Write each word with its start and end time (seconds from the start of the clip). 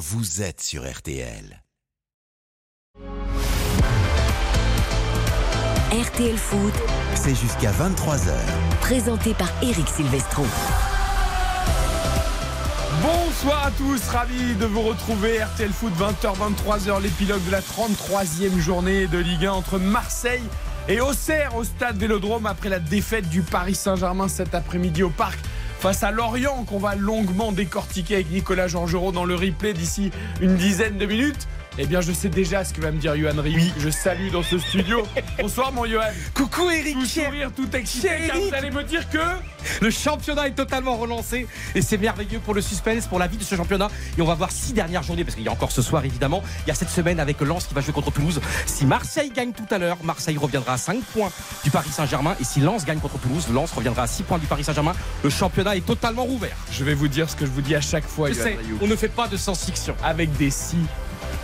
vous 0.00 0.40
êtes 0.40 0.62
sur 0.62 0.90
RTL. 0.90 1.62
RTL 5.92 6.38
Foot, 6.38 6.72
C'est 7.14 7.34
jusqu'à 7.34 7.70
23h. 7.70 8.32
présenté 8.80 9.34
par 9.34 9.50
Eric 9.62 9.86
Silvestro. 9.86 10.46
Bonsoir 13.02 13.66
à 13.66 13.70
tous, 13.72 14.00
ravi 14.08 14.54
de 14.54 14.64
vous 14.64 14.80
retrouver. 14.80 15.42
RTL 15.42 15.70
Foot 15.70 15.92
20h, 15.98 16.34
23h, 16.34 17.02
l'épilogue 17.02 17.44
de 17.44 17.50
la 17.50 17.60
33e 17.60 18.58
journée 18.58 19.06
de 19.06 19.18
Ligue 19.18 19.44
1 19.44 19.52
entre 19.52 19.78
Marseille 19.78 20.42
et 20.88 21.02
Auxerre 21.02 21.54
au 21.56 21.64
stade 21.64 21.98
Vélodrome 21.98 22.46
après 22.46 22.70
la 22.70 22.78
défaite 22.78 23.28
du 23.28 23.42
Paris 23.42 23.74
Saint-Germain 23.74 24.28
cet 24.28 24.54
après-midi 24.54 25.02
au 25.02 25.10
parc 25.10 25.38
face 25.80 26.02
à 26.02 26.10
Lorient 26.10 26.64
qu'on 26.64 26.78
va 26.78 26.94
longuement 26.94 27.52
décortiquer 27.52 28.16
avec 28.16 28.30
Nicolas 28.30 28.68
Georgerot 28.68 29.12
dans 29.12 29.24
le 29.24 29.34
replay 29.34 29.72
d'ici 29.72 30.10
une 30.42 30.56
dizaine 30.56 30.98
de 30.98 31.06
minutes. 31.06 31.48
Eh 31.82 31.86
bien, 31.86 32.02
je 32.02 32.12
sais 32.12 32.28
déjà 32.28 32.62
ce 32.62 32.74
que 32.74 32.82
va 32.82 32.90
me 32.90 32.98
dire 32.98 33.16
Johan 33.16 33.40
Riou. 33.40 33.58
Je 33.78 33.88
salue 33.88 34.30
dans 34.30 34.42
ce 34.42 34.58
studio. 34.58 35.02
Bonsoir, 35.40 35.72
mon 35.72 35.86
Johan. 35.86 36.02
Coucou 36.34 36.68
Eric, 36.68 36.92
Tout 36.92 37.06
sourire, 37.06 37.50
tout 37.56 37.74
excité, 37.74 38.08
Cher 38.08 38.26
car 38.26 38.36
vous 38.38 38.54
allez 38.54 38.70
me 38.70 38.84
dire 38.84 39.08
que. 39.08 39.16
le 39.80 39.90
championnat 39.90 40.48
est 40.48 40.54
totalement 40.54 40.98
relancé 40.98 41.46
et 41.74 41.80
c'est 41.80 41.96
merveilleux 41.96 42.38
pour 42.40 42.52
le 42.52 42.60
suspense, 42.60 43.06
pour 43.06 43.18
la 43.18 43.28
vie 43.28 43.38
de 43.38 43.42
ce 43.44 43.54
championnat. 43.54 43.88
Et 44.18 44.20
on 44.20 44.26
va 44.26 44.34
voir 44.34 44.50
six 44.52 44.74
dernières 44.74 45.02
journées 45.02 45.24
parce 45.24 45.36
qu'il 45.36 45.44
y 45.44 45.48
a 45.48 45.52
encore 45.52 45.72
ce 45.72 45.80
soir 45.80 46.04
évidemment. 46.04 46.42
Il 46.66 46.68
y 46.68 46.70
a 46.70 46.74
cette 46.74 46.90
semaine 46.90 47.18
avec 47.18 47.40
Lens 47.40 47.66
qui 47.66 47.72
va 47.72 47.80
jouer 47.80 47.94
contre 47.94 48.10
Toulouse. 48.10 48.42
Si 48.66 48.84
Marseille 48.84 49.32
gagne 49.34 49.52
tout 49.52 49.74
à 49.74 49.78
l'heure, 49.78 49.96
Marseille 50.04 50.36
reviendra 50.36 50.74
à 50.74 50.76
5 50.78 51.02
points 51.14 51.32
du 51.64 51.70
Paris 51.70 51.88
Saint-Germain. 51.90 52.36
Et 52.42 52.44
si 52.44 52.60
Lens 52.60 52.84
gagne 52.84 52.98
contre 52.98 53.18
Toulouse, 53.20 53.46
Lens 53.54 53.72
reviendra 53.72 54.02
à 54.02 54.06
6 54.06 54.24
points 54.24 54.38
du 54.38 54.46
Paris 54.46 54.64
Saint-Germain. 54.64 54.92
Le 55.24 55.30
championnat 55.30 55.76
est 55.76 55.86
totalement 55.86 56.24
rouvert. 56.24 56.58
Je 56.72 56.84
vais 56.84 56.92
vous 56.92 57.08
dire 57.08 57.30
ce 57.30 57.36
que 57.36 57.46
je 57.46 57.50
vous 57.50 57.62
dis 57.62 57.74
à 57.74 57.80
chaque 57.80 58.06
fois, 58.06 58.28
Je 58.28 58.34
sais, 58.34 58.58
on 58.82 58.86
ne 58.86 58.96
fait 58.96 59.08
pas 59.08 59.28
de 59.28 59.38
science-fiction. 59.38 59.96
Avec 60.04 60.36
des 60.36 60.50
si. 60.50 60.76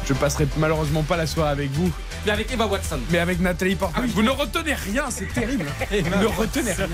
Je 0.06 0.12
passerai 0.14 0.46
malheureusement 0.56 1.02
pas 1.02 1.16
la 1.16 1.26
soirée 1.26 1.50
avec 1.50 1.70
vous, 1.72 1.90
Mais 2.24 2.32
avec 2.32 2.52
Eva 2.52 2.66
Watson. 2.66 2.98
mais 3.10 3.18
avec 3.18 3.40
Nathalie 3.40 3.74
Portman. 3.76 4.02
Ah 4.02 4.06
oui. 4.06 4.12
Vous 4.14 4.22
ne 4.22 4.30
retenez 4.30 4.74
rien, 4.74 5.04
c'est 5.10 5.32
terrible. 5.32 5.66
Vous 5.90 6.22
ne 6.22 6.26
retenez 6.26 6.72
rien. 6.72 6.88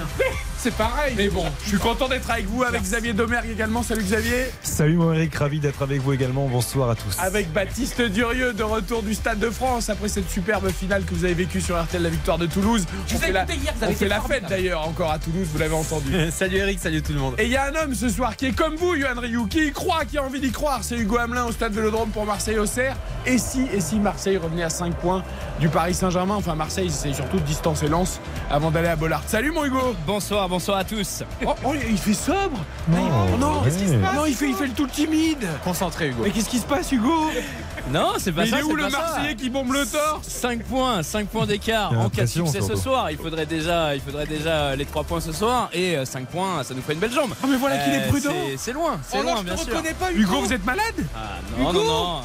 C'est 0.59 0.75
pareil. 0.75 1.15
Mais 1.17 1.29
bon, 1.29 1.45
je 1.65 1.71
suis 1.71 1.79
content 1.79 2.09
d'être 2.09 2.31
avec 2.31 2.47
vous, 2.47 2.63
avec 2.63 2.83
Xavier 2.83 3.13
Domergue 3.13 3.51
également. 3.51 3.83
Salut 3.83 4.03
Xavier. 4.03 4.47
Salut 4.63 4.97
mon 4.97 5.13
Eric, 5.13 5.35
ravi 5.35 5.59
d'être 5.59 5.83
avec 5.83 6.01
vous 6.01 6.13
également. 6.13 6.47
Bonsoir 6.47 6.91
à 6.91 6.95
tous. 6.95 7.17
Avec 7.19 7.53
Baptiste 7.53 8.01
Durieux 8.01 8.53
de 8.53 8.63
retour 8.63 9.03
du 9.03 9.15
Stade 9.15 9.39
de 9.41 9.51
France 9.51 9.91
après 9.91 10.09
cette 10.09 10.31
superbe 10.31 10.71
finale 10.71 11.05
que 11.05 11.15
vous 11.15 11.25
avez 11.25 11.35
vécue 11.35 11.61
sur 11.61 11.81
RTL, 11.83 12.01
la 12.03 12.09
victoire 12.11 12.39
de 12.39 12.47
Toulouse. 12.47 12.87
Je 13.09 13.15
on 13.15 13.19
vous 13.19 13.25
ai 13.25 13.27
fait 13.27 13.33
la, 13.33 13.45
hier, 13.45 13.73
vous 13.75 13.83
on 13.83 13.87
avez 13.87 13.95
fait 13.95 14.09
la 14.09 14.21
fête 14.21 14.45
d'ailleurs 14.49 14.87
encore 14.87 15.11
à 15.11 15.19
Toulouse, 15.19 15.49
vous 15.53 15.59
l'avez 15.59 15.75
entendu. 15.75 16.13
salut 16.31 16.57
Eric, 16.57 16.79
salut 16.79 17.03
tout 17.03 17.13
le 17.13 17.19
monde. 17.19 17.35
Et 17.39 17.45
il 17.45 17.51
y 17.51 17.57
a 17.57 17.65
un 17.67 17.75
homme 17.83 17.95
ce 17.95 18.09
soir 18.09 18.37
qui 18.37 18.47
est 18.47 18.53
comme 18.53 18.77
vous, 18.77 18.95
Yohan 18.95 19.19
Ryu, 19.21 19.49
qui 19.49 19.67
y 19.67 19.73
croit, 19.73 20.05
qui 20.05 20.19
a 20.19 20.23
envie 20.23 20.41
d'y 20.41 20.53
croire. 20.53 20.81
C'est 20.83 20.97
Hugo 20.97 21.19
Hamelin 21.19 21.45
au 21.45 21.53
stade 21.53 21.73
Vélodrome 21.73 22.11
pour 22.11 22.25
Et 23.25 23.39
si, 23.39 23.67
et 23.73 23.81
si 23.81 24.01
Marseille 24.01 24.37
revenait 24.37 24.65
à 24.65 24.71
5 24.71 24.95
points 24.97 25.23
du 25.61 25.69
Paris 25.69 25.95
Saint-Germain 25.95 26.35
Enfin, 26.37 26.57
Marseille, 26.57 26.91
c'est 26.91 27.13
surtout 27.13 27.37
de 27.39 27.45
distance 27.45 27.83
et 27.85 27.89
lance 27.89 28.19
avant 28.51 28.73
d'aller 28.73 28.89
à 28.89 28.97
Bollard. 28.97 29.23
Salut 29.29 29.53
mon 29.53 29.65
Hugo 29.65 29.95
Bonsoir, 30.07 30.49
bonsoir 30.49 30.79
à 30.79 30.85
tous. 30.85 31.23
Oh, 31.47 31.55
oh, 31.65 31.73
il 31.89 31.97
fait 31.99 32.15
sobre 32.15 32.59
Non, 32.89 33.37
non, 33.39 33.61
qu'est-ce 33.63 33.79
qui 33.79 33.89
se 33.89 33.95
passe 33.95 34.15
Non, 34.17 34.27
il 34.27 34.35
fait, 34.35 34.49
il 34.49 34.55
fait 34.55 34.67
le 34.67 34.73
tout 34.73 34.89
timide 34.89 35.47
Concentré 35.63 36.09
Hugo. 36.09 36.23
Mais 36.25 36.31
qu'est-ce 36.31 36.49
qui 36.49 36.59
se 36.59 36.67
passe, 36.67 36.91
Hugo? 36.91 37.31
Non, 37.93 38.15
c'est 38.19 38.33
pas 38.33 38.41
Mais 38.43 38.49
il 38.49 38.51
ça. 38.51 38.59
est 38.59 38.63
où 38.63 38.75
le 38.75 38.91
ça. 38.91 38.99
Marseillais 38.99 39.35
qui 39.37 39.51
bombe 39.51 39.73
le 39.73 39.87
torse 39.87 40.27
5 40.27 40.65
points, 40.65 41.03
5 41.05 41.29
points 41.29 41.47
d'écart 41.47 41.93
en 41.97 42.09
cas 42.09 42.23
de 42.23 42.27
succès 42.27 42.61
ce 42.61 42.75
soir. 42.75 43.11
Il 43.13 43.19
faudrait 43.19 43.47
déjà, 43.47 43.95
il 43.95 44.01
faudrait 44.01 44.27
déjà 44.27 44.75
les 44.75 44.85
3 44.85 45.05
points 45.05 45.21
ce 45.21 45.33
soir 45.33 45.69
et 45.73 45.97
5 46.05 46.27
points, 46.27 46.65
ça 46.65 46.75
nous 46.75 46.83
fait 46.83 46.95
une 46.95 46.99
belle 47.01 47.13
jambe. 47.13 47.31
Oh, 47.43 47.47
mais 47.49 47.57
voilà 47.57 47.79
qu'il 47.79 47.93
est 47.95 47.99
Euh, 48.05 48.09
prudent 48.09 48.31
c'est- 48.57 48.73
loin, 48.73 48.99
c'est 49.09 49.19
Oh 49.21 49.23
loin, 49.23 49.33
non, 49.35 49.39
je 49.39 49.45
bien 49.45 49.55
te 49.55 49.61
sûr. 49.61 49.73
pas, 50.01 50.11
Hugo. 50.13 50.21
Hugo, 50.33 50.41
vous 50.43 50.53
êtes 50.53 50.65
malade? 50.65 50.83
Ah, 51.15 51.19
non, 51.57 51.71
Hugo 51.71 51.73
non, 51.73 51.85
non. 51.85 52.21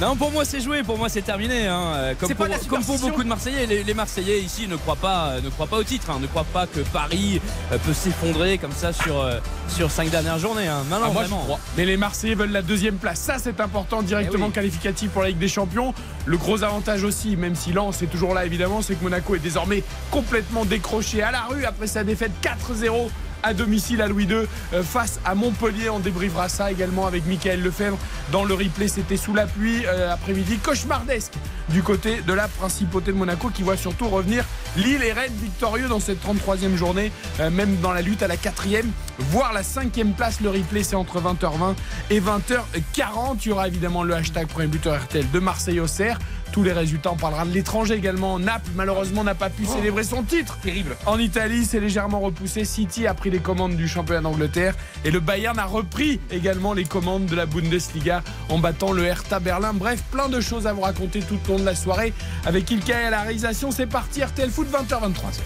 Non, 0.00 0.16
pour 0.16 0.32
moi 0.32 0.44
c'est 0.44 0.60
joué, 0.60 0.82
pour 0.82 0.98
moi 0.98 1.08
c'est 1.08 1.22
terminé. 1.22 1.68
hein. 1.68 1.92
Euh, 1.94 2.14
Comme, 2.18 2.28
pour, 2.30 2.38
pas 2.38 2.44
de 2.46 2.50
la 2.50 2.58
comme 2.58 2.68
pour 2.68 2.78
superstition. 2.80 3.08
beaucoup 3.10 3.22
de 3.22 3.28
Marseillais, 3.28 3.64
les, 3.66 3.84
les 3.84 3.94
Marseillais 3.94 4.40
ici 4.40 4.66
ne 4.66 4.74
croient 4.76 4.96
pas, 4.96 5.28
euh, 5.28 5.40
ne 5.40 5.48
croient 5.50 5.68
pas 5.68 5.76
au 5.78 5.84
titre, 5.84 6.10
hein, 6.10 6.18
ne 6.20 6.26
croient 6.26 6.44
pas 6.52 6.66
que 6.66 6.80
Paris 6.80 7.40
euh, 7.72 7.78
peut 7.78 7.92
s'effondrer 7.92 8.58
comme 8.58 8.72
ça 8.72 8.92
sur 8.92 9.24
sur 9.68 9.90
cinq 9.92 10.10
dernières 10.10 10.38
journées. 10.40 10.66
hein. 10.66 10.82
Non, 10.90 10.98
non, 10.98 11.06
Ah, 11.06 11.10
moi, 11.12 11.22
je 11.22 11.28
vraiment. 11.28 11.44
crois. 11.44 11.60
Mais 11.76 11.84
les 11.84 11.96
Marseillais 11.96 12.34
veulent 12.34 12.50
la 12.50 12.62
deuxième 12.62 12.96
place. 12.96 13.20
Ça, 13.20 13.36
c'est 13.38 13.60
important, 13.60 14.02
directement 14.02 14.46
Eh 14.46 14.48
oui. 14.48 14.52
qualificatif 14.54 15.10
pour 15.10 15.22
la 15.22 15.28
Ligue 15.28 15.38
des 15.38 15.48
Champions. 15.48 15.94
Le 16.26 16.36
gros 16.38 16.64
avantage 16.64 17.04
aussi, 17.04 17.36
même 17.36 17.54
si 17.54 17.72
Lens 17.72 18.02
est 18.02 18.06
toujours 18.08 18.34
là, 18.34 18.44
évidemment, 18.44 18.82
c'est 18.82 18.96
que 18.96 19.04
Monaco 19.04 19.36
est 19.36 19.38
désormais 19.38 19.84
complètement 20.10 20.64
décroché 20.64 21.22
à 21.22 21.30
la 21.30 21.42
rue 21.42 21.64
après 21.64 21.86
sa 21.86 22.02
défaite 22.02 22.32
4-0 22.42 23.10
à 23.44 23.54
domicile 23.54 24.00
à 24.00 24.08
Louis 24.08 24.24
II 24.24 24.46
euh, 24.72 24.82
face 24.82 25.20
à 25.24 25.34
Montpellier. 25.34 25.90
On 25.90 26.00
débriefera 26.00 26.48
ça 26.48 26.72
également 26.72 27.06
avec 27.06 27.26
Michael 27.26 27.62
Lefebvre. 27.62 27.98
Dans 28.32 28.44
le 28.44 28.54
replay, 28.54 28.88
c'était 28.88 29.18
sous 29.18 29.34
la 29.34 29.46
pluie, 29.46 29.84
euh, 29.86 30.12
après-midi 30.12 30.58
cauchemardesque 30.58 31.34
du 31.68 31.82
côté 31.82 32.22
de 32.26 32.32
la 32.32 32.48
principauté 32.48 33.12
de 33.12 33.16
Monaco 33.16 33.50
qui 33.50 33.62
voit 33.62 33.76
surtout 33.76 34.08
revenir 34.08 34.44
Lille 34.76 35.02
et 35.02 35.12
Rennes 35.12 35.32
victorieux 35.40 35.88
dans 35.88 36.00
cette 36.00 36.24
33e 36.24 36.74
journée, 36.76 37.12
euh, 37.40 37.50
même 37.50 37.76
dans 37.80 37.92
la 37.92 38.00
lutte 38.00 38.22
à 38.22 38.28
la 38.28 38.36
quatrième, 38.36 38.90
voire 39.18 39.52
la 39.52 39.62
cinquième 39.62 40.12
place. 40.14 40.40
Le 40.40 40.50
replay, 40.50 40.82
c'est 40.82 40.96
entre 40.96 41.20
20h20 41.20 41.74
et 42.10 42.20
20h40. 42.20 43.36
Il 43.44 43.48
y 43.48 43.52
aura 43.52 43.68
évidemment 43.68 44.02
le 44.02 44.14
hashtag 44.14 44.48
premier 44.48 44.68
buteur 44.68 45.00
RTL 45.02 45.30
de 45.30 45.38
Marseille 45.38 45.80
au 45.80 45.86
Cerf. 45.86 46.18
Tous 46.54 46.62
les 46.62 46.72
résultats, 46.72 47.10
on 47.10 47.16
parlera 47.16 47.44
de 47.44 47.50
l'étranger 47.50 47.94
également. 47.94 48.38
Naples, 48.38 48.70
malheureusement, 48.76 49.24
n'a 49.24 49.34
pas 49.34 49.50
pu 49.50 49.64
célébrer 49.64 50.04
son 50.04 50.22
titre. 50.22 50.56
Terrible. 50.62 50.96
En 51.04 51.18
Italie, 51.18 51.64
c'est 51.64 51.80
légèrement 51.80 52.20
repoussé. 52.20 52.64
City 52.64 53.08
a 53.08 53.14
pris 53.14 53.28
les 53.28 53.40
commandes 53.40 53.74
du 53.74 53.88
championnat 53.88 54.20
d'Angleterre 54.20 54.76
et 55.04 55.10
le 55.10 55.18
Bayern 55.18 55.58
a 55.58 55.64
repris 55.64 56.20
également 56.30 56.72
les 56.72 56.84
commandes 56.84 57.26
de 57.26 57.34
la 57.34 57.46
Bundesliga 57.46 58.22
en 58.50 58.58
battant 58.58 58.92
le 58.92 59.04
Hertha 59.04 59.40
Berlin. 59.40 59.72
Bref, 59.74 60.04
plein 60.12 60.28
de 60.28 60.40
choses 60.40 60.68
à 60.68 60.72
vous 60.72 60.82
raconter 60.82 61.22
tout 61.22 61.40
au 61.48 61.54
long 61.54 61.58
de 61.58 61.64
la 61.64 61.74
soirée 61.74 62.12
avec 62.46 62.70
Ilkay 62.70 62.92
à 62.92 63.10
la 63.10 63.22
réalisation. 63.22 63.72
C'est 63.72 63.88
parti, 63.88 64.22
RTL 64.22 64.48
Foot 64.48 64.68
20h23h. 64.70 65.40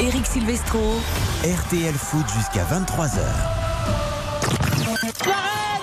Eric 0.00 0.26
Silvestro, 0.26 1.00
RTL 1.44 1.94
Foot 1.94 2.26
jusqu'à 2.36 2.64
23h. 2.64 3.20
Suarez, 5.22 5.79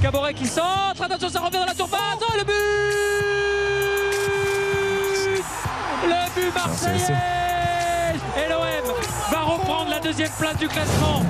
Caboret 0.00 0.32
qui 0.32 0.46
centre, 0.46 1.02
attention 1.02 1.28
ça 1.28 1.40
revient 1.40 1.58
dans 1.58 1.66
la 1.66 1.74
surface, 1.74 2.18
oh 2.22 2.32
le 2.38 2.44
but 2.44 2.52
Le 6.04 6.34
but 6.34 6.54
marseillais 6.54 7.14
Et 8.36 8.48
l'OM 8.48 8.94
va 9.30 9.40
reprendre 9.40 9.90
la 9.90 10.00
deuxième 10.00 10.30
place 10.38 10.56
du 10.56 10.68
classement 10.68 11.22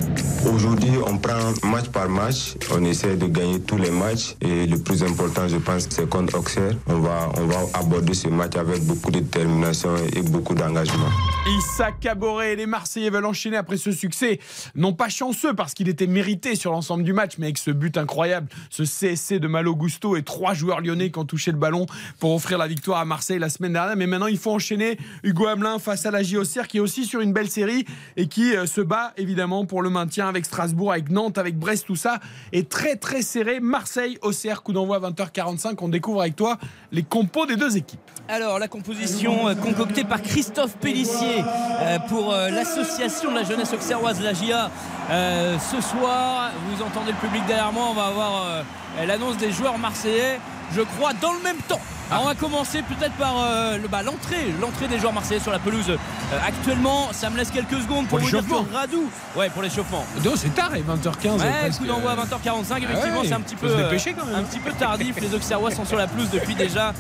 Aujourd'hui, 0.81 1.01
on 1.07 1.19
prend 1.19 1.69
match 1.71 1.89
par 1.91 2.09
match, 2.09 2.55
on 2.75 2.83
essaie 2.85 3.15
de 3.15 3.27
gagner 3.27 3.61
tous 3.61 3.77
les 3.77 3.91
matchs 3.91 4.35
et 4.41 4.67
le 4.67 4.79
plus 4.79 5.03
important, 5.03 5.47
je 5.47 5.59
pense, 5.59 5.87
c'est 5.91 6.09
contre 6.09 6.39
Auxerre. 6.39 6.73
On 6.87 7.01
va, 7.01 7.31
on 7.37 7.45
va 7.45 7.59
aborder 7.75 8.15
ce 8.15 8.29
match 8.29 8.57
avec 8.57 8.83
beaucoup 8.87 9.11
de 9.11 9.21
détermination 9.21 9.95
et 10.17 10.23
beaucoup 10.23 10.55
d'engagement. 10.55 11.11
Issa 11.59 11.93
Caboret 11.93 12.53
et 12.53 12.57
les 12.57 12.65
Marseillais 12.65 13.11
veulent 13.11 13.27
enchaîner 13.27 13.59
après 13.59 13.77
ce 13.77 13.93
succès. 13.93 14.41
Non 14.75 14.95
pas 14.95 15.11
chanceux 15.11 15.53
parce 15.53 15.75
qu'il 15.75 15.89
était 15.89 16.07
mérité 16.07 16.55
sur 16.55 16.73
l'ensemble 16.73 17.03
du 17.03 17.13
match, 17.13 17.33
mais 17.37 17.47
avec 17.47 17.59
ce 17.59 17.71
but 17.71 17.99
incroyable, 17.99 18.49
ce 18.71 18.85
CSC 18.85 19.39
de 19.39 19.49
Malo 19.49 19.77
Gusto 19.77 20.17
et 20.17 20.23
trois 20.23 20.55
joueurs 20.55 20.81
lyonnais 20.81 21.11
qui 21.11 21.19
ont 21.19 21.27
touché 21.27 21.51
le 21.51 21.59
ballon 21.59 21.85
pour 22.21 22.35
offrir 22.35 22.57
la 22.57 22.69
victoire 22.69 23.01
à 23.01 23.05
Marseille 23.05 23.39
la 23.39 23.51
semaine 23.51 23.75
dernière. 23.75 23.97
Mais 23.97 24.07
maintenant, 24.07 24.29
il 24.29 24.39
faut 24.39 24.53
enchaîner 24.53 24.97
Hugo 25.25 25.47
Hamelin 25.47 25.79
face 25.79 26.07
à 26.07 26.11
la 26.11 26.23
JOCR 26.23 26.69
qui 26.69 26.79
est 26.79 26.81
aussi 26.81 27.05
sur 27.05 27.21
une 27.21 27.35
belle 27.35 27.51
série 27.51 27.85
et 28.17 28.29
qui 28.29 28.57
euh, 28.57 28.65
se 28.65 28.81
bat 28.81 29.13
évidemment 29.19 29.67
pour 29.67 29.83
le 29.83 29.91
maintien 29.91 30.27
avec 30.27 30.47
Strasbourg, 30.47 30.70
avec 30.91 31.11
Nantes, 31.11 31.39
avec 31.39 31.59
Brest, 31.59 31.87
tout 31.87 31.97
ça 31.97 32.21
est 32.53 32.69
très 32.69 32.97
très 32.97 33.23
serré. 33.23 33.61
Marseille, 33.61 34.19
OCR, 34.23 34.63
coup 34.63 34.73
d'envoi 34.73 34.97
à 34.97 35.11
20h45. 35.11 35.77
On 35.81 35.89
découvre 35.89 36.23
avec 36.23 36.37
toi 36.37 36.59
les 36.93 37.03
compos 37.03 37.47
des 37.47 37.57
deux 37.57 37.77
équipes. 37.77 38.01
Alors, 38.29 38.59
la 38.59 38.69
composition 38.69 39.49
euh, 39.49 39.55
concoctée 39.55 40.05
par 40.05 40.23
Christophe 40.23 40.77
Pellissier 40.77 41.43
euh, 41.43 41.99
pour 42.09 42.33
euh, 42.33 42.49
l'association 42.51 43.31
de 43.31 43.37
la 43.37 43.45
jeunesse 43.45 43.73
auxerroise, 43.73 44.21
la 44.23 44.33
GIA. 44.33 44.71
Ce 45.11 45.81
soir, 45.81 46.53
vous 46.69 46.83
entendez 46.83 47.11
le 47.11 47.19
public 47.19 47.45
derrière 47.47 47.73
moi, 47.73 47.87
on 47.91 47.95
va 47.95 48.05
avoir 48.05 48.65
l'annonce 49.05 49.37
des 49.39 49.51
joueurs 49.51 49.77
marseillais, 49.77 50.39
je 50.73 50.83
crois, 50.83 51.13
dans 51.15 51.33
le 51.33 51.43
même 51.43 51.57
temps. 51.67 51.81
Alors, 52.11 52.25
on 52.25 52.27
va 52.27 52.35
commencer 52.35 52.83
peut-être 52.83 53.13
par 53.15 53.35
euh, 53.39 53.79
le- 53.79 53.87
bah, 53.87 54.03
l'entrée, 54.03 54.53
l'entrée 54.61 54.89
des 54.89 54.99
joueurs 54.99 55.13
marseillais 55.13 55.39
sur 55.41 55.53
la 55.53 55.61
pelouse. 55.61 55.89
Euh, 55.91 56.39
actuellement, 56.45 57.09
ça 57.13 57.31
me 57.31 57.37
laisse 57.37 57.53
quelques 57.53 57.81
secondes 57.81 58.09
pour, 58.09 58.19
Pour 58.19 58.27
vous 58.29 58.41
dire 58.41 58.45
que 58.69 58.75
Radou, 58.75 59.09
ouais, 59.37 59.49
pour 59.51 59.63
l'échauffement. 59.63 60.05
Non, 60.25 60.33
c'est 60.35 60.53
tard, 60.53 60.75
et 60.75 60.81
20h15. 60.83 61.39
Ouais, 61.39 61.71
coup 61.79 61.87
d'envoi 61.87 62.11
à 62.13 62.17
20h45, 62.17 62.83
effectivement, 62.83 63.21
ouais, 63.21 63.27
c'est 63.29 63.33
un 63.35 63.41
petit 63.41 63.55
peu, 63.55 63.69
euh, 63.69 63.85
dépêcher 63.85 64.13
quand 64.15 64.27
même. 64.27 64.35
un 64.35 64.43
petit 64.43 64.59
peu 64.59 64.73
tardif. 64.73 65.21
Les 65.21 65.33
Auxerrois 65.35 65.71
sont 65.71 65.85
sur 65.85 65.97
la 65.99 66.09
pelouse 66.09 66.29
depuis 66.33 66.55
déjà 66.57 66.93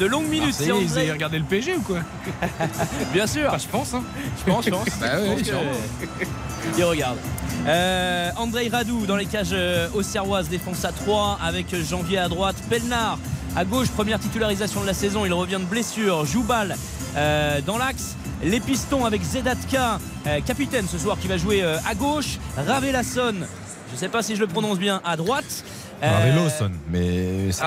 de 0.00 0.06
longues 0.06 0.28
minutes. 0.28 0.56
Ils 0.60 0.98
avaient 0.98 1.12
regardé 1.12 1.38
le 1.38 1.44
PG 1.44 1.76
ou 1.76 1.82
quoi 1.82 1.98
Bien 3.12 3.26
sûr. 3.26 3.54
je 3.58 3.66
pense. 3.68 3.92
Hein. 3.92 4.02
Je 4.38 4.50
pense, 4.50 4.64
je 4.64 4.70
pense. 4.70 4.86
Bah 4.98 5.06
Je 5.16 5.20
ouais, 5.20 5.28
pense 5.28 5.38
que- 5.40 5.44
sûrement. 5.44 5.62
Il 6.78 6.84
regarde. 6.84 7.18
Euh, 7.66 8.30
André 8.38 8.68
Radou 8.72 9.04
dans 9.04 9.16
les 9.16 9.26
cages 9.26 9.54
auxerroises, 9.94 10.48
défense 10.48 10.84
à 10.86 10.92
3 10.92 11.38
avec 11.44 11.66
Janvier 11.84 12.16
à 12.18 12.28
droite, 12.28 12.56
Pelnard 12.70 13.18
à 13.56 13.64
gauche, 13.64 13.88
première 13.88 14.18
titularisation 14.18 14.80
de 14.80 14.86
la 14.86 14.94
saison, 14.94 15.24
il 15.24 15.32
revient 15.32 15.58
de 15.60 15.64
blessure, 15.68 16.24
Joubal 16.24 16.76
euh, 17.16 17.60
dans 17.64 17.78
l'axe 17.78 18.16
les 18.42 18.60
Pistons 18.60 19.04
avec 19.06 19.22
Zedatka, 19.22 19.98
euh, 20.26 20.40
capitaine 20.40 20.86
ce 20.88 20.98
soir 20.98 21.16
qui 21.18 21.28
va 21.28 21.36
jouer 21.38 21.62
euh, 21.62 21.76
à 21.88 21.94
gauche. 21.94 22.38
Ravelasson, 22.56 23.32
je 23.88 23.92
ne 23.94 23.96
sais 23.98 24.08
pas 24.08 24.22
si 24.22 24.34
je 24.36 24.40
le 24.40 24.48
prononce 24.48 24.78
bien, 24.78 25.00
à 25.04 25.16
droite. 25.16 25.64
Euh, 26.02 26.10
Harvey 26.10 26.32
Lawson, 26.34 26.70
mais 26.90 27.52
c'est. 27.52 27.62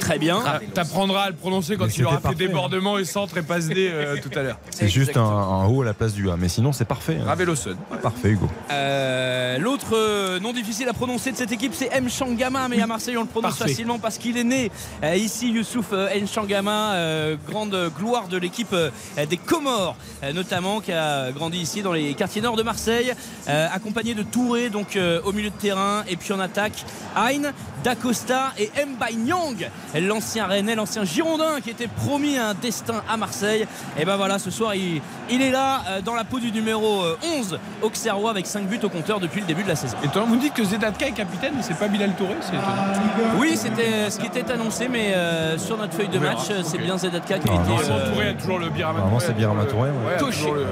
Très 0.00 0.18
bien. 0.18 0.38
Ah, 0.46 0.60
T'apprendras 0.74 1.24
à 1.24 1.30
le 1.30 1.36
prononcer 1.36 1.76
quand 1.76 1.86
Mais 1.86 1.92
il 1.92 2.04
aura 2.06 2.20
fait 2.20 2.34
débordement 2.34 2.98
et 2.98 3.04
centre 3.04 3.36
et 3.38 3.42
passe 3.42 3.66
D 3.68 3.88
euh, 3.90 4.16
tout 4.22 4.36
à 4.38 4.42
l'heure. 4.42 4.58
C'est 4.70 4.88
juste 4.88 5.16
un, 5.16 5.22
un 5.22 5.66
haut 5.66 5.82
à 5.82 5.84
la 5.84 5.94
place 5.94 6.12
du 6.12 6.30
A, 6.30 6.36
mais 6.36 6.48
sinon 6.48 6.72
c'est 6.72 6.84
parfait. 6.84 7.18
hein. 7.20 7.24
Raveloson. 7.26 7.74
Parfait, 8.02 8.30
Hugo. 8.30 8.48
Euh, 8.70 9.27
L'autre 9.58 9.96
euh, 9.96 10.38
nom 10.38 10.52
difficile 10.52 10.88
à 10.88 10.92
prononcer 10.92 11.32
de 11.32 11.36
cette 11.36 11.50
équipe, 11.50 11.72
c'est 11.74 11.88
M. 11.92 12.08
Changama, 12.08 12.68
mais 12.68 12.80
à 12.80 12.86
Marseille 12.86 13.16
on 13.16 13.22
le 13.22 13.26
prononce 13.26 13.56
Parfait. 13.56 13.72
facilement 13.72 13.98
parce 13.98 14.16
qu'il 14.16 14.36
est 14.36 14.44
né 14.44 14.70
euh, 15.02 15.16
ici, 15.16 15.50
Youssouf 15.50 15.86
euh, 15.92 16.08
M. 16.12 16.28
Changama, 16.28 16.94
grande 17.48 17.90
gloire 17.98 18.28
de 18.28 18.36
l'équipe 18.36 18.74
des 19.28 19.36
Comores, 19.36 19.96
notamment 20.34 20.80
qui 20.80 20.92
a 20.92 21.32
grandi 21.32 21.58
ici 21.58 21.82
dans 21.82 21.92
les 21.92 22.14
quartiers 22.14 22.42
nord 22.42 22.56
de 22.56 22.62
Marseille, 22.62 23.12
accompagné 23.46 24.14
de 24.14 24.22
Touré, 24.22 24.70
donc 24.70 24.98
au 25.24 25.32
milieu 25.32 25.50
de 25.50 25.56
terrain, 25.56 26.04
et 26.08 26.16
puis 26.16 26.32
en 26.32 26.40
attaque, 26.40 26.84
Hein, 27.16 27.52
D'Acosta 27.84 28.52
et 28.58 28.70
Mbaye 28.84 29.16
Nyang, 29.16 29.68
l'ancien 30.00 30.46
Rennais, 30.46 30.74
l'ancien 30.74 31.04
Girondin 31.04 31.60
qui 31.62 31.70
était 31.70 31.86
promis 31.88 32.36
à 32.36 32.48
un 32.48 32.54
destin 32.54 33.02
à 33.08 33.16
Marseille. 33.16 33.66
Et 33.98 34.04
ben 34.04 34.16
voilà, 34.16 34.38
ce 34.38 34.50
soir 34.50 34.74
il, 34.74 35.00
il 35.30 35.42
est 35.42 35.50
là 35.50 35.82
euh, 35.88 36.00
dans 36.00 36.14
la 36.14 36.24
peau 36.24 36.38
du 36.40 36.50
numéro 36.52 37.02
euh, 37.02 37.16
11 37.38 37.58
Auxerrois 37.82 38.30
avec 38.30 38.46
5 38.46 38.64
buts 38.66 38.80
au 38.82 38.88
compteur 38.88 39.20
depuis 39.20 39.40
le 39.40 39.46
début 39.46 39.62
de 39.62 39.68
la 39.68 39.76
saison. 39.76 39.96
Et 40.04 40.08
toi, 40.08 40.24
vous 40.26 40.36
dites 40.36 40.54
que 40.54 40.64
Zedatka 40.64 41.06
est 41.06 41.12
capitaine, 41.12 41.52
mais 41.56 41.62
c'est 41.62 41.78
pas 41.78 41.88
Bilal 41.88 42.12
Touré, 42.14 42.34
c'est 42.40 42.48
étonnant. 42.56 43.38
Oui, 43.38 43.56
c'était 43.56 44.10
ce 44.10 44.18
qui 44.18 44.26
était 44.26 44.50
annoncé, 44.50 44.88
mais 44.88 45.12
euh, 45.14 45.56
sur 45.58 45.76
notre 45.76 45.94
feuille 45.94 46.08
de 46.08 46.18
match, 46.18 46.38
euh, 46.50 46.62
c'est 46.64 46.78
bien 46.78 46.98
Zedatka 46.98 47.38
qui 47.38 47.48
a 47.48 47.52
Ah, 47.52 47.60
été. 47.60 47.68
non, 47.70 47.76
Vraiment, 47.76 47.96
euh, 47.96 48.12
Touré 48.12 48.28
a 48.28 48.34
toujours 48.34 48.58
le 48.58 48.68
Birama 48.70 49.00
c'est 49.20 49.34
Touré, 49.68 49.90
ouais. 49.90 50.14
a, 50.14 50.18
toujours 50.18 50.54
le, 50.54 50.66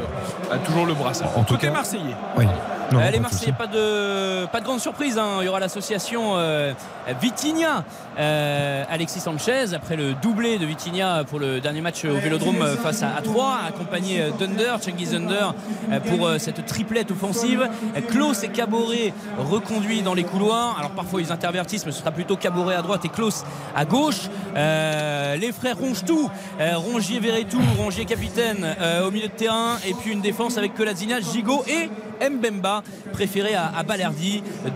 a 0.52 0.58
toujours 0.58 0.86
le 0.86 0.94
brassard. 0.94 1.28
En 1.36 1.42
tout 1.44 1.54
Côté 1.54 1.68
cas- 1.68 1.72
Marseillais. 1.72 2.16
Oui. 2.36 2.46
Non, 2.92 3.00
Euh, 3.00 3.04
les 3.06 3.10
pas 3.12 3.16
de 3.16 3.22
Marseillais, 3.22 3.52
pas 3.52 3.66
de, 3.66 4.46
pas 4.46 4.60
de 4.60 4.64
grande 4.64 4.80
surprise. 4.80 5.18
hein. 5.18 5.38
Il 5.40 5.46
y 5.46 5.48
aura 5.48 5.58
l'association 5.60 6.34
euh, 6.36 6.72
Vitinha, 7.20 7.84
euh, 8.18 8.84
Alexis 8.88 9.20
Sanchez, 9.20 9.74
après 9.74 9.96
le 9.96 10.14
doublé 10.14 10.58
de 10.58 10.66
Vitinha 10.66 11.24
pour 11.24 11.38
le 11.40 11.60
dernier 11.60 11.80
match 11.80 12.04
au 12.04 12.14
Vélodrome 12.14 12.64
face 12.82 13.02
à, 13.02 13.08
à 13.16 13.22
3, 13.22 13.58
accompagné 13.68 14.20
euh, 14.22 14.30
d'Under, 14.38 14.76
Cengiz 14.80 15.14
Under, 15.14 15.54
euh, 15.90 16.00
pour 16.00 16.26
euh, 16.26 16.38
cette 16.38 16.64
triplette 16.66 17.10
offensive. 17.10 17.68
Klaus 18.08 18.44
et 18.44 18.48
Caboret 18.48 19.12
reconduits 19.38 20.02
dans 20.02 20.14
les 20.14 20.24
couloirs. 20.24 20.76
Alors 20.78 20.90
parfois 20.92 21.20
ils 21.20 21.32
intervertissent, 21.32 21.86
mais 21.86 21.92
ce 21.92 21.98
sera 22.00 22.12
plutôt 22.12 22.36
Caboret 22.36 22.76
à 22.76 22.82
droite 22.82 23.04
et 23.04 23.08
Klaus 23.08 23.44
à 23.74 23.84
gauche. 23.84 24.28
Les 24.54 25.52
frères 25.52 25.76
Rongetou, 25.78 26.30
euh, 26.60 26.72
Rongier 26.76 27.18
Verretou, 27.20 27.60
Rongier 27.78 28.04
capitaine 28.04 28.64
au 29.04 29.10
milieu 29.10 29.28
de 29.28 29.32
terrain, 29.32 29.76
et 29.86 29.92
puis 29.94 30.12
une 30.12 30.20
défense 30.20 30.56
avec 30.56 30.74
Colasina, 30.74 31.20
Gigot 31.20 31.64
et 31.68 31.90
Mbemba, 32.20 32.82
préféré 33.12 33.54
à, 33.54 33.66
à 33.66 33.84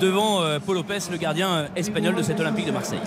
devant 0.01 0.43
euh, 0.43 0.59
Paul 0.65 0.77
Lopez, 0.77 0.99
le 1.11 1.17
gardien 1.17 1.49
euh, 1.51 1.67
espagnol 1.77 2.15
de 2.15 2.23
cet 2.23 2.41
Olympique 2.41 2.67
de 2.67 2.73
Marseille. 2.73 3.01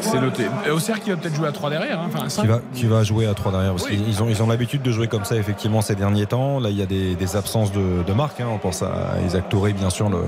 C'est 0.00 0.20
noté. 0.20 0.44
Et 0.66 0.70
Auxerre 0.70 1.00
qui 1.00 1.10
va 1.10 1.16
peut-être 1.16 1.34
jouer 1.34 1.48
à 1.48 1.52
3 1.52 1.70
derrière, 1.70 2.00
hein, 2.00 2.08
enfin 2.12 2.26
à 2.26 2.28
5. 2.28 2.42
qui 2.42 2.48
va, 2.48 2.60
qui 2.74 2.86
va 2.86 3.02
jouer 3.02 3.26
à 3.26 3.34
3 3.34 3.52
derrière 3.52 3.72
parce 3.72 3.84
Oui. 3.88 3.96
qu'ils 4.02 4.22
ont, 4.22 4.28
ils 4.28 4.42
ont 4.42 4.46
l'habitude 4.46 4.82
de 4.82 4.90
jouer 4.92 5.08
comme 5.08 5.24
ça 5.24 5.36
effectivement 5.36 5.80
ces 5.80 5.94
derniers 5.94 6.26
temps 6.26 6.60
là 6.60 6.70
il 6.70 6.76
y 6.78 6.82
a 6.82 6.86
des, 6.86 7.14
des 7.14 7.36
absences 7.36 7.72
de, 7.72 8.02
de 8.06 8.12
marque 8.12 8.40
hein. 8.40 8.46
on 8.52 8.58
pense 8.58 8.82
à 8.82 9.14
Isaac 9.26 9.48
Touré 9.48 9.72
bien 9.72 9.90
sûr 9.90 10.08
le 10.10 10.18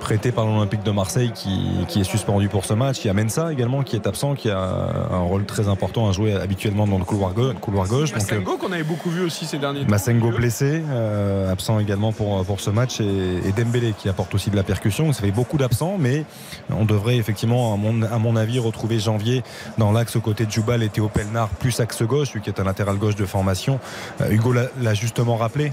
prêté 0.00 0.32
par 0.32 0.46
l'Olympique 0.46 0.82
de 0.82 0.90
Marseille 0.90 1.32
qui, 1.34 1.58
qui 1.88 2.00
est 2.00 2.04
suspendu 2.04 2.48
pour 2.48 2.64
ce 2.64 2.74
match 2.74 2.98
il 3.04 3.06
y 3.08 3.10
a 3.10 3.14
Mensa 3.14 3.52
également 3.52 3.82
qui 3.82 3.96
est 3.96 4.06
absent 4.06 4.34
qui 4.34 4.50
a 4.50 4.58
un 5.12 5.18
rôle 5.20 5.44
très 5.44 5.68
important 5.68 6.08
à 6.08 6.12
jouer 6.12 6.34
habituellement 6.34 6.86
dans 6.86 6.98
le 6.98 7.04
couloir, 7.04 7.32
gau- 7.34 7.52
couloir 7.60 7.86
gauche 7.86 8.10
euh, 8.12 8.16
Massengo 8.16 8.56
qu'on 8.56 8.72
avait 8.72 8.82
beaucoup 8.84 9.10
vu 9.10 9.24
aussi 9.24 9.44
ces 9.46 9.58
derniers 9.58 9.80
temps. 9.82 9.90
Massengo 9.90 10.30
blessé, 10.30 10.82
euh, 10.90 11.50
absent 11.52 11.78
également 11.78 12.12
pour, 12.12 12.44
pour 12.44 12.60
ce 12.60 12.70
match, 12.70 13.00
et, 13.00 13.04
et 13.04 13.52
Dembélé 13.52 13.94
qui 13.96 14.08
apporte 14.08 14.34
aussi 14.34 14.50
de 14.50 14.56
la 14.56 14.62
percussion. 14.62 15.12
Ça 15.12 15.22
fait 15.22 15.30
beaucoup 15.30 15.56
d'absents, 15.58 15.96
mais 15.98 16.24
on 16.70 16.84
devrait 16.84 17.16
effectivement, 17.16 17.74
à 17.74 17.76
mon, 17.76 18.02
à 18.02 18.18
mon 18.18 18.36
avis, 18.36 18.58
retrouver 18.58 18.93
Janvier 19.00 19.42
dans 19.78 19.92
l'axe 19.92 20.16
aux 20.16 20.20
côtés 20.20 20.46
de 20.46 20.50
Jubal 20.50 20.82
et 20.82 20.88
Théo 20.88 21.08
Pelnard, 21.08 21.48
plus 21.48 21.78
axe 21.80 22.02
gauche, 22.02 22.32
lui 22.32 22.40
qui 22.40 22.50
est 22.50 22.60
un 22.60 22.64
latéral 22.64 22.96
gauche 22.96 23.16
de 23.16 23.26
formation. 23.26 23.78
Euh, 24.20 24.30
Hugo 24.30 24.52
l'a 24.52 24.94
justement 24.94 25.36
rappelé. 25.36 25.72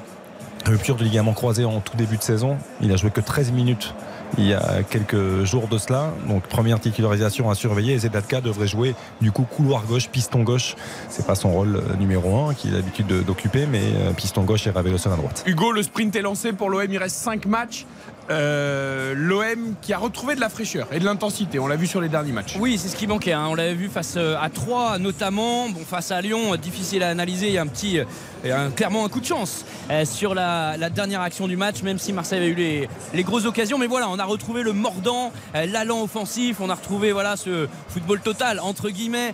Rupture 0.65 0.95
du 0.95 1.05
ligament 1.05 1.33
croisé 1.33 1.65
en 1.65 1.79
tout 1.79 1.97
début 1.97 2.17
de 2.17 2.21
saison. 2.21 2.57
Il 2.81 2.91
a 2.91 2.95
joué 2.95 3.09
que 3.09 3.21
13 3.21 3.51
minutes 3.51 3.95
il 4.37 4.45
y 4.47 4.53
a 4.53 4.83
quelques 4.89 5.43
jours 5.43 5.67
de 5.67 5.77
cela. 5.77 6.11
Donc 6.27 6.43
première 6.43 6.79
titularisation 6.79 7.49
à 7.49 7.55
surveiller. 7.55 7.97
Zedatka 7.97 8.39
devrait 8.41 8.67
jouer 8.67 8.93
du 9.21 9.31
coup 9.31 9.41
couloir 9.43 9.83
gauche, 9.85 10.07
piston 10.09 10.43
gauche. 10.43 10.75
C'est 11.09 11.25
pas 11.25 11.35
son 11.35 11.51
rôle 11.51 11.77
euh, 11.77 11.95
numéro 11.99 12.45
1 12.47 12.53
qu'il 12.53 12.73
a 12.73 12.77
l'habitude 12.77 13.07
de- 13.07 13.21
d'occuper, 13.23 13.65
mais 13.65 13.81
euh, 13.81 14.13
piston 14.13 14.43
gauche 14.43 14.67
et 14.67 14.69
Raveloson 14.69 15.11
à 15.11 15.15
droite. 15.17 15.43
Hugo, 15.47 15.71
le 15.73 15.81
sprint 15.83 16.15
est 16.15 16.21
lancé 16.21 16.53
pour 16.53 16.69
l'OM, 16.69 16.85
il 16.89 16.97
reste 16.97 17.17
5 17.17 17.45
matchs. 17.47 17.85
Euh, 18.31 19.13
L'OM 19.15 19.75
qui 19.81 19.93
a 19.93 19.97
retrouvé 19.97 20.35
de 20.35 20.39
la 20.39 20.47
fraîcheur 20.47 20.87
et 20.91 20.99
de 20.99 21.05
l'intensité, 21.05 21.59
on 21.59 21.67
l'a 21.67 21.75
vu 21.75 21.85
sur 21.85 21.99
les 21.99 22.07
derniers 22.07 22.31
matchs. 22.31 22.55
Oui, 22.59 22.77
c'est 22.77 22.87
ce 22.87 22.95
qui 22.95 23.05
manquait. 23.05 23.33
hein. 23.33 23.47
On 23.49 23.55
l'avait 23.55 23.73
vu 23.73 23.89
face 23.89 24.15
euh, 24.15 24.35
à 24.41 24.49
3 24.49 24.99
notamment. 24.99 25.69
Bon, 25.69 25.81
face 25.85 26.11
à 26.11 26.21
Lyon, 26.21 26.53
euh, 26.53 26.57
difficile 26.57 27.03
à 27.03 27.09
analyser. 27.09 27.47
Il 27.47 27.53
y 27.53 27.57
a 27.57 27.61
un 27.61 27.67
petit, 27.67 27.99
clairement 28.75 29.05
un 29.05 29.09
coup 29.09 29.19
de 29.19 29.25
chance 29.25 29.65
sur 30.05 30.33
la, 30.33 30.77
dernière 30.89 31.21
action 31.21 31.47
du 31.47 31.57
match, 31.57 31.83
même 31.83 31.99
si 31.99 32.13
Marseille 32.13 32.39
avait 32.39 32.47
eu 32.47 32.87
les, 33.13 33.23
grosses 33.23 33.45
occasions. 33.45 33.77
Mais 33.77 33.87
voilà, 33.87 34.09
on 34.09 34.17
a 34.17 34.23
retrouvé 34.23 34.63
le 34.63 34.73
mordant, 34.73 35.31
l'allant 35.53 36.01
offensif. 36.01 36.57
On 36.61 36.69
a 36.69 36.75
retrouvé 36.75 37.11
voilà 37.11 37.35
ce 37.35 37.67
football 37.89 38.21
total 38.21 38.59
entre 38.59 38.89
guillemets 38.89 39.33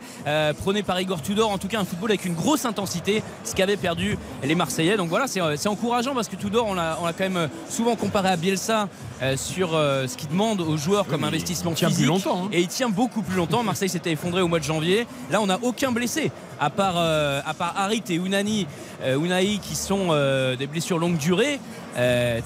prôné 0.60 0.84
par 0.84 1.00
Igor 1.00 1.22
Tudor. 1.22 1.52
En 1.52 1.58
tout 1.58 1.68
cas, 1.68 1.80
un 1.80 1.86
football 1.86 2.12
avec 2.12 2.26
une 2.26 2.34
grosse 2.34 2.66
intensité, 2.66 3.24
ce 3.44 3.56
qu'avaient 3.56 3.78
perdu 3.78 4.18
les 4.44 4.56
Marseillais. 4.56 4.98
Donc 4.98 5.10
voilà, 5.10 5.28
c'est 5.28 5.68
encourageant 5.68 6.14
parce 6.14 6.28
que 6.28 6.36
Tudor, 6.36 6.68
on 6.68 6.74
l'a 6.74 6.98
quand 7.18 7.30
même 7.30 7.50
souvent 7.70 7.96
comparé 7.96 8.30
à 8.30 8.36
Bielsa 8.36 8.87
euh, 9.22 9.36
sur 9.38 9.76
euh, 9.76 10.08
ce 10.08 10.16
qu'il 10.18 10.30
demande 10.30 10.62
aux 10.62 10.78
joueurs 10.78 11.06
comme 11.08 11.24
investissement 11.24 11.72
il 11.72 11.76
tient 11.76 11.90
plus 11.92 12.06
longtemps, 12.06 12.46
hein. 12.46 12.50
Et 12.52 12.62
il 12.62 12.68
tient 12.68 12.90
beaucoup 12.90 13.22
plus 13.22 13.36
longtemps. 13.36 13.64
Marseille 13.64 13.90
s'était 13.90 14.12
effondré 14.12 14.42
au 14.42 14.48
mois 14.48 14.60
de 14.60 14.64
janvier. 14.64 15.08
Là, 15.32 15.42
on 15.42 15.48
n'a 15.48 15.60
aucun 15.62 15.92
blessé, 15.92 16.32
à 16.60 16.70
part, 16.70 16.96
euh, 16.98 17.42
à 17.46 17.54
part 17.54 17.74
Harit 17.78 18.04
et 18.10 18.16
Unani, 18.16 18.68
euh, 19.04 19.18
Unai 19.20 19.60
qui 19.62 19.76
sont 19.76 20.08
euh, 20.12 20.56
des 20.56 20.68
blessures 20.68 20.98
longue 21.00 21.18
durée. 21.18 21.60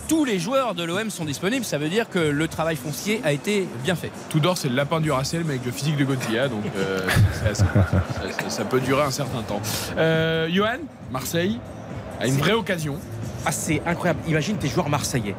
Tous 0.07 0.23
les 0.23 0.39
joueurs 0.39 0.75
de 0.75 0.83
l'OM 0.83 1.09
sont 1.09 1.25
disponibles. 1.25 1.65
Ça 1.65 1.77
veut 1.77 1.89
dire 1.89 2.09
que 2.09 2.19
le 2.19 2.47
travail 2.47 2.77
foncier 2.77 3.19
a 3.25 3.33
été 3.33 3.67
bien 3.83 3.95
fait. 3.95 4.09
Tudor, 4.29 4.57
c'est 4.57 4.69
le 4.69 4.75
lapin 4.75 5.01
du 5.01 5.11
Racel, 5.11 5.43
mais 5.43 5.55
avec 5.55 5.65
le 5.65 5.73
physique 5.73 5.97
de 5.97 6.05
Gauthier, 6.05 6.47
donc 6.49 6.63
ça, 7.43 7.53
ça- 7.53 7.65
ça 8.49 8.63
peut 8.65 8.79
durer 8.79 9.03
un 9.03 9.11
certain 9.11 9.41
temps. 9.41 9.59
Johan, 10.49 10.77
Marseille 11.11 11.59
a 12.21 12.27
une 12.27 12.37
vraie 12.37 12.53
occasion. 12.53 12.97
C'est 13.49 13.81
incroyable. 13.85 14.19
Imagine 14.27 14.57
tes 14.57 14.67
joueurs 14.67 14.89
marseillais. 14.89 15.35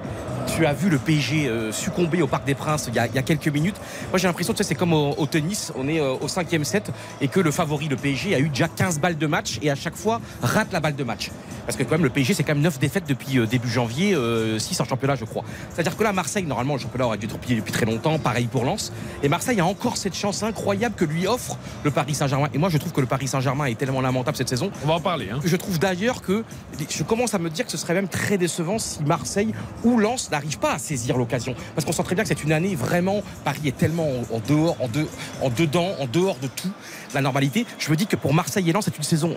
Tu 0.57 0.67
as 0.67 0.73
vu 0.73 0.91
le 0.91 0.99
PSG 0.99 1.47
euh, 1.47 1.73
succomber 1.73 2.21
au 2.21 2.27
Parc 2.27 2.45
des 2.45 2.55
Princes 2.55 2.87
il 2.89 2.95
y 2.95 2.99
a, 2.99 3.07
il 3.07 3.15
y 3.15 3.19
a 3.19 3.23
quelques 3.23 3.49
minutes. 3.49 3.77
Moi, 4.11 4.19
j'ai 4.19 4.27
l'impression 4.27 4.53
que 4.53 4.59
tu 4.59 4.65
sais, 4.65 4.71
c'est 4.71 4.75
comme 4.75 4.93
au, 4.93 5.15
au 5.17 5.27
tennis. 5.27 5.73
On 5.77 5.87
est 5.89 6.01
euh, 6.01 6.15
au 6.21 6.29
cinquième 6.29 6.65
set 6.65 6.91
et 7.21 7.29
que 7.29 7.39
le 7.39 7.51
favori, 7.53 7.89
le 7.89 7.97
PSG, 7.97 8.35
a 8.35 8.41
eu 8.41 8.49
déjà 8.49 8.69
15 8.69 8.99
balles 8.99 9.17
de 9.17 9.27
match 9.27 9.59
et 9.63 9.71
à 9.71 9.75
chaque 9.77 9.97
fois 9.97 10.21
rate 10.43 10.73
la 10.73 10.81
balle 10.81 10.97
de 10.97 11.05
match. 11.05 11.31
Parce 11.65 11.79
que 11.79 11.85
quand 11.85 11.93
même, 11.93 12.03
le 12.03 12.11
PSG, 12.11 12.35
c'est 12.35 12.43
quand 12.43 12.55
même 12.55 12.65
9 12.65 12.81
défaites 12.81 13.07
depuis 13.09 13.39
euh, 13.39 13.47
début 13.47 13.71
janvier, 13.71 14.17
6 14.59 14.81
en 14.81 14.85
championnat, 14.85 15.15
je 15.15 15.25
crois. 15.25 15.45
C'est-à-dire 15.73 15.97
que 15.97 16.03
là, 16.03 16.13
Marseille, 16.13 16.45
normalement, 16.45 16.75
le 16.75 16.81
championnat 16.81 17.07
aurait 17.07 17.19
dû 17.19 17.27
être 17.27 17.39
plié 17.39 17.57
depuis 17.57 17.73
très 17.73 17.87
longtemps. 17.87 18.19
Pareil 18.19 18.47
pour 18.47 18.65
Lens. 18.65 18.93
Et 19.23 19.29
Marseille 19.29 19.61
a 19.61 19.65
encore 19.65 19.97
cette 19.97 20.15
chance 20.15 20.43
incroyable 20.43 20.97
que 20.97 21.05
lui 21.05 21.27
offre 21.27 21.57
le 21.85 21.93
Paris 21.93 22.15
Saint-Germain. 22.15 22.49
Et 22.53 22.59
moi, 22.59 22.69
je 22.69 22.79
trouve 22.79 22.93
que 22.93 23.01
le 23.01 23.07
Paris 23.07 23.29
Saint-Germain 23.29 23.67
est 23.67 23.79
tellement 23.79 24.01
lamentable 24.01 24.37
cette 24.37 24.49
saison 24.49 24.71
On 24.85 24.89
va 24.89 24.95
en 24.95 25.01
parler. 25.01 25.29
Hein. 25.33 25.41
je 25.45 25.57
trouve 25.57 25.79
d'ailleurs 25.79 26.21
que 26.21 26.45
je 26.91 27.03
commence 27.05 27.35
à 27.35 27.39
me 27.39 27.49
dire 27.49 27.65
que 27.65 27.71
ce 27.71 27.79
serait 27.79 27.92
même 27.95 28.09
très 28.09 28.39
décevant 28.39 28.79
si 28.79 29.03
Marseille 29.05 29.53
ou 29.85 29.99
Lens 29.99 30.31
n'arrivent 30.31 30.59
pas 30.59 30.73
à 30.75 30.79
saisir 30.79 31.17
l'occasion. 31.17 31.55
Parce 31.75 31.85
qu'on 31.85 31.93
sent 31.93 32.03
très 32.05 32.15
bien 32.15 32.25
que 32.25 32.29
c'est 32.29 32.45
une 32.45 32.53
année 32.53 32.75
vraiment. 32.75 33.23
Paris 33.45 33.61
est 33.67 33.77
tellement 33.77 34.07
en, 34.09 34.37
en 34.37 34.41
dehors, 34.47 34.77
en, 34.81 34.89
de- 34.89 35.07
en 35.43 35.51
dedans, 35.51 35.91
en 36.01 36.07
dehors 36.07 36.37
de 36.41 36.47
tout, 36.49 36.71
la 37.15 37.21
normalité. 37.21 37.67
Je 37.79 37.91
me 37.91 37.97
dis 37.97 38.07
que 38.07 38.17
pour 38.17 38.35
Marseille 38.35 38.69
et 38.69 38.73
Lens, 38.73 38.85
c'est 38.87 38.97
une 38.97 39.03
saison. 39.05 39.37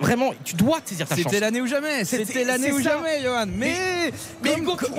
vraiment, 0.00 0.30
tu 0.44 0.54
dois 0.54 0.78
saisir 0.84 1.06
ta 1.06 1.14
chance. 1.16 1.24
C'était 1.24 1.40
l'année 1.40 1.60
ou 1.60 1.66
jamais. 1.66 2.04
C'était- 2.04 2.44
l'année 2.44 2.72
ou 2.72 2.82
ça. 2.82 2.90
jamais, 2.90 3.22
Johan. 3.22 3.46
Mais, 3.48 4.12
mais 4.42 4.50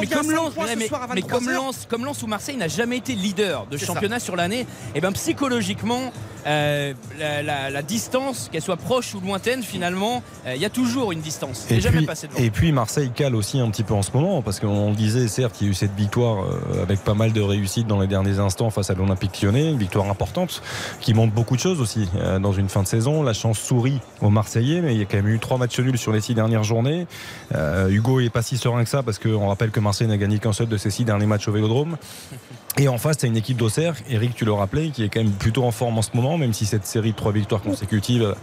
comme, 0.07 0.31
Lens, 0.31 0.53
mais, 0.75 0.87
soir 0.87 1.03
à 1.03 1.07
mais 1.07 1.21
23 1.21 1.39
comme. 1.39 1.49
Lens, 1.51 1.85
comme 1.89 2.05
Lens 2.05 2.23
ou 2.23 2.27
Marseille 2.27 2.57
n'a 2.57 2.67
jamais 2.67 2.97
été 2.97 3.13
leader 3.13 3.65
de 3.67 3.77
championnat 3.77 4.19
sur 4.19 4.35
l'année, 4.35 4.65
et 4.95 5.01
ben 5.01 5.11
psychologiquement, 5.11 6.11
euh, 6.45 6.93
la, 7.19 7.41
la- 7.41 7.69
la 7.69 7.81
distance, 7.81 8.49
qu'elle 8.51 8.61
soit 8.61 8.77
proche 8.77 9.13
ou 9.15 9.19
lointaine, 9.19 9.63
finalement, 9.63 10.21
euh, 10.45 10.53
il 10.55 10.61
y 10.61 10.65
a 10.65 10.69
toujours 10.69 11.11
une 11.11 11.21
distance. 11.21 11.65
Et 11.69 11.75
Et 11.75 11.81
jamais 11.81 11.97
puis, 11.97 12.05
passé 12.05 12.27
devant. 12.27 12.39
et 12.39 12.49
puis 12.51 12.71
Marseille 12.71 13.11
cale 13.13 13.35
aussi 13.35 13.59
un 13.59 13.69
petit 13.69 13.83
peu 13.83 13.93
en 13.93 14.01
ce 14.01 14.11
moment 14.13 14.41
parce 14.41 14.59
qu'on 14.59 14.89
le 14.89 14.95
disait 14.95 15.27
certes 15.27 15.55
il 15.61 15.65
y 15.65 15.67
a 15.67 15.71
eu 15.71 15.73
cette 15.73 15.95
victoire 15.95 16.43
euh, 16.45 16.83
avec 16.83 17.03
pas 17.03 17.13
mal 17.13 17.33
de 17.33 17.41
réussite 17.41 17.87
dans 17.87 17.99
les 17.99 18.07
derniers 18.07 18.39
instants 18.39 18.69
face 18.69 18.89
à 18.89 18.93
l'Olympique 18.93 19.41
lyonnais 19.41 19.71
une 19.71 19.77
victoire 19.77 20.09
importante 20.09 20.61
qui 21.01 21.13
montre 21.13 21.33
beaucoup 21.33 21.55
de 21.55 21.61
choses 21.61 21.81
aussi 21.81 22.07
dans 22.41 22.53
une 22.53 22.69
fin 22.69 22.83
de 22.83 22.87
saison 22.87 23.23
la 23.23 23.33
chance 23.33 23.59
sourit 23.59 23.99
aux 24.21 24.29
Marseillais 24.29 24.81
mais 24.81 24.93
il 24.93 24.99
y 24.99 25.01
a 25.01 25.05
quand 25.05 25.17
même 25.17 25.27
eu 25.27 25.39
trois 25.39 25.57
matchs 25.57 25.79
nuls 25.79 25.97
sur 25.97 26.11
les 26.11 26.21
six 26.21 26.33
dernières 26.35 26.63
journées 26.63 27.07
Euh, 27.53 27.89
Hugo 27.89 28.19
est 28.19 28.29
pas 28.29 28.41
si 28.41 28.57
serein 28.57 28.83
que 28.83 28.89
ça 28.89 29.03
parce 29.03 29.19
qu'on 29.19 29.47
rappelle 29.47 29.71
que 29.71 29.79
Marseille 29.79 30.07
n'a 30.07 30.17
gagné 30.17 30.39
qu'un 30.39 30.53
seul 30.53 30.67
de 30.67 30.77
ses 30.77 30.89
six 30.89 31.05
derniers 31.05 31.25
matchs 31.25 31.47
au 31.47 31.51
Vélodrome 31.51 31.97
Et 32.77 32.89
en 32.89 32.97
face, 32.97 33.17
tu 33.17 33.25
as 33.25 33.29
une 33.29 33.37
équipe 33.37 33.55
d'Auxerre, 33.55 33.95
Eric, 34.09 34.35
tu 34.35 34.43
le 34.43 34.51
rappelais, 34.51 34.89
qui 34.89 35.03
est 35.03 35.09
quand 35.09 35.21
même 35.21 35.31
plutôt 35.31 35.63
en 35.63 35.71
forme 35.71 35.97
en 35.97 36.01
ce 36.01 36.09
moment, 36.13 36.37
même 36.37 36.51
si 36.51 36.65
cette 36.65 36.85
série 36.85 37.11
de 37.11 37.15
trois 37.15 37.31
victoires 37.31 37.61
consécutives 37.61 38.35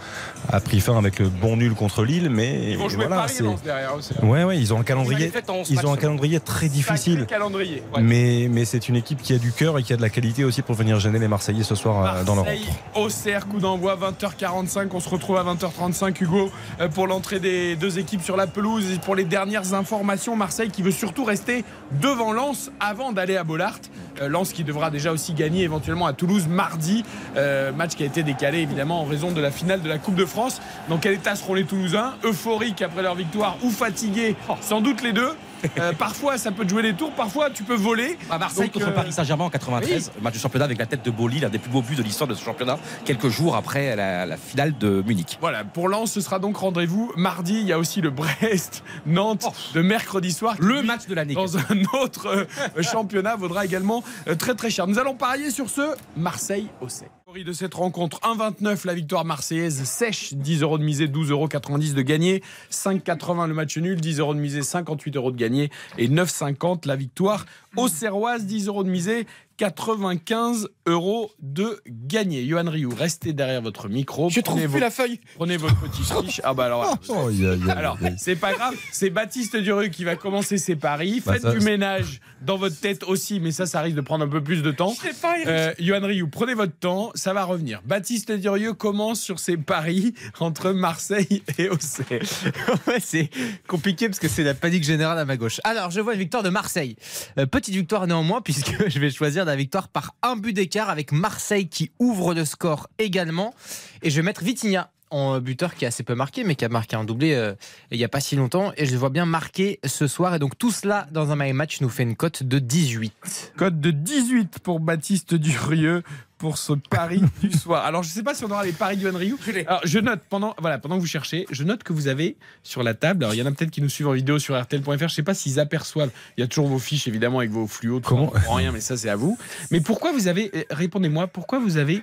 a 0.50 0.58
pris 0.60 0.80
fin 0.80 0.96
avec 0.96 1.18
le 1.18 1.28
bon 1.28 1.58
nul 1.58 1.74
contre 1.74 2.02
Lille. 2.02 2.30
Mais 2.30 2.70
Ils 2.70 2.78
vont 2.78 2.88
jouer 2.88 3.06
voilà, 3.06 3.22
Paris 3.22 3.34
derrière 3.62 3.94
aussi. 3.94 4.14
Ouais, 4.22 4.44
ouais, 4.44 4.58
ils 4.58 4.72
ont 4.72 4.80
un 4.80 4.84
calendrier, 4.84 5.24
avaient 5.24 5.40
fait 5.40 5.50
en 5.50 5.56
11 5.56 5.70
ils 5.70 5.86
ont 5.86 5.92
un 5.92 5.98
calendrier 5.98 6.40
très 6.40 6.70
difficile. 6.70 7.20
Sacré 7.20 7.26
calendrier. 7.26 7.82
ouais. 7.94 8.02
Mais, 8.02 8.48
mais 8.50 8.64
c'est 8.64 8.88
une 8.88 8.96
équipe 8.96 9.20
qui 9.20 9.34
a 9.34 9.38
du 9.38 9.52
cœur 9.52 9.78
et 9.78 9.82
qui 9.82 9.92
a 9.92 9.96
de 9.96 10.02
la 10.02 10.08
qualité 10.08 10.44
aussi 10.44 10.62
pour 10.62 10.76
venir 10.76 10.98
gêner 10.98 11.18
les 11.18 11.28
Marseillais 11.28 11.62
ce 11.62 11.74
soir 11.74 12.16
euh, 12.16 12.24
dans 12.24 12.34
leur. 12.34 12.46
Auxerre, 12.94 13.46
coup 13.48 13.58
d'envoi 13.60 13.96
20h45. 13.96 14.88
On 14.94 15.00
se 15.00 15.10
retrouve 15.10 15.36
à 15.36 15.44
20h35, 15.44 16.22
Hugo, 16.22 16.50
euh, 16.80 16.88
pour 16.88 17.06
l'entrée 17.06 17.38
des 17.38 17.76
deux 17.76 17.98
équipes 17.98 18.22
sur 18.22 18.38
la 18.38 18.46
pelouse. 18.46 18.92
Et 18.92 18.98
pour 18.98 19.14
les 19.14 19.24
dernières 19.24 19.74
informations, 19.74 20.36
Marseille 20.36 20.70
qui 20.70 20.80
veut 20.80 20.90
surtout 20.90 21.24
rester 21.24 21.64
devant 22.00 22.32
Lens 22.32 22.70
avant 22.80 23.12
d'aller 23.12 23.36
à 23.36 23.44
Bollard. 23.44 23.78
Euh, 24.22 24.28
Lens 24.28 24.52
qui 24.52 24.64
devra 24.64 24.90
déjà 24.90 25.12
aussi 25.12 25.34
gagner 25.34 25.62
éventuellement 25.64 26.06
à 26.06 26.12
Toulouse 26.12 26.46
mardi. 26.48 27.04
Euh, 27.36 27.72
match 27.72 27.94
qui 27.94 28.02
a 28.02 28.06
été 28.06 28.22
décalé 28.22 28.58
évidemment 28.60 29.02
en 29.02 29.04
raison 29.04 29.32
de 29.32 29.40
la 29.40 29.50
finale 29.50 29.82
de 29.82 29.88
la 29.88 29.98
Coupe 29.98 30.14
de 30.14 30.24
France. 30.24 30.60
Dans 30.88 30.98
quel 30.98 31.14
état 31.14 31.34
seront 31.34 31.54
les 31.54 31.64
Toulousains 31.64 32.14
Euphoriques 32.24 32.82
après 32.82 33.02
leur 33.02 33.14
victoire 33.14 33.56
ou 33.62 33.70
fatigués 33.70 34.36
Sans 34.60 34.80
doute 34.80 35.02
les 35.02 35.12
deux. 35.12 35.32
Euh, 35.78 35.92
parfois 35.92 36.38
ça 36.38 36.50
peut 36.52 36.64
te 36.64 36.70
jouer 36.70 36.82
des 36.82 36.94
tours, 36.94 37.12
parfois 37.12 37.50
tu 37.50 37.62
peux 37.62 37.74
voler. 37.74 38.18
À 38.30 38.38
Marseille 38.38 38.64
Donc, 38.64 38.74
contre 38.74 38.88
euh, 38.88 38.94
Paris 38.94 39.12
Saint-Germain 39.12 39.44
en 39.44 39.50
93, 39.50 40.12
match 40.20 40.34
de 40.34 40.38
championnat 40.38 40.64
avec 40.64 40.78
la 40.78 40.86
tête 40.86 41.04
de 41.04 41.10
Boli, 41.10 41.40
l'un 41.40 41.48
des 41.48 41.58
plus 41.58 41.70
beaux 41.70 41.82
buts 41.82 41.94
de 41.94 42.02
l'histoire 42.02 42.28
de 42.28 42.34
ce 42.34 42.44
championnat, 42.44 42.78
quelques 43.04 43.28
jours 43.28 43.56
après 43.56 43.96
la, 43.96 44.26
la 44.26 44.36
finale 44.36 44.76
de 44.78 45.02
Munich. 45.06 45.38
Voilà, 45.40 45.64
pour 45.64 45.88
Lens, 45.88 46.12
ce 46.12 46.20
sera 46.20 46.38
donc 46.38 46.56
rendez-vous 46.56 47.12
mardi. 47.16 47.60
Il 47.60 47.66
y 47.66 47.72
a 47.72 47.78
aussi 47.78 48.00
le 48.00 48.10
Brest-Nantes 48.10 49.46
de 49.74 49.82
mercredi 49.82 50.32
soir. 50.32 50.56
Le 50.58 50.82
match 50.82 51.06
de 51.06 51.14
l'année. 51.14 51.34
Dans 51.34 51.56
un 51.56 51.82
autre 51.94 52.26
euh, 52.26 52.82
championnat 52.82 53.36
vaudra 53.36 53.64
également 53.64 54.02
très 54.38 54.54
très 54.54 54.70
cher. 54.70 54.86
Nous 54.86 54.98
allons 54.98 55.14
parier 55.14 55.50
sur 55.50 55.70
ce 55.70 55.94
Marseille-Auxerre. 56.16 57.08
De 57.32 57.54
cette 57.54 57.72
rencontre. 57.72 58.20
1,29 58.20 58.86
la 58.86 58.92
victoire 58.92 59.24
marseillaise. 59.24 59.84
Sèche 59.84 60.34
10 60.34 60.60
euros 60.62 60.76
de 60.76 60.84
misée 60.84 61.08
12,90 61.08 61.30
euros 61.30 61.48
de 61.48 62.02
gagné. 62.02 62.42
5,80 62.70 63.48
le 63.48 63.54
match 63.54 63.78
nul 63.78 63.98
10 63.98 64.18
euros 64.18 64.34
de 64.34 64.38
misée 64.38 64.62
58 64.62 65.16
euros 65.16 65.32
de 65.32 65.38
gagné. 65.38 65.70
Et 65.96 66.08
9,50 66.08 66.86
la 66.86 66.94
victoire 66.94 67.46
auxerroise 67.76 68.44
10 68.44 68.68
euros 68.68 68.84
de 68.84 68.90
misée 68.90 69.26
95 69.62 70.68
euros 70.86 71.30
de 71.40 71.80
gagné 71.86 72.44
Johan 72.44 72.68
Rioux 72.68 72.92
restez 72.94 73.32
derrière 73.32 73.62
votre 73.62 73.88
micro 73.88 74.28
Je 74.28 74.40
Prenez 74.40 74.42
trouve 74.42 74.62
vos- 74.66 74.72
plus 74.72 74.80
la 74.80 74.90
feuille. 74.90 75.20
Prenez 75.36 75.56
votre 75.56 75.78
petite 75.80 76.04
fiche. 76.24 76.40
Ah 76.42 76.52
bah 76.52 76.64
alors. 76.66 76.96
Oh, 77.08 77.28
il 77.30 77.42
y 77.42 77.46
a- 77.46 77.54
il 77.54 77.64
y 77.66 77.70
a- 77.70 77.74
Alors, 77.74 77.96
c'est 78.18 78.34
pas 78.36 78.52
grave, 78.54 78.74
c'est 78.90 79.10
Baptiste 79.10 79.56
Duru 79.56 79.90
qui 79.90 80.02
va 80.04 80.16
commencer 80.16 80.58
ses 80.58 80.74
paris. 80.76 81.22
Bah, 81.24 81.34
Faites 81.34 81.42
ça, 81.42 81.52
du 81.52 81.60
ménage 81.64 82.20
dans 82.42 82.56
votre 82.56 82.78
tête 82.80 83.04
aussi, 83.04 83.38
mais 83.38 83.52
ça, 83.52 83.66
ça 83.66 83.80
risque 83.82 83.96
de 83.96 84.00
prendre 84.00 84.24
un 84.24 84.28
peu 84.28 84.42
plus 84.42 84.62
de 84.62 84.70
temps. 84.72 84.94
Je 85.00 85.08
sais 85.08 85.14
pas, 85.20 85.36
Eric. 85.36 85.46
Euh, 85.48 85.72
Yohan 85.78 86.04
Rioux, 86.06 86.26
prenez 86.28 86.54
votre 86.54 86.76
temps, 86.76 87.12
ça 87.14 87.32
va 87.32 87.44
revenir. 87.44 87.80
Baptiste 87.86 88.32
Durieux 88.32 88.72
commence 88.72 89.20
sur 89.20 89.38
ses 89.38 89.56
paris 89.56 90.14
entre 90.40 90.72
Marseille 90.72 91.42
et 91.58 91.68
Auxerre. 91.68 92.22
Ouais, 92.88 92.98
c'est 93.00 93.30
compliqué 93.68 94.08
parce 94.08 94.18
que 94.18 94.28
c'est 94.28 94.42
la 94.42 94.54
panique 94.54 94.82
générale 94.84 95.18
à 95.18 95.24
ma 95.24 95.36
gauche. 95.36 95.60
Alors, 95.64 95.90
je 95.90 96.00
vois 96.00 96.14
une 96.14 96.18
victoire 96.18 96.42
de 96.42 96.48
Marseille. 96.48 96.96
Euh, 97.38 97.46
petite 97.46 97.74
victoire 97.74 98.06
néanmoins, 98.06 98.40
puisque 98.40 98.72
je 98.88 98.98
vais 98.98 99.10
choisir 99.10 99.44
la 99.52 99.56
victoire 99.56 99.88
par 99.88 100.14
un 100.22 100.36
but 100.36 100.54
d'écart 100.54 100.88
avec 100.88 101.12
Marseille 101.12 101.68
qui 101.68 101.90
ouvre 101.98 102.32
le 102.32 102.46
score 102.46 102.88
également. 102.98 103.54
Et 104.02 104.08
je 104.08 104.16
vais 104.16 104.22
mettre 104.22 104.42
Vitinha 104.42 104.90
en 105.10 105.40
buteur 105.40 105.74
qui 105.74 105.84
a 105.84 105.88
assez 105.88 106.02
peu 106.02 106.14
marqué, 106.14 106.42
mais 106.42 106.54
qui 106.54 106.64
a 106.64 106.70
marqué 106.70 106.96
un 106.96 107.04
doublé 107.04 107.34
euh, 107.34 107.54
il 107.90 107.98
n'y 107.98 108.04
a 108.04 108.08
pas 108.08 108.20
si 108.20 108.34
longtemps. 108.34 108.72
Et 108.78 108.86
je 108.86 108.92
le 108.92 108.96
vois 108.96 109.10
bien 109.10 109.26
marqué 109.26 109.78
ce 109.84 110.06
soir. 110.06 110.34
Et 110.34 110.38
donc, 110.38 110.56
tout 110.56 110.70
cela 110.70 111.06
dans 111.12 111.30
un 111.30 111.36
my 111.36 111.52
match 111.52 111.82
nous 111.82 111.90
fait 111.90 112.02
une 112.02 112.16
cote 112.16 112.42
de 112.42 112.58
18. 112.58 113.52
Code 113.58 113.78
de 113.78 113.90
18 113.90 114.58
pour 114.60 114.80
Baptiste 114.80 115.34
Durieux 115.34 116.02
pour 116.42 116.58
ce 116.58 116.72
pari 116.72 117.22
du 117.40 117.52
soir. 117.52 117.84
Alors, 117.84 118.02
je 118.02 118.08
ne 118.08 118.14
sais 118.14 118.24
pas 118.24 118.34
si 118.34 118.44
on 118.44 118.50
aura 118.50 118.64
les 118.64 118.72
paris 118.72 118.96
de 118.96 119.02
Yohan 119.02 119.16
Rioux. 119.16 119.38
Alors, 119.64 119.80
je 119.84 120.00
note 120.00 120.22
pendant, 120.28 120.56
voilà, 120.58 120.76
pendant 120.78 120.96
que 120.96 121.00
vous 121.00 121.06
cherchez, 121.06 121.46
je 121.52 121.62
note 121.62 121.84
que 121.84 121.92
vous 121.92 122.08
avez 122.08 122.36
sur 122.64 122.82
la 122.82 122.94
table, 122.94 123.22
alors 123.22 123.32
il 123.32 123.38
y 123.38 123.42
en 123.42 123.46
a 123.46 123.52
peut-être 123.52 123.70
qui 123.70 123.80
nous 123.80 123.88
suivent 123.88 124.08
en 124.08 124.12
vidéo 124.12 124.40
sur 124.40 124.60
RTL.fr, 124.60 124.98
je 124.98 125.04
ne 125.04 125.08
sais 125.08 125.22
pas 125.22 125.34
s'ils 125.34 125.60
aperçoivent, 125.60 126.10
il 126.36 126.40
y 126.40 126.44
a 126.44 126.48
toujours 126.48 126.66
vos 126.66 126.80
fiches 126.80 127.06
évidemment 127.06 127.38
avec 127.38 127.52
vos 127.52 127.68
fluos, 127.68 128.00
Comment 128.00 128.24
on 128.24 128.26
comprend 128.26 128.54
rien, 128.54 128.72
mais 128.72 128.80
ça 128.80 128.96
c'est 128.96 129.08
à 129.08 129.14
vous. 129.14 129.38
Mais 129.70 129.80
pourquoi 129.80 130.10
vous 130.10 130.26
avez, 130.26 130.50
euh, 130.52 130.64
répondez-moi, 130.70 131.28
pourquoi 131.28 131.60
vous 131.60 131.76
avez 131.76 132.02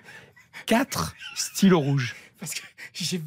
quatre 0.65 1.15
stylos 1.36 1.81
rouges? 1.81 2.15
Parce 2.39 2.53
que 2.53 2.62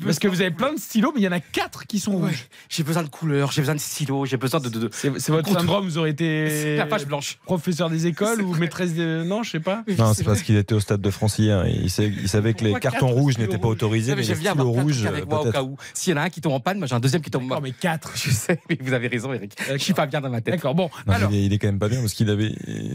Parce 0.04 0.19
que 0.19 0.28
vous 0.28 0.40
avez 0.40 0.50
plein 0.50 0.73
de 0.75 0.78
stylos, 0.78 1.12
mais 1.14 1.21
il 1.21 1.25
y 1.25 1.28
en 1.28 1.33
a 1.33 1.40
quatre 1.40 1.87
qui 1.87 1.99
sont 1.99 2.12
rouges. 2.12 2.47
J'ai 2.69 2.83
besoin 2.83 3.02
de 3.02 3.09
couleurs, 3.09 3.52
j'ai 3.52 3.62
besoin 3.62 3.75
de 3.75 3.81
stylos, 3.81 4.26
j'ai 4.26 4.37
besoin 4.37 4.61
de. 4.61 4.69
de, 4.69 4.78
de- 4.81 4.88
C'est 4.92 5.12
c'est 5.21 5.33
votre 5.33 5.45
Contre- 5.49 5.61
syndrome, 5.61 5.85
vous 5.85 5.99
aurez 5.99 6.11
été 6.11 6.76
la 6.76 6.87
page 6.87 7.07
blanche. 7.07 7.38
professeur 7.45 7.88
des 7.90 8.07
écoles 8.07 8.37
C'est 8.38 8.42
ou 8.42 8.50
vrai. 8.50 8.61
maîtresse 8.61 8.95
de... 8.95 9.23
Non, 9.25 9.42
je 9.42 9.50
sais 9.52 9.61
pas. 9.61 9.85
Non, 9.99 10.14
c'est 10.14 10.25
parce 10.25 10.42
qu'il 10.42 10.57
était 10.57 10.75
au 10.75 10.81
stade 10.81 11.00
de 11.00 11.11
France 11.11 11.38
hier. 11.38 11.66
Il, 11.66 11.90
sait- 11.90 12.09
il 12.23 12.28
savait 12.28 12.54
que 12.54 12.64
les 12.64 12.75
cartons 12.75 13.09
rouges 13.09 13.38
n'étaient 13.38 13.59
pas 13.59 13.69
autorisés, 13.69 14.14
mais 14.14 14.23
les 14.23 14.35
stylos 14.35 14.71
rouges, 14.71 14.97
trucs 14.99 15.07
avec 15.09 15.28
moi 15.28 15.40
au 15.40 15.42
peut-être. 15.42 15.52
cas 15.54 15.62
où. 15.62 15.76
S'il 15.95 16.12
y 16.12 16.14
en 16.14 16.21
a 16.21 16.25
un 16.25 16.31
qui 16.31 16.40
tombe 16.40 16.52
en 16.52 16.61
panne, 16.61 16.78
moi 16.78 16.87
j'ai 16.87 16.95
un 16.95 17.00
deuxième 17.00 17.23
qui 17.23 17.31
tombe 17.31 17.42
en 17.45 17.47
Non, 17.47 17.54
panne. 17.57 17.64
mais 17.64 17.73
quatre. 17.73 18.12
Je 18.16 18.31
sais, 18.31 18.61
mais 18.69 18.78
vous 18.81 18.92
avez 18.92 19.09
raison, 19.09 19.33
Eric. 19.33 19.52
Je 19.71 19.76
suis 19.78 19.95
pas 19.95 20.07
bien 20.07 20.21
dans 20.21 20.31
ma 20.31 20.40
tête. 20.40 20.54
D'accord, 20.54 20.75
bon. 20.75 20.90
Non, 21.07 21.12
alors, 21.14 21.31
il, 21.33 21.38
est, 21.38 21.45
il 21.47 21.52
est 21.52 21.59
quand 21.59 21.69
même 21.69 21.78
pas 21.78 21.88
bien 21.88 22.00
parce 22.00 22.14
qu'il 22.14 22.28
avait 22.31 22.52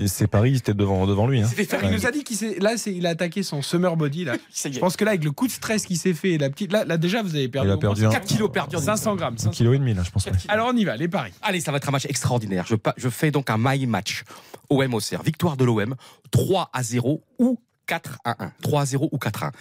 ses 0.07 0.27
paris, 0.27 0.55
c'était 0.55 0.73
devant, 0.73 1.05
devant 1.07 1.27
lui. 1.27 1.41
hein. 1.41 1.49
Il 1.83 1.89
nous 1.91 2.05
a 2.05 2.11
dit 2.11 2.23
qu'il 2.23 2.35
s'est. 2.37 2.57
Là, 2.59 2.77
c'est- 2.77 2.93
il 2.93 3.05
a 3.05 3.09
attaqué 3.09 3.43
son 3.43 3.61
summer 3.61 3.95
body. 3.95 4.25
Là. 4.25 4.35
Je 4.71 4.79
pense 4.79 4.95
que 4.97 5.05
là, 5.05 5.11
avec 5.11 5.23
le 5.23 5.31
coup 5.31 5.47
de 5.47 5.51
stress 5.51 5.85
qu'il 5.85 5.97
s'est 5.97 6.13
fait, 6.13 6.31
et 6.31 6.37
la 6.37 6.49
petite. 6.57 6.71
Là, 6.73 6.83
là, 6.85 6.97
déjà, 6.97 7.21
vous 7.23 7.35
avez 7.35 7.47
perdu. 7.47 7.69
Il 7.69 7.71
a 7.71 7.77
perdu 7.77 8.05
un- 8.05 8.09
4 8.09 8.25
kilos 8.27 8.51
perdus 8.51 8.75
en 8.75 8.81
500 8.81 9.15
grammes. 9.15 9.35
Un 9.35 9.37
500. 9.37 9.51
kilo 9.51 9.73
et 9.73 9.79
demi, 9.79 9.93
là, 9.93 10.03
je 10.03 10.11
pense. 10.11 10.25
ouais. 10.25 10.31
Alors, 10.49 10.69
on 10.73 10.75
y 10.75 10.83
va, 10.83 10.95
les 10.97 11.07
paris. 11.07 11.31
Allez, 11.41 11.61
ça 11.61 11.71
va 11.71 11.77
être 11.77 11.87
un 11.87 11.91
match 11.91 12.05
extraordinaire. 12.05 12.65
Je, 12.67 12.75
je 12.97 13.09
fais 13.09 13.31
donc 13.31 13.49
un 13.49 13.57
my 13.59 13.85
match. 13.87 14.23
OM 14.69 14.93
Auxerre. 14.93 15.23
Victoire 15.23 15.55
de 15.57 15.63
l'OM. 15.65 15.95
3 16.31 16.69
à 16.73 16.83
0 16.83 17.23
ou 17.39 17.59
4 17.85 18.17
à 18.25 18.43
1. 18.45 18.51
3 18.61 18.81
à 18.81 18.85
0 18.85 19.09
ou 19.11 19.17
4 19.17 19.43
à 19.43 19.47
1. 19.47 19.51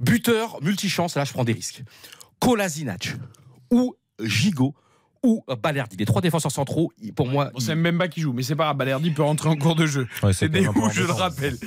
Buteur, 0.00 0.58
multichance, 0.62 1.14
là 1.16 1.24
je 1.24 1.32
prends 1.32 1.44
des 1.44 1.52
risques. 1.52 1.82
Kolasinac 2.40 3.16
ou 3.70 3.94
Gigot 4.22 4.74
ou 5.22 5.44
Balerdi. 5.62 5.96
Les 5.98 6.06
trois 6.06 6.22
défenseurs 6.22 6.50
centraux, 6.50 6.90
pour 7.14 7.28
moi, 7.28 7.50
Bon, 7.52 7.60
c'est 7.60 7.74
Mbemba 7.74 8.08
qui 8.08 8.22
joue, 8.22 8.32
mais 8.32 8.42
c'est 8.42 8.54
pas 8.56 8.64
grave. 8.64 8.76
Balerdi 8.78 9.10
peut 9.10 9.22
rentrer 9.22 9.50
en 9.50 9.56
cours 9.56 9.74
de 9.74 9.84
jeu. 9.86 10.08
Ouais, 10.22 10.32
C'est 10.32 10.48
des 10.48 10.62
même 10.62 10.70
un 10.74 10.80
hauts, 10.80 10.90
je 10.90 11.02
le 11.02 11.12
rappelle. 11.12 11.58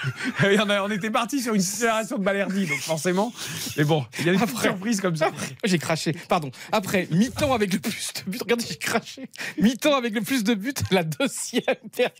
On 0.84 0.90
était 0.90 1.10
parti 1.10 1.40
sur 1.40 1.54
une 1.54 1.60
accélération 1.60 2.18
de 2.18 2.24
Balerdi, 2.24 2.66
donc 2.66 2.78
forcément. 2.78 3.32
Mais 3.76 3.84
bon, 3.84 4.04
il 4.18 4.26
y 4.26 4.30
a 4.30 4.34
des 4.34 4.42
Après. 4.42 4.68
surprises 4.68 5.00
comme 5.00 5.16
ça. 5.16 5.26
Après, 5.26 5.54
j'ai 5.64 5.78
craché. 5.78 6.12
Pardon. 6.28 6.50
Après, 6.72 7.08
mi-temps 7.10 7.52
avec 7.54 7.72
le 7.72 7.78
plus 7.78 8.12
de 8.14 8.30
buts. 8.30 8.38
Regardez, 8.40 8.64
j'ai 8.68 8.76
craché. 8.76 9.28
Mi-temps 9.58 9.94
avec 9.96 10.14
le 10.14 10.20
plus 10.22 10.44
de 10.44 10.54
buts, 10.54 10.74
la 10.90 11.04
deuxième 11.04 11.64
période. 11.94 12.12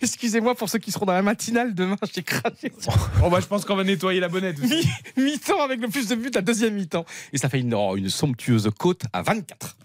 Excusez-moi 0.00 0.54
pour 0.54 0.68
ceux 0.68 0.78
qui 0.78 0.92
seront 0.92 1.06
dans 1.06 1.12
la 1.12 1.22
matinale 1.22 1.74
demain, 1.74 1.96
j'ai 2.14 2.22
craché. 2.22 2.72
Bon, 3.20 3.30
bah, 3.30 3.40
je 3.40 3.46
pense 3.46 3.64
qu'on 3.64 3.76
va 3.76 3.84
nettoyer 3.84 4.20
la 4.20 4.28
bonnette. 4.28 4.58
Mi- 4.58 4.88
Mi-temps 5.16 5.62
avec 5.62 5.80
le 5.80 5.88
plus 5.88 6.08
de 6.08 6.14
buts, 6.14 6.30
la 6.34 6.40
deuxième 6.42 6.74
mi-temps. 6.74 7.04
Et 7.32 7.38
ça 7.38 7.48
fait 7.48 7.60
une, 7.60 7.74
oh, 7.74 7.96
une 7.96 8.08
somptueuse 8.10 8.70
côte 8.78 9.02
à 9.12 9.22
24. 9.22 9.76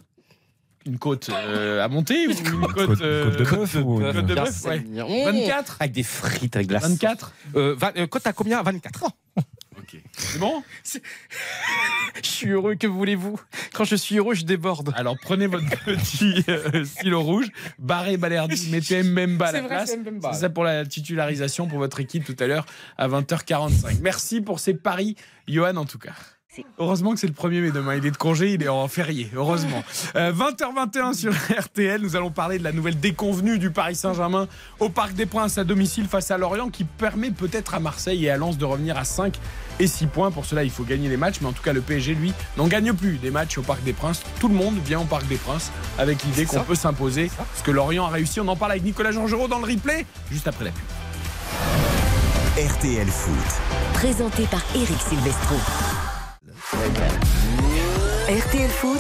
Une 0.90 0.98
côte 0.98 1.30
euh, 1.30 1.84
à 1.84 1.88
monter 1.88 2.28
ou 2.28 2.32
une 2.32 2.62
côte, 2.62 2.74
Côte- 2.88 3.02
euh, 3.02 3.26
côte 3.30 3.38
de 3.40 3.44
bœuf 3.56 3.76
ou- 3.76 4.00
côte 4.00 4.16
de 4.16 4.22
Bien, 4.34 4.44
bœuf, 4.44 4.50
c'est 4.60 4.68
ouais. 4.70 4.80
mignon. 4.80 5.08
24 5.26 5.78
Avec 5.80 5.92
des 5.92 6.02
frites, 6.04 6.56
avec 6.56 6.68
de 6.68 6.74
la 6.74 6.80
24 6.80 7.32
Euh, 7.56 7.76
euh, 7.96 8.08
Côte 8.08 8.26
à 8.26 8.34
combien? 8.34 8.62
24. 8.64 9.06
Ok. 9.78 10.02
C'est 10.18 10.40
bon? 10.40 10.64
Je 12.24 12.28
suis 12.30 12.50
heureux, 12.50 12.76
que 12.76 12.88
voulez-vous? 12.88 13.40
Quand 13.74 13.84
je 13.86 13.96
suis 13.96 14.18
heureux, 14.18 14.34
je 14.34 14.44
déborde. 14.46 14.92
Alors 14.96 15.16
prenez 15.22 15.48
votre 15.48 15.70
petit 15.86 16.44
euh, 16.50 16.84
stylo 16.84 17.22
rouge, 17.22 17.48
barrez 17.78 18.18
Balerdi, 18.18 18.70
mettez 18.72 19.04
Mbemba 19.04 19.48
à 19.48 19.52
la 19.52 19.58
C'est 19.60 19.66
vrai, 19.66 19.76
place. 19.76 19.90
c'est 19.92 19.98
Mbemba. 19.98 20.34
C'est 20.34 20.40
ça 20.42 20.50
pour 20.50 20.64
la 20.64 20.86
titularisation 20.86 21.68
pour 21.68 21.78
votre 21.78 22.00
équipe 22.00 22.26
tout 22.26 22.36
à 22.40 22.48
l'heure 22.48 22.66
à 22.98 23.08
20h45. 23.08 24.00
Merci 24.02 24.42
pour 24.42 24.60
ces 24.60 24.74
paris, 24.74 25.16
Johan 25.48 25.76
en 25.78 25.86
tout 25.86 26.00
cas. 26.00 26.14
Heureusement 26.80 27.14
que 27.14 27.20
c'est 27.20 27.28
le 27.28 27.34
1er 27.34 27.62
mai 27.62 27.72
demain. 27.72 27.96
Il 27.96 28.06
est 28.06 28.12
de 28.12 28.18
congé, 28.18 28.54
il 28.54 28.64
est 28.64 28.70
en 28.70 28.88
férié. 28.88 29.30
Heureusement. 29.36 29.84
Euh, 30.16 30.34
20h21 30.34 31.14
sur 31.14 31.34
RTL. 31.34 32.02
Nous 32.02 32.16
allons 32.16 32.32
parler 32.32 32.58
de 32.58 32.64
la 32.64 32.72
nouvelle 32.72 33.00
déconvenue 33.00 33.60
du 33.60 33.70
Paris 33.70 33.96
Saint-Germain 33.96 34.48
au 34.80 34.90
Parc 34.90 35.14
des 35.14 35.26
Princes 35.26 35.58
à 35.58 35.64
domicile 35.64 36.08
face 36.08 36.32
à 36.32 36.38
Lorient 36.38 36.70
qui 36.70 36.86
permet 36.86 37.32
peut-être 37.32 37.76
à 37.76 37.80
Marseille 37.80 38.26
et 38.26 38.30
à 38.32 38.38
Lens 38.38 38.58
de 38.58 38.66
revenir 38.66 38.98
à 38.98 39.04
5 39.04 39.38
et 39.80 39.88
6 39.88 40.08
points. 40.08 40.32
Pour 40.32 40.46
cela, 40.46 40.64
il 40.64 40.72
faut 40.72 40.84
gagner 40.84 41.08
les 41.08 41.18
matchs. 41.18 41.38
Mais 41.42 41.48
en 41.48 41.54
tout 41.54 41.64
cas, 41.64 41.74
le 41.74 41.82
PSG, 41.82 42.16
lui, 42.16 42.34
n'en 42.58 42.68
gagne 42.68 42.94
plus 42.94 43.18
des 43.18 43.30
matchs 43.32 43.58
au 43.58 43.62
Parc 43.62 43.84
des 43.84 43.94
Princes. 43.94 44.22
Tout 44.40 44.48
le 44.48 44.56
monde 44.56 44.76
vient 44.84 45.02
au 45.02 45.06
Parc 45.06 45.28
des 45.28 45.38
Princes 45.38 45.72
avec 46.00 46.24
l'idée 46.24 46.46
qu'on 46.46 46.64
peut 46.64 46.76
s'imposer. 46.76 47.30
Ce 47.56 47.64
que 47.64 47.72
Lorient 47.72 48.06
a 48.06 48.10
réussi. 48.10 48.40
On 48.40 48.48
en 48.48 48.56
parle 48.56 48.72
avec 48.72 48.84
Nicolas 48.84 49.12
Georgerot 49.12 49.48
dans 49.48 49.60
le 49.60 49.72
replay 49.72 50.06
juste 50.32 50.48
après 50.48 50.66
la 50.66 50.72
pub. 50.72 50.84
RTL 52.58 53.08
Foot. 53.08 53.62
Présenté 53.94 54.44
par 54.46 54.62
Eric 54.76 54.98
Silvestro. 55.08 55.56
RTL 58.28 58.70
Foot, 58.70 59.00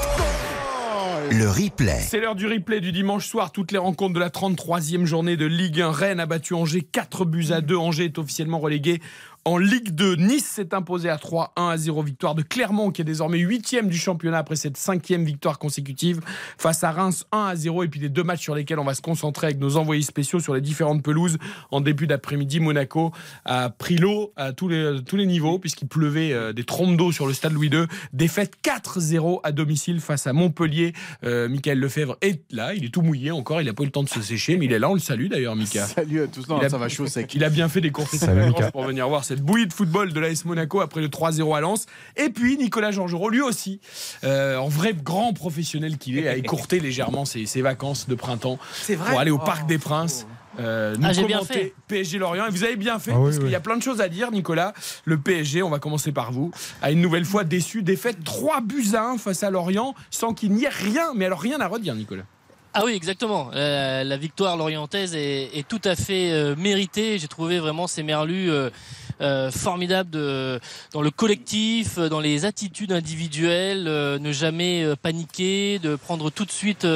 Le 1.29 1.49
replay. 1.49 1.99
C'est 1.99 2.21
l'heure 2.21 2.35
du 2.35 2.47
replay 2.47 2.79
du 2.79 2.93
dimanche 2.93 3.27
soir. 3.27 3.51
Toutes 3.51 3.73
les 3.73 3.77
rencontres 3.77 4.13
de 4.13 4.19
la 4.19 4.29
33e 4.29 5.03
journée 5.03 5.35
de 5.35 5.45
Ligue 5.45 5.81
1. 5.81 5.91
Rennes 5.91 6.19
a 6.21 6.25
battu 6.25 6.53
Angers 6.53 6.83
4 6.89 7.25
buts 7.25 7.47
à 7.51 7.59
2. 7.59 7.75
Angers 7.75 8.05
est 8.05 8.17
officiellement 8.17 8.59
relégué 8.59 9.01
En 9.45 9.57
Ligue 9.57 9.91
2, 9.95 10.15
Nice 10.17 10.45
s'est 10.45 10.73
imposé 10.73 11.09
à 11.09 11.17
3, 11.17 11.53
1 11.55 11.69
à 11.69 11.77
0 11.77 12.03
victoire 12.03 12.35
de 12.35 12.41
Clermont 12.41 12.91
qui 12.91 13.01
est 13.01 13.05
désormais 13.05 13.37
8 13.39 13.85
du 13.85 13.97
championnat 13.97 14.37
après 14.39 14.55
cette 14.57 14.75
cinquième 14.77 15.23
victoire 15.23 15.59
consécutive 15.59 16.19
face 16.57 16.83
à 16.83 16.91
Reims 16.91 17.25
1 17.31 17.45
à 17.45 17.55
0 17.55 17.83
et 17.83 17.87
puis 17.87 17.99
les 18.01 18.09
deux 18.09 18.23
matchs 18.23 18.41
sur 18.41 18.53
lesquels 18.53 18.79
on 18.79 18.83
va 18.83 18.93
se 18.93 19.01
concentrer 19.01 19.47
avec 19.47 19.59
nos 19.59 19.77
envoyés 19.77 20.01
spéciaux 20.03 20.39
sur 20.39 20.53
les 20.53 20.61
différentes 20.61 21.01
pelouses 21.03 21.37
en 21.71 21.79
début 21.81 22.05
d'après-midi. 22.05 22.59
Monaco 22.59 23.11
a 23.45 23.69
pris 23.69 23.97
l'eau 23.97 24.33
à 24.35 24.51
tous 24.51 24.67
les, 24.67 24.99
tous 25.05 25.15
les 25.15 25.25
niveaux 25.25 25.57
puisqu'il 25.57 25.87
pleuvait 25.87 26.33
euh, 26.33 26.51
des 26.53 26.65
trompes 26.65 26.97
d'eau 26.97 27.11
sur 27.11 27.25
le 27.25 27.33
stade 27.33 27.53
Louis 27.53 27.69
II. 27.69 27.85
Défaite 28.13 28.55
4-0 28.63 29.39
à 29.43 29.51
domicile 29.51 29.99
face 30.01 30.27
à 30.27 30.33
Montpellier. 30.33 30.93
Euh, 31.23 31.47
Michael 31.47 31.79
Lefebvre 31.79 32.17
est 32.21 32.41
là, 32.51 32.73
il 32.73 32.83
est 32.85 32.93
tout 32.93 33.01
mouillé 33.01 33.31
encore, 33.31 33.61
il 33.61 33.65
n'a 33.65 33.73
pas 33.73 33.83
eu 33.83 33.87
le 33.87 33.91
temps 33.91 34.03
de 34.03 34.09
se 34.09 34.21
sécher 34.21 34.57
mais 34.57 34.65
il 34.65 34.73
est 34.73 34.79
là, 34.79 34.89
on 34.89 34.95
le 34.95 34.99
salue 34.99 35.27
d'ailleurs 35.27 35.55
Mika. 35.55 35.85
Salut 35.87 36.21
à 36.21 36.27
tous, 36.27 36.47
non, 36.49 36.59
Il 36.59 36.65
a- 36.65 36.69
ça 36.69 36.77
va 36.77 36.89
chaud 36.89 37.07
sec. 37.07 37.33
Il 37.35 37.43
a 37.43 37.49
bien 37.49 37.69
fait 37.69 37.81
des 37.81 37.91
courses 37.91 38.17
pour 38.73 38.83
venir 38.83 39.07
voir 39.07 39.23
cette 39.29 39.41
bouillie 39.41 39.67
de 39.67 39.73
football 39.73 40.11
de 40.11 40.19
l'AS 40.19 40.43
Monaco 40.45 40.81
après 40.81 41.01
le 41.01 41.07
3-0 41.07 41.55
à 41.55 41.61
Lens. 41.61 41.85
Et 42.17 42.29
puis 42.29 42.57
Nicolas 42.57 42.91
Georgerot, 42.91 43.29
lui 43.29 43.41
aussi, 43.41 43.79
euh, 44.23 44.57
en 44.57 44.67
vrai 44.67 44.93
grand 44.93 45.33
professionnel 45.33 45.97
qu'il 45.97 46.17
est, 46.17 46.27
a 46.27 46.35
écourté 46.35 46.79
légèrement 46.81 47.25
ses, 47.25 47.45
ses 47.45 47.61
vacances 47.61 48.07
de 48.09 48.15
printemps 48.15 48.59
C'est 48.73 48.95
vrai. 48.95 49.11
pour 49.11 49.19
aller 49.19 49.31
au 49.31 49.39
Oh, 49.41 49.45
Parc 49.45 49.67
des 49.67 49.77
Princes. 49.77 50.25
euh, 50.59 50.95
nous 50.97 51.05
Ah, 51.07 51.13
j'ai 51.13 51.23
bien 51.23 51.37
commenter 51.37 51.53
fait. 51.53 51.73
PSG 51.87 52.17
Lorient 52.17 52.45
et 52.47 52.49
vous 52.49 52.63
avez 52.65 52.75
bien 52.75 52.99
fait 52.99 53.11
Ah 53.13 53.19
oui, 53.19 53.25
parce 53.25 53.37
qu'il 53.37 53.45
oui. 53.45 53.51
y 53.51 53.55
a 53.55 53.59
plein 53.61 53.77
de 53.77 53.83
choses 53.83 54.01
à 54.01 54.09
dire 54.09 54.31
Nicolas 54.31 54.73
le 55.05 55.17
PSG 55.17 55.63
on 55.63 55.69
va 55.69 55.79
commencer 55.79 56.11
par 56.11 56.31
vous 56.33 56.51
a 56.81 56.91
une 56.91 56.99
nouvelle 57.01 57.23
fois 57.25 57.43
déçu 57.45 57.81
défaite 57.83 58.17
3 58.25 58.59
buts 58.61 58.83
à 58.95 59.03
1 59.11 59.17
face 59.19 59.43
à 59.43 59.51
Lorient 59.51 59.93
sans 60.09 60.33
qu'il 60.33 60.51
n'y 60.51 60.65
ait 60.65 60.69
rien 60.69 61.13
mais 61.15 61.25
alors 61.25 61.39
rien 61.39 61.61
à 61.61 61.67
redire 61.67 61.93
Nicolas 61.95 62.23
Ah 62.73 62.83
oui, 62.85 62.93
exactement. 62.93 63.49
Euh, 63.55 64.03
la 64.03 64.17
victoire 64.17 64.55
lorientaise 64.57 65.15
est, 65.15 65.49
est 65.57 65.67
tout 65.67 65.81
à 65.85 65.95
fait 65.95 66.31
euh, 66.31 66.55
méritée. 66.55 67.17
J'ai 67.17 67.27
trouvé 67.27 67.57
vraiment 67.59 67.87
ces 67.87 68.03
merlus 68.03 68.51
euh, 69.21 69.51
formidables 69.51 70.09
de, 70.09 70.59
dans 70.93 71.01
le 71.01 71.11
collectif, 71.11 71.97
euh, 71.97 72.07
dans 72.07 72.21
les 72.21 72.45
attitudes 72.45 72.93
individuelles, 72.93 73.85
euh, 73.87 74.17
ne 74.17 74.31
jamais 74.31 74.85
paniquer, 75.01 75.77
de 75.79 75.95
prendre 75.95 76.29
tout 76.29 76.45
de 76.45 76.51
suite 76.51 76.87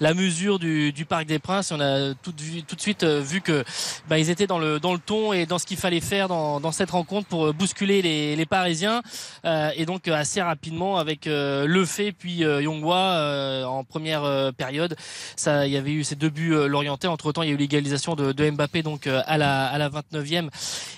la 0.00 0.14
mesure 0.14 0.58
du, 0.58 0.92
Parc 1.08 1.26
des 1.26 1.38
Princes. 1.38 1.70
On 1.70 1.80
a 1.80 2.14
tout, 2.14 2.32
de 2.32 2.80
suite 2.80 3.04
vu 3.04 3.40
que 3.40 3.64
bah, 4.08 4.18
ils 4.18 4.30
étaient 4.30 4.46
dans 4.46 4.58
le, 4.58 4.80
dans 4.80 4.92
le 4.92 4.98
ton 4.98 5.32
et 5.32 5.46
dans 5.46 5.58
ce 5.58 5.66
qu'il 5.66 5.76
fallait 5.76 6.00
faire 6.00 6.28
dans, 6.28 6.72
cette 6.72 6.90
rencontre 6.90 7.28
pour 7.28 7.54
bousculer 7.54 8.02
les, 8.02 8.46
Parisiens. 8.46 9.02
Et 9.44 9.86
donc 9.86 10.08
assez 10.08 10.40
rapidement 10.42 10.98
avec 10.98 11.26
Le 11.26 11.84
Fait 11.84 12.12
puis 12.12 12.38
Yongwa 12.38 13.64
en 13.66 13.84
première 13.84 14.52
période. 14.56 14.96
Ça, 15.36 15.66
il 15.66 15.72
y 15.72 15.76
avait 15.76 15.92
eu 15.92 16.04
ces 16.04 16.16
deux 16.16 16.30
buts 16.30 16.54
l'orienté. 16.66 17.06
Entre 17.08 17.32
temps, 17.32 17.42
il 17.42 17.48
y 17.48 17.50
a 17.52 17.54
eu 17.54 17.58
l'égalisation 17.58 18.14
de, 18.14 18.32
de 18.32 18.50
Mbappé 18.50 18.82
donc 18.82 19.06
à 19.06 19.38
la 19.38 19.66
à 19.66 19.78
la 19.78 19.90
29e 19.90 20.48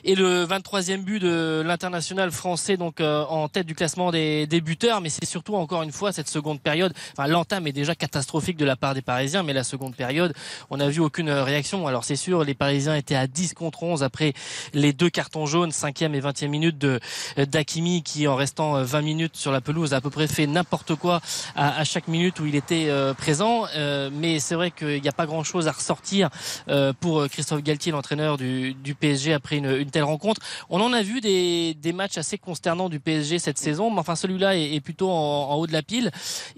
et 0.04 0.14
le 0.14 0.44
23e 0.70 1.02
but 1.02 1.18
de 1.18 1.62
l'international 1.64 2.30
français 2.30 2.76
donc 2.76 3.00
euh, 3.00 3.24
en 3.24 3.48
tête 3.48 3.66
du 3.66 3.74
classement 3.74 4.10
des, 4.10 4.46
des 4.46 4.60
buteurs. 4.60 5.00
Mais 5.00 5.08
c'est 5.08 5.24
surtout 5.24 5.54
encore 5.54 5.82
une 5.82 5.92
fois 5.92 6.12
cette 6.12 6.28
seconde 6.28 6.60
période. 6.60 6.92
Enfin, 7.12 7.28
l'entame 7.28 7.66
est 7.66 7.72
déjà 7.72 7.94
catastrophique 7.94 8.56
de 8.56 8.64
la 8.64 8.76
part 8.76 8.94
des 8.94 9.02
Parisiens, 9.02 9.42
mais 9.42 9.52
la 9.52 9.64
seconde 9.64 9.96
période, 9.96 10.32
on 10.70 10.76
n'a 10.76 10.88
vu 10.88 11.00
aucune 11.00 11.30
réaction. 11.30 11.86
Alors 11.86 12.04
c'est 12.04 12.16
sûr, 12.16 12.44
les 12.44 12.54
Parisiens 12.54 12.94
étaient 12.94 13.16
à 13.16 13.26
10 13.26 13.54
contre 13.54 13.82
11 13.82 14.02
après 14.02 14.32
les 14.72 14.92
deux 14.92 15.10
cartons 15.10 15.46
jaunes, 15.46 15.70
5e 15.70 16.14
et 16.14 16.20
20e 16.20 16.48
minute 16.48 16.78
de 16.78 17.00
d'Akimi 17.36 18.02
qui 18.02 18.28
en 18.28 18.36
restant 18.36 18.76
euh, 18.76 18.84
20 18.84 19.02
minutes 19.02 19.36
sur 19.36 19.52
la 19.52 19.60
pelouse 19.60 19.92
a 19.94 19.96
à 19.96 20.00
peu 20.00 20.10
près 20.10 20.26
fait 20.26 20.46
n'importe 20.46 20.94
quoi 20.94 21.20
à, 21.54 21.80
à 21.80 21.84
chaque 21.84 22.08
minute 22.08 22.40
où 22.40 22.46
il 22.46 22.54
était 22.54 22.86
euh, 22.88 23.14
présent. 23.14 23.64
Euh, 23.76 24.10
mais 24.12 24.38
c'est 24.38 24.54
vrai 24.54 24.70
qu'il 24.70 25.00
n'y 25.02 25.08
a 25.08 25.12
pas 25.12 25.26
grand 25.26 25.44
chose 25.44 25.68
à 25.68 25.72
ressortir 25.72 26.30
euh, 26.68 26.92
pour 26.98 27.26
Christophe 27.28 27.62
Galtier, 27.62 27.92
l'entraîneur 27.92 28.36
du, 28.36 28.74
du 28.74 28.94
PSG 28.94 29.32
après 29.32 29.56
une, 29.56 29.70
une 29.70 29.90
telle 29.90 30.04
rencontre. 30.04 30.40
On 30.68 30.80
en 30.80 30.92
a 30.92 31.02
vu 31.02 31.20
des, 31.20 31.74
des 31.74 31.92
matchs 31.92 32.18
assez 32.18 32.38
consternants 32.38 32.88
du 32.88 33.00
PSG 33.00 33.38
cette 33.38 33.58
saison, 33.58 33.90
mais 33.90 34.00
enfin 34.00 34.16
celui-là 34.16 34.56
est, 34.56 34.74
est 34.74 34.80
plutôt 34.80 35.10
en, 35.10 35.50
en 35.50 35.54
haut 35.56 35.66
de 35.66 35.72
la 35.72 35.82
pile. 35.82 36.10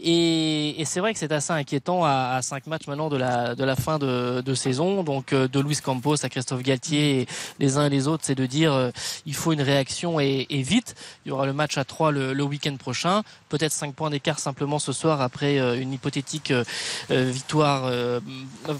Et, 0.02 0.80
et 0.80 0.84
c'est 0.84 1.00
vrai 1.00 1.12
que 1.12 1.18
c'est 1.18 1.32
assez 1.32 1.52
inquiétant 1.52 2.04
à, 2.04 2.34
à 2.36 2.42
cinq 2.42 2.66
matchs 2.66 2.86
maintenant 2.86 3.08
de 3.08 3.16
la, 3.16 3.54
de 3.54 3.64
la 3.64 3.76
fin 3.76 3.98
de, 3.98 4.40
de 4.40 4.54
saison. 4.54 5.04
Donc 5.04 5.32
euh, 5.32 5.48
de 5.48 5.60
Luis 5.60 5.78
Campos 5.82 6.24
à 6.24 6.28
Christophe 6.28 6.62
Galtier, 6.62 7.20
et 7.20 7.26
les 7.58 7.76
uns 7.78 7.86
et 7.86 7.90
les 7.90 8.08
autres, 8.08 8.24
c'est 8.26 8.34
de 8.34 8.46
dire 8.46 8.72
euh, 8.72 8.90
il 9.26 9.34
faut 9.34 9.52
une 9.52 9.62
réaction 9.62 10.20
et, 10.20 10.46
et 10.50 10.62
vite. 10.62 10.94
Il 11.24 11.28
y 11.28 11.32
aura 11.32 11.46
le 11.46 11.52
match 11.52 11.78
à 11.78 11.84
3 11.84 12.10
le, 12.10 12.32
le 12.32 12.42
week-end 12.42 12.76
prochain. 12.76 13.22
Peut-être 13.48 13.72
5 13.72 13.94
points 13.94 14.10
d'écart 14.10 14.38
simplement 14.38 14.78
ce 14.78 14.92
soir 14.92 15.20
après 15.20 15.58
euh, 15.58 15.80
une 15.80 15.92
hypothétique 15.92 16.50
euh, 16.50 16.64
euh, 17.10 17.30
victoire 17.30 17.84
euh, 17.86 18.20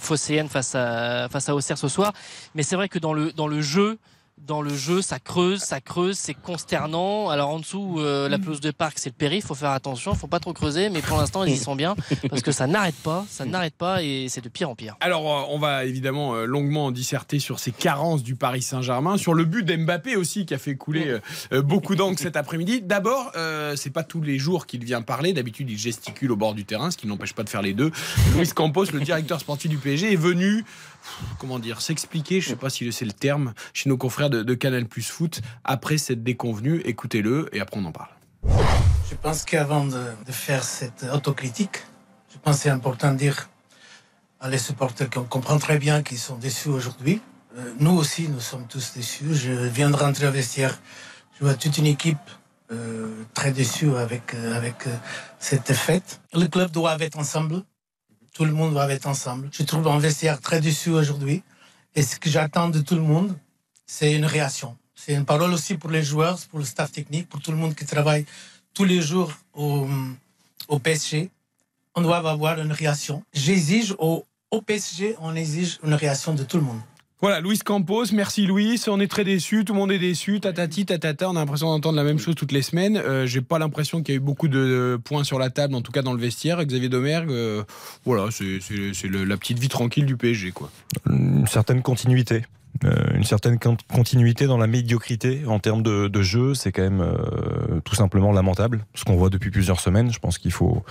phocéenne 0.01 0.49
face 0.49 0.75
à, 0.75 1.29
face 1.31 1.49
à 1.49 1.55
Auxerre 1.55 1.79
ce 1.79 1.89
soir. 1.89 2.13
Mais 2.55 2.63
c'est 2.63 2.77
vrai 2.77 2.89
que 2.89 2.99
dans 2.99 3.13
le, 3.13 3.33
dans 3.33 3.47
le 3.47 3.61
jeu, 3.61 3.99
dans 4.47 4.63
le 4.63 4.75
jeu, 4.75 5.03
ça 5.03 5.19
creuse, 5.19 5.61
ça 5.61 5.81
creuse, 5.81 6.17
c'est 6.17 6.35
consternant. 6.35 7.29
Alors 7.29 7.51
en 7.51 7.59
dessous, 7.59 7.97
euh, 7.99 8.29
la 8.29 8.39
pelouse 8.39 8.61
de 8.61 8.71
parc, 8.71 8.99
c'est 8.99 9.11
le 9.11 9.15
périph', 9.15 9.47
faut 9.47 9.55
faire 9.55 9.71
attention, 9.71 10.15
faut 10.15 10.27
pas 10.27 10.41
trop 10.41 10.53
creuser, 10.53 10.89
mais 10.89 11.01
pour 11.01 11.17
l'instant, 11.17 11.45
ils 11.45 11.55
y 11.55 11.57
sont 11.57 11.77
bien 11.77 11.95
parce 12.31 12.43
que 12.43 12.53
ça 12.53 12.67
n'arrête 12.67 12.97
pas, 12.97 13.25
ça 13.29 13.45
n'arrête 13.45 13.75
pas 13.75 14.03
et 14.03 14.27
c'est 14.29 14.43
de 14.43 14.49
pire 14.49 14.71
en 14.71 14.75
pire. 14.75 14.97
Alors, 15.01 15.31
euh, 15.31 15.45
on 15.51 15.59
va 15.59 15.85
évidemment 15.85 16.35
euh, 16.35 16.45
longuement 16.45 16.87
en 16.87 16.91
disserter 16.91 17.39
sur 17.39 17.59
ces 17.59 17.73
carences 17.73 18.23
du 18.23 18.35
Paris 18.35 18.63
Saint-Germain, 18.63 19.17
sur 19.17 19.35
le 19.35 19.45
but 19.45 19.65
d'Mbappé 19.65 20.17
aussi 20.17 20.47
qui 20.47 20.55
a 20.55 20.59
fait 20.59 20.77
couler 20.77 21.09
euh, 21.09 21.21
euh, 21.53 21.63
beaucoup 21.63 21.95
d'encre 21.95 22.21
cet 22.21 22.37
après-midi. 22.37 22.83
D'abord, 22.83 23.33
euh, 23.37 23.77
c'est 23.77 23.91
pas 23.91 24.03
tous 24.03 24.21
les 24.21 24.39
jours 24.39 24.67
qu'il 24.67 24.85
vient 24.85 25.03
parler. 25.03 25.33
D'habitude, 25.33 25.71
il 25.71 25.79
gesticule 25.79 26.33
au 26.33 26.37
bord 26.37 26.55
du 26.55 26.65
terrain, 26.65 26.91
ce 26.91 26.97
qui 26.97 27.07
n'empêche 27.07 27.33
pas 27.33 27.45
de 27.45 27.49
faire 27.49 27.63
les 27.63 27.75
deux. 27.75 27.91
Luis 28.37 28.49
Campos, 28.49 28.87
le 28.93 29.01
directeur 29.01 29.41
sportif 29.41 29.71
du 29.71 29.79
PSG, 29.79 30.13
est 30.13 30.17
venu, 30.17 30.65
comment 31.39 31.59
dire, 31.59 31.81
s'expliquer. 31.81 32.41
Je 32.41 32.51
sais 32.51 32.57
pas 32.57 32.71
si 32.71 32.91
c'est 32.93 33.05
le 33.05 33.13
terme 33.13 33.55
chez 33.73 33.89
nos 33.89 33.97
confrères 33.97 34.31
de, 34.31 34.55
Canal 34.55 34.87
Plus 34.87 35.09
Foot 35.09 35.41
après 35.65 35.99
cette 35.99 36.23
déconvenue. 36.23 36.81
Écoutez-le 36.85 37.49
et 37.53 37.61
après 37.61 37.81
on 37.81 37.85
en 37.85 37.93
parle. 37.93 38.11
Je 39.11 39.15
pense 39.17 39.45
qu'avant 39.45 39.85
de, 39.85 40.05
faire 40.29 40.65
cette 40.65 41.05
autocritique, 41.13 41.85
je 42.33 42.39
pense 42.39 42.57
que 42.57 42.63
c'est 42.63 42.71
important 42.71 43.13
de 43.13 43.19
dire 43.19 43.49
à 44.41 44.49
les 44.49 44.59
supporters 44.59 45.09
qu'on 45.09 45.25
comprend 45.25 45.59
très 45.59 45.79
bien 45.79 46.03
qu'ils 46.03 46.19
sont 46.19 46.37
déçus 46.37 46.69
aujourd'hui. 46.69 47.21
Euh, 47.57 47.75
nous 47.79 47.93
aussi, 47.93 48.29
nous 48.29 48.41
sommes 48.41 48.67
tous 48.67 48.95
déçus. 48.95 49.35
Je 49.35 49.53
viens 49.53 49.91
de 49.91 49.97
rentrer 49.97 50.27
au 50.27 50.33
vestiaire. 50.33 50.79
Je 51.39 51.45
vois 51.45 51.55
toute 51.55 51.79
une 51.79 51.87
équipe 51.87 52.17
euh, 52.73 53.25
très 53.35 53.53
déçue 53.53 53.95
avec, 53.95 54.35
euh, 54.35 54.57
avec 54.57 54.75
cette 55.39 55.73
fête. 55.73 56.21
Le 56.33 56.47
club 56.47 56.71
doit 56.71 56.97
être 57.01 57.19
ensemble. 57.19 57.63
Tout 58.33 58.45
le 58.45 58.53
monde 58.53 58.73
doit 58.73 58.91
être 58.91 59.07
ensemble. 59.07 59.51
Je 59.53 59.63
trouve 59.63 59.87
un 59.89 59.99
vestiaire 59.99 60.41
très 60.41 60.61
déçu 60.61 60.91
aujourd'hui. 60.91 61.43
Et 61.95 62.03
ce 62.03 62.19
que 62.19 62.31
j'attends 62.31 62.69
de 62.69 62.81
tout 62.81 62.95
le 62.95 63.03
monde, 63.03 63.37
c'est 63.87 64.15
une 64.15 64.25
réaction. 64.25 64.77
C'est 64.95 65.15
une 65.15 65.27
parole 65.27 65.53
aussi 65.53 65.77
pour 65.77 65.91
les 65.91 66.03
joueurs, 66.03 66.39
pour 66.51 66.59
le 66.59 66.65
staff 66.65 66.91
technique, 66.93 67.29
pour 67.29 67.41
tout 67.41 67.51
le 67.51 67.59
monde 67.59 67.75
qui 67.75 67.85
travaille 67.85 68.25
tous 68.73 68.85
les 68.85 69.03
jours 69.03 69.33
au, 69.55 69.87
PSG. 70.83 71.31
On 71.95 72.01
doit 72.01 72.17
avoir 72.17 72.59
une 72.59 72.73
réaction. 72.73 73.23
J'exige 73.35 73.95
au 73.99 74.25
PSG, 74.65 75.17
on 75.21 75.35
exige 75.35 75.79
une 75.83 75.95
réaction 75.95 76.33
de 76.35 76.45
tout 76.45 76.57
le 76.57 76.63
monde. 76.63 76.81
Voilà, 77.23 77.41
Luis 77.41 77.61
Campos, 77.61 78.07
merci 78.13 78.47
Luis. 78.47 78.83
On 78.89 78.99
est 78.99 79.07
très 79.07 79.23
déçus, 79.23 79.65
tout 79.65 79.75
le 79.75 79.79
monde 79.79 79.93
est 79.93 80.01
déçu. 80.01 80.41
Tatati, 80.41 80.87
tatata, 80.87 81.31
on 81.31 81.37
a 81.37 81.39
l'impression 81.39 81.69
d'entendre 81.69 81.95
la 81.95 82.03
même 82.03 82.19
chose 82.19 82.35
toutes 82.35 82.51
les 82.51 82.63
semaines. 82.63 82.97
Euh, 82.97 83.27
J'ai 83.27 83.41
pas 83.41 83.61
l'impression 83.61 84.03
qu'il 84.03 84.13
y 84.13 84.17
a 84.17 84.19
eu 84.19 84.21
beaucoup 84.21 84.49
de 84.49 84.99
points 85.05 85.23
sur 85.23 85.39
la 85.39 85.49
table, 85.49 85.77
en 85.77 85.83
tout 85.83 85.93
cas 85.93 86.03
dans 86.03 86.15
le 86.15 86.19
vestiaire. 86.19 86.61
Xavier 86.65 86.89
Domergue, 86.89 87.31
euh, 87.31 87.63
voilà, 88.05 88.33
c'est 88.33 88.59
la 89.09 89.37
petite 89.37 89.61
vie 89.61 89.69
tranquille 89.69 90.05
du 90.05 90.17
PSG, 90.17 90.51
quoi. 90.51 90.69
Une 91.09 91.47
certaine 91.47 91.81
continuité. 91.81 92.43
Euh, 92.85 93.15
une 93.15 93.23
certaine 93.23 93.59
con- 93.59 93.77
continuité 93.93 94.47
dans 94.47 94.59
la 94.59 94.67
médiocrité 94.67 95.43
en 95.47 95.59
termes 95.61 95.83
de, 95.83 96.09
de 96.09 96.23
jeu, 96.23 96.55
c'est 96.55 96.73
quand 96.73 96.83
même 96.83 97.01
euh, 97.01 97.81
tout 97.85 97.95
simplement 97.95 98.33
lamentable. 98.33 98.85
Ce 98.95 99.05
qu'on 99.05 99.15
voit 99.15 99.31
depuis 99.31 99.51
plusieurs 99.51 99.79
semaines, 99.79 100.11
je 100.11 100.19
pense 100.19 100.39
qu'il 100.39 100.53
faut, 100.53 100.83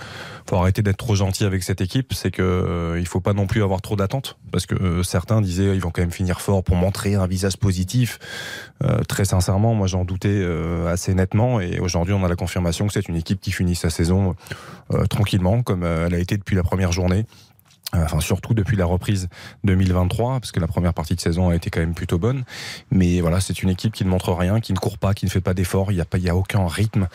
faut 0.48 0.56
arrêter 0.56 0.80
d'être 0.82 0.96
trop 0.96 1.16
gentil 1.16 1.44
avec 1.44 1.62
cette 1.62 1.80
équipe. 1.80 2.14
C'est 2.14 2.30
que 2.30 2.40
euh, 2.42 3.04
faut 3.04 3.20
pas 3.20 3.34
non 3.34 3.46
plus 3.46 3.62
avoir 3.62 3.82
trop 3.82 3.94
d'attentes, 3.94 4.38
parce 4.52 4.64
que 4.64 4.74
euh, 4.74 5.02
certains 5.02 5.42
disaient 5.42 5.74
ils 5.74 5.82
vont 5.82 5.90
quand 5.90 6.00
même 6.00 6.12
finir 6.12 6.40
fort 6.40 6.64
pour 6.64 6.76
montrer 6.76 7.14
un 7.14 7.26
visage 7.26 7.58
positif. 7.58 8.18
Euh, 8.82 9.02
très 9.02 9.26
sincèrement, 9.26 9.74
moi 9.74 9.86
j'en 9.86 10.06
doutais 10.06 10.28
euh, 10.30 10.90
assez 10.90 11.14
nettement, 11.14 11.60
et 11.60 11.78
aujourd'hui 11.78 12.14
on 12.14 12.24
a 12.24 12.28
la 12.28 12.36
confirmation 12.36 12.86
que 12.86 12.94
c'est 12.94 13.08
une 13.08 13.16
équipe 13.16 13.40
qui 13.40 13.52
finit 13.52 13.74
sa 13.74 13.90
saison 13.90 14.34
tranquillement, 15.10 15.62
comme 15.62 15.84
elle 15.84 16.14
a 16.14 16.18
été 16.18 16.36
depuis 16.36 16.56
la 16.56 16.62
première 16.62 16.92
journée. 16.92 17.24
Euh, 17.94 18.02
Enfin, 18.04 18.20
surtout 18.20 18.52
depuis 18.54 18.76
la 18.76 18.84
reprise 18.86 19.28
2023, 19.64 20.40
parce 20.40 20.50
que 20.52 20.60
la 20.60 20.66
première 20.66 20.92
partie 20.94 21.14
de 21.14 21.20
saison 21.20 21.50
a 21.50 21.54
été 21.54 21.70
quand 21.70 21.80
même 21.80 21.94
plutôt 21.94 22.18
bonne. 22.18 22.44
Mais 22.90 23.20
voilà, 23.20 23.40
c'est 23.40 23.62
une 23.62 23.68
équipe 23.68 23.92
qui 23.92 24.04
ne 24.04 24.10
montre 24.10 24.32
rien, 24.32 24.60
qui 24.60 24.72
ne 24.72 24.78
court 24.78 24.98
pas, 24.98 25.14
qui 25.14 25.24
ne 25.24 25.30
fait 25.30 25.40
pas 25.40 25.54
d'efforts. 25.54 25.92
Il 25.92 25.96
n'y 25.96 26.00
a 26.00 26.04
pas, 26.04 26.18
il 26.18 26.24
y 26.24 26.28
a 26.28 26.36
aucun 26.36 26.66
rythme. 26.66 27.08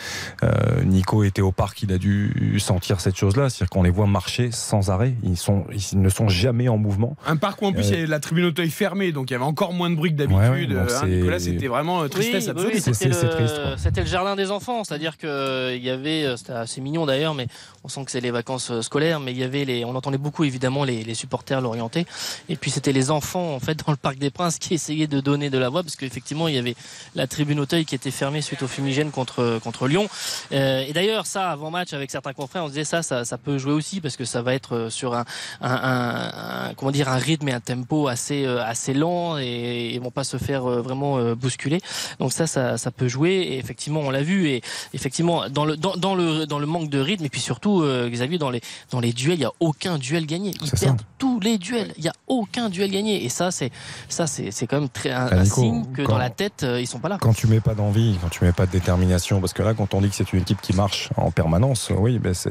Euh, 0.43 0.83
Nico 0.83 1.23
était 1.23 1.41
au 1.41 1.51
parc, 1.51 1.81
il 1.83 1.91
a 1.91 1.97
dû 1.97 2.59
sentir 2.59 2.99
cette 3.01 3.15
chose-là, 3.17 3.49
c'est-à-dire 3.49 3.69
qu'on 3.69 3.83
les 3.83 3.89
voit 3.89 4.07
marcher 4.07 4.51
sans 4.51 4.89
arrêt. 4.89 5.15
Ils 5.23 5.37
sont, 5.37 5.65
ils 5.91 5.99
ne 6.01 6.09
sont 6.09 6.29
jamais 6.29 6.67
en 6.69 6.77
mouvement. 6.77 7.15
Un 7.25 7.37
parc 7.37 7.61
où 7.61 7.65
en 7.65 7.73
plus 7.73 7.81
Euh, 7.83 7.89
il 7.89 7.93
y 7.93 7.97
avait 7.97 8.07
la 8.07 8.19
tribune 8.19 8.45
Auteuil 8.45 8.69
fermée, 8.69 9.11
donc 9.11 9.29
il 9.29 9.33
y 9.33 9.35
avait 9.35 9.45
encore 9.45 9.73
moins 9.73 9.89
de 9.89 9.95
bruit 9.95 10.11
que 10.11 10.17
d'habitude. 10.17 10.41
ouais, 10.51 10.67
donc 10.67 10.77
Euh, 10.89 10.99
hein, 11.01 11.07
Nicolas, 11.07 11.39
c'était 11.39 11.67
vraiment 11.67 12.01
euh, 12.03 12.07
tristesse 12.07 12.45
Oui, 12.45 12.49
absolue. 12.51 12.71
oui, 12.75 12.81
c'était 12.81 13.09
le, 13.09 13.13
quoi. 13.15 13.77
c'était 13.77 14.01
le 14.01 14.07
jardin 14.07 14.35
des 14.35 14.51
enfants, 14.51 14.83
c'est-à-dire 14.83 15.17
que 15.17 15.27
euh, 15.27 15.75
il 15.75 15.83
y 15.83 15.89
avait, 15.89 16.35
c'était 16.37 16.53
assez 16.53 16.81
mignon 16.81 17.05
d'ailleurs, 17.05 17.33
mais 17.33 17.47
on 17.83 17.87
sent 17.89 18.05
que 18.05 18.11
c'est 18.11 18.21
les 18.21 18.31
vacances 18.31 18.81
scolaires, 18.81 19.19
mais 19.19 19.31
il 19.31 19.37
y 19.37 19.43
avait 19.43 19.65
les, 19.65 19.83
on 19.85 19.95
entendait 19.95 20.17
beaucoup 20.17 20.43
évidemment 20.43 20.66
évidemment 20.67 20.83
les, 20.83 21.13
supporters 21.13 21.61
l'orientaient. 21.61 22.05
Et 22.49 22.55
puis 22.55 22.69
c'était 22.69 22.91
les 22.91 23.09
enfants 23.09 23.55
en 23.55 23.59
fait 23.59 23.75
dans 23.85 23.91
le 23.91 23.97
Parc 23.97 24.17
des 24.17 24.29
Princes 24.29 24.59
qui 24.59 24.73
essayaient 24.73 25.07
de 25.07 25.19
donner 25.19 25.49
de 25.49 25.57
la 25.57 25.69
voix 25.69 25.81
parce 25.83 25.95
qu'effectivement 25.95 26.47
il 26.47 26.55
y 26.55 26.57
avait 26.57 26.75
la 27.15 27.27
tribune 27.27 27.59
Auteuil 27.59 27.85
qui 27.85 27.95
était 27.95 28.11
fermée 28.11 28.41
suite 28.41 28.61
au 28.61 28.67
fumigène 28.67 29.11
contre 29.11 29.59
contre 29.63 29.87
Lyon. 29.87 30.07
Euh, 30.51 30.85
et 30.87 30.93
d'ailleurs 30.93 31.25
ça 31.25 31.49
avant 31.49 31.71
match 31.71 31.93
avec 31.93 32.11
certains 32.11 32.33
confrères 32.33 32.63
on 32.63 32.67
disait 32.67 32.83
ça, 32.83 33.01
ça 33.01 33.37
peut 33.37 33.57
jouer 33.57 33.73
aussi 33.73 34.01
parce 34.01 34.15
que 34.15 34.25
ça 34.25 34.41
va 34.41 34.53
être 34.53 34.89
sur 34.89 35.15
un, 35.15 36.73
comment 36.75 36.91
dire 36.91 37.09
un 37.09 37.17
rythme 37.17 37.49
et 37.49 37.53
un 37.53 37.59
tempo 37.59 38.07
assez 38.07 38.45
euh, 38.45 38.63
assez 38.63 38.93
lent 38.93 39.37
et 39.37 39.93
ils 39.93 40.01
vont 40.01 40.11
pas 40.11 40.23
se 40.23 40.37
faire 40.37 40.65
euh, 40.65 40.81
vraiment 40.81 41.17
euh, 41.17 41.35
bousculer. 41.35 41.79
Donc 42.19 42.31
ça 42.33 42.47
ça 42.47 42.91
peut 42.91 43.07
jouer 43.07 43.31
et 43.31 43.57
effectivement 43.57 44.01
on 44.01 44.09
l'a 44.09 44.21
vu 44.21 44.49
et 44.49 44.61
effectivement 44.93 45.49
dans 45.49 45.65
le 45.65 45.77
dans, 45.77 45.95
dans 45.95 46.15
le 46.15 46.45
dans 46.45 46.59
le 46.59 46.65
manque 46.65 46.89
de 46.89 46.99
rythme 46.99 47.25
et 47.25 47.29
puis 47.29 47.41
surtout 47.41 47.81
euh, 47.81 48.09
Xavier 48.09 48.37
dans 48.37 48.49
les 48.49 48.61
dans 48.91 48.99
les 48.99 49.13
duels 49.13 49.35
il 49.35 49.41
y 49.41 49.45
a 49.45 49.51
aucun 49.59 49.97
duel 49.97 50.25
gagné. 50.25 50.51
Ils 50.61 50.71
perdent 50.71 51.01
tous 51.17 51.39
les 51.39 51.57
duels. 51.57 51.93
Il 51.97 52.03
y 52.03 52.07
a 52.07 52.13
aucun 52.27 52.69
duel 52.69 52.91
gagné 52.91 53.23
et 53.23 53.29
ça 53.29 53.51
c'est 53.51 53.71
ça 54.09 54.27
c'est 54.27 54.51
c'est 54.51 54.67
quand 54.67 54.79
même 54.79 54.89
très 54.89 55.11
un, 55.11 55.27
Bah, 55.29 55.39
un 55.39 55.45
signe 55.45 55.85
que 55.93 56.01
quand- 56.03 56.13
dans 56.13 56.17
la 56.17 56.29
tête 56.29 56.63
euh, 56.63 56.79
ils 56.81 56.87
sont 56.87 56.99
pas 56.99 57.09
là. 57.09 57.17
Quand 57.19 57.33
tu 57.33 57.47
mets 57.47 57.59
pas 57.61 57.75
d'envie, 57.75 58.17
quand 58.21 58.29
tu 58.29 58.43
mets 58.43 58.51
pas 58.53 58.65
de 58.65 58.71
détermination, 58.71 59.39
parce 59.39 59.53
que 59.53 59.63
là, 59.63 59.73
quand 59.73 59.93
on 59.93 60.01
dit 60.01 60.09
que 60.09 60.15
c'est 60.15 60.31
une 60.33 60.41
équipe 60.41 60.61
qui 60.61 60.73
marche 60.73 61.09
en 61.17 61.31
permanence, 61.31 61.91
oui, 61.97 62.19
ben 62.19 62.33
ça, 62.33 62.49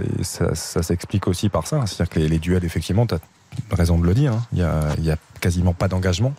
ça 0.54 0.82
s'explique 0.82 1.26
aussi 1.28 1.48
par 1.48 1.66
ça. 1.66 1.84
C'est-à-dire 1.86 2.08
que 2.10 2.18
les, 2.20 2.28
les 2.28 2.38
duels, 2.38 2.64
effectivement, 2.64 3.06
tu 3.06 3.14
as 3.14 3.18
raison 3.74 3.98
de 3.98 4.04
le 4.06 4.14
dire, 4.14 4.32
hein, 4.32 4.46
il 4.52 4.58
y, 4.58 4.62
a, 4.62 4.80
il 4.98 5.04
y 5.04 5.10
a 5.10 5.16
quasiment 5.40 5.72
pas 5.72 5.88
d'engagement. 5.88 6.34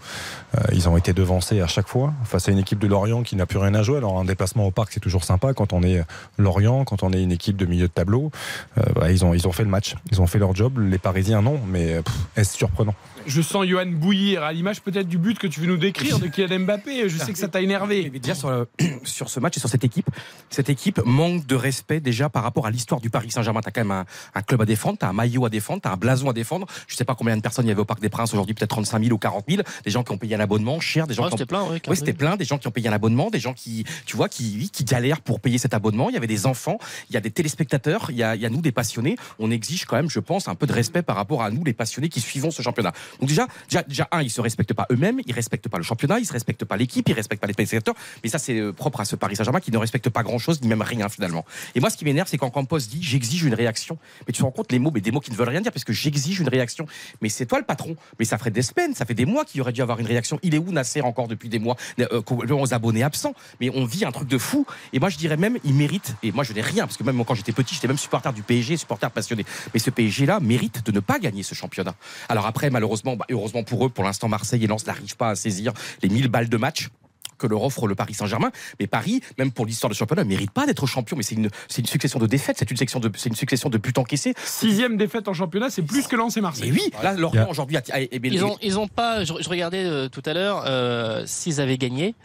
Euh, 0.56 0.62
ils 0.74 0.88
ont 0.88 0.96
été 0.96 1.12
devancés 1.14 1.60
à 1.60 1.68
chaque 1.68 1.88
fois 1.90 2.14
face 2.24 2.48
à 2.48 2.52
une 2.54 2.58
équipe 2.60 2.80
de 2.80 2.88
Lorient 2.88 3.22
qui 3.24 3.36
n'a 3.36 3.46
plus 3.46 3.58
rien 3.60 3.74
à 3.74 3.84
jouer. 3.84 3.98
Alors 3.98 4.18
un 4.18 4.24
déplacement 4.26 4.66
au 4.66 4.72
parc, 4.72 4.92
c'est 4.94 5.00
toujours 5.02 5.24
sympa 5.26 5.54
quand 5.54 5.74
on 5.74 5.84
est 5.84 6.02
Lorient, 6.38 6.86
quand 6.86 7.04
on 7.04 7.12
est 7.12 7.22
une 7.22 7.32
équipe 7.34 7.58
de 7.58 7.66
milieu 7.66 7.88
de 7.88 7.92
tableau. 7.92 8.32
Euh, 8.78 8.82
bah, 8.96 9.12
ils, 9.12 9.26
ont, 9.26 9.34
ils 9.34 9.46
ont 9.48 9.52
fait 9.52 9.64
le 9.64 9.70
match, 9.70 9.96
ils 10.12 10.22
ont 10.22 10.28
fait 10.28 10.40
leur 10.40 10.56
job. 10.56 10.80
Les 10.80 10.98
Parisiens, 11.00 11.42
non, 11.42 11.60
mais 11.68 12.02
est-ce 12.38 12.56
surprenant? 12.56 12.94
Je 13.26 13.42
sens 13.42 13.66
Johan 13.66 13.88
bouillir 13.88 14.44
à 14.44 14.54
l'image 14.54 14.82
peut-être 14.82 15.08
du 15.10 15.18
but 15.18 15.38
que 15.38 15.48
tu 15.48 15.60
veux 15.60 15.68
nous 15.68 15.76
décrire 15.76 16.18
de 16.20 16.28
Kylian 16.28 16.60
Mbappé. 16.62 17.10
Je 17.10 17.18
sais 17.18 17.34
que 17.34 17.38
ça 17.40 17.50
t'a 17.50 17.60
énervé. 17.60 18.10
Mais 18.14 18.20
déjà 18.20 18.34
sur, 18.36 18.50
le- 18.50 18.68
sur 19.04 19.28
ce 19.30 19.42
match 19.42 19.58
et 19.58 19.60
sur 19.60 19.68
cette 19.68 19.84
équipe, 19.84 20.10
cette 20.50 20.70
équipe 20.70 21.02
manque 21.06 21.46
de 21.46 21.56
respect 21.56 22.00
déjà 22.00 22.30
par 22.30 22.44
rapport 22.44 22.66
à 22.66 22.72
l'histoire 22.72 23.02
du 23.02 23.10
Paris 23.10 23.32
Saint-Germain. 23.32 23.60
T'as 23.62 23.72
quand 23.72 23.82
même 23.82 23.92
un, 23.92 24.06
un 24.34 24.42
club 24.42 24.62
à 24.62 24.66
défendre, 24.66 24.98
t'as 24.98 25.10
un 25.10 25.14
maillot 25.14 25.44
à 25.46 25.50
défendre, 25.50 25.82
t'as 25.82 25.92
un 25.92 25.98
blason 25.98 26.30
à 26.30 26.34
défendre. 26.34 26.68
Je 26.88 26.96
sais 26.96 27.04
pas 27.04 27.16
combien 27.16 27.36
de 27.36 27.42
personnes 27.42 27.66
il 27.66 27.70
y 27.70 27.72
avait 27.72 27.82
au 27.82 27.86
Parc 27.86 28.00
des 28.00 28.08
Princes 28.10 28.34
aujourd'hui, 28.34 28.56
peut-être 28.56 28.70
35 28.70 29.04
000 29.04 29.14
ou 29.14 29.18
40 29.18 29.44
000. 29.50 29.62
Des 29.84 29.92
gens 29.92 30.04
qui 30.04 30.14
ont 30.14 30.18
payé 30.18 30.37
un 30.38 30.40
abonnement 30.44 30.80
cher, 30.80 31.08
des 31.08 31.14
gens 31.14 31.24
Ouais, 31.24 31.30
qui 31.30 31.36
ont 31.36 31.38
c'était 31.38 31.46
plein, 31.48 31.64
ouais, 31.64 31.70
Oui, 31.74 31.82
carrément. 31.82 32.00
c'était 32.00 32.14
plein, 32.14 32.36
des 32.38 32.46
gens 32.46 32.58
qui 32.58 32.68
ont 32.68 32.72
payé 32.72 32.88
un 32.88 32.94
abonnement, 32.94 33.30
des 33.30 33.40
gens 33.40 33.54
qui, 33.54 33.86
tu 34.06 34.16
vois, 34.16 34.30
qui, 34.30 34.70
qui 34.72 34.84
galèrent 34.84 35.22
pour 35.22 35.40
payer 35.40 35.58
cet 35.58 35.74
abonnement. 35.74 36.10
Il 36.10 36.14
y 36.14 36.18
avait 36.18 36.28
des 36.28 36.46
enfants, 36.46 36.78
il 37.10 37.14
y 37.14 37.18
a 37.18 37.22
des 37.22 37.32
téléspectateurs, 37.32 38.08
il 38.10 38.18
y 38.18 38.24
a, 38.24 38.36
il 38.36 38.42
y 38.42 38.46
a 38.46 38.50
nous 38.50 38.62
des 38.62 38.72
passionnés. 38.72 39.18
On 39.40 39.52
exige 39.52 39.86
quand 39.86 39.96
même, 39.96 40.10
je 40.10 40.20
pense, 40.20 40.48
un 40.48 40.56
peu 40.56 40.68
de 40.68 40.74
respect 40.74 41.02
par 41.02 41.16
rapport 41.16 41.44
à 41.44 41.52
nous 41.52 41.64
les 41.64 41.74
passionnés 41.74 42.10
qui 42.10 42.22
suivons 42.22 42.52
ce 42.52 42.62
championnat. 42.62 42.94
Donc 43.20 43.30
déjà, 43.30 43.48
déjà, 43.70 43.84
déjà 43.84 44.08
un, 44.12 44.22
ils 44.22 44.30
se 44.30 44.42
respectent 44.42 44.74
pas 44.74 44.86
eux-mêmes, 44.92 45.20
ils 45.26 45.34
respectent 45.34 45.70
pas 45.70 45.78
le 45.78 45.84
championnat, 45.84 46.20
ils 46.20 46.26
se 46.26 46.34
respectent 46.34 46.66
pas 46.66 46.78
l'équipe, 46.78 47.08
ils 47.10 47.14
respectent 47.14 47.42
pas 47.42 47.48
les 47.48 47.54
téléspectateurs. 47.56 47.96
Mais 48.24 48.30
ça, 48.30 48.38
c'est 48.40 48.60
euh, 48.60 48.74
propre 48.74 49.00
à 49.02 49.06
ce 49.06 49.16
Paris 49.16 49.36
Saint-Germain 49.36 49.60
qui 49.60 49.72
ne 49.72 49.78
respecte 49.78 50.10
pas 50.10 50.24
grand-chose, 50.24 50.62
ni 50.62 50.68
même 50.68 50.82
rien 50.82 51.10
finalement. 51.10 51.46
Et 51.76 51.80
moi, 51.80 51.90
ce 51.90 51.98
qui 51.98 52.06
m'énerve, 52.06 52.28
c'est 52.30 52.38
quand 52.38 52.50
Campos 52.50 52.80
dit 52.80 53.00
j'exige 53.02 53.44
une 53.44 53.54
réaction. 53.54 53.98
Mais 54.28 54.34
tu 54.34 54.40
te 54.40 54.44
rends 54.44 54.52
compte 54.52 54.72
les 54.72 54.80
mots, 54.80 54.92
mais 54.94 55.02
des 55.02 55.12
mots 55.12 55.20
qui 55.22 55.32
ne 55.32 55.36
veulent 55.36 55.50
rien 55.50 55.62
dire 55.62 55.72
parce 55.72 55.84
que 55.86 55.94
j'exige 55.94 56.40
une 56.40 56.50
réaction. 56.50 56.86
Mais 57.22 57.30
c'est 57.30 57.46
toi 57.46 57.60
le 57.60 57.66
patron. 57.66 57.96
Mais 58.20 58.26
ça 58.26 58.38
ferait 58.38 58.52
des 58.52 58.62
semaines, 58.62 58.94
ça 58.94 59.06
fait 59.06 59.14
des 59.14 59.26
mois 59.26 59.46
qu'il 59.46 59.62
aurait 59.62 59.72
dû 59.72 59.82
avoir 59.82 60.00
une 60.00 60.06
réaction. 60.08 60.27
Il 60.44 60.56
est 60.56 60.58
où 60.58 60.72
Nasser 60.72 61.02
encore 61.02 61.28
depuis 61.28 61.50
des 61.50 61.60
mois 61.60 61.76
euh, 62.00 62.22
aux 62.28 62.74
abonnés 62.74 63.04
absents. 63.04 63.34
Mais 63.60 63.70
on 63.74 63.86
vit 63.86 64.06
un 64.06 64.12
truc 64.12 64.28
de 64.28 64.38
fou. 64.38 64.66
Et 64.94 65.00
moi, 65.00 65.10
je 65.10 65.18
dirais 65.18 65.38
même, 65.38 65.58
il 65.64 65.74
mérite. 65.74 66.16
Et 66.24 66.32
moi, 66.32 66.44
je 66.44 66.54
n'ai 66.54 66.62
rien 66.62 66.86
parce 66.86 66.98
que 66.98 67.04
même 67.04 67.24
quand 67.26 67.36
j'étais 67.36 67.52
petit, 67.52 67.76
j'étais 67.76 67.88
même 67.88 67.98
supporter 67.98 68.34
du 68.34 68.44
PSG, 68.44 68.78
supporter 68.78 69.12
passionné. 69.12 69.46
Mais 69.74 69.80
ce 69.80 69.90
PSG-là 69.90 70.40
mérite 70.40 70.86
de 70.86 70.92
ne 70.92 71.00
pas 71.00 71.20
gagner 71.20 71.44
ce 71.44 71.56
championnat. 71.56 71.96
Alors 72.30 72.46
après, 72.46 72.70
malheureusement, 72.70 73.16
bah, 73.16 73.26
heureusement 73.30 73.64
pour 73.64 73.86
eux, 73.86 73.90
pour 73.90 74.04
l'instant, 74.04 74.28
Marseille 74.28 74.64
et 74.64 74.68
Lens 74.68 74.86
n'arrivent 74.86 75.18
pas 75.18 75.30
à 75.30 75.36
saisir 75.36 75.74
les 76.02 76.10
1000 76.10 76.28
balles 76.28 76.50
de 76.50 76.58
match 76.58 76.90
que 77.38 77.48
leur 77.48 77.64
offre 77.64 77.88
le 77.88 77.96
Paris 77.96 78.14
Saint-Germain. 78.14 78.52
Mais 78.80 78.88
Paris, 78.88 79.22
même 79.38 79.52
pour 79.52 79.66
l'histoire 79.66 79.92
du 79.92 79.98
championnat, 79.98 80.24
ne 80.24 80.30
mérite 80.30 80.52
pas 80.52 80.66
d'être 80.66 80.86
champion. 80.88 81.18
Mais 81.18 81.24
c'est 81.24 81.36
une, 81.36 81.50
c'est 81.68 81.82
une 81.82 81.88
succession 81.88 82.20
de 82.20 82.28
défaites, 82.28 82.58
c'est 82.60 82.70
une, 82.72 82.78
section 82.78 83.00
de, 83.00 83.12
c'est 83.16 83.30
une 83.30 83.36
succession 83.36 83.70
de 83.70 83.78
buts 83.78 83.94
encaissés. 83.98 84.34
Sixième 84.44 84.98
défaite 84.98 85.28
en 85.28 85.34
championnat, 85.34 85.70
c'est 85.70 85.82
plus 85.82 86.08
que 86.08 86.16
Lens 86.16 86.36
et 86.38 86.42
Marseille. 86.42 86.70
Et 86.70 86.72
oui, 86.72 86.92
là, 87.04 87.14
Lorient 87.14 87.48
aujourd'hui 87.50 87.78
a, 87.78 87.82
a- 87.92 87.98
a- 87.98 88.08
Ils 88.12 88.44
ont, 88.46 88.58
ils 88.62 88.80
ont 88.80 88.88
pas. 88.88 89.24
Je, 89.24 89.34
je 89.40 89.50
regardais 89.50 89.84
euh, 89.86 90.10
tout 90.10 90.24
à 90.26 90.34
l'heure. 90.34 90.64
euh, 90.66 91.24
S'ils 91.26 91.62
avaient 91.62 91.78
gagné, 91.78 92.16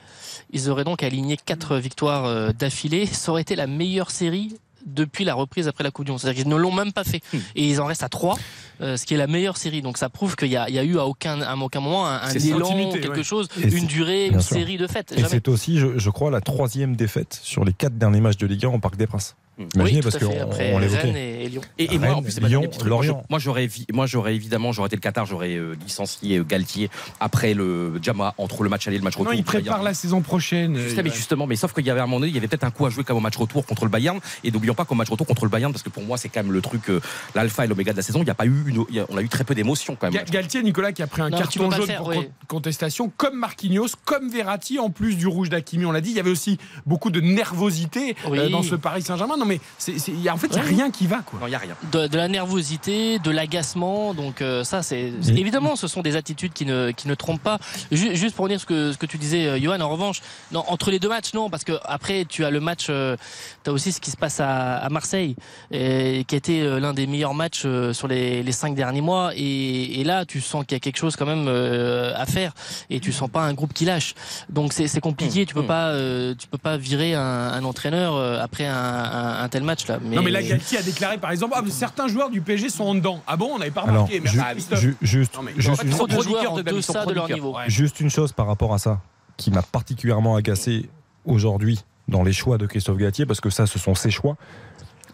ils 0.52 0.70
auraient 0.70 0.84
donc 0.84 1.02
aligné 1.02 1.36
quatre 1.36 1.76
victoires 1.76 2.24
euh, 2.26 2.52
d'affilée. 2.52 3.06
Ça 3.06 3.32
aurait 3.32 3.42
été 3.42 3.56
la 3.56 3.66
meilleure 3.66 4.10
série 4.10 4.56
depuis 4.86 5.24
la 5.24 5.34
reprise 5.34 5.68
après 5.68 5.84
la 5.84 5.90
Coupe 5.90 6.04
du 6.04 6.10
Monde. 6.10 6.20
C'est-à-dire 6.20 6.42
qu'ils 6.42 6.50
ne 6.52 6.56
l'ont 6.56 6.72
même 6.72 6.92
pas 6.92 7.04
fait. 7.04 7.20
Hmm. 7.32 7.38
Et 7.56 7.68
ils 7.68 7.80
en 7.80 7.86
restent 7.86 8.02
à 8.02 8.08
trois, 8.08 8.36
euh, 8.80 8.96
ce 8.96 9.06
qui 9.06 9.14
est 9.14 9.16
la 9.18 9.26
meilleure 9.26 9.56
série. 9.56 9.82
Donc 9.82 9.98
ça 9.98 10.08
prouve 10.08 10.36
qu'il 10.36 10.48
y 10.48 10.52
y 10.52 10.56
a 10.56 10.84
eu 10.84 10.98
à 10.98 11.06
aucun, 11.06 11.40
à 11.40 11.56
aucun 11.56 11.80
moment 11.80 12.06
un, 12.06 12.20
un 12.22 12.30
élan, 12.32 12.90
quelque 12.92 13.08
ouais. 13.18 13.22
chose, 13.22 13.48
Et 13.60 13.64
une 13.64 13.70
c'est- 13.70 13.86
durée, 13.86 14.26
une 14.28 14.40
sûr. 14.40 14.56
série 14.56 14.76
de 14.78 14.86
fêtes. 14.86 15.12
Et 15.16 15.24
c'est 15.24 15.48
aussi, 15.48 15.78
je, 15.78 15.98
je 15.98 16.10
crois, 16.10 16.30
la 16.30 16.40
troisième 16.40 16.96
défaite 16.96 17.38
sur 17.42 17.64
les 17.64 17.72
quatre 17.72 17.96
derniers 17.98 18.20
matchs 18.20 18.36
de 18.38 18.46
Ligue 18.46 18.64
1 18.66 18.68
au 18.70 18.78
Parc 18.78 18.96
des 18.96 19.06
Princes. 19.06 19.36
Imaginez, 19.74 19.96
Oui, 19.98 20.02
parce 20.02 20.14
à 20.16 20.18
qu'on 20.20 20.26
on 20.26 20.50
Rennes 20.50 20.80
l'évoquait. 20.80 21.44
et 21.44 21.48
Lyon. 21.48 21.60
Et, 21.78 21.94
et 21.94 21.98
moi, 21.98 22.14
en 22.14 22.22
plus, 22.22 22.32
c'est 22.32 22.40
pas 22.40 22.48
Lyon, 22.48 22.66
truc. 22.70 22.88
Lorient. 22.88 23.22
Moi, 23.30 23.38
j'aurais, 23.38 23.68
moi, 23.92 24.06
j'aurais 24.06 24.34
évidemment, 24.34 24.72
j'aurais 24.72 24.86
été 24.88 24.96
le 24.96 25.00
Qatar, 25.00 25.26
j'aurais 25.26 25.54
euh, 25.56 25.74
licencié 25.84 26.38
euh, 26.38 26.44
Galtier 26.44 26.90
après 27.20 27.54
le 27.54 27.94
Jama 28.02 28.34
entre 28.38 28.62
le 28.62 28.68
match 28.68 28.86
aller 28.86 28.96
et 28.96 28.98
le 28.98 29.04
match 29.04 29.16
Non, 29.16 29.20
retour. 29.24 29.34
il 29.34 29.44
prépare 29.44 29.82
la 29.82 29.94
saison 29.94 30.20
prochaine. 30.22 30.76
Euh, 30.76 30.82
Juste, 30.88 31.02
mais 31.02 31.10
justement, 31.10 31.46
mais 31.46 31.56
sauf 31.56 31.72
qu'il 31.72 31.86
y 31.86 31.90
avait 31.90 32.00
un 32.00 32.06
moment 32.06 32.20
donné, 32.20 32.30
il 32.30 32.34
y 32.34 32.38
avait 32.38 32.48
peut-être 32.48 32.64
un 32.64 32.70
coup 32.70 32.86
à 32.86 32.90
jouer 32.90 33.04
comme 33.04 33.16
au 33.16 33.20
match 33.20 33.36
retour 33.36 33.64
contre 33.66 33.84
le 33.84 33.90
Bayern. 33.90 34.18
Et 34.44 34.50
n'oublions 34.50 34.74
pas 34.74 34.84
qu'au 34.84 34.94
match 34.94 35.08
retour 35.10 35.26
contre 35.26 35.44
le 35.44 35.50
Bayern, 35.50 35.72
parce 35.72 35.82
que 35.82 35.90
pour 35.90 36.02
moi, 36.02 36.16
c'est 36.18 36.28
quand 36.28 36.42
même 36.42 36.52
le 36.52 36.60
truc, 36.60 36.88
euh, 36.90 37.00
l'alpha 37.34 37.64
et 37.64 37.68
l'oméga 37.68 37.92
de 37.92 37.96
la 37.98 38.02
saison. 38.02 38.20
Il 38.20 38.24
n'y 38.24 38.30
a 38.30 38.34
pas 38.34 38.46
eu 38.46 38.64
une, 38.66 38.84
il 38.90 38.96
y 38.96 39.00
a- 39.00 39.06
on 39.08 39.16
a 39.16 39.22
eu 39.22 39.28
très 39.28 39.44
peu 39.44 39.54
d'émotions 39.54 39.96
quand 39.98 40.10
même. 40.10 40.22
Ga- 40.24 40.30
Galtier, 40.30 40.62
Nicolas, 40.62 40.92
qui 40.92 41.02
a 41.02 41.06
pris 41.06 41.22
un 41.22 41.30
Non, 41.30 41.38
carton 41.38 41.68
pas 41.68 41.76
jaune 41.76 41.86
faire, 41.86 41.98
pour 41.98 42.08
oui. 42.08 42.28
contestation, 42.48 43.10
comme 43.16 43.36
Marquinhos, 43.38 43.88
comme 44.04 44.28
Verratti, 44.28 44.78
en 44.78 44.90
plus 44.90 45.16
du 45.16 45.26
rouge 45.26 45.48
d'Akimi, 45.50 45.84
on 45.84 45.92
l'a 45.92 46.00
dit. 46.00 46.10
Il 46.10 46.16
y 46.16 46.20
avait 46.20 46.30
aussi 46.30 46.58
beaucoup 46.86 47.10
de 47.10 47.20
nervosité 47.20 48.16
Oui. 48.28 48.50
dans 48.50 48.62
ce 48.62 48.74
Paris 48.74 49.02
Saint-Germain. 49.02 49.36
Non, 49.36 49.46
mais 49.54 49.60
c'est, 49.78 49.98
c'est- 49.98 50.12
il 50.12 50.20
y 50.22 50.28
a- 50.28 50.34
en 50.34 50.36
fait, 50.36 50.48
il 50.48 50.54
n'y 50.54 50.60
a 50.60 50.62
rien 50.62 50.90
qui 50.90 51.06
va. 51.06 51.18
Quoi. 51.24 51.38
Non, 51.40 51.46
il 51.46 51.50
n'y 51.50 51.56
a 51.56 51.58
rien. 51.58 51.76
de, 51.92 52.06
de 52.06 52.16
la 52.16 52.28
nervosité, 52.28 53.18
de 53.18 53.30
l'agacement. 53.30 54.14
Donc 54.14 54.40
euh, 54.42 54.64
ça, 54.64 54.82
c'est 54.82 55.12
évidemment, 55.28 55.76
ce 55.76 55.86
sont 55.88 56.02
des 56.02 56.16
attitudes 56.16 56.52
qui 56.52 56.66
ne, 56.66 56.90
qui 56.90 57.08
ne 57.08 57.14
trompent 57.14 57.42
pas. 57.42 57.58
Ju- 57.90 58.16
juste 58.16 58.34
pour 58.36 58.48
dire 58.48 58.60
ce 58.60 58.66
que, 58.66 58.92
ce 58.92 58.98
que 58.98 59.06
tu 59.06 59.18
disais, 59.18 59.46
euh, 59.46 59.58
Johan. 59.60 59.80
En 59.80 59.88
revanche, 59.90 60.20
non, 60.52 60.64
entre 60.68 60.90
les 60.90 60.98
deux 60.98 61.08
matchs, 61.08 61.34
non, 61.34 61.50
parce 61.50 61.64
que 61.64 61.72
après, 61.84 62.24
tu 62.28 62.44
as 62.44 62.50
le 62.50 62.60
match. 62.60 62.86
tu 62.86 62.92
as 62.92 63.72
aussi 63.72 63.92
ce 63.92 64.00
qui 64.00 64.10
se 64.10 64.16
passe 64.16 64.40
à, 64.40 64.76
à 64.78 64.88
Marseille, 64.88 65.36
et, 65.70 66.24
qui 66.26 66.34
a 66.34 66.38
été 66.38 66.62
euh, 66.62 66.80
l'un 66.80 66.92
des 66.92 67.06
meilleurs 67.06 67.34
matchs 67.34 67.62
euh, 67.64 67.92
sur 67.92 68.08
les, 68.08 68.42
les 68.42 68.52
cinq 68.52 68.74
derniers 68.74 69.00
mois. 69.00 69.32
Et, 69.36 70.00
et 70.00 70.04
là, 70.04 70.24
tu 70.24 70.40
sens 70.40 70.64
qu'il 70.64 70.74
y 70.76 70.76
a 70.76 70.80
quelque 70.80 70.98
chose 70.98 71.16
quand 71.16 71.26
même 71.26 71.46
euh, 71.48 72.12
à 72.16 72.26
faire, 72.26 72.52
et 72.90 73.00
tu 73.00 73.12
sens 73.12 73.30
pas 73.30 73.42
un 73.42 73.54
groupe 73.54 73.72
qui 73.72 73.84
lâche. 73.84 74.14
Donc 74.48 74.72
c'est 74.72 74.86
c'est 74.88 75.00
compliqué. 75.00 75.46
Tu 75.46 75.54
peux 75.54 75.64
pas, 75.66 75.88
euh, 75.88 76.34
tu 76.38 76.46
peux 76.48 76.58
pas 76.58 76.76
virer 76.76 77.14
un, 77.14 77.20
un 77.22 77.64
entraîneur 77.64 78.14
euh, 78.16 78.40
après 78.40 78.66
un, 78.66 78.74
un- 78.74 79.31
un 79.40 79.48
tel 79.48 79.62
match 79.62 79.86
là. 79.86 79.98
Non, 80.02 80.22
mais 80.22 80.30
là, 80.30 80.42
Galtier 80.42 80.78
a 80.78 80.82
déclaré, 80.82 81.18
par 81.18 81.30
exemple, 81.30 81.54
ah, 81.56 81.62
mais 81.64 81.70
certains 81.70 82.08
joueurs 82.08 82.30
du 82.30 82.40
PSG 82.40 82.68
sont 82.68 82.84
en 82.84 82.94
dedans. 82.94 83.22
Ah 83.26 83.36
bon, 83.36 83.50
on 83.54 83.58
n'avait 83.58 83.70
pas 83.70 83.82
Alors, 83.82 84.06
remarqué. 84.06 84.16
ju- 84.24 84.36
Merci, 84.38 84.52
Christophe. 84.52 84.80
ju- 84.80 84.96
juste, 85.02 85.34
Non, 85.36 85.42
mais 85.42 85.52
juste, 85.56 85.68
en 85.70 85.74
fait, 85.76 85.84
une- 85.84 85.90
trop 85.90 86.06
de 86.06 86.12
joueurs 86.20 86.54
de- 86.54 86.62
deçà 86.62 87.06
de 87.06 87.12
leur 87.12 87.28
niveau. 87.30 87.56
Ouais. 87.56 87.64
juste 87.68 88.00
une 88.00 88.10
chose 88.10 88.32
par 88.32 88.46
rapport 88.46 88.72
à 88.74 88.78
ça 88.78 89.00
qui 89.36 89.50
m'a 89.50 89.62
particulièrement 89.62 90.36
agacé 90.36 90.88
aujourd'hui 91.24 91.80
dans 92.08 92.22
les 92.22 92.32
choix 92.32 92.58
de 92.58 92.66
Christophe 92.66 92.98
Galtier, 92.98 93.26
parce 93.26 93.40
que 93.40 93.50
ça, 93.50 93.66
ce 93.66 93.78
sont 93.78 93.94
ses 93.94 94.10
choix. 94.10 94.36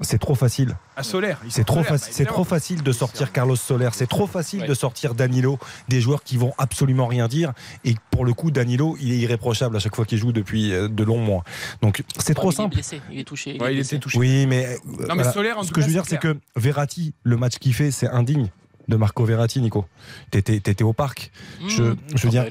C'est 0.01 0.19
trop 0.19 0.35
facile. 0.35 0.77
À 0.97 1.03
Solaire. 1.03 1.41
C'est 1.49 1.65
trop, 1.65 1.83
Solaire, 1.83 2.01
bah, 2.01 2.25
trop 2.27 2.45
facile 2.45 2.83
de 2.83 2.93
sortir 2.93 3.33
Carlos 3.33 3.57
Soler. 3.57 3.89
C'est 3.93 4.09
trop 4.09 4.27
facile 4.27 4.65
de 4.67 4.75
sortir 4.75 5.15
Danilo, 5.15 5.59
des 5.89 6.01
joueurs 6.01 6.23
qui 6.23 6.37
vont 6.37 6.53
absolument 6.59 7.07
rien 7.07 7.29
dire. 7.29 7.53
Et 7.85 7.95
pour 8.11 8.25
le 8.25 8.33
coup, 8.35 8.51
Danilo, 8.51 8.97
il 9.01 9.13
est 9.13 9.19
irréprochable 9.19 9.77
à 9.77 9.81
chaque 9.81 9.97
fois 9.97 10.05
qu'il 10.05 10.19
joue 10.19 10.33
depuis 10.33 10.73
euh, 10.73 10.89
de 10.89 11.05
longs 11.05 11.19
mois. 11.21 11.43
Donc 11.83 12.03
c'est 12.19 12.35
trop 12.35 12.49
mais 12.49 12.55
simple. 12.55 12.75
Il 12.75 12.79
est 12.79 12.83
blessé, 12.83 13.01
il 13.11 13.19
est 13.21 13.25
touché. 13.25 13.57
il 13.57 13.63
est 13.63 13.75
il 13.75 13.81
était 13.81 13.99
touché. 13.99 14.19
Oui, 14.19 14.47
mais, 14.47 14.67
euh, 14.67 14.77
mais 14.85 15.07
voilà. 15.07 15.33
Solaire, 15.33 15.59
en 15.59 15.63
ce 15.63 15.69
tout 15.69 15.75
que 15.75 15.81
cas, 15.81 15.83
je 15.83 15.87
veux 15.87 15.93
dire, 15.93 16.05
c'est 16.05 16.11
c'est 16.11 16.21
que 16.21 16.37
Verratti, 16.57 17.15
le 17.23 17.37
match 17.37 17.59
qu'il 17.59 17.75
fait, 17.75 17.91
c'est 17.91 18.09
indigne 18.09 18.49
de 18.89 18.97
Marco 18.97 19.25
Verratti, 19.25 19.61
Nico. 19.61 19.85
T'étais 20.31 20.57
étais 20.57 20.83
au 20.83 20.93
parc. 20.93 21.31
Je, 21.69 21.83
Mmh. 21.83 21.97
je 22.15 22.23
veux 22.25 22.31
dire, 22.31 22.47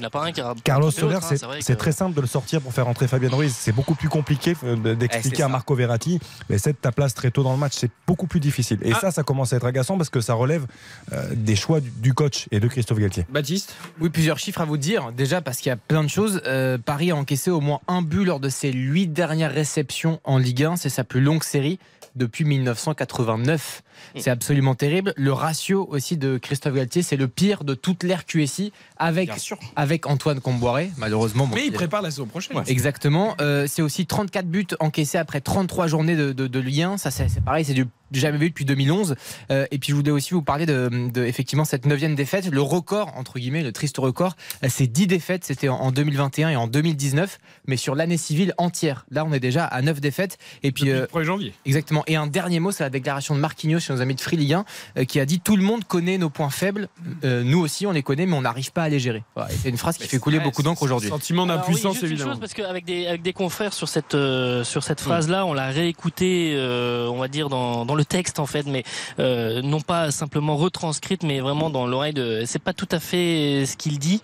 Carlos 0.64 0.90
Soler, 0.90 1.16
hein, 1.16 1.20
c'est 1.60 1.74
que- 1.74 1.78
très 1.78 1.92
simple 1.92 2.14
de 2.14 2.20
le 2.20 2.26
sortir 2.26 2.60
pour 2.60 2.72
faire 2.72 2.86
entrer 2.88 3.08
Fabien 3.08 3.28
Ruiz. 3.30 3.52
C'est 3.56 3.72
beaucoup 3.72 3.94
plus 3.94 4.08
compliqué 4.08 4.54
euh, 4.64 4.76
Eh, 4.84 4.94
d'expliquer 4.96 5.42
à. 5.42 5.48
Marco 5.48 5.74
Verratti, 5.74 6.20
mais 6.48 6.58
c'est 6.58 6.72
de 6.72 6.76
ta 6.78 6.92
place 6.92 7.14
très 7.14 7.30
tôt 7.30 7.42
dans 7.42 7.52
le 7.52 7.58
match. 7.58 7.72
C'est 7.76 7.90
beaucoup 8.06 8.26
plus 8.26 8.40
difficile. 8.40 8.78
Et 8.82 8.92
Ah. 8.92 8.98
ça, 9.00 9.10
ça 9.10 9.22
commence 9.22 9.52
à 9.52 9.56
être 9.56 9.66
agaçant 9.66 9.96
parce 9.96 10.10
que 10.10 10.20
ça 10.20 10.34
relève 10.34 10.66
euh, 11.12 11.28
des 11.34 11.56
choix 11.56 11.80
du, 11.80 11.90
du 11.90 12.14
coach 12.14 12.46
et 12.50 12.60
de 12.60 12.68
Christophe 12.68 12.98
Galtier. 12.98 13.26
Baptiste? 13.30 13.74
Oui, 14.00 14.08
plusieurs 14.10 14.38
chiffres 14.38 14.60
à 14.60 14.64
vous 14.64 14.76
dire. 14.76 15.10
Déjà, 15.12 15.40
parce 15.40 15.58
qu'il 15.58 15.70
y 15.70 15.72
a 15.72 15.76
plein 15.76 16.04
de 16.04 16.08
choses. 16.08 16.40
Euh, 16.46 16.78
Paris 16.78 17.10
a 17.10 17.16
encaissé 17.16 17.50
au 17.50 17.60
moins 17.60 17.80
un 17.88 18.02
but 18.02 18.24
lors 18.24 18.40
de 18.40 18.48
ses 18.48 18.72
huit 18.72 19.08
dernières 19.08 19.52
réceptions 19.52 20.20
en 20.24 20.38
Ligue 20.38 20.62
1. 20.64 20.76
C'est 20.76 20.88
sa 20.88 21.02
plus 21.04 21.20
longue 21.20 21.42
série 21.42 21.78
depuis 22.16 22.44
1989. 22.44 23.82
C'est 24.16 24.30
absolument 24.30 24.74
terrible. 24.74 25.12
Le 25.16 25.32
ratio 25.32 25.86
aussi 25.90 26.16
de 26.16 26.38
Christophe 26.38 26.74
Galtier, 26.74 27.02
c'est 27.02 27.16
le 27.16 27.28
pire 27.28 27.64
de 27.64 27.74
toute 27.74 28.02
l'ère 28.02 28.24
QSI 28.26 28.72
avec, 28.96 29.30
avec 29.76 30.06
Antoine 30.06 30.40
Comboiré, 30.40 30.90
malheureusement. 30.96 31.46
bon, 31.46 31.54
Mais 31.54 31.62
il 31.62 31.66
il- 31.68 31.72
prépare 31.72 32.02
la 32.02 32.10
saison 32.10 32.26
prochaine. 32.26 32.56
Exactement. 32.66 33.34
Euh, 33.40 33.66
c'est 33.68 33.82
aussi 33.82 34.06
34 34.06 34.46
buts 34.46 34.66
encaissés 34.80 35.18
après 35.18 35.40
33 35.40 35.86
journées 35.86 36.16
de, 36.16 36.32
de, 36.32 36.46
de 36.46 36.58
Ligue 36.58 36.82
1. 36.82 36.96
Ça, 36.98 37.10
c'est 37.10 37.28
c'est 37.28 37.42
pareil, 37.44 37.64
c'est 37.64 37.74
du 37.74 37.86
jamais 38.12 38.38
vu 38.38 38.48
depuis 38.50 38.64
2011. 38.64 39.14
Euh, 39.50 39.66
et 39.70 39.78
puis 39.78 39.90
je 39.90 39.96
voulais 39.96 40.10
aussi 40.10 40.34
vous 40.34 40.42
parler 40.42 40.66
de, 40.66 41.10
de 41.12 41.24
effectivement 41.24 41.64
cette 41.64 41.86
neuvième 41.86 42.14
défaite, 42.14 42.50
le 42.50 42.62
record 42.62 43.12
entre 43.16 43.38
guillemets, 43.38 43.62
le 43.62 43.72
triste 43.72 43.98
record, 43.98 44.34
euh, 44.64 44.68
c'est 44.70 44.86
10 44.86 45.06
défaites, 45.06 45.44
c'était 45.44 45.68
en, 45.68 45.76
en 45.76 45.92
2021 45.92 46.50
et 46.50 46.56
en 46.56 46.66
2019, 46.66 47.38
mais 47.66 47.76
sur 47.76 47.94
l'année 47.94 48.16
civile 48.16 48.54
entière. 48.58 49.06
Là, 49.10 49.24
on 49.24 49.32
est 49.32 49.40
déjà 49.40 49.64
à 49.64 49.82
9 49.82 50.00
défaites. 50.00 50.38
Et 50.62 50.72
puis 50.72 50.84
Depuis 50.84 50.92
euh, 50.92 51.06
le 51.12 51.20
1er 51.20 51.24
janvier. 51.24 51.54
Exactement. 51.66 52.04
Et 52.06 52.16
un 52.16 52.26
dernier 52.26 52.60
mot, 52.60 52.70
c'est 52.72 52.84
la 52.84 52.90
déclaration 52.90 53.34
de 53.34 53.40
Marquinhos 53.40 53.80
chez 53.80 53.92
nos 53.92 54.00
amis 54.00 54.14
de 54.14 54.20
Free 54.20 54.36
Ligue 54.36 54.54
1, 54.54 54.64
euh, 54.98 55.04
qui 55.04 55.20
a 55.20 55.26
dit 55.26 55.40
tout 55.40 55.56
le 55.56 55.62
monde 55.62 55.84
connaît 55.84 56.18
nos 56.18 56.30
points 56.30 56.50
faibles. 56.50 56.88
Euh, 57.24 57.42
nous 57.42 57.58
aussi, 57.60 57.86
on 57.86 57.92
les 57.92 58.02
connaît, 58.02 58.26
mais 58.26 58.36
on 58.36 58.42
n'arrive 58.42 58.72
pas 58.72 58.84
à 58.84 58.88
les 58.88 58.98
gérer. 58.98 59.22
Voilà. 59.34 59.50
C'est 59.50 59.68
une 59.68 59.76
phrase 59.76 59.98
qui 59.98 60.06
fait 60.08 60.18
couler 60.18 60.40
beaucoup 60.40 60.62
d'encre 60.62 60.82
aujourd'hui. 60.82 61.08
Sentiment 61.08 61.42
oui, 61.42 61.48
d'impuissance, 61.48 62.00
une 62.00 62.06
évidemment. 62.06 62.32
chose, 62.32 62.40
parce 62.40 62.54
qu'avec 62.54 62.84
des, 62.84 63.06
avec 63.06 63.22
des 63.22 63.32
confrères 63.32 63.72
sur 63.72 63.88
cette, 63.88 64.14
euh, 64.14 64.64
sur 64.64 64.82
cette 64.82 65.00
phrase-là, 65.00 65.46
on 65.46 65.52
l'a 65.52 65.68
réécoutée, 65.68 66.52
euh, 66.54 67.08
on 67.08 67.18
va 67.18 67.28
dire, 67.28 67.48
dans, 67.48 67.84
dans 67.84 67.94
le 67.98 68.04
texte, 68.06 68.38
en 68.38 68.46
fait, 68.46 68.64
mais 68.66 68.84
euh, 69.18 69.60
non 69.62 69.80
pas 69.80 70.10
simplement 70.10 70.56
retranscrite, 70.56 71.22
mais 71.22 71.40
vraiment 71.40 71.68
dans 71.68 71.86
l'oreille 71.86 72.14
de. 72.14 72.44
C'est 72.46 72.62
pas 72.62 72.72
tout 72.72 72.88
à 72.90 73.00
fait 73.00 73.64
ce 73.66 73.76
qu'il 73.76 73.98
dit. 73.98 74.22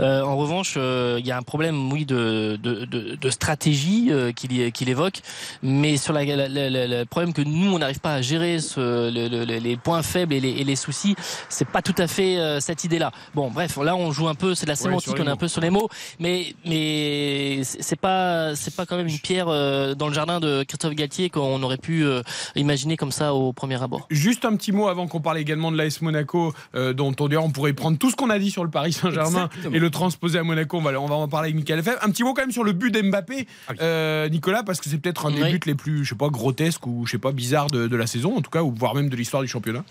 Euh, 0.00 0.22
en 0.22 0.36
revanche, 0.36 0.74
euh, 0.78 1.16
il 1.20 1.26
y 1.26 1.32
a 1.32 1.36
un 1.36 1.42
problème, 1.42 1.92
oui, 1.92 2.06
de, 2.06 2.58
de, 2.62 2.84
de, 2.86 3.16
de 3.16 3.30
stratégie 3.30 4.08
euh, 4.10 4.32
qu'il 4.32 4.72
qu'il 4.72 4.88
évoque, 4.88 5.20
mais 5.62 5.96
sur 5.98 6.12
la, 6.14 6.24
la- 6.24 6.48
la- 6.48 6.70
la- 6.70 6.86
le 6.86 7.04
problème 7.04 7.32
que 7.34 7.42
nous, 7.42 7.72
on 7.74 7.78
n'arrive 7.78 8.00
pas 8.00 8.14
à 8.14 8.22
gérer 8.22 8.60
ce, 8.60 9.10
le- 9.10 9.28
le- 9.28 9.44
le- 9.44 9.58
les 9.58 9.76
points 9.76 10.02
faibles 10.02 10.32
et 10.34 10.40
les, 10.40 10.50
et 10.60 10.64
les 10.64 10.76
soucis, 10.76 11.16
c'est 11.48 11.68
pas 11.68 11.82
tout 11.82 11.94
à 11.98 12.06
fait 12.06 12.38
euh, 12.38 12.60
cette 12.60 12.84
idée-là. 12.84 13.10
Bon, 13.34 13.50
bref, 13.50 13.76
là, 13.82 13.96
on 13.96 14.12
joue 14.12 14.28
un 14.28 14.34
peu, 14.36 14.54
c'est 14.54 14.66
de 14.66 14.70
la 14.70 14.76
sémantique, 14.76 15.14
on 15.18 15.26
est 15.26 15.30
un 15.30 15.36
peu 15.36 15.48
sur 15.48 15.60
les 15.60 15.70
mots, 15.70 15.88
mais 16.20 16.54
mais 16.64 17.62
c'est 17.64 17.98
pas 18.00 18.54
c'est 18.54 18.74
pas 18.76 18.86
quand 18.86 18.96
même 18.96 19.08
une 19.08 19.18
pierre 19.18 19.48
euh, 19.48 19.94
dans 19.94 20.08
le 20.08 20.14
jardin 20.14 20.38
de 20.40 20.62
Christophe 20.62 20.94
Galtier 20.94 21.30
qu'on 21.30 21.62
aurait 21.62 21.76
pu 21.88 22.04
euh, 22.04 22.22
imaginer 22.54 22.96
comme 22.96 23.12
ça 23.12 23.15
au 23.24 23.52
premier 23.52 23.82
abord. 23.82 24.06
Juste 24.10 24.44
un 24.44 24.54
petit 24.56 24.72
mot 24.72 24.88
avant 24.88 25.06
qu'on 25.06 25.20
parle 25.20 25.38
également 25.38 25.70
de 25.72 25.76
l'AS 25.76 26.00
Monaco, 26.02 26.52
euh, 26.74 26.92
dont 26.92 27.14
on 27.20 27.28
dirait 27.28 27.42
on 27.42 27.50
pourrait 27.50 27.72
prendre 27.72 27.98
tout 27.98 28.10
ce 28.10 28.16
qu'on 28.16 28.30
a 28.30 28.38
dit 28.38 28.50
sur 28.50 28.64
le 28.64 28.70
Paris 28.70 28.92
Saint-Germain 28.92 29.48
et 29.72 29.78
le 29.78 29.90
transposer 29.90 30.38
à 30.38 30.42
Monaco. 30.42 30.78
On 30.78 30.82
va, 30.82 30.98
on 31.00 31.06
va 31.06 31.14
en 31.14 31.28
parler 31.28 31.46
avec 31.48 31.56
Michael 31.56 31.78
Lefebvre. 31.78 31.98
Un 32.02 32.10
petit 32.10 32.22
mot 32.24 32.34
quand 32.34 32.42
même 32.42 32.52
sur 32.52 32.64
le 32.64 32.72
but 32.72 32.90
d'Mbappé, 32.92 33.46
Ah 33.68 33.72
euh, 33.80 34.28
Nicolas, 34.28 34.62
parce 34.62 34.80
que 34.80 34.88
c'est 34.88 34.98
peut-être 34.98 35.26
un 35.26 35.30
des 35.30 35.42
Oui. 35.42 35.52
buts 35.52 35.60
les 35.66 35.74
plus, 35.74 36.04
je 36.04 36.10
sais 36.10 36.14
pas, 36.14 36.28
grotesques 36.28 36.86
ou 36.86 37.04
je 37.06 37.12
sais 37.12 37.18
pas, 37.18 37.32
bizarres 37.32 37.68
de, 37.68 37.86
de 37.86 37.96
la 37.96 38.06
saison, 38.06 38.36
en 38.36 38.40
tout 38.40 38.50
cas, 38.50 38.62
ou 38.62 38.72
voire 38.76 38.94
même 38.94 39.08
de 39.08 39.16
l'histoire 39.16 39.42
du 39.42 39.48
championnat. 39.48 39.84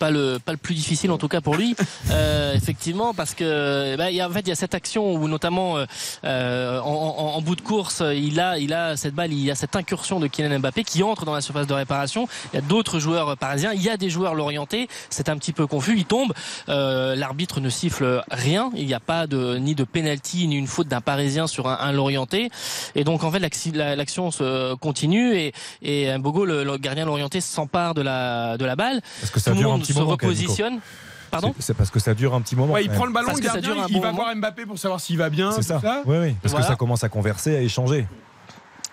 Pas 0.00 0.10
le 0.10 0.38
pas 0.44 0.50
le 0.50 0.58
plus 0.58 0.74
difficile 0.74 1.12
en 1.12 1.18
tout 1.18 1.28
cas 1.28 1.40
pour 1.40 1.54
lui, 1.54 1.76
euh, 2.10 2.52
effectivement, 2.54 3.14
parce 3.14 3.32
que 3.32 3.94
bah, 3.96 4.10
il 4.10 4.16
y 4.16 4.20
a, 4.20 4.28
en 4.28 4.32
fait 4.32 4.40
il 4.40 4.48
y 4.48 4.52
a 4.52 4.56
cette 4.56 4.74
action 4.74 5.14
où 5.14 5.28
notamment 5.28 5.76
euh, 6.24 6.80
en, 6.80 7.14
en- 7.16 7.36
en 7.36 7.40
bout 7.40 7.54
de 7.54 7.60
course 7.60 8.02
il 8.14 8.40
a 8.40 8.58
il 8.58 8.72
a 8.74 8.96
cette 8.96 9.14
balle, 9.14 9.32
il 9.32 9.38
y 9.38 9.52
a 9.52 9.54
cette 9.54 9.76
incursion 9.76 10.18
de 10.18 10.26
Kylian 10.26 10.58
Mbappé 10.58 10.82
qui 10.82 11.04
entre 11.04 11.24
dans 11.24 11.32
la 11.32 11.40
surface 11.40 11.68
de 11.68 11.74
réparation. 11.74 12.26
Il 12.52 12.56
y 12.56 12.58
a 12.58 12.62
d'autres 12.64 12.98
joueurs 12.98 13.36
parisiens, 13.36 13.72
il 13.72 13.82
y 13.82 13.88
a 13.88 13.96
des 13.96 14.10
joueurs 14.10 14.34
l'orientés, 14.34 14.88
c'est 15.10 15.28
un 15.28 15.36
petit 15.38 15.52
peu 15.52 15.66
confus, 15.66 15.94
il 15.96 16.04
tombe, 16.04 16.32
euh, 16.68 17.14
l'arbitre 17.14 17.60
ne 17.60 17.68
siffle 17.68 18.22
rien, 18.30 18.70
il 18.74 18.86
n'y 18.86 18.94
a 18.94 19.00
pas 19.00 19.26
de 19.26 19.56
ni 19.56 19.74
de 19.74 19.84
penalty 19.84 20.46
ni 20.48 20.56
une 20.56 20.66
faute 20.66 20.88
d'un 20.88 21.00
parisien 21.00 21.46
sur 21.46 21.68
un, 21.68 21.78
un 21.80 21.92
l'orienté, 21.92 22.50
et 22.94 23.04
donc 23.04 23.24
en 23.24 23.30
fait 23.30 23.38
l'acti- 23.38 23.72
la- 23.72 23.96
l'action 23.96 24.30
se 24.30 24.74
continue 24.74 25.34
et 25.36 25.52
et 25.82 26.16
Mbogo 26.18 26.44
le, 26.44 26.64
le 26.64 26.76
gardien 26.78 27.04
l'orienté 27.04 27.40
s'empare 27.40 27.94
de 27.94 28.02
la 28.02 28.56
de 28.56 28.64
la 28.64 28.76
balle. 28.76 29.00
Parce 29.20 29.30
que 29.30 29.40
ça 29.40 29.50
Tout 29.50 29.56
le 29.56 29.60
dure 29.62 29.68
un 29.70 29.72
monde 29.74 29.82
petit 29.82 29.92
se 29.92 29.98
moment. 29.98 30.10
repositionne. 30.12 30.80
Pardon 31.30 31.52
C'est- 31.58 31.74
parce 31.74 31.90
que 31.90 31.98
ça 31.98 32.14
dure 32.14 32.32
un 32.34 32.40
petit 32.42 32.54
moment. 32.54 32.72
Ouais, 32.74 32.84
il 32.84 32.90
prend 32.90 33.06
le 33.06 33.12
ballon, 33.12 33.32
le 33.34 33.40
gardien, 33.40 33.74
il 33.88 33.94
bon 33.94 34.00
va 34.00 34.12
moment. 34.12 34.22
voir 34.24 34.36
Mbappé 34.36 34.66
pour 34.66 34.78
savoir 34.78 35.00
s'il 35.00 35.18
va 35.18 35.30
bien. 35.30 35.50
C'est 35.52 35.62
ça. 35.62 35.80
ça 35.80 36.02
Oui, 36.06 36.16
oui. 36.20 36.34
Parce 36.40 36.52
Voilà. 36.52 36.66
que 36.66 36.72
ça 36.72 36.76
commence 36.76 37.02
à 37.02 37.08
converser, 37.08 37.56
à 37.56 37.60
échanger. 37.60 38.06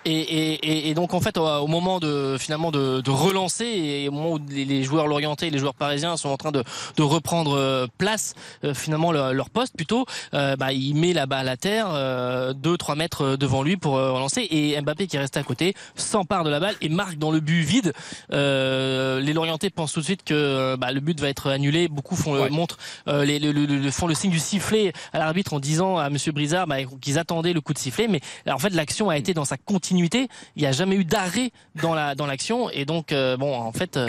Et, 0.04 0.10
et, 0.20 0.88
et- 0.90 0.94
donc 0.94 1.14
en 1.14 1.20
fait 1.20 1.38
au, 1.38 1.66
moment 1.68 2.00
de 2.00 2.36
finalement 2.38 2.70
de, 2.72 3.00
de 3.00 3.10
relancer 3.10 3.64
et 3.64 4.08
au 4.08 4.12
moment 4.12 4.32
où 4.32 4.40
les, 4.50 4.64
les 4.64 4.82
joueurs 4.82 5.06
l'orientés 5.06 5.46
et 5.46 5.50
les 5.50 5.58
joueurs 5.58 5.74
parisiens 5.74 6.16
sont 6.16 6.28
en 6.28 6.36
train 6.36 6.50
de, 6.50 6.64
de 6.96 7.02
reprendre 7.02 7.56
euh, 7.56 7.86
place 7.98 8.34
euh, 8.64 8.74
finalement 8.74 9.12
leur, 9.12 9.32
leur 9.32 9.48
poste 9.48 9.76
plutôt 9.76 10.04
euh, 10.34 10.56
bah, 10.56 10.72
il 10.72 10.94
met 10.94 11.12
la 11.12 11.26
balle 11.26 11.48
à 11.48 11.56
terre 11.56 11.86
2-3 11.92 12.96
mètres 12.96 13.36
devant 13.36 13.62
lui 13.62 13.76
pour 13.76 13.96
euh, 13.96 14.10
relancer. 14.12 14.46
Et 14.50 14.80
Mbappé 14.80 15.06
qui 15.06 15.16
est 15.16 15.20
resté 15.20 15.38
à 15.38 15.44
côté 15.44 15.74
s'empare 15.94 16.42
de 16.42 16.50
la 16.50 16.58
balle 16.58 16.74
et 16.80 16.88
marque 16.88 17.16
dans 17.18 17.30
le 17.30 17.38
but 17.40 17.62
vide. 17.62 17.92
Euh, 18.32 19.20
les 19.20 19.32
Lorientais 19.32 19.70
pensent 19.70 19.92
tout 19.92 20.00
de 20.00 20.04
suite 20.04 20.24
que 20.24 20.34
euh, 20.34 20.76
bah, 20.76 20.90
le 20.92 21.00
but 21.00 21.20
va 21.20 21.28
être 21.28 21.48
annulé. 21.48 21.86
Beaucoup 21.88 22.16
font 22.16 22.34
le, 22.34 22.48
montrent 22.50 22.78
euh, 23.08 23.24
les, 23.24 23.38
le, 23.38 23.52
le- 23.52 23.66
le- 23.66 23.90
font 23.90 24.06
le 24.08 24.14
signe 24.14 24.30
du 24.32 24.40
sifflet 24.40 24.92
à 25.12 25.18
l'arbitre 25.18 25.52
en 25.54 25.60
disant 25.60 25.96
à 25.96 26.10
Monsieur 26.10 26.32
Brizard 26.32 26.66
bah, 26.66 26.76
qu'ils 27.00 27.18
attendaient 27.18 27.52
le 27.52 27.60
coup 27.60 27.72
de 27.72 27.78
sifflet. 27.78 28.08
Mais 28.08 28.20
en 28.50 28.58
fait 28.58 28.70
l'action 28.70 29.08
a 29.08 29.16
été 29.16 29.32
dans 29.34 29.44
sa 29.44 29.56
continuité 29.56 29.91
il 29.98 30.28
n'y 30.62 30.66
a 30.66 30.72
jamais 30.72 30.96
eu 30.96 31.04
d'arrêt 31.04 31.50
dans 31.80 31.94
la 31.94 32.14
dans 32.14 32.26
l'action 32.26 32.70
et 32.70 32.84
donc 32.84 33.12
euh, 33.12 33.36
bon 33.36 33.54
en 33.54 33.72
fait 33.72 33.96
euh, 33.96 34.08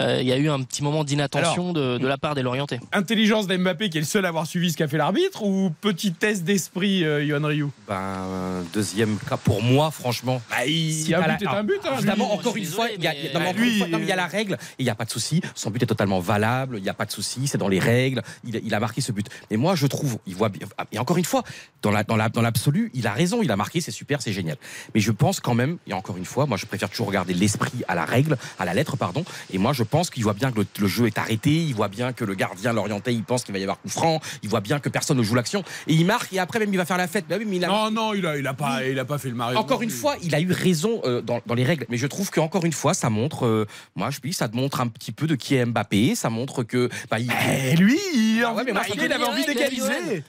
euh, 0.00 0.18
il 0.20 0.26
y 0.28 0.32
a 0.32 0.36
eu 0.36 0.48
un 0.48 0.62
petit 0.62 0.82
moment 0.82 1.04
d'inattention 1.04 1.72
de, 1.72 1.98
de 1.98 2.06
la 2.06 2.18
part 2.18 2.34
des 2.34 2.42
Lorientais 2.42 2.80
Intelligence 2.92 3.46
d'Mbappé 3.46 3.90
qui 3.90 3.98
est 3.98 4.00
le 4.00 4.06
seul 4.06 4.24
à 4.24 4.28
avoir 4.28 4.46
suivi 4.46 4.70
ce 4.72 4.76
qu'a 4.76 4.88
fait 4.88 4.98
l'arbitre 4.98 5.42
ou 5.42 5.70
petit 5.80 6.12
test 6.12 6.44
d'esprit, 6.44 7.04
euh, 7.04 7.24
Yohan 7.24 7.46
Ryu 7.46 7.66
Ben, 7.86 8.64
deuxième 8.72 9.18
cas 9.18 9.36
pour 9.36 9.62
moi, 9.62 9.90
franchement. 9.90 10.40
bah, 10.50 10.66
il... 10.66 10.92
Si, 10.92 11.14
un 11.14 11.20
à 11.22 11.26
la- 11.28 11.36
but 11.36 11.44
est 11.44 11.48
un 11.48 11.64
but. 11.64 11.80
Hein, 11.84 11.94
Évidemment, 11.98 12.26
lui. 12.28 12.34
encore 12.38 12.56
une 12.56 12.64
fois, 12.64 12.88
il 12.90 13.02
y 13.02 13.06
a, 13.06 13.14
il 13.14 13.24
y 13.24 13.28
a- 13.28 13.98
y 14.08 14.12
a 14.12 14.16
la 14.16 14.26
règle 14.26 14.54
et 14.54 14.58
il 14.80 14.84
n'y 14.84 14.90
a 14.90 14.94
pas 14.94 15.04
de 15.04 15.10
souci. 15.10 15.40
Son 15.54 15.70
but 15.70 15.82
est 15.82 15.86
totalement 15.86 16.20
valable, 16.20 16.76
il 16.78 16.82
n'y 16.82 16.88
a 16.88 16.94
pas 16.94 17.04
de 17.06 17.10
souci, 17.12 17.46
c'est 17.46 17.58
dans 17.58 17.68
les 17.68 17.78
règles. 17.78 18.22
Il, 18.44 18.56
a- 18.56 18.60
il 18.64 18.74
a 18.74 18.80
marqué 18.80 19.00
ce 19.00 19.12
but. 19.12 19.26
Mais 19.50 19.56
moi, 19.56 19.74
je 19.74 19.86
trouve, 19.86 20.18
il 20.26 20.34
voit 20.34 20.48
bien. 20.48 20.66
Et 20.92 20.98
encore 20.98 21.16
une 21.18 21.24
fois, 21.24 21.42
dans 21.82 21.90
la, 21.90 22.04
dans 22.04 22.16
la, 22.16 22.28
dans 22.28 22.42
l'absolu, 22.42 22.90
il 22.94 23.06
a 23.06 23.12
raison. 23.12 23.42
Il 23.42 23.50
a 23.50 23.56
marqué, 23.56 23.80
c'est 23.80 23.90
super, 23.90 24.22
c'est 24.22 24.32
génial. 24.32 24.56
Mais 24.94 25.00
je 25.00 25.12
pense 25.18 25.40
quand 25.40 25.54
même, 25.54 25.78
et 25.86 25.92
encore 25.92 26.16
une 26.16 26.24
fois, 26.24 26.46
moi, 26.46 26.56
je 26.56 26.66
préfère 26.66 26.88
toujours 26.88 27.08
regarder 27.08 27.34
l'esprit 27.34 27.82
à 27.88 27.94
la 27.94 28.04
règle, 28.04 28.36
à 28.58 28.64
la 28.64 28.72
lettre, 28.74 28.96
pardon. 28.96 29.24
Et 29.52 29.58
moi, 29.58 29.72
je 29.72 29.82
pense 29.82 30.10
qu'il 30.10 30.22
voit 30.22 30.32
bien 30.32 30.50
que 30.52 30.60
le, 30.60 30.66
le 30.78 30.86
jeu 30.86 31.06
est 31.06 31.18
arrêté. 31.18 31.50
Il 31.50 31.74
voit 31.74 31.88
bien 31.88 32.12
que 32.12 32.24
le 32.24 32.34
gardien 32.34 32.72
l'orienté, 32.72 33.12
il 33.12 33.24
pense 33.24 33.44
qu'il 33.44 33.52
va 33.52 33.58
y 33.58 33.62
avoir 33.62 33.80
coup 33.80 33.88
franc. 33.88 34.20
Il 34.42 34.48
voit 34.48 34.60
bien 34.60 34.78
que 34.78 34.88
personne 34.88 35.18
ne 35.18 35.22
joue 35.22 35.34
l'action 35.34 35.62
et 35.86 35.94
il 35.94 36.06
marque. 36.06 36.32
Et 36.32 36.38
après, 36.38 36.58
même, 36.58 36.72
il 36.72 36.76
va 36.76 36.84
faire 36.84 36.96
la 36.96 37.08
fête. 37.08 37.26
Bah 37.28 37.36
oui, 37.38 37.44
mais 37.46 37.56
il 37.56 37.64
a 37.64 37.68
Non, 37.68 37.90
non, 37.90 38.14
il 38.14 38.24
a, 38.26 38.38
il 38.38 38.46
a 38.46 38.54
pas, 38.54 38.84
il 38.84 38.98
a 38.98 39.04
pas 39.04 39.18
fait 39.18 39.28
le 39.28 39.34
Mario. 39.34 39.58
encore 39.58 39.82
une 39.82 39.90
fois, 39.90 40.16
il 40.22 40.34
a 40.34 40.40
eu 40.40 40.52
raison 40.52 41.00
euh, 41.04 41.20
dans, 41.20 41.40
dans 41.46 41.54
les 41.54 41.64
règles, 41.64 41.86
mais 41.88 41.96
je 41.96 42.06
trouve 42.06 42.30
qu'encore 42.30 42.64
une 42.64 42.72
fois, 42.72 42.94
ça 42.94 43.10
montre, 43.10 43.46
euh, 43.46 43.66
moi 43.96 44.10
je 44.10 44.20
dis, 44.20 44.32
ça 44.32 44.48
montre 44.52 44.80
un 44.80 44.88
petit 44.88 45.12
peu 45.12 45.26
de 45.26 45.34
qui 45.34 45.54
est 45.56 45.64
Mbappé, 45.64 46.14
ça 46.14 46.30
montre 46.30 46.62
que. 46.62 46.88
Bah, 47.10 47.18
il... 47.18 47.30
Eh, 47.30 47.76
lui, 47.76 47.98
il 48.14 48.42
a 48.44 48.48
Ah 48.48 48.54
ouais, 48.54 48.62
envie 48.62 48.66
mais 48.66 48.72
moi, 48.72 48.82
il 48.94 49.12
avait 49.12 49.24
envie 49.24 49.44
d'égaliser. 49.44 50.24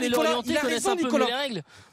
Nicolas, 0.00 0.30
Lorientais 0.30 0.50
il 0.50 0.56
a 0.56 0.60
raison, 0.60 0.96
Nicolas. 0.96 1.26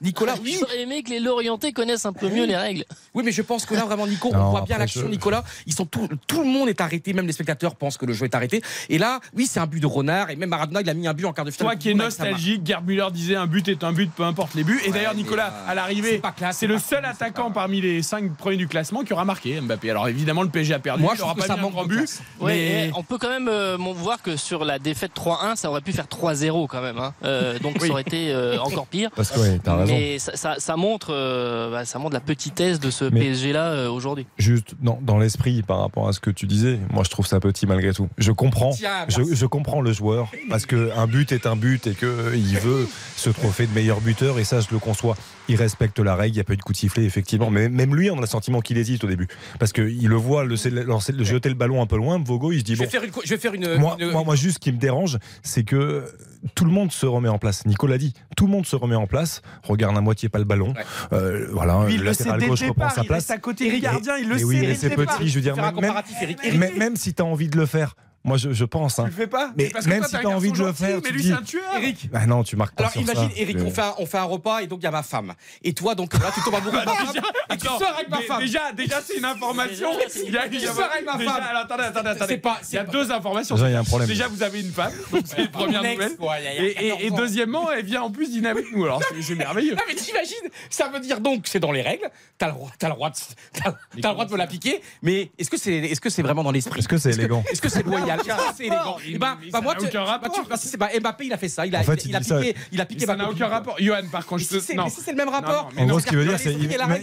Nicolas, 0.01 0.35
oui. 0.41 0.57
J'aurais 0.59 0.81
aimé 0.81 1.03
que 1.03 1.09
les 1.09 1.19
Lorientais 1.19 1.71
connaissent 1.71 2.05
un 2.05 2.13
peu 2.19 2.29
mieux 2.29 2.45
les 2.45 2.55
règles. 2.55 2.83
Oui, 3.13 3.23
mais 3.25 3.31
je 3.31 3.41
pense 3.41 3.65
que 3.65 3.73
là, 3.75 3.85
vraiment, 3.85 4.07
Nico, 4.07 4.29
on 4.33 4.37
Non, 4.37 4.49
voit 4.51 4.61
bien 4.61 4.77
l'action, 4.77 5.01
je- 5.01 5.07
Nicolas. 5.07 5.43
Ils 5.67 5.73
sont 5.73 5.85
tout, 5.85 6.07
tout 6.27 6.39
le 6.41 6.47
monde 6.47 6.69
est 6.69 6.81
arrêté, 6.81 7.13
même 7.13 7.27
les 7.27 7.33
spectateurs 7.33 7.75
pensent 7.75 7.97
que 7.97 8.05
le 8.05 8.13
jeu 8.13 8.25
est 8.25 8.35
arrêté. 8.35 8.61
Et 8.89 8.97
là, 8.97 9.19
oui, 9.35 9.47
c'est 9.49 9.59
un 9.59 9.67
but 9.67 9.79
de 9.79 9.87
Renard, 9.87 10.29
et 10.29 10.35
même 10.35 10.49
Maradona, 10.49 10.81
il 10.81 10.89
a 10.89 10.93
mis 10.93 11.07
un 11.07 11.13
but 11.13 11.25
en 11.25 11.33
quart 11.33 11.45
de 11.45 11.51
finale. 11.51 11.73
Toi 11.73 11.79
qui 11.79 11.89
es 11.89 11.93
nostalgique, 11.93 12.65
Gerd 12.65 12.85
Müller 12.85 13.07
disait 13.11 13.35
un 13.35 13.47
but 13.47 13.67
est 13.67 13.83
un 13.83 13.91
but, 13.91 14.11
peu 14.11 14.23
importe 14.23 14.55
les 14.55 14.63
buts. 14.63 14.79
Et 14.83 14.87
Ouais, 14.89 14.93
d'ailleurs, 14.93 15.15
Nicolas, 15.15 15.47
euh, 15.67 15.71
à 15.71 15.75
l'arrivée, 15.75 16.11
c'est 16.11 16.17
pas 16.19 16.31
classe, 16.31 16.57
c'est 16.57 16.65
c'est 16.67 16.73
le 16.73 16.79
seul 16.79 17.03
attaquant 17.05 17.49
pas- 17.51 17.61
parmi 17.61 17.81
les 17.81 18.01
5 18.01 18.35
premiers 18.35 18.57
du 18.57 18.67
classement 18.67 19.03
qui 19.03 19.13
aura 19.13 19.25
marqué 19.25 19.59
Mbappé. 19.61 19.89
Alors 19.89 20.07
évidemment, 20.07 20.43
le 20.43 20.49
PSG 20.49 20.73
a 20.73 20.79
perdu. 20.79 21.01
Moi, 21.03 21.13
il 21.13 21.17
je 21.17 21.21
trouve 21.23 21.35
pas 21.35 21.45
ça 21.47 21.53
mis 21.55 21.59
un 21.59 21.63
manque 21.63 21.87
but. 21.87 22.09
Mais 22.41 22.87
et 22.87 22.91
on 22.95 23.03
peut 23.03 23.17
quand 23.17 23.29
même 23.29 23.47
euh, 23.47 23.77
voir 23.77 24.21
que 24.21 24.35
sur 24.37 24.65
la 24.65 24.77
défaite 24.79 25.11
3-1, 25.15 25.55
ça 25.55 25.69
aurait 25.69 25.81
pu 25.81 25.93
faire 25.93 26.07
3-0 26.07 26.67
quand 26.67 26.81
même. 26.81 26.97
hein. 26.99 27.13
Euh, 27.23 27.57
donc 27.59 27.81
ça 27.81 27.89
aurait 27.89 28.01
été 28.01 28.33
encore 28.59 28.87
pire. 28.87 29.09
Parce 29.15 29.31
que, 29.31 29.39
ouais, 29.39 29.59
t'as 29.63 29.75
raison. 29.77 29.93
Mais 29.93 30.19
ça, 30.19 30.35
ça- 30.35 30.55
ça 30.59 30.75
montre, 30.75 31.11
bah, 31.71 31.85
ça 31.85 31.97
montre 31.99 32.04
la 32.13 32.19
petitesse 32.19 32.79
de 32.79 32.89
ce 32.91 33.05
Mais- 33.05 33.19
PSG 33.21 33.53
là 33.53 33.65
euh, 33.71 33.89
aujourd'hui. 33.89 34.25
Juste 34.37 34.75
dans, 34.81 34.99
dans 35.01 35.17
l'esprit 35.17 35.61
par 35.63 35.79
rapport 35.79 36.07
à 36.07 36.13
ce 36.13 36.19
que 36.19 36.29
tu 36.29 36.45
disais, 36.47 36.79
moi 36.91 37.03
je 37.03 37.09
trouve 37.09 37.25
ça 37.27 37.39
petit 37.39 37.65
malgré 37.67 37.93
tout. 37.93 38.07
Je 38.17 38.31
comprends, 38.31 38.71
Tiens, 38.71 39.05
je, 39.09 39.19
merci. 39.19 39.35
je 39.35 39.45
comprends 39.45 39.81
le 39.81 39.91
joueur 39.93 40.31
parce 40.49 40.65
que 40.65 40.91
un 40.97 41.07
but 41.07 41.31
est 41.31 41.45
un 41.47 41.55
but 41.55 41.87
et 41.87 41.93
que 41.93 42.33
il 42.35 42.57
veut 42.59 42.87
ce 43.15 43.29
trophée 43.29 43.67
de 43.67 43.73
meilleur 43.73 44.01
buteur 44.01 44.39
et 44.39 44.43
ça 44.43 44.59
je 44.61 44.67
le 44.71 44.79
conçois. 44.79 45.15
Il 45.47 45.55
respecte 45.57 45.99
la 45.99 46.15
règle, 46.15 46.33
il 46.33 46.37
n'y 46.37 46.41
a 46.41 46.43
pas 46.43 46.53
eu 46.53 46.57
de 46.57 46.61
coup 46.63 46.71
de 46.73 46.77
sifflet 46.77 47.03
effectivement, 47.05 47.49
mais 47.51 47.69
même 47.69 47.95
lui 47.95 48.09
on 48.09 48.17
a 48.17 48.21
le 48.21 48.27
sentiment 48.27 48.61
qu'il 48.61 48.77
hésite 48.77 49.03
au 49.03 49.07
début 49.07 49.27
parce 49.59 49.71
qu'il 49.73 50.07
le 50.07 50.15
voit 50.15 50.43
le, 50.43 50.55
lancer, 50.83 51.11
le 51.11 51.23
jeter 51.23 51.49
le 51.49 51.55
ballon 51.55 51.81
un 51.81 51.85
peu 51.85 51.97
loin, 51.97 52.21
Vogo 52.23 52.51
il 52.51 52.59
se 52.59 52.63
dit 52.63 52.73
Je 52.75 52.79
bon. 52.79 52.85
vais 52.85 52.89
faire 52.89 53.03
une. 53.03 53.11
Je 53.23 53.29
vais 53.29 53.37
faire 53.39 53.53
une. 53.53 53.75
Moi, 53.77 53.95
une- 53.99 54.11
moi, 54.11 54.23
moi, 54.23 54.35
juste 54.35 54.55
ce 54.55 54.59
qui 54.59 54.71
me 54.71 54.77
dérange, 54.77 55.17
c'est 55.43 55.63
que 55.63 56.05
tout 56.55 56.65
le 56.65 56.71
monde 56.71 56.91
se 56.91 57.05
remet 57.05 57.29
en 57.29 57.37
place. 57.39 57.65
Nicolas 57.65 57.97
dit, 57.97 58.13
tout 58.37 58.45
le 58.45 58.51
monde 58.51 58.65
se 58.65 58.75
remet 58.75 58.95
en 58.95 59.07
place, 59.07 59.41
regarde 59.63 59.97
à 59.97 60.01
moitié 60.01 60.29
pas 60.29 60.37
le 60.39 60.45
ballon. 60.45 60.73
Ouais. 60.73 60.83
Euh, 61.13 61.47
voilà, 61.51 61.85
Lui, 61.85 61.95
il 61.95 61.99
le 61.99 62.05
latéral 62.05 62.39
gauche 62.39 62.61
reprend 62.61 62.73
départ. 62.73 62.91
sa 62.93 63.01
Il 63.01 63.07
place. 63.07 63.17
reste 63.17 63.31
à 63.31 63.37
côté 63.37 63.71
du 63.71 63.79
gardien. 63.79 64.17
Il 64.17 64.27
le 64.27 64.33
Mais 64.35 64.39
sait 64.39 64.45
oui, 64.45 64.59
mais 64.61 64.75
c'est 64.75 64.89
petit, 64.91 65.27
je 65.27 65.35
veux 65.35 65.41
dire, 65.41 65.55
même, 65.55 65.75
même, 66.59 66.77
même 66.77 66.95
si 66.95 67.13
tu 67.13 67.21
as 67.21 67.25
envie 67.25 67.49
de 67.49 67.57
le 67.57 67.65
faire, 67.65 67.95
Moi, 68.25 68.37
je, 68.37 68.51
je 68.51 68.65
pense. 68.65 68.95
Tu 68.95 69.01
Hein. 69.01 69.05
le 69.05 69.11
fais 69.11 69.27
pas 69.27 69.51
Mais 69.55 69.69
parce 69.69 69.85
que 69.85 69.89
même 69.89 69.99
toi, 69.99 70.07
si 70.09 70.13
t'as 70.21 70.29
envie 70.29 70.51
de 70.51 70.57
le 70.57 70.73
faire, 70.73 70.95
mais 70.97 71.01
tu 71.01 71.13
lui 71.13 71.21
dis- 71.21 71.27
c'est 71.29 71.33
un 71.35 71.41
tueur. 71.41 71.63
Eric, 71.77 72.09
Ah 72.13 72.25
non, 72.25 72.43
tu 72.43 72.55
marques 72.55 72.75
pas 72.75 72.83
Alors 72.83 72.91
sur 72.93 73.01
imagine, 73.01 73.29
ça. 73.29 73.35
Eric, 73.37 73.57
on 73.63 73.69
fait, 73.71 73.81
un, 73.81 73.93
on 73.99 74.05
fait 74.05 74.17
un 74.17 74.23
repas 74.23 74.59
et 74.59 74.67
donc 74.67 74.79
il 74.81 74.83
y 74.83 74.87
a 74.87 74.91
ma 74.91 75.03
femme. 75.03 75.33
Et 75.63 75.73
toi, 75.73 75.95
donc 75.95 76.13
là, 76.13 76.31
tu 76.33 76.41
tombes 76.41 76.55
amoureux 76.55 76.71
de 76.81 76.85
ma 76.85 76.93
femme 76.95 77.15
et 77.53 77.57
tu 77.57 77.67
sors 77.67 77.83
avec 77.95 78.09
ma 78.09 78.21
femme. 78.21 78.39
Déjà, 78.41 78.71
déjà 78.73 79.01
c'est 79.05 79.17
une 79.17 79.25
information. 79.25 79.89
Il 80.25 80.31
y 80.33 80.37
a, 80.37 80.47
il 80.47 80.53
y 80.53 80.57
a- 80.57 80.59
Tu 80.59 80.75
sors 80.75 80.89
avec 80.91 81.05
ma 81.05 81.17
déjà, 81.17 81.31
femme. 81.31 81.43
alors, 81.49 81.61
attendez, 81.63 81.83
attendez, 81.83 82.09
attendez. 82.09 82.33
C'est 82.33 82.37
pas- 82.39 82.59
Il 82.71 82.75
y 82.75 82.77
a 82.77 82.85
c'est 82.85 82.91
deux 82.91 83.11
informations. 83.11 83.55
Déjà, 83.55 83.69
il 83.69 83.73
y 83.73 83.75
a 83.75 83.79
un 83.79 83.83
problème. 83.83 84.07
Déjà, 84.09 84.27
vous 84.27 84.41
avez 84.43 84.61
une 84.61 84.71
femme, 84.71 84.91
donc 85.11 85.21
c'est 85.25 85.37
la 85.39 85.47
première 85.47 85.83
nouvelle. 85.83 86.11
Et, 86.57 86.65
et- 86.65 86.73
14 86.89 87.01
et 87.03 87.11
ans. 87.11 87.15
deuxièmement, 87.15 87.71
elle 87.71 87.85
vient 87.85 88.01
en 88.01 88.11
plus 88.11 88.29
dîner 88.31 88.49
avec 88.49 88.65
nous. 88.73 88.83
Alors 88.85 89.01
c'est- 89.21 89.35
merveilleux. 89.35 89.75
Non 89.75 89.81
mais 89.87 89.95
t'imagines 89.95 90.49
Ça 90.69 90.87
veut 90.87 90.99
dire 90.99 91.19
donc 91.19 91.45
c'est 91.47 91.59
dans 91.59 91.71
les 91.71 91.81
règles. 91.81 92.09
T'as 92.37 92.47
le 92.47 92.53
droit, 92.53 92.71
t'as 92.79 92.87
le 92.89 92.93
droit, 92.95 93.09
de, 93.09 93.15
t'as, 93.53 93.71
t'as 94.01 94.07
le 94.09 94.13
droit 94.13 94.25
de 94.25 94.31
me 94.31 94.37
la 94.37 94.47
piquer. 94.47 94.81
Mais 95.01 95.31
est-ce 95.37 95.49
que 95.49 95.57
c'est, 95.57 95.73
est-ce 95.75 96.01
que 96.01 96.09
c'est 96.09 96.21
vraiment 96.21 96.43
dans 96.43 96.51
l'esprit? 96.51 96.79
Est-ce 96.79 96.87
que 96.87 96.97
c'est 96.97 97.11
élégant? 97.11 97.43
Est-ce 97.51 97.61
que 97.61 97.69
c'est 97.69 97.83
loyal 97.83 98.14
C'est 98.55 98.65
élégant 98.65 98.97
Il- 99.05 99.15
Et 99.15 99.17
ben, 99.17 99.35
bah 99.35 99.47
ça 99.51 99.61
moi, 99.61 99.73
n'a 99.73 99.79
tu, 99.79 99.85
aucun 99.87 100.03
bah, 100.03 100.11
rapport. 100.11 100.31
tu- 100.33 100.49
bah, 100.49 100.57
si 100.57 100.67
c'est 100.67 100.77
bah, 100.77 100.89
Mbappé, 100.99 101.25
il 101.25 101.33
a 101.33 101.37
fait 101.37 101.49
ça. 101.49 101.65
Il 101.65 101.75
a, 101.75 101.79
En 101.79 101.83
fait, 101.83 102.05
il, 102.05 102.09
il 102.09 102.15
a 102.15 102.19
dit 102.19 102.27
ça. 102.27 102.37
piqué, 102.39 102.55
il 102.71 102.81
a 102.81 102.85
piqué 102.85 103.05
ça 103.05 103.15
n'a 103.15 103.29
aucun 103.29 103.47
rapport. 103.47 103.75
Johan, 103.79 104.01
par 104.11 104.25
contre, 104.25 104.41
je 104.41 104.47
si 104.47 104.53
te. 104.55 104.59
c'est, 104.59 104.73
Non. 104.75 104.85
mais 104.85 104.89
si 104.89 105.01
c'est 105.01 105.11
le 105.11 105.17
même 105.17 105.29
rapport. 105.29 105.69
En 105.77 105.85
gros, 105.85 105.99
ce 105.99 106.05
qu'il 106.07 106.17
veut 106.17 106.25
dire, 106.25 106.39
c'est. 106.39 106.53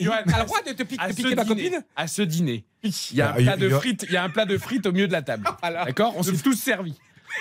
Johan, 0.01 0.17
T'as 0.27 0.39
le 0.41 0.45
droit 0.45 0.61
de 0.67 0.73
te, 0.73 0.83
piquer- 0.83 0.97
ma 1.07 1.13
dîner, 1.13 1.37
copine 1.37 1.85
à 1.97 2.07
ce 2.07 2.23
dîner, 2.23 2.65
il 2.83 2.93
y 3.13 3.21
a 3.21 3.35
un 3.35 3.39
il- 3.39 3.45
plat 3.45 3.57
de 3.57 3.67
il 3.69 3.75
a- 3.75 3.79
frites, 3.79 4.05
il 4.09 4.13
y 4.15 4.17
a 4.17 4.25
un 4.25 4.31
plat 4.31 4.45
de 4.45 4.59
frites 4.59 4.87
au 4.87 4.93
milieu 4.93 5.07
de 5.09 5.13
la 5.13 5.23
table. 5.23 5.45
D'accord? 5.63 6.15
On 6.17 6.23
s'est 6.23 6.33
tous 6.33 6.55
servis. 6.55 6.99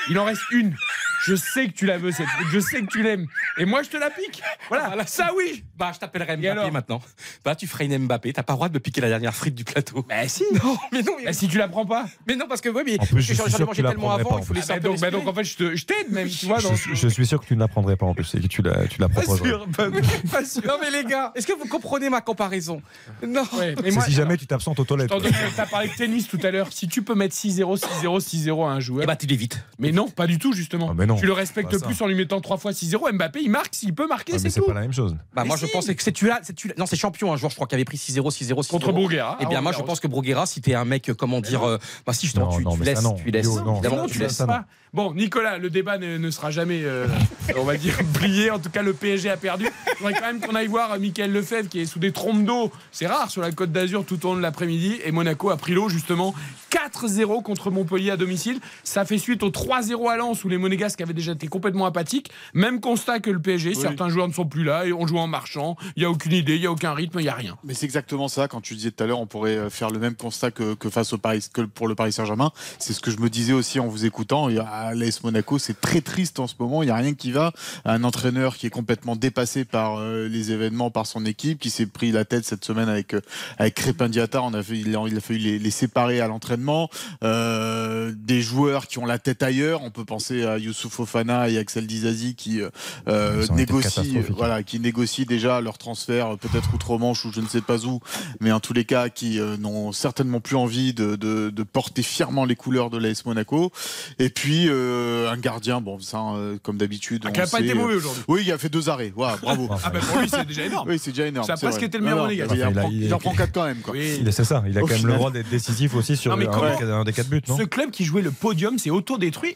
Il 0.10 0.18
en 0.20 0.26
reste 0.26 0.42
une. 0.52 0.76
Je 1.24 1.36
sais 1.36 1.68
que 1.68 1.74
tu 1.74 1.86
la 1.86 2.00
veux 2.00 2.12
cette 2.12 2.26
frite, 2.28 2.48
je 2.52 2.60
sais 2.60 2.82
que 2.82 2.88
tu 2.88 3.04
l'aimes. 3.04 3.28
Et 3.60 3.66
moi 3.66 3.84
je 3.84 3.90
te 3.90 3.98
la 3.98 4.10
pique. 4.10 4.42
Voilà, 4.70 5.06
ça 5.06 5.30
oui. 5.38 5.64
Bah, 5.78 5.92
je 5.94 6.00
t'appellerai 6.00 6.34
Et 6.34 6.38
Mbappé 6.38 6.72
maintenant. 6.72 7.00
Bah, 7.46 7.56
tu 7.56 7.68
ferais 7.68 7.86
une 7.86 7.96
Mbappé. 8.06 8.34
T'as 8.34 8.42
pas 8.42 8.54
le 8.54 8.58
droit 8.58 8.70
de 8.70 8.74
me 8.74 8.80
piquer 8.80 9.02
la 9.02 9.10
dernière 9.10 9.36
frite 9.36 9.54
du 9.54 9.64
plateau. 9.64 10.04
Bah 10.10 10.28
si. 10.28 10.44
Non, 10.64 10.78
mais 10.92 11.04
non, 11.04 11.14
mais, 11.20 11.26
Bah 11.26 11.34
si 11.34 11.48
tu 11.48 11.60
la 11.60 11.68
prends 11.68 11.86
pas. 11.86 12.08
mais 12.28 12.36
non, 12.36 12.46
parce 12.48 12.60
que 12.62 12.70
oui, 12.70 12.82
mais 12.86 13.00
En 13.00 13.06
plus, 13.06 13.22
je 13.22 13.34
j'en 13.36 13.44
suis 13.44 13.52
sûr 13.52 13.60
que 13.60 13.66
mangé 13.66 13.76
tu 13.78 13.82
la 13.84 13.90
tellement 13.90 14.08
prendrais 14.08 14.22
avant, 14.22 14.30
pas, 14.32 14.40
il 14.42 14.46
faut 14.48 14.54
laisser 14.56 14.68
Ah, 14.72 14.74
un 14.74 14.78
bah 14.78 14.82
peu 14.82 15.12
donc, 15.12 15.26
bah 15.26 15.32
en 15.32 15.34
fait 15.36 15.44
je 15.44 15.56
te- 15.58 15.76
je 15.76 15.86
t'aide 15.86 16.12
même, 16.12 16.28
tu 16.28 16.46
vois. 16.48 16.58
Je, 16.60 16.68
je 16.96 17.08
suis 17.08 17.26
sûr 17.28 17.40
que 17.40 17.46
tu 17.46 17.54
ne 17.56 17.60
l'apprendrais 17.60 17.98
pas 17.98 18.06
en 18.08 18.16
plus. 18.16 18.34
Et 18.34 18.42
que 18.42 18.48
tu 18.48 18.64
la, 18.64 18.88
tu 18.88 19.00
la 19.00 19.08
Pas 19.10 19.22
sûr, 19.22 19.68
pas, 19.78 19.90
pas 20.32 20.44
sûr. 20.46 20.64
Non 20.66 20.78
mais 20.82 20.90
les 20.90 21.04
gars, 21.04 21.32
est-ce 21.36 21.46
que 21.46 21.54
vous 21.54 21.68
comprenez 21.68 22.10
ma 22.10 22.22
comparaison? 22.22 22.82
Non. 23.26 23.44
Ouais, 23.54 23.76
mais 23.84 23.92
moi, 23.92 24.04
si 24.06 24.12
jamais 24.12 24.38
tu 24.38 24.48
t'absentes 24.48 24.80
aux 24.80 24.86
toilettes. 24.86 25.12
T'as 25.56 25.64
as 25.64 25.66
parlé 25.68 25.88
de 25.90 25.94
tennis 25.94 26.28
tout 26.28 26.40
à 26.42 26.50
l'heure. 26.50 26.70
Si 26.72 26.88
tu 26.88 27.04
peux 27.04 27.14
mettre 27.16 27.36
6-0, 27.36 27.78
6-0, 27.78 28.20
6-0 28.20 28.68
à 28.68 28.72
un 28.72 28.80
joueur. 28.80 29.04
Eh 29.04 29.06
bah 29.08 29.16
tu 29.16 29.28
l'évites. 29.28 29.64
Mais 29.82 29.92
non, 29.92 30.08
pas 30.08 30.28
du 30.28 30.38
tout, 30.40 30.54
justement. 30.54 30.90
Ah, 30.92 30.96
mais 30.96 31.06
non, 31.06 31.16
tu 31.16 31.26
le 31.26 31.34
respectes 31.34 31.78
ça. 31.78 31.86
plus 31.86 32.02
en 32.02 32.08
lui 32.08 32.16
mettant 32.16 32.40
3 32.40 32.58
fois 32.58 32.72
6-0. 32.72 33.14
Mbappé, 33.14 33.40
il 33.42 33.50
marque 33.50 33.74
s'il 33.74 33.94
peut 33.94 34.08
marquer, 34.08 34.34
mais 34.34 34.40
c'est 34.40 34.50
c'est 34.50 34.60
tout. 34.60 34.68
pas 34.68 34.74
la 34.74 34.82
même 34.82 34.94
chose. 34.94 35.16
Bah 35.34 35.42
Mais 35.42 35.48
moi 35.50 35.58
si. 35.58 35.66
je 35.66 35.72
pensais 35.72 35.96
que 35.96 36.04
c'est 36.04 36.12
tu 36.12 36.28
là, 36.28 36.40
c'est 36.44 36.54
tu 36.54 36.72
non 36.78 36.86
c'est 36.86 36.96
champion 36.96 37.34
un 37.34 37.38
joueur 37.38 37.50
je 37.50 37.56
crois 37.56 37.68
qui 37.68 37.76
avait 37.76 37.86
pris 37.86 37.98
6-0 37.98 38.30
6-0 38.32 38.54
6-0 38.54 38.68
Contre 38.70 38.92
Bruguera. 38.92 39.38
Eh 39.40 39.46
bien 39.46 39.62
moi 39.62 39.72
je 39.72 39.82
pense 39.82 40.00
que 40.00 40.08
Bruguera 40.08 40.46
si 40.46 40.62
t'es 40.62 40.76
un 40.76 40.86
mec 40.86 41.10
euh, 41.10 41.14
comment 41.14 41.42
dire 41.42 41.64
euh, 41.64 41.78
bah 42.06 42.14
si 42.14 42.28
justement 42.28 42.52
Non, 42.52 42.58
tu, 42.58 42.64
non, 42.64 42.78
tu 42.78 42.84
laisses 42.84 43.02
non. 43.04 43.16
tu 43.16 43.32
laisses 43.32 43.48
non. 43.48 44.06
tu 44.08 44.20
laisses 44.20 44.38
pas. 44.38 44.66
Bon, 44.94 45.14
Nicolas, 45.14 45.58
le 45.58 45.70
débat 45.70 45.98
ne, 45.98 46.18
ne 46.18 46.32
sera 46.32 46.52
jamais, 46.52 46.82
euh, 46.84 47.08
on 47.56 47.64
va 47.64 47.78
dire, 47.78 47.98
plié. 48.14 48.52
En 48.52 48.60
tout 48.60 48.70
cas, 48.70 48.82
le 48.82 48.92
PSG 48.92 49.30
a 49.30 49.38
perdu. 49.38 49.66
Je 49.94 49.98
voudrais 50.00 50.14
quand 50.20 50.26
même 50.26 50.42
qu'on 50.42 50.54
aille 50.54 50.68
voir 50.68 51.00
Michael 51.00 51.32
Lefebvre 51.32 51.70
qui 51.70 51.80
est 51.80 51.86
sous 51.86 52.00
des 52.00 52.12
trompes 52.12 52.44
d'eau. 52.44 52.74
C'est 52.92 53.08
rare 53.08 53.32
sur 53.32 53.42
la 53.42 53.54
côte 53.54 53.72
d'Azur 53.72 54.04
tout 54.06 54.26
au 54.26 54.32
long 54.32 54.36
de 54.36 54.42
l'après-midi. 54.42 55.00
Et 55.06 55.14
Monaco 55.14 55.50
a 55.50 55.56
pris 55.56 55.74
l'eau, 55.74 55.88
justement, 55.88 56.36
4-0 56.72 57.42
contre 57.42 57.72
Montpellier 57.72 58.12
à 58.12 58.18
domicile. 58.18 58.60
Ça 58.84 59.06
fait 59.06 59.18
suite 59.18 59.44
au 59.44 59.50
3-0 59.72 60.12
à 60.12 60.18
Lens 60.18 60.44
où 60.44 60.50
les 60.50 60.58
Monégasques 60.58 61.00
avaient 61.00 61.14
déjà 61.14 61.32
été 61.32 61.48
complètement 61.48 61.86
apathiques. 61.86 62.30
Même 62.54 62.82
constat 62.82 63.20
que 63.20 63.30
le 63.30 63.40
PSG. 63.40 63.74
Certains 63.74 64.10
joueurs 64.10 64.28
ne 64.28 64.34
sont 64.34 64.46
plus 64.46 64.64
là 64.64 64.86
et 64.86 64.92
on 64.92 65.08
joue 65.08 65.18
en 65.18 65.28
marchant. 65.28 65.78
Il 65.96 66.02
n'y 66.02 66.06
a 66.06 66.10
aucune 66.10 66.34
idée, 66.34 66.56
il 66.56 66.62
n'y 66.62 66.68
a 66.68 66.72
aucun 66.72 66.94
rythme, 66.94 67.20
il 67.20 67.24
n'y 67.24 67.30
a 67.30 67.36
rien. 67.36 67.58
Mais 67.64 67.74
c'est 67.74 67.86
exactement 67.86 68.28
ça. 68.28 68.48
Quand 68.48 68.60
tu 68.60 68.76
disais 68.76 68.92
tout 68.92 69.04
à 69.04 69.08
l'heure, 69.08 69.20
on 69.20 69.28
pourrait 69.28 69.58
euh, 69.58 69.70
faire 69.70 69.90
le 69.90 70.00
même 70.00 70.16
constat 70.16 70.52
que, 70.52 70.74
que 70.74 70.90
face 70.90 71.14
au 71.14 71.18
Paris, 71.18 71.46
que 71.54 71.62
pour 71.62 71.88
le 71.88 71.96
Paris 71.96 72.12
Saint-Germain. 72.12 72.52
C'est 72.80 72.94
ce 72.94 73.00
que 73.00 73.12
je 73.12 73.20
me 73.20 73.30
disais 73.30 73.54
aussi 73.54 73.80
en 73.80 73.88
vous 73.88 74.06
écoutant. 74.06 74.48
À 74.48 74.94
l'AS 74.94 75.24
Monaco, 75.24 75.58
c'est 75.58 75.80
très 75.80 76.02
triste 76.02 76.40
en 76.40 76.48
ce 76.48 76.56
moment. 76.60 76.84
Il 76.84 76.88
n'y 76.88 76.92
a 76.92 76.96
rien 76.96 77.14
qui 77.14 77.32
va. 77.32 77.54
Un 77.86 78.04
entraîneur 78.04 78.58
qui 78.58 78.68
est 78.68 78.72
complètement 78.72 79.16
dépassé 79.16 79.64
par 79.64 80.00
euh, 80.00 80.28
les 80.28 80.52
événements, 80.52 80.92
par 80.92 81.06
son 81.06 81.26
équipe, 81.26 81.60
qui 81.60 81.70
s'est 81.70 81.86
pris 81.86 82.12
la 82.12 82.26
tête 82.26 82.44
cette 82.44 82.66
semaine 82.66 82.90
avec 82.90 83.14
euh, 83.14 83.22
avec 83.58 83.76
Crépin 83.76 84.10
Diatta. 84.10 84.42
On 84.44 84.54
a 84.54 84.62
fait, 84.62 84.78
il, 84.78 84.94
a, 84.96 85.04
il 85.08 85.16
a 85.16 85.22
fallu 85.22 85.40
les, 85.40 85.60
les 85.60 85.72
séparer 85.72 86.20
à 86.20 86.28
l'entraînement. 86.28 86.90
Euh, 87.24 88.12
des 88.18 88.42
joueurs 88.42 88.88
qui 88.88 89.00
ont 89.00 89.06
la 89.06 89.20
tête 89.20 89.44
ailleurs. 89.44 89.61
On 89.82 89.90
peut 89.92 90.06
penser 90.06 90.44
à 90.46 90.58
Youssouf 90.58 90.94
Fofana 90.94 91.50
et 91.50 91.58
Axel 91.58 91.88
Dizazi 91.88 92.36
qui 92.36 92.62
euh, 92.62 92.70
euh, 93.08 93.46
négocient, 93.54 93.90
catastrophique. 94.04 94.36
voilà, 94.36 94.64
qui 94.64 94.80
négocient 94.80 95.26
déjà 95.28 95.62
leur 95.62 95.78
transfert, 95.78 96.34
euh, 96.34 96.36
peut-être 96.38 96.74
outre-Manche 96.74 97.26
ou 97.26 97.32
je 97.34 97.42
ne 97.42 97.48
sais 97.48 97.62
pas 97.62 97.86
où, 97.86 98.00
mais 98.40 98.52
en 98.52 98.60
tous 98.60 98.74
les 98.74 98.86
cas 98.86 99.10
qui 99.10 99.40
euh, 99.40 99.58
n'ont 99.58 99.92
certainement 99.92 100.40
plus 100.40 100.56
envie 100.56 100.94
de, 100.94 101.16
de- 101.16 101.50
de 101.50 101.64
porter 101.64 102.04
fièrement 102.04 102.46
les 102.46 102.56
couleurs 102.56 102.90
de 102.90 102.98
l'AS 102.98 103.26
Monaco. 103.26 103.72
Et 104.20 104.30
puis 104.30 104.66
euh, 104.68 105.30
un 105.32 105.38
gardien, 105.38 105.82
bon 105.82 106.00
ça 106.00 106.20
euh, 106.36 106.58
comme 106.64 106.78
d'habitude. 106.78 107.24
Ah, 107.26 107.32
qui 107.32 107.40
n'a 107.40 107.46
pas 107.48 107.58
sait, 107.58 107.64
été 107.66 107.72
euh, 107.74 107.76
mauvais 107.76 107.96
aujourd'hui. 107.96 108.24
Oui, 108.28 108.42
il 108.46 108.52
a 108.52 108.58
fait 108.58 108.70
deux 108.70 108.90
arrêts. 108.90 109.12
Voilà, 109.16 109.38
bravo. 109.38 109.70
Ah 109.84 109.90
ben 109.90 110.00
pour 110.02 110.20
lui, 110.20 110.30
c'est 110.30 110.46
déjà 110.48 110.66
énorme. 110.66 110.90
Oui, 110.90 111.00
c'est 111.00 111.12
déjà 111.12 111.28
énorme. 111.28 111.46
Ça 111.48 111.54
presque 111.56 111.78
vrai. 111.78 111.86
été 111.88 111.98
le 111.98 112.04
meilleur 112.04 112.28
mais 112.28 112.36
Il, 112.36 112.44
en 112.66 112.72
prend- 112.72 112.90
il 112.92 113.04
il 113.04 113.14
en 113.14 113.18
a- 113.18 113.20
prend 113.20 113.34
quatre 113.34 113.52
quand 113.54 113.66
même. 113.66 113.78
Quoi. 113.80 113.94
Oui. 113.94 114.22
C'est 114.32 114.44
ça. 114.44 114.64
Il 114.68 114.78
a 114.78 114.84
Au 114.84 114.88
quand 114.88 114.94
même 114.96 115.08
le 115.08 115.14
droit 115.14 115.32
d'être 115.32 115.50
décisif 115.50 115.96
aussi 115.96 116.16
sur 116.18 116.36
Non, 116.36 116.48
un, 116.50 116.76
des, 116.80 116.86
un 116.92 117.04
des 117.04 117.14
quatre 117.14 117.30
buts, 117.30 117.42
non? 117.48 117.58
Ce 117.58 117.64
club 117.64 117.92
qui 117.92 118.06
jouait 118.06 118.22
le 118.22 118.32
podium 118.32 118.78
s'est 118.78 118.90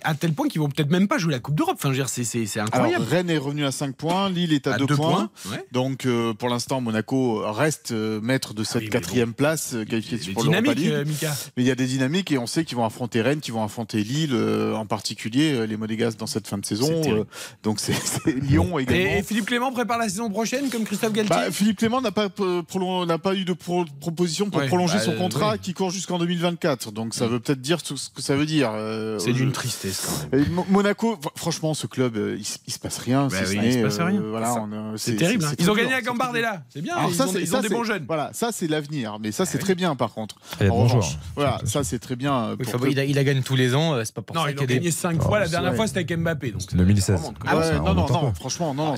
à 0.04 0.14
tel 0.16 0.34
point 0.34 0.48
qu'ils 0.48 0.62
vont 0.62 0.70
peut-être 0.70 0.90
même 0.92 1.08
pas 1.08 1.18
jouer 1.18 1.32
la 1.34 1.40
Coupe 1.40 1.56
d'Europe. 1.56 1.76
Enfin, 1.78 1.90
je 1.90 1.98
veux 2.02 2.06
dire, 2.06 2.10
c'est- 2.10 2.58
Alors, 2.58 2.68
incroyable. 2.74 3.06
Rennes 3.10 3.30
est 3.30 3.38
revenu 3.38 3.66
à 3.66 3.72
5 3.72 3.96
points, 3.96 4.30
Lille 4.30 4.54
est 4.54 4.68
à 4.68 4.74
À 4.76 4.78
2 4.78 4.86
deux 4.88 4.96
points. 4.96 5.30
ouais. 5.52 5.66
Donc 5.72 6.06
euh, 6.06 6.34
pour 6.34 6.50
l'instant, 6.50 6.82
Monaco 6.82 7.42
reste 7.52 7.92
euh, 7.92 8.20
maître 8.22 8.54
de 8.54 8.64
cette 8.64 8.76
oui, 8.78 8.84
mais 8.86 8.90
quatrième 8.90 9.34
place 9.34 9.76
qualifiée 9.90 10.34
pour 10.34 10.44
l'Europa 10.44 10.74
League. 10.74 10.90
euh, 10.90 11.06
Mika. 11.06 11.34
Mais 11.58 11.64
il 11.64 11.68
y 11.68 11.72
a 11.72 11.76
des 11.76 11.86
dynamiques 11.88 12.32
et 12.32 12.38
on 12.38 12.48
sait 12.48 12.64
qu'ils 12.66 12.78
vont 12.78 12.86
affronter 12.86 13.22
Rennes, 13.22 13.40
qu'ils 13.40 13.54
vont 13.54 13.64
affronter 13.64 14.04
Lille, 14.04 14.32
euh, 14.34 14.74
en 14.76 14.86
particulier 14.86 15.54
euh, 15.54 15.66
les 15.66 15.78
Monégasques 15.78 16.18
dans 16.20 16.28
cette 16.28 16.48
fin 16.48 16.58
de 16.58 16.66
saison. 16.66 16.90
Euh, 17.08 17.24
donc 17.64 17.80
c'est 17.80 17.94
Lyon 18.42 18.78
également. 18.80 19.14
Et, 19.16 19.20
et 19.20 19.24
Philippe 19.24 19.46
Clément 19.46 19.72
prépare 19.72 19.98
la 19.98 20.10
saison 20.10 20.30
prochaine 20.30 20.70
comme 20.70 20.84
Christophe 20.84 21.14
Galtier 21.14 21.36
Bah, 21.36 21.52
Philippe 21.52 21.78
Clément 21.80 22.02
n'a 22.02 22.12
pas, 22.12 22.28
euh, 22.40 22.62
prolon- 22.62 23.06
n'a 23.06 23.18
pas 23.18 23.36
eu 23.36 23.46
de 23.46 23.54
pro- 23.54 23.86
proposition 24.00 24.50
pour 24.50 24.62
Ouais, 24.62 24.68
prolonger 24.68 24.96
bah, 24.98 25.04
son 25.04 25.14
contrat 25.16 25.54
oui. 25.54 25.60
qui 25.60 25.74
court 25.74 25.92
jusqu'en 25.92 26.18
2024. 26.20 26.92
Donc 26.92 27.14
ça 27.14 27.28
veut 27.28 27.40
peut-être 27.40 27.62
dire 27.62 27.82
tout 27.84 27.98
ce 27.98 28.10
que 28.10 28.22
ça 28.22 28.36
veut 28.36 28.46
dire. 28.46 28.72
euh, 28.74 29.20
C'est 29.20 29.34
d'une 29.34 29.52
tristesse 29.52 29.85
quand 29.92 30.32
même. 30.38 30.46
et 30.46 30.50
Mo- 30.50 30.66
Monaco, 30.70 31.16
fr- 31.16 31.30
franchement, 31.36 31.74
ce 31.74 31.88
club, 31.88 32.16
euh, 32.18 32.36
il, 32.40 32.46
il 32.68 32.74
se 32.74 32.80
passe 32.80 32.98
rien. 32.98 33.28
Bah 33.28 33.38
si 33.46 33.52
oui, 33.52 33.58
ce 33.60 33.66
il 33.66 33.72
se 33.74 33.78
n'est, 33.78 33.84
passe 33.84 34.00
euh, 34.00 34.06
rien. 34.06 34.22
voilà, 34.30 34.56
C'est 34.98 35.16
terrible. 35.16 35.46
hein. 35.46 35.52
Ils 35.60 35.70
ont 35.70 35.76
gagné 35.76 35.94
à 35.94 36.02
Gambardella. 36.02 36.64
C'est 36.70 36.82
bien. 36.82 36.96
Alors 36.96 37.10
ils 37.10 37.16
ça, 37.16 37.26
ont, 37.28 37.32
c'est- 37.32 37.42
ils 37.42 37.48
ça, 37.48 37.58
ont 37.58 37.62
des 37.62 37.70
bons 37.70 37.84
jeunes. 37.84 38.06
Voilà, 38.08 38.32
ça 38.34 38.50
c'est 38.52 38.68
l'avenir. 38.68 39.18
Mais 39.22 39.32
ça 39.32 39.46
c'est 39.46 39.58
très 39.58 39.76
bien 39.76 39.96
par 39.96 40.14
contre. 40.14 40.36
Il 40.62 40.70
En 40.72 40.76
revanche. 40.76 41.18
Voilà, 41.36 41.60
ça 41.66 41.84
c'est 41.84 42.00
très 42.00 42.16
bien. 42.16 42.34
euh, 42.34 42.56
Oui, 42.60 42.66
que- 42.66 42.90
il, 42.92 43.00
a, 43.00 43.06
il 43.06 43.18
a 43.20 43.24
gagné 43.24 43.42
tous 43.42 43.56
les 43.56 43.76
ans, 43.76 43.94
euh, 43.94 44.04
c'est 44.06 44.14
pas 44.14 44.22
pour 44.22 44.36
Non, 44.36 44.44
ça 44.44 44.52
y 44.52 44.60
a 44.60 44.66
gagné 44.66 44.92
5 44.92 45.18
Oh, 45.20 45.24
fois. 45.26 45.40
La 45.40 45.46
c'est 45.46 45.52
dernière 45.52 45.76
fois, 45.76 45.88
c'était 45.88 46.00
avec 46.00 46.18
Mbappé. 46.18 46.52
Donc 46.52 46.62
C'est 46.62 46.76
2016. 46.76 47.06
ça 47.06 47.16
remonte, 47.22 47.40
quoi. 47.40 47.50
Ah 47.52 47.78
non, 47.80 47.94
non, 47.94 48.08
non, 48.08 48.34
franchement, 48.34 48.74
non, 48.74 48.94
Ah, 48.94 48.98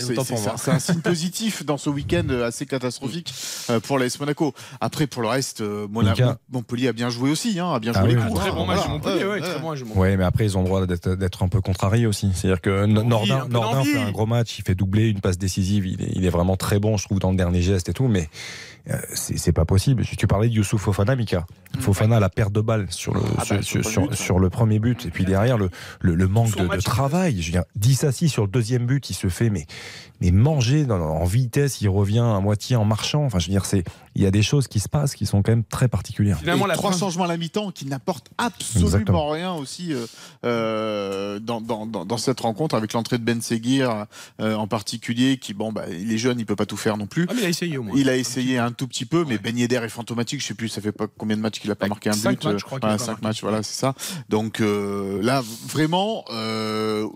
c'est 0.57 0.71
un 0.71 0.79
signe 0.79 1.01
positif 1.01 1.65
dans 1.65 1.77
ce 1.77 1.89
week-end 1.89 2.27
assez 2.45 2.65
catastrophique 2.65 3.33
pour 3.83 3.97
l'AS 3.99 4.19
Monaco. 4.19 4.53
Après, 4.81 5.07
pour 5.07 5.21
le 5.21 5.27
reste, 5.27 5.61
Mona- 5.61 6.11
Mika. 6.11 6.37
Montpellier 6.51 6.87
a 6.89 6.93
bien 6.93 7.09
joué 7.09 7.29
aussi, 7.29 7.59
a 7.59 7.79
bien 7.79 7.93
joué 7.93 8.01
Ah 8.03 8.07
les 8.07 8.15
coups. 8.15 8.39
Très 8.39 8.51
bon 8.51 8.65
match. 8.65 8.87
Montpellier. 8.87 9.23
Ouais, 9.23 9.29
ouais, 9.31 9.39
Très 9.41 9.53
ouais. 9.55 9.59
bon 9.61 9.69
match 9.71 9.79
de 9.79 9.85
Montpellier. 9.85 10.01
Ouais, 10.01 10.17
mais 10.17 10.23
après, 10.23 10.45
ils 10.45 10.57
ont 10.57 10.63
droit 10.67 10.85
d'être 10.85 11.43
un 11.43 11.47
peu 11.47 11.61
contrariés 11.61 12.05
aussi. 12.05 12.31
C'est-à-dire 12.33 12.61
que 12.61 12.85
Nordin, 12.85 13.47
Nordin 13.49 13.83
fait 13.83 13.97
un 13.99 14.11
gros 14.11 14.25
match, 14.25 14.59
il 14.59 14.63
fait 14.63 14.75
doubler 14.75 15.07
une 15.09 15.19
passe 15.21 15.37
décisive, 15.37 15.85
il 15.85 16.01
est, 16.01 16.11
il 16.15 16.25
est 16.25 16.29
vraiment 16.29 16.55
très 16.57 16.79
bon, 16.79 16.97
je 16.97 17.05
trouve, 17.05 17.19
dans 17.19 17.31
le 17.31 17.37
dernier 17.37 17.61
geste 17.61 17.89
et 17.89 17.93
tout, 17.93 18.07
mais 18.07 18.29
euh, 18.89 18.95
c'est 19.13 19.51
pas 19.51 19.65
possible. 19.65 20.03
Tu 20.17 20.27
parlais 20.27 20.47
de 20.47 20.53
Youssouf 20.53 20.81
Fofana, 20.81 21.15
Mika. 21.15 21.45
Fofana, 21.79 22.19
la 22.19 22.29
perte 22.29 22.53
de 22.53 22.61
balle 22.61 22.87
sur 22.89 23.13
le, 23.13 23.19
Ah 23.37 23.43
bah, 23.49 23.61
sur, 23.61 23.65
sur 23.65 23.77
le 23.79 23.83
sur- 23.83 24.07
but, 24.07 24.15
sur 24.15 24.39
le 24.39 24.49
premier 24.49 24.79
but, 24.79 25.05
et 25.05 25.09
puis 25.09 25.25
derrière, 25.25 25.57
le, 25.57 25.69
le, 25.99 26.15
le 26.15 26.27
manque 26.27 26.55
de, 26.55 26.67
de 26.67 26.81
travail. 26.81 27.41
Je 27.41 27.47
veux 27.47 27.51
dire, 27.51 27.63
10 27.75 28.03
à 28.05 28.11
6 28.11 28.29
sur 28.29 28.43
le 28.43 28.49
deuxième 28.49 28.85
but, 28.85 29.09
il 29.09 29.13
se 29.13 29.27
fait 29.27 29.49
mais, 29.49 29.65
mais 30.21 30.31
manger 30.31 30.85
dans- 30.85 30.99
en 30.99 31.25
vitesse, 31.25 31.81
il 31.81 31.89
revient 31.89 32.19
à 32.19 32.39
moitié 32.39 32.75
en 32.75 32.85
marchant. 32.85 33.23
Enfin, 33.25 33.39
je 33.39 33.47
veux 33.47 33.51
dire, 33.51 33.65
c'est 33.65 33.83
il 34.15 34.23
y 34.23 34.25
a 34.25 34.31
des 34.31 34.41
choses 34.41 34.67
qui 34.67 34.79
se 34.79 34.89
passent 34.89 35.13
qui 35.13 35.25
sont 35.27 35.43
quand 35.43 35.51
même 35.51 35.63
très 35.63 35.87
particulières. 35.87 36.39
Finalement, 36.39 36.65
Et 36.65 36.69
la 36.69 36.73
trois 36.75 36.89
prin- 36.89 36.99
changements 36.99 37.25
à 37.25 37.27
la 37.27 37.37
mi-temps 37.37 37.69
qui 37.71 37.85
n'apportent 37.85 38.29
absolument 38.39 38.87
Exactement. 38.87 39.29
rien 39.29 39.53
aussi 39.53 39.93
euh, 39.93 40.07
euh, 40.45 41.39
dans, 41.39 41.61
dans, 41.61 41.85
dans, 41.85 42.05
dans 42.05 42.17
cette 42.17 42.39
rencontre 42.39 42.73
avec 42.75 42.93
l'entrée 42.93 43.17
de 43.19 43.23
Ben 43.23 43.41
Seguir 43.41 44.05
euh, 44.41 44.55
en 44.55 44.67
particulier 44.67 45.37
qui 45.37 45.53
bon 45.53 45.71
bah 45.71 45.83
il 45.89 46.11
est 46.11 46.17
jeune 46.17 46.39
il 46.39 46.45
peut 46.45 46.55
pas 46.55 46.65
tout 46.65 46.77
faire 46.77 46.97
non 46.97 47.05
plus 47.05 47.27
Ah, 47.29 47.33
mais 47.35 47.41
il 47.41 47.45
a 47.45 47.49
essayé 47.49 47.77
au 47.77 47.83
moins. 47.83 47.93
il 47.95 48.09
a 48.09 48.15
essayé 48.17 48.57
un 48.57 48.71
tout 48.71 48.87
petit 48.87 49.05
peu 49.05 49.23
mais 49.27 49.37
Ben 49.37 49.55
Yedder 49.57 49.81
est 49.83 49.89
fantomatique 49.89 50.41
je 50.41 50.47
sais 50.47 50.53
plus 50.55 50.69
ça 50.69 50.81
fait 50.81 50.91
pas 50.91 51.05
combien 51.17 51.37
de 51.37 51.41
matchs 51.41 51.59
qu'il 51.59 51.69
a 51.71 51.75
pas 51.75 51.85
Bah, 51.85 51.89
marqué 51.89 52.09
un 52.09 52.13
cinq 52.13 52.39
but 52.39 52.45
matchs, 52.45 52.59
je 52.59 52.65
crois 52.65 52.79
voilà, 52.81 52.97
cinq 52.97 53.07
marqué. 53.21 53.27
matchs 53.27 53.41
voilà 53.41 53.61
c'est 53.63 53.79
ça 53.79 53.93
donc 54.29 54.61
euh, 54.61 55.21
là 55.21 55.43
vraiment 55.67 56.23
euh, 56.31 57.07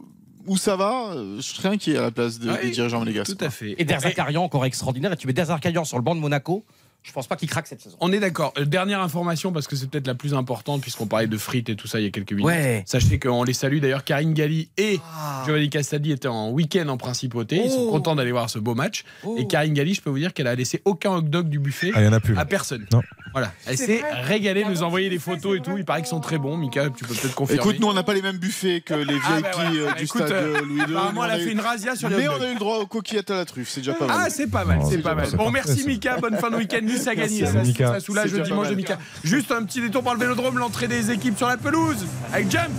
où 0.47 0.57
ça 0.57 0.75
va 0.75 1.11
euh, 1.13 1.37
je 1.37 1.41
serais 1.41 1.69
inquiet 1.69 1.97
à 1.97 2.01
la 2.01 2.11
place 2.11 2.39
de- 2.39 2.49
Ouais, 2.51 2.61
des 2.63 2.71
dirigeants 2.71 2.99
monégasques 2.99 3.37
Tout 3.37 3.43
à 3.45 3.49
fait. 3.49 3.75
Et 3.77 3.85
Derzakarian 3.85 4.43
encore 4.43 4.65
extraordinaire. 4.65 5.11
Et 5.13 5.17
tu 5.17 5.27
mets 5.27 5.33
Derzakarian 5.33 5.83
sur 5.85 5.97
le 5.97 6.03
banc 6.03 6.15
de 6.15 6.19
Monaco. 6.19 6.65
Je 7.03 7.11
pense 7.13 7.25
pas 7.25 7.35
qu'il 7.35 7.49
craque 7.49 7.65
cette 7.65 7.81
saison. 7.81 7.97
On 7.99 8.11
est 8.13 8.19
d'accord. 8.19 8.53
Euh, 8.59 8.65
Dernière 8.65 9.01
information, 9.01 9.51
parce 9.51 9.67
que 9.67 9.75
c'est 9.75 9.89
peut-être 9.89 10.05
la 10.05 10.13
plus 10.13 10.35
importante, 10.35 10.81
puisqu'on 10.81 11.07
parlait 11.07 11.25
de 11.27 11.37
frites 11.37 11.67
et 11.69 11.75
tout 11.75 11.87
ça 11.87 11.99
il 11.99 12.03
y 12.03 12.07
a 12.07 12.11
quelques 12.11 12.31
minutes. 12.31 12.45
Ouais. 12.45 12.83
Sachez 12.85 13.17
qu'on 13.17 13.43
les 13.43 13.53
salue. 13.53 13.79
D'ailleurs, 13.79 14.03
Karine 14.03 14.33
Galli 14.33 14.69
et 14.77 14.99
Ah. 15.15 15.41
Giovanni 15.45 15.69
Castaldi 15.71 16.11
étaient 16.11 16.27
en 16.27 16.51
week-end 16.51 16.87
en 16.89 16.97
principauté. 16.97 17.59
Ils 17.65 17.71
sont 17.71 17.85
Oh. 17.87 17.91
contents 17.91 18.15
d'aller 18.15 18.31
voir 18.31 18.49
ce 18.51 18.59
beau 18.59 18.75
match. 18.75 19.03
Oh. 19.23 19.35
Et 19.39 19.47
Karine 19.47 19.73
Galli, 19.73 19.95
je 19.95 20.01
peux 20.01 20.11
vous 20.11 20.19
dire 20.19 20.31
qu'elle 20.33 20.45
a 20.47 20.53
laissé 20.53 20.81
aucun 20.85 21.11
hot 21.13 21.21
dog 21.21 21.49
du 21.49 21.57
buffet 21.57 21.91
Ah, 21.95 22.03
y 22.03 22.07
en 22.07 22.13
a 22.13 22.19
plus. 22.19 22.37
à 22.37 22.45
personne. 22.45 22.85
Non. 22.93 23.01
Voilà. 23.33 23.51
Elle 23.65 23.77
s'est 23.77 24.03
régalée, 24.23 24.63
Ah 24.67 24.69
nous 24.69 24.83
envoyer 24.83 25.09
des 25.09 25.17
photos 25.17 25.57
et 25.57 25.61
tout. 25.61 25.77
Il 25.77 25.85
paraît 25.85 26.01
qu'ils 26.01 26.09
sont 26.09 26.19
très 26.19 26.37
bons. 26.37 26.55
Mika, 26.57 26.89
tu 26.89 27.05
peux 27.05 27.15
peut-être 27.15 27.33
confirmer. 27.33 27.61
Écoute, 27.61 27.79
nous 27.79 27.87
on 27.87 27.93
n'a 27.93 28.03
pas 28.03 28.13
les 28.13 28.21
mêmes 28.21 28.37
buffets 28.37 28.81
que 28.81 28.93
les 28.93 29.13
VIP 29.13 29.23
Ah, 29.25 29.41
bah 29.41 29.49
euh, 29.63 29.93
du 29.93 30.03
Écoute, 30.03 30.21
stade 30.21 30.31
euh, 30.33 30.61
Louis 30.61 30.81
II. 30.81 30.85
Nous, 30.89 30.95
on 31.19 31.23
elle 31.23 31.31
a 31.31 31.39
eu- 31.39 31.45
fait 31.45 31.51
une 31.53 31.61
razzia 31.61 31.95
sur 31.95 32.09
les 32.09 32.17
Mais 32.17 32.27
on 32.27 32.41
a 32.41 32.47
eu 32.49 32.53
le 32.53 32.59
droit 32.59 32.77
aux 32.79 32.85
coquillettes 32.87 33.31
à 33.31 33.35
la 33.37 33.45
truffe, 33.45 33.69
c'est 33.69 33.79
déjà 33.79 33.93
pas 33.93 34.05
mal. 34.05 34.17
Ah, 34.25 34.29
c'est 34.29 34.47
pas 34.47 34.65
mal, 34.65 34.79
c'est 34.87 34.97
pas 35.01 35.15
mal. 35.15 35.31
Bon, 35.31 35.49
merci. 35.49 35.83
Mika, 35.87 36.17
bonne 36.17 36.35
fin 36.37 36.51
de 36.51 36.57
week-end. 36.57 36.81
A 37.07 37.15
gagné, 37.15 37.45
ça, 37.45 37.99
soulage 37.99 38.31
le 38.31 38.41
dimanche 38.41 38.69
de. 38.69 38.75
Mika. 38.75 38.97
Juste 39.23 39.51
un 39.51 39.63
petit 39.63 39.81
détour 39.81 40.03
par 40.03 40.13
le 40.13 40.19
vélodrome, 40.19 40.57
l'entrée 40.57 40.87
des 40.87 41.11
équipes 41.11 41.37
sur 41.37 41.47
la 41.47 41.57
pelouse 41.57 42.05
avec 42.33 42.49
Jump. 42.51 42.69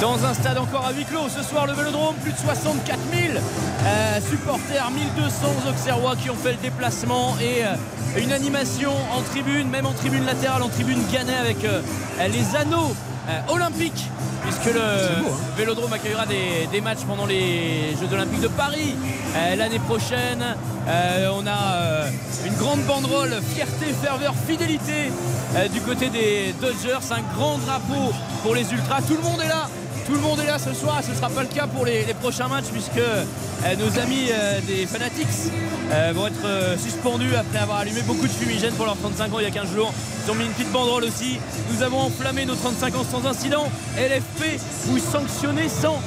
Dans 0.00 0.24
un 0.24 0.32
stade 0.32 0.58
encore 0.58 0.86
à 0.86 0.92
huis 0.92 1.04
clos, 1.04 1.28
ce 1.28 1.42
soir 1.42 1.66
le 1.66 1.72
Vélodrome, 1.72 2.14
plus 2.22 2.30
de 2.30 2.38
64 2.38 2.98
000 3.12 3.32
euh, 3.34 4.20
supporters, 4.30 4.90
1200 4.92 5.46
Auxerrois 5.68 6.14
qui 6.14 6.30
ont 6.30 6.36
fait 6.36 6.52
le 6.52 6.58
déplacement 6.58 7.36
et 7.40 7.64
euh, 7.64 8.22
une 8.22 8.30
animation 8.30 8.92
en 9.12 9.22
tribune, 9.22 9.68
même 9.68 9.86
en 9.86 9.92
tribune 9.92 10.24
latérale, 10.24 10.62
en 10.62 10.68
tribune 10.68 11.00
Gannet 11.12 11.34
avec 11.34 11.64
euh, 11.64 11.80
les 12.28 12.56
anneaux 12.56 12.94
euh, 13.28 13.40
olympiques, 13.48 14.06
puisque 14.42 14.74
le 14.74 14.80
Vélodrome 15.56 15.92
accueillera 15.92 16.26
des, 16.26 16.68
des 16.72 16.80
matchs 16.80 17.04
pendant 17.06 17.26
les 17.26 17.94
Jeux 18.00 18.12
olympiques 18.12 18.40
de 18.40 18.48
Paris 18.48 18.94
euh, 19.36 19.56
l'année 19.56 19.78
prochaine. 19.80 20.44
Euh, 20.88 21.28
on 21.34 21.46
a 21.46 22.06
une 22.46 22.54
grande 22.54 22.80
banderole, 22.82 23.34
fierté, 23.54 23.86
ferveur, 24.02 24.34
fidélité 24.46 25.12
du 25.72 25.80
côté 25.80 26.08
des 26.08 26.54
Dodgers, 26.60 27.04
un 27.10 27.36
grand 27.36 27.58
drapeau 27.58 28.12
pour 28.42 28.54
les 28.54 28.70
Ultras. 28.72 29.02
Tout 29.02 29.16
le 29.16 29.22
monde 29.22 29.40
est 29.44 29.48
là. 29.48 29.68
Tout 30.08 30.14
le 30.14 30.20
monde 30.20 30.40
est 30.40 30.46
là 30.46 30.58
ce 30.58 30.72
soir, 30.72 31.02
ce 31.04 31.10
ne 31.10 31.16
sera 31.16 31.28
pas 31.28 31.42
le 31.42 31.48
cas 31.48 31.66
pour 31.66 31.84
les, 31.84 32.02
prochains 32.18 32.48
matchs 32.48 32.68
puisque 32.72 32.96
euh, 32.96 33.24
nos 33.78 34.00
amis 34.00 34.28
euh, 34.30 34.58
des 34.66 34.86
Fanatics 34.86 35.52
euh, 35.92 36.12
vont 36.14 36.28
être 36.28 36.78
suspendus 36.82 37.34
après 37.36 37.58
avoir 37.58 37.80
allumé 37.80 38.00
beaucoup 38.00 38.26
de 38.26 38.32
fumigènes 38.32 38.72
pour 38.72 38.86
leurs 38.86 38.96
35 38.96 39.34
ans 39.34 39.38
il 39.38 39.42
y 39.42 39.46
a 39.46 39.50
15 39.50 39.74
jours. 39.74 39.92
Ils 40.24 40.30
ont 40.30 40.34
mis 40.34 40.46
une 40.46 40.52
petite 40.52 40.72
banderole 40.72 41.04
aussi. 41.04 41.38
Nous 41.70 41.82
avons 41.82 42.00
enflammé 42.00 42.46
nos 42.46 42.54
35 42.54 42.96
ans 42.96 43.04
sans 43.04 43.26
incident. 43.26 43.70
LFP, 43.98 44.58
vous 44.86 44.98
sanctionnez 44.98 45.68
sans 45.68 46.00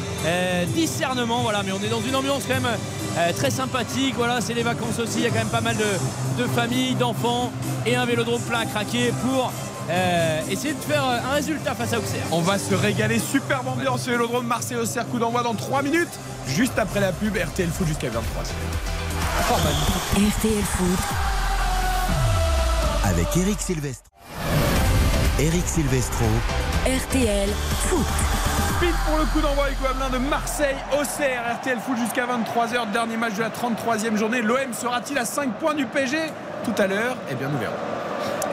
discernement. 0.74 1.44
Voilà, 1.44 1.62
mais 1.64 1.72
on 1.72 1.84
est 1.84 1.90
dans 1.90 2.02
une 2.02 2.16
ambiance 2.16 2.44
quand 2.48 2.60
même 2.60 3.36
très 3.36 3.52
sympathique. 3.52 4.16
Voilà, 4.18 4.42
c'est 4.42 4.56
les 4.56 4.64
vacances 4.64 4.98
aussi. 4.98 5.20
Il 5.20 5.24
y 5.24 5.28
a 5.28 5.30
quand 5.30 5.36
même 5.36 5.48
pas 5.48 5.62
mal 5.62 5.76
de, 5.78 6.42
de 6.42 6.48
familles, 6.50 6.96
d'enfants 6.96 7.52
et 7.86 7.96
un 7.96 8.06
vélodrome 8.06 8.42
plein 8.42 8.62
à 8.62 8.66
craquer 8.66 9.14
pour 9.24 9.52
euh, 9.92 10.42
essayer 10.50 10.74
de 10.74 10.80
faire 10.80 11.06
euh, 11.06 11.18
un 11.30 11.34
résultat 11.34 11.76
face 11.76 11.94
à 11.94 12.00
Auxerre. 12.00 12.24
On 12.32 12.42
va 12.42 12.58
se 12.58 12.74
régaler. 12.74 13.20
Superbe 13.20 13.68
ambiance 13.68 14.08
au 14.08 14.12
vélodrome 14.12 14.48
Marseille 14.48 14.78
au 14.78 14.86
cercle 14.86 15.12
coup 15.12 15.20
d'envoi 15.20 15.44
dans 15.44 15.54
3 15.54 15.84
minutes. 15.84 16.20
Juste 16.48 16.80
après 16.80 17.02
la 17.02 17.12
pub, 17.12 17.36
RTL 17.36 17.70
Foot 17.70 17.88
jusqu'à 17.88 18.10
23 18.10 18.44
RTL 20.16 20.64
Foot, 20.64 21.00
avec 23.04 23.28
Eric 23.36 23.60
Silvestro. 23.60 24.06
Eric 25.40 25.68
Silvestro. 25.68 26.26
RTL 26.86 27.50
Foot. 27.90 28.06
Speed 28.78 28.94
pour 29.08 29.18
le 29.18 29.26
coup 29.26 29.42
d'envoi 29.42 29.66
avec 29.66 29.78
de 30.12 30.18
Marseille 30.18 30.76
Auxerre. 31.00 31.42
RTL 31.60 31.80
Foot 31.80 31.98
jusqu'à 31.98 32.26
23h. 32.26 32.92
Dernier 32.92 33.18
match 33.18 33.36
de 33.36 33.42
la 33.42 33.50
33e 33.50 34.16
journée. 34.16 34.42
L'OM 34.42 34.74
sera-t-il 34.74 35.18
à 35.18 35.26
5 35.26 35.54
points 35.60 35.74
du 35.74 35.86
PSG 35.86 36.18
tout 36.64 36.82
à 36.82 36.88
l'heure 36.88 37.16
Eh 37.30 37.36
bien, 37.36 37.50
nous 37.50 37.58
verrons. 37.58 37.74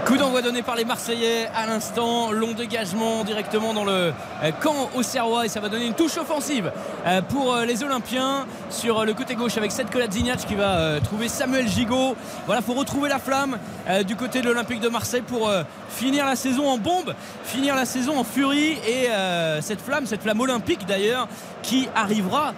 Coup 0.09 0.16
d'envoi 0.16 0.40
donné 0.40 0.62
par 0.62 0.74
les 0.74 0.86
Marseillais 0.86 1.50
à 1.54 1.66
l'instant, 1.66 2.32
long 2.32 2.52
dégagement 2.52 3.24
directement 3.24 3.74
dans 3.74 3.84
le 3.84 3.92
euh, 4.42 4.50
camp 4.59 4.88
auxerrois 4.96 5.44
et 5.44 5.50
ça 5.50 5.61
va 5.61 5.68
donner 5.68 5.84
une 5.84 5.92
touche 5.92 6.16
offensive 6.16 6.72
euh, 7.06 7.20
pour 7.20 7.52
euh, 7.52 7.66
les 7.66 7.82
Olympiens 7.82 8.46
sur 8.70 9.04
le 9.04 9.12
côté 9.12 9.34
gauche 9.34 9.59
avec 9.59 9.70
Seth 9.70 9.90
Kolasinac 9.90 10.38
qui 10.46 10.54
va 10.54 10.98
trouver 11.02 11.28
Samuel 11.28 11.68
Gigot. 11.68 12.16
Voilà, 12.46 12.62
faut 12.62 12.72
retrouver 12.72 13.11
la 13.11 13.18
flamme 13.18 13.59
du 14.06 14.16
côté 14.16 14.40
de 14.40 14.46
l'Olympique 14.46 14.80
de 14.80 14.88
Marseille 14.88 15.22
pour 15.22 15.50
finir 15.88 16.26
la 16.26 16.36
saison 16.36 16.68
en 16.68 16.76
bombe, 16.76 17.14
finir 17.44 17.74
la 17.74 17.86
saison 17.86 18.18
en 18.18 18.24
furie 18.24 18.78
et 18.86 19.09
cette 19.62 19.80
flamme, 19.80 20.04
cette 20.04 20.22
flamme 20.22 20.40
olympique 20.40 20.86
d'ailleurs 20.86 21.26
qui 21.62 21.88
arrivera 21.94 22.52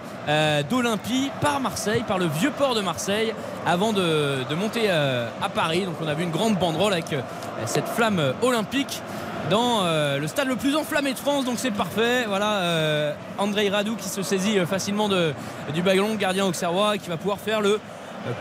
d'Olympie 0.68 1.30
par 1.40 1.60
Marseille, 1.60 2.04
par 2.06 2.18
le 2.18 2.26
vieux 2.26 2.50
port 2.50 2.74
de 2.74 2.80
Marseille 2.80 3.32
avant 3.66 3.92
de, 3.92 4.48
de 4.48 4.54
monter 4.54 4.84
euh, 4.86 5.28
à 5.42 5.48
Paris. 5.48 5.84
Donc 5.84 5.96
on 6.02 6.08
a 6.08 6.14
vu 6.14 6.24
une 6.24 6.30
grande 6.30 6.58
banderole 6.58 6.92
avec 6.92 7.12
euh, 7.12 7.20
cette 7.66 7.86
flamme 7.86 8.18
euh, 8.18 8.32
olympique 8.42 9.02
dans 9.48 9.82
le 10.20 10.26
stade 10.28 10.46
le 10.46 10.54
plus 10.54 10.76
enflammé 10.76 11.12
de 11.12 11.18
France, 11.18 11.44
donc 11.44 11.54
c'est 11.58 11.72
parfait. 11.72 12.24
Voilà, 12.28 13.14
André 13.36 13.68
Radou 13.68 13.96
qui 13.96 14.08
se 14.08 14.22
saisit 14.22 14.60
facilement 14.60 15.08
de, 15.08 15.32
du 15.74 15.82
ballon, 15.82 16.14
gardien 16.14 16.44
auxerrois, 16.44 16.98
qui 16.98 17.08
va 17.08 17.16
pouvoir 17.16 17.38
faire 17.38 17.60
le 17.60 17.80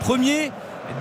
premier 0.01 0.51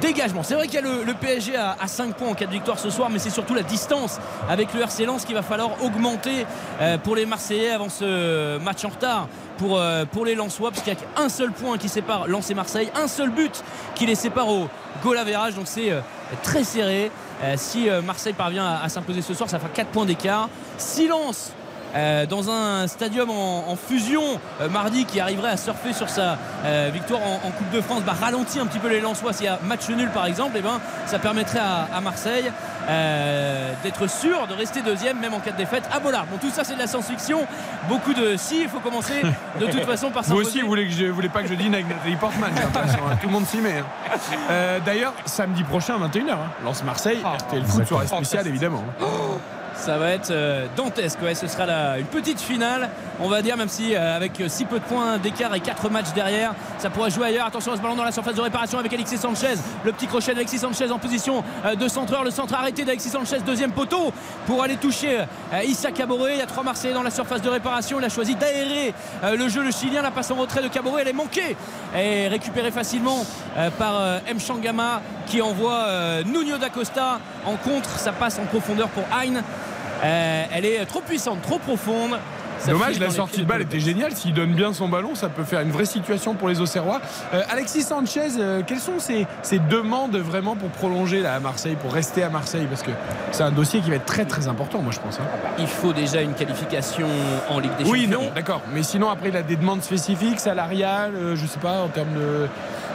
dégagement. 0.00 0.42
C'est 0.42 0.54
vrai 0.54 0.66
qu'il 0.66 0.76
y 0.76 0.78
a 0.78 0.82
le, 0.82 1.14
PSG 1.14 1.56
à, 1.56 1.76
à 1.80 1.88
5 1.88 2.14
points 2.14 2.28
en 2.28 2.34
cas 2.34 2.46
de 2.46 2.52
victoire 2.52 2.78
ce 2.78 2.90
soir, 2.90 3.10
mais 3.10 3.18
c'est 3.18 3.30
surtout 3.30 3.54
la 3.54 3.62
distance 3.62 4.18
avec 4.48 4.72
le 4.74 4.80
RC 4.80 5.04
Lens 5.06 5.24
qu'il 5.24 5.34
va 5.34 5.42
falloir 5.42 5.82
augmenter 5.82 6.46
euh, 6.80 6.98
pour 6.98 7.16
les 7.16 7.26
Marseillais 7.26 7.70
avant 7.70 7.88
ce 7.88 8.58
match 8.58 8.84
en 8.84 8.88
retard 8.88 9.28
pour, 9.58 9.78
euh, 9.78 10.04
pour 10.06 10.24
les 10.24 10.34
Lensois, 10.34 10.70
puisqu'il 10.70 10.94
n'y 10.94 10.98
a 10.98 11.00
qu'un 11.16 11.28
seul 11.28 11.52
point 11.52 11.76
qui 11.76 11.88
sépare 11.88 12.26
Lens 12.28 12.50
et 12.50 12.54
Marseille, 12.54 12.90
un 12.94 13.08
seul 13.08 13.30
but 13.30 13.62
qui 13.94 14.06
les 14.06 14.14
sépare 14.14 14.48
au 14.48 14.68
goal 15.02 15.18
average, 15.18 15.54
donc 15.54 15.66
c'est 15.66 15.90
euh, 15.90 16.00
très 16.42 16.64
serré. 16.64 17.10
Euh, 17.42 17.54
si 17.56 17.88
Marseille 18.04 18.32
parvient 18.32 18.64
à, 18.64 18.82
à 18.82 18.88
s'imposer 18.88 19.22
ce 19.22 19.34
soir, 19.34 19.48
ça 19.48 19.58
fera 19.58 19.70
4 19.70 19.88
points 19.88 20.06
d'écart. 20.06 20.48
Silence 20.76 21.52
euh, 21.94 22.26
dans 22.26 22.50
un 22.50 22.86
stadium 22.86 23.30
en, 23.30 23.64
en 23.70 23.76
fusion 23.76 24.22
euh, 24.60 24.68
mardi 24.68 25.04
qui 25.04 25.20
arriverait 25.20 25.50
à 25.50 25.56
surfer 25.56 25.92
sur 25.92 26.08
sa 26.08 26.36
euh, 26.64 26.90
victoire 26.92 27.20
en, 27.22 27.46
en 27.46 27.50
Coupe 27.50 27.70
de 27.70 27.80
France 27.80 28.02
bah, 28.02 28.14
ralentit 28.20 28.58
un 28.60 28.66
petit 28.66 28.78
peu 28.78 28.88
les 28.88 29.00
Lensois 29.00 29.32
s'il 29.32 29.46
y 29.46 29.48
a 29.48 29.58
match 29.64 29.88
nul 29.88 30.08
par 30.10 30.26
exemple 30.26 30.56
et 30.56 30.60
ben 30.60 30.80
ça 31.06 31.18
permettrait 31.18 31.60
à, 31.60 31.88
à 31.94 32.00
Marseille 32.00 32.50
d'être 33.82 34.08
sûr 34.08 34.46
de 34.46 34.54
rester 34.54 34.80
deuxième 34.82 35.18
même 35.20 35.34
en 35.34 35.40
cas 35.40 35.50
de 35.52 35.56
défaite 35.56 35.84
à 35.92 36.00
Bollard 36.00 36.26
bon 36.26 36.36
tout 36.38 36.50
ça 36.50 36.64
c'est 36.64 36.74
de 36.74 36.78
la 36.78 36.86
science-fiction 36.86 37.46
beaucoup 37.88 38.14
de 38.14 38.36
si 38.36 38.62
il 38.62 38.68
faut 38.68 38.80
commencer 38.80 39.22
de 39.60 39.66
toute 39.66 39.84
façon 39.84 40.10
par 40.10 40.22
Vous 40.22 40.28
s'imposer. 40.30 40.48
aussi, 40.48 40.60
vous 40.62 40.68
voulez, 40.68 40.86
que 40.86 40.92
je, 40.94 41.04
vous 41.06 41.14
voulez 41.14 41.28
pas 41.28 41.42
que 41.42 41.48
je 41.48 41.54
dîne 41.54 41.74
avec 41.74 41.88
Nathalie 41.88 42.16
Portman 42.16 42.50
l'impression, 42.54 43.00
hein. 43.10 43.16
Tout 43.20 43.26
le 43.28 43.32
monde 43.32 43.46
s'y 43.46 43.58
met. 43.58 43.78
hein. 43.78 44.78
D'ailleurs, 44.84 45.12
samedi 45.26 45.62
prochain 45.64 45.96
à 46.02 46.08
21h, 46.08 46.30
hein, 46.32 46.36
Lance 46.64 46.82
Marseille, 46.84 47.18
RTL 47.22 47.64
Foot, 47.64 47.86
soirée 47.86 48.06
spéciale 48.06 48.46
évidemment. 48.46 48.84
Ça 49.78 49.96
va 49.96 50.10
être 50.10 50.32
euh, 50.32 50.66
dantesque, 50.76 51.18
ce 51.34 51.46
sera 51.46 51.98
une 51.98 52.06
petite 52.06 52.40
finale, 52.40 52.90
on 53.20 53.28
va 53.28 53.42
dire, 53.42 53.56
même 53.56 53.68
si 53.68 53.94
euh, 53.94 54.16
avec 54.16 54.40
euh, 54.40 54.48
si 54.48 54.64
peu 54.64 54.80
de 54.80 54.84
points 54.84 55.18
d'écart 55.18 55.54
et 55.54 55.60
4 55.60 55.88
matchs 55.88 56.12
derrière, 56.14 56.52
ça 56.78 56.90
pourrait 56.90 57.10
jouer 57.10 57.28
ailleurs. 57.28 57.46
Attention 57.46 57.72
à 57.72 57.76
ce 57.76 57.80
ballon 57.80 57.94
dans 57.94 58.04
la 58.04 58.10
surface 58.10 58.34
de 58.34 58.40
réparation 58.40 58.78
avec 58.78 58.92
Alexis 58.92 59.18
Sanchez. 59.18 59.54
Le 59.84 59.92
petit 59.92 60.08
crochet 60.08 60.34
d'Alexis 60.34 60.58
Sanchez 60.58 60.90
en 60.90 60.98
position 60.98 61.44
de 61.78 61.88
centreur. 61.88 62.24
Le 62.24 62.30
centre 62.30 62.54
arrêté 62.54 62.84
d'Alexis 62.84 63.10
Sanchez, 63.10 63.38
deuxième 63.46 63.70
poteau 63.70 64.12
pour 64.46 64.62
aller 64.62 64.76
toucher 64.76 65.24
Issa 65.64 65.92
Caboret. 65.92 66.34
Il 66.34 66.38
y 66.38 66.42
a 66.42 66.46
trois 66.46 66.64
Marseillais 66.64 66.94
dans 66.94 67.02
la 67.02 67.10
surface 67.10 67.42
de 67.42 67.48
réparation. 67.48 67.98
Il 68.00 68.04
a 68.04 68.08
choisi 68.08 68.34
d'aérer 68.34 68.94
le 69.22 69.48
jeu, 69.48 69.62
le 69.62 69.70
Chilien. 69.70 70.02
La 70.02 70.10
passe 70.10 70.30
en 70.30 70.36
retrait 70.36 70.62
de 70.62 70.68
Caboret, 70.68 71.02
elle 71.02 71.08
est 71.08 71.12
manquée 71.12 71.56
et 71.96 72.28
récupérée 72.28 72.70
facilement 72.70 73.24
par 73.78 74.20
M. 74.26 74.38
Changama 74.38 75.00
qui 75.26 75.40
envoie 75.40 76.22
Nuno 76.24 76.58
d'Acosta 76.58 77.20
en 77.46 77.56
contre. 77.56 77.98
Ça 77.98 78.12
passe 78.12 78.38
en 78.38 78.44
profondeur 78.44 78.88
pour 78.88 79.04
Hein. 79.12 79.42
Euh, 80.02 80.44
elle 80.52 80.64
est 80.64 80.84
trop 80.86 81.00
puissante, 81.00 81.42
trop 81.42 81.58
profonde. 81.58 82.18
Ça 82.58 82.72
Dommage, 82.72 82.98
la 82.98 83.10
sortie 83.10 83.40
de 83.42 83.46
balle 83.46 83.62
était 83.62 83.80
géniale. 83.80 84.14
S'il 84.14 84.34
donne 84.34 84.52
bien 84.52 84.72
son 84.72 84.88
ballon, 84.88 85.14
ça 85.14 85.28
peut 85.28 85.44
faire 85.44 85.60
une 85.60 85.70
vraie 85.70 85.84
situation 85.84 86.34
pour 86.34 86.48
les 86.48 86.60
Auxerrois. 86.60 87.00
Euh, 87.32 87.42
Alexis 87.50 87.82
Sanchez, 87.82 88.28
euh, 88.38 88.62
quelles 88.66 88.80
sont 88.80 88.98
ses, 88.98 89.26
ses 89.42 89.58
demandes 89.58 90.16
vraiment 90.16 90.56
pour 90.56 90.68
prolonger 90.70 91.20
là, 91.20 91.34
à 91.34 91.40
Marseille, 91.40 91.76
pour 91.80 91.92
rester 91.92 92.22
à 92.22 92.30
Marseille? 92.30 92.66
Parce 92.68 92.82
que 92.82 92.90
c'est 93.32 93.42
un 93.44 93.52
dossier 93.52 93.80
qui 93.80 93.90
va 93.90 93.96
être 93.96 94.06
très 94.06 94.24
très 94.24 94.48
important, 94.48 94.82
moi 94.82 94.92
je 94.92 94.98
pense. 95.00 95.18
hein. 95.20 95.24
Il 95.58 95.66
faut 95.68 95.92
déjà 95.92 96.20
une 96.20 96.34
qualification 96.34 97.06
en 97.48 97.60
Ligue 97.60 97.70
des 97.78 97.84
Oui, 97.84 98.04
Champions. 98.04 98.22
non, 98.24 98.30
d'accord. 98.34 98.62
Mais 98.74 98.82
sinon, 98.82 99.08
après, 99.10 99.28
il 99.28 99.36
a 99.36 99.42
des 99.42 99.56
demandes 99.56 99.82
spécifiques, 99.82 100.40
salariales, 100.40 101.12
euh, 101.14 101.36
je 101.36 101.46
sais 101.46 101.60
pas, 101.60 101.80
en 101.82 101.88
termes 101.88 102.12
de. 102.14 102.48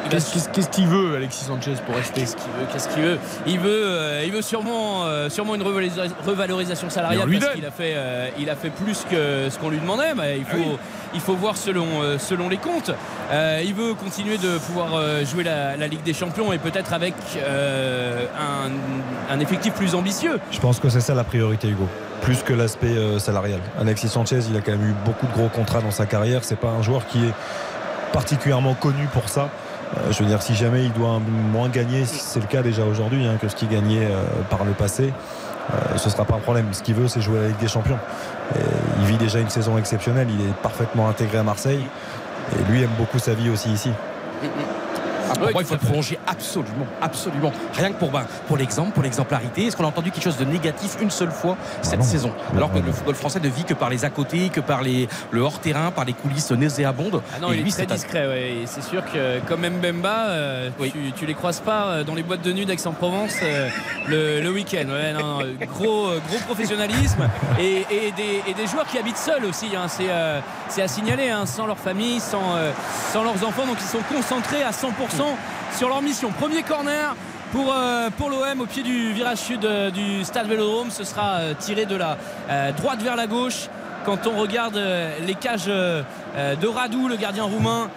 Qu'est-ce 0.10 0.70
qu'il 0.70 0.86
veut, 0.88 1.16
Alexis 1.16 1.46
Sanchez, 1.46 1.76
pour 1.86 1.96
rester? 1.96 2.22
Qu'est-ce 2.22 2.36
qu'il 2.36 2.52
veut 2.52 2.66
Qu'est-ce 2.74 2.90
qu'il 2.90 3.04
veut? 3.04 3.18
Il 3.48 3.60
veut, 3.60 3.84
euh, 3.86 4.24
il 4.26 4.34
veut 4.34 4.42
sûrement, 4.42 5.06
euh, 5.06 5.30
sûrement 5.30 5.56
une 5.56 5.64
revalorisa- 5.64 6.12
revalorisation 6.26 6.90
salariale 6.90 7.26
parce 7.40 7.54
qu'il 7.56 7.66
a 7.66 7.72
fait, 7.72 7.94
euh, 7.96 8.28
il 8.38 8.50
a 8.50 8.56
fait 8.56 8.70
plus 8.70 9.06
que 9.10 9.50
ce 9.54 9.60
qu'on 9.60 9.70
lui 9.70 9.80
demandait. 9.80 10.14
Mais 10.16 10.38
il 10.40 10.46
faut, 10.46 10.58
Ah 10.60 10.68
oui. 10.72 10.78
il 11.16 11.22
faut 11.22 11.36
voir 11.36 11.56
selon, 11.56 11.86
euh, 12.02 12.18
selon 12.18 12.50
les 12.50 12.58
comptes. 12.58 12.92
Euh, 13.32 13.62
il 13.64 13.74
veut 13.74 13.94
continuer 13.94 14.38
de 14.38 14.58
pouvoir 14.58 14.96
euh, 14.96 15.24
jouer 15.26 15.44
la, 15.44 15.78
la 15.78 15.88
Ligue 15.88 16.04
des 16.04 16.14
Champions 16.14 16.52
et 16.52 16.58
peut-être 16.58 16.92
avec 16.94 17.14
euh, 17.38 18.26
un, 18.38 19.34
un 19.34 19.40
effectif 19.40 19.74
plus 19.74 19.96
ambitieux. 19.96 20.40
Je 20.52 20.60
pense 20.60 20.80
que 20.80 20.90
c'est 20.90 21.02
ça 21.02 21.14
la 21.14 21.24
priorité, 21.24 21.70
Hugo. 21.70 21.88
Plus 22.22 22.42
que 22.44 22.54
l'aspect 22.54 22.96
salarial. 23.20 23.60
Alexis 23.80 24.08
Sanchez, 24.08 24.40
il 24.50 24.56
a 24.56 24.62
quand 24.62 24.72
même 24.72 24.90
eu 24.90 24.94
beaucoup 25.06 25.28
de 25.28 25.34
gros 25.34 25.50
contrats 25.50 25.82
dans 25.82 25.92
sa 25.92 26.06
carrière. 26.06 26.44
C'est 26.44 26.56
pas 26.60 26.70
un 26.70 26.82
joueur 26.82 27.06
qui 27.08 27.20
est 27.20 27.34
particulièrement 28.14 28.74
connu 28.76 29.08
pour 29.12 29.28
ça. 29.30 29.50
Euh, 29.98 30.12
je 30.12 30.20
veux 30.24 30.30
dire, 30.30 30.42
si 30.42 30.56
jamais 30.56 30.86
il 30.86 30.94
doit 30.94 31.20
moins 31.52 31.70
gagner, 31.70 32.06
c'est 32.06 32.40
le 32.40 32.48
cas 32.48 32.62
déjà 32.62 32.84
aujourd'hui 32.84 33.26
hein, 33.26 33.38
que 33.42 33.48
ce 33.48 33.56
qu'il 33.56 33.70
gagnait 33.70 34.06
euh, 34.06 34.24
par 34.50 34.64
le 34.64 34.72
passé, 34.72 35.14
euh, 35.72 35.98
ce 35.98 36.10
sera 36.10 36.26
pas 36.26 36.36
un 36.36 36.40
problème. 36.40 36.68
Ce 36.72 36.82
qu'il 36.82 36.96
veut, 36.96 37.08
c'est 37.08 37.22
jouer 37.22 37.40
à 37.40 37.42
la 37.44 37.48
Ligue 37.50 37.60
des 37.60 37.68
Champions. 37.68 38.00
Et 38.56 38.60
il 39.00 39.06
vit 39.06 39.18
déjà 39.18 39.40
une 39.40 39.50
saison 39.50 39.78
exceptionnelle. 39.78 40.28
Il 40.30 40.46
est 40.46 40.54
parfaitement 40.62 41.08
intégré 41.08 41.38
à 41.38 41.44
Marseille. 41.44 41.86
Et 42.54 42.72
lui 42.72 42.84
aime 42.84 42.92
beaucoup 42.98 43.20
sa 43.20 43.34
vie 43.34 43.50
aussi 43.50 43.70
ici. 43.72 43.92
Ah, 45.30 45.34
pour 45.34 45.52
moi, 45.52 45.62
il 45.62 45.66
faut 45.66 45.74
le 45.76 45.80
prolonger 45.80 46.20
absolument, 46.28 46.86
absolument. 47.02 47.52
Rien 47.74 47.90
que 47.92 48.00
pour, 48.00 48.12
ben, 48.12 48.26
pour 48.48 48.58
l'exemple, 48.58 48.92
pour 48.92 49.04
l'exemplarité. 49.04 49.68
Est-ce 49.68 49.76
qu'on 49.78 49.86
a 49.86 49.88
entendu 49.88 50.12
quelque 50.12 50.24
chose 50.24 50.38
de 50.38 50.46
négatif 50.46 50.98
une 51.02 51.12
seule 51.12 51.32
fois 51.32 51.58
cette 51.82 52.00
non. 52.00 52.06
saison? 52.06 52.32
Alors 52.56 52.72
que 52.72 52.80
le 52.80 52.92
football 52.92 53.16
français 53.16 53.40
ne 53.40 53.50
vit 53.50 53.64
que 53.64 53.74
par 53.74 53.90
les 53.90 54.06
à 54.06 54.10
côté, 54.10 54.50
que 54.50 54.60
par 54.60 54.82
les, 54.82 55.08
le 55.32 55.42
hors-terrain, 55.42 55.92
par 55.92 56.06
les 56.06 56.14
coulisses 56.14 56.52
nauséabondes. 56.52 57.22
Ah 57.36 57.40
non, 57.42 57.52
Et 57.52 57.56
il 57.56 57.60
est 57.60 57.64
lui, 57.64 57.72
très 57.72 57.84
c'est 57.84 57.92
un- 57.92 57.96
discret. 57.96 58.28
ouais. 58.28 58.52
Et 58.64 58.66
C'est 58.68 58.84
sûr 58.84 59.04
que 59.12 59.40
comme 59.48 59.62
Mbemba, 59.68 60.28
euh, 60.30 60.70
tu, 60.82 61.12
tu 61.16 61.26
les 61.26 61.34
croises 61.34 61.60
pas 61.60 61.86
euh, 61.86 62.04
dans 62.04 62.16
les 62.16 62.24
boîtes 62.24 62.42
de 62.42 62.52
nuit 62.54 62.66
d'Aix-en-Provence 62.66 63.34
euh, 63.44 63.70
le, 64.08 64.42
le 64.42 64.52
week-end. 64.52 64.88
Ouais, 64.90 65.14
non, 65.14 65.40
non, 65.40 65.46
gros, 65.74 66.08
gros 66.28 66.40
professionnalisme 66.46 67.30
et, 67.60 67.86
et 67.90 68.12
des, 68.16 68.44
et 68.48 68.54
des 68.54 68.68
joueurs 68.68 68.86
qui 68.88 68.98
habitent 68.98 69.18
seuls 69.18 69.46
aussi. 69.46 69.68
hein. 69.76 69.88
C'est 69.88 70.08
euh, 70.10 70.40
c'est 70.70 70.82
à 70.82 70.88
signaler, 70.88 71.30
hein, 71.30 71.46
sans 71.46 71.68
leur 71.68 71.78
famille, 71.78 72.20
sans, 72.20 72.56
euh, 72.56 72.72
sans 73.12 73.24
leurs 73.24 73.36
enfants. 73.48 73.66
Donc 73.66 73.78
ils 73.80 73.88
sont 73.88 74.04
concentrés 74.14 74.64
à 74.64 74.72
100% 74.72 75.13
sur 75.78 75.90
leur 75.90 76.02
mission. 76.02 76.32
Premier 76.32 76.64
corner. 76.64 77.16
Pour, 77.52 77.72
euh, 77.72 78.10
l'OM 78.20 78.62
au 78.62 78.66
pied 78.66 78.82
du 78.82 79.12
virage 79.12 79.38
sud 79.38 79.64
euh, 79.64 79.92
du 79.92 80.24
stade 80.24 80.48
Vélodrome, 80.48 80.90
ce 80.90 81.04
sera 81.04 81.36
euh, 81.36 81.54
tiré 81.54 81.86
de 81.86 81.96
la 81.96 82.18
droite 82.72 83.04
vers 83.04 83.16
la 83.16 83.28
gauche 83.28 83.70
quand 84.06 84.26
on 84.26 84.40
regarde 84.40 84.80
les 85.26 85.36
cages 85.36 85.68
de 85.68 86.68
Radou, 86.68 87.08
le 87.08 87.16
gardien 87.16 87.44
roumain, 87.44 87.90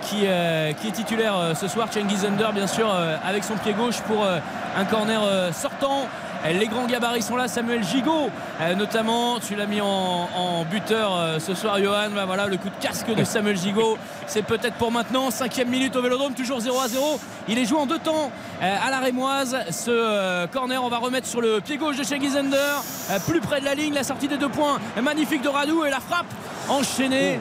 qui, 0.00 0.24
est 0.24 0.92
titulaire 0.92 1.52
ce 1.54 1.68
soir, 1.68 1.86
Cengiz 1.92 2.24
Under, 2.24 2.52
bien 2.52 2.66
sûr, 2.66 2.92
avec 3.24 3.44
son 3.44 3.54
pied 3.54 3.72
gauche 3.72 4.00
pour 4.08 4.24
un 4.24 4.84
corner 4.86 5.20
sortant. 5.52 6.08
Euh, 6.46 6.52
Les 6.52 6.66
grands 6.66 6.86
gabarits 6.86 7.22
sont 7.22 7.36
là, 7.36 7.48
Samuel 7.48 7.84
Gigot. 7.84 8.30
Euh, 8.60 8.74
notamment, 8.74 9.38
tu 9.40 9.54
l'as 9.54 9.66
mis 9.66 9.80
en, 9.80 10.64
buteur 10.70 11.16
euh, 11.16 11.38
ce 11.38 11.54
soir 11.54 11.78
Johan, 11.78 12.10
Bah, 12.14 12.24
voilà 12.26 12.46
le 12.46 12.56
coup 12.56 12.68
de 12.68 12.82
casque 12.82 13.14
de 13.14 13.24
Samuel 13.24 13.56
Gigot, 13.56 13.98
c'est 14.26 14.42
peut-être 14.42 14.74
pour 14.74 14.90
maintenant, 14.90 15.30
cinquième 15.30 15.68
minute 15.68 15.94
au 15.96 16.02
Vélodrome, 16.02 16.34
toujours 16.34 16.60
0 16.60 16.80
à 16.80 16.88
0, 16.88 17.20
il 17.48 17.58
est 17.58 17.64
joué 17.64 17.78
en 17.78 17.86
deux 17.86 17.98
temps 17.98 18.30
à 18.60 18.90
la 18.90 18.98
Rémoise, 18.98 19.56
ce 19.70 20.46
corner 20.46 20.82
on 20.82 20.88
va 20.88 20.98
remettre 20.98 21.26
sur 21.26 21.40
le 21.40 21.60
pied 21.60 21.76
gauche 21.76 21.96
de 21.96 22.02
euh, 22.04 23.18
plus 23.28 23.40
près 23.40 23.60
de 23.60 23.64
la 23.64 23.74
ligne, 23.74 23.94
la 23.94 24.04
sortie 24.04 24.28
des 24.28 24.38
deux 24.38 24.48
points, 24.48 24.78
magnifique 25.02 25.42
de 25.42 25.48
Radou 25.48 25.84
et 25.84 25.90
la 25.90 26.00
frappe 26.00 26.26
enchaînée 26.68 27.38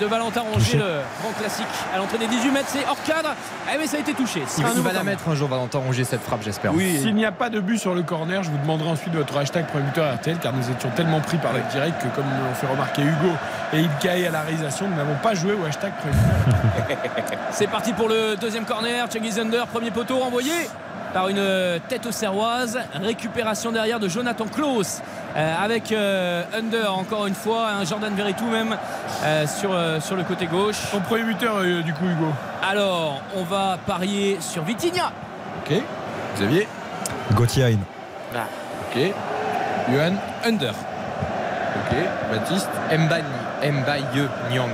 de 0.00 0.06
Valentin 0.06 0.40
Rongier, 0.40 0.78
le 0.78 1.00
grand 1.22 1.32
classique 1.38 1.66
à 1.94 1.98
l'entrée 1.98 2.18
des 2.18 2.26
18 2.26 2.50
mètres, 2.50 2.68
c'est 2.68 2.84
hors 2.88 3.00
cadre, 3.04 3.34
eh, 3.72 3.78
mais 3.78 3.86
ça 3.86 3.96
a 3.96 4.00
été 4.00 4.14
touché. 4.14 4.42
Il, 4.58 4.82
va 4.82 4.92
la 4.92 5.04
mettre 5.04 5.28
un 5.28 5.34
jour, 5.34 5.48
Valentin 5.48 5.78
Rongier, 5.78 6.04
cette 6.04 6.22
frappe, 6.22 6.42
j'espère. 6.42 6.72
S'il 6.72 7.14
n'y 7.14 7.24
a 7.24 7.32
pas 7.32 7.50
de 7.50 7.60
but 7.60 7.78
sur 7.78 7.94
le 7.94 8.02
corner, 8.02 8.42
je 8.42 8.50
vous 8.50 8.58
demanderai 8.58 8.90
ensuite 8.90 9.14
votre 9.14 9.36
hashtag 9.36 9.66
premier 9.66 9.84
buteur 9.84 10.14
RTL 10.16 10.38
car 10.38 10.52
nous 10.52 10.70
étions 10.70 10.90
tellement 10.90 11.20
pris 11.20 11.38
par 11.38 11.52
le 11.52 11.60
direct 11.70 12.02
que 12.02 12.08
comme 12.14 12.24
nous 12.24 12.44
l'ont 12.44 12.54
fait 12.54 12.66
remarquer 12.66 13.02
Hugo 13.02 13.32
et 13.72 13.80
Ilkay 13.80 14.26
à 14.26 14.30
la 14.30 14.42
réalisation, 14.42 14.88
nous 14.88 14.96
n'avons 14.96 15.16
pas 15.22 15.34
joué 15.34 15.52
au 15.52 15.64
hashtag 15.64 15.92
premier 15.94 16.14
buteur. 16.14 17.38
C'est 17.52 17.68
parti 17.68 17.92
pour 17.92 18.08
le 18.08 18.36
deuxième 18.36 18.64
corner. 18.64 19.06
Cengiz 19.10 19.38
Under, 19.38 19.66
premier 19.66 19.90
poteau 19.90 20.18
renvoyé 20.18 20.52
par 21.12 21.28
une 21.28 21.80
tête 21.88 22.06
aux 22.06 22.12
serroise. 22.12 22.78
Récupération 22.94 23.72
derrière 23.72 24.00
de 24.00 24.08
Jonathan 24.08 24.46
Klaus 24.46 25.00
avec 25.36 25.92
euh, 25.92 26.42
Under 26.54 26.96
encore 26.96 27.26
une 27.26 27.34
fois. 27.34 27.68
Un 27.68 27.84
Jordan 27.84 28.14
Verretou 28.14 28.46
même 28.46 28.76
euh, 29.22 29.46
sur, 29.46 29.70
euh, 29.72 30.00
sur 30.00 30.16
le 30.16 30.24
côté 30.24 30.46
gauche. 30.46 30.76
Ton 30.90 31.00
premier 31.00 31.24
buteur 31.24 31.56
euh, 31.58 31.82
du 31.82 31.92
coup 31.92 32.04
Hugo 32.06 32.32
Alors, 32.68 33.22
on 33.36 33.44
va 33.44 33.78
parier 33.86 34.38
sur 34.40 34.62
Vitinha. 34.64 35.12
Ok. 35.64 35.82
Xavier 36.36 36.66
Gauthier 37.34 37.64
Hain. 37.64 37.78
Ok. 38.90 39.12
Johan 39.90 40.14
Under. 40.44 40.70
Ok. 40.70 41.96
Baptiste 42.30 42.68
Mbani, 42.90 43.24
Mbaye 43.62 44.04
Nyang. 44.50 44.70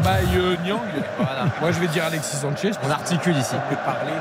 Mbaye 0.00 0.56
Nyang. 0.64 0.80
Voilà. 1.16 1.44
Moi 1.60 1.70
je 1.72 1.80
vais 1.80 1.86
dire 1.88 2.04
Alexis 2.04 2.36
Sanchez. 2.36 2.72
On 2.86 2.90
articule 2.90 3.36
ici. 3.36 3.54
peut 3.68 3.76
parler 3.84 4.12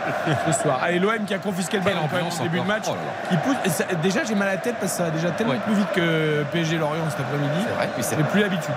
ce 0.47 0.62
soir. 0.62 0.80
Allez, 0.84 0.99
l'OM 0.99 1.26
qui 1.26 1.34
a 1.34 1.39
confisqué 1.39 1.78
le 1.78 1.84
ballon 1.84 2.01
au 2.06 2.43
début 2.43 2.60
de 2.60 2.66
match. 2.66 2.84
Oh 2.88 2.91
là 2.91 2.97
là. 2.97 3.30
Qui 3.30 3.38
pousse. 3.38 3.58
et 3.66 3.70
ça- 3.70 3.86
déjà, 4.01 4.24
j'ai 4.24 4.36
mal 4.36 4.47
à 4.47 4.51
la 4.51 4.58
tête 4.58 4.76
parce 4.80 4.91
que 4.91 4.97
ça 4.97 5.03
va 5.06 5.10
déjà 5.10 5.32
tellement 5.32 5.53
Ouais. 5.53 5.60
plus 5.66 5.74
vite 5.76 5.91
que 5.93 6.43
PSG 6.51 6.78
Lorient 6.78 7.03
cet 7.10 7.20
après-midi. 7.22 7.66
vrai, 7.76 7.89
c'est 8.01 8.16
J'ai 8.18 8.24
plus 8.24 8.41
l'habitude. 8.41 8.74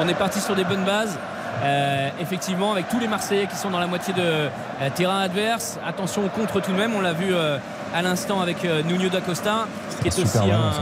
On 0.00 0.08
est 0.08 0.14
parti 0.14 0.40
sur 0.40 0.54
des 0.54 0.64
bonnes 0.64 0.84
bases. 0.84 1.16
Euh, 1.64 2.10
effectivement, 2.20 2.72
avec 2.72 2.88
tous 2.90 2.98
les 2.98 3.08
Marseillais 3.08 3.46
qui 3.46 3.56
sont 3.56 3.70
dans 3.70 3.78
la 3.80 3.86
moitié 3.86 4.12
de 4.12 4.20
euh, 4.22 4.48
terrain 4.94 5.20
adverse. 5.20 5.78
Attention 5.86 6.22
au 6.26 6.28
contre 6.28 6.60
tout 6.60 6.70
de 6.72 6.76
même. 6.76 6.94
On 6.94 7.00
l'a 7.00 7.14
vu 7.14 7.34
euh, 7.34 7.56
à 7.94 8.02
l'instant 8.02 8.42
avec 8.42 8.62
euh, 8.66 8.82
Nuno 8.82 9.08
da 9.08 9.22
Costa, 9.22 9.66
qui 10.02 10.08
est 10.08 10.18
aussi 10.18 10.38
un. 10.50 10.72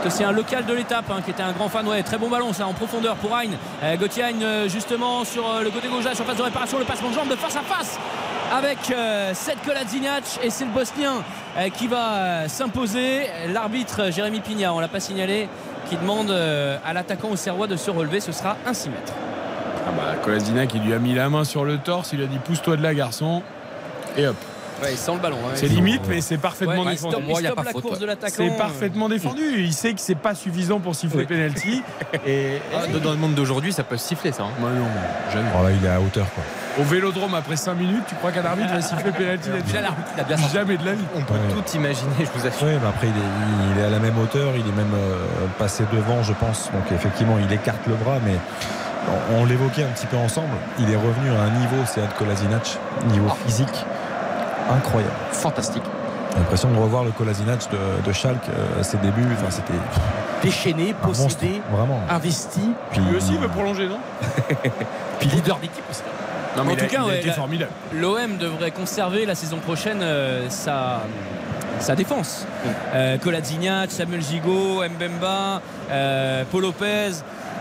Qui 0.00 0.04
est 0.04 0.06
aussi 0.06 0.24
un 0.24 0.32
local 0.32 0.64
de 0.66 0.74
l'étape, 0.74 1.04
hein, 1.10 1.20
qui 1.24 1.30
était 1.30 1.42
un 1.42 1.52
grand 1.52 1.68
fan. 1.68 1.86
Ouais, 1.86 2.02
très 2.02 2.18
bon 2.18 2.28
ballon, 2.28 2.52
ça 2.52 2.66
en 2.66 2.72
profondeur 2.72 3.16
pour 3.16 3.34
Hein. 3.34 3.50
Euh, 3.82 3.96
Gauthier 3.96 4.24
Hein, 4.24 4.40
euh, 4.42 4.68
justement 4.68 5.24
sur 5.24 5.46
euh, 5.46 5.62
le 5.62 5.70
côté 5.70 5.88
gauche, 5.88 6.04
la 6.04 6.14
surface 6.14 6.36
de 6.36 6.42
réparation, 6.42 6.78
le 6.78 6.84
passement 6.84 7.10
de 7.10 7.14
jambe 7.14 7.28
de 7.28 7.36
face 7.36 7.56
à 7.56 7.60
face 7.60 7.98
avec 8.52 8.78
euh, 8.90 9.34
Seth 9.34 9.58
Kolasinac 9.66 10.22
et 10.42 10.50
c'est 10.50 10.64
le 10.64 10.70
Bosnien 10.70 11.22
qui 11.76 11.86
va 11.86 12.48
s'imposer. 12.48 13.26
L'arbitre 13.52 14.10
Jérémy 14.10 14.40
Pigna, 14.40 14.72
on 14.74 14.80
l'a 14.80 14.88
pas 14.88 15.00
signalé, 15.00 15.48
qui 15.88 15.96
demande 15.96 16.30
à 16.30 16.92
l'attaquant 16.92 17.28
au 17.30 17.36
Serrois 17.36 17.66
de 17.66 17.76
se 17.76 17.90
relever. 17.90 18.20
Ce 18.20 18.32
sera 18.32 18.56
un 18.66 18.74
6 18.74 18.90
mètres. 18.90 19.12
Ah 19.86 19.90
bah, 19.96 20.80
lui 20.84 20.92
a 20.92 20.98
mis 20.98 21.14
la 21.14 21.28
main 21.28 21.44
sur 21.44 21.64
le 21.64 21.78
torse. 21.78 22.12
Il 22.12 22.22
a 22.22 22.26
dit 22.26 22.38
pousse-toi 22.38 22.76
de 22.76 22.82
là, 22.82 22.92
garçon. 22.92 23.42
Et 24.16 24.26
hop. 24.26 24.36
Ouais, 24.82 24.92
il 24.92 24.96
sent 24.98 25.12
le 25.14 25.18
ballon. 25.20 25.36
hein. 25.46 25.52
C'est 25.54 25.68
limite, 25.68 26.02
mais 26.08 26.20
c'est 26.20 26.36
parfaitement 26.38 26.74
Ouais, 26.82 26.82
il 26.84 26.90
défendu. 26.90 27.16
il 27.26 27.30
y 27.30 27.32
a 27.32 27.40
stoppe 27.40 27.54
pas 27.56 27.62
la 27.64 27.70
faute, 27.70 27.82
course 27.82 27.94
ouais. 27.94 28.00
de 28.00 28.06
l'attaquant. 28.06 28.34
C'est 28.36 28.56
parfaitement 28.56 29.08
défendu. 29.08 29.42
Il 29.58 29.72
sait 29.72 29.92
que 29.94 30.00
c'est 30.00 30.14
pas 30.16 30.34
suffisant 30.34 30.80
pour 30.80 30.94
siffler 30.94 31.20
Oui. 31.20 31.26
penalty. 31.26 31.82
Et, 32.26 32.60
Ah, 32.74 32.86
dans 33.02 33.12
le 33.12 33.16
monde 33.16 33.34
d'aujourd'hui, 33.34 33.72
ça 33.72 33.84
peut 33.84 33.96
se 33.96 34.08
siffler, 34.08 34.32
ça. 34.32 34.42
hein. 34.42 34.48
Moi, 34.58 34.70
non, 34.70 34.86
jamais. 35.32 35.48
Voilà, 35.54 35.70
il 35.76 35.84
est 35.84 35.88
à 35.88 36.00
hauteur. 36.00 36.26
Quoi. 36.34 36.42
Au 36.80 36.82
vélodrome, 36.82 37.34
après 37.34 37.54
5 37.56 37.74
minutes, 37.74 38.02
tu 38.08 38.14
crois 38.16 38.32
qu'un 38.32 38.44
arbitre 38.44 38.72
va 38.72 38.80
siffler 38.82 39.12
penalty 39.12 39.48
là-dessus 39.50 39.74
Là, 39.74 39.80
l'arbitre, 39.82 40.08
il 40.16 40.20
a 40.20 40.24
bien 40.24 40.36
senti. 40.36 40.52
Jamais 40.54 40.76
de 40.76 40.84
la 40.84 40.92
vie. 40.94 41.04
On 41.14 41.20
peut 41.22 41.34
Ouais. 41.34 41.40
tout 41.62 41.76
imaginer, 41.76 42.10
je 42.20 42.38
vous 42.40 42.46
assure. 42.46 42.66
Oui, 42.66 42.72
mais 42.82 42.88
après, 42.88 43.06
il 43.06 43.16
est, 43.16 43.74
il 43.76 43.80
est 43.80 43.86
à 43.86 43.90
la 43.90 44.00
même 44.00 44.18
hauteur, 44.18 44.52
il 44.56 44.66
est 44.66 44.76
même 44.76 44.92
euh, 44.94 45.16
passé 45.58 45.84
devant, 45.92 46.22
je 46.24 46.32
pense. 46.32 46.70
Donc, 46.72 46.90
effectivement, 46.92 47.36
il 47.38 47.52
écarte 47.52 47.86
le 47.86 47.94
bras, 47.94 48.18
mais 48.24 48.34
on, 49.32 49.42
on 49.42 49.44
l'évoquait 49.44 49.84
un 49.84 49.88
petit 49.94 50.06
peu 50.06 50.16
ensemble. 50.16 50.48
Il 50.80 50.90
est 50.90 50.96
revenu 50.96 51.30
à 51.30 51.42
un 51.42 51.50
niveau, 51.50 51.76
c'est 51.86 52.00
Ad 52.02 52.12
Kolasinac, 52.18 52.78
niveau 53.08 53.28
physique 53.46 53.84
incroyable. 54.70 55.14
Fantastique. 55.32 55.82
J'ai 56.32 56.38
l'impression 56.40 56.70
de 56.70 56.76
revoir 56.78 57.04
le 57.04 57.12
Kolasinac 57.12 57.60
de, 57.70 58.06
de 58.06 58.12
Schalke, 58.12 58.48
euh, 58.48 58.82
ses 58.82 58.96
débuts. 58.98 59.22
Enfin, 59.34 59.50
c'était 59.50 59.78
Déchaîné, 60.42 60.94
monstre, 61.04 61.24
possédé, 61.38 61.62
vraiment. 61.70 62.00
investi, 62.10 62.60
Puis, 62.90 63.00
Lui 63.00 63.16
aussi, 63.16 63.32
il 63.34 63.38
veut 63.38 63.48
prolonger, 63.48 63.86
non 63.86 63.98
puis 65.18 65.28
leader 65.28 65.56
d'équipe 65.58 65.84
aussi. 65.90 66.02
Non, 66.56 66.62
En 66.62 66.64
mais 66.66 66.76
tout 66.76 66.84
il 66.90 66.96
a, 66.96 66.98
cas, 66.98 67.04
ouais. 67.04 67.68
L'OM 67.92 68.36
devrait 68.36 68.70
conserver 68.70 69.26
la 69.26 69.34
saison 69.34 69.56
prochaine 69.58 70.00
euh, 70.02 70.48
sa, 70.50 71.00
sa 71.78 71.94
défense. 71.96 72.46
Euh, 72.94 73.16
Kolasinac, 73.18 73.90
Samuel 73.90 74.22
Gigot, 74.22 74.82
Mbemba, 74.88 75.62
euh, 75.90 76.44
Paul 76.50 76.62
Lopez. 76.62 77.10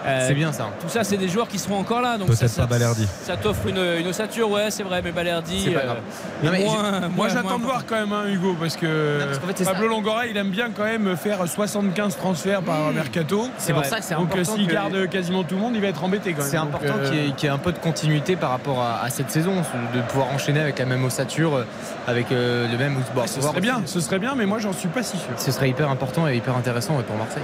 Euh, 0.06 0.26
C'est 0.28 0.34
bien 0.34 0.52
ça. 0.52 0.70
Tout 0.82 0.90
ça, 0.90 1.04
c'est 1.04 1.18
des 1.18 1.28
joueurs 1.30 1.48
qui 1.48 1.58
seront 1.60 1.78
encore 1.80 2.02
là. 2.02 2.18
Donc 2.18 2.28
Peut-être 2.28 2.40
ça, 2.42 2.48
ça- 2.48 2.62
pas 2.64 2.68
Balerdi. 2.68 3.08
Ça 3.24 3.38
t'offre 3.38 3.68
une, 3.68 3.78
une 4.00 4.08
ossature, 4.08 4.50
ouais, 4.50 4.70
c'est 4.72 4.84
vrai, 4.84 5.02
mais 5.04 5.12
Balerdi. 5.12 5.64
C'est 5.66 5.72
pas 5.72 5.84
grave. 5.84 5.98
est 6.42 6.46
Non, 6.46 6.52
mais 6.52 6.64
moins- 6.66 6.92
Moi, 7.00 7.10
moins- 7.16 7.30
j'attends 7.30 7.50
moins 7.50 7.60
de 7.60 7.64
voir 7.64 7.86
quand 7.86 7.96
même, 7.96 8.14
hein, 8.14 8.24
Hugo, 8.28 8.56
parce 8.60 8.76
que, 8.76 9.20
Non, 9.20 9.26
parce 9.26 9.40
qu'en 9.40 9.48
fait, 9.48 9.58
c'est 9.58 9.66
Pablo 9.66 9.84
ça. 9.84 9.90
Langora, 9.90 10.28
il 10.28 10.38
aime 10.38 10.50
bien 10.50 10.70
quand 10.76 10.84
même 10.84 11.16
faire 11.16 11.48
75 11.48 12.18
transferts 12.18 12.62
par 12.62 12.92
mercato. 12.94 13.48
C'est 13.58 13.74
pour 13.74 13.86
ça 13.86 13.98
que 14.00 14.04
c'est 14.06 14.16
Donc, 14.16 14.30
euh, 14.36 14.40
important. 14.40 14.56
s'il 14.56 14.68
que- 14.68 14.74
garde 14.74 15.10
quasiment 15.10 15.44
tout 15.44 15.56
le 15.56 15.62
monde, 15.62 15.74
il 15.76 15.82
va 15.82 15.88
être 15.88 16.04
embêté 16.04 16.34
quand 16.34 16.42
même. 16.42 16.52
C'est 16.52 16.58
Donc, 16.58 16.68
important 16.76 16.94
euh, 17.00 17.10
qu'il 17.10 17.24
y, 17.24 17.28
ait- 17.28 17.32
qu'il 17.32 17.48
y 17.48 17.52
ait 17.52 17.56
un 17.56 17.58
peu 17.58 17.72
de 17.72 17.80
continuité 17.80 18.36
par 18.36 18.50
rapport 18.52 18.82
à, 18.82 19.02
à 19.04 19.10
cette 19.10 19.32
saison, 19.32 19.54
de 19.96 20.02
pouvoir 20.02 20.28
enchaîner 20.34 20.60
avec 20.60 20.80
la 20.80 20.86
même 20.86 21.04
ossature, 21.06 21.66
avec 22.08 22.32
euh, 22.32 22.68
le 22.72 22.78
même. 22.78 22.96
Bon, 23.16 23.24
Ce 23.26 23.42
serait 23.42 23.62
bien, 23.62 23.82
ce 23.86 24.00
serait 24.00 24.20
bien, 24.20 24.36
mais 24.36 24.46
moi, 24.46 24.60
j'en 24.60 24.74
suis 24.74 24.90
pas 24.90 25.04
si 25.04 25.18
sûr. 25.18 25.30
Ce 25.38 25.52
serait 25.52 25.70
hyper 25.70 25.90
important 25.90 26.28
et 26.28 26.36
hyper 26.36 26.56
intéressant 26.58 26.96
ouais, 26.98 27.04
pour 27.04 27.16
Marseille. 27.18 27.44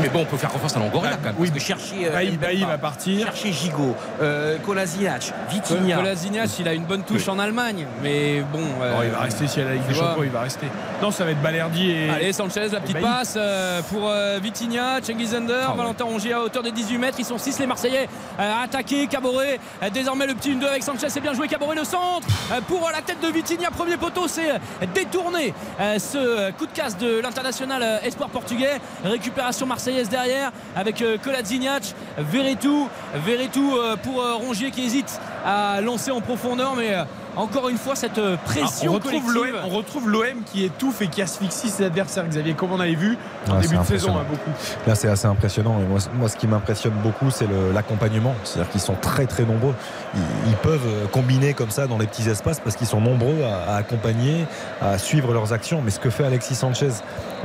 Mais 0.00 0.08
bon, 0.08 0.20
on 0.22 0.24
peut 0.24 0.36
faire 0.36 0.50
confiance 0.50 0.76
à 0.76 0.80
Longoria 0.80 1.10
Bah, 1.12 1.16
quand 1.22 1.26
même. 1.28 1.34
oui. 1.38 1.48
Parce 1.50 1.60
que 1.62 1.66
chercher. 1.66 2.06
euh, 2.06 2.10
Bailly, 2.12 2.32
Mbemba, 2.32 2.46
Bailly 2.46 2.64
va 2.64 2.78
partir. 2.78 3.26
Chercher 3.26 3.52
Gigot, 3.52 3.94
euh, 4.20 4.58
Kolasinac, 4.58 5.32
Vitinha. 5.50 5.96
Kolasinac, 5.98 6.50
il 6.58 6.68
a 6.68 6.74
une 6.74 6.84
bonne 6.84 7.02
touche 7.04 7.28
en 7.28 7.38
Allemagne, 7.38 7.86
mais 8.02 8.40
bon. 8.40 8.58
euh, 8.82 8.94
Oh, 8.98 9.02
il 9.04 9.10
va 9.10 9.20
rester 9.20 9.46
si 9.46 9.60
elle 9.60 9.66
a 9.66 9.70
la 9.70 9.74
Ligue 9.76 9.86
des. 9.86 9.94
Champions, 9.94 10.24
il 10.24 10.30
va 10.30 10.40
rester. 10.40 10.66
Non, 11.00 11.10
ça 11.10 11.24
va 11.24 11.30
être 11.30 11.40
Balerdi 11.42 11.90
et. 11.92 12.10
Allez, 12.10 12.32
Sanchez, 12.32 12.68
la 12.72 12.80
petite 12.80 13.00
passe 13.00 13.34
euh, 13.36 13.80
pour 13.90 14.08
euh, 14.08 14.38
Vitinha, 14.42 15.00
Cengiz 15.02 15.34
Under, 15.34 15.56
Ah 15.66 15.70
ouais. 15.70 15.76
Valentin 15.76 16.04
Rongier 16.04 16.32
à 16.32 16.40
hauteur 16.42 16.62
de 16.64 16.70
18 16.70 16.98
mètres. 16.98 17.16
Ils 17.20 17.24
sont 17.24 17.38
6 17.38 17.60
les 17.60 17.66
Marseillais 17.66 18.08
euh, 18.40 18.52
à 18.60 18.64
attaquer. 18.64 19.06
Caboret, 19.06 19.60
euh, 19.82 19.90
désormais 19.90 20.26
le 20.26 20.34
petit 20.34 20.50
1-2 20.54 20.64
avec 20.66 20.82
Sanchez, 20.82 21.08
c'est 21.08 21.20
bien 21.20 21.34
joué. 21.34 21.46
Caboret 21.46 21.76
le 21.76 21.84
centre 21.84 22.26
euh, 22.52 22.60
pour 22.66 22.86
euh, 22.88 22.90
la 22.92 23.00
tête 23.02 23.20
de 23.20 23.28
Vitinha. 23.28 23.70
Premier 23.70 23.96
poteau, 23.96 24.26
c'est 24.26 24.50
détourné 24.92 25.54
euh, 25.80 25.98
ce 26.00 26.50
coup 26.52 26.66
de 26.66 26.72
casse 26.72 26.96
de 26.98 27.20
l'international 27.20 27.80
euh, 27.82 27.98
espoir 28.04 28.28
portugais. 28.30 28.80
Récupération 29.04 29.66
marseillaise 29.66 29.83
Marseillaise 29.84 30.08
derrière 30.08 30.50
avec 30.74 31.02
euh, 31.02 31.18
Kolasinac, 31.22 31.94
Verretou, 32.16 32.88
Verretou 33.16 33.76
euh, 33.76 33.96
pour 33.96 34.22
euh, 34.22 34.36
Rongier 34.36 34.70
qui 34.70 34.82
hésite 34.82 35.20
à 35.44 35.82
lancer 35.82 36.10
en 36.10 36.22
profondeur, 36.22 36.74
mais 36.74 36.94
encore 37.36 37.68
une 37.68 37.76
fois 37.78 37.94
cette 37.96 38.18
euh, 38.18 38.36
Ah, 38.38 38.44
pression 38.44 38.90
on 38.92 38.94
retrouve 38.94 39.24
collective. 39.32 39.52
l'OM, 39.54 39.62
on 39.64 39.68
retrouve 39.76 40.08
l'OM 40.08 40.42
qui 40.46 40.64
étouffe 40.64 41.02
et 41.02 41.08
qui 41.08 41.22
asphyxie 41.22 41.68
ses 41.68 41.84
adversaires, 41.84 42.26
Xavier, 42.28 42.54
comme 42.54 42.72
on 42.72 42.80
avait 42.80 42.94
vu 42.94 43.16
en 43.48 43.54
Ouais, 43.56 43.60
début 43.62 43.76
de 43.76 43.84
saison 43.84 44.16
hein, 44.16 44.24
beaucoup. 44.28 44.50
Là, 44.86 44.94
c'est 44.94 45.08
assez 45.08 45.26
impressionnant. 45.26 45.78
Et 45.80 45.84
moi, 45.84 45.98
moi, 46.14 46.28
ce 46.28 46.36
qui 46.36 46.46
m'impressionne 46.46 46.94
beaucoup, 47.02 47.30
c'est 47.30 47.46
l'accompagnement. 47.72 48.34
C'est-à-dire 48.44 48.70
qu'ils 48.70 48.80
sont 48.80 48.94
très, 49.00 49.26
très 49.26 49.44
nombreux. 49.44 49.74
Ils, 50.14 50.20
ils 50.50 50.56
peuvent 50.56 50.86
euh, 50.86 51.06
combiner 51.08 51.54
comme 51.54 51.70
ça 51.70 51.86
dans 51.86 51.98
les 51.98 52.06
petits 52.06 52.28
espaces 52.28 52.60
parce 52.60 52.76
qu'ils 52.76 52.86
sont 52.86 53.00
nombreux 53.00 53.42
à, 53.44 53.72
à 53.72 53.76
accompagner, 53.76 54.46
à 54.80 54.98
suivre 54.98 55.32
leurs 55.32 55.52
actions. 55.52 55.80
Mais 55.84 55.90
ce 55.90 56.00
que 56.00 56.10
fait 56.10 56.24
Alexis 56.24 56.54
Sanchez 56.54 56.90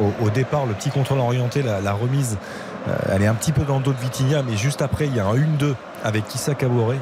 au, 0.02 0.26
au 0.26 0.30
départ, 0.30 0.66
le 0.66 0.74
petit 0.74 0.90
contrôle 0.90 1.20
orienté, 1.20 1.62
la, 1.64 1.82
la 1.82 1.94
remise, 1.94 2.38
euh, 2.88 2.96
elle 3.12 3.22
est 3.24 3.28
un 3.28 3.34
petit 3.36 3.52
peu 3.52 3.64
dans 3.64 3.78
le 3.78 3.84
dos 3.84 3.94
de 3.94 4.00
Vitinha, 4.00 4.42
mais 4.44 4.56
juste 4.56 4.82
après, 4.82 5.08
il 5.08 5.16
y 5.16 5.20
a 5.20 5.26
un 5.26 5.36
1-2 5.36 5.74
avec 6.04 6.28
Kissa 6.28 6.54
Caboret. 6.56 6.98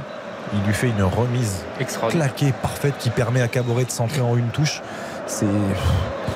Il 0.53 0.65
lui 0.65 0.73
fait 0.73 0.89
une 0.89 1.03
remise 1.03 1.63
claquée, 2.09 2.53
parfaite, 2.61 2.95
qui 2.97 3.09
permet 3.09 3.41
à 3.41 3.47
Caboret 3.47 3.85
de 3.85 3.91
centrer 3.91 4.21
en 4.21 4.37
une 4.37 4.49
touche. 4.49 4.81
C'est. 5.25 5.45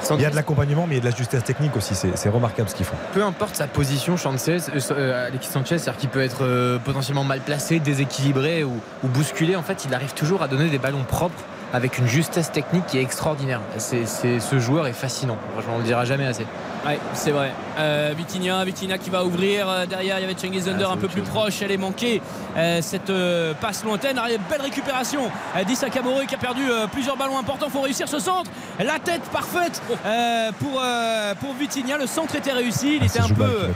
Il 0.10 0.22
y 0.22 0.26
a 0.26 0.30
de 0.30 0.36
l'accompagnement, 0.36 0.86
mais 0.88 0.96
il 0.96 0.98
y 0.98 1.00
a 1.00 1.04
de 1.06 1.10
la 1.10 1.16
justesse 1.16 1.44
technique 1.44 1.76
aussi. 1.78 1.96
C'est 1.96 2.18
c'est 2.18 2.30
remarquable 2.30 2.68
ce 2.68 2.76
qu'ils 2.76 2.86
font. 2.86 2.96
peu 3.14 3.24
importe 3.24 3.56
sa 3.56 3.68
position, 3.68 4.18
Sanchez, 4.18 4.58
euh, 4.76 4.80
euh, 4.92 5.28
Alexis 5.28 5.52
Sanchez, 5.52 5.78
c'est-à-dire 5.78 5.98
qu'il 5.98 6.10
peut 6.10 6.22
être 6.22 6.44
euh, 6.44 6.78
potentiellement 6.80 7.24
mal 7.24 7.40
placé, 7.40 7.80
déséquilibré 7.80 8.64
ou, 8.64 8.82
ou 9.04 9.08
bousculé. 9.08 9.56
En 9.56 9.64
fait, 9.64 9.86
il 9.86 9.94
arrive 9.94 10.14
toujours 10.14 10.42
à 10.42 10.48
donner 10.48 10.70
des 10.70 10.80
ballons 10.80 11.04
propres 11.04 11.44
avec 11.74 11.98
une 11.98 12.08
justesse 12.08 12.52
technique 12.52 12.86
qui 12.88 12.98
est 12.98 13.02
extraordinaire. 13.02 13.62
C'est, 13.78 14.06
c'est- 14.06 14.40
ce 14.40 14.60
joueur 14.60 14.88
est 14.88 14.94
fascinant. 14.94 15.38
Franchement, 15.54 15.74
on 15.76 15.78
le 15.80 15.84
dira 15.84 16.06
jamais 16.06 16.26
assez. 16.26 16.46
Ouais, 16.86 17.00
c'est 17.14 17.30
vrai. 17.32 17.52
Euh, 17.78 18.14
Vitinha, 18.18 18.66
Vitinha 18.66 18.98
qui 18.98 19.12
va 19.12 19.24
ouvrir. 19.24 19.70
Euh, 19.70 19.86
derrière, 19.86 20.18
il 20.18 20.22
y 20.22 20.26
avait 20.26 20.36
Cengiz 20.38 20.68
Under 20.68 20.90
un 20.92 20.98
peu 20.98 21.08
plus 21.08 21.22
proche. 21.22 21.62
Elle 21.62 21.72
est 21.72 21.78
manquée. 21.78 22.22
Euh, 22.58 22.80
cette 22.82 23.12
euh, 23.12 23.54
passe 23.54 23.84
lointaine. 23.84 24.18
Arrive, 24.18 24.40
belle 24.50 24.62
récupération. 24.62 25.22
Dissa 25.68 25.90
Kabore 25.92 26.26
qui 26.28 26.34
a 26.34 26.40
perdu 26.40 26.64
euh, 26.70 26.88
plusieurs 26.88 27.18
ballons 27.18 27.38
importants. 27.38 27.70
faut 27.70 27.82
réussir 27.82 28.08
ce 28.08 28.18
centre. 28.18 28.50
La 28.84 28.98
tête 28.98 29.22
parfaite 29.32 29.80
euh, 30.08 30.52
pour, 30.60 30.82
euh, 30.84 31.36
pour 31.36 31.54
Vitinha. 31.54 31.98
Le 32.00 32.08
centre 32.08 32.36
était 32.36 32.52
réussi. 32.52 32.96
Il 32.96 33.02
Ah, 33.04 33.06
était 33.06 33.22
un 33.22 33.28
peu. 33.36 33.70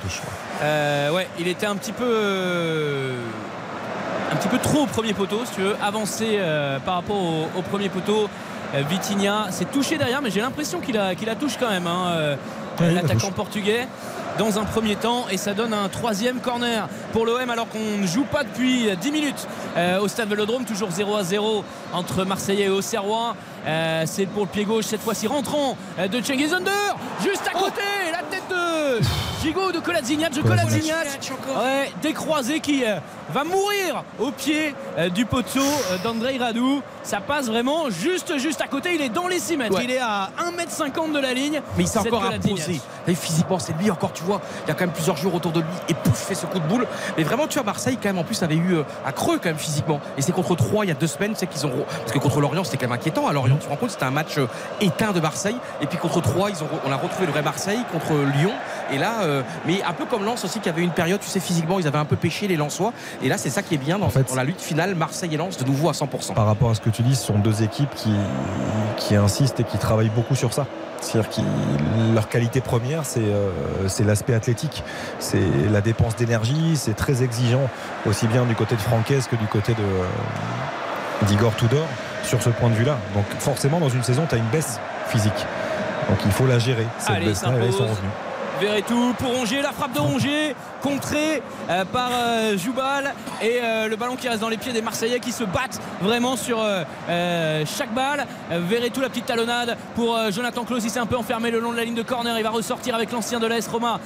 Euh, 0.63 1.11
ouais, 1.11 1.27
il 1.39 1.47
était 1.47 1.67
un 1.67 1.75
petit 1.75 1.91
peu. 1.91 2.05
Un 4.31 4.35
petit 4.35 4.47
peu 4.47 4.57
trop 4.57 4.83
au 4.83 4.85
premier 4.85 5.13
poteau, 5.13 5.41
si 5.45 5.53
tu 5.53 5.61
veux, 5.61 5.75
avancé 5.81 6.37
euh, 6.39 6.79
par 6.79 6.95
rapport 6.95 7.17
au, 7.17 7.47
au 7.57 7.61
premier 7.61 7.89
poteau. 7.89 8.29
Euh, 8.73 8.81
Vitinha 8.89 9.47
s'est 9.51 9.65
touché 9.65 9.97
derrière, 9.97 10.21
mais 10.21 10.31
j'ai 10.31 10.41
l'impression 10.41 10.79
qu'il 10.79 10.97
a, 10.97 11.15
qu'il 11.15 11.27
la 11.27 11.35
touche 11.35 11.57
quand 11.59 11.69
même, 11.69 11.87
hein, 11.87 12.07
euh, 12.09 12.35
Ouais, 12.79 12.87
il 12.89 12.95
la 12.95 13.01
l'attaquant 13.03 13.31
portugais. 13.31 13.87
Dans 14.37 14.59
un 14.59 14.65
premier 14.65 14.97
temps, 14.97 15.27
et 15.31 15.37
ça 15.37 15.53
donne 15.53 15.73
un 15.73 15.87
troisième 15.87 16.41
corner 16.41 16.89
pour 17.13 17.25
l'OM 17.25 17.49
alors 17.49 17.69
qu'on 17.69 18.01
ne 18.01 18.05
joue 18.05 18.25
pas 18.25 18.43
depuis 18.43 18.89
10 18.99 19.11
minutes 19.11 19.47
euh, 19.77 20.01
au 20.01 20.09
stade 20.09 20.27
Vélodrome, 20.27 20.65
toujours 20.65 20.91
0 20.91 21.15
à 21.15 21.23
0 21.23 21.63
entre 21.93 22.25
Marseillais 22.25 22.65
et 22.65 22.69
Auxerrois. 22.69 23.37
Euh, 23.65 24.03
c'est 24.05 24.25
pour 24.25 24.43
le 24.43 24.49
pied 24.49 24.65
gauche 24.65 24.83
cette 24.85 25.01
fois-ci 25.01 25.27
rentrant 25.27 25.77
euh, 25.99 26.09
de 26.09 26.21
Cengiz 26.21 26.53
Under, 26.53 26.97
juste 27.23 27.47
à 27.47 27.57
côté, 27.57 27.81
la 28.11 28.23
tête 28.23 28.43
de 28.49 28.99
Gigot 29.41 29.71
de 29.71 29.79
Kolasinac, 29.79 30.33
de 30.33 30.41
Kolasinac, 30.41 31.07
ouais, 31.57 31.93
décroisé 32.01 32.59
qui 32.59 32.83
euh, 32.83 32.97
va 33.33 33.43
mourir 33.43 34.03
au 34.19 34.31
pied 34.31 34.75
euh, 34.97 35.09
du 35.09 35.25
poteau 35.25 35.59
euh, 35.59 35.97
d'Andrei 36.03 36.37
Radou. 36.37 36.81
Ça 37.03 37.19
passe 37.19 37.47
vraiment 37.47 37.89
juste 37.89 38.37
juste 38.37 38.61
à 38.61 38.67
côté. 38.67 38.95
Il 38.95 39.01
est 39.01 39.09
dans 39.09 39.27
les 39.27 39.39
6 39.39 39.57
mètres. 39.57 39.75
Ouais. 39.75 39.83
Il 39.83 39.91
est 39.91 39.99
à 39.99 40.29
1m50 40.39 41.11
de 41.11 41.19
la 41.19 41.33
ligne. 41.33 41.61
Mais 41.77 41.83
il 41.83 41.87
s'est 41.87 41.99
encore 41.99 42.25
imposé. 42.25 42.81
Et 43.07 43.15
physiquement, 43.15 43.59
c'est 43.59 43.73
lui 43.77 43.91
encore, 43.91 44.13
tu 44.13 44.23
vois. 44.23 44.41
Il 44.65 44.69
y 44.69 44.71
a 44.71 44.73
quand 44.73 44.85
même 44.85 44.93
plusieurs 44.93 45.17
joueurs 45.17 45.35
autour 45.35 45.51
de 45.51 45.59
lui 45.59 45.67
et 45.89 45.93
pouf, 45.93 46.17
fait 46.17 46.35
ce 46.35 46.45
coup 46.45 46.59
de 46.59 46.67
boule. 46.67 46.87
Mais 47.17 47.23
vraiment, 47.23 47.47
tu 47.47 47.55
vois, 47.55 47.63
Marseille, 47.63 47.97
quand 48.01 48.09
même, 48.09 48.17
en 48.17 48.23
plus, 48.23 48.41
avait 48.41 48.55
eu 48.55 48.75
euh, 48.75 48.83
à 49.05 49.11
creux 49.11 49.37
quand 49.37 49.49
même 49.49 49.57
physiquement. 49.57 49.99
Et 50.17 50.21
c'est 50.21 50.31
contre 50.31 50.55
3 50.55 50.85
il 50.85 50.87
y 50.89 50.91
a 50.91 50.95
deux 50.95 51.07
semaines, 51.07 51.33
c'est 51.35 51.47
qu'ils 51.47 51.65
ont. 51.65 51.85
Parce 51.99 52.11
que 52.11 52.19
contre 52.19 52.41
Lorient, 52.41 52.63
c'était 52.63 52.77
quand 52.77 52.87
même 52.87 52.99
inquiétant. 52.99 53.27
À 53.27 53.33
Lorient, 53.33 53.57
tu 53.57 53.65
te 53.65 53.69
rends 53.69 53.75
compte, 53.75 53.91
c'était 53.91 54.05
un 54.05 54.11
match 54.11 54.39
éteint 54.81 55.11
de 55.11 55.19
Marseille. 55.19 55.57
Et 55.81 55.85
puis 55.85 55.97
contre 55.97 56.21
3 56.21 56.49
ils 56.49 56.63
ont, 56.63 56.67
on 56.85 56.91
a 56.91 56.95
retrouvé 56.95 57.25
le 57.25 57.31
vrai 57.31 57.41
Marseille 57.41 57.79
contre 57.91 58.13
Lyon. 58.37 58.51
Et 58.91 58.97
là, 58.97 59.23
euh, 59.23 59.41
mais 59.65 59.81
un 59.83 59.93
peu 59.93 60.05
comme 60.05 60.23
Lens 60.23 60.43
aussi, 60.43 60.59
qui 60.59 60.69
avait 60.69 60.83
une 60.83 60.91
période, 60.91 61.19
tu 61.19 61.27
sais, 61.27 61.39
physiquement, 61.39 61.79
ils 61.79 61.87
avaient 61.87 61.97
un 61.97 62.05
peu 62.05 62.15
pêché 62.15 62.47
les 62.47 62.55
Lensois. 62.55 62.93
Et 63.21 63.29
là, 63.29 63.37
c'est 63.37 63.49
ça 63.49 63.61
qui 63.61 63.75
est 63.75 63.79
bien 63.79 63.99
dans, 63.99 64.07
En 64.07 64.09
fait, 64.09 64.27
dans 64.27 64.35
la 64.35 64.43
lutte 64.43 64.61
finale, 64.61 64.95
Marseille 64.95 65.33
et 65.33 65.37
Lens, 65.37 65.57
de 65.57 65.65
nouveau 65.65 65.89
à 65.89 65.93
100%. 65.93 66.33
Par 66.33 66.45
rapport 66.45 66.69
à 66.69 66.75
ce 66.75 66.81
que 66.81 66.89
tu 66.89 67.01
dis, 67.01 67.15
ce 67.15 67.25
sont 67.25 67.39
deux 67.39 67.63
équipes 67.63 67.93
qui, 67.95 68.13
qui 68.97 69.15
insistent 69.15 69.59
et 69.59 69.63
qui 69.63 69.77
travaillent 69.77 70.09
beaucoup 70.09 70.35
sur 70.35 70.53
ça. 70.53 70.65
C'est-à-dire 71.01 71.29
que 71.29 71.41
leur 72.13 72.29
qualité 72.29 72.61
première, 72.61 73.05
c'est 73.05 73.19
euh, 73.19 73.51
c'est 73.87 74.03
l'aspect 74.03 74.33
athlétique. 74.33 74.83
C'est 75.19 75.43
la 75.71 75.81
dépense 75.81 76.15
d'énergie, 76.15 76.75
c'est 76.75 76.95
très 76.95 77.21
exigeant, 77.21 77.69
aussi 78.05 78.27
bien 78.27 78.45
du 78.45 78.55
côté 78.55 78.75
de 78.75 78.81
Francaise 78.81 79.27
que 79.29 79.35
du 79.35 79.45
côté 79.47 79.73
de 79.73 79.81
euh, 79.81 81.25
d'Igor 81.27 81.55
Tudor 81.55 81.85
sur 82.23 82.41
ce 82.41 82.49
point 82.49 82.69
de 82.69 82.75
vue-là. 82.75 82.97
Donc 83.13 83.25
forcément, 83.39 83.79
dans 83.79 83.89
une 83.89 84.03
saison, 84.03 84.25
tu 84.27 84.35
as 84.35 84.37
une 84.37 84.47
baisse 84.47 84.79
physique. 85.07 85.45
Donc 86.09 86.19
il 86.25 86.31
faut 86.31 86.47
la 86.47 86.59
gérer. 86.59 86.85
Cette 86.99 87.15
Allez, 87.15 87.25
baisse-là, 87.27 87.53
ils 87.63 87.73
sont 87.73 87.83
revenus. 87.83 88.11
Verretou 88.59 89.13
pour 89.19 89.35
Rongier, 89.35 89.61
la 89.61 89.73
frappe 89.73 89.93
de 89.93 89.99
Rongier, 89.99 90.55
contrée 90.81 91.41
euh, 91.69 91.83
par 91.83 92.09
euh, 92.13 92.57
Joubal 92.57 93.13
et 93.41 93.59
euh, 93.61 93.89
le 93.89 93.95
ballon 93.97 94.15
qui 94.15 94.29
reste 94.29 94.39
dans 94.39 94.49
les 94.49 94.57
pieds 94.57 94.71
des 94.71 94.81
Marseillais 94.81 95.19
qui 95.19 95.33
se 95.33 95.43
battent 95.43 95.81
vraiment 96.01 96.37
sur 96.37 96.59
euh, 96.61 97.65
chaque 97.65 97.93
balle. 97.93 98.25
Verretou, 98.49 99.01
la 99.01 99.09
petite 99.09 99.25
talonnade 99.25 99.77
pour 99.95 100.17
Jonathan 100.31 100.63
Klaus, 100.63 100.83
il 100.83 100.89
s'est 100.89 100.99
un 100.99 101.05
peu 101.05 101.17
enfermé 101.17 101.51
le 101.51 101.59
long 101.59 101.71
de 101.71 101.77
la 101.77 101.83
ligne 101.83 101.95
de 101.95 102.01
corner, 102.01 102.37
il 102.37 102.43
va 102.43 102.49
ressortir 102.49 102.95
avec 102.95 103.11
l'ancien 103.11 103.39
de 103.39 103.47
l'AS 103.47 103.67
Roma, 103.67 103.99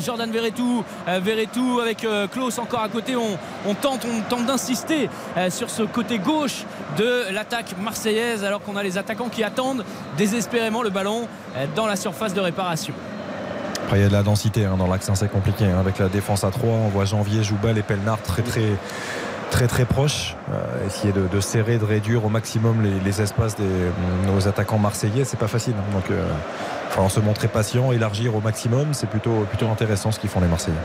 Jordan 0.00 0.30
Verretou, 0.30 0.82
Verretou 1.06 1.80
avec 1.80 2.06
Klaus 2.32 2.58
encore 2.58 2.82
à 2.82 2.88
côté, 2.88 3.14
on, 3.16 3.74
tente, 3.74 4.06
on 4.06 4.22
tente 4.28 4.46
d'insister 4.46 5.10
sur 5.50 5.70
ce 5.70 5.82
côté 5.82 6.18
gauche 6.18 6.64
de 6.96 7.32
l'attaque 7.32 7.74
marseillaise 7.78 8.44
alors 8.44 8.62
qu'on 8.62 8.76
a 8.76 8.82
les 8.82 8.98
attaquants 8.98 9.28
qui 9.28 9.44
attendent 9.44 9.84
désespérément 10.16 10.82
le 10.82 10.90
ballon 10.90 11.28
dans 11.74 11.86
la 11.86 11.96
surface 11.96 12.34
de 12.34 12.40
réparation. 12.40 12.94
Après, 13.86 14.00
il 14.00 14.02
y 14.02 14.04
a 14.04 14.08
de 14.08 14.12
la 14.12 14.24
densité 14.24 14.64
hein, 14.64 14.76
dans 14.76 14.88
l'axe, 14.88 15.08
c'est 15.14 15.30
compliqué. 15.30 15.64
hein. 15.64 15.78
avec 15.78 15.98
la 15.98 16.08
défense 16.08 16.42
à 16.42 16.50
3, 16.50 16.68
on 16.68 16.88
voit 16.88 17.04
Janvier, 17.04 17.44
Joubal 17.44 17.78
et 17.78 17.82
Pelnard 17.84 18.20
très 18.20 18.42
très 18.42 18.72
très 19.52 19.68
très 19.68 19.84
proches. 19.84 20.34
Euh, 20.52 20.86
essayer 20.88 21.12
de, 21.12 21.28
de 21.28 21.40
serrer, 21.40 21.78
de 21.78 21.84
réduire 21.84 22.24
au 22.24 22.28
maximum 22.28 22.82
les, 22.82 22.98
les 22.98 23.22
espaces 23.22 23.54
des 23.54 23.62
nos 24.26 24.48
attaquants 24.48 24.78
marseillais, 24.78 25.24
c'est 25.24 25.38
pas 25.38 25.46
facile. 25.46 25.74
hein. 25.78 25.92
Donc, 25.92 26.10
euh, 26.10 26.26
il 26.90 26.94
faut 26.94 27.08
se 27.08 27.20
montrer 27.20 27.46
patient, 27.46 27.92
élargir 27.92 28.34
au 28.34 28.40
maximum. 28.40 28.92
C'est 28.92 29.08
plutôt 29.08 29.46
plutôt 29.48 29.68
intéressant 29.68 30.10
ce 30.10 30.18
qu'ils 30.18 30.30
font 30.30 30.40
les 30.40 30.48
Marseillais. 30.48 30.76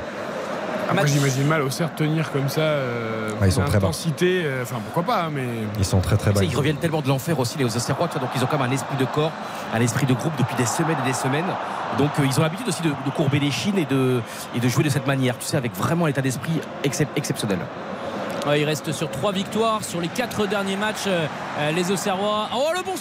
Moi, 0.94 1.06
j'imagine 1.06 1.48
mal 1.48 1.62
au 1.62 1.70
cerf 1.70 1.94
tenir 1.96 2.32
comme 2.32 2.50
ça. 2.50 2.62
euh, 2.62 3.30
ils 3.46 3.52
sont 3.52 3.62
très 3.64 3.80
bas. 3.80 3.88
intensité, 3.88 4.42
euh, 4.46 4.64
Enfin, 4.64 4.78
pourquoi 4.84 5.04
pas, 5.04 5.24
hein, 5.26 5.30
mais. 5.34 5.46
Ils 5.78 5.86
sont 5.86 6.00
très 6.00 6.18
très 6.18 6.32
bas. 6.32 6.44
Ils 6.44 6.56
reviennent 6.56 6.78
tellement 6.78 7.02
de 7.02 7.08
l'enfer 7.08 7.40
aussi, 7.40 7.58
les 7.58 7.66
Auxerrois, 7.66 8.08
tu 8.08 8.14
vois, 8.18 8.22
donc 8.22 8.30
ils 8.36 8.44
ont 8.44 8.48
quand 8.48 8.58
même 8.60 8.70
un 8.70 8.74
esprit 8.74 8.98
de 8.98 9.06
corps, 9.06 9.32
un 9.74 9.80
esprit 9.82 10.06
de 10.06 10.14
groupe 10.14 10.34
depuis 10.38 10.56
des 10.56 10.66
semaines 10.66 10.98
et 11.04 11.08
des 11.08 11.14
semaines. 11.14 11.46
Donc 11.98 12.12
euh, 12.20 12.24
ils 12.26 12.40
ont 12.40 12.44
l'habitude 12.44 12.68
aussi 12.68 12.82
de, 12.82 12.90
de 12.90 13.12
courber 13.16 13.40
les 13.40 13.52
chines 13.52 13.78
et 13.78 13.86
de, 13.86 14.22
et 14.56 14.60
de 14.60 14.68
jouer 14.70 14.84
de 14.84 14.90
cette 14.90 15.08
manière, 15.08 15.38
tu 15.38 15.46
sais, 15.46 15.58
avec 15.58 15.76
vraiment 15.76 16.06
un 16.06 16.10
état 16.10 16.22
d'esprit 16.22 16.60
excep- 16.84 17.08
exceptionnel. 17.16 17.60
Ouais, 18.48 18.62
il 18.62 18.66
reste 18.66 18.92
sur 18.92 19.10
trois 19.12 19.32
victoires 19.32 19.84
sur 19.84 20.02
les 20.02 20.08
quatre 20.08 20.48
derniers 20.48 20.78
matchs. 20.78 21.06
euh, 21.08 21.28
les 21.76 21.92
Auxerrois. 21.92 22.50
Oh 22.56 22.70
le 22.76 22.82
bon 22.84 22.96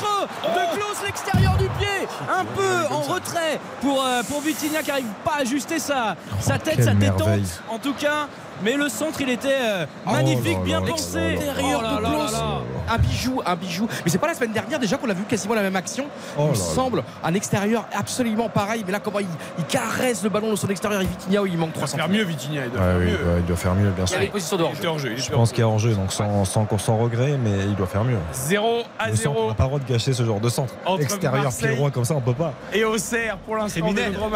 de 0.00 0.76
Klaus, 0.76 0.96
l'extérieur 1.04 1.56
du 1.56 1.68
pied, 1.78 2.08
un 2.28 2.44
peu 2.44 2.94
en 2.94 3.00
retrait 3.00 3.60
pour, 3.80 4.02
euh, 4.04 4.22
pour 4.24 4.40
Vitinha 4.40 4.82
qui 4.82 4.88
n'arrive 4.88 5.06
pas 5.24 5.34
à 5.38 5.40
ajuster 5.40 5.78
sa, 5.78 6.16
sa 6.40 6.58
tête, 6.58 6.76
quelle 6.76 6.84
sa 6.84 6.94
détente 6.94 7.18
merveille. 7.18 7.44
en 7.68 7.78
tout 7.78 7.94
cas. 7.94 8.28
Mais 8.62 8.74
le 8.76 8.88
centre, 8.88 9.20
il 9.20 9.30
était 9.30 9.48
euh, 9.60 9.86
Oh 10.06 10.10
magnifique, 10.12 10.58
là 10.58 10.64
bien 10.64 10.82
pensé. 10.82 11.18
Extérieur 11.18 11.80
Oh 11.80 11.82
là 11.82 11.96
de 11.96 12.02
là 12.02 12.08
Klaus. 12.10 12.32
là 12.32 12.38
là. 12.38 12.60
Un 12.94 12.98
bijou, 12.98 13.40
un 13.46 13.56
bijou. 13.56 13.88
Mais 14.04 14.10
c'est 14.10 14.18
pas 14.18 14.26
la 14.26 14.34
semaine 14.34 14.52
dernière 14.52 14.78
déjà 14.78 14.96
qu'on 14.96 15.08
a 15.08 15.14
vu 15.14 15.22
quasiment 15.24 15.54
la 15.54 15.62
même 15.62 15.76
action. 15.76 16.06
Oh 16.36 16.42
il 16.46 16.50
me 16.50 16.54
semble 16.54 17.02
un 17.24 17.34
extérieur 17.34 17.86
absolument 17.96 18.48
pareil. 18.48 18.82
Mais 18.86 18.92
là, 18.92 19.00
comment 19.00 19.20
il, 19.20 19.26
il 19.58 19.64
caresse 19.64 20.22
le 20.22 20.28
ballon 20.28 20.50
de 20.50 20.56
son 20.56 20.68
extérieur 20.68 21.00
et 21.00 21.06
Vitinha 21.06 21.42
où 21.42 21.46
il 21.46 21.56
manque 21.56 21.70
Il 21.74 21.80
doit 21.80 21.86
300 21.88 21.96
faire 21.96 22.08
mieux, 22.08 22.22
Vitinha. 22.24 22.64
Il 22.66 22.70
doit 22.72 22.80
Ouais, 22.80 22.86
faire 22.86 22.98
oui, 22.98 23.04
mieux. 23.06 23.12
ouais, 23.12 23.38
il 23.40 23.44
doit 23.46 23.56
faire 23.56 23.74
mieux, 23.74 23.90
bien 23.90 24.04
Il 24.04 24.04
y 24.04 24.08
sûr. 24.08 24.16
avait 24.16 24.26
une 24.26 24.32
position 24.32 24.56
de 24.56 24.62
hors-jeu. 24.64 24.88
hors 24.88 24.98
jeu. 24.98 25.12
il 25.16 25.22
Je 25.22 25.30
pense 25.30 25.48
hors 25.48 25.48
qu'il 25.54 25.58
y 25.60 25.62
a 25.62 25.68
enjeu, 25.68 25.94
donc 25.94 26.12
sans, 26.12 26.44
sans, 26.44 26.66
sans 26.78 26.96
regret, 26.98 27.38
mais 27.42 27.58
il 27.66 27.74
doit 27.76 27.86
faire 27.86 28.04
mieux. 28.04 28.18
0 28.32 28.82
à 28.98 29.08
Le 29.10 29.16
centre, 29.16 29.30
on 29.30 29.34
0 29.34 29.48
n'a 29.48 29.54
pas 29.54 29.62
le 29.64 29.68
droit 29.68 29.78
de 29.80 29.84
gâcher 29.92 30.12
ce 30.12 30.24
genre 30.24 30.40
de 30.40 30.48
centre. 30.48 30.74
Entre 30.84 31.02
Extérieur, 31.02 31.42
Marseille- 31.44 31.68
pied 31.68 31.76
droit 31.76 31.90
comme 31.90 32.04
ça, 32.04 32.14
on 32.14 32.20
peut 32.20 32.34
pas. 32.34 32.52
et 32.72 32.84
Auxerre 32.84 33.36
pour 33.38 33.56
l'instant 33.56 33.86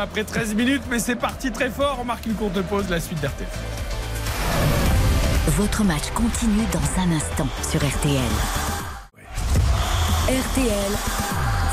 après 0.00 0.24
13 0.24 0.54
minutes 0.54 0.82
mais 0.90 0.98
c'est 0.98 1.14
parti 1.16 1.50
très 1.50 1.70
fort 1.70 1.98
on 2.00 2.04
marque 2.04 2.26
une 2.26 2.34
courte 2.34 2.60
pause 2.62 2.84
la 2.90 3.00
suite 3.00 3.20
d'RTL 3.20 3.46
Votre 5.46 5.84
match 5.84 6.10
continue 6.14 6.64
dans 6.72 7.02
un 7.02 7.14
instant 7.14 7.46
sur 7.62 7.78
RTL. 7.78 8.18
RTL 10.26 10.92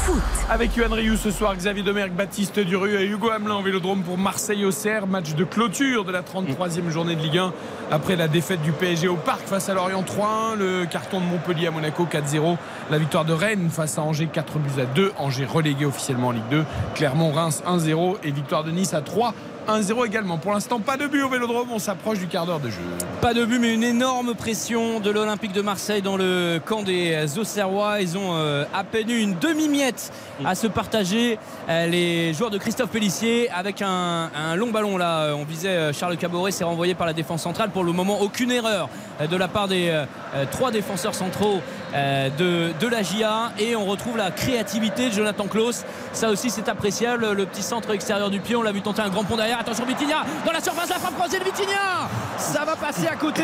Foot. 0.01 0.21
avec 0.49 0.75
Yohan 0.75 0.93
Rioux 0.93 1.15
ce 1.15 1.31
soir 1.31 1.55
Xavier 1.55 1.81
Domergue 1.81 2.11
Baptiste 2.11 2.59
Duru 2.59 2.99
et 2.99 3.05
Hugo 3.05 3.29
Hamelin 3.29 3.55
au 3.55 3.61
Vélodrome 3.61 4.01
pour 4.03 4.17
Marseille 4.17 4.65
Auxerre 4.65 5.07
match 5.07 5.35
de 5.35 5.45
clôture 5.45 6.03
de 6.03 6.11
la 6.11 6.21
33e 6.21 6.89
journée 6.89 7.15
de 7.15 7.21
Ligue 7.21 7.37
1 7.37 7.53
après 7.91 8.17
la 8.17 8.27
défaite 8.27 8.61
du 8.61 8.73
PSG 8.73 9.07
au 9.07 9.15
Parc 9.15 9.43
face 9.45 9.69
à 9.69 9.73
Lorient 9.73 10.01
3-1 10.03 10.57
le 10.57 10.85
carton 10.85 11.21
de 11.21 11.25
Montpellier 11.25 11.67
à 11.67 11.71
Monaco 11.71 12.05
4-0 12.11 12.57
la 12.89 12.97
victoire 12.97 13.23
de 13.23 13.31
Rennes 13.31 13.69
face 13.71 13.97
à 13.97 14.01
Angers 14.01 14.27
4 14.27 14.59
buts 14.59 14.81
à 14.81 14.85
2 14.85 15.13
Angers 15.17 15.45
relégué 15.45 15.85
officiellement 15.85 16.27
en 16.27 16.31
Ligue 16.31 16.49
2 16.51 16.65
Clermont 16.95 17.31
Reims 17.31 17.63
1-0 17.65 18.17
et 18.23 18.31
victoire 18.31 18.65
de 18.65 18.71
Nice 18.71 18.93
à 18.93 18.99
3 19.01 19.33
1-0 19.67 20.05
également. 20.05 20.37
Pour 20.37 20.53
l'instant, 20.53 20.79
pas 20.79 20.97
de 20.97 21.07
but 21.07 21.21
au 21.23 21.29
Vélodrome. 21.29 21.69
On 21.71 21.79
s'approche 21.79 22.19
du 22.19 22.27
quart 22.27 22.45
d'heure 22.45 22.59
de 22.59 22.69
jeu. 22.69 22.77
Pas 23.21 23.33
de 23.33 23.45
but, 23.45 23.59
mais 23.59 23.73
une 23.73 23.83
énorme 23.83 24.33
pression 24.33 24.99
de 24.99 25.09
l'Olympique 25.11 25.53
de 25.53 25.61
Marseille 25.61 26.01
dans 26.01 26.17
le 26.17 26.59
camp 26.63 26.83
des 26.83 27.37
Auxerrois. 27.37 28.01
Ils 28.01 28.17
ont 28.17 28.35
euh, 28.35 28.65
à 28.73 28.83
peine 28.83 29.09
eu 29.09 29.19
une 29.19 29.37
demi-miette 29.37 30.11
à 30.45 30.55
se 30.55 30.67
partager. 30.67 31.37
Euh, 31.69 31.87
les 31.87 32.33
joueurs 32.33 32.49
de 32.49 32.57
Christophe 32.57 32.89
Pellissier 32.89 33.49
avec 33.51 33.81
un, 33.81 34.29
un 34.35 34.55
long 34.55 34.71
ballon 34.71 34.97
là. 34.97 35.21
Euh, 35.25 35.33
On 35.33 35.43
visait 35.43 35.69
euh, 35.69 35.93
Charles 35.93 36.17
Caboret, 36.17 36.51
c'est 36.51 36.63
renvoyé 36.63 36.93
par 36.95 37.07
la 37.07 37.13
défense 37.13 37.41
centrale. 37.43 37.69
Pour 37.69 37.83
le 37.83 37.91
moment, 37.91 38.21
aucune 38.21 38.51
erreur 38.51 38.89
euh, 39.19 39.27
de 39.27 39.35
la 39.35 39.47
part 39.47 39.67
des 39.67 39.89
euh, 39.89 40.05
euh, 40.35 40.45
trois 40.49 40.71
défenseurs 40.71 41.15
centraux 41.15 41.61
euh, 41.61 41.80
de, 41.93 42.71
de 42.79 42.87
la 42.87 43.03
GIA. 43.03 43.51
Et 43.59 43.75
on 43.75 43.85
retrouve 43.85 44.17
la 44.17 44.31
créativité 44.31 45.09
de 45.09 45.13
Jonathan 45.13 45.47
Klaus. 45.47 45.83
Ça 46.13 46.29
aussi, 46.29 46.49
c'est 46.49 46.69
appréciable. 46.69 47.31
Le 47.31 47.45
petit 47.45 47.63
centre 47.63 47.91
extérieur 47.93 48.29
du 48.29 48.39
pied, 48.39 48.55
on 48.55 48.61
l'a 48.61 48.71
vu 48.71 48.81
tenter 48.81 49.01
un 49.01 49.09
grand 49.09 49.23
pont 49.23 49.37
derrière. 49.37 49.59
Attention, 49.59 49.85
Vitinha 49.85 50.23
dans 50.45 50.51
la 50.51 50.61
surface, 50.61 50.89
la 50.89 50.95
frappe 50.99 51.15
croisée 51.15 51.39
de 51.39 51.43
Vitinha. 51.43 52.09
Ça 52.37 52.65
va 52.65 52.75
passer 52.75 53.07
à 53.07 53.15
côté 53.15 53.43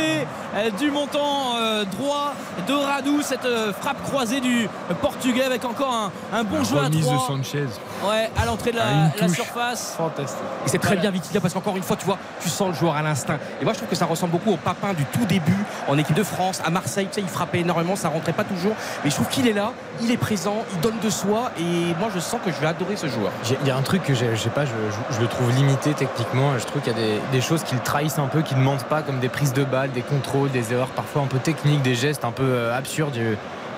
euh, 0.55 0.69
du 0.71 0.91
montant 0.91 1.55
euh, 1.57 1.85
droit 1.85 2.33
de 2.67 2.73
Radou. 2.73 3.21
Cette 3.21 3.45
euh, 3.45 3.73
frappe 3.73 4.01
croisée 4.03 4.39
du 4.39 4.67
Portugais 5.01 5.43
avec 5.43 5.65
encore 5.65 5.93
un, 5.93 6.11
un 6.37 6.43
bon 6.43 6.63
jeu 6.63 6.77
à 6.77 6.85
Remise 6.85 7.05
de. 7.09 7.17
Sanchez. 7.17 7.65
Ouais, 8.05 8.29
à 8.39 8.45
l'entrée 8.45 8.71
de 8.71 8.77
la, 8.77 8.83
Ah, 8.85 9.09
la 9.19 9.27
surface. 9.27 9.95
Fantastique. 9.97 10.37
Et 10.65 10.69
c'est 10.69 10.77
très 10.77 10.95
bien 10.97 11.09
Vitinha 11.09 11.41
parce 11.41 11.53
qu'encore 11.53 11.75
une 11.77 11.83
fois, 11.83 11.95
tu 11.95 12.05
vois, 12.05 12.17
tu 12.41 12.47
sens 12.49 12.67
le 12.69 12.73
joueur 12.75 12.95
à 12.95 13.01
l'instinct. 13.01 13.37
Et 13.59 13.63
moi, 13.63 13.73
je 13.73 13.77
trouve 13.79 13.89
que 13.89 13.95
ça 13.95 14.05
ressemble 14.05 14.33
beaucoup 14.33 14.51
au 14.51 14.57
papin 14.57 14.93
du 14.93 15.03
tout 15.05 15.25
début 15.25 15.57
en 15.87 15.97
équipe 15.97 16.15
de 16.15 16.23
France, 16.23 16.61
à 16.65 16.69
Marseille. 16.69 17.07
Tu 17.07 17.15
sais, 17.15 17.21
il 17.21 17.27
frappait 17.27 17.59
énormément, 17.61 17.95
ça 17.95 18.09
rentrait 18.09 18.33
pas 18.33 18.43
toujours. 18.43 18.73
Mais 19.03 19.09
je 19.09 19.15
trouve 19.15 19.27
qu'il 19.29 19.47
est 19.47 19.53
là, 19.53 19.71
il 20.01 20.11
est 20.11 20.17
présent, 20.17 20.63
il 20.73 20.79
donne 20.79 20.99
de 21.03 21.09
soi. 21.09 21.51
Et 21.59 21.93
moi, 21.99 22.09
je 22.13 22.19
sens 22.19 22.39
que 22.45 22.51
je 22.51 22.57
vais 22.59 22.67
adorer 22.67 22.95
ce 22.97 23.07
joueur. 23.07 23.31
Il 23.61 23.67
y 23.67 23.71
a 23.71 23.75
un 23.77 23.81
truc 23.81 24.03
que 24.03 24.13
je 24.13 24.35
sais 24.35 24.49
pas, 24.49 24.65
je, 24.65 24.71
je- 24.71 25.15
je 25.15 25.21
le 25.21 25.27
trouve 25.27 25.49
limité 25.51 25.93
techniquement. 25.93 26.57
Je 26.59 26.65
trouve 26.65 26.81
qu'il 26.83 26.93
y 26.93 26.95
a 26.95 26.99
des, 26.99 27.19
des 27.31 27.41
choses 27.41 27.63
qui 27.63 27.73
le 27.75 27.81
trahissent 27.81 28.19
un 28.19 28.27
peu, 28.27 28.41
qui 28.43 28.55
ne 28.55 28.61
mentent 28.61 28.85
pas, 28.85 29.01
comme 29.01 29.19
des 29.19 29.29
prises 29.29 29.53
de 29.53 29.63
balles, 29.63 29.91
des 29.91 30.01
contrôles, 30.01 30.51
des 30.51 30.71
erreurs 30.71 30.89
parfois 30.89 31.23
un 31.23 31.27
peu 31.27 31.39
techniques, 31.39 31.81
des 31.81 31.95
gestes 31.95 32.25
un 32.25 32.31
peu 32.31 32.43
euh, 32.43 32.77
absurdes. 32.77 33.17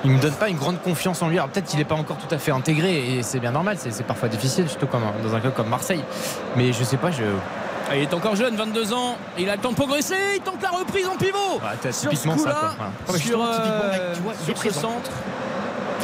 Il 0.05 0.11
me 0.11 0.19
donne 0.19 0.33
pas 0.33 0.47
une 0.49 0.57
grande 0.57 0.81
confiance 0.81 1.21
en 1.21 1.27
lui. 1.27 1.37
Alors 1.37 1.49
peut-être 1.49 1.65
qu'il 1.65 1.77
n'est 1.79 1.85
pas 1.85 1.95
encore 1.95 2.17
tout 2.17 2.33
à 2.33 2.37
fait 2.37 2.51
intégré 2.51 3.17
et 3.17 3.23
c'est 3.23 3.39
bien 3.39 3.51
normal. 3.51 3.77
C'est 3.79 4.03
parfois 4.05 4.29
difficile, 4.29 4.69
surtout 4.69 4.87
comme, 4.87 5.01
dans 5.23 5.35
un 5.35 5.39
club 5.39 5.53
comme 5.53 5.69
Marseille. 5.69 6.03
Mais 6.55 6.71
je 6.73 6.83
sais 6.83 6.97
pas, 6.97 7.11
je. 7.11 7.23
Ah, 7.91 7.95
Il 7.95 8.03
est 8.03 8.13
encore 8.13 8.35
jeune, 8.35 8.55
22 8.55 8.93
ans. 8.93 9.17
Il 9.37 9.49
a 9.49 9.55
le 9.55 9.61
temps 9.61 9.71
de 9.71 9.75
progresser. 9.75 10.15
Il 10.35 10.41
tente 10.41 10.61
la 10.61 10.69
reprise 10.69 11.07
en 11.07 11.17
pivot. 11.17 11.59
t'as 11.81 11.91
sur 11.91 12.11
ce 12.11 12.15
typiquement 12.15 12.37
ça, 12.37 12.43
coup-là. 12.43 12.75
Voilà. 12.77 12.91
mais 13.11 13.19
sur, 13.19 13.43
euh, 13.43 14.13
sur 14.45 14.55
ce 14.55 14.59
présent. 14.61 14.81
centre. 14.81 15.11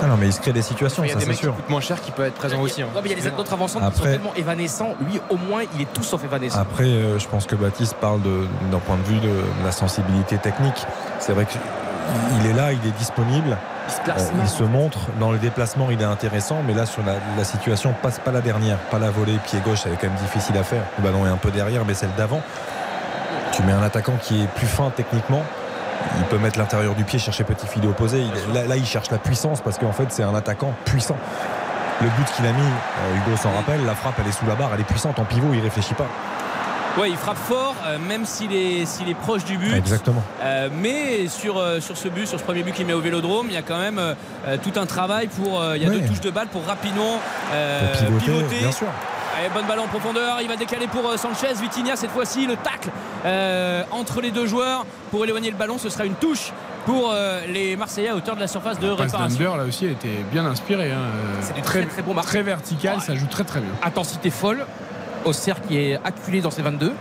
Ah 0.04 0.08
non, 0.08 0.18
mais 0.20 0.26
il 0.28 0.34
se 0.34 0.41
crée 0.41 0.52
des 0.52 0.62
situations, 0.62 1.04
Il 1.04 1.08
y 1.08 1.12
a 1.12 1.14
ça 1.14 1.20
des 1.20 1.24
c'est 1.24 1.30
mecs 1.30 1.38
qui 1.38 1.43
sûr. 1.46 1.56
coûtent 1.56 1.70
moins 1.70 1.80
cher 1.80 2.02
qui 2.02 2.12
peuvent 2.12 2.26
être 2.26 2.34
présents 2.34 2.60
aussi. 2.60 2.82
hein. 2.82 2.88
Non, 2.93 3.00
mais 3.02 3.10
il 3.12 3.18
y 3.18 3.22
a 3.22 3.24
les 3.32 3.39
autres 3.39 3.54
avançants 3.54 3.80
qui 3.80 3.86
sont 3.86 3.91
Après- 4.02 4.12
tellement 4.12 4.34
évanescents. 4.36 4.93
Lui, 5.00 5.22
au 5.30 5.38
moins, 5.38 5.62
il 5.76 5.84
est 5.84 5.93
tout 5.93 6.04
sauf 6.04 6.22
évanescent. 6.24 6.60
Après, 6.60 6.84
euh, 6.84 7.18
je 7.18 7.28
pense 7.30 7.46
que 7.46 7.56
Baptiste 7.56 7.93
parle 8.02 8.20
d'un 8.22 8.80
point 8.80 8.98
de 8.98 9.04
vue 9.04 9.20
de, 9.20 9.32
la 9.64 9.72
sensibilité 9.72 10.38
technique. 10.38 10.86
C'est 11.20 11.32
vrai 11.32 11.46
qu'il 11.46 12.46
est 12.52 12.54
là, 12.54 12.74
il 12.74 12.86
est 12.86 12.98
disponible. 12.98 13.58
Il 13.88 13.93
se 13.93 13.99
Euh, 14.09 14.23
il 14.41 14.47
se 14.49 14.63
montre 14.63 14.99
dans 15.19 15.31
le 15.31 15.38
déplacement, 15.38 15.88
il 15.91 16.01
est 16.01 16.05
intéressant, 16.05 16.57
mais 16.65 16.73
là 16.73 16.86
sur 16.86 17.03
la, 17.03 17.13
la 17.38 17.43
situation 17.43 17.93
passe 18.01 18.19
pas 18.19 18.31
la 18.31 18.41
dernière, 18.41 18.77
pas 18.89 18.99
la 18.99 19.09
volée 19.11 19.38
pied 19.45 19.59
gauche, 19.59 19.81
elle 19.86 19.93
est 19.93 19.95
quand 19.97 20.07
même 20.07 20.17
difficile 20.17 20.57
à 20.57 20.63
faire. 20.63 20.83
Le 20.97 21.03
ballon 21.03 21.25
est 21.25 21.29
un 21.29 21.38
peu 21.38 21.51
derrière, 21.51 21.83
mais 21.86 21.93
celle 21.93 22.13
d'avant. 22.17 22.41
Tu 23.51 23.61
mets 23.63 23.71
un 23.73 23.83
attaquant 23.83 24.13
qui 24.21 24.43
est 24.43 24.47
plus 24.47 24.67
fin 24.67 24.91
techniquement. 24.95 25.43
Il 26.17 26.23
peut 26.25 26.38
mettre 26.38 26.59
l'intérieur 26.59 26.93
du 26.93 27.03
pied, 27.03 27.19
chercher 27.19 27.43
petit 27.43 27.67
filet 27.67 27.88
opposé. 27.88 28.21
Il- 28.21 28.53
là, 28.53 28.65
là, 28.67 28.75
il 28.75 28.86
cherche 28.86 29.09
la 29.11 29.17
puissance 29.17 29.61
parce 29.61 29.77
qu'en 29.77 29.93
fait, 29.93 30.05
c'est 30.09 30.23
un 30.23 30.36
attaquant 30.36 30.73
puissant. 30.83 31.15
Le 32.01 32.09
but 32.09 32.29
qu'il 32.36 32.45
a 32.45 32.51
mis, 32.51 32.61
euh, 32.61 33.15
Hugo 33.27 33.38
s'en 33.38 33.51
rappelle, 33.53 33.86
la 33.86 33.95
frappe, 33.95 34.15
elle 34.19 34.27
est 34.27 34.33
sous 34.33 34.45
la 34.45 34.55
barre, 34.55 34.71
elle 34.73 34.81
est 34.81 34.83
puissante. 34.83 35.17
En 35.19 35.23
pivot, 35.23 35.53
il 35.53 35.61
réfléchit 35.61 35.93
pas. 35.93 36.07
Ouais, 36.98 37.10
il 37.10 37.18
frappe 37.18 37.38
fort, 37.38 37.76
euh, 37.86 37.98
même 38.08 38.26
s'il 38.26 38.54
est, 38.54 38.86
s'il 38.86 39.10
est 39.10 39.16
proche 39.16 39.43
du 39.43 39.58
but. 39.58 39.74
Exactement. 39.76 40.24
Euh, 40.41 40.70
mais 40.72 41.28
sur, 41.28 41.58
euh, 41.58 41.82
sur 41.82 41.98
ce 41.98 42.08
but, 42.08 42.26
sur 42.26 42.39
ce 42.39 42.43
premier 42.46 42.64
but 42.64 42.74
qu'il 42.74 42.86
met 42.86 42.93
au 42.93 43.02
Vélodrome, 43.02 43.48
il 43.50 43.54
y 43.54 43.58
a 43.58 43.62
quand 43.62 43.80
même 43.80 44.00
tout 44.64 44.80
un 44.80 44.86
travail 44.86 45.28
pour. 45.28 45.60
euh, 45.62 45.76
il 45.76 45.84
y 45.84 45.86
a 45.86 45.89
deux 45.89 46.02
touches 46.02 46.22
de 46.22 46.30
balle 46.32 46.48
pour 46.48 46.66
rapidement 46.66 47.20
euh, 47.54 47.91
Pour 47.93 48.18
pivoter, 48.18 48.26
pivoter. 48.26 48.60
bien 48.60 48.72
sûr. 48.72 48.88
Allez, 49.38 49.50
bonne 49.54 49.66
balle 49.66 49.80
en 49.80 49.88
profondeur, 49.88 50.38
il 50.41 50.48
va 50.48 50.56
décaler 50.56 50.88
pour 50.88 51.02
Sanchez, 51.20 51.54
Vitinha 51.62 51.98
cette 51.98 52.12
fois-ci, 52.12 52.48
le 52.48 52.56
tacle 52.56 52.89
euh, 53.26 53.84
entre 53.91 54.22
les 54.22 54.32
deux 54.32 54.48
joueurs 54.48 54.86
pour 55.12 55.26
éloigner 55.26 55.52
le 55.52 55.58
ballon, 55.58 55.78
ce 55.78 55.89
sera 55.89 56.06
une 56.06 56.14
touche 56.16 56.54
pour 56.86 57.12
euh, 57.12 57.41
les 57.50 57.76
Marseillais 57.76 58.08
à 58.10 58.16
hauteur 58.16 58.36
de 58.36 58.39
la 58.39 58.48
surface 58.48 58.80
de 58.80 58.88
La 58.88 58.96
passe 58.96 59.12
réparation. 59.12 59.38
d'Under, 59.39 59.58
là 59.58 59.64
aussi, 59.66 59.86
elle 59.88 59.91
était 59.91 60.24
bien 60.32 60.46
inspirée. 60.46 60.91
hein. 60.93 61.10
C'est 61.41 61.54
du 61.56 61.62
très, 61.64 61.84
très 61.86 62.02
marquage. 62.04 62.26
Très 62.28 62.43
vertical, 62.43 63.02
ça 63.02 63.14
joue 63.16 63.26
très 63.28 63.43
très 63.43 63.60
bien. 63.60 63.72
Intensité 63.84 64.30
folle. 64.30 64.66
Auxerre 65.26 65.61
qui 65.61 65.78
est 65.78 65.99
acculé 66.03 66.39
dans 66.41 66.51
ses 66.51 66.61
22. 66.61 66.88
non 66.89 66.93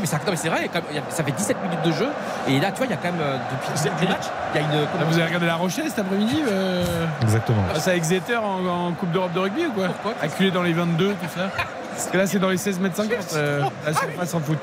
mais, 0.00 0.06
ça- 0.06 0.16
non, 0.18 0.30
mais 0.30 0.36
c'est 0.36 0.48
vrai, 0.48 0.68
quand 0.72 0.74
même, 0.80 0.84
il 0.90 0.96
y 0.96 0.98
a- 0.98 1.02
ça 1.10 1.22
fait 1.24 1.32
17 1.32 1.56
minutes 1.62 1.82
de 1.84 1.92
jeu. 1.92 2.08
Et 2.48 2.58
là, 2.60 2.70
tu 2.70 2.78
vois, 2.78 2.86
il 2.86 2.90
y 2.90 2.94
a 2.94 2.96
quand 2.96 3.10
même, 3.12 3.20
euh, 3.20 3.36
depuis 3.52 3.70
le 3.76 3.90
début 3.90 4.06
du 4.06 4.12
match, 4.12 4.26
il 4.54 4.60
y 4.60 4.64
a 4.64 4.66
une. 4.66 4.80
Là, 4.80 4.86
comment- 4.92 5.04
vous 5.06 5.14
avez 5.14 5.24
regardé 5.26 5.46
La 5.46 5.56
Rochelle 5.56 5.88
cet 5.88 5.98
après-midi 5.98 6.40
euh, 6.48 6.84
Exactement. 7.22 7.62
C'est 7.78 7.90
à 7.90 7.96
Exeter 7.96 8.36
en, 8.36 8.64
en 8.88 8.92
Coupe 8.92 9.10
d'Europe 9.10 9.32
de 9.32 9.40
rugby 9.40 9.66
ou 9.66 9.72
quoi 9.72 9.88
Pourquoi? 9.88 10.14
Acculé 10.22 10.50
dans 10.50 10.62
les 10.62 10.72
22, 10.72 11.08
tout 11.10 11.14
ça 11.34 11.50
Parce 11.90 12.06
que 12.06 12.16
là, 12.16 12.26
c'est 12.26 12.38
dans 12.38 12.48
les 12.50 12.56
16 12.56 12.78
mètres 12.80 12.96
50, 12.96 13.10
euh, 13.34 13.62
la 13.84 13.92
surface 13.92 14.34
en 14.34 14.40
foot. 14.40 14.58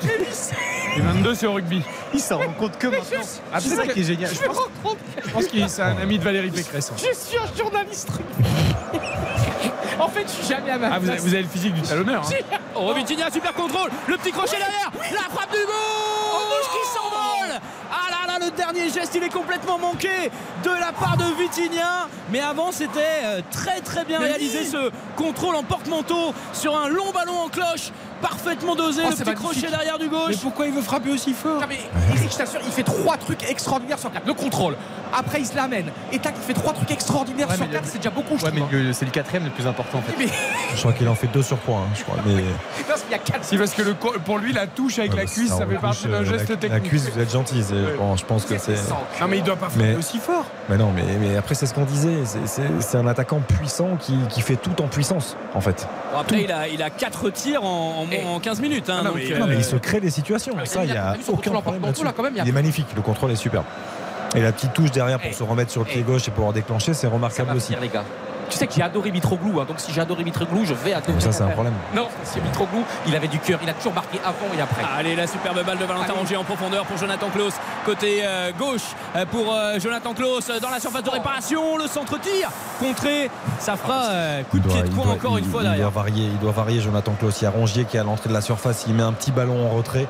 Les 0.96 1.02
22, 1.02 1.34
c'est 1.34 1.46
au 1.46 1.52
rugby. 1.52 1.82
Il 2.14 2.20
s'en 2.20 2.38
rend 2.38 2.52
compte 2.58 2.78
que 2.78 2.86
maintenant. 2.86 3.20
Ah, 3.52 3.60
c'est 3.60 3.76
ça 3.76 3.86
qui 3.86 4.00
est 4.00 4.04
génial. 4.04 4.30
Je 4.34 4.40
me 4.42 4.48
rends 4.54 4.62
compte 4.82 4.96
Je 5.22 5.30
pense 5.30 5.46
que 5.46 5.68
c'est 5.68 5.82
un 5.82 5.98
ami 6.00 6.18
de 6.18 6.24
Valérie 6.24 6.50
Pécresse. 6.50 6.90
je 6.96 7.02
suis 7.14 7.36
un 7.36 7.56
journaliste 7.58 8.08
En 9.98 10.08
fait, 10.08 10.22
je 10.26 10.28
suis 10.44 10.46
jamais 10.54 10.70
à 10.70 10.78
ma 10.78 10.86
Ah, 10.88 10.98
vous 10.98 11.06
avez, 11.08 11.12
place. 11.16 11.22
vous 11.22 11.34
avez 11.34 11.42
le 11.42 11.48
physique 11.48 11.74
du 11.74 11.80
talonneur. 11.82 12.22
hein. 12.22 12.56
Oh, 12.78 12.92
Vitinha, 12.92 13.30
super 13.30 13.52
contrôle, 13.54 13.90
le 14.06 14.16
petit 14.18 14.32
crochet 14.32 14.56
derrière, 14.58 14.90
la 15.12 15.34
frappe 15.34 15.50
du 15.50 15.64
gauche 15.64 16.70
qui 16.72 16.88
s'envole. 16.94 17.60
Ah 17.90 18.10
là 18.10 18.32
là, 18.38 18.44
le 18.44 18.50
dernier 18.50 18.90
geste, 18.90 19.14
il 19.14 19.22
est 19.22 19.32
complètement 19.32 19.78
manqué 19.78 20.30
de 20.62 20.70
la 20.70 20.92
part 20.92 21.16
de 21.16 21.24
Vitinha. 21.40 22.08
Mais 22.30 22.40
avant, 22.40 22.72
c'était 22.72 23.00
euh, 23.24 23.40
très 23.50 23.80
très 23.80 24.04
bien 24.04 24.18
réalisé 24.18 24.64
ce 24.64 24.90
contrôle 25.16 25.54
en 25.54 25.62
porte-manteau 25.62 26.34
sur 26.52 26.76
un 26.76 26.88
long 26.88 27.12
ballon 27.12 27.38
en 27.44 27.48
cloche, 27.48 27.92
parfaitement 28.20 28.74
dosé, 28.74 29.02
Oh, 29.04 29.08
le 29.10 29.14
petit 29.14 29.24
magnifique. 29.24 29.44
crochet 29.44 29.70
derrière 29.70 29.98
du 29.98 30.06
Mais 30.06 30.10
gauche. 30.10 30.36
pourquoi 30.42 30.66
il 30.66 30.72
veut 30.72 30.82
frapper 30.82 31.10
aussi 31.10 31.32
fort 31.32 31.60
Non 31.60 31.66
mais 31.68 31.78
Eric, 32.14 32.32
je 32.32 32.36
t'assure, 32.36 32.60
il 32.66 32.72
fait 32.72 32.82
trois 32.82 33.16
trucs 33.16 33.48
extraordinaires 33.48 33.98
sur. 33.98 34.10
Le 34.26 34.34
contrôle. 34.34 34.76
Après, 35.12 35.40
il 35.40 35.46
se 35.46 35.54
l'amène. 35.56 35.86
Et 36.12 36.18
tac, 36.18 36.34
il 36.36 36.42
fait 36.42 36.54
trois 36.54 36.72
trucs 36.72 36.90
extraordinaires 36.90 37.48
Ouais, 37.48 37.56
sur 37.56 37.66
mais 37.66 37.72
quatre. 37.72 37.84
le- 37.84 37.90
C'est 37.90 37.98
déjà 37.98 38.10
beaucoup, 38.10 38.36
je 38.38 38.44
Ouais, 38.44 38.50
mais 38.52 38.60
trouve. 38.60 38.74
hein. 38.74 38.82
le- 38.84 38.92
c'est 38.92 39.04
le 39.04 39.10
quatrième 39.10 39.44
le 39.44 39.50
plus 39.50 39.66
important 39.66 39.98
en 39.98 40.02
fait. 40.02 40.12
Mais 40.18 40.26
Je 40.74 40.80
crois 40.80 40.92
qu'il 40.92 41.08
en 41.08 41.14
fait 41.14 41.26
deux 41.28 41.42
sur 41.42 41.58
trois, 41.60 41.78
hein, 41.78 41.88
je 41.94 42.02
crois. 42.02 42.16
Mais 42.26 42.42
parce 42.88 43.02
qu'il 43.02 43.10
y 43.12 43.14
a 43.14 43.18
quatre. 43.18 43.44
Si, 43.44 43.56
parce 43.56 43.72
que 43.72 43.82
le, 43.82 43.94
pour 43.94 44.38
lui, 44.38 44.52
la 44.52 44.66
touche 44.66 44.98
avec 44.98 45.12
Ouais, 45.12 45.18
la 45.20 45.26
cuisse, 45.26 45.48
ça 45.52 45.66
fait 45.66 45.74
partie 45.76 46.04
d'un 46.08 46.22
la- 46.22 46.24
geste 46.24 46.50
La 46.50 46.56
technique. 46.56 46.82
cuisse, 46.90 47.08
vous 47.10 47.20
êtes 47.20 47.30
gentil. 47.32 47.62
bon, 47.98 48.16
je 48.16 48.24
pense 48.24 48.44
que 48.44 48.58
c'est. 48.58 48.74
Non, 49.20 49.28
mais 49.28 49.38
il 49.38 49.44
doit 49.44 49.56
pas 49.56 49.68
Mais- 49.76 49.94
aussi 49.96 50.18
fort. 50.18 50.44
Mais 50.68 50.76
non, 50.76 50.90
mais, 50.94 51.04
mais 51.20 51.36
après, 51.36 51.54
c'est 51.54 51.66
ce 51.66 51.74
qu'on 51.74 51.84
disait. 51.84 52.18
C'est- 52.44 52.96
un 52.96 53.06
attaquant 53.06 53.40
puissant 53.40 53.96
qui, 54.00 54.16
qui 54.30 54.40
fait 54.40 54.56
tout 54.56 54.80
en 54.82 54.88
puissance, 54.88 55.36
en 55.54 55.60
fait. 55.60 55.86
Bon, 56.12 56.18
après, 56.20 56.42
il 56.44 56.50
a, 56.52 56.66
il 56.68 56.82
a 56.82 56.88
4 56.90 57.28
tirs 57.30 57.62
en, 57.62 58.04
en- 58.26 58.34
en 58.36 58.40
15 58.40 58.60
minutes. 58.60 58.88
hein, 58.88 58.96
Ah 59.00 59.02
non, 59.04 59.10
donc, 59.10 59.18
mais- 59.18 59.32
euh, 59.32 59.38
Non, 59.38 59.46
mais 59.46 59.56
il 59.56 59.64
se 59.64 59.76
crée 59.76 60.00
des 60.00 60.10
situations. 60.10 60.54
mais 60.56 60.64
Ça, 60.66 60.84
il 60.84 60.90
n'y 60.90 60.96
a 60.96 61.14
aucun 61.28 61.50
problème 61.52 62.36
est 62.36 62.52
magnifique. 62.52 62.86
Le 62.96 63.02
contrôle 63.02 63.30
est 63.32 63.36
super. 63.36 63.62
Et 64.36 64.42
la 64.42 64.52
petite 64.52 64.72
touche 64.74 64.90
derrière 64.92 65.18
pour 65.18 65.32
se 65.34 65.42
remettre 65.42 65.70
sur 65.72 65.80
le 65.80 65.86
pied 65.86 66.02
gauche 66.02 66.28
et 66.28 66.30
pouvoir 66.30 66.52
déclencher, 66.52 66.94
c'est 66.94 67.06
remarquable 67.06 67.56
aussi. 67.56 67.66
finir, 67.68 67.80
les 67.80 67.88
gars. 67.88 68.04
Tu 68.48 68.56
sais 68.56 68.68
que 68.68 68.74
j'ai 68.74 68.82
adoré 68.82 69.10
Mitroglou, 69.10 69.58
hein, 69.60 69.64
donc 69.66 69.80
si 69.80 69.92
j'ai 69.92 70.00
adoré 70.00 70.22
Mitroglou, 70.22 70.64
je 70.64 70.72
vais 70.72 70.92
adorer. 70.92 71.18
Ça, 71.20 71.32
c'est 71.32 71.42
un 71.42 71.48
problème. 71.48 71.74
Non, 71.96 72.06
c'est 72.22 72.40
Mitroglou, 72.40 72.84
il 73.08 73.16
avait 73.16 73.26
du 73.26 73.40
cœur, 73.40 73.58
il 73.60 73.68
a 73.68 73.72
toujours 73.72 73.92
marqué 73.92 74.20
avant 74.24 74.46
et 74.56 74.60
après. 74.60 74.82
Allez, 74.96 75.16
la 75.16 75.26
superbe 75.26 75.64
balle 75.66 75.78
de 75.78 75.84
Valentin. 75.84 76.12
Rongier 76.12 76.36
en 76.36 76.44
profondeur 76.44 76.84
pour 76.86 76.96
Jonathan 76.96 77.26
Klaus. 77.34 77.54
Côté 77.84 78.20
euh, 78.24 78.52
gauche 78.56 78.82
euh, 79.16 79.26
pour 79.26 79.52
euh, 79.52 79.80
Jonathan 79.80 80.14
Klaus 80.14 80.46
dans 80.62 80.70
la 80.70 80.78
surface 80.78 81.02
de 81.02 81.10
réparation. 81.10 81.76
Le 81.76 81.88
centre-tir 81.88 82.48
contré. 82.78 83.30
Ça 83.58 83.74
fera 83.76 84.04
euh, 84.10 84.42
coup 84.44 84.60
de 84.60 84.68
doit, 84.68 84.74
pied 84.74 84.82
de 84.90 84.94
doit- 84.94 85.06
encore 85.08 85.38
il- 85.40 85.44
une 85.44 85.50
fois 85.50 85.62
il 85.62 85.68
derrière. 85.70 85.90
doit 85.90 86.02
varier, 86.02 86.26
il 86.26 86.38
doit 86.38 86.52
varier 86.52 86.80
Jonathan 86.80 87.14
Klaus. 87.18 87.40
Il 87.40 87.44
y 87.44 87.46
a 87.48 87.50
Rongier 87.50 87.84
qui 87.84 87.96
est 87.96 88.00
à 88.00 88.04
l'entrée 88.04 88.28
de 88.28 88.34
la 88.34 88.42
surface. 88.42 88.84
Il 88.86 88.94
met 88.94 89.02
un 89.02 89.12
petit 89.12 89.32
ballon 89.32 89.66
en 89.66 89.70
retrait. 89.76 90.06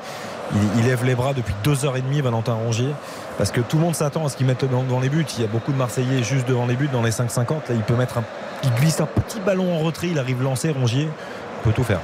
Il, 0.53 0.81
il 0.81 0.85
lève 0.85 1.03
les 1.03 1.15
bras 1.15 1.33
depuis 1.33 1.55
deux 1.63 1.85
heures 1.85 1.97
et 1.97 2.01
demie, 2.01 2.21
Valentin 2.21 2.53
Rongier. 2.53 2.89
Parce 3.37 3.51
que 3.51 3.61
tout 3.61 3.77
le 3.77 3.83
monde 3.83 3.95
s'attend 3.95 4.25
à 4.25 4.29
ce 4.29 4.37
qu'il 4.37 4.47
mette 4.47 4.65
dans, 4.65 4.83
dans 4.83 4.99
les 4.99 5.09
buts. 5.09 5.25
Il 5.37 5.41
y 5.41 5.45
a 5.45 5.47
beaucoup 5.47 5.71
de 5.71 5.77
Marseillais 5.77 6.23
juste 6.23 6.47
devant 6.47 6.65
les 6.65 6.75
buts, 6.75 6.89
dans 6.91 7.03
les 7.03 7.11
5-50. 7.11 7.49
Là, 7.49 7.59
il 7.71 7.81
peut 7.81 7.95
mettre 7.95 8.17
un. 8.17 8.23
Il 8.63 8.71
glisse 8.73 8.99
un 8.99 9.05
petit 9.05 9.39
ballon 9.39 9.75
en 9.75 9.79
retrait. 9.79 10.07
Il 10.07 10.17
arrive 10.19 10.41
lancé, 10.41 10.71
Rongier. 10.71 11.03
Il 11.03 11.63
peut 11.63 11.73
tout 11.73 11.83
faire. 11.83 11.99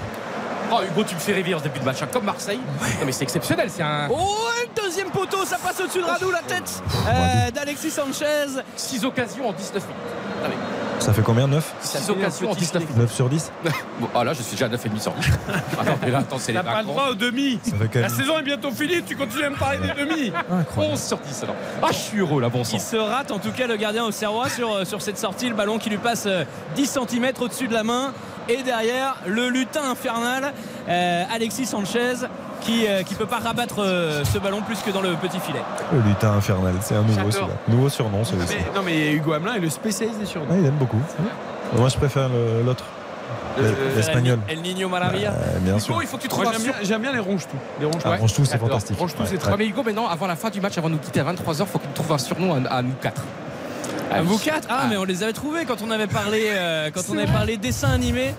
Oh 0.72 0.80
Hugo, 0.82 1.04
tu 1.04 1.16
me 1.16 1.20
fais 1.20 1.34
rêver 1.34 1.54
en 1.54 1.60
ce 1.60 1.64
début 1.64 1.80
de 1.80 1.86
match, 1.86 2.02
hein, 2.02 2.08
comme 2.12 2.26
Marseille. 2.26 2.60
Non, 3.00 3.06
mais 3.06 3.12
c'est 3.12 3.24
exceptionnel, 3.24 3.70
c'est 3.70 3.84
un. 3.84 4.08
Oh, 4.10 4.48
le 4.62 4.82
deuxième 4.82 5.10
poteau, 5.10 5.46
ça 5.46 5.58
passe 5.58 5.80
au-dessus 5.80 6.00
de 6.00 6.06
Radou, 6.06 6.32
la 6.32 6.42
tête 6.42 6.82
euh, 7.08 7.52
d'Alexis 7.52 7.92
Sanchez. 7.92 8.62
6 8.76 9.06
occasions 9.06 9.50
en 9.50 9.54
19 9.54 9.84
minutes. 9.84 10.02
Mais 10.44 10.83
Ça 11.04 11.12
fait 11.12 11.22
combien 11.22 11.48
9 11.48 11.76
six 11.82 12.10
occasions 12.10 12.52
en 12.52 12.56
19 12.56 12.82
minutes. 12.84 12.98
9 12.98 13.14
sur 13.14 13.28
10 13.28 13.52
Bon, 14.00 14.08
ah 14.16 14.24
là, 14.24 14.32
je 14.32 14.42
suis 14.42 14.52
déjà 14.52 14.68
à 14.68 14.70
9,5 14.70 15.02
sur 15.02 15.12
10. 15.12 15.32
attends, 15.82 15.98
mais 16.02 16.12
là, 16.12 16.20
attends, 16.20 16.38
c'est 16.40 16.54
les 16.54 16.64
pas 16.64 16.82
le 16.82 16.88
droit 16.88 17.10
aux 17.10 17.16
demi. 17.16 17.60
La 17.94 18.08
saison 18.08 18.40
est 18.40 18.44
bientôt 18.44 18.72
finie, 18.72 19.04
tu 19.06 19.18
continues 19.18 19.44
à 19.44 19.50
me 19.50 19.58
parler 19.58 19.80
des 19.80 20.06
demi. 20.06 20.32
Incroyable. 20.50 20.94
11 20.94 21.02
sur 21.02 21.18
10 21.18 21.44
alors. 21.44 21.56
Ah, 21.82 21.88
je 21.92 21.98
suis 21.98 22.20
heureux 22.20 22.40
là, 22.40 22.48
bon 22.48 22.64
sang. 22.64 22.78
Il 22.78 22.80
se 22.80 22.96
rate 22.96 23.32
en 23.32 23.40
tout 23.40 23.52
cas 23.52 23.68
le 23.68 23.76
gardien 23.76 24.06
au 24.06 24.12
Serrois 24.12 24.48
sur, 24.48 24.72
euh, 24.72 24.86
sur 24.86 25.02
cette 25.02 25.18
sortie, 25.18 25.50
le 25.50 25.56
ballon 25.56 25.78
qui 25.78 25.90
lui 25.90 25.98
passe 25.98 26.24
euh, 26.26 26.46
10 26.76 26.98
cm 27.10 27.32
au-dessus 27.42 27.68
de 27.68 27.74
la 27.74 27.84
main. 27.84 28.14
Et 28.48 28.64
derrière, 28.64 29.18
le 29.26 29.50
lutin 29.50 29.84
infernal, 29.90 30.54
euh, 30.88 31.24
Alexis 31.34 31.66
Sanchez, 31.66 32.14
qui 32.64 32.86
ne 32.88 33.18
peut 33.18 33.26
pas 33.26 33.40
rabattre 33.40 33.76
euh, 33.80 34.24
ce 34.24 34.38
ballon 34.38 34.62
plus 34.62 34.80
que 34.80 34.92
dans 34.92 35.02
le 35.02 35.14
petit 35.16 35.40
filet. 35.40 35.62
Le 35.92 36.00
lutin 36.02 36.32
infernal, 36.34 36.74
c'est 36.82 36.96
un 36.96 37.02
nouveau, 37.02 37.32
celui-là. 37.32 37.54
nouveau 37.68 37.90
surnom 37.90 38.24
celui-ci. 38.24 38.56
Non, 38.76 38.82
mais 38.84 39.12
Hugo 39.14 39.34
Hamelin 39.34 39.56
est 39.56 39.60
le 39.60 39.70
spécialiste 39.70 40.20
des 40.20 40.26
surnoms. 40.26 40.50
Ouais, 40.52 40.60
il 40.60 40.66
aime 40.66 40.76
beaucoup. 40.76 41.00
Moi, 41.78 41.90
je 41.90 41.98
préfère 41.98 42.30
l'autre, 42.66 42.84
Le- 43.60 43.96
l'espagnol. 43.96 44.40
El 44.48 44.62
Niño 44.62 44.90
Maravilla. 44.90 45.32
Euh, 45.32 45.60
bien 45.60 45.80
sûr. 45.80 45.98
Il 46.02 46.08
faut 46.08 46.18
que 46.18 46.22
tu 46.24 46.28
trouves 46.28 46.46
j'aime 46.84 47.02
bien, 47.02 47.12
les 47.12 47.20
ronges-tout. 47.20 47.58
Les 47.80 47.86
ronges 47.86 48.02
Ah, 48.06 48.16
Range-tout, 48.18 48.46
c'est 48.46 48.58
fantastique. 48.58 48.98
Range-tout, 49.00 49.24
c'est 49.26 49.34
Ouais, 49.34 49.38
très 49.38 49.58
mais 49.58 49.66
Hugo, 49.68 49.84
maintenant, 49.84 50.08
avant 50.08 50.28
la 50.28 50.36
fin 50.36 50.50
du 50.50 50.62
match, 50.62 50.78
avant 50.78 50.90
de 50.90 50.94
nous 50.96 51.00
quitter 51.00 51.20
à 51.20 51.24
23h, 51.24 51.66
faut 51.66 51.80
qu'il 51.80 51.90
trouve 51.92 52.12
un 52.12 52.18
surnom 52.18 52.54
à, 52.66 52.70
à 52.70 52.82
nous 52.82 52.94
quatre. 53.02 53.22
À 54.12 54.22
vous 54.22 54.38
quatre 54.38 54.68
Ah, 54.70 54.86
mais 54.90 54.98
on 54.98 55.04
les 55.06 55.24
avait 55.24 55.34
trouvés 55.34 55.66
quand 55.66 55.82
on 55.86 55.90
avait 55.90 56.08
parlé, 56.08 56.46
euh, 56.52 56.92
quand 56.94 57.02
on 57.12 57.18
avait 57.18 57.26
parlé 57.32 57.58
dessin 57.58 57.90
animé. 57.90 58.36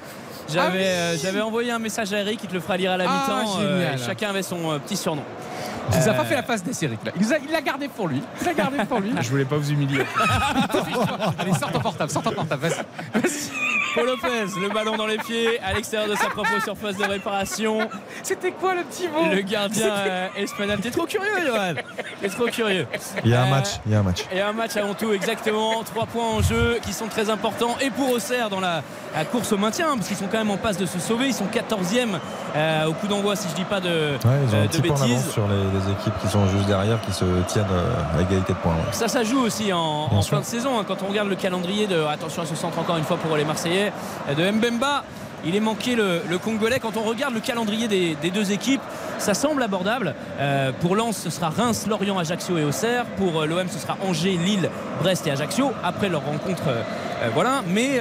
J'avais, 0.52 0.66
Ah 0.68 0.72
oui. 0.72 0.82
euh, 0.82 1.16
j'avais 1.22 1.40
envoyé 1.40 1.70
un 1.70 1.78
message 1.78 2.12
à 2.12 2.18
Eric, 2.20 2.40
il 2.42 2.48
te 2.48 2.54
le 2.54 2.60
fera 2.60 2.76
lire 2.76 2.92
à 2.92 2.96
la 2.96 3.04
Ah, 3.08 3.42
mi-temps. 3.44 3.58
euh, 3.60 3.96
chacun 4.04 4.30
avait 4.30 4.42
son 4.42 4.72
euh, 4.72 4.78
petit 4.78 4.96
surnom. 4.96 5.22
Il 5.92 5.98
nous 5.98 6.08
a 6.08 6.12
Euh, 6.12 6.14
pas 6.14 6.24
fait 6.24 6.34
la 6.34 6.42
face 6.42 6.62
des 6.62 6.72
séries. 6.72 6.98
Il 7.20 7.32
a- 7.32 7.38
il 7.38 7.50
l'a 7.52 7.60
gardé 7.60 7.88
pour 7.88 8.08
lui. 8.08 8.22
Il 8.40 8.46
l'a 8.46 8.54
gardé 8.54 8.78
pour 8.88 9.00
lui. 9.00 9.12
Je 9.20 9.28
voulais 9.30 9.44
pas 9.44 9.56
vous 9.56 9.70
humilier. 9.70 10.00
Allez, 11.38 11.52
sors 11.54 11.70
ton 11.72 11.80
portable, 11.80 12.10
sors 12.10 12.22
ton 12.22 12.32
portable, 12.32 12.62
vas-y. 12.68 13.20
Paul 13.94 14.06
Lopez, 14.06 14.46
le 14.60 14.70
ballon 14.74 14.96
dans 14.96 15.06
les 15.06 15.18
pieds, 15.18 15.60
à 15.60 15.72
l'extérieur 15.72 16.10
de 16.10 16.16
sa 16.16 16.28
propre 16.28 16.60
surface 16.64 16.96
de 16.96 17.04
réparation. 17.04 17.88
C'était 18.24 18.50
quoi 18.50 18.74
le 18.74 18.82
petit 18.82 19.06
mot? 19.06 19.32
Le 19.32 19.40
gardien 19.42 19.86
euh, 19.88 20.28
espagnol. 20.36 20.78
T'es 20.80 20.90
trop 20.90 21.06
curieux, 21.06 21.30
Johan. 21.46 21.74
T'es 22.20 22.28
trop 22.28 22.46
curieux. 22.46 22.88
Il 23.24 23.30
y 23.30 23.34
a 23.34 23.42
un 23.42 23.46
Euh, 23.46 23.50
match. 23.50 23.68
Il 23.86 23.92
y 23.92 23.94
a 23.94 24.00
un 24.00 24.02
match. 24.02 24.24
Et 24.32 24.40
un 24.40 24.52
match 24.52 24.76
avant 24.76 24.94
tout, 24.94 25.12
exactement. 25.12 25.84
Trois 25.84 26.06
points 26.06 26.26
en 26.28 26.42
jeu 26.42 26.78
qui 26.82 26.92
sont 26.92 27.06
très 27.06 27.30
importants. 27.30 27.76
Et 27.80 27.90
pour 27.90 28.10
Auxerre 28.10 28.50
dans 28.50 28.58
la, 28.58 28.82
la 29.14 29.24
course 29.24 29.52
au 29.52 29.58
maintien, 29.58 29.94
parce 29.94 30.08
qu'ils 30.08 30.16
sont 30.16 30.26
quand 30.26 30.38
même 30.38 30.50
en 30.50 30.56
passe 30.56 30.76
de 30.76 30.86
se 30.86 30.98
sauver. 30.98 31.28
Ils 31.28 31.34
sont 31.34 31.46
14e 31.46 32.18
euh, 32.56 32.86
au 32.86 32.94
coup 32.94 33.06
d'envoi, 33.06 33.36
si 33.36 33.48
je 33.48 33.54
dis 33.54 33.64
pas 33.64 33.78
de, 33.80 33.88
Ouais, 33.88 34.18
ils 34.48 34.54
ont 34.54 34.58
euh, 34.58 34.62
un 34.62 34.66
de 34.66 34.68
petit 34.70 34.82
peu 34.82 34.90
en 34.90 34.94
avance 34.96 35.08
bêtises. 35.08 35.30
sur 35.30 35.46
les, 35.46 35.73
les 35.74 35.92
équipes 35.92 36.14
qui 36.20 36.28
sont 36.28 36.46
juste 36.48 36.66
derrière, 36.66 37.00
qui 37.02 37.12
se 37.12 37.24
tiennent 37.48 37.66
euh, 37.72 38.18
à 38.18 38.22
égalité 38.22 38.52
de 38.52 38.58
points. 38.58 38.72
ouais. 38.74 38.92
Ça, 38.92 39.08
ça 39.08 39.24
joue 39.24 39.40
aussi 39.40 39.72
en, 39.72 40.08
fin 40.22 40.40
de 40.40 40.44
saison. 40.44 40.78
hein. 40.78 40.84
quand 40.86 41.02
on 41.02 41.08
regarde 41.08 41.28
le 41.28 41.36
calendrier 41.36 41.86
de. 41.86 42.02
Attention 42.04 42.42
à 42.42 42.46
ce 42.46 42.54
centre 42.54 42.78
encore 42.78 42.96
une 42.96 43.04
fois 43.04 43.16
pour 43.16 43.36
les 43.36 43.44
Marseillais. 43.44 43.92
De 44.36 44.50
Mbemba. 44.50 45.04
Il 45.46 45.54
est 45.54 45.60
manqué 45.60 45.94
le, 45.94 46.38
Congolais. 46.38 46.80
Quand 46.80 46.96
on 46.96 47.02
regarde 47.02 47.34
le 47.34 47.40
calendrier 47.40 47.88
des, 47.88 48.30
deux 48.30 48.52
équipes, 48.52 48.80
ça 49.18 49.34
semble 49.34 49.62
abordable. 49.62 50.14
Euh, 50.38 50.72
pour 50.80 50.96
Lens, 50.96 51.18
ce 51.18 51.30
sera 51.30 51.50
Reims, 51.50 51.86
Lorient, 51.86 52.18
Ajaccio 52.18 52.58
et 52.58 52.64
Auxerre. 52.64 53.04
Pour 53.16 53.40
euh, 53.40 53.46
l'OM, 53.46 53.68
ce 53.68 53.78
sera 53.78 53.96
Angers, 54.02 54.36
Lille, 54.36 54.70
Brest 55.00 55.26
et 55.26 55.30
Ajaccio. 55.30 55.72
Après 55.82 56.08
leur 56.08 56.24
rencontre, 56.24 56.62
euh, 56.68 56.82
voilà. 57.34 57.62
Mais 57.68 58.00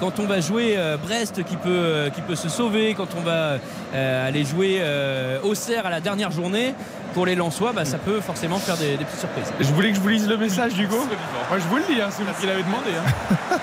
quand 0.00 0.20
on 0.20 0.26
va 0.26 0.40
jouer 0.40 0.78
Brest 1.02 1.42
qui 1.44 1.56
peut, 1.56 2.10
se 2.34 2.48
sauver, 2.48 2.94
quand 2.94 3.08
on 3.18 3.20
va 3.20 3.58
aller 3.94 4.44
jouer 4.44 4.82
Auxerre 5.42 5.86
à 5.86 5.90
la 5.90 6.00
dernière 6.00 6.30
journée, 6.30 6.74
pour 7.14 7.26
les 7.26 7.34
Lensois, 7.34 7.72
bah, 7.72 7.84
ça 7.84 7.98
peut 7.98 8.20
forcément 8.20 8.58
faire 8.58 8.76
des, 8.76 8.96
des 8.96 9.04
petites 9.04 9.20
surprises. 9.20 9.52
Je 9.60 9.72
voulais 9.72 9.90
que 9.90 9.96
je 9.96 10.00
vous 10.00 10.08
lise 10.08 10.28
le 10.28 10.36
message 10.36 10.74
d'Hugo. 10.74 10.96
Moi, 11.48 11.58
je 11.58 11.64
vous 11.68 11.76
le 11.76 11.82
lis, 11.88 12.00
hein, 12.00 12.08
c'est 12.10 12.22
vous 12.22 12.32
qui 12.40 12.46
l'avez 12.46 12.62
demandé. 12.62 12.90
hein. 12.98 13.58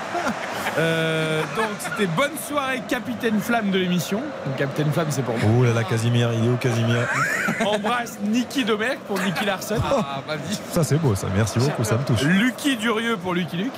Euh, 0.78 1.42
donc, 1.56 1.66
c'était 1.80 2.06
bonne 2.06 2.30
soirée, 2.48 2.80
Capitaine 2.88 3.40
Flamme 3.40 3.70
de 3.72 3.78
l'émission. 3.78 4.20
Donc, 4.46 4.56
Capitaine 4.56 4.90
Flamme, 4.92 5.08
c'est 5.10 5.22
pour 5.22 5.36
moi. 5.36 5.50
Oh 5.58 5.64
là 5.64 5.72
là, 5.72 5.82
Casimir, 5.82 6.30
il 6.32 6.44
est 6.44 6.48
où 6.48 6.56
Casimir 6.56 7.08
Embrasse 7.66 8.18
Niki 8.22 8.64
Domergue 8.64 9.00
pour 9.08 9.18
Niki 9.18 9.44
Larson. 9.44 9.74
Ah, 9.84 10.22
vas-y. 10.26 10.54
Ça 10.72 10.84
c'est 10.84 10.96
beau 10.96 11.16
ça, 11.16 11.26
merci 11.34 11.58
beaucoup, 11.58 11.82
ça 11.82 11.96
me 11.96 12.04
touche. 12.04 12.22
Lucky 12.22 12.76
Durieux 12.76 13.16
pour 13.16 13.34
Lucky 13.34 13.56
Luke. 13.56 13.72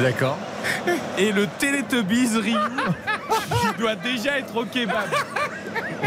D'accord. 0.00 0.38
Et 1.18 1.32
le 1.32 1.48
Télétubbies 1.58 2.28
Ring 2.40 2.56
qui 3.60 3.78
doit 3.80 3.96
déjà 3.96 4.38
être 4.38 4.54
au 4.56 4.64
kebab. 4.64 5.08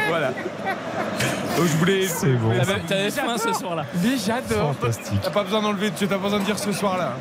Voilà. 0.07 0.31
Donc, 1.57 1.67
je 1.67 1.77
voulais. 1.77 2.07
C'est 2.07 2.27
bon. 2.33 2.51
T'avais 2.87 3.11
faim 3.11 3.35
ce 3.37 3.53
soir-là. 3.53 3.85
Mais 4.03 4.09
j'adore. 4.25 4.73
Fantastique. 4.79 5.19
T'as 5.23 5.29
pas 5.31 5.43
besoin 5.43 5.61
d'enlever, 5.61 5.91
tu 5.97 6.07
t'as 6.07 6.15
pas 6.15 6.23
besoin 6.23 6.39
de 6.39 6.45
dire 6.45 6.59
ce 6.59 6.71
soir-là. 6.71 7.13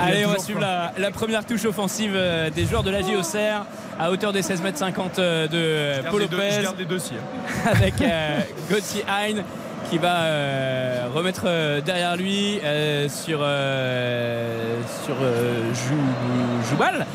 Allez, 0.00 0.26
on 0.26 0.30
va 0.30 0.38
suivre 0.38 0.60
la, 0.60 0.92
la 0.98 1.10
première 1.10 1.44
touche 1.44 1.64
offensive 1.64 2.12
euh, 2.14 2.50
des 2.50 2.66
joueurs 2.66 2.82
de 2.82 2.90
la 2.90 3.00
Auxerre 3.18 3.64
à 3.98 4.10
hauteur 4.10 4.32
des 4.32 4.42
16 4.42 4.62
mètres 4.62 4.78
50 4.78 5.18
euh, 5.18 5.46
de 5.48 5.52
Je 5.52 6.06
euh, 6.06 6.10
Paul 6.10 6.20
les 6.20 6.28
deux- 6.28 6.36
Je 6.38 6.42
Lopez 6.42 6.62
garde 6.62 6.78
les 6.78 6.84
dossiers. 6.84 7.16
avec 7.66 8.00
euh, 8.00 8.38
Gauthier 8.70 9.04
Hein 9.08 9.42
qui 9.90 9.98
va 9.98 10.22
euh, 10.22 11.06
remettre 11.14 11.42
euh, 11.46 11.80
derrière 11.82 12.16
lui 12.16 12.58
euh, 12.64 13.08
sur, 13.08 13.40
euh, 13.42 14.74
sur 15.04 15.14
euh, 15.20 15.60
Jou- 15.74 16.70
Joubal. 16.70 17.06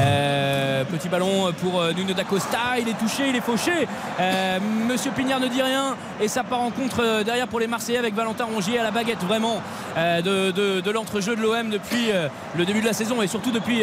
Euh, 0.00 0.82
petit 0.84 1.08
ballon 1.08 1.52
pour 1.62 1.80
euh, 1.80 1.92
Nuno 1.92 2.14
D'Acosta, 2.14 2.58
il 2.80 2.88
est 2.88 2.98
touché, 2.98 3.28
il 3.28 3.36
est 3.36 3.40
fauché. 3.40 3.86
Euh, 4.18 4.58
Monsieur 4.88 5.12
Pignard 5.12 5.38
ne 5.38 5.46
dit 5.46 5.62
rien 5.62 5.94
et 6.20 6.26
ça 6.26 6.42
part 6.42 6.60
en 6.62 6.70
contre 6.70 7.22
derrière 7.22 7.46
pour 7.46 7.60
les 7.60 7.68
Marseillais 7.68 7.98
avec 7.98 8.14
Valentin 8.14 8.44
Rongier 8.44 8.78
à 8.78 8.82
la 8.82 8.90
baguette 8.90 9.22
vraiment 9.22 9.62
de, 9.96 10.50
de- 10.50 10.80
de 10.80 10.90
l'entrejeu 10.90 11.36
de 11.36 11.40
l'OM 11.40 11.70
depuis 11.70 12.10
le 12.56 12.64
début 12.64 12.80
de 12.80 12.86
la 12.86 12.92
saison 12.92 13.22
et 13.22 13.26
surtout 13.28 13.50
depuis 13.52 13.82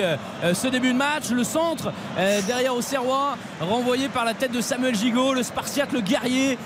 ce 0.54 0.68
début 0.68 0.92
de 0.94 0.98
match. 0.98 1.30
Le 1.32 1.44
centre 1.44 1.92
derrière 2.48 2.76
au 2.76 2.82
Serrois, 2.82 3.38
renvoyé 3.60 4.08
par 4.10 4.26
la 4.26 4.34
tête 4.34 4.52
de 4.52 4.62
Samuel 4.62 4.96
Gigot, 4.96 5.34
le 5.34 5.44
Spartiate, 5.44 5.92
le 5.94 6.02
guerrier 6.02 6.58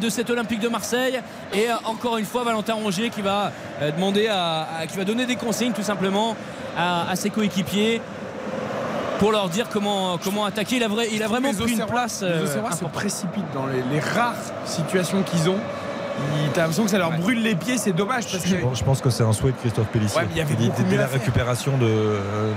de 0.00 0.08
cet 0.08 0.30
Olympique 0.30 0.60
de 0.60 0.68
Marseille. 0.68 1.20
Et 1.54 1.66
encore 1.84 2.18
une 2.18 2.26
fois, 2.26 2.44
Valentin 2.44 2.74
Rongier 2.74 3.10
qui 3.10 3.22
va 3.22 3.52
demander 3.96 4.28
à, 4.28 4.66
qui 4.88 4.96
va 4.96 5.04
donner 5.04 5.26
des 5.26 5.36
consignes 5.36 5.72
tout 5.72 5.82
simplement 5.82 6.36
à 6.76 7.14
ses 7.16 7.30
coéquipiers 7.30 8.00
pour 9.18 9.32
leur 9.32 9.48
dire 9.48 9.66
comment, 9.72 10.18
comment 10.18 10.44
attaquer. 10.44 10.76
Il 10.76 10.82
a, 10.84 10.88
vrai- 10.88 11.08
il 11.12 11.22
a 11.22 11.28
vraiment 11.28 11.50
Les 11.50 11.56
pris 11.56 11.72
une 11.72 11.86
place. 11.86 12.22
Les 12.22 12.28
euh, 12.28 12.44
Auxerrois 12.44 12.72
se 12.72 12.84
précipitent 12.84 13.52
dans 13.54 13.66
les, 13.66 13.82
les 13.92 14.00
rares 14.00 14.34
situations 14.64 15.22
qu'ils 15.22 15.48
ont. 15.48 15.58
T'as 16.52 16.62
l'impression 16.62 16.84
que 16.84 16.90
ça 16.90 16.98
leur 16.98 17.12
brûle 17.12 17.42
les 17.42 17.54
pieds, 17.54 17.78
c'est 17.78 17.92
dommage 17.92 18.24
parce 18.30 18.42
que. 18.42 18.48
Je 18.48 18.56
pense- 18.56 18.78
je 18.78 18.84
pense 18.84 19.00
que 19.00 19.10
c'est 19.10 19.22
un 19.22 19.32
souhait 19.32 19.52
de 19.52 19.56
Christophe 19.58 19.86
Pellissier. 19.88 20.18
Ouais, 20.20 20.26
il 20.32 20.36
y 20.36 20.40
avait 20.40 20.54
dès 20.90 20.96
la 20.96 21.06
récupération 21.06 21.78
de 21.78 21.86
euh, 21.86 22.52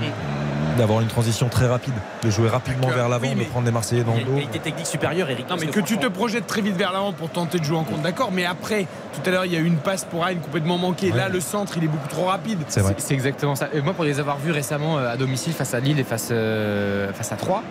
d'avoir 0.77 1.01
une 1.01 1.07
transition 1.07 1.47
très 1.49 1.67
rapide, 1.67 1.93
de 2.23 2.29
jouer 2.29 2.49
rapidement 2.49 2.87
vers 2.89 3.09
l'avant, 3.09 3.27
Oui, 3.27 3.35
de 3.35 3.49
prendre 3.49 3.65
les 3.65 3.71
Marseillais 3.71 4.03
dans 4.03 4.13
Il 4.15 4.21
y 4.21 4.23
le 4.23 4.25
a 4.25 4.29
une 4.29 4.35
dos. 4.35 4.39
qualité 4.41 4.59
technique 4.59 4.87
supérieure, 4.87 5.29
Eric. 5.29 5.49
Non, 5.49 5.55
mais 5.59 5.67
que 5.67 5.79
tu 5.79 5.97
te 5.97 6.07
projettes 6.07 6.47
très 6.47 6.61
vite 6.61 6.75
vers 6.77 6.91
l'avant 6.93 7.13
pour 7.13 7.29
tenter 7.29 7.59
de 7.59 7.63
jouer 7.63 7.77
en 7.77 7.83
compte, 7.83 8.01
d'accord. 8.01 8.31
Mais 8.31 8.45
après, 8.45 8.87
tout 9.13 9.21
à 9.27 9.31
l'heure, 9.31 9.45
il 9.45 9.53
y 9.53 9.55
a 9.55 9.59
eu 9.59 9.65
une 9.65 9.77
passe 9.77 10.05
pour 10.05 10.23
Rennes 10.23 10.39
complètement 10.39 10.77
manquée. 10.77 11.11
Ouais. 11.11 11.17
Là, 11.17 11.29
le 11.29 11.39
centre, 11.39 11.73
il 11.77 11.83
est 11.83 11.87
beaucoup 11.87 12.07
trop 12.07 12.25
rapide. 12.25 12.59
C'est 12.67 12.81
vrai. 12.81 12.95
C'est 12.97 13.13
exactement 13.13 13.55
ça. 13.55 13.69
Et 13.73 13.81
moi, 13.81 13.93
pour 13.93 14.03
les 14.05 14.19
avoir 14.19 14.37
vus 14.37 14.51
récemment 14.51 14.97
euh, 14.97 15.11
à 15.13 15.17
domicile 15.17 15.53
face 15.53 15.73
à 15.73 15.79
Lille 15.79 15.99
et 15.99 16.03
face, 16.03 16.29
euh, 16.31 17.11
face 17.13 17.31
à 17.31 17.35
3, 17.35 17.63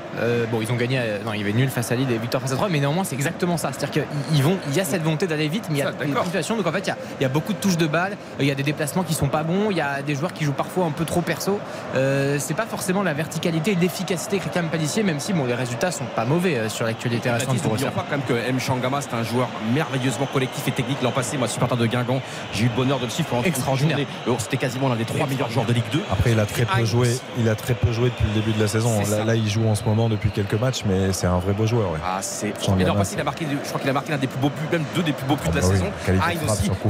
bon, 0.51 0.61
ils 0.61 0.71
ont 0.73 0.77
gagné. 0.77 0.99
euh, 0.99 1.19
non, 1.25 1.33
il 1.33 1.41
y 1.41 1.43
avait 1.43 1.53
nul 1.53 1.69
face 1.69 1.91
à 1.93 1.97
Lille 1.97 2.11
et 2.11 2.19
victoire 2.19 2.43
face 2.43 2.53
à 2.53 2.57
3, 2.57 2.69
mais 2.69 2.81
néanmoins, 2.81 3.05
c'est 3.05 3.15
exactement 3.15 3.57
ça. 3.57 3.71
C'est-à-dire 3.73 3.91
qu'il 3.91 4.37
ils 4.37 4.43
vont, 4.43 4.57
il 4.69 4.75
y 4.77 4.81
a 4.81 4.85
cette 4.85 5.03
volonté 5.03 5.27
d'aller 5.27 5.49
vite, 5.49 5.65
mais 5.71 5.79
il 5.79 5.81
y 5.81 5.83
a 5.83 5.93
des 5.93 6.07
d'accord. 6.07 6.25
situations. 6.25 6.57
Donc 6.57 6.67
en 6.67 6.73
fait, 6.73 6.81
il 6.81 6.89
y 6.89 6.93
a, 6.93 6.97
il 7.21 7.23
y 7.23 7.27
a 7.27 7.29
beaucoup 7.29 7.53
de 7.53 7.59
touches 7.59 7.77
de 7.79 7.87
balles, 7.87 8.17
il 8.39 8.47
y 8.47 8.51
a 8.51 8.55
des 8.55 8.63
déplacements 8.63 9.03
qui 9.03 9.15
sont 9.15 9.29
pas 9.29 9.43
bons, 9.43 9.71
il 9.71 9.77
y 9.77 9.81
a 9.81 10.03
des 10.03 10.15
joueurs 10.15 10.33
qui 10.33 10.45
jouent 10.45 10.53
parfois 10.53 10.85
un 10.87 10.91
peu 10.91 11.05
trop 11.05 11.21
perso. 11.23 11.59
Euh, 11.95 12.37
c'est 12.39 12.55
pas 12.55 12.67
forcément 12.67 12.90
la 12.91 13.15
verticalité 13.15 13.73
et 13.73 13.75
l'efficacité 13.77 14.39
que 14.39 14.45
réclame 14.45 14.69
Palissier, 14.69 15.03
même 15.03 15.21
si 15.21 15.33
bon, 15.33 15.45
les 15.47 15.55
résultats 15.55 15.91
sont 15.93 16.05
pas 16.17 16.25
mauvais 16.25 16.57
euh, 16.57 16.69
sur 16.69 16.85
l'actualité 16.85 17.31
récente 17.31 17.47
Baptiste, 17.49 17.65
pour 17.65 17.73
Auxerre. 17.75 17.93
pas 17.93 18.05
quand 18.09 18.17
même 18.19 18.27
que 18.27 18.33
M. 18.49 18.59
Changama, 18.61 19.01
c'est 19.01 19.15
un 19.15 19.23
joueur 19.23 19.49
merveilleusement 19.73 20.27
collectif 20.27 20.67
et 20.69 20.73
technique 20.73 21.01
l'an 21.03 21.13
passé. 21.13 21.37
Moi, 21.39 21.47
supporter 21.49 21.77
de 21.77 21.87
Guingamp, 21.87 22.21
j'ai 22.53 22.65
eu 22.65 22.69
le 22.69 22.75
bonheur 22.75 22.99
de 22.99 23.05
le 23.05 23.11
suivre 23.11 23.29
pendant 23.29 23.43
Extraordinaire. 23.45 23.97
journée. 23.99 24.11
Alors, 24.27 24.41
C'était 24.41 24.57
quasiment 24.57 24.89
l'un 24.89 24.97
des 24.97 25.05
trois 25.05 25.27
meilleurs 25.27 25.51
joueurs 25.51 25.67
de 25.67 25.73
Ligue 25.73 25.85
2. 25.93 26.03
Après, 26.11 26.33
il 26.33 26.41
a 26.41 26.47
très 26.47 26.65
peu 26.65 26.73
Ah, 26.77 26.85
joué. 26.85 27.09
il- 27.39 27.49
a 27.49 27.55
très 27.55 27.75
peu 27.75 27.93
joué 27.93 28.11
depuis 28.11 28.25
le 28.27 28.35
début 28.41 28.53
de 28.53 28.61
la 28.61 28.69
saison. 28.69 29.01
Là, 29.25 29.35
il 29.35 29.49
joue 29.49 29.67
en 29.69 29.75
ce 29.75 29.85
moment 29.85 30.09
depuis 30.09 30.31
quelques 30.31 30.55
matchs, 30.55 30.83
mais 30.87 31.13
c'est 31.13 31.27
un 31.27 31.39
vrai 31.39 31.53
beau 31.53 31.67
joueur. 31.67 31.93
ouais. 31.93 31.99
Ah, 32.05 32.19
c'est. 32.23 32.53
Changama, 32.61 32.83
Et 32.83 32.85
l'an 32.87 32.95
passé, 32.97 33.15
il 33.15 33.21
a 33.21 33.25
marqué, 33.25 33.47
je 33.63 33.69
crois 33.69 33.81
qu'il 33.81 33.91
a 33.91 33.93
marqué 33.93 34.11
l'un 34.13 34.19
des 34.19 34.27
plus 34.27 34.39
beaux 34.41 34.49
buts, 34.51 34.69
même 34.73 34.85
deux 34.95 35.03
des 35.03 35.13
plus 35.13 35.27
beaux 35.27 35.35
buts 35.37 35.43
Ah 35.47 35.51
de 35.51 35.55
la 35.57 35.61
bah 35.63 35.69
oui, 35.71 35.79
saison. 35.79 35.91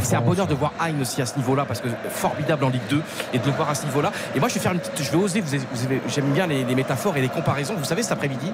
C'est 0.01 0.17
un 0.17 0.21
bonheur 0.21 0.47
de 0.47 0.55
voir 0.55 0.73
Hein 0.81 0.93
aussi 1.01 1.21
à 1.23 1.27
ce 1.27 1.37
niveau-là 1.37 1.65
parce 1.67 1.81
que 1.81 1.89
formidable 2.11 2.65
en 2.65 2.69
Ligue 2.69 2.81
2 2.89 3.03
et 3.33 3.39
de 3.39 3.47
le 3.47 3.53
voir 3.53 3.69
à 3.71 3.75
ce 3.75 3.85
niveau-là. 3.85 4.13
Et 4.35 4.41
moi, 4.41 4.49
je 4.49 4.55
vais 4.55 4.61
faire 4.61 4.73
une 4.73 4.79
petite, 4.79 5.03
je 5.05 5.11
vais 5.11 5.17
oser. 5.17 5.41
Vous 5.41 5.55
J'aime 6.09 6.27
bien 6.33 6.47
les, 6.47 6.65
les 6.65 6.75
métaphores 6.75 7.17
et 7.17 7.21
les 7.21 7.29
comparaisons. 7.29 7.75
Vous 7.77 7.85
savez, 7.85 8.03
cet 8.03 8.13
après-midi, 8.13 8.53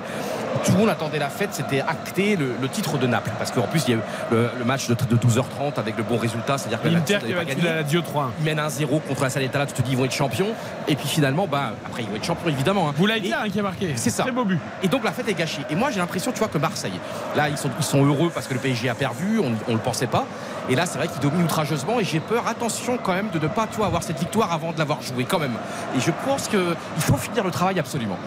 tout 0.64 0.72
le 0.72 0.78
monde 0.78 0.88
attendait 0.88 1.18
la 1.18 1.28
fête. 1.28 1.50
C'était 1.52 1.80
acté 1.80 2.36
le, 2.36 2.52
le 2.60 2.68
titre 2.68 2.98
de 2.98 3.06
Naples 3.06 3.30
parce 3.38 3.50
qu'en 3.50 3.62
plus, 3.66 3.84
il 3.86 3.90
y 3.90 3.94
a 3.94 3.96
eu 3.98 4.00
le, 4.30 4.48
le 4.58 4.64
match 4.64 4.88
de, 4.88 4.94
de 4.94 5.16
12h30 5.16 5.78
avec 5.78 5.96
le 5.96 6.02
bon 6.02 6.16
résultat, 6.16 6.58
c'est-à-dire 6.58 6.80
que 6.82 6.88
la 6.88 6.98
Lazio 7.00 7.18
qui 7.18 7.32
pas 7.34 7.44
gagné. 7.44 7.62
la 7.62 7.74
Lazio 7.82 8.00
3 8.02 8.32
Ils 8.40 8.44
mènent 8.44 8.58
1-0 8.60 8.86
contre 9.06 9.22
la 9.22 9.30
Salernitana, 9.30 9.66
tu 9.66 9.74
te 9.74 9.82
dis 9.82 9.92
ils 9.92 9.96
vont 9.96 10.04
être 10.04 10.12
champions. 10.14 10.48
Et 10.88 10.96
puis 10.96 11.08
finalement, 11.08 11.46
bah, 11.46 11.72
après 11.86 12.02
ils 12.02 12.08
vont 12.08 12.16
être 12.16 12.24
champions 12.24 12.48
évidemment. 12.48 12.88
hein. 12.88 12.94
Boulaïdia 12.96 13.38
Et- 13.44 13.46
hein, 13.46 13.50
qui 13.52 13.60
a 13.60 13.62
marqué. 13.62 13.92
C'est 13.96 14.10
ça. 14.10 14.22
Très 14.24 14.32
beau 14.32 14.44
but. 14.44 14.58
et 14.82 14.88
donc 14.88 15.04
la 15.04 15.12
fête 15.12 15.28
est 15.28 15.34
gâchée. 15.34 15.62
Et 15.70 15.74
moi 15.74 15.90
j'ai 15.90 15.98
l'impression, 16.00 16.32
tu 16.32 16.38
vois, 16.38 16.48
que 16.48 16.58
Marseille, 16.58 16.98
là 17.36 17.48
ils 17.48 17.56
sont, 17.58 17.70
ils 17.78 17.84
sont 17.84 18.04
heureux 18.04 18.30
parce 18.34 18.46
que 18.46 18.54
le 18.54 18.60
PSG 18.60 18.88
a 18.88 18.94
perdu, 18.94 19.38
on 19.38 19.50
ne 19.70 19.76
le 19.76 19.82
pensait 19.82 20.06
pas. 20.06 20.24
Et 20.68 20.74
là 20.74 20.86
c'est 20.86 20.98
vrai 20.98 21.08
qu'ils 21.08 21.20
dominent 21.20 21.44
outrageusement 21.44 22.00
et 22.00 22.04
j'ai 22.04 22.20
peur, 22.20 22.46
attention 22.48 22.98
quand 23.02 23.12
même, 23.12 23.30
de 23.30 23.38
ne 23.38 23.46
pas 23.46 23.66
tu 23.70 23.76
vois, 23.76 23.86
avoir 23.86 24.02
cette 24.02 24.18
victoire 24.18 24.52
avant 24.52 24.72
de 24.72 24.78
l'avoir 24.78 25.02
joué 25.02 25.24
quand 25.24 25.38
même. 25.38 25.54
Et 25.96 26.00
je 26.00 26.10
pense 26.24 26.48
qu'il 26.48 26.60
faut 26.98 27.16
finir 27.16 27.44
le 27.44 27.50
travail 27.50 27.78
absolument. 27.78 28.18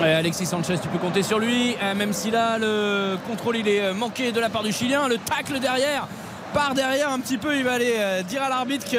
Alexis 0.00 0.46
Sanchez, 0.46 0.78
tu 0.80 0.88
peux 0.88 0.98
compter 0.98 1.22
sur 1.22 1.38
lui, 1.38 1.76
euh, 1.82 1.94
même 1.94 2.12
si 2.12 2.30
là 2.30 2.58
le 2.58 3.16
contrôle 3.26 3.56
il 3.56 3.68
est 3.68 3.80
euh, 3.80 3.94
manqué 3.94 4.30
de 4.30 4.40
la 4.40 4.48
part 4.48 4.62
du 4.62 4.72
Chilien, 4.72 5.08
le 5.08 5.18
tacle 5.18 5.58
derrière, 5.58 6.06
par 6.54 6.74
derrière 6.74 7.10
un 7.10 7.18
petit 7.18 7.38
peu, 7.38 7.56
il 7.56 7.64
va 7.64 7.72
aller 7.72 7.94
euh, 7.96 8.22
dire 8.22 8.42
à 8.42 8.48
l'arbitre 8.48 8.88
que 8.90 8.96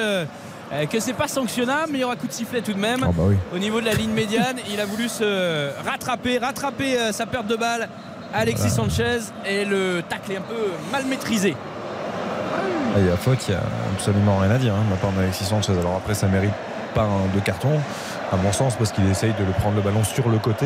euh, 0.71 0.85
que 0.85 0.99
c'est 0.99 1.13
pas 1.13 1.27
sanctionnable, 1.27 1.89
mais 1.91 1.99
il 1.99 2.01
y 2.01 2.03
aura 2.03 2.15
coup 2.15 2.27
de 2.27 2.31
sifflet 2.31 2.61
tout 2.61 2.73
de 2.73 2.79
même. 2.79 2.99
Ah 3.03 3.11
bah 3.11 3.23
oui. 3.27 3.35
Au 3.55 3.57
niveau 3.57 3.81
de 3.81 3.85
la 3.85 3.93
ligne 3.93 4.11
médiane, 4.11 4.57
il 4.71 4.79
a 4.79 4.85
voulu 4.85 5.09
se 5.09 5.71
rattraper, 5.83 6.37
rattraper 6.37 7.11
sa 7.11 7.25
perte 7.25 7.47
de 7.47 7.55
balle. 7.55 7.89
Alexis 8.35 8.69
Sanchez 8.69 9.19
et 9.47 9.65
le 9.65 10.03
tacle 10.07 10.31
est 10.31 10.37
un 10.37 10.41
peu 10.41 10.71
mal 10.91 11.05
maîtrisé. 11.05 11.55
Ah, 12.95 12.99
Il 12.99 13.05
y 13.07 13.09
a 13.11 13.17
faute, 13.17 13.47
il 13.47 13.51
n'y 13.51 13.57
a 13.57 13.63
absolument 13.93 14.37
rien 14.37 14.51
à 14.51 14.57
dire 14.57 14.73
hein, 14.73 14.83
de 14.85 14.91
la 14.91 14.97
part 14.97 15.11
d'Alexis 15.11 15.45
Sanchez. 15.45 15.73
Alors 15.79 15.95
après, 15.97 16.13
ça 16.13 16.27
mérite 16.27 16.53
pas 16.95 17.03
un- 17.03 17.35
de 17.35 17.39
carton, 17.39 17.69
à 18.33 18.35
mon 18.37 18.51
sens, 18.51 18.75
parce 18.75 18.91
qu'il 18.91 19.07
essaye 19.11 19.33
de 19.39 19.45
le 19.45 19.51
prendre 19.51 19.75
le 19.75 19.81
ballon 19.83 20.03
sur 20.03 20.27
le 20.27 20.39
côté. 20.39 20.65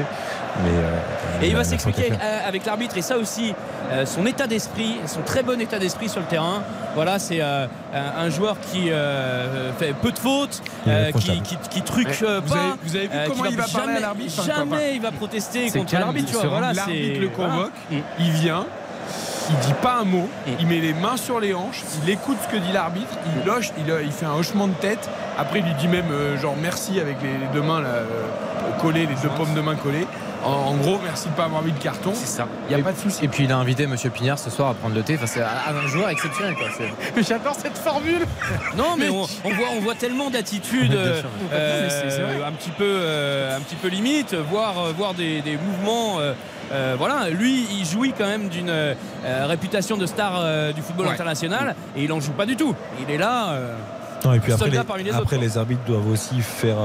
Mais, 0.64 0.70
euh, 0.70 1.42
Et 1.42 1.48
il 1.50 1.56
a 1.56 1.58
va 1.58 1.64
s'expliquer 1.66 2.14
euh, 2.14 2.48
avec 2.48 2.66
l'arbitre 2.66 2.98
et 2.98 3.02
ça 3.02 3.18
aussi, 3.18 3.54
euh, 3.92 4.06
son 4.06 4.26
état 4.26 4.48
d'esprit, 4.48 5.00
son 5.06 5.22
très 5.22 5.44
bon 5.44 5.60
état 5.60 5.80
d'esprit 5.80 6.08
sur 6.08 6.22
le 6.22 6.26
terrain. 6.28 6.62
Voilà, 6.96 7.20
c'est 7.20 7.42
euh, 7.42 7.66
un 7.94 8.26
un 8.26 8.30
joueur 8.30 8.56
qui 8.72 8.90
euh, 8.92 9.74
fait 9.74 9.94
peu 9.94 10.12
de 10.12 10.20
fautes, 10.20 10.62
euh, 10.88 11.12
qui, 11.12 11.42
qui, 11.42 11.58
qui 11.70 11.82
truque 11.82 12.08
Vous 12.22 12.54
pas. 12.54 12.60
avez- 12.60 12.74
vous 12.84 12.96
avez 12.96 13.08
vu 13.08 13.14
euh, 13.16 13.26
comment 13.28 13.46
il 13.46 13.58
va 13.58 13.66
parler 13.68 13.94
à 13.96 14.00
l'arbitre, 14.00 14.44
Jamais 14.46 14.76
enfin, 14.76 14.82
il 14.94 15.02
va 15.02 15.12
protester 15.12 15.70
contre 15.72 15.94
l'arbitre. 16.00 16.40
Voilà, 16.48 16.72
L'arbitre 16.72 16.86
c'est- 17.16 17.20
le 17.20 17.28
convoque, 17.30 17.72
il 18.20 18.32
vient, 18.32 18.66
il 19.50 19.56
dit 19.68 19.74
pas 19.82 19.98
un 20.02 20.06
mot, 20.06 20.28
Mm. 20.48 20.52
il 20.60 20.68
met 20.68 20.80
les 20.80 20.94
mains 20.94 21.18
sur 21.18 21.40
les 21.40 21.54
hanches, 21.54 21.82
il 22.04 22.10
écoute 22.10 22.38
ce 22.44 22.48
que 22.52 22.58
dit 22.58 22.72
l'arbitre, 22.72 23.14
il 23.38 23.46
loche, 23.46 23.72
il, 23.78 23.86
il 24.06 24.12
fait 24.12 24.26
un 24.26 24.34
hochement 24.34 24.68
de 24.68 24.74
tête. 24.74 25.10
Après, 25.38 25.60
il 25.60 25.66
lui 25.66 25.74
dit 25.76 25.88
même 25.88 26.12
euh, 26.12 26.38
genre 26.40 26.56
merci 26.62 27.00
avec 27.00 27.18
les, 27.22 27.30
les 27.38 27.48
deux 27.54 27.62
mains 27.62 27.82
là, 27.82 27.88
euh, 27.90 28.06
collées, 28.82 29.06
les 29.08 29.16
deux 29.22 29.30
paumes 29.30 29.54
de 29.54 29.62
main 29.62 29.76
collées. 29.76 30.08
En, 30.46 30.50
en 30.52 30.74
gros, 30.76 31.00
merci 31.02 31.30
de 31.30 31.34
pas 31.36 31.46
avoir 31.46 31.62
mis 31.62 31.72
de 31.72 31.80
carton. 31.80 32.12
C'est 32.14 32.28
ça. 32.28 32.48
Il 32.66 32.70
n'y 32.70 32.76
a 32.76 32.80
Et- 32.80 32.84
pas 32.84 32.92
de 32.92 32.98
souci. 32.98 33.24
Et 33.24 33.30
puis 33.30 33.46
il 33.46 33.52
a 33.54 33.58
invité 33.58 33.88
Monsieur 33.88 34.10
Pignard 34.10 34.38
ce 34.38 34.50
soir 34.50 34.72
à 34.72 34.74
prendre 34.74 34.94
le 34.94 35.02
thé. 35.02 35.16
Enfin, 35.16 35.26
c'est 35.26 35.42
un 35.42 35.88
joueur 35.88 36.10
exceptionnel. 36.10 36.54
Quoi. 36.56 36.68
C'est- 36.78 36.92
Mais 37.16 37.24
j'adore 37.24 37.56
cette 37.56 37.78
formule. 37.78 38.26
Non, 38.76 38.96
mais 38.98 39.08
on, 39.10 39.22
on 39.22 39.50
voit, 39.54 39.68
on 39.78 39.80
voit 39.80 39.96
tellement 39.96 40.30
d'attitudes 40.30 40.94
euh, 40.96 41.22
euh, 41.54 42.46
un 42.46 42.52
petit 42.52 42.72
peu, 42.72 42.84
euh, 42.84 43.56
un 43.58 43.62
petit 43.62 43.76
peu 43.76 43.88
limite, 43.88 44.34
voire, 44.36 44.74
euh, 44.80 44.92
voire 44.96 45.14
des, 45.14 45.42
des 45.42 45.56
mouvements. 45.58 46.18
Euh, 46.72 46.96
voilà, 46.98 47.30
lui, 47.30 47.66
il 47.80 47.86
jouit 47.86 48.14
quand 48.18 48.26
même 48.28 48.48
d'une 48.50 48.70
euh, 48.70 48.94
réputation 49.26 49.98
de 49.98 50.06
star 50.06 50.34
euh, 50.38 50.72
du 50.72 50.82
football 50.82 51.08
Ouais. 51.08 51.14
international 51.14 51.76
et 51.96 52.04
il 52.04 52.12
en 52.14 52.20
joue 52.20 52.32
pas 52.32 52.46
du 52.46 52.56
tout. 52.56 52.74
Il 53.06 53.14
est 53.14 53.18
là. 53.18 53.58
Non, 54.24 54.32
et 54.34 54.40
puis 54.40 54.54
après, 54.54 54.70
les, 54.70 54.80
parmi 54.84 55.04
les 55.04 55.12
après, 55.12 55.38
les 55.38 55.58
arbitres 55.58 55.84
doivent 55.86 56.08
aussi 56.10 56.40
faire 56.42 56.78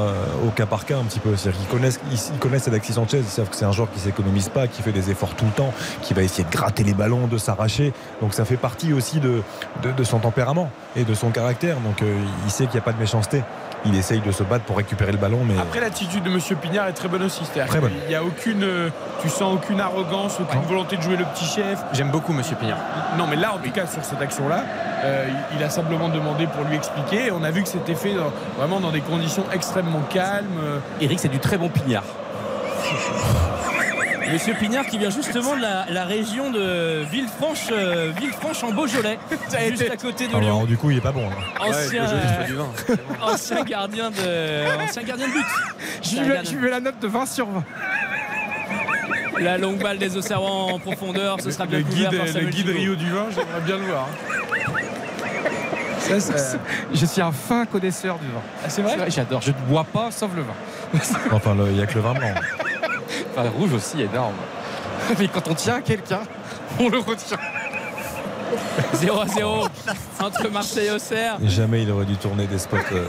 au 0.44 0.50
cas 0.50 0.66
par 0.66 0.84
cas 0.84 0.96
un 0.98 1.04
petit 1.04 1.20
peu. 1.20 1.36
C'est-à-dire 1.36 1.60
qu'ils 1.60 1.68
connaissent, 1.68 2.00
ils, 2.10 2.18
ils 2.34 2.38
connaissent 2.40 2.66
Alexis 2.66 2.94
Sanchez, 2.94 3.18
ils 3.18 3.24
savent 3.24 3.48
que 3.48 3.54
c'est 3.54 3.64
un 3.64 3.70
joueur 3.70 3.88
qui 3.92 4.00
s'économise 4.00 4.48
pas, 4.48 4.66
qui 4.66 4.82
fait 4.82 4.90
des 4.90 5.10
efforts 5.12 5.34
tout 5.36 5.44
le 5.44 5.52
temps, 5.52 5.72
qui 6.02 6.14
va 6.14 6.22
essayer 6.24 6.42
de 6.42 6.50
gratter 6.50 6.82
les 6.82 6.94
ballons, 6.94 7.28
de 7.28 7.38
s'arracher. 7.38 7.92
Donc 8.20 8.34
ça 8.34 8.44
fait 8.44 8.56
partie 8.56 8.92
aussi 8.92 9.20
de, 9.20 9.42
de, 9.84 9.92
de 9.92 10.04
son 10.04 10.18
tempérament 10.18 10.68
et 10.96 11.04
de 11.04 11.14
son 11.14 11.30
caractère. 11.30 11.76
Donc 11.78 12.02
il 12.44 12.50
sait 12.50 12.64
qu'il 12.64 12.72
n'y 12.74 12.80
a 12.80 12.82
pas 12.82 12.92
de 12.92 12.98
méchanceté. 12.98 13.44
Il 13.84 13.94
essaye 13.96 14.20
de 14.20 14.32
se 14.32 14.42
battre 14.42 14.64
pour 14.64 14.76
récupérer 14.76 15.12
le 15.12 15.18
ballon, 15.18 15.40
mais 15.46 15.54
Après, 15.58 15.80
l'attitude 15.80 16.22
de 16.24 16.30
Monsieur 16.30 16.56
Pignard 16.56 16.88
est 16.88 16.92
très 16.92 17.08
bonne 17.08 17.22
aussi. 17.22 17.44
C'est-à-dire 17.44 17.66
Très 17.70 17.80
bonne. 17.80 17.92
qu'il 17.92 18.10
y 18.10 18.14
a 18.14 18.22
aucune, 18.24 18.62
euh, 18.64 18.90
tu 19.22 19.28
sens 19.28 19.54
aucune 19.54 19.80
arrogance, 19.80 20.38
aucune 20.40 20.62
volonté 20.62 20.96
de 20.96 21.02
jouer 21.02 21.16
le 21.16 21.24
petit 21.26 21.44
chef. 21.44 21.78
J'aime 21.92 22.10
beaucoup 22.10 22.32
Monsieur 22.32 22.56
Pignard. 22.56 22.78
Non, 23.16 23.26
mais 23.28 23.36
là, 23.36 23.54
en 23.54 23.58
tout 23.58 23.70
cas, 23.70 23.86
sur 23.86 24.04
cette 24.04 24.20
action-là, 24.20 24.64
euh, 25.04 25.26
il 25.52 25.58
il 25.58 25.64
a 25.64 25.70
simplement 25.70 26.08
demandé 26.08 26.46
pour 26.46 26.64
lui 26.64 26.76
expliquer. 26.76 27.26
Et 27.26 27.30
on 27.32 27.42
a 27.42 27.50
vu 27.50 27.62
que 27.62 27.68
c'était 27.68 27.94
fait 27.94 28.14
dans- 28.14 28.32
vraiment 28.58 28.80
dans 28.80 28.90
des 28.92 29.00
conditions 29.00 29.44
extrêmement 29.52 30.00
calmes. 30.10 30.60
Eric, 31.00 31.18
c'est 31.20 31.28
du 31.28 31.38
très 31.40 31.56
bon 31.58 31.68
pignard. 31.68 32.04
Monsieur 34.32 34.54
Pignard 34.54 34.86
qui 34.86 34.98
vient 34.98 35.10
justement 35.10 35.56
de 35.56 35.62
la, 35.62 35.86
la 35.90 36.04
région 36.04 36.50
de 36.50 37.02
Villefranche, 37.10 37.68
euh, 37.72 38.12
Villefranche 38.18 38.62
en 38.62 38.72
Beaujolais, 38.72 39.18
juste 39.70 39.90
à 39.90 39.96
côté 39.96 40.26
de 40.26 40.32
Ah, 40.34 40.38
Lyon. 40.40 40.48
alors, 40.48 40.66
du 40.66 40.76
coup 40.76 40.90
il 40.90 40.98
est 40.98 41.02
pas 41.02 41.12
bon. 41.12 41.26
hein. 41.28 41.60
Ancien, 41.68 42.04
du 42.46 42.54
vin. 42.54 42.68
ancien 43.22 43.64
gardien 43.64 44.10
de, 44.10 44.82
ancien 44.84 45.02
gardien 45.02 45.26
de 45.28 45.32
but. 45.32 45.44
Je 46.02 46.16
lui 46.20 46.28
mets- 46.28 46.44
je 46.44 46.50
lui 46.52 46.58
mets 46.62 46.70
la 46.70 46.80
note 46.80 46.98
de 47.00 47.08
20 47.08 47.26
sur 47.26 47.46
20. 47.46 47.64
La 49.40 49.56
longue 49.56 49.78
balle 49.82 49.98
des 49.98 50.16
Auxerrois 50.16 50.50
en 50.72 50.78
profondeur, 50.78 51.40
ce 51.40 51.50
sera 51.50 51.64
bien 51.66 51.78
le 51.78 51.84
couvert 51.84 52.10
guide, 52.10 52.18
par 52.18 52.26
le 52.42 52.48
guide. 52.48 52.68
Rio 52.68 52.94
du 52.96 53.10
vin, 53.10 53.26
j'aimerais 53.30 53.60
bien 53.64 53.76
le 53.76 53.84
voir. 53.84 54.08
Ça, 56.00 56.20
ça- 56.20 56.58
Je 56.92 57.06
suis 57.06 57.20
un 57.22 57.32
fin 57.32 57.64
connaisseur 57.66 58.18
du 58.18 58.26
vin. 58.26 58.40
Ah, 58.64 58.68
c'est 58.68 58.82
vrai 58.82 58.96
J'adore. 59.10 59.40
Je 59.42 59.50
ne 59.50 59.56
bois 59.68 59.84
pas 59.84 60.10
sauf 60.10 60.30
le 60.36 60.42
vin. 60.42 60.54
Enfin, 61.32 61.54
il 61.66 61.74
n'y 61.76 61.82
a 61.82 61.86
que 61.86 61.94
le 61.94 62.00
vin 62.00 62.14
blanc. 62.14 62.28
Enfin, 63.32 63.44
le 63.44 63.50
rouge 63.50 63.72
aussi, 63.74 64.00
énorme. 64.02 64.34
Mais 65.18 65.28
quand 65.28 65.48
on 65.48 65.54
tient 65.54 65.80
quelqu'un, 65.80 66.20
on 66.80 66.88
le 66.88 66.98
retient. 66.98 67.38
0 68.94 69.20
à 69.20 69.26
0 69.26 69.66
entre 70.20 70.48
Marseille 70.50 70.86
et 70.86 70.90
Auxerre. 70.90 71.36
Jamais 71.44 71.82
il 71.82 71.90
aurait 71.90 72.06
dû 72.06 72.16
tourner 72.16 72.46
des 72.46 72.58
spots. 72.58 72.76
euh, 72.92 73.04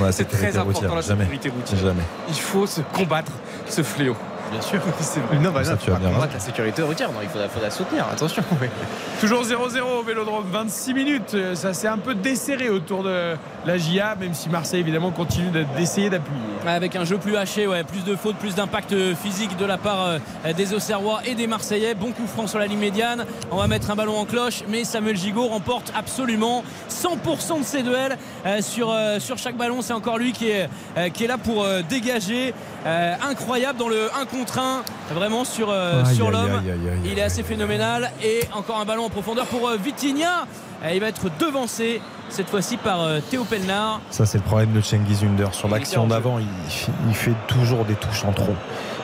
ouais, 0.00 0.10
C'est 0.12 0.24
très 0.24 0.56
important 0.56 0.94
la 0.94 1.00
Jamais. 1.00 1.24
sécurité 1.24 1.48
routière. 1.50 1.78
Jamais. 1.80 2.02
Il 2.28 2.34
faut 2.34 2.66
se 2.66 2.80
combattre 2.80 3.30
ce 3.68 3.82
fléau. 3.82 4.16
Bien 4.50 4.60
sûr, 4.60 4.80
c'est 5.00 5.20
vrai. 5.20 5.38
Non, 5.38 5.50
bah 5.52 5.60
tu 5.62 5.68
faut 5.86 5.92
as 5.92 5.94
pas 5.94 6.00
bien 6.00 6.10
combattre 6.10 6.32
la 6.34 6.40
sécurité 6.40 6.82
routière. 6.82 7.12
Non, 7.12 7.18
il 7.22 7.28
faut 7.28 7.38
la 7.60 7.70
soutenir. 7.70 8.06
Attention. 8.10 8.42
Toujours 9.20 9.42
0-0 9.44 9.80
au 10.00 10.02
Vélodrome, 10.02 10.44
26 10.50 10.94
minutes. 10.94 11.34
Euh, 11.34 11.54
Ça 11.54 11.72
s'est 11.72 11.86
un 11.88 11.98
peu 11.98 12.14
desserré 12.14 12.68
autour 12.68 13.04
de 13.04 13.36
la 13.66 13.78
GIA, 13.78 14.16
même 14.18 14.34
si 14.34 14.48
Marseille 14.48 14.80
évidemment 14.80 15.10
continue 15.12 15.50
de- 15.50 15.64
d'essayer 15.76 16.10
d'appuyer. 16.10 16.40
Avec 16.66 16.96
un 16.96 17.04
jeu 17.04 17.18
plus 17.18 17.36
haché, 17.36 17.66
ouais, 17.66 17.84
plus 17.84 18.02
de 18.04 18.16
fautes, 18.16 18.36
plus 18.36 18.54
d'impact 18.54 18.94
physique 19.22 19.56
de 19.56 19.64
la 19.66 19.78
part 19.78 20.04
euh, 20.06 20.18
des 20.56 20.74
Auxerrois 20.74 21.20
et 21.24 21.34
des 21.34 21.46
Marseillais. 21.46 21.94
Bon 21.94 22.10
coup 22.12 22.26
franc 22.26 22.46
sur 22.46 22.58
la 22.58 22.66
ligne 22.66 22.78
médiane. 22.78 23.26
On 23.52 23.56
va 23.56 23.66
mettre 23.68 23.90
un 23.90 23.94
ballon 23.96 24.16
en 24.18 24.24
cloche, 24.24 24.62
mais 24.68 24.82
Samuel 24.84 25.16
Gigot 25.16 25.46
remporte 25.46 25.92
absolument 25.96 26.64
100% 26.88 27.60
de 27.60 27.64
ses 27.64 27.82
duels 27.82 28.16
euh, 28.46 28.60
sur, 28.62 28.92
sur 29.20 29.38
chaque 29.38 29.56
ballon. 29.56 29.80
C'est 29.82 29.92
encore 29.92 30.18
lui 30.18 30.32
qui 30.32 30.48
est, 30.50 30.68
qui 31.12 31.24
est 31.24 31.28
là 31.28 31.38
pour 31.38 31.66
dégager. 31.88 32.52
Incroyable 33.22 33.78
dans 33.78 33.88
le 33.88 34.08
1 34.20 34.24
contre 34.26 34.39
1, 34.44 34.82
vraiment 35.14 35.44
sur, 35.44 35.70
euh, 35.70 36.02
Aïe, 36.04 36.14
sur 36.14 36.26
aïe, 36.26 36.32
l'homme. 36.32 36.60
aïe, 36.64 36.70
aïe, 36.70 36.88
aïe, 36.92 37.00
Il 37.04 37.18
est 37.18 37.22
assez 37.22 37.42
phénoménal. 37.42 38.10
Et 38.22 38.40
encore 38.52 38.78
un 38.80 38.84
ballon 38.84 39.04
en 39.06 39.10
profondeur 39.10 39.46
pour 39.46 39.68
euh, 39.68 39.76
Vitinha. 39.76 40.46
Il 40.92 41.00
va 41.00 41.08
être 41.08 41.26
devancé 41.38 42.00
cette 42.30 42.48
fois-ci 42.48 42.76
par 42.78 43.02
euh, 43.02 43.20
Théo 43.20 43.44
Pelnard. 43.44 44.00
Ça, 44.10 44.24
c'est 44.24 44.38
le 44.38 44.44
problème 44.44 44.72
de 44.72 44.80
Cengiz 44.80 45.22
Under. 45.24 45.52
Sur 45.54 45.68
l'action 45.68 46.06
d'avant, 46.06 46.38
il, 46.38 46.46
il 47.08 47.14
fait 47.14 47.34
toujours 47.48 47.84
des 47.84 47.94
touches 47.94 48.24
en 48.24 48.32
trop. 48.32 48.54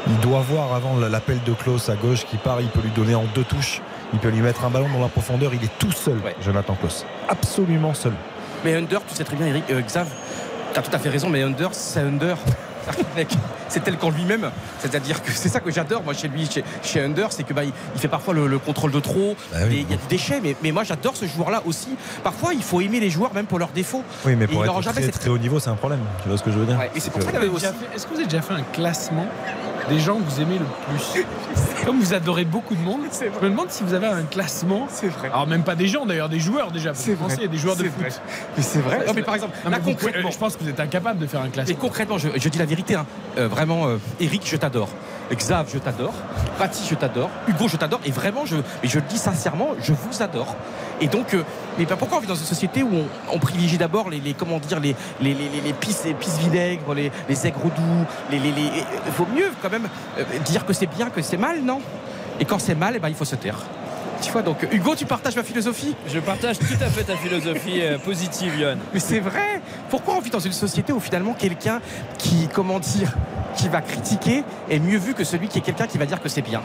Il 0.06 0.16
doit 0.20 0.40
voir 0.40 0.72
avant 0.74 0.96
l'appel 0.96 1.40
de 1.44 1.52
Klaus 1.52 1.88
à 1.88 1.96
gauche 1.96 2.24
qui 2.24 2.36
part, 2.36 2.60
il 2.60 2.68
peut 2.68 2.80
lui 2.80 2.90
donner 2.90 3.14
en 3.14 3.24
deux 3.34 3.42
touches. 3.44 3.82
Il 4.12 4.20
peut 4.20 4.28
lui 4.28 4.40
mettre 4.40 4.64
un 4.64 4.70
ballon 4.70 4.88
dans 4.92 5.00
la 5.00 5.08
profondeur. 5.08 5.52
Il 5.52 5.62
est 5.64 5.78
tout 5.78 5.90
seul, 5.92 6.18
Ouais. 6.24 6.36
Jonathan 6.44 6.74
Klaus. 6.80 7.04
Absolument 7.28 7.92
seul. 7.92 8.12
Mais 8.64 8.74
Under, 8.76 9.00
tu 9.06 9.14
sais 9.14 9.24
très 9.24 9.36
bien, 9.36 9.46
Eric, 9.48 9.64
euh, 9.70 9.80
Xav, 9.82 10.06
tu 10.72 10.78
as 10.78 10.82
tout 10.82 10.94
à 10.94 10.98
fait 10.98 11.08
raison, 11.10 11.28
mais 11.28 11.42
Under, 11.42 11.70
c'est 11.74 12.00
Under. 12.00 12.36
Mec, 13.16 13.28
C'est 13.68 13.82
tel 13.82 13.96
qu'en 13.96 14.10
lui-même, 14.10 14.50
c'est-à-dire 14.78 15.22
que 15.22 15.30
c'est 15.32 15.48
ça 15.48 15.60
que 15.60 15.70
j'adore 15.70 16.02
moi 16.02 16.14
chez 16.14 16.28
lui, 16.28 16.46
chez, 16.50 16.64
chez 16.82 17.00
Under, 17.02 17.32
c'est 17.32 17.42
que 17.44 17.52
bah, 17.52 17.64
il, 17.64 17.72
il 17.94 18.00
fait 18.00 18.08
parfois 18.08 18.34
le, 18.34 18.46
le 18.46 18.58
contrôle 18.58 18.90
de 18.92 19.00
trop, 19.00 19.36
Bah 19.52 19.58
oui. 19.68 19.76
et 19.76 19.80
il 19.80 19.90
y 19.90 19.94
a 19.94 19.96
du 19.96 20.06
déchet, 20.08 20.40
mais, 20.42 20.56
mais 20.62 20.72
moi 20.72 20.84
j'adore 20.84 21.16
ce 21.16 21.26
joueur-là 21.26 21.62
aussi. 21.66 21.88
Parfois 22.22 22.54
il 22.54 22.62
faut 22.62 22.80
aimer 22.80 23.00
les 23.00 23.10
joueurs 23.10 23.34
même 23.34 23.46
pour 23.46 23.58
leurs 23.58 23.70
défauts. 23.70 24.04
Oui, 24.24 24.36
mais 24.36 24.46
pour 24.46 24.64
être 24.64 24.82
jamais 24.82 24.94
très, 25.00 25.02
cette- 25.06 25.20
très 25.20 25.30
haut 25.30 25.38
niveau, 25.38 25.58
c'est 25.60 25.70
un 25.70 25.74
problème. 25.76 26.00
Tu 26.22 26.28
vois 26.28 26.38
ce 26.38 26.42
que 26.42 26.50
je 26.52 26.58
veux 26.58 26.66
dire? 26.66 26.78
Ouais, 26.78 26.90
et 26.94 27.00
c'est 27.00 27.10
pour 27.10 27.20
que- 27.20 27.26
ça 27.58 27.72
Est-ce 27.94 28.04
que 28.06 28.10
vous 28.10 28.16
avez 28.16 28.24
déjà 28.24 28.42
fait 28.42 28.54
un 28.54 28.62
classement 28.72 29.26
des 29.88 29.98
gens 30.00 30.16
que 30.16 30.22
vous 30.22 30.40
aimez 30.40 30.58
le 30.58 30.64
plus 30.88 31.24
Comme 31.84 32.00
vous 32.00 32.14
adorez 32.14 32.44
beaucoup 32.44 32.74
de 32.74 32.80
monde, 32.80 33.00
je 33.12 33.44
me 33.44 33.50
demande 33.50 33.70
si 33.70 33.84
vous 33.84 33.94
avez 33.94 34.06
un 34.06 34.22
classement. 34.22 34.86
C'est 34.90 35.08
vrai. 35.08 35.28
Alors 35.28 35.46
même 35.46 35.62
pas 35.62 35.74
des 35.74 35.86
gens 35.88 36.04
d'ailleurs, 36.06 36.28
des 36.28 36.40
joueurs 36.40 36.70
déjà. 36.70 36.92
C'est 36.94 37.12
Vous 37.14 37.24
pensez, 37.24 37.36
vrai. 37.36 37.44
il 37.44 37.46
y 37.46 37.48
a 37.48 37.52
des 37.52 37.58
joueurs 37.58 37.76
de 37.76 37.84
foot. 37.84 37.92
vrai. 37.98 38.08
Mais 38.56 38.62
c'est 38.62 38.80
vrai. 38.80 39.04
Non, 39.06 39.12
mais 39.14 39.22
par 39.22 39.34
exemple, 39.34 39.56
Non, 39.64 39.70
là 39.70 39.78
mais 39.78 39.92
vous 39.92 39.96
pouvez- 39.96 40.06
concrètement, 40.12 40.30
je 40.30 40.38
pense 40.38 40.56
que 40.56 40.62
vous 40.64 40.68
êtes 40.70 40.80
incapable 40.80 41.18
de 41.20 41.26
faire 41.26 41.40
un 41.40 41.44
Mais 41.44 41.50
classement. 41.50 41.76
concrètement, 41.80 42.18
je, 42.18 42.28
je 42.36 42.48
dis 42.48 42.58
la 42.58 42.64
vérité, 42.66 42.94
hein. 42.94 43.06
Euh, 43.38 43.48
vraiment, 43.48 43.86
euh, 43.86 43.98
Eric, 44.20 44.42
je 44.44 44.56
t'adore. 44.56 44.88
Xav, 45.32 45.66
je 45.72 45.78
t'adore. 45.78 46.14
Patti, 46.58 46.84
je 46.88 46.94
t'adore. 46.94 47.30
Hugo, 47.48 47.66
je 47.68 47.76
t'adore. 47.76 48.00
Et 48.04 48.10
vraiment, 48.12 48.46
je, 48.46 48.56
mais 48.82 48.88
je 48.88 48.98
le 48.98 49.04
dis 49.08 49.18
sincèrement, 49.18 49.68
je 49.82 49.92
vous 49.92 50.22
adore. 50.22 50.54
Et 51.00 51.08
donc, 51.08 51.34
euh, 51.34 51.42
mais 51.78 51.84
bah, 51.84 51.96
pourquoi 51.98 52.18
on 52.18 52.20
vit 52.20 52.26
dans 52.26 52.34
une 52.34 52.44
société 52.46 52.82
où 52.82 52.88
on, 52.92 53.06
on 53.34 53.38
privilégie 53.38 53.76
d'abord 53.78 54.08
les, 54.08 54.18
les- 54.20 54.34
comment 54.34 54.58
dire, 54.58 54.80
les, 54.80 54.96
les, 55.20 55.34
les, 55.34 55.48
les, 55.48 55.60
les 55.64 55.72
pisses, 55.74 56.04
les 56.04 56.14
pisses 56.14 56.38
vinaigres, 56.38 56.94
les, 56.94 57.10
les 57.28 57.46
aigres 57.46 57.64
doux, 57.64 58.06
les, 58.30 58.38
les, 58.38 58.50
les- 58.52 58.70
Il 59.06 59.12
vaut 59.12 59.26
mieux 59.34 59.50
quand 59.60 59.70
même 59.70 59.88
euh, 60.18 60.22
dire 60.44 60.64
que 60.64 60.72
c'est 60.72 60.86
bien 60.86 61.10
que 61.10 61.20
c'est 61.22 61.36
mal, 61.36 61.60
non? 61.62 61.80
Et 62.40 62.44
quand 62.44 62.58
c'est 62.58 62.74
mal, 62.74 62.94
eh 62.96 62.98
ben, 62.98 63.08
il 63.08 63.14
faut 63.14 63.24
se 63.26 63.36
taire. 63.36 63.58
Tu 64.22 64.32
vois, 64.32 64.40
donc 64.40 64.66
Hugo, 64.72 64.94
tu 64.96 65.04
partages 65.04 65.36
ma 65.36 65.42
philosophie? 65.42 65.94
Je 66.08 66.18
partage 66.20 66.58
tout 66.58 66.64
à 66.80 66.86
fait 66.88 67.04
ta 67.04 67.16
philosophie 67.16 67.82
euh, 67.82 67.98
positive, 67.98 68.58
Yann. 68.58 68.78
mais 68.94 69.00
c'est 69.00 69.20
vrai. 69.20 69.60
Pourquoi 69.90 70.14
on 70.14 70.20
vit 70.20 70.30
dans 70.30 70.38
une 70.40 70.52
société 70.52 70.94
où 70.94 71.00
finalement 71.00 71.34
quelqu'un 71.34 71.80
qui, 72.16 72.48
comment 72.50 72.78
dire, 72.78 73.12
qui 73.54 73.68
va 73.68 73.82
critiquer 73.82 74.42
est 74.70 74.78
mieux 74.78 74.96
vu 74.98 75.12
que 75.12 75.24
celui 75.24 75.48
qui 75.48 75.58
est 75.58 75.62
quelqu'un 75.62 75.86
qui 75.86 75.98
va 75.98 76.06
dire 76.06 76.22
que 76.22 76.30
c'est 76.30 76.40
bien? 76.40 76.62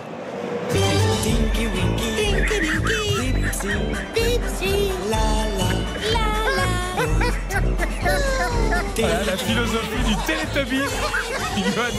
Voilà 8.97 9.23
la 9.25 9.37
philosophie 9.37 10.03
du 10.05 10.15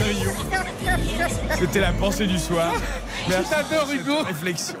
Rioux. 0.03 0.31
C'était 1.59 1.79
la 1.79 1.91
pensée 1.91 2.27
du 2.27 2.37
soir. 2.37 2.71
Merci 3.29 3.51
cette 3.69 3.93
Hugo. 3.93 4.17
Réflexion. 4.25 4.75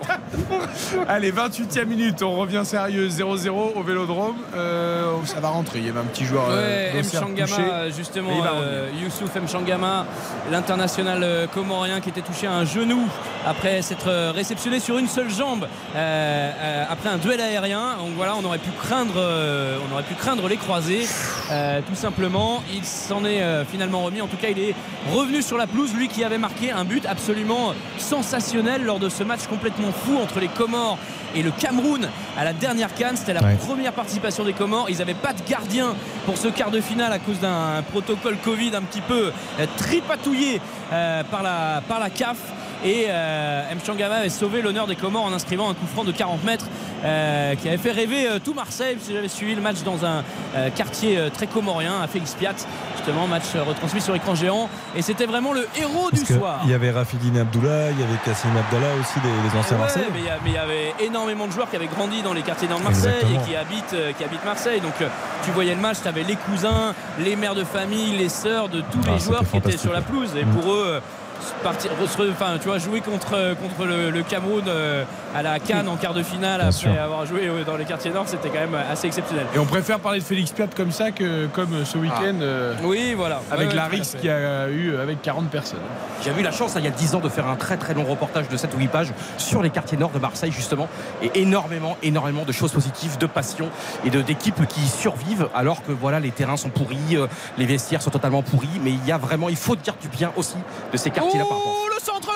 Allez, 1.07 1.31
28e 1.31 1.85
minute, 1.85 2.21
on 2.23 2.35
revient 2.35 2.63
sérieux 2.65 3.07
0-0 3.07 3.49
au 3.75 3.83
Vélodrome. 3.83 4.35
Euh, 4.55 5.13
ça 5.25 5.39
va 5.39 5.49
rentrer, 5.49 5.79
il 5.79 5.85
y 5.85 5.89
avait 5.89 5.99
un 5.99 6.03
petit 6.05 6.25
joueur. 6.25 6.47
euh, 6.49 6.91
Ouais, 6.91 6.97
M. 6.97 7.01
d'Auxerre 7.03 7.21
touché. 7.21 7.45
Shangama, 7.47 7.89
justement, 7.89 8.29
euh, 8.57 8.89
Youssouf 9.01 9.33
M. 9.35 9.47
Shangama, 9.47 10.05
l'international 10.51 11.23
euh, 11.23 11.47
comorien 11.47 12.01
qui 12.01 12.09
était 12.09 12.21
touché 12.21 12.47
à 12.47 12.51
un 12.53 12.65
genou 12.65 13.07
après 13.45 13.81
s'être 13.81 14.09
euh, 14.09 14.31
réceptionné 14.35 14.79
sur 14.81 14.97
une 14.97 15.07
seule 15.07 15.29
jambe 15.29 15.65
euh, 15.95 16.51
euh, 16.53 16.83
après 16.89 17.09
un 17.09 17.17
duel 17.17 17.39
aérien. 17.39 17.95
Donc 17.97 18.09
voilà, 18.17 18.35
on 18.35 18.43
aurait 18.43 18.57
pu 18.57 18.71
craindre, 18.81 19.13
euh, 19.15 19.77
on 19.89 19.93
aurait 19.93 20.03
pu 20.03 20.15
craindre 20.15 20.47
les 20.49 20.57
croisés, 20.57 21.07
euh, 21.51 21.79
tout 21.87 21.95
simplement. 22.07 22.61
Il 22.73 22.83
s'en 22.83 23.23
est 23.23 23.41
euh, 23.41 23.63
finalement 23.63 24.03
remis. 24.03 24.21
En 24.21 24.27
tout 24.27 24.35
cas, 24.35 24.49
il 24.49 24.59
est 24.59 24.75
revenu 25.13 25.41
sur 25.41 25.57
la 25.57 25.67
pelouse, 25.67 25.93
lui 25.95 26.09
qui 26.09 26.21
avait 26.25 26.37
marqué 26.37 26.69
un 26.71 26.83
but 26.83 27.05
absolument 27.05 27.73
sensationnel 27.97 28.83
lors 28.83 28.99
de 28.99 29.07
ce 29.07 29.23
match 29.23 29.47
complètement 29.49 29.93
fou 29.93 30.17
entre 30.21 30.41
les 30.41 30.49
Comores 30.49 30.97
et 31.33 31.41
le 31.41 31.51
Cameroun 31.51 32.09
à 32.37 32.43
la 32.43 32.51
dernière 32.51 32.93
canne. 32.93 33.15
C'était 33.15 33.33
la 33.33 33.41
Ouais. 33.43 33.55
première 33.55 33.93
participation 33.93 34.43
des 34.43 34.51
Comores. 34.53 34.87
Ils 34.89 34.97
n'avaient 34.97 35.13
pas 35.13 35.31
de 35.31 35.41
gardien 35.49 35.95
pour 36.25 36.37
ce 36.37 36.49
quart 36.49 36.71
de 36.71 36.81
finale 36.81 37.13
à 37.13 37.19
cause 37.19 37.39
d'un 37.39 37.81
protocole 37.91 38.35
Covid 38.43 38.75
un 38.75 38.81
petit 38.81 39.01
peu 39.01 39.31
euh, 39.59 39.65
tripatouillé 39.77 40.59
euh, 40.91 41.23
par, 41.31 41.41
la, 41.41 41.81
par 41.87 41.99
la 42.01 42.09
CAF. 42.09 42.37
Et 42.83 43.05
euh, 43.07 43.61
M. 43.71 43.77
Changama 43.85 44.15
avait 44.15 44.29
sauvé 44.29 44.61
l'honneur 44.61 44.87
des 44.87 44.95
Comores 44.97 45.23
en 45.25 45.31
inscrivant 45.33 45.69
un 45.69 45.73
coup 45.73 45.85
franc 45.93 46.03
de 46.03 46.11
40 46.11 46.43
mètres 46.43 46.65
euh, 47.05 47.55
qui 47.55 47.67
avait 47.69 47.77
fait 47.77 47.91
rêver 47.91 48.27
euh, 48.27 48.39
tout 48.43 48.53
Marseille. 48.53 48.97
Si 48.99 49.13
j'avais 49.13 49.29
suivi 49.29 49.55
le 49.55 49.61
match 49.61 49.83
dans 49.85 50.05
un 50.05 50.23
euh, 50.55 50.69
quartier 50.69 51.17
très 51.33 51.47
comorien, 51.47 52.01
à 52.01 52.07
Félix 52.07 52.33
Piat, 52.33 52.53
justement, 52.97 53.25
match 53.27 53.43
retransmis 53.55 54.01
sur 54.01 54.15
écran 54.15 54.35
géant. 54.35 54.69
Et 54.97 55.01
c'était 55.01 55.25
vraiment 55.25 55.53
le 55.53 55.65
héros 55.79 56.09
Parce 56.11 56.23
du 56.23 56.33
soir. 56.33 56.59
Il 56.65 56.71
y 56.71 56.73
avait 56.73 56.91
Rafidine 56.91 57.37
Abdullah, 57.37 57.91
il 57.91 57.99
y 57.99 58.03
avait 58.03 58.17
Kassim 58.25 58.49
Abdallah 58.57 58.93
aussi, 58.99 59.19
des, 59.21 59.49
des 59.49 59.57
anciens 59.57 59.77
Ouais, 59.77 59.83
Marseillais. 59.83 60.07
mais 60.43 60.49
il 60.49 60.53
y 60.53 60.57
avait 60.57 60.93
énormément 60.99 61.47
de 61.47 61.51
joueurs 61.53 61.69
qui 61.69 61.77
avaient 61.77 61.87
grandi 61.87 62.21
dans 62.21 62.33
les 62.33 62.41
quartiers 62.41 62.67
nord 62.67 62.79
de 62.79 62.83
Marseille 62.83 63.13
Exactement. 63.21 63.43
et 63.45 63.49
qui 63.49 63.55
habitent, 63.55 63.95
qui 64.17 64.23
habitent 64.25 64.45
Marseille. 64.45 64.81
Donc 64.81 64.93
tu 65.45 65.51
voyais 65.51 65.73
le 65.75 65.81
match, 65.81 65.97
tu 66.01 66.07
avais 66.09 66.23
les 66.23 66.35
cousins, 66.35 66.93
les 67.19 67.35
mères 67.37 67.55
de 67.55 67.63
famille, 67.63 68.17
les 68.17 68.29
sœurs 68.29 68.67
de 68.67 68.81
tous 68.81 68.99
Ah, 69.07 69.11
les 69.13 69.19
c'était 69.19 69.23
joueurs 69.31 69.49
qui 69.49 69.57
étaient 69.57 69.77
sur 69.77 69.93
la 69.93 70.01
pelouse. 70.01 70.31
Et 70.35 70.43
Mm. 70.43 70.49
pour 70.55 70.71
eux, 70.73 71.01
partir, 71.61 71.91
enfin, 72.31 72.57
tu 72.59 72.67
vois, 72.67 72.77
jouer 72.77 73.01
contre, 73.01 73.55
contre 73.55 73.85
le, 73.85 74.09
le 74.09 74.23
Cameroun 74.23 74.63
euh, 74.67 75.03
à 75.35 75.41
la 75.41 75.59
Cannes 75.59 75.87
en 75.87 75.95
quart 75.95 76.13
de 76.13 76.23
finale 76.23 76.59
Bien 76.59 76.69
après 76.69 76.79
sûr. 76.79 77.01
avoir 77.01 77.25
joué 77.25 77.47
euh, 77.47 77.63
dans 77.63 77.75
les 77.77 77.85
quartiers 77.85 78.11
nord, 78.11 78.25
c'était 78.27 78.49
quand 78.49 78.59
même 78.59 78.75
assez 78.75 79.07
exceptionnel. 79.07 79.45
Et 79.55 79.59
on 79.59 79.65
préfère 79.65 79.99
parler 79.99 80.19
de 80.19 80.23
Félix 80.23 80.51
Piat 80.51 80.67
comme 80.75 80.91
ça 80.91 81.11
que 81.11 81.47
comme 81.47 81.73
euh, 81.73 81.85
ce 81.85 81.97
week-end. 81.97 82.35
euh, 82.41 82.75
Oui, 82.83 83.13
voilà. 83.15 83.41
Avec 83.51 83.69
Ouais, 83.69 83.75
la 83.75 83.83
ouais, 83.83 83.89
Rix 83.97 84.15
qui 84.19 84.29
a 84.29 84.67
eu 84.69 84.91
euh, 84.91 85.01
avec 85.03 85.21
40 85.21 85.49
personnes. 85.49 85.79
J'avais 86.23 86.41
eu 86.41 86.43
la 86.43 86.51
chance 86.51 86.75
hein, 86.75 86.79
il 86.79 86.85
y 86.85 86.87
a 86.87 86.91
10 86.91 87.15
ans 87.15 87.19
de 87.19 87.29
faire 87.29 87.47
un 87.47 87.55
très 87.55 87.77
très 87.77 87.93
long 87.93 88.03
reportage 88.05 88.47
de 88.47 88.55
7 88.57 88.73
ou 88.75 88.79
8 88.79 88.87
pages 88.87 89.13
sur 89.37 89.61
les 89.61 89.69
quartiers 89.69 89.97
nord 89.97 90.11
de 90.11 90.19
Marseille 90.19 90.51
justement 90.51 90.87
et 91.21 91.31
énormément 91.41 91.97
énormément 92.01 92.43
de 92.45 92.51
choses 92.51 92.71
positives, 92.71 93.17
de 93.17 93.25
passion 93.25 93.69
et 94.05 94.09
de 94.09 94.21
d'équipes 94.21 94.65
qui 94.67 94.81
survivent 94.87 95.47
alors 95.53 95.83
que 95.83 95.91
voilà 95.91 96.19
les 96.19 96.31
terrains 96.31 96.55
sont 96.57 96.69
pourris, 96.69 96.97
euh, 97.17 97.27
les 97.57 97.65
vestiaires 97.65 98.01
sont 98.01 98.09
totalement 98.09 98.41
pourris 98.41 98.69
mais 98.83 98.91
il 98.91 99.05
y 99.05 99.11
a 99.11 99.17
vraiment 99.17 99.49
il 99.49 99.57
faut 99.57 99.75
dire 99.75 99.95
du 100.01 100.07
bien 100.07 100.31
aussi 100.37 100.55
de 100.91 100.97
ces 100.97 101.09
quartiers-là 101.23 101.45
par 101.45 101.57
rapport. 101.57 101.75
Oh, 101.85 101.89
le 101.93 101.99
centre 102.03 102.29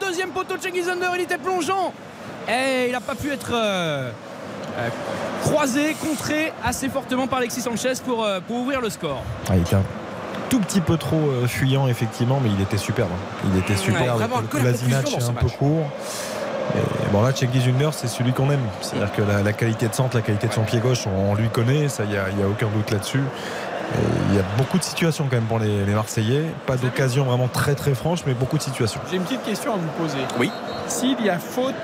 Deuxième 0.00 0.30
poteau 0.30 0.56
de 0.56 0.62
Cengiz 0.62 0.88
Under, 0.88 1.10
il 1.16 1.22
était 1.22 1.38
plongeant. 1.38 1.92
Et 2.48 2.86
il 2.86 2.92
n'a 2.92 3.00
pas 3.00 3.14
pu 3.14 3.32
être 3.32 3.50
euh, 3.52 4.10
euh, 4.78 4.88
croisé, 5.42 5.94
contré 5.94 6.52
assez 6.64 6.88
fortement 6.88 7.26
par 7.26 7.38
Alexis 7.38 7.62
Sanchez 7.62 7.94
pour, 8.04 8.24
euh, 8.24 8.40
pour 8.46 8.56
ouvrir 8.58 8.80
le 8.80 8.90
score. 8.90 9.22
Ah, 9.48 9.56
il 9.56 9.62
était 9.62 9.74
un 9.76 9.82
tout 10.48 10.60
petit 10.60 10.80
peu 10.80 10.96
trop 10.96 11.30
fuyant 11.48 11.88
effectivement, 11.88 12.38
mais 12.42 12.50
il 12.50 12.60
était 12.60 12.76
superbe. 12.76 13.08
hein. 13.12 13.48
Il 13.52 13.58
était 13.58 13.76
superbe. 13.76 14.18
vraiment, 14.18 14.42
que 14.42 14.58
la 14.58 14.64
Kolasinac 14.64 15.04
conclusion 15.04 15.18
est 15.18 15.20
dans 15.22 15.30
un 15.30 15.42
peu 15.42 15.48
court. 15.48 15.86
Et 16.76 17.12
bon 17.12 17.22
là, 17.22 17.32
Cengiz 17.34 17.62
Junior, 17.64 17.92
c'est 17.94 18.06
celui 18.08 18.32
qu'on 18.32 18.50
aime. 18.50 18.60
C'est-à-dire 18.80 19.12
que 19.12 19.22
la, 19.22 19.42
la 19.42 19.52
qualité 19.52 19.88
de 19.88 19.94
centre, 19.94 20.16
la 20.16 20.22
qualité 20.22 20.46
de 20.48 20.52
son 20.52 20.62
pied 20.62 20.78
gauche, 20.78 21.06
on, 21.06 21.32
on 21.32 21.34
lui 21.34 21.48
connaît, 21.48 21.88
ça, 21.88 22.04
il 22.04 22.10
n'y 22.10 22.16
a, 22.16 22.28
il 22.30 22.38
y 22.38 22.42
a 22.42 22.46
aucun 22.46 22.66
doute 22.68 22.90
là-dessus. 22.92 23.22
Il 24.30 24.34
y 24.36 24.38
a 24.38 24.42
beaucoup 24.58 24.78
de 24.78 24.82
situations 24.84 25.24
quand 25.30 25.36
même 25.36 25.44
pour 25.46 25.58
les, 25.58 25.84
les 25.84 25.94
Marseillais. 25.94 26.42
Pas 26.66 26.76
d'occasion 26.76 27.24
vraiment 27.24 27.48
très 27.48 27.74
très 27.74 27.94
franche, 27.94 28.20
mais 28.26 28.34
beaucoup 28.34 28.58
de 28.58 28.62
situations. 28.62 29.00
J'ai 29.10 29.16
une 29.16 29.22
petite 29.22 29.44
question 29.44 29.72
à 29.74 29.76
vous 29.76 29.88
poser. 30.02 30.18
Oui. 30.38 30.50
S'il 30.88 31.20
y 31.24 31.30
a 31.30 31.38
faute 31.38 31.74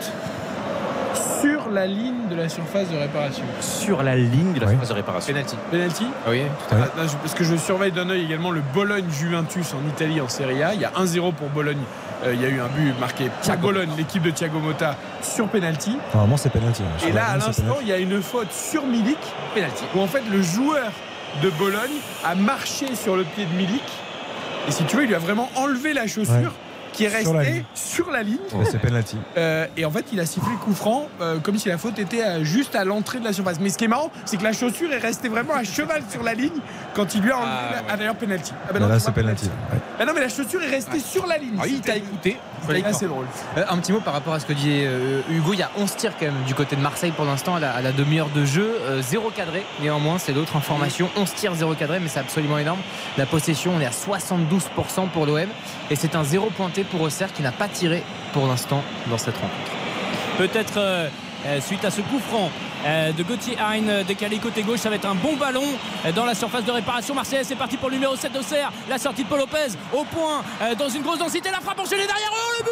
sur 1.40 1.70
la 1.70 1.86
ligne 1.86 2.28
de 2.30 2.36
la 2.36 2.48
surface 2.48 2.88
de 2.90 2.96
réparation. 2.96 3.42
Sur 3.60 4.02
la 4.02 4.14
ligne 4.16 4.52
de 4.52 4.60
la 4.60 4.66
Oui. 4.66 4.72
surface 4.72 4.88
de 4.90 4.94
réparation. 4.94 5.32
Penalty. 5.32 5.56
Penalty 5.70 6.06
Oui. 6.28 6.42
Ah, 6.70 6.74
non, 6.96 7.02
je- 7.08 7.16
Parce 7.16 7.34
que 7.34 7.44
je 7.44 7.56
surveille 7.56 7.92
d'un 7.92 8.08
œil 8.10 8.24
également 8.24 8.50
le 8.50 8.62
Bologne-Juventus 8.74 9.74
en 9.74 9.88
Italie 9.88 10.20
en 10.20 10.28
Serie 10.28 10.62
A. 10.62 10.74
Il 10.74 10.80
y 10.80 10.84
a 10.84 10.92
1-0 10.96 11.32
pour 11.32 11.48
Bologne. 11.48 11.80
Euh, 12.24 12.34
il 12.34 12.40
y 12.40 12.44
a 12.44 12.48
eu 12.48 12.60
un 12.60 12.68
but 12.68 12.94
marqué 13.00 13.30
par 13.44 13.56
Bologne, 13.58 13.90
l'équipe 13.96 14.22
de 14.22 14.30
Thiago 14.30 14.60
Motta, 14.60 14.94
sur 15.22 15.48
penalty. 15.48 15.98
Normalement, 16.14 16.36
c'est 16.36 16.50
penalty. 16.50 16.82
hein. 16.84 17.06
Et 17.08 17.12
là, 17.12 17.26
à 17.30 17.36
l'instant, 17.36 17.78
il 17.80 17.88
y 17.88 17.92
a 17.92 17.98
une 17.98 18.22
faute 18.22 18.52
sur 18.52 18.86
Milik, 18.86 19.18
Penalty. 19.54 19.84
où 19.96 20.00
en 20.00 20.06
fait 20.06 20.22
le 20.30 20.40
joueur 20.40 20.90
de 21.40 21.50
Bologne 21.50 21.90
a 22.24 22.34
marché 22.34 22.94
sur 22.94 23.16
le 23.16 23.24
pied 23.24 23.44
de 23.46 23.54
Milik. 23.54 23.82
Et 24.68 24.70
si 24.70 24.84
tu 24.84 24.96
veux, 24.96 25.04
il 25.04 25.08
lui 25.08 25.14
a 25.14 25.18
vraiment 25.18 25.50
enlevé 25.56 25.92
la 25.92 26.06
chaussure. 26.06 26.52
Qui 26.92 27.04
est 27.04 27.22
Sur 27.22 27.32
la 27.32 27.38
restée 27.40 27.54
ligne. 27.54 27.64
sur 27.74 28.10
la 28.10 28.22
ligne. 28.22 28.38
C'est 28.70 28.78
penalty. 28.80 29.16
Euh, 29.36 29.66
et 29.76 29.84
en 29.84 29.90
fait, 29.90 30.04
il 30.12 30.20
a 30.20 30.26
sifflé 30.26 30.50
le 30.52 30.58
coup 30.58 30.74
franc 30.74 31.08
euh, 31.20 31.38
comme 31.40 31.58
si 31.58 31.68
la 31.68 31.78
faute 31.78 31.98
était 31.98 32.22
euh, 32.22 32.44
juste 32.44 32.74
à 32.74 32.84
l'entrée 32.84 33.18
de 33.18 33.24
la 33.24 33.32
surface. 33.32 33.58
Mais 33.60 33.70
ce 33.70 33.78
qui 33.78 33.84
est 33.84 33.88
marrant, 33.88 34.10
c'est 34.24 34.36
que 34.36 34.44
la 34.44 34.52
chaussure 34.52 34.92
est 34.92 34.98
restée 34.98 35.28
vraiment 35.28 35.54
à 35.54 35.64
cheval 35.64 36.02
sur 36.10 36.22
la 36.22 36.34
ligne 36.34 36.50
quand 36.94 37.14
il 37.14 37.22
lui 37.22 37.30
a 37.32 37.36
enlevé. 37.38 37.50
Ah, 37.52 37.70
la- 37.72 37.76
ouais. 37.78 37.84
Ah, 37.90 37.96
d'ailleurs, 37.96 38.14
penalty. 38.16 38.52
Ah, 38.68 38.72
bah 38.72 38.78
Là, 38.78 38.86
non, 38.86 38.92
là, 38.92 38.98
c'est 39.00 39.12
penalty. 39.12 39.46
Ouais. 39.46 39.78
Ah 39.98 40.04
non, 40.04 40.12
mais 40.14 40.20
la 40.20 40.28
chaussure 40.28 40.62
est 40.62 40.70
restée 40.70 40.98
sur 41.00 41.26
la 41.26 41.38
ligne. 41.38 41.56
Ah, 41.60 41.66
il 41.66 41.80
t'a 41.80 41.96
écouté. 41.96 42.36
C'est 42.92 43.08
drôle. 43.08 43.26
Euh, 43.56 43.64
un 43.68 43.78
petit 43.78 43.90
mot 43.92 43.98
par 44.00 44.12
rapport 44.14 44.34
à 44.34 44.38
ce 44.40 44.46
que 44.46 44.52
disait 44.52 44.84
euh, 44.86 45.20
Hugo. 45.30 45.52
Il 45.52 45.58
y 45.58 45.62
a 45.62 45.70
11 45.78 45.96
tirs 45.96 46.12
quand 46.18 46.26
même 46.26 46.42
du 46.46 46.54
côté 46.54 46.76
de 46.76 46.80
Marseille 46.80 47.10
pour 47.10 47.24
l'instant 47.24 47.56
à 47.56 47.60
la, 47.60 47.72
à 47.72 47.82
la 47.82 47.90
demi-heure 47.90 48.28
de 48.32 48.44
jeu. 48.44 48.76
Euh, 48.82 49.02
zéro 49.02 49.30
cadré. 49.30 49.64
Néanmoins, 49.80 50.18
c'est 50.18 50.32
l'autre 50.32 50.54
information. 50.54 51.08
11 51.16 51.34
tirs, 51.34 51.54
zéro 51.56 51.74
cadré, 51.74 51.98
mais 51.98 52.06
c'est 52.08 52.20
absolument 52.20 52.58
énorme. 52.58 52.78
La 53.18 53.26
possession, 53.26 53.72
on 53.76 53.80
est 53.80 53.86
à 53.86 53.90
72% 53.90 55.08
pour 55.12 55.26
l'OM. 55.26 55.48
Et 55.90 55.96
c'est 55.96 56.14
un 56.14 56.24
zéro 56.24 56.50
pointé 56.50 56.84
pour 56.84 57.00
Auxerre 57.02 57.32
qui 57.32 57.42
n'a 57.42 57.52
pas 57.52 57.68
tiré 57.68 58.02
pour 58.32 58.46
l'instant 58.46 58.82
dans 59.10 59.18
cette 59.18 59.36
rencontre. 59.36 59.72
Peut-être 60.38 60.78
euh, 60.78 61.08
euh, 61.46 61.60
suite 61.60 61.84
à 61.84 61.90
ce 61.90 62.00
coup 62.00 62.18
franc 62.18 62.50
euh, 62.84 63.12
de 63.12 63.22
Gauthier 63.22 63.56
Hein 63.60 64.02
décalé 64.06 64.38
côté 64.38 64.62
gauche, 64.62 64.80
ça 64.80 64.88
va 64.90 64.96
être 64.96 65.06
un 65.06 65.14
bon 65.14 65.36
ballon 65.36 65.62
euh, 66.04 66.12
dans 66.12 66.24
la 66.24 66.34
surface 66.34 66.64
de 66.64 66.72
réparation. 66.72 67.14
Marseille, 67.14 67.44
c'est 67.44 67.54
parti 67.54 67.76
pour 67.76 67.88
le 67.90 67.94
numéro 67.94 68.16
7 68.16 68.32
d'Auxerre. 68.32 68.72
La 68.88 68.98
sortie 68.98 69.22
de 69.24 69.28
Paul 69.28 69.38
Lopez 69.38 69.68
au 69.92 70.04
point, 70.04 70.42
euh, 70.62 70.74
dans 70.74 70.88
une 70.88 71.02
grosse 71.02 71.18
densité. 71.18 71.50
La 71.50 71.60
frappe 71.60 71.78
enchaînée 71.78 72.06
derrière 72.06 72.30
eux, 72.32 72.58
le 72.58 72.64
but 72.64 72.70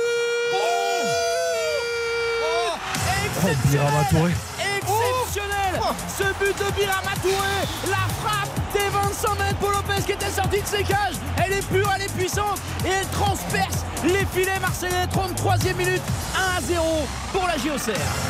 Oh, 3.42 3.48
Birama 3.70 4.04
Touré. 4.10 4.32
Exceptionnel 4.76 5.80
Ce 6.08 6.24
but 6.44 6.58
de 6.58 6.72
Birama 6.74 7.12
Touré 7.22 7.88
La 7.88 8.08
frappe 8.20 8.50
des 8.74 8.88
25 8.90 9.38
mètres 9.38 9.56
Paul 9.60 9.72
Lopez 9.72 10.02
qui 10.04 10.12
était 10.12 10.30
sorti 10.30 10.60
de 10.60 10.66
ses 10.66 10.82
cages 10.82 11.19
Elle 11.44 11.52
est 11.54 11.66
pure, 11.68 11.90
elle 11.94 12.02
est 12.02 12.12
puissante 12.16 12.58
et 12.84 12.88
elle 12.88 13.06
transperce 13.08 13.84
les 14.04 14.26
filets 14.26 14.60
marseillais. 14.60 15.06
33e 15.06 15.76
minute 15.76 16.02
1 16.36 16.58
à 16.58 16.60
0 16.60 16.84
pour 17.32 17.46
la 17.46 17.56
JOCR 17.56 18.29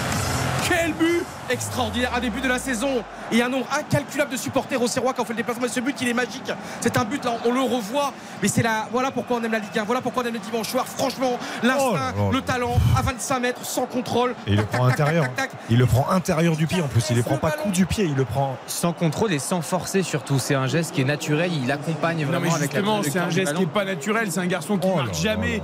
Quel 0.70 0.92
but 0.92 1.24
extraordinaire, 1.50 2.12
un 2.14 2.20
début 2.20 2.40
de 2.40 2.48
la 2.48 2.60
saison 2.60 3.02
et 3.32 3.42
un 3.42 3.48
nombre 3.48 3.66
incalculable 3.76 4.30
de 4.30 4.36
supporters 4.36 4.80
au 4.80 4.86
Serrois 4.86 5.12
qui 5.12 5.20
ont 5.20 5.24
fait 5.24 5.32
le 5.32 5.38
déplacement. 5.38 5.66
Et 5.66 5.68
ce 5.68 5.80
but, 5.80 5.96
il 6.00 6.08
est 6.08 6.14
magique. 6.14 6.50
C'est 6.80 6.96
un 6.96 7.04
but 7.04 7.24
là, 7.24 7.32
on 7.44 7.52
le 7.52 7.60
revoit. 7.60 8.12
Mais 8.40 8.48
c'est 8.48 8.62
là, 8.62 8.88
voilà 8.92 9.10
pourquoi 9.10 9.38
on 9.38 9.42
aime 9.42 9.52
la 9.52 9.58
Ligue 9.58 9.76
1. 9.76 9.82
Voilà 9.84 10.00
pourquoi 10.00 10.22
on 10.22 10.26
aime 10.26 10.34
le 10.34 10.38
dimanche 10.38 10.68
soir. 10.68 10.86
Franchement, 10.86 11.38
l'instinct, 11.62 12.14
Oh 12.18 12.30
le 12.32 12.40
talent, 12.40 12.78
à 12.96 13.02
25 13.02 13.40
mètres, 13.40 13.64
sans 13.64 13.86
contrôle. 13.86 14.34
Et 14.46 14.52
il 14.52 14.56
le 14.56 14.64
prend 14.64 14.88
tac, 14.88 15.00
intérieur. 15.00 15.24
tac, 15.24 15.34
tac, 15.36 15.50
tac. 15.50 15.60
Il 15.70 15.78
le 15.78 15.86
prend 15.86 16.08
intérieur 16.10 16.56
du 16.56 16.66
pied 16.66 16.80
en 16.80 16.88
plus. 16.88 17.04
Il 17.10 17.16
ne 17.16 17.22
prend 17.22 17.36
pas 17.36 17.50
coup 17.50 17.70
du 17.70 17.86
pied, 17.86 18.04
il 18.04 18.14
le 18.14 18.24
prend. 18.24 18.56
Sans 18.66 18.92
contrôle 18.92 19.32
et 19.32 19.38
sans 19.38 19.60
forcer 19.60 20.02
surtout. 20.02 20.38
C'est 20.38 20.54
un 20.54 20.68
geste 20.68 20.94
qui 20.94 21.00
est 21.00 21.04
naturel. 21.04 21.50
Il 21.52 21.70
accompagne 21.72 22.20
Non 22.20 22.28
vraiment 22.28 22.46
mais 22.46 22.54
avec 22.54 22.72
la 22.72 22.78
justement, 22.80 23.02
c'est 23.02 23.18
un 23.18 23.30
geste 23.30 23.54
qui 23.54 23.60
n'est 23.60 23.66
pas 23.66 23.84
naturel. 23.84 24.30
C'est 24.30 24.40
un 24.40 24.46
garçon 24.46 24.78
qui 24.78 24.88
Oh 24.90 24.96
marque 24.96 25.14
jamais, 25.14 25.60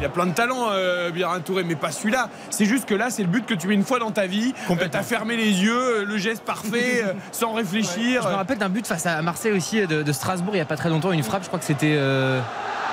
il 0.00 0.04
a 0.04 0.08
plein 0.08 0.26
de 0.26 0.32
talent, 0.32 0.68
euh, 0.70 1.10
Birin 1.10 1.40
Touré, 1.40 1.64
mais 1.64 1.76
pas 1.76 1.92
celui-là. 1.92 2.28
C'est 2.50 2.64
juste 2.64 2.86
que 2.86 2.94
là, 2.94 3.10
c'est 3.10 3.22
le 3.22 3.28
but 3.28 3.41
que 3.46 3.54
tu 3.54 3.66
mets 3.68 3.74
une 3.74 3.84
fois 3.84 3.98
dans 3.98 4.10
ta 4.10 4.26
vie. 4.26 4.54
Euh, 4.70 4.74
T'as 4.90 5.02
fermé 5.02 5.36
les 5.36 5.62
yeux, 5.62 6.00
euh, 6.00 6.04
le 6.04 6.16
geste 6.18 6.42
parfait, 6.44 7.02
euh, 7.06 7.12
sans 7.32 7.52
réfléchir. 7.52 8.22
Je 8.22 8.28
me 8.28 8.34
rappelle 8.34 8.58
d'un 8.58 8.68
but 8.68 8.86
face 8.86 9.06
à 9.06 9.20
Marseille 9.22 9.52
aussi 9.52 9.86
de, 9.86 10.02
de 10.02 10.12
Strasbourg 10.12 10.54
il 10.54 10.58
n'y 10.58 10.62
a 10.62 10.66
pas 10.66 10.76
très 10.76 10.88
longtemps. 10.88 11.12
Une 11.12 11.22
frappe, 11.22 11.42
je 11.42 11.48
crois 11.48 11.58
que 11.58 11.64
c'était. 11.64 11.94
euh, 11.96 12.40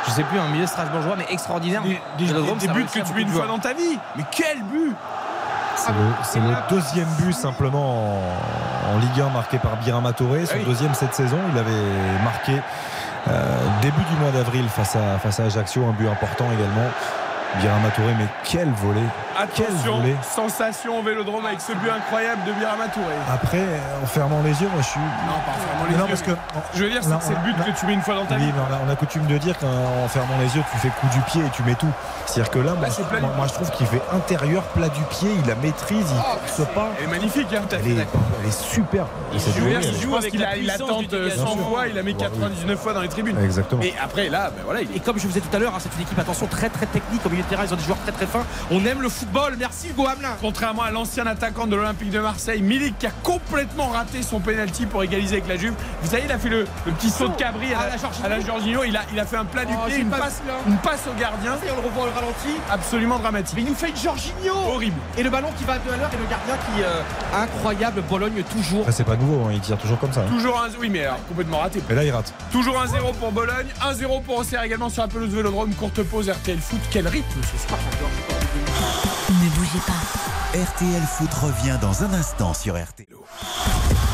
je 0.07 0.11
sais 0.11 0.23
plus, 0.23 0.39
un 0.39 0.47
milieu 0.47 0.65
strasbourgeois, 0.65 1.15
mais 1.17 1.25
extraordinaire. 1.29 1.81
Des, 1.83 1.99
des- 2.25 2.31
des 2.33 2.67
buts 2.69 2.85
que 2.85 2.99
tu 2.99 3.13
mets 3.13 3.21
une 3.21 3.27
fois 3.27 3.47
dans 3.47 3.59
ta 3.59 3.73
vie. 3.73 3.97
Mais 4.15 4.23
quel 4.31 4.57
but 4.63 4.95
C'est 6.23 6.39
le, 6.39 6.45
deuxième 6.69 7.07
but 7.19 7.33
simplement 7.33 8.15
en, 8.17 8.95
en 8.95 8.99
Ligue 8.99 9.21
1 9.21 9.29
marqué 9.29 9.57
par 9.59 9.75
Birama 9.77 10.13
Touré. 10.13 10.45
Son 10.45 10.55
oui. 10.55 10.63
deuxième 10.65 10.93
cette 10.93 11.13
saison. 11.13 11.37
Il 11.53 11.57
avait 11.59 12.23
marqué 12.23 12.53
euh, 13.27 13.57
début 13.81 14.01
du 14.09 14.15
mois 14.21 14.31
d'avril 14.31 14.65
face 14.69 14.95
à, 14.95 15.19
face 15.19 15.39
à 15.41 15.43
Ajaccio, 15.43 15.85
un 15.85 15.91
but 15.91 16.07
important 16.07 16.45
également. 16.57 16.89
Birama 17.61 17.89
Touré, 17.95 18.13
mais 18.17 18.25
quel 18.43 18.69
volet 18.73 19.01
Attention, 19.37 19.97
volée. 19.99 20.15
sensation 20.21 20.99
au 20.99 21.01
vélodrome 21.01 21.45
avec 21.45 21.61
ce 21.61 21.71
but 21.73 21.89
incroyable 21.89 22.41
de 22.45 22.51
Birama 22.53 22.87
Touré. 22.89 23.13
Après, 23.33 23.63
en 24.03 24.05
fermant 24.05 24.41
les 24.43 24.51
yeux, 24.61 24.67
moi 24.71 24.81
je 24.81 24.87
suis. 24.87 24.99
Non, 24.99 25.39
pas 25.45 25.51
en 25.51 25.67
fermant 25.67 25.85
les 25.89 25.95
non, 25.97 26.03
yeux. 26.03 26.09
parce 26.09 26.21
que. 26.21 26.31
Je 26.75 26.83
veux 26.83 26.89
dire, 26.89 27.01
c'est 27.03 27.33
le 27.33 27.39
but 27.43 27.55
a- 27.59 27.63
que 27.71 27.79
tu 27.79 27.85
mets 27.87 27.93
une 27.93 28.01
fois 28.01 28.15
dans 28.15 28.25
ta 28.25 28.35
Oui, 28.35 28.41
vie. 28.41 28.51
mais 28.55 28.61
on 28.69 28.73
a, 28.73 28.79
on 28.87 28.89
a 28.91 28.95
coutume 28.95 29.25
de 29.25 29.37
dire 29.37 29.57
qu'en 29.57 30.07
fermant 30.09 30.37
les 30.39 30.55
yeux, 30.55 30.63
tu 30.71 30.77
fais 30.77 30.89
coup 30.89 31.07
du 31.13 31.19
pied 31.21 31.41
et 31.41 31.49
tu 31.49 31.63
mets 31.63 31.75
tout. 31.75 31.87
C'est-à-dire 32.27 32.51
que 32.51 32.59
là, 32.59 32.73
moi, 32.75 32.87
du 32.89 33.21
moi, 33.21 33.31
moi, 33.35 33.47
je 33.47 33.53
trouve 33.53 33.71
qu'il 33.71 33.87
fait 33.87 34.01
intérieur, 34.13 34.61
plat 34.75 34.89
du 34.89 35.01
pied, 35.09 35.29
il 35.41 35.47
la 35.47 35.55
maîtrise, 35.55 36.05
il 36.45 36.49
se 36.51 36.61
pas. 36.63 36.89
Elle 36.99 37.05
est 37.05 37.07
magnifique, 37.07 37.47
hein. 37.53 37.61
Elle 37.71 37.87
est, 37.87 38.07
elle 38.41 38.47
est 38.47 38.51
super. 38.61 39.05
Et 39.33 39.39
cette 39.39 39.55
Je 39.55 39.61
veux 39.61 39.69
dire, 39.69 39.79
il 39.81 39.99
joue 40.01 40.15
avec 40.15 40.31
qu'il 40.31 40.39
la 40.41 40.49
a, 40.49 40.55
il 40.55 40.67
puissance 40.67 40.81
attend 40.89 40.99
du 40.99 41.07
euh, 41.13 41.23
dégagement. 41.29 41.47
100 41.47 41.55
Bien 41.55 41.63
sûr. 41.63 41.71
fois, 41.71 41.87
il 41.87 41.97
a 41.97 42.03
mis 42.03 42.13
Bah 42.13 42.25
oui. 42.31 42.39
99 42.39 42.79
fois 42.79 42.93
dans 42.93 43.01
les 43.01 43.07
tribunes. 43.09 43.37
Exactement. 43.43 43.81
Et 43.81 43.93
après, 44.03 44.29
là, 44.29 44.51
ben 44.55 44.61
voilà, 44.65 44.81
il 44.81 44.95
Et 44.95 44.99
comme 44.99 45.17
je 45.17 45.23
vous 45.23 45.29
disais 45.29 45.41
tout 45.41 45.55
à 45.55 45.59
l'heure, 45.59 45.73
hein, 45.73 45.79
c'est 45.79 45.89
une 45.95 46.01
équipe, 46.01 46.19
attention, 46.19 46.45
très 46.47 46.69
très 46.69 46.85
technique 46.85 47.25
au 47.25 47.29
milieu 47.39 47.43
de 47.43 47.49
terrain. 47.49 47.63
Ils 47.65 47.73
ont 47.73 47.77
des 47.77 47.83
joueurs 47.83 47.97
très 47.99 48.11
très 48.11 48.25
fins. 48.25 48.45
On 48.71 48.83
aime 48.85 49.01
le 49.01 49.09
football. 49.09 49.55
Merci 49.59 49.89
Hugo 49.89 50.07
Hamelin. 50.07 50.35
Contrairement 50.41 50.83
à 50.83 50.91
l'ancien 50.91 51.25
attaquant 51.27 51.67
de 51.67 51.75
l'Olympique 51.75 52.09
de 52.11 52.19
Marseille, 52.19 52.61
Milik 52.61 52.97
qui 52.99 53.07
a 53.07 53.11
complètement 53.23 53.87
raté 53.89 54.21
son 54.23 54.39
penalty 54.39 54.85
pour 54.85 55.03
égaliser 55.03 55.37
avec 55.37 55.47
la 55.47 55.55
Juve. 55.57 55.73
Vous 56.01 56.09
savez, 56.09 56.23
il 56.25 56.31
a 56.31 56.37
fait 56.39 56.49
le, 56.49 56.65
le 56.85 56.91
petit 56.93 57.09
saut 57.09 57.27
de 57.27 57.35
cabri 57.35 57.73
à 57.73 57.79
Ah, 57.81 57.95
la, 57.95 58.25
à 58.25 58.29
la 58.29 58.39
Jorginho. 58.45 58.83
Il 58.83 58.95
a, 58.97 59.01
il 59.13 59.19
a 59.19 59.25
fait 59.25 59.37
un 59.37 59.45
plat 59.45 59.65
du 59.65 59.73
Oh, 59.75 59.85
pied, 59.85 59.95
j'ai 59.95 60.01
une 60.01 60.09
pas 60.09 60.17
passe, 60.19 60.41
une 60.67 60.73
au 60.73 61.19
gardien. 61.19 61.53
Et 61.65 61.71
on 61.71 61.81
le 61.81 61.87
revoit 61.87 62.03
au 62.07 62.11
ralenti. 62.13 62.49
Absolument 62.71 63.19
dramatique. 63.19 63.55
Mais 63.55 63.61
il 63.63 63.67
nous 63.69 63.75
fait 63.75 63.89
une 63.89 63.95
Jorginho. 63.97 64.53
Horrible. 64.67 64.97
Et 65.17 65.23
le 65.23 65.29
ballon 65.29 65.49
qui 65.57 65.63
va 65.63 65.73
à 65.73 65.79
deux 65.79 65.91
à 65.91 65.97
l'heure 65.97 66.09
et 66.13 66.17
le 66.17 66.25
gardien 66.29 66.55
qui. 66.55 66.81
euh, 66.83 67.01
incroyable. 67.41 68.01
Bologne 68.09 68.43
toujours. 68.43 68.81
Après, 68.81 68.91
c'est 68.91 69.03
pas 69.03 69.15
nouveau, 69.15 69.45
hein, 69.47 69.51
il 69.53 69.59
tire 69.59 69.77
toujours 69.77 69.99
comme 69.99 70.11
ça. 70.13 70.21
hein. 70.21 70.29
Toujours 70.29 70.59
un. 70.59 70.67
Oui, 70.79 70.89
mais 70.89 71.05
alors, 71.05 71.19
complètement 71.27 71.59
raté. 71.59 71.81
Mais 71.89 71.95
là, 71.95 72.03
il 72.03 72.11
rate. 72.11 72.33
Toujours 72.51 72.79
un 72.79 72.87
0 72.87 73.11
pour 73.13 73.31
Bologne, 73.31 73.67
1-0 73.81 74.23
pour 74.23 74.37
Auxerre 74.37 74.63
également 74.63 74.89
sur 74.89 75.01
la 75.03 75.07
pelouse 75.07 75.29
Vélodrome. 75.29 75.73
Courte 75.75 76.01
pause 76.03 76.29
RTL 76.29 76.57
Foot. 76.59 76.79
Quel 76.91 77.07
rythme 77.07 77.28
ce 77.29 77.67
soir. 77.67 77.79
Ne 79.29 79.49
bougez 79.55 79.79
pas. 79.85 80.57
RTL 80.57 81.01
Foot 81.03 81.33
revient 81.33 81.77
dans 81.81 82.03
un 82.03 82.13
instant 82.13 82.53
sur 82.53 82.73
RTL. 82.73 83.07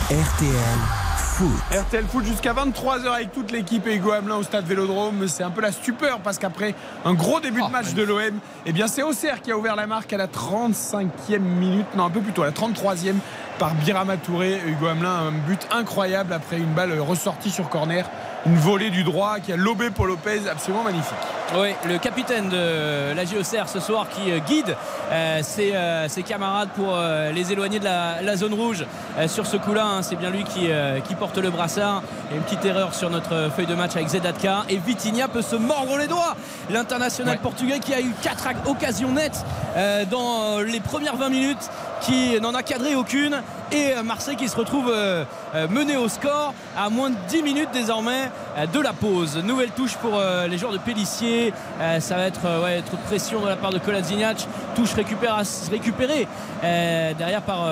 RTL 0.09 0.79
Foot. 1.17 1.47
RTL 1.71 2.05
Foot 2.05 2.25
jusqu'à 2.25 2.53
23h 2.53 3.07
avec 3.07 3.31
toute 3.31 3.51
l'équipe 3.51 3.87
et 3.87 3.95
Hugo 3.95 4.11
Hamelin 4.11 4.35
au 4.35 4.43
stade 4.43 4.65
Vélodrome. 4.65 5.27
C'est 5.27 5.43
un 5.43 5.49
peu 5.49 5.61
la 5.61 5.71
stupeur 5.71 6.19
parce 6.19 6.37
qu'après 6.37 6.75
un 7.05 7.13
gros 7.13 7.39
début 7.39 7.61
de 7.61 7.69
match 7.69 7.93
de 7.93 8.03
l'OM, 8.03 8.39
eh 8.65 8.73
bien 8.73 8.87
c'est 8.87 9.03
Auxerre 9.03 9.41
qui 9.41 9.51
a 9.51 9.57
ouvert 9.57 9.75
la 9.75 9.87
marque 9.87 10.11
à 10.13 10.17
la 10.17 10.27
35e 10.27 11.39
minute, 11.39 11.87
non 11.95 12.05
un 12.05 12.09
peu 12.09 12.21
plus 12.21 12.33
tôt, 12.33 12.43
à 12.43 12.47
la 12.47 12.51
33e 12.51 13.15
par 13.57 13.73
Birama 13.75 14.17
Touré. 14.17 14.61
Hugo 14.65 14.87
Hamelin, 14.87 15.09
un 15.27 15.31
but 15.31 15.67
incroyable 15.71 16.33
après 16.33 16.57
une 16.57 16.73
balle 16.73 16.99
ressortie 16.99 17.51
sur 17.51 17.69
corner. 17.69 18.05
Une 18.45 18.57
volée 18.57 18.91
du 18.91 19.03
droit 19.03 19.39
qui 19.39 19.51
a 19.51 19.55
lobé 19.55 19.89
Paul 19.89 20.09
Lopez, 20.09 20.41
absolument 20.51 20.83
magnifique. 20.83 21.17
Oui, 21.57 21.69
le 21.87 21.97
capitaine 21.97 22.47
de 22.49 23.11
la 23.15 23.25
JOCR 23.25 23.67
ce 23.67 23.79
soir 23.79 24.05
qui 24.07 24.31
euh, 24.31 24.37
guide 24.39 24.75
euh, 25.11 25.39
ses, 25.41 25.73
euh, 25.73 26.07
ses 26.07 26.21
camarades 26.21 26.69
pour 26.75 26.89
euh, 26.95 27.31
les 27.31 27.51
éloigner 27.51 27.79
de 27.79 27.85
la, 27.85 28.21
la 28.21 28.35
zone 28.35 28.53
rouge 28.53 28.85
sur 29.27 29.47
ce 29.47 29.57
coup-là. 29.57 29.85
hein, 29.85 30.01
c'est 30.03 30.15
bien 30.15 30.29
lui 30.29 30.43
qui, 30.43 30.67
qui 31.07 31.15
porte 31.15 31.37
le 31.37 31.49
brassard. 31.49 32.03
A 32.31 32.35
une 32.35 32.41
petite 32.41 32.65
erreur 32.65 32.93
sur 32.93 33.09
notre 33.09 33.49
feuille 33.55 33.65
de 33.65 33.73
match 33.75 33.95
avec 33.95 34.09
Zedatka. 34.09 34.63
Et 34.69 34.77
Vitinha 34.77 35.27
peut 35.27 35.41
se 35.41 35.55
mordre 35.55 35.97
les 35.97 36.07
doigts. 36.07 36.35
L'international 36.69 37.35
Ouais. 37.35 37.39
portugais 37.41 37.79
qui 37.79 37.93
a 37.93 38.01
eu 38.01 38.11
4 38.21 38.47
occasions 38.67 39.11
nettes 39.11 39.43
dans 40.11 40.59
les 40.59 40.79
premières 40.81 41.15
20 41.15 41.29
minutes, 41.29 41.69
qui 42.05 42.39
n'en 42.39 42.53
a 42.53 42.63
cadré 42.63 42.95
aucune. 42.95 43.41
Et 43.71 43.93
Marseille 44.03 44.35
qui 44.35 44.47
se 44.47 44.55
retrouve 44.55 44.91
euh, 44.93 45.25
euh, 45.55 45.67
mené 45.67 45.97
au 45.97 46.07
score 46.07 46.53
à 46.77 46.89
moins 46.89 47.09
de 47.09 47.15
10 47.29 47.41
minutes 47.41 47.69
désormais 47.73 48.29
euh, 48.57 48.67
de 48.67 48.79
la 48.79 48.93
pause. 48.93 49.37
Nouvelle 49.43 49.71
touche 49.71 49.95
pour 49.95 50.21
les 50.47 50.57
joueurs 50.57 50.73
de 50.73 50.77
Pellissier. 50.77 51.53
Ça 51.99 52.15
va 52.15 52.27
être 52.27 52.63
ouais, 52.63 52.81
trop 52.81 52.97
de 52.97 53.01
pression 53.03 53.41
de 53.41 53.47
la 53.47 53.55
part 53.55 53.71
de 53.71 53.79
Kolasinac. 53.79 54.47
Touche 54.75 54.93
récupérée 54.93 56.27
derrière 57.17 57.41
par 57.41 57.67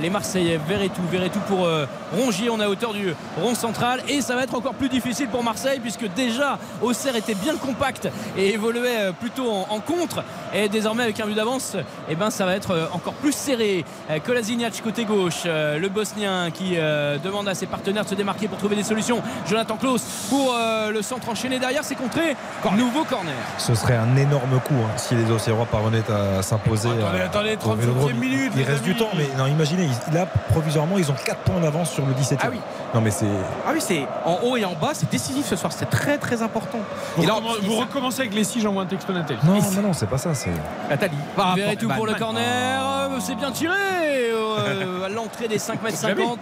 les 0.00 0.10
Marseillais. 0.10 0.58
Verretou, 0.68 1.02
Verretou 1.10 1.38
pour 1.46 1.64
euh, 1.66 1.86
Rongier. 2.16 2.50
On 2.50 2.60
est 2.60 2.64
à 2.64 2.70
hauteur 2.70 2.92
du 2.92 3.14
rond 3.40 3.54
central. 3.54 4.02
Et 4.08 4.20
ça 4.20 4.34
va 4.34 4.42
être 4.42 4.54
encore 4.54 4.74
plus 4.74 4.88
difficile 4.88 5.28
pour 5.28 5.42
Marseille 5.42 5.80
puisque 5.80 6.06
déjà 6.14 6.58
Auxerre 6.82 7.16
était 7.16 7.34
bien 7.34 7.56
compact 7.56 8.08
et 8.36 8.54
évoluait 8.54 9.00
euh, 9.08 9.12
plutôt 9.12 9.50
en, 9.50 9.66
en 9.70 9.80
contre. 9.80 10.22
Et 10.54 10.68
désormais 10.68 11.02
avec 11.02 11.20
un 11.20 11.26
but 11.26 11.34
d'avance, 11.34 11.76
eh 12.08 12.14
ben, 12.14 12.30
ça 12.30 12.46
va 12.46 12.54
être 12.54 12.70
euh, 12.72 12.86
encore 12.92 13.12
plus 13.14 13.32
serré. 13.32 13.84
Euh, 14.10 14.18
Kolasinac 14.18 14.80
côté 14.82 15.04
gauche, 15.04 15.42
euh, 15.46 15.78
le 15.78 15.88
Bosnien 15.88 16.50
qui 16.50 16.72
euh, 16.76 17.18
demande 17.18 17.48
à 17.48 17.54
ses 17.54 17.66
partenaires 17.66 18.04
de 18.04 18.08
se 18.08 18.14
démarquer 18.14 18.48
pour 18.48 18.58
trouver 18.58 18.76
des 18.76 18.82
solutions. 18.82 19.22
Jonathan 19.46 19.76
Klaus 19.76 20.02
pour 20.30 20.54
euh, 20.54 20.90
le 20.90 21.02
centre 21.02 21.28
enchaîné 21.28 21.58
derrière, 21.58 21.84
c'est 21.84 21.94
contré. 21.94 22.36
Nouveau 22.76 23.04
corner. 23.04 23.34
Ce 23.58 23.74
serait 23.74 23.96
un 23.96 24.16
énorme 24.16 24.60
coup 24.64 24.74
hein, 24.74 24.90
si 24.96 25.14
les 25.14 25.30
Auxerrois 25.30 25.66
parvenaient 25.66 26.02
à 26.10 26.42
s'imposer. 26.42 26.88
Attendez, 26.88 27.20
attendez, 27.22 27.56
au 27.64 27.74
35e 27.74 27.76
Vélodrome. 27.80 28.12
minute, 28.14 28.52
Il 28.56 28.62
reste 28.62 28.82
du 28.84 28.94
temps, 28.94 29.10
mais 29.16 29.28
non, 29.36 29.46
imaginez, 29.72 29.88
là, 30.12 30.26
provisoirement, 30.50 30.98
ils 30.98 31.10
ont 31.10 31.14
4 31.24 31.38
points 31.40 31.60
d'avance 31.60 31.90
sur 31.90 32.04
le 32.06 32.14
17 32.14 32.38
e 32.38 32.42
Ah 32.44 32.48
oui. 32.50 32.60
Non, 32.94 33.00
mais 33.00 33.10
c'est. 33.10 33.26
Ah 33.66 33.70
oui, 33.72 33.80
c'est 33.80 34.06
en 34.24 34.38
haut 34.44 34.56
et 34.56 34.64
en 34.64 34.74
bas, 34.74 34.90
c'est 34.94 35.10
décisif 35.10 35.46
ce 35.46 35.56
soir. 35.56 35.72
C'est 35.72 35.90
très 35.90 36.18
très 36.18 36.42
important. 36.42 36.78
Vous, 37.16 37.22
Et 37.22 37.26
là, 37.26 37.34
recommen- 37.34 37.64
vous 37.66 37.76
recommencez 37.76 38.20
avec 38.22 38.34
les 38.34 38.44
6, 38.44 38.60
j'envoie 38.62 38.82
un 38.82 38.86
texto 38.86 39.12
Nathalie. 39.12 39.38
Non, 39.44 39.54
non, 39.54 39.82
non, 39.88 39.92
c'est 39.92 40.06
pas 40.08 40.18
ça. 40.18 40.34
C'est. 40.34 40.50
Nathalie. 40.88 41.16
par 41.36 41.48
rapport- 41.48 41.64
Bah, 41.88 41.94
pour 41.94 42.06
le 42.06 42.14
corner. 42.14 42.80
Euh, 42.82 43.18
C'est 43.20 43.34
bien 43.34 43.50
tiré 43.50 43.74
euh, 44.32 45.04
à 45.04 45.08
l'entrée 45.08 45.48
des 45.48 45.58
5 45.58 45.82
mètres 45.82 45.96
50. 45.98 46.38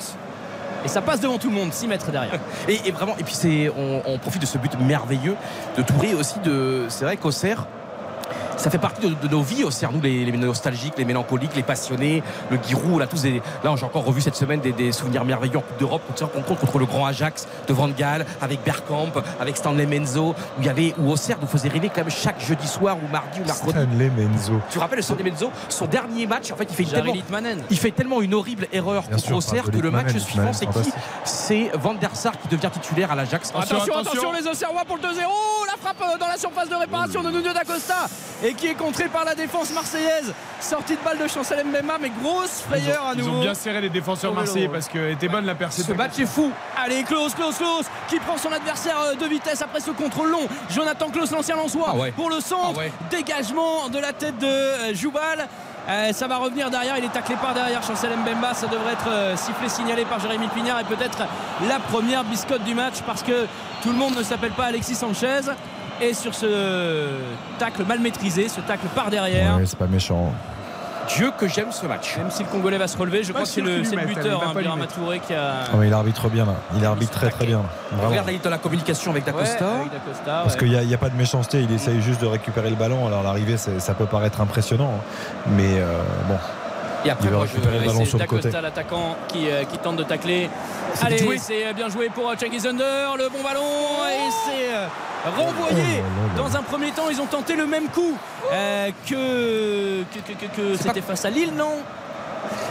Et 0.84 0.88
ça 0.88 1.00
passe 1.00 1.20
devant 1.20 1.38
tout 1.38 1.48
le 1.48 1.54
monde, 1.54 1.72
6 1.72 1.88
mètres 1.88 2.10
derrière. 2.10 2.38
Et, 2.68 2.80
et 2.88 2.92
vraiment, 2.92 3.14
et 3.18 3.24
puis 3.24 3.34
c'est, 3.34 3.72
on, 3.76 4.02
on 4.06 4.18
profite 4.18 4.42
de 4.42 4.46
ce 4.46 4.58
but 4.58 4.78
merveilleux 4.78 5.36
de 5.76 5.82
Touré 5.82 6.14
aussi 6.14 6.38
de. 6.40 6.84
C'est 6.88 7.04
vrai 7.04 7.16
qu'Auxerre. 7.16 7.66
Ça 8.56 8.70
fait 8.70 8.78
partie 8.78 9.08
de, 9.08 9.14
de 9.14 9.28
nos 9.28 9.42
vies, 9.42 9.64
Auxerre, 9.64 9.92
nous 9.92 10.00
les, 10.00 10.24
les 10.24 10.32
nostalgiques, 10.36 10.94
les 10.96 11.04
mélancoliques, 11.04 11.54
les 11.54 11.62
passionnés, 11.62 12.22
le 12.50 12.58
Giroud, 12.66 12.98
là 13.00 13.06
tous 13.06 13.22
des- 13.22 13.42
là 13.62 13.74
j'ai 13.76 13.84
encore 13.84 14.04
revu 14.04 14.20
cette 14.20 14.36
semaine 14.36 14.60
des, 14.60 14.72
des 14.72 14.92
souvenirs 14.92 15.24
merveilleux 15.24 15.58
en 15.58 15.60
Coupe 15.60 15.78
d'Europe, 15.78 16.02
compte 16.46 16.58
contre 16.58 16.78
le 16.78 16.86
grand 16.86 17.06
Ajax 17.06 17.46
de 17.68 17.72
Van 17.72 17.88
Gaal, 17.88 18.24
avec 18.40 18.62
Bergkamp, 18.64 19.12
avec 19.40 19.56
Stanley 19.56 19.86
Menzo, 19.86 20.30
où 20.30 20.60
il 20.60 20.66
y 20.66 20.68
avait 20.68 20.94
où 20.98 21.10
Auxerre 21.10 21.36
nous 21.40 21.46
faisait 21.46 21.68
rêver 21.68 21.88
quand 21.94 22.00
même 22.02 22.10
chaque 22.10 22.40
jeudi 22.40 22.66
soir 22.66 22.96
ou 22.96 23.08
mardi 23.12 23.40
ou 23.40 23.44
mercredi. 23.44 23.70
Stanley 23.70 24.10
Menzo. 24.10 24.52
Tu 24.70 24.74
te 24.76 24.78
rappelles 24.80 24.98
le 24.98 25.02
Stanley 25.02 25.24
Menzo, 25.30 25.50
son 25.68 25.86
dernier 25.86 26.26
match, 26.26 26.50
en 26.50 26.56
fait, 26.56 26.66
il 26.70 26.74
fait 26.74 26.84
tellement, 26.84 27.12
il 27.70 27.78
fait 27.78 27.90
tellement 27.90 28.20
une 28.22 28.34
horrible 28.34 28.66
erreur 28.72 29.02
Bien 29.02 29.16
contre 29.16 29.34
Auxerre 29.34 29.64
que 29.64 29.76
le 29.76 29.90
match 29.90 30.16
suivant, 30.16 30.52
c'est 30.52 30.66
qui? 30.66 30.90
C'est 31.24 31.70
Van 31.74 31.94
der 31.94 32.14
Sar 32.16 32.32
qui 32.38 32.48
devient 32.48 32.70
titulaire 32.72 33.10
à 33.12 33.14
l'Ajax. 33.14 33.50
Attention, 33.50 33.76
attention, 33.76 34.00
attention. 34.00 34.32
les 34.32 34.46
Auxerrois 34.46 34.82
pour 34.86 34.96
le 34.96 35.02
2-0. 35.02 35.06
La 35.66 35.76
frappe 35.80 35.96
euh, 36.02 36.18
dans 36.18 36.26
la 36.28 36.36
surface 36.36 36.68
de 36.68 36.74
réparation 36.74 37.22
de 37.22 37.30
Nuno 37.30 37.52
d'Acosta 37.52 38.06
et 38.46 38.54
qui 38.54 38.68
est 38.68 38.74
contrée 38.74 39.08
par 39.08 39.24
la 39.24 39.34
défense 39.34 39.72
marseillaise. 39.72 40.32
Sortie 40.60 40.94
de 40.94 41.00
balle 41.04 41.18
de 41.18 41.26
Chancel 41.26 41.64
Mbemba, 41.66 41.94
mais 42.00 42.10
grosse 42.22 42.62
Ils 42.62 42.74
ont, 42.74 42.80
frayeur 42.80 43.06
à 43.06 43.12
ils 43.14 43.18
nouveau. 43.24 43.38
ont 43.38 43.40
bien 43.40 43.54
serré 43.54 43.80
les 43.80 43.88
défenseurs 43.88 44.30
Au 44.30 44.34
marseillais 44.34 44.68
parce 44.68 44.88
que 44.88 45.10
était 45.10 45.28
bonne 45.28 45.44
la 45.46 45.54
percée. 45.54 45.82
Ce 45.82 45.92
match 45.92 46.18
est 46.18 46.26
fou. 46.26 46.52
Allez, 46.76 47.02
Klaus, 47.02 47.34
Klaus, 47.34 47.56
Klaus, 47.58 47.86
qui 48.08 48.18
prend 48.20 48.36
son 48.36 48.52
adversaire 48.52 48.96
euh, 49.04 49.14
de 49.14 49.26
vitesse 49.26 49.62
après 49.62 49.80
ce 49.80 49.90
contrôle 49.90 50.30
long? 50.30 50.46
Jonathan 50.70 51.08
Klaus, 51.10 51.30
l'ancien 51.32 51.56
Lançois, 51.56 51.88
Ah 51.92 51.96
ouais. 51.96 52.12
pour 52.12 52.30
le 52.30 52.40
centre. 52.40 52.72
Ah 52.74 52.78
ouais. 52.78 52.92
Dégagement 53.10 53.88
de 53.88 53.98
la 53.98 54.12
tête 54.12 54.38
de 54.38 54.46
euh, 54.46 54.94
Joubal. 54.94 55.48
Euh, 55.88 56.12
ça 56.12 56.26
va 56.26 56.38
revenir 56.38 56.68
derrière, 56.68 56.98
il 56.98 57.04
est 57.04 57.12
taclé 57.12 57.36
par 57.36 57.54
derrière 57.54 57.80
Chancel 57.80 58.10
Mbemba, 58.16 58.54
ça 58.54 58.66
devrait 58.66 58.94
être 58.94 59.08
euh, 59.08 59.36
sifflé, 59.36 59.68
signalé 59.68 60.04
par 60.04 60.18
Jérémy 60.18 60.48
Pignard 60.48 60.80
et 60.80 60.84
peut-être 60.84 61.18
la 61.68 61.78
première 61.78 62.24
biscotte 62.24 62.64
du 62.64 62.74
match 62.74 62.94
parce 63.06 63.22
que 63.22 63.46
tout 63.84 63.90
le 63.90 63.94
monde 63.96 64.16
ne 64.16 64.24
s'appelle 64.24 64.50
pas 64.50 64.64
Alexis 64.64 64.96
Sanchez. 64.96 65.42
Et 66.00 66.12
sur 66.14 66.34
ce 66.34 67.08
tacle 67.58 67.84
mal 67.84 68.00
maîtrisé, 68.00 68.48
ce 68.48 68.60
tacle 68.60 68.86
par 68.94 69.10
derrière, 69.10 69.56
Ouais, 69.56 69.66
c'est 69.66 69.78
pas 69.78 69.86
méchant. 69.86 70.32
Dieu 71.16 71.30
que 71.38 71.46
j'aime 71.46 71.70
ce 71.70 71.86
match. 71.86 72.16
même 72.18 72.30
si 72.32 72.42
le 72.42 72.48
Congolais 72.48 72.78
va 72.78 72.88
se 72.88 72.98
relever, 72.98 73.22
je 73.22 73.28
Pas 73.28 73.34
crois 73.34 73.42
que 73.44 73.48
c'est 73.48 73.60
le, 73.60 73.78
lui 73.78 74.06
buteur, 74.14 74.42
hein, 74.44 74.52
Birama. 74.58 74.86
Touré 74.88 75.20
qui 75.20 75.32
a. 75.34 75.52
Ah, 75.72 75.76
mais 75.78 75.86
il 75.86 75.92
arbitre 75.94 76.28
bien 76.28 76.44
là. 76.44 76.54
Il 76.76 76.84
arbitre 76.84 77.12
très 77.12 77.30
très 77.30 77.46
bien. 77.46 77.62
Vraiment. 77.92 78.10
Regarde, 78.10 78.28
il 78.30 78.34
est 78.36 78.44
dans 78.44 78.50
la 78.50 78.58
communication 78.58 79.12
avec 79.12 79.24
D'Acosta. 79.24 79.64
Ouais, 79.64 79.70
avec 79.82 79.92
D'Acosta, 79.92 80.40
Parce 80.42 80.54
ouais. 80.54 80.58
qu'il 80.58 80.80
n'y 80.86 80.94
a, 80.94 80.98
pas 80.98 81.08
de 81.08 81.14
méchanceté, 81.16 81.60
il 81.62 81.72
essaye 81.72 82.02
juste 82.02 82.20
de 82.20 82.26
récupérer 82.26 82.70
le 82.70 82.76
ballon. 82.76 83.06
Alors 83.06 83.22
l'arrivée, 83.22 83.56
c'est- 83.56 83.78
ça 83.78 83.94
peut 83.94 84.06
paraître 84.06 84.40
impressionnant, 84.40 84.94
hein. 84.98 85.40
mais 85.46 85.78
euh, 85.78 86.02
bon, 86.28 86.36
Et 87.04 87.10
après, 87.10 87.28
Il 87.28 87.30
va 87.34 87.40
récupérer 87.42 87.76
je- 87.76 87.80
le 87.82 87.86
ballon 87.86 88.04
sur 88.04 88.18
le 88.18 88.24
D'Acosta, 88.24 88.48
côté. 88.50 88.62
l'attaquant 88.62 89.16
qui, 89.28 89.48
euh, 89.48 89.62
qui 89.62 89.78
tente 89.78 89.94
de 89.96 90.02
tacler. 90.02 90.50
C'est 90.94 91.06
Allez, 91.06 91.38
c'est 91.38 91.72
bien 91.72 91.88
joué 91.88 92.08
pour 92.08 92.28
euh, 92.28 92.34
Cengiz 92.36 92.66
Under, 92.66 93.16
le 93.16 93.28
bon 93.28 93.44
ballon 93.44 93.62
et 94.10 94.28
c'est 94.44 94.74
euh, 94.74 94.86
renvoyé. 95.30 96.02
Oh. 96.02 96.36
Dans 96.38 96.56
un 96.56 96.62
premier 96.62 96.90
temps, 96.92 97.08
ils 97.10 97.20
ont 97.20 97.26
tenté 97.26 97.56
le 97.56 97.66
même 97.66 97.88
coup 97.88 98.16
euh, 98.52 98.90
que, 99.08 100.02
que, 100.14 100.18
que- 100.20 100.32
que- 100.46 100.56
que 100.56 100.76
C'est 100.76 100.84
c'était 100.88 101.00
face 101.02 101.24
à 101.24 101.30
Lille, 101.30 101.52
non 101.56 101.76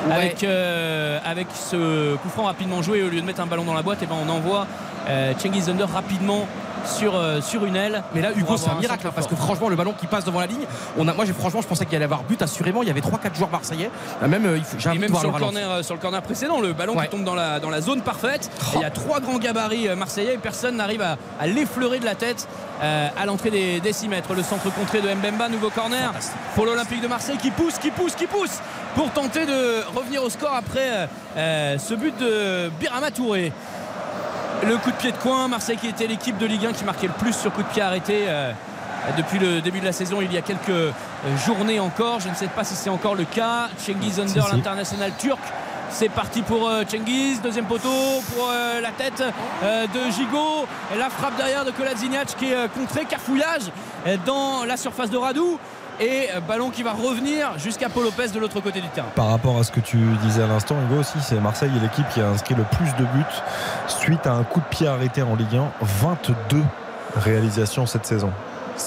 Ouais. 0.07 0.13
avec, 0.13 0.43
euh, 0.45 1.19
avec 1.25 1.47
ce 1.53 2.15
coup 2.15 2.29
franc 2.29 2.43
rapidement 2.43 2.81
joué, 2.81 3.03
au 3.03 3.09
lieu 3.09 3.19
de 3.19 3.25
mettre 3.25 3.41
un 3.41 3.45
ballon 3.45 3.63
dans 3.65 3.73
la 3.73 3.81
boîte, 3.81 4.01
et 4.03 4.05
ben 4.05 4.15
on 4.25 4.29
envoie 4.29 4.67
euh, 5.09 5.33
Cengiz 5.37 5.67
Under 5.69 5.89
rapidement 5.91 6.47
sur, 6.85 7.15
euh, 7.15 7.41
sur 7.41 7.65
une 7.65 7.75
aile. 7.75 8.03
Mais 8.13 8.21
là, 8.21 8.29
Hugo, 8.35 8.57
c'est 8.57 8.69
un 8.69 8.75
miracle 8.75 9.07
hein, 9.07 9.11
parce 9.13 9.27
que 9.27 9.35
franchement, 9.35 9.69
le 9.69 9.75
ballon 9.75 9.93
qui 9.99 10.07
passe 10.07 10.25
devant 10.25 10.39
la 10.39 10.47
ligne, 10.47 10.65
on 10.97 11.07
a, 11.07 11.13
moi, 11.13 11.25
j'ai- 11.25 11.33
franchement, 11.33 11.61
je 11.61 11.67
pensais 11.67 11.85
qu'il 11.85 11.95
allait 11.95 12.05
avoir 12.05 12.23
but 12.23 12.41
assurément. 12.41 12.81
Il 12.83 12.87
y 12.87 12.91
avait 12.91 13.01
3-4 13.01 13.35
joueurs 13.35 13.49
marseillais. 13.51 13.89
Ah, 14.21 14.27
Même, 14.27 14.45
euh, 14.45 14.57
il 14.57 14.63
faut- 14.63 14.77
Et 14.91 14.97
même 14.97 15.09
voir 15.09 15.21
sur 15.21 15.31
le 15.31 15.39
corner, 15.39 15.69
euh, 15.71 15.83
sur 15.83 15.95
le 15.95 15.99
corner 16.01 16.21
précédent, 16.21 16.59
le 16.61 16.73
ballon 16.73 16.95
Ouais. 16.95 17.05
qui 17.05 17.11
tombe 17.11 17.23
dans 17.23 17.35
la, 17.35 17.59
dans 17.59 17.69
la 17.69 17.81
zone 17.81 18.01
parfaite. 18.01 18.49
Et 18.73 18.77
Il 18.77 18.81
y 18.81 18.85
a 18.85 18.89
trois 18.91 19.19
grands 19.19 19.37
gabarits 19.39 19.89
marseillais 19.95 20.35
et 20.35 20.37
personne 20.37 20.77
n'arrive 20.77 21.01
à, 21.01 21.17
à 21.39 21.47
l'effleurer 21.47 21.99
de 21.99 22.05
la 22.05 22.15
tête. 22.15 22.47
euh, 22.83 23.07
à 23.17 23.25
l'entrée 23.25 23.51
des, 23.51 23.79
des 23.79 23.93
6 23.93 24.09
mètres. 24.09 24.33
Le 24.35 24.43
centre 24.43 24.69
contré 24.73 24.99
de 24.99 25.07
Mbemba, 25.07 25.47
nouveau 25.47 25.69
corner 25.69 26.11
pour 26.55 26.65
l'Olympique 26.65 27.01
de 27.01 27.07
Marseille 27.07 27.37
qui 27.41 27.49
pousse, 27.49 27.77
qui 27.77 27.89
pousse, 27.89 28.15
qui 28.15 28.27
pousse 28.27 28.59
pour 28.95 29.09
tenter 29.11 29.45
de 29.45 29.81
revenir 29.97 30.21
au 30.21 30.29
score 30.29 30.53
après 30.53 31.07
euh, 31.37 31.77
ce 31.77 31.93
but 31.93 32.13
de 32.19 32.69
Birama 32.77 33.11
Touré. 33.11 33.53
Le 34.63 34.77
coup 34.77 34.91
de 34.91 34.95
pied 34.95 35.11
de 35.11 35.17
coin, 35.17 35.47
Marseille 35.47 35.77
qui 35.77 35.87
était 35.87 36.07
l'équipe 36.07 36.37
de 36.37 36.45
Ligue 36.45 36.65
1 36.65 36.73
qui 36.73 36.83
marquait 36.85 37.07
le 37.07 37.13
plus 37.13 37.33
sur 37.33 37.51
coup 37.51 37.61
de 37.63 37.67
pied 37.67 37.81
arrêté 37.81 38.25
euh, 38.27 38.51
depuis 39.17 39.37
le 39.37 39.61
début 39.61 39.79
de 39.79 39.85
la 39.85 39.91
saison 39.91 40.21
il 40.21 40.31
y 40.33 40.37
a 40.37 40.41
quelques 40.41 40.69
euh, 40.69 40.91
journées 41.45 41.79
encore. 41.79 42.19
Je 42.19 42.29
ne 42.29 42.35
sais 42.35 42.47
pas 42.47 42.63
si 42.63 42.75
c'est 42.75 42.89
encore 42.89 43.15
le 43.15 43.25
cas. 43.25 43.69
Cengiz 43.77 44.19
Under, 44.19 44.43
Si, 44.43 44.49
si. 44.49 44.55
l'international 44.55 45.11
turc. 45.19 45.39
C'est 45.91 46.09
parti 46.09 46.41
pour 46.41 46.67
euh, 46.67 46.83
Cengiz, 46.87 47.41
deuxième 47.41 47.65
poteau 47.65 47.89
pour 48.35 48.49
la 48.81 48.91
tête 48.91 49.23
de 49.63 50.11
Gigot. 50.11 50.65
La 50.97 51.09
frappe 51.09 51.37
derrière 51.37 51.63
de 51.63 51.71
Kolasinac 51.71 52.35
qui 52.37 52.51
est 52.51 52.67
contré, 52.73 53.05
cafouillage 53.05 53.71
euh, 54.07 54.17
dans 54.25 54.65
la 54.65 54.77
surface 54.77 55.09
de 55.09 55.17
Radou. 55.17 55.59
Et 55.99 56.27
euh, 56.33 56.39
ballon 56.41 56.69
qui 56.69 56.83
va 56.83 56.93
revenir 56.93 57.57
jusqu'à 57.57 57.89
Paul 57.89 58.03
Lopez 58.03 58.29
de 58.29 58.39
l'autre 58.39 58.59
côté 58.59 58.81
du 58.81 58.87
terrain. 58.89 59.07
Par 59.15 59.29
rapport 59.29 59.57
à 59.57 59.63
ce 59.63 59.71
que 59.71 59.79
tu 59.79 59.97
disais 60.23 60.43
à 60.43 60.47
l'instant, 60.47 60.75
Hugo 60.83 60.99
aussi, 60.99 61.17
c'est 61.21 61.39
Marseille 61.39 61.71
l'équipe 61.81 62.07
qui 62.13 62.21
a 62.21 62.27
inscrit 62.27 62.55
le 62.55 62.63
plus 62.63 62.93
de 62.95 63.05
buts 63.11 63.23
suite 63.87 64.27
à 64.27 64.33
un 64.33 64.43
coup 64.43 64.59
de 64.59 64.65
pied 64.65 64.87
arrêté 64.87 65.21
en 65.21 65.35
Ligue 65.35 65.55
1. 65.55 65.71
22 65.81 66.63
réalisations 67.15 67.85
cette 67.85 68.05
saison. 68.05 68.31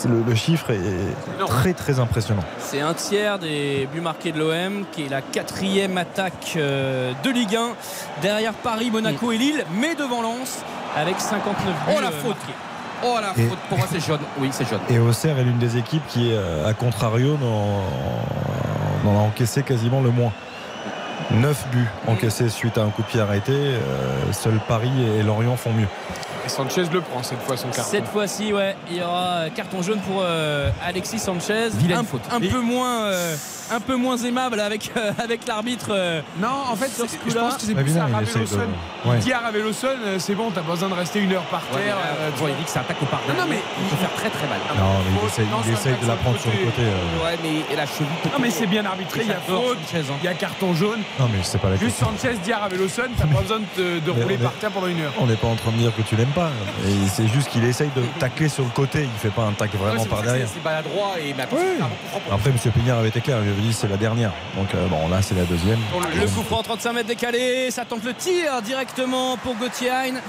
Le, 0.04 0.22
le 0.22 0.34
chiffre 0.34 0.70
est 0.70 1.46
très 1.46 1.72
très 1.72 1.98
impressionnant. 1.98 2.44
C'est 2.58 2.80
un 2.80 2.92
tiers 2.92 3.38
des 3.38 3.88
buts 3.92 4.02
marqués 4.02 4.32
de 4.32 4.38
l'OM, 4.38 4.84
qui 4.92 5.04
est 5.06 5.08
la 5.08 5.22
quatrième 5.22 5.96
attaque 5.96 6.54
euh, 6.56 7.12
de 7.24 7.30
Ligue 7.30 7.56
1, 7.56 7.70
derrière 8.20 8.52
Paris, 8.52 8.90
Monaco 8.90 9.32
et 9.32 9.38
Lille, 9.38 9.64
mais 9.80 9.94
devant 9.94 10.20
Lens, 10.20 10.58
avec 10.94 11.18
59 11.18 11.56
buts. 11.64 11.92
Oh 11.96 12.00
la 12.02 12.08
euh, 12.08 12.10
faute 12.10 12.36
marqués. 12.36 12.52
Oh 13.04 13.16
la 13.20 13.32
Et- 13.42 13.48
faute, 13.48 13.58
pour 13.68 13.78
moi 13.78 13.86
c'est 13.90 14.00
jaune. 14.04 14.20
Oui, 14.38 14.48
c'est 14.52 14.68
jaune. 14.68 14.80
Et 14.90 14.98
Auxerre 14.98 15.38
est 15.38 15.44
l'une 15.44 15.58
des 15.58 15.76
équipes 15.76 16.06
qui 16.08 16.30
euh, 16.32 16.66
à 16.68 16.74
contrario 16.74 17.36
dans 17.36 17.82
a 19.08 19.20
encaissé 19.20 19.62
quasiment 19.62 20.00
le 20.00 20.10
moins. 20.10 20.32
9 21.30 21.66
buts 21.72 21.88
encaissés 22.06 22.48
suite 22.48 22.78
à 22.78 22.82
un 22.82 22.90
coup 22.90 23.02
de 23.02 23.06
pied 23.06 23.20
arrêté. 23.20 23.52
Euh, 23.52 24.32
seuls 24.32 24.60
Paris 24.66 24.90
et 25.18 25.22
Lorient 25.22 25.56
font 25.56 25.72
mieux. 25.72 25.88
Et 26.48 26.50
Sanchez 26.50 26.84
le 26.90 27.02
prend 27.02 27.22
cette 27.22 27.42
fois 27.42 27.58
son 27.58 27.68
carton. 27.68 27.90
Cette 27.90 28.06
fois-ci, 28.08 28.54
ouais, 28.54 28.74
il 28.90 28.96
y 28.96 29.02
aura 29.02 29.44
euh, 29.44 29.48
carton 29.54 29.82
jaune 29.82 30.00
pour 30.00 30.22
euh, 30.22 30.70
Alexis 30.82 31.18
Sanchez. 31.18 31.68
Vilaine 31.74 31.98
un, 31.98 32.04
faute. 32.04 32.22
un 32.32 32.40
Et- 32.40 32.48
peu 32.48 32.60
moins, 32.60 33.02
euh, 33.02 33.36
un 33.70 33.80
peu 33.80 33.96
moins 33.96 34.16
aimable 34.16 34.58
avec 34.60 34.90
euh, 34.96 35.12
avec 35.22 35.46
l'arbitre. 35.46 35.88
euh, 35.90 36.22
Non, 36.40 36.48
en 36.70 36.74
fait, 36.74 36.88
Sur 36.88 37.04
c'est- 37.04 37.16
ce 37.16 37.20
je 37.26 37.30
coup-là- 37.32 37.40
pense 37.42 37.56
que 37.56 37.62
c'est 37.66 37.74
plus 37.74 37.96
il. 37.98 39.10
Ouais. 39.10 39.16
Il 39.16 39.20
dit 39.20 39.32
Raveloson, 39.40 39.88
euh, 40.06 40.16
c'est 40.18 40.34
bon, 40.34 40.50
t'as 40.50 40.62
pas 40.62 40.72
besoin 40.72 40.88
de 40.88 40.94
rester 40.94 41.20
une 41.20 41.32
heure 41.34 41.42
par 41.44 41.60
Ouais, 41.72 41.82
terre. 41.84 41.96
euh, 41.98 42.28
euh, 42.28 42.30
Jean-Éric, 42.38 42.66
ça 42.68 42.80
attaque 42.80 42.96
au 43.02 43.06
pardon. 43.06 43.26
Non, 43.36 43.44
mais 43.48 43.58
il 43.78 43.88
peut 43.90 43.96
faire 43.96 44.12
très 44.14 44.30
très 44.30 44.46
mal. 44.48 44.58
Non, 44.74 44.84
mais 45.04 45.10
il 45.10 45.18
faute. 45.20 45.26
essaye, 45.28 45.46
Non, 45.46 45.58
il 45.66 45.74
ça 45.76 45.80
essaye 45.80 45.92
de 46.00 46.06
la 46.08 46.14
sur 46.14 46.22
prendre 46.22 46.36
le 46.36 46.40
sur 46.42 46.50
le 46.50 46.64
côté. 46.64 46.82
euh. 46.82 47.24
Ouais, 47.24 47.38
mais 47.42 47.72
et 47.72 47.76
la 47.76 47.84
cheville. 47.86 48.06
Non, 48.32 48.38
mais 48.40 48.50
c'est 48.50 48.66
bien 48.66 48.84
arbitré, 48.86 49.20
il 49.22 49.28
y 49.28 49.32
a 49.32 49.36
faute, 49.46 49.76
Sanchez, 49.84 50.04
hein. 50.10 50.16
il 50.22 50.24
y 50.24 50.28
a 50.28 50.34
carton 50.34 50.72
jaune. 50.74 51.00
Non, 51.20 51.28
mais 51.30 51.40
c'est 51.42 51.58
pas 51.60 51.68
la 51.68 51.76
Juste 51.76 51.98
question. 51.98 52.16
Sanchez 52.16 52.38
dit 52.42 52.52
à 52.52 52.58
Raveloson, 52.60 53.02
t'as 53.18 53.26
pas 53.26 53.40
besoin 53.42 53.58
de, 53.76 54.10
rouler 54.10 54.38
par 54.38 54.52
terre 54.54 54.70
pendant 54.70 54.86
une 54.86 55.00
heure. 55.02 55.12
On 55.20 55.26
n'est 55.26 55.36
pas 55.36 55.48
en 55.48 55.56
train 55.56 55.70
de 55.72 55.76
dire 55.76 55.92
que 55.94 56.02
tu 56.02 56.16
l'aimes 56.16 56.32
pas. 56.38 56.50
C'est 57.08 57.28
juste 57.28 57.48
qu'il 57.50 57.64
essaye 57.64 57.90
de 57.96 58.02
tacler 58.18 58.48
sur 58.48 58.64
le 58.64 58.70
côté. 58.70 59.02
Il 59.02 59.18
fait 59.18 59.34
pas 59.34 59.42
un 59.42 59.52
tac 59.52 59.74
vraiment 59.74 60.04
par 60.04 60.22
derrière. 60.22 60.46
C'est 60.52 60.62
maladroit 60.62 61.14
et 61.20 61.34
mais 61.36 61.44
Oui. 61.52 61.84
Après, 62.30 62.50
M. 62.50 62.56
Pignard 62.72 62.98
avait 62.98 63.08
été 63.08 63.20
clair. 63.20 63.38
Il 63.42 63.48
avait 63.50 63.60
dit 63.60 63.72
c'est 63.72 63.88
la 63.88 63.96
dernière. 63.96 64.32
Donc, 64.56 64.74
euh, 64.74 64.86
bon, 64.88 65.08
là, 65.08 65.22
c'est 65.22 65.34
la 65.34 65.44
deuxième. 65.44 65.78
Le 66.20 66.26
coup 66.26 66.42
franc 66.42 66.62
35 66.62 66.92
mètres 66.92 67.08
décalé, 67.08 67.70
ça 67.70 67.84
tente 67.84 68.04
le 68.04 68.14
tir 68.14 68.62
directement 68.62 69.36
pour 69.38 69.54
Gauthier 69.56 69.88
Hein. 69.90 70.20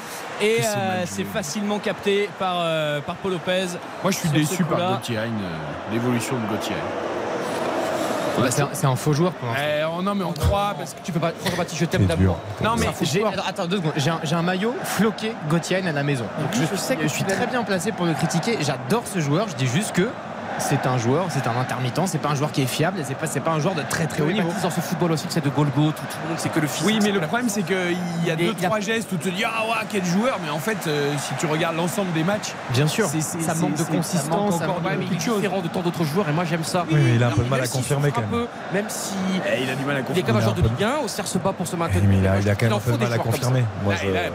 et 0.41 0.59
euh, 0.61 1.03
c'est 1.05 1.23
facilement 1.25 1.79
capté 1.79 2.29
par, 2.39 2.57
euh, 2.59 3.01
par 3.01 3.15
Paul 3.15 3.33
Lopez. 3.33 3.67
Moi, 4.03 4.11
je 4.11 4.17
suis 4.17 4.29
déçu 4.29 4.63
par. 4.63 4.97
Gauthier 4.97 5.17
Hein, 5.17 5.31
l'évolution 5.91 6.35
de 6.37 6.45
Gauthier. 6.55 6.75
Bah, 8.37 8.47
c'est 8.73 8.85
un- 8.85 8.95
faux 8.95 9.13
joueur 9.13 9.31
pour 9.33 9.47
l'instant. 9.47 9.63
Eh, 9.65 9.83
oh, 9.97 10.01
non, 10.01 10.15
mais 10.15 10.23
on 10.23 10.33
croit 10.33 10.73
parce 10.77 10.93
que 10.93 10.99
Tu 11.03 11.11
peux 11.11 11.19
pas, 11.19 11.31
François 11.31 11.57
Baptiste, 11.57 11.79
je 11.79 11.85
t'aime 11.85 12.07
dur. 12.17 12.35
Non 12.63 12.75
mais 12.77 12.87
j'ai 13.01 13.23
attends, 13.25 13.67
deux 13.67 13.77
secondes. 13.77 13.93
J'ai 13.95 14.35
un, 14.35 14.41
maillot 14.41 14.73
floqué 14.83 15.33
Gauthier 15.49 15.77
à 15.77 15.91
la 15.91 16.03
maison. 16.03 16.25
Donc 16.39 16.49
je, 16.53 16.75
sais 16.75 16.95
que 16.95 17.03
je 17.03 17.07
suis 17.07 17.23
très 17.23 17.47
bien 17.47 17.63
placé 17.63 17.91
pour 17.91 18.05
le 18.05 18.13
critiquer. 18.13 18.57
J'adore 18.61 19.03
ce 19.05 19.19
joueur. 19.19 19.47
Je 19.49 19.55
dis 19.55 19.67
juste 19.67 19.93
que 19.93 20.09
c'est 20.59 20.85
un 20.85 20.97
joueur, 20.97 21.27
c'est 21.29 21.47
un 21.47 21.55
intermittent, 21.59 22.01
c'est 22.07 22.17
pas 22.17 22.29
un 22.29 22.35
joueur 22.35 22.51
qui 22.51 22.61
est 22.61 22.65
fiable, 22.65 22.99
c'est 23.03 23.15
pas 23.15 23.27
c'est 23.27 23.39
pas 23.39 23.51
un 23.51 23.59
joueur 23.59 23.75
de 23.75 23.81
très 23.83 24.05
très 24.07 24.21
haut 24.21 24.31
niveau. 24.31 24.49
Dans 24.61 24.69
ce 24.69 24.81
football 24.81 25.11
aussi, 25.13 25.25
c'est 25.29 25.43
de 25.43 25.49
Golgo, 25.49 25.91
tout, 25.91 25.91
tout 25.91 26.17
le 26.23 26.29
monde, 26.29 26.37
c'est 26.39 26.49
que 26.51 26.59
le 26.59 26.67
physique. 26.67 26.85
Oui, 26.87 26.99
mais 27.01 27.11
le 27.11 27.19
problème, 27.21 27.49
c'est 27.49 27.63
qu'il 27.63 27.97
y 28.25 28.31
a 28.31 28.35
deux, 28.35 28.51
a- 28.51 28.65
trois 28.65 28.79
gestes 28.79 29.11
où 29.13 29.17
tu 29.17 29.29
te 29.31 29.35
dis 29.35 29.43
Ah, 29.43 29.63
ouais, 29.63 29.87
quel 29.89 30.05
joueur. 30.05 30.37
Mais 30.43 30.49
en 30.49 30.59
fait, 30.59 30.77
euh, 30.87 31.13
si 31.17 31.33
tu 31.39 31.45
regardes 31.45 31.75
l'ensemble 31.77 32.11
des 32.13 32.23
matchs, 32.23 32.53
Bien 32.71 32.87
sûr. 32.87 33.07
c'est- 33.07 33.21
c'est- 33.21 33.41
ça 33.41 33.53
manque 33.55 33.75
de 33.75 33.83
consistance, 33.83 34.57
ça 34.59 34.65
encore 34.69 34.81
manque 34.81 34.99
de 34.99 35.05
différent 35.15 35.61
de 35.61 35.67
tant 35.67 35.81
d'autres 35.81 36.03
joueurs 36.03 36.27
et 36.29 36.31
moi 36.33 36.43
j'aime 36.45 36.63
ça. 36.63 36.85
Oui, 36.91 36.99
mais 37.03 37.15
il 37.15 37.23
a 37.23 37.27
un 37.27 37.31
peu 37.31 37.43
de 37.43 37.49
mal 37.49 37.61
à 37.61 37.67
confirmer 37.67 38.11
quand 38.11 38.21
même. 38.73 38.85
si 38.89 39.13
Eh, 39.53 39.63
il 39.63 39.69
a 39.69 39.75
du 39.75 39.85
mal 39.85 39.95
à 39.97 39.99
il 39.99 40.01
est 40.01 40.05
confirmer. 40.05 40.27
comme 40.27 40.37
un 40.37 40.41
joueur 40.41 40.55
de 40.55 40.61
Ligue 40.61 40.83
1, 40.83 40.93
on 41.03 41.07
se 41.07 41.37
pas 41.37 41.53
pour 41.53 41.67
se 41.67 41.75
maintenir. 41.75 42.03
mais 42.07 42.17
il 42.17 42.27
a, 42.27 42.55
quand 42.55 42.63
même 42.65 42.73
un 42.73 42.79
peu 42.79 42.91
de 42.91 42.97
mal 42.97 43.13
à 43.13 43.17
confirmer. 43.17 43.63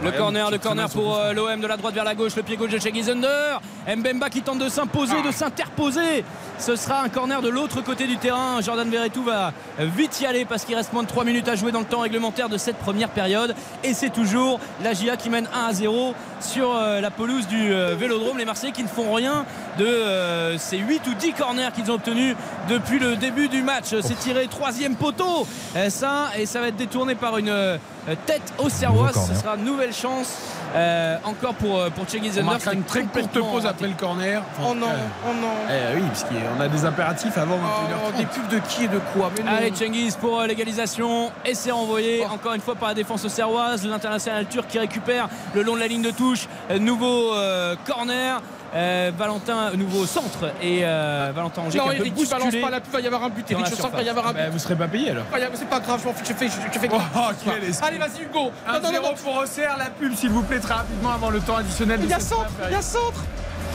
Le 0.03 0.11
corner, 0.11 0.51
le 0.51 0.57
corner 0.57 0.89
pour 0.89 1.17
euh, 1.17 1.33
l'OM 1.33 1.59
de 1.59 1.67
la 1.67 1.77
droite 1.77 1.93
vers 1.93 2.03
la 2.03 2.15
gauche, 2.15 2.35
le 2.35 2.43
pied 2.43 2.57
gauche 2.57 2.71
de 2.71 3.11
Under. 3.11 3.59
Mbemba 3.87 4.29
qui 4.29 4.41
tente 4.41 4.59
de 4.59 4.69
s'imposer, 4.69 5.21
de 5.21 5.31
s'interposer. 5.31 6.14
Ce 6.57 6.75
sera 6.75 7.01
un 7.01 7.09
corner 7.09 7.41
de 7.41 7.49
l'autre 7.49 7.81
côté 7.81 8.07
du 8.07 8.17
terrain. 8.17 8.61
Jordan 8.61 8.89
Verretou 8.89 9.23
va 9.23 9.51
vite 9.79 10.21
y 10.21 10.25
aller 10.25 10.45
parce 10.45 10.63
qu'il 10.63 10.75
reste 10.75 10.93
moins 10.93 11.03
de 11.03 11.07
3 11.07 11.25
minutes 11.25 11.47
à 11.49 11.55
jouer 11.55 11.71
dans 11.71 11.79
le 11.79 11.85
temps 11.85 11.99
réglementaire 11.99 12.49
de 12.49 12.57
cette 12.57 12.77
première 12.77 13.09
période. 13.09 13.55
Et 13.83 13.93
c'est 13.93 14.09
toujours 14.09 14.59
la 14.83 14.93
GIA 14.93 15.17
qui 15.17 15.29
mène 15.29 15.49
1 15.53 15.67
à 15.67 15.73
0 15.73 16.13
sur 16.39 16.75
euh, 16.75 17.01
la 17.01 17.11
pelouse 17.11 17.47
du 17.47 17.73
euh, 17.73 17.95
Vélodrome. 17.97 18.37
Les 18.37 18.45
Marseillais 18.45 18.71
qui 18.71 18.83
ne 18.83 18.87
font 18.87 19.13
rien 19.13 19.45
de 19.77 19.85
euh, 19.85 20.57
ces 20.57 20.77
8 20.77 21.01
ou 21.07 21.13
10 21.13 21.33
corners 21.33 21.69
qu'ils 21.73 21.91
ont 21.91 21.95
obtenus 21.95 22.35
depuis 22.69 22.99
le 22.99 23.15
début 23.15 23.47
du 23.47 23.61
match. 23.61 23.95
C'est 24.01 24.19
tiré 24.19 24.47
troisième 24.47 24.95
poteau. 24.95 25.47
Ça, 25.89 26.29
et 26.37 26.45
ça 26.45 26.61
va 26.61 26.69
être 26.69 26.75
détourné 26.75 27.15
par 27.15 27.37
une 27.37 27.79
tête 28.25 28.53
au. 28.59 28.63
Nouveau 28.63 29.07
Ce 29.33 29.41
sera 29.41 29.55
une 29.55 29.63
nouvelle 29.63 29.93
chance 29.93 30.35
euh, 30.75 31.17
encore 31.23 31.53
pour, 31.55 31.79
euh, 31.79 31.89
pour 31.89 32.05
Under. 32.37 32.43
marquera 32.43 32.73
une 32.73 32.83
très 32.83 33.03
courte 33.03 33.31
pause 33.39 33.63
raté. 33.65 33.67
après 33.69 33.87
le 33.87 33.93
corner. 33.93 34.41
Oh 34.61 34.73
non, 34.75 34.87
Euh, 34.89 35.27
oh 35.27 35.33
non. 35.41 35.47
eh 35.69 35.95
oui, 35.95 36.03
parce 36.09 36.25
qu'on 36.25 36.61
a 36.61 36.67
des 36.67 36.85
impératifs 36.85 37.37
avant 37.37 37.55
21h30. 37.55 37.59
Oh, 38.07 38.17
des 38.17 38.25
pubs 38.25 38.47
de 38.49 38.59
qui 38.67 38.83
et 38.83 38.87
de 38.87 38.99
quoi 39.13 39.31
mais. 39.35 39.49
Allez 39.49 39.73
Cengiz 39.73 40.15
pour 40.17 40.39
euh, 40.41 40.47
l'égalisation 40.47 41.31
et 41.45 41.55
c'est 41.55 41.71
renvoyé 41.71 42.25
encore 42.25 42.53
une 42.53 42.61
fois 42.61 42.75
par 42.75 42.89
la 42.89 42.93
défense 42.95 43.27
serroise 43.27 43.85
l'international 43.87 44.45
turc 44.47 44.67
qui 44.67 44.77
récupère 44.79 45.29
le 45.53 45.63
long 45.63 45.75
de 45.75 45.79
la 45.79 45.87
ligne 45.87 46.01
de 46.03 46.11
touche 46.11 46.47
Euh, 46.71 46.79
nouveau 46.79 47.33
euh, 47.33 47.75
corner 47.87 48.41
Euh, 48.73 49.11
Valentin 49.17 49.71
nouveau 49.75 50.05
centre 50.05 50.51
et 50.61 50.81
euh, 50.83 51.31
Valentin 51.33 51.61
Angers 51.61 51.77
Non, 51.77 51.85
qui 51.85 51.89
un 51.89 51.93
Eric, 51.99 52.15
tu 52.15 52.25
balances 52.27 52.43
bousculé 52.45 52.61
pas 52.61 52.69
la 52.69 52.79
pub, 52.81 52.89
il 52.89 52.93
va 52.93 52.99
y 53.01 53.07
avoir 53.07 53.23
un 53.23 53.29
but. 53.29 53.51
Eric, 53.51 53.63
la 53.63 53.69
je 53.69 53.75
sens 53.75 53.85
qu'il 53.87 53.95
va 53.95 54.01
y 54.03 54.09
avoir 54.09 54.27
un 54.27 54.33
Bah, 54.33 54.39
but. 54.45 54.51
vous 54.51 54.59
serez 54.59 54.75
pas 54.75 54.87
payé 54.87 55.11
alors. 55.11 55.23
Ah, 55.33 55.37
C'est 55.53 55.69
pas 55.69 55.79
grave, 55.79 55.99
je 56.01 56.07
m'en 56.07 56.13
fiche, 56.13 56.27
je 56.27 56.33
fais. 56.33 56.47
Je 56.47 56.79
fais 56.79 56.89
Oh, 56.91 56.95
escroc. 57.31 57.83
Allez, 57.83 57.97
vas-y, 57.97 58.23
Hugo. 58.23 58.51
Non, 58.67 58.73
non, 58.73 58.79
non, 58.81 58.89
1-0 58.89 59.01
non. 59.01 59.13
pour 59.23 59.37
Auxerre, 59.37 59.75
la 59.77 59.85
pub 59.85 60.13
s'il 60.15 60.29
vous 60.29 60.43
plaît 60.43 60.59
très 60.59 60.73
rapidement 60.73 61.11
avant 61.11 61.29
le 61.29 61.39
temps 61.39 61.55
additionnel. 61.57 61.99
de 61.99 62.05
Il 62.05 62.09
y 62.09 62.13
a 62.13 62.19
centre, 62.19 62.49
il 62.67 62.73
y 62.73 62.75
a 62.75 62.81
centre. 62.81 63.23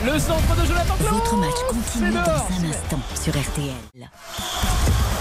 le 0.05 0.19
centre 0.19 0.55
de 0.61 0.65
Jonathan 0.67 0.93
Klaus 0.99 1.11
Votre 1.13 1.35
match 1.37 1.55
continue 1.69 2.11
dans 2.11 2.19
un 2.19 2.69
instant 2.69 2.99
sur 3.15 3.33
RTL. 3.33 4.09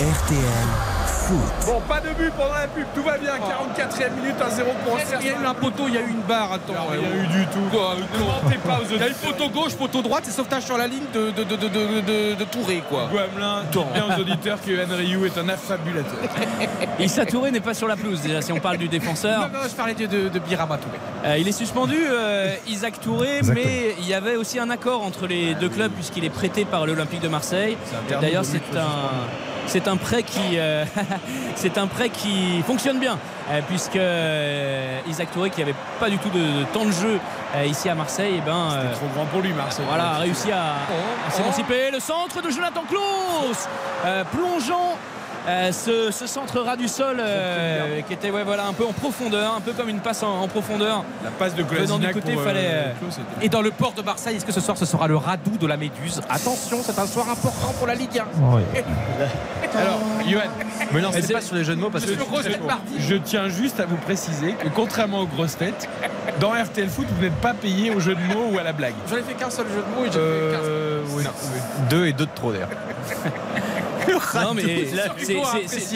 RTL 0.00 0.68
Foot. 1.06 1.38
Bon, 1.66 1.80
pas 1.86 2.00
de 2.00 2.08
but 2.14 2.32
pendant 2.36 2.54
la 2.54 2.66
pub, 2.66 2.86
tout 2.94 3.02
va 3.02 3.18
bien. 3.18 3.32
44e 3.36 4.14
minute, 4.16 4.34
1-0 4.40 4.64
pour. 4.84 4.98
Il 5.20 5.26
y 5.26 5.30
a 5.30 5.32
eu 5.40 5.46
un 5.46 5.54
poteau, 5.54 5.84
il 5.88 5.94
y 5.94 5.98
a 5.98 6.00
eu 6.00 6.08
une 6.10 6.22
barre. 6.22 6.52
Attends, 6.54 6.72
Non, 6.72 6.90
ouais, 6.90 6.98
rien 6.98 7.08
ouais. 7.10 7.24
eu 7.24 7.26
du 7.26 7.46
tout. 7.46 7.76
Non, 7.76 8.48
Ne 8.48 8.56
pas 8.56 8.78
aux 8.80 8.84
Il 8.90 8.96
y 8.96 9.02
a 9.02 9.06
eu 9.06 9.10
auditeurs. 9.10 9.32
poteau 9.36 9.48
gauche, 9.50 9.74
poteau 9.74 10.02
droite 10.02 10.24
et 10.26 10.30
sauvetage 10.30 10.64
sur 10.64 10.78
la 10.78 10.86
ligne 10.86 11.04
de, 11.12 11.30
de, 11.30 11.44
de, 11.44 11.56
de, 11.56 11.68
de, 11.68 12.00
de- 12.00 12.34
de 12.34 12.44
Touré, 12.44 12.82
quoi. 12.88 13.08
Guamelin, 13.12 13.62
bien 13.92 14.16
aux 14.16 14.20
auditeurs 14.20 14.58
que 14.60 14.70
Yohan 14.70 14.96
Ryu 14.96 15.26
est 15.26 15.38
un 15.38 15.48
affabulateur. 15.48 16.18
Issa 16.98 17.26
Touré 17.26 17.50
n'est 17.50 17.60
pas 17.60 17.74
sur 17.74 17.86
la 17.86 17.96
pelouse 17.96 18.22
déjà 18.22 18.40
si 18.40 18.52
on 18.52 18.58
parle 18.60 18.78
du 18.78 18.88
défenseur 18.88 19.42
non, 19.52 19.58
je 19.68 19.74
parlais 19.74 19.94
de, 19.94 20.06
de, 20.06 20.28
de 20.28 20.38
Birama 20.38 20.78
Touré. 20.78 20.98
Euh, 21.26 21.36
il 21.38 21.46
est 21.46 21.52
suspendu, 21.52 21.96
euh, 22.08 22.54
Isaac 22.66 23.00
Touré, 23.00 23.38
Exactement. 23.38 23.64
mais 23.66 23.94
il 24.00 24.08
y 24.08 24.14
avait 24.14 24.36
aussi 24.36 24.58
un 24.58 24.70
accord 24.70 25.02
entre 25.04 25.26
les 25.26 25.54
deux 25.54 25.68
clubs 25.68 25.92
puisqu'il 25.92 26.24
est 26.24 26.30
prêté 26.30 26.64
par 26.64 26.86
l'Olympique 26.86 27.20
de 27.20 27.28
Marseille. 27.28 27.76
C'est 28.08 28.20
D'ailleurs, 28.20 28.44
c'est 28.44 28.58
un, 28.76 29.59
c'est 29.70 29.86
un 29.86 29.96
prêt 29.96 30.24
qui, 30.24 30.58
euh, 30.58 30.84
c'est 31.54 31.78
un 31.78 31.86
prêt 31.86 32.08
qui 32.10 32.60
fonctionne 32.66 32.98
bien 32.98 33.18
euh, 33.50 33.60
puisque 33.68 33.94
euh, 33.96 34.98
Isaac 35.08 35.30
Touré, 35.30 35.50
qui 35.50 35.62
avait 35.62 35.76
pas 36.00 36.10
du 36.10 36.18
tout 36.18 36.28
de, 36.30 36.60
de 36.60 36.64
temps 36.72 36.84
de 36.84 36.90
jeu 36.90 37.20
ici 37.66 37.88
à 37.88 37.94
Marseille, 37.94 38.36
et 38.38 38.40
ben 38.40 38.70
euh, 38.72 38.90
C'est 38.92 38.98
trop 38.98 39.08
grand 39.14 39.26
pour 39.26 39.40
lui, 39.42 39.52
Marseille. 39.52 39.84
voilà, 39.88 40.10
a 40.10 40.18
réussi 40.18 40.50
à, 40.50 40.74
Oh, 40.90 41.28
à 41.28 41.30
s'émanciper. 41.30 41.90
Le 41.92 42.00
centre 42.00 42.42
de 42.42 42.50
Jonathan 42.50 42.82
Klaus, 42.88 43.68
plongeant 44.32 44.96
euh, 45.48 45.72
ce, 45.72 46.10
ce 46.10 46.26
centre 46.26 46.60
ras 46.60 46.76
du 46.76 46.86
sol 46.88 47.16
euh, 47.18 48.00
qui 48.06 48.12
était 48.12 48.30
ouais, 48.30 48.44
voilà, 48.44 48.66
un 48.66 48.72
peu 48.72 48.84
en 48.84 48.92
profondeur, 48.92 49.54
un 49.56 49.60
peu 49.60 49.72
comme 49.72 49.88
une 49.88 50.00
passe 50.00 50.22
en, 50.22 50.40
en 50.42 50.48
profondeur. 50.48 51.04
La 51.24 51.30
passe 51.30 51.54
de 51.54 51.62
Venant 51.62 51.98
du 51.98 52.06
Kolasinac 52.06 52.12
côté, 52.12 52.32
pour, 52.32 52.42
euh, 52.42 52.44
fallait, 52.44 52.68
euh, 52.70 52.92
Et 53.42 53.48
dans 53.48 53.62
le 53.62 53.70
port 53.70 53.92
de 53.92 54.02
Marseille, 54.02 54.36
est-ce 54.36 54.44
que 54.44 54.52
ce 54.52 54.60
soir 54.60 54.76
ce 54.76 54.84
sera 54.86 55.08
le 55.08 55.16
radoux 55.16 55.56
de 55.58 55.66
la 55.66 55.76
Méduse? 55.76 56.20
Attention, 56.28 56.78
c'est 56.82 56.98
un 56.98 57.06
soir 57.06 57.28
important 57.30 57.72
pour 57.78 57.86
la 57.86 57.94
Ligue 57.94 58.18
1. 58.18 58.24
Alors, 59.78 60.00
Johan, 60.28 60.42
Me 60.92 61.00
lancez 61.00 61.22
c'est- 61.22 61.32
pas 61.32 61.40
sur 61.40 61.54
les 61.56 61.64
jeux 61.64 61.74
de 61.76 61.80
mots 61.80 61.90
parce 61.90 62.04
que 62.04 62.12
je, 62.12 62.18
je- 62.18 63.02
je 63.08 63.14
tiens 63.16 63.48
juste 63.48 63.80
à 63.80 63.86
vous 63.86 63.96
préciser 63.96 64.52
que 64.54 64.68
contrairement 64.68 65.20
aux 65.20 65.26
grosses 65.26 65.56
têtes, 65.56 65.88
dans 66.40 66.50
RTL 66.52 66.88
Foot, 66.88 67.06
vous 67.16 67.22
n'êtes 67.22 67.34
pas 67.36 67.54
payé 67.54 67.90
au 67.94 68.00
jeu 68.00 68.14
de 68.14 68.34
mots 68.34 68.50
ou 68.52 68.58
à 68.58 68.62
la 68.62 68.72
blague. 68.72 68.94
J'en 69.08 69.16
ai 69.16 69.22
fait 69.22 69.34
qu'un 69.34 69.50
seul 69.50 69.66
jeu 69.68 69.82
de 69.82 69.96
mots 70.00 70.06
et 70.06 70.10
j'ai 70.12 70.18
Euh, 70.18 71.02
oui. 71.14 71.24
deux 71.88 72.06
et 72.06 72.12
deux 72.12 72.26
de 72.26 72.30
trop 72.34 72.52
d'ailleurs. 72.52 72.68
Non, 74.42 74.54
mais 74.54 74.62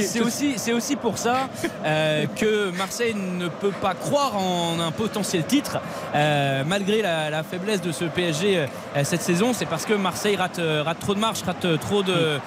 c'est- 0.02 0.20
aussi, 0.20 0.54
c'est 0.56 0.72
aussi 0.72 0.96
pour 0.96 1.18
ça 1.18 1.48
euh, 1.84 2.26
que 2.36 2.70
Marseille 2.76 3.14
ne 3.14 3.48
peut 3.48 3.72
pas 3.80 3.94
croire 3.94 4.36
en 4.36 4.78
un 4.80 4.90
potentiel 4.90 5.44
titre 5.44 5.78
euh, 6.14 6.62
malgré 6.66 7.02
la, 7.02 7.30
la 7.30 7.42
faiblesse 7.42 7.80
de 7.80 7.92
ce 7.92 8.04
PSG 8.04 8.58
euh, 8.96 9.04
cette 9.04 9.22
saison. 9.22 9.52
C'est 9.52 9.66
parce 9.66 9.84
que 9.86 9.94
Marseille 9.94 10.36
rate, 10.36 10.60
rate 10.84 10.98
trop 11.00 11.14
de 11.14 11.20
marches, 11.20 11.42
rate 11.42 11.66
trop 11.80 12.02
de, 12.02 12.38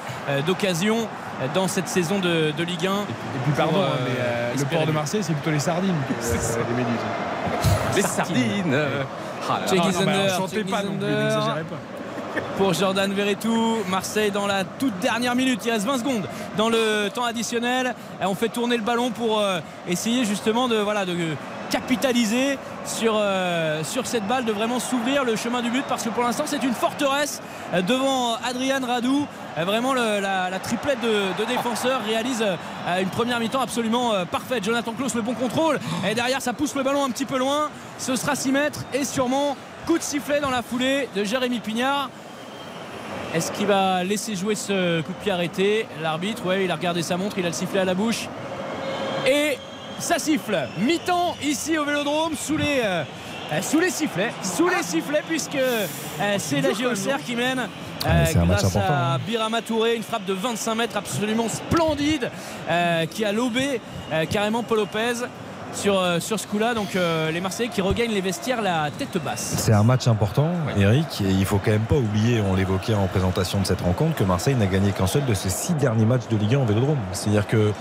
d'occasions 0.46 1.08
dans 1.54 1.68
cette 1.68 1.88
saison 1.88 2.20
de, 2.20 2.52
de 2.58 2.64
Ligue 2.64 2.88
1. 2.88 2.92
Et 2.92 2.96
puis 3.44 3.52
pardon, 3.56 3.80
hein, 3.82 3.90
euh, 3.92 4.06
mais 4.06 4.16
euh, 4.20 4.52
le 4.58 4.66
port 4.66 4.86
de. 4.88 4.92
Marseille, 4.92 5.22
c'est 5.24 5.34
plutôt 5.34 5.52
les 5.52 5.60
sardines 5.60 5.94
que 6.08 6.14
euh, 6.14 6.64
les 6.70 6.76
méduses. 6.76 7.96
Les 7.96 8.02
sardines. 8.02 8.74
euh, 8.74 9.04
ah 9.50 9.60
là 9.62 9.68
Non, 9.94 10.12
non, 10.40 10.48
check 10.48 10.70
pas 10.72 10.84
non 10.84 10.98
plus, 10.98 11.06
pas. 11.70 11.97
Pour 12.58 12.74
Jordan 12.74 13.12
Verretou. 13.14 13.78
Marseille 13.90 14.32
dans 14.32 14.48
la 14.48 14.64
toute 14.64 14.98
dernière 15.00 15.36
minute. 15.36 15.62
Il 15.66 15.72
reste 15.72 15.86
20 15.86 16.00
secondes 16.00 16.28
dans 16.58 16.70
le 16.70 17.10
temps 17.14 17.24
additionnel. 17.24 17.94
On 18.22 18.36
fait 18.36 18.50
tourner 18.50 18.78
le 18.78 18.84
ballon 18.84 19.12
pour 19.12 19.40
euh, 19.40 19.60
essayer 19.88 20.26
justement 20.26 20.68
de, 20.68 20.78
voilà, 20.78 21.06
de 21.06 21.16
capitaliser 21.70 22.58
sur, 22.86 23.16
euh, 23.18 23.84
sur 23.84 24.08
cette 24.08 24.26
balle, 24.26 24.46
de 24.46 24.52
vraiment 24.52 24.80
s'ouvrir 24.80 25.24
le 25.26 25.36
chemin 25.36 25.62
du 25.62 25.70
but 25.70 25.84
parce 25.88 26.04
que 26.04 26.10
pour 26.10 26.24
l'instant 26.24 26.44
c'est 26.46 26.64
une 26.64 26.74
forteresse 26.74 27.42
euh, 27.74 27.82
devant 27.82 28.36
Adrian 28.48 28.86
Radou. 28.86 29.28
Vraiment 29.58 29.96
la, 29.96 30.60
triplette 30.62 31.02
de, 31.02 31.42
de 31.42 31.46
défenseurs 31.48 32.04
réalise 32.06 32.46
une 33.02 33.10
première 33.10 33.40
mi-temps 33.40 33.62
absolument 33.62 34.12
parfaite. 34.30 34.64
Jonathan 34.64 34.94
Klaus 34.94 35.16
le 35.16 35.24
bon 35.24 35.34
contrôle 35.34 35.80
et 36.08 36.14
derrière 36.14 36.44
ça 36.44 36.54
pousse 36.54 36.76
le 36.76 36.84
ballon 36.84 37.04
un 37.04 37.10
petit 37.10 37.26
peu 37.26 37.40
loin. 37.40 37.70
Ce 37.98 38.16
sera 38.16 38.36
6 38.36 38.52
mètres 38.52 38.82
et 38.94 39.04
sûrement 39.04 39.58
coup 39.88 39.98
de 39.98 40.04
sifflet 40.04 40.42
dans 40.42 40.50
la 40.52 40.62
foulée 40.62 41.10
de 41.16 41.24
Jérémy 41.24 41.60
Pignard. 41.60 42.12
Est-ce 43.34 43.52
qu'il 43.52 43.68
va 43.68 44.04
laisser 44.04 44.36
jouer 44.36 44.56
ce 44.56 45.02
coup 45.02 45.12
de 45.12 45.18
pied 45.24 45.32
arrêté? 45.32 45.86
L'arbitre, 46.02 46.46
ouais, 46.46 46.66
il 46.66 46.72
a 46.72 46.76
regardé 46.76 47.02
sa 47.02 47.18
montre, 47.18 47.38
il 47.38 47.46
a 47.46 47.50
le 47.50 47.54
sifflet 47.54 47.82
à 47.82 47.86
la 47.86 47.94
bouche. 47.94 48.28
Et 49.28 49.58
ça 50.00 50.18
siffle. 50.20 50.58
Mi-temps 50.80 51.36
ici 51.44 51.78
au 51.78 51.84
Vélodrome 51.86 52.34
sous 52.36 52.56
les, 52.58 52.82
euh, 52.84 53.04
euh, 53.52 53.62
sous 53.62 53.80
les 53.80 53.90
sifflets. 53.90 54.32
Sous 54.44 54.70
les 54.70 54.82
sifflets 54.84 55.24
puisque 55.28 55.56
euh, 55.56 55.86
c'est 56.38 56.62
la 56.62 56.72
JOCR 56.74 57.22
qui 57.26 57.36
mène. 57.36 57.68
euh, 58.06 58.10
match 58.46 58.62
grâce 58.62 58.76
à 58.78 59.14
hein. 59.16 59.20
Birama 59.26 59.62
Touré, 59.62 59.96
une 59.96 60.04
frappe 60.04 60.26
de 60.26 60.34
25 60.34 60.76
mètres 60.76 60.96
absolument 60.98 61.50
splendide 61.50 62.30
euh, 62.70 63.06
qui 63.08 63.26
a 63.26 63.32
lobé 63.34 63.82
euh, 64.14 64.26
carrément 64.26 64.64
Paul 64.64 64.78
Lopez 64.80 65.26
sur, 65.74 66.00
euh, 66.00 66.20
sur 66.20 66.40
ce 66.40 66.48
coup-là. 66.48 66.74
Donc 66.74 66.96
euh, 66.96 67.32
les 67.32 67.42
Marseillais 67.42 67.70
qui 67.70 67.82
regagnent 67.82 68.12
les 68.12 68.22
vestiaires 68.22 68.62
la 68.62 68.90
tête 68.92 69.18
basse. 69.24 69.56
C'est 69.58 69.74
un 69.74 69.84
match 69.84 70.08
important, 70.08 70.52
Eric, 70.78 71.22
et 71.22 71.30
il 71.32 71.46
faut 71.46 71.60
quand 71.64 71.72
même 71.72 71.82
pas 71.82 71.96
oublier, 71.96 72.42
on 72.42 72.56
l'évoquait 72.56 72.94
en 72.94 73.08
présentation 73.08 73.62
de 73.62 73.66
cette 73.66 73.82
rencontre, 73.82 74.16
que 74.16 74.24
Marseille 74.24 74.56
n'a 74.56 74.66
gagné 74.66 74.92
qu'un 74.92 75.08
seul 75.08 75.26
de 75.26 75.34
ses 75.34 75.50
six 75.50 75.74
derniers 75.74 76.06
matchs 76.06 76.28
de 76.30 76.38
Ligue 76.38 76.56
1 76.56 76.60
en 76.60 76.66
Vélodrome. 76.66 76.98
C'est-à-dire 77.14 77.48
que 77.48 77.58
euh, 77.58 77.72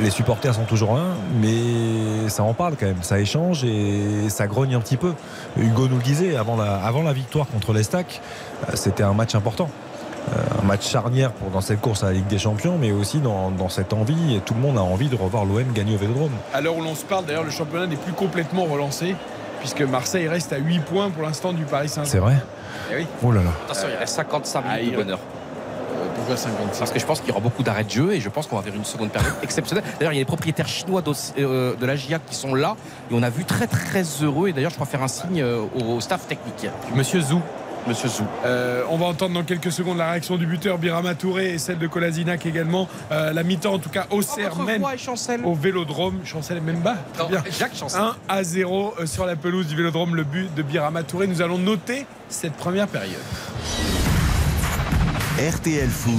les 0.00 0.10
supporters 0.10 0.54
sont 0.54 0.64
toujours 0.64 0.94
là, 0.94 1.04
mais 1.40 2.28
ça 2.28 2.42
en 2.42 2.54
parle 2.54 2.76
quand 2.78 2.86
même, 2.86 3.02
ça 3.02 3.18
échange 3.18 3.64
et 3.64 4.28
ça 4.28 4.46
grogne 4.46 4.74
un 4.74 4.80
petit 4.80 4.96
peu. 4.96 5.14
Hugo 5.56 5.88
nous 5.88 5.96
le 5.96 6.02
disait, 6.02 6.36
avant 6.36 6.56
la, 6.56 6.76
avant 6.76 7.02
la 7.02 7.12
victoire 7.12 7.46
contre 7.46 7.72
l'Estac, 7.72 8.20
c'était 8.74 9.02
un 9.02 9.14
match 9.14 9.34
important. 9.34 9.70
Euh, 10.28 10.34
Un 10.62 10.66
match 10.66 10.88
charnière 10.88 11.32
pour, 11.32 11.50
dans 11.50 11.60
cette 11.60 11.80
course 11.80 12.02
à 12.04 12.06
la 12.06 12.12
Ligue 12.12 12.26
des 12.26 12.38
Champions, 12.38 12.76
mais 12.78 12.92
aussi 12.92 13.18
dans, 13.18 13.50
dans 13.50 13.68
cette 13.68 13.92
envie, 13.92 14.36
et 14.36 14.40
tout 14.40 14.54
le 14.54 14.60
monde 14.60 14.76
a 14.78 14.82
envie 14.82 15.08
de 15.08 15.16
revoir 15.16 15.44
l'OM 15.44 15.72
gagner 15.72 15.94
au 15.94 15.98
Vélodrome. 15.98 16.32
À 16.52 16.60
l'heure 16.60 16.76
où 16.76 16.82
l'on 16.82 16.94
se 16.94 17.04
parle, 17.04 17.24
d'ailleurs, 17.24 17.42
le 17.44 17.50
championnat 17.50 17.86
n'est 17.86 17.96
plus 17.96 18.12
complètement 18.12 18.64
relancé, 18.64 19.16
puisque 19.60 19.82
Marseille 19.82 20.28
reste 20.28 20.52
à 20.52 20.58
8 20.58 20.80
points 20.80 21.10
pour 21.10 21.22
l'instant 21.22 21.52
du 21.52 21.64
Paris 21.64 21.88
C'est 21.88 22.04
Saint-Germain. 22.04 22.26
vrai 22.34 22.36
Eh 22.92 22.96
oui. 22.98 23.06
Oh 23.24 23.32
là 23.32 23.42
là. 23.42 23.50
Attention, 23.64 23.88
il 23.92 23.96
reste 23.98 24.14
55 24.14 24.60
minutes 24.60 24.76
Ah, 24.78 24.82
il- 24.82 24.90
de 24.92 24.96
bonheur. 24.96 25.18
Pourquoi 26.14 26.36
56 26.36 26.78
Parce 26.78 26.90
que 26.90 26.98
je 26.98 27.06
pense 27.06 27.20
qu'il 27.20 27.28
y 27.28 27.32
aura 27.32 27.40
beaucoup 27.40 27.62
d'arrêts 27.62 27.84
de 27.84 27.90
jeu 27.90 28.12
et 28.12 28.20
je 28.20 28.28
pense 28.28 28.46
qu'on 28.46 28.56
va 28.56 28.62
vers 28.62 28.74
une 28.74 28.84
seconde 28.84 29.10
période 29.10 29.32
exceptionnelle. 29.42 29.84
D'ailleurs, 29.98 30.12
il 30.12 30.16
y 30.16 30.18
a 30.18 30.22
les 30.22 30.26
propriétaires 30.26 30.68
chinois 30.68 31.02
euh, 31.38 31.74
de 31.76 31.86
la 31.86 31.96
GIA 31.96 32.18
qui 32.18 32.34
sont 32.34 32.54
là 32.54 32.76
et 33.10 33.14
on 33.14 33.22
a 33.22 33.30
vu 33.30 33.44
très 33.44 33.66
très 33.66 34.02
heureux. 34.22 34.48
Et 34.48 34.52
d'ailleurs, 34.52 34.70
je 34.70 34.74
crois 34.76 34.86
faire 34.86 35.02
un 35.02 35.08
signe 35.08 35.40
euh, 35.40 35.62
au 35.78 35.94
au 35.96 36.00
staff 36.00 36.26
technique. 36.28 36.68
Monsieur 36.94 37.20
Zou. 37.22 37.40
Monsieur 37.86 38.08
Zou. 38.08 38.24
Euh, 38.44 38.82
on 38.90 38.96
va 38.96 39.06
entendre 39.06 39.34
dans 39.34 39.42
quelques 39.42 39.72
secondes 39.72 39.98
la 39.98 40.10
réaction 40.10 40.36
du 40.36 40.46
buteur 40.46 40.78
Birama 40.78 41.14
Touré 41.14 41.54
et 41.54 41.58
celle 41.58 41.78
de 41.78 41.86
Kolasinac 41.86 42.44
également. 42.46 42.88
Euh, 43.10 43.32
la 43.32 43.42
mi-temps, 43.42 43.74
en 43.74 43.78
tout 43.78 43.88
cas, 43.88 44.06
mène 44.64 44.82
et 44.94 44.98
Chancel. 44.98 45.40
au 45.44 45.54
Vélodrome. 45.54 46.20
Chancel 46.24 46.58
est 46.58 46.60
même 46.62 46.80
bas. 46.80 46.96
Très 47.14 47.26
bien. 47.28 47.42
Jacques 47.58 47.76
Chancel. 47.76 48.00
1 48.00 48.16
à 48.28 48.44
0 48.44 48.94
euh, 49.00 49.06
sur 49.06 49.26
la 49.26 49.36
pelouse 49.36 49.66
du 49.66 49.76
Vélodrome, 49.76 50.14
le 50.14 50.24
but 50.24 50.52
de 50.54 50.62
Birama 50.62 51.02
Touré. 51.02 51.26
Nous 51.26 51.42
allons 51.42 51.58
noter 51.58 52.06
cette 52.28 52.54
première 52.54 52.86
période. 52.88 53.20
RTL 55.38 55.88
Foot, 55.88 56.12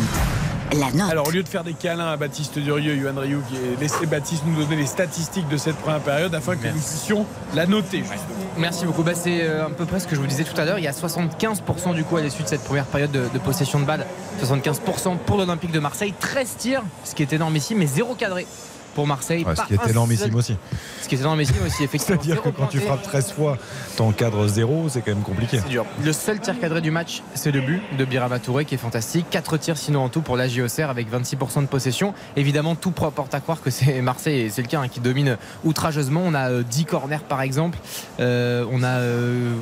La 0.74 0.90
note. 0.92 1.12
Alors, 1.12 1.28
au 1.28 1.32
lieu 1.32 1.44
de 1.44 1.50
faire 1.50 1.64
des 1.64 1.74
câlins 1.74 2.08
à 2.08 2.18
Baptiste 2.18 2.58
Durieux, 2.58 2.96
Yohan 2.96 3.20
Rioux, 3.20 3.42
qui 3.50 3.56
est 3.56 3.80
laissé 3.80 4.06
Baptiste 4.06 4.44
nous 4.46 4.56
donner 4.64 4.78
les 4.78 4.86
statistiques 4.86 5.50
de 5.50 5.58
cette 5.58 5.76
première 5.76 6.00
période 6.00 6.34
afin 6.34 6.56
que 6.56 6.66
nous 6.68 6.74
puissions 6.74 7.26
la 7.54 7.66
noter. 7.66 8.00
justement. 8.00 8.20
Merci 8.58 8.86
beaucoup. 8.86 9.04
Bah, 9.04 9.14
c'est 9.14 9.44
euh, 9.44 9.66
à 9.66 9.70
peu 9.70 9.86
près 9.86 10.00
ce 10.00 10.08
que 10.08 10.16
je 10.16 10.22
vous 10.22 10.28
disais 10.28 10.46
tout 10.46 10.60
à 10.60 10.64
l'heure. 10.64 10.80
Il 10.80 10.86
y 10.86 10.88
a 10.88 10.92
75% 10.92 11.94
du 11.94 12.04
coup 12.06 12.16
à 12.16 12.22
l'issue 12.22 12.44
de 12.44 12.48
cette 12.48 12.64
première 12.64 12.86
période 12.86 13.12
de, 13.12 13.24
de 13.34 13.40
possession 13.40 13.80
de 13.80 13.86
balle. 13.86 14.06
75% 14.42 15.18
pour 15.18 15.38
l'Olympique 15.38 15.72
de 15.72 15.80
Marseille. 15.80 16.14
13 16.18 16.56
tirs, 16.58 16.84
ce 17.04 17.16
qui 17.16 17.24
est 17.24 17.34
énormissime, 17.34 17.80
mais 17.80 17.88
zéro 17.88 18.16
cadré 18.16 18.48
pour 18.94 19.08
Marseille. 19.08 19.44
Ouais, 19.44 19.56
ce 19.56 19.64
qui 19.64 19.74
est 19.74 19.90
énormissime 19.90 20.28
seul- 20.28 20.36
aussi. 20.36 20.56
Ce 21.02 21.08
qui 21.08 21.16
est 21.16 21.20
énormissime 21.20 21.56
aussi, 21.66 21.84
effectivement. 21.84 22.22
C'est-à-dire 22.22 22.42
que 22.42 22.50
quand 22.50 22.68
tu 22.68 22.80
frappes 22.80 23.02
13 23.04 23.32
fois 23.34 23.58
ton 23.98 24.12
cadre 24.12 24.48
zéro, 24.48 24.88
c'est 24.90 25.02
quand 25.02 25.12
même 25.14 25.24
compliqué. 25.24 25.60
C'est 25.62 25.70
dur. 25.70 25.86
Le 26.04 26.14
seul 26.14 26.40
tir 26.40 26.60
cadré 26.60 26.82
du 26.82 26.92
match, 26.92 27.22
c'est 27.34 27.52
le 27.52 27.62
but 27.62 27.82
de 27.98 28.06
Birama 28.06 28.40
Touré 28.40 28.66
qui 28.66 28.76
est 28.76 28.78
fantastique. 28.78 29.26
4 29.30 29.58
tirs 29.58 29.78
sinon 29.78 30.04
en 30.04 30.10
tout 30.10 30.22
pour 30.22 30.38
la 30.38 30.48
JOCR 30.48 30.90
avec 30.90 31.12
26% 31.12 31.62
de 31.62 31.68
possession. 31.68 32.14
Évidemment, 32.36 32.76
tout 32.76 32.92
porte 32.92 33.34
à 33.34 33.40
croire 33.40 33.62
que 33.62 33.70
c'est 33.70 34.02
Marseille 34.02 34.42
et 34.42 34.50
c'est 34.50 34.62
le 34.62 34.68
cas 34.68 34.80
hein, 34.82 34.88
qui 34.88 35.00
domine 35.00 35.38
outrageusement. 35.64 36.22
On 36.26 36.34
a 36.34 36.50
euh, 36.52 36.64
10 36.64 36.86
corners 36.86 37.18
par 37.28 37.42
exemple. 37.42 37.78
Euh, 38.20 38.66
on 38.72 38.84
a 38.84 38.88
euh, 39.00 39.54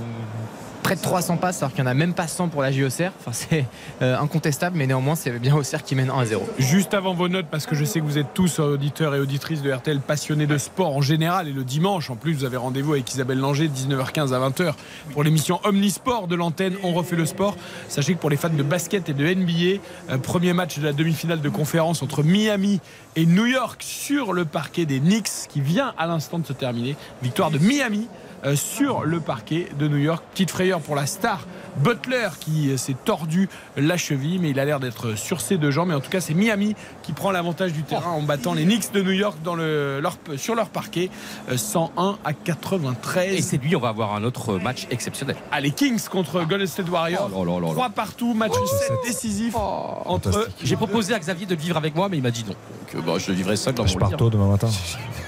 près 0.90 0.96
de 0.96 1.02
300 1.02 1.38
passes 1.38 1.62
alors 1.62 1.72
qu'il 1.72 1.84
n'y 1.84 1.88
en 1.88 1.92
a 1.92 1.94
même 1.94 2.16
pas 2.16 2.26
100 2.26 2.48
pour 2.48 2.64
la 2.64 2.72
JOCR. 2.72 3.12
C'est 3.32 3.68
euh, 4.02 4.18
incontestable, 4.18 4.76
mais 4.76 4.88
néanmoins, 4.88 5.14
c'est 5.14 5.30
bien 5.38 5.56
Auxerre 5.56 5.84
qui 5.84 5.94
mène 5.94 6.10
1 6.10 6.18
à 6.18 6.26
0. 6.26 6.50
Juste 6.58 6.96
avant 6.96 7.14
vos 7.14 7.30
notes, 7.30 7.46
parce 7.46 7.68
que 7.68 7.76
je 7.76 7.86
sais 7.86 8.00
que 8.00 8.06
vous 8.06 8.18
êtes 8.18 8.34
tous 8.34 8.58
auditeurs 8.58 9.14
et 9.14 9.20
auditrices 9.20 9.62
de 9.62 9.72
RTL 9.72 10.00
passionnés 10.00 10.48
de 10.48 10.58
sport 10.58 10.98
en 10.98 11.02
général 11.02 11.48
et 11.48 11.52
le 11.52 11.64
dimanche, 11.64 12.10
en 12.10 12.16
plus, 12.16 12.34
vous 12.34 12.44
avez 12.44 12.58
rendez-vous 12.58 12.94
avec 12.94 13.14
Isabelle 13.14 13.38
Langer, 13.38 13.68
19h15 13.68 14.34
à 14.34 14.50
20h, 14.50 14.74
pour 15.12 15.24
l'émission 15.24 15.60
Omnisport 15.64 16.28
de 16.28 16.36
l'antenne 16.36 16.74
On 16.82 16.92
refait 16.94 17.16
le 17.16 17.28
sport. 17.28 17.56
Sachez 17.88 18.16
que 18.16 18.20
pour 18.20 18.32
les 18.32 18.38
fans 18.38 18.50
de 18.50 18.64
basket 18.64 19.10
et 19.10 19.14
de 19.14 19.32
NBA, 19.32 19.82
euh, 20.10 20.18
premier 20.18 20.54
match 20.54 20.80
de 20.80 20.86
la 20.86 20.94
demi-finale 20.94 21.42
de 21.42 21.50
conférence 21.50 22.02
entre 22.02 22.24
Miami 22.24 22.80
et 23.16 23.28
New 23.28 23.46
York 23.46 23.84
sur 23.84 24.34
le 24.34 24.44
parquet 24.44 24.88
des 24.88 25.00
Knicks, 25.00 25.48
qui 25.50 25.62
vient 25.62 25.94
à 26.00 26.08
l'instant 26.08 26.40
de 26.40 26.48
se 26.48 26.54
terminer. 26.54 26.96
Victoire 27.22 27.52
de 27.52 27.60
Miami. 27.60 28.08
Euh, 28.46 28.56
sur 28.56 29.04
le 29.04 29.20
parquet 29.20 29.68
de 29.78 29.88
New 29.88 29.98
York. 29.98 30.24
Petite 30.32 30.52
frayeur 30.52 30.80
pour 30.82 30.96
la 30.96 31.06
star 31.06 31.46
Butler 31.78 32.28
qui 32.40 32.72
euh, 32.72 32.78
s'est 32.78 32.96
tordu 33.06 33.48
la 33.78 33.98
cheville, 33.98 34.40
mais 34.40 34.50
il 34.52 34.60
a 34.60 34.66
l'air 34.66 34.80
d'être 34.80 35.16
sur 35.18 35.42
ses 35.42 35.58
deux 35.58 35.72
jambes. 35.72 35.90
Mais 35.90 35.96
en 35.96 36.00
tout 36.00 36.10
cas, 36.10 36.20
c'est 36.22 36.34
Miami 36.34 36.76
qui 37.04 37.14
prend 37.14 37.32
l'avantage 37.32 37.74
du 37.74 37.84
terrain 37.84 38.12
en 38.12 38.22
battant 38.22 38.54
les 38.54 38.64
Knicks 38.66 38.92
de 38.92 39.02
New 39.02 39.12
York 39.12 39.38
dans 39.44 39.56
le, 39.56 40.00
leur- 40.02 40.18
sur 40.38 40.56
leur 40.56 40.70
parquet, 40.70 41.10
euh, 41.50 41.58
101 41.58 42.18
à 42.26 42.32
Et 42.32 42.36
93. 42.44 43.42
c'est 43.46 43.58
lui, 43.58 43.76
on 43.76 43.80
va 43.80 43.90
avoir 43.90 44.14
un 44.16 44.24
autre 44.24 44.58
match 44.58 44.88
exceptionnel. 44.90 45.36
Ah, 45.52 45.60
les 45.62 45.72
Kings 45.72 46.02
contre 46.10 46.44
Golden 46.44 46.68
State 46.68 46.90
Warriors. 46.90 47.30
Oh 47.34 47.44
là 47.46 47.54
là 47.54 47.60
là 47.60 47.68
là. 47.68 47.74
3 47.74 47.90
partout, 47.90 48.34
match 48.34 48.54
7 48.54 48.92
décisif 49.06 49.56
entre 49.56 50.30
eux. 50.30 50.32
Fantastique. 50.32 50.56
J'ai 50.64 50.76
proposé 50.76 51.14
à 51.14 51.20
Xavier 51.20 51.46
de 51.46 51.56
le 51.56 51.62
vivre 51.62 51.78
avec 51.78 51.96
moi, 51.96 52.08
mais 52.10 52.18
il 52.18 52.24
m'a 52.24 52.32
dit 52.32 52.44
non. 52.48 52.54
Donc, 52.94 52.96
euh, 52.96 53.02
bah, 53.06 53.14
je 53.20 53.28
le 53.30 53.34
vivrai 53.38 53.56
seul 53.56 53.74
dans 53.74 53.86
Je 53.86 53.94
mon 53.94 54.00
pars 54.00 54.16
tôt 54.18 54.30
demain 54.30 54.48
matin. 54.48 54.70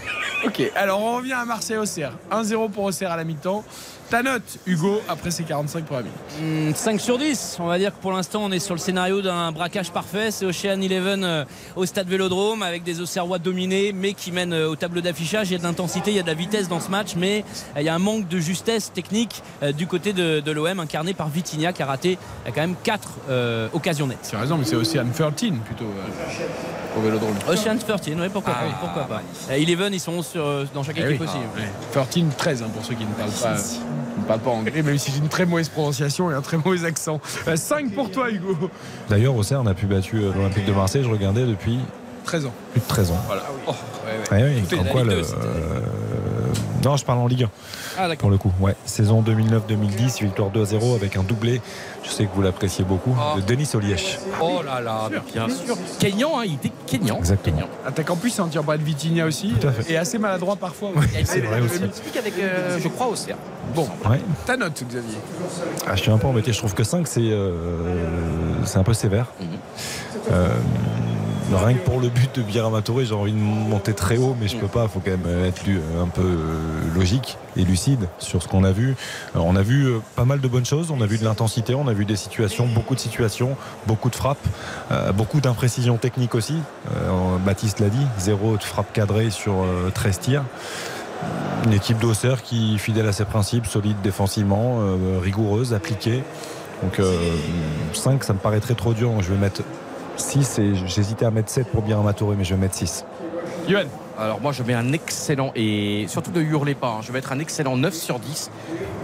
Ok, 0.45 0.71
alors 0.75 1.01
on 1.01 1.17
revient 1.17 1.33
à 1.33 1.45
Marseille-Auxerre. 1.45 2.13
1-0 2.31 2.71
pour 2.71 2.85
Auxerre 2.85 3.11
à 3.11 3.17
la 3.17 3.23
mi-temps. 3.23 3.63
Ta 4.09 4.23
note, 4.23 4.57
Hugo, 4.65 4.99
après 5.07 5.31
ces 5.31 5.43
45 5.43 5.85
premières 5.85 6.03
minutes. 6.03 6.71
Hmm, 6.71 6.75
5 6.75 6.99
sur 6.99 7.17
10. 7.17 7.57
On 7.61 7.67
va 7.67 7.77
dire 7.77 7.95
que 7.95 8.01
pour 8.01 8.11
l'instant, 8.11 8.41
on 8.43 8.51
est 8.51 8.59
sur 8.59 8.73
le 8.75 8.79
scénario 8.79 9.21
d'un 9.21 9.53
braquage 9.53 9.89
parfait. 9.91 10.31
C'est 10.31 10.45
Ocean 10.45 10.81
Eleven 10.81 11.23
euh, 11.23 11.45
au 11.77 11.85
stade 11.85 12.09
Vélodrome 12.09 12.61
avec 12.61 12.83
des 12.83 12.99
Auxerrois 12.99 13.39
dominés, 13.39 13.93
mais 13.93 14.13
qui 14.13 14.33
mènent 14.33 14.51
euh, 14.51 14.67
au 14.69 14.75
tableau 14.75 14.99
d'affichage. 14.99 15.49
Il 15.49 15.53
y 15.53 15.55
a 15.55 15.59
de 15.59 15.63
l'intensité, 15.63 16.11
il 16.11 16.17
y 16.17 16.19
a 16.19 16.23
de 16.23 16.27
la 16.27 16.33
vitesse 16.33 16.67
dans 16.67 16.81
ce 16.81 16.89
match, 16.89 17.11
mais 17.15 17.45
euh, 17.77 17.79
il 17.81 17.85
y 17.85 17.89
a 17.89 17.95
un 17.95 17.99
manque 17.99 18.27
de 18.27 18.37
justesse 18.39 18.91
technique 18.91 19.41
euh, 19.63 19.71
du 19.71 19.87
côté 19.87 20.11
de, 20.11 20.41
de 20.41 20.51
l'OM, 20.51 20.79
incarné 20.81 21.13
par 21.13 21.29
Vitinha, 21.29 21.71
qui 21.71 21.81
a 21.81 21.85
raté 21.85 22.17
euh, 22.47 22.49
quand 22.53 22.61
même 22.61 22.75
4 22.83 23.09
occasions 23.73 24.07
nettes. 24.07 24.27
Tu 24.29 24.35
as 24.35 24.39
raison, 24.39 24.57
mais 24.57 24.65
c'est 24.65 24.75
aussi 24.75 24.97
Anne 24.99 25.11
13 25.11 25.29
plutôt. 25.65 25.85
euh. 25.85 26.97
au 26.97 27.01
Vélodrome. 27.01 27.35
Ocean 27.47 27.77
13, 27.77 28.01
oui, 28.19 28.27
pourquoi 28.33 28.53
Ah, 28.59 28.65
pas. 28.65 28.77
Pourquoi 28.81 29.03
pas. 29.03 29.21
Euh, 29.49 29.53
Eleven, 29.55 29.93
ils 29.93 29.99
sont 30.01 30.11
sur, 30.31 30.45
euh, 30.45 30.65
dans 30.73 30.83
chaque 30.83 30.95
Eh 30.99 31.03
oui. 31.03 31.09
équipe 31.15 31.21
aussi. 31.23 31.37
Ah, 31.37 31.59
ouais. 31.59 32.03
13, 32.07 32.23
13 32.37 32.63
hein, 32.63 32.67
pour 32.73 32.83
ceux 32.85 32.95
qui 32.95 33.05
ne 33.05 33.11
parlent 33.13 33.29
pas, 33.29 33.55
qui 33.55 33.79
ne 34.21 34.25
parlent 34.25 34.39
pas 34.39 34.51
anglais, 34.51 34.81
même 34.81 34.97
si 34.97 35.11
j'ai 35.11 35.17
une 35.19 35.27
très 35.29 35.45
mauvaise 35.45 35.69
prononciation 35.69 36.31
et 36.31 36.33
un 36.33 36.41
très 36.41 36.57
mauvais 36.57 36.85
accent. 36.85 37.19
5 37.55 37.93
pour 37.93 38.09
toi, 38.11 38.29
Hugo. 38.31 38.57
D'ailleurs, 39.09 39.35
au 39.35 39.43
CERN, 39.43 39.65
on 39.65 39.69
a 39.69 39.73
pu 39.73 39.85
battu 39.85 40.17
euh, 40.17 40.31
l'Olympique 40.35 40.65
de 40.65 40.71
Marseille, 40.73 41.03
je 41.03 41.09
regardais 41.09 41.45
depuis 41.45 41.79
13 42.25 42.45
ans. 42.45 42.53
plus 42.71 42.81
de 42.81 42.87
13 42.87 43.11
ans. 43.11 43.19
Voilà. 43.27 43.43
Oh, 43.67 43.71
Ouais, 44.31 44.43
ouais, 44.43 44.63
quoi, 44.91 45.01
Ligue 45.03 45.11
le, 45.11 45.17
2, 45.17 45.23
c'était- 45.23 45.37
euh, 45.45 45.79
non, 46.83 46.97
je 46.97 47.05
parle 47.05 47.19
en 47.19 47.27
Ligue 47.27 47.43
1 47.43 47.49
Ah, 47.97 48.07
pour 48.17 48.29
le 48.29 48.37
coup. 48.37 48.51
Ouais. 48.59 48.75
Saison 48.85 49.21
2009-2010, 49.21 50.23
victoire 50.23 50.49
2 50.49 50.61
à 50.61 50.65
0 50.65 50.95
avec 50.95 51.15
un 51.17 51.23
doublé. 51.23 51.61
Je 52.03 52.09
sais 52.09 52.25
que 52.25 52.29
vous 52.33 52.41
l'appréciez 52.41 52.83
beaucoup. 52.83 53.15
Oh. 53.17 53.39
De 53.39 53.41
Denis 53.41 53.69
Olièche. 53.73 54.17
Oh 54.41 54.61
là 54.65 54.81
là, 54.81 55.09
bien 55.33 55.47
sûr. 55.49 55.77
Kenyan, 55.99 56.39
hein, 56.39 56.43
il 56.45 56.53
était 56.55 56.71
Kenyan. 56.85 57.17
Exactement. 57.17 57.57
Kenyan. 57.57 57.69
Attaquant 57.85 58.15
puissant, 58.15 58.47
pas 58.47 58.77
de 58.77 58.83
Vitinha 58.83 59.25
aussi. 59.25 59.53
Tout 59.59 59.67
à 59.67 59.71
fait. 59.71 59.91
Et 59.93 59.97
assez 59.97 60.17
maladroit 60.17 60.55
parfois. 60.55 60.91
c'est 61.25 61.41
vrai 61.41 61.61
aussi. 61.61 61.81
Avec, 62.17 62.33
euh, 62.39 62.79
je 62.81 62.87
crois, 62.87 63.07
Auxerre. 63.07 63.37
Bon, 63.75 63.87
Ouais. 64.09 64.19
ta 64.45 64.57
note, 64.57 64.83
Xavier. 64.87 65.17
Ah, 65.87 65.95
je 65.95 66.01
suis 66.01 66.11
un 66.11 66.17
peu 66.17 66.27
embêté. 66.27 66.51
Je 66.51 66.57
trouve 66.57 66.73
que 66.73 66.83
5, 66.83 67.07
c'est 67.07 67.21
euh, 67.21 68.63
c'est 68.65 68.77
un 68.77 68.83
peu 68.83 68.93
sévère. 68.93 69.27
Euh, 70.31 70.49
rien 71.57 71.73
que 71.75 71.83
pour 71.83 71.99
le 71.99 72.09
but 72.09 72.35
de 72.35 72.41
Birama 72.41 72.81
Touré, 72.81 73.05
j'ai 73.05 73.13
envie 73.13 73.31
de 73.33 73.37
monter 73.37 73.93
très 73.93 74.17
haut, 74.17 74.35
mais 74.39 74.47
je 74.47 74.55
peux 74.57 74.67
pas. 74.67 74.83
Il 74.83 74.89
faut 74.89 75.01
quand 75.03 75.11
même 75.11 75.45
être 75.45 75.65
lu- 75.65 75.81
un 76.01 76.07
peu 76.07 76.21
euh, 76.21 76.95
logique 76.95 77.37
et 77.57 77.63
lucide 77.63 78.07
sur 78.19 78.41
ce 78.41 78.47
qu'on 78.47 78.63
a 78.63 78.71
vu. 78.71 78.95
On 79.35 79.55
a 79.55 79.61
vu 79.61 79.85
euh, 79.85 79.99
pas 80.15 80.25
mal 80.25 80.39
de 80.39 80.47
bonnes 80.47 80.65
choses. 80.65 80.91
On 80.91 81.01
a 81.01 81.05
vu 81.05 81.17
de 81.17 81.23
l'intensité, 81.25 81.75
on 81.75 81.87
a 81.87 81.93
vu 81.93 82.05
des 82.05 82.15
situations, 82.15 82.67
beaucoup 82.67 82.95
de 82.95 82.99
situations, 82.99 83.57
beaucoup 83.87 84.09
de 84.09 84.15
frappes, 84.15 84.37
euh, 84.91 85.11
beaucoup 85.11 85.41
d'imprécisions 85.41 85.97
techniques 85.97 86.35
aussi. 86.35 86.55
Euh, 86.95 87.37
Baptiste 87.45 87.79
l'a 87.79 87.89
dit, 87.89 88.05
zéro 88.17 88.57
de 88.57 88.63
frappe 88.63 88.93
cadrée 88.93 89.29
sur 89.29 89.53
euh, 89.63 89.89
13 89.93 90.19
tirs. 90.19 90.43
Une 91.65 91.73
équipe 91.73 91.99
d'Auxerre 91.99 92.41
qui, 92.41 92.77
fidèle 92.79 93.07
à 93.07 93.11
ses 93.13 93.25
principes, 93.25 93.67
solide 93.67 93.97
défensivement, 94.01 94.79
euh, 94.81 95.19
rigoureuse, 95.21 95.73
appliquée. 95.73 96.23
Donc 96.81 96.99
5, 97.93 98.23
ça 98.23 98.33
me 98.33 98.39
paraîtrait 98.39 98.73
trop 98.73 98.93
dur. 98.95 99.11
Je 99.21 99.31
vais 99.31 99.37
mettre 99.37 99.61
6 100.17 100.59
et 100.59 100.75
j'hésitais 100.75 101.25
à 101.25 101.31
mettre 101.31 101.49
7 101.49 101.67
pour 101.67 101.81
bien 101.81 102.01
Touré, 102.13 102.35
mais 102.37 102.43
je 102.43 102.53
vais 102.53 102.61
mettre 102.61 102.75
6. 102.75 103.05
Johan. 103.67 103.85
Alors 104.19 104.39
moi 104.41 104.51
je 104.51 104.61
mets 104.63 104.73
un 104.73 104.93
excellent 104.93 105.51
et 105.55 106.05
surtout 106.07 106.31
ne 106.31 106.41
hurlez 106.41 106.75
pas, 106.75 106.87
hein, 106.89 106.97
je 107.01 107.07
vais 107.07 107.13
mettre 107.13 107.31
un 107.31 107.39
excellent 107.39 107.75
9 107.77 107.93
sur 107.93 108.19
10 108.19 108.51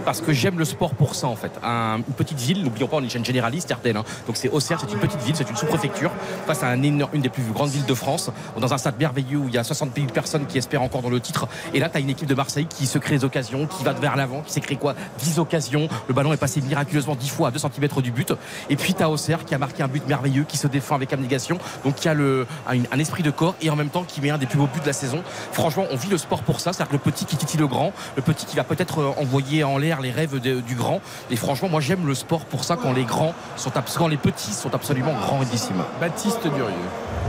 parce 0.04 0.20
que 0.20 0.32
j'aime 0.32 0.58
le 0.58 0.64
sport 0.64 0.94
pour 0.94 1.14
ça 1.14 1.26
en 1.26 1.34
fait. 1.36 1.50
Un- 1.62 1.96
une 1.98 2.14
petite 2.14 2.38
ville, 2.38 2.62
n'oublions 2.62 2.86
pas 2.88 2.98
on 2.98 3.02
est 3.02 3.14
une 3.14 3.24
généraliste 3.24 3.70
Ardennes, 3.72 3.96
hein. 3.96 4.04
donc 4.26 4.36
c'est 4.36 4.48
Auxerre, 4.50 4.80
c'est 4.80 4.92
une 4.92 5.00
petite 5.00 5.20
ville, 5.22 5.34
c'est 5.34 5.48
une 5.48 5.56
sous-préfecture 5.56 6.10
face 6.46 6.62
à 6.62 6.74
une 6.74 7.04
des 7.14 7.28
plus 7.28 7.42
grandes 7.52 7.70
villes 7.70 7.84
de 7.86 7.94
France, 7.94 8.30
dans 8.58 8.72
un 8.72 8.78
stade 8.78 8.94
merveilleux 8.98 9.38
où 9.38 9.48
il 9.48 9.54
y 9.54 9.58
a 9.58 9.64
60 9.64 9.90
000 9.96 10.06
personnes 10.08 10.46
qui 10.46 10.56
espèrent 10.58 10.82
encore 10.82 11.02
dans 11.02 11.10
le 11.10 11.20
titre. 11.20 11.48
Et 11.74 11.80
là 11.80 11.88
tu 11.88 11.96
as 11.96 12.00
une 12.00 12.10
équipe 12.10 12.28
de 12.28 12.34
Marseille 12.34 12.66
qui 12.66 12.86
se 12.86 12.98
crée 12.98 13.16
des 13.16 13.24
occasions, 13.24 13.66
qui 13.66 13.82
va 13.84 13.92
vers 13.92 14.14
l'avant, 14.16 14.42
qui 14.42 14.52
s'est 14.52 14.60
créé 14.60 14.76
quoi? 14.76 14.94
10 15.18 15.38
occasions, 15.40 15.88
le 16.06 16.14
ballon 16.14 16.32
est 16.32 16.36
passé 16.38 16.60
miraculeusement 16.60 17.16
10 17.16 17.28
fois 17.30 17.48
à 17.48 17.50
2 17.50 17.58
cm 17.58 17.88
du 18.02 18.10
but. 18.12 18.32
Et 18.70 18.76
puis 18.76 18.94
tu 18.94 19.02
as 19.02 19.10
Auxerre 19.10 19.44
qui 19.44 19.54
a 19.54 19.58
marqué 19.58 19.82
un 19.82 19.88
but 19.88 20.06
merveilleux, 20.06 20.44
qui 20.44 20.56
se 20.56 20.68
défend 20.68 20.94
avec 20.94 21.12
abnégation, 21.12 21.58
donc 21.84 21.96
qui 21.96 22.08
a 22.08 22.12
un, 22.12 22.44
un 22.92 22.98
esprit 22.98 23.22
de 23.22 23.30
corps 23.30 23.54
et 23.60 23.70
en 23.70 23.76
même 23.76 23.88
temps 23.88 24.04
qui 24.04 24.20
met 24.20 24.30
un 24.30 24.38
des 24.38 24.46
plus 24.46 24.58
beaux 24.58 24.66
buts 24.66 24.80
de 24.80 24.86
la 24.86 24.92
saison. 24.98 25.22
Franchement, 25.52 25.84
on 25.90 25.96
vit 25.96 26.08
le 26.10 26.18
sport 26.18 26.42
pour 26.42 26.60
ça, 26.60 26.72
c'est-à-dire 26.72 26.88
que 26.90 26.96
le 27.04 27.12
petit 27.12 27.24
qui 27.24 27.36
titille 27.36 27.60
le 27.60 27.66
grand, 27.66 27.92
le 28.16 28.22
petit 28.22 28.44
qui 28.46 28.56
va 28.56 28.64
peut-être 28.64 29.00
euh, 29.00 29.10
envoyer 29.20 29.64
en 29.64 29.78
l'air 29.78 30.00
les 30.00 30.10
rêves 30.10 30.38
de- 30.40 30.60
du 30.60 30.74
grand. 30.74 31.00
Et 31.30 31.36
franchement, 31.36 31.68
moi 31.68 31.80
j'aime 31.80 32.06
le 32.06 32.14
sport 32.14 32.40
pour 32.44 32.64
ça 32.64 32.76
quand 32.76 32.92
les 32.92 33.04
grands 33.04 33.34
sont 33.56 33.70
abs- 33.76 33.96
quand 33.96 34.08
les 34.08 34.16
petits 34.16 34.52
sont 34.52 34.74
absolument 34.74 35.14
grandissimes. 35.14 35.82
Baptiste 36.00 36.42
Durieux. 36.42 36.74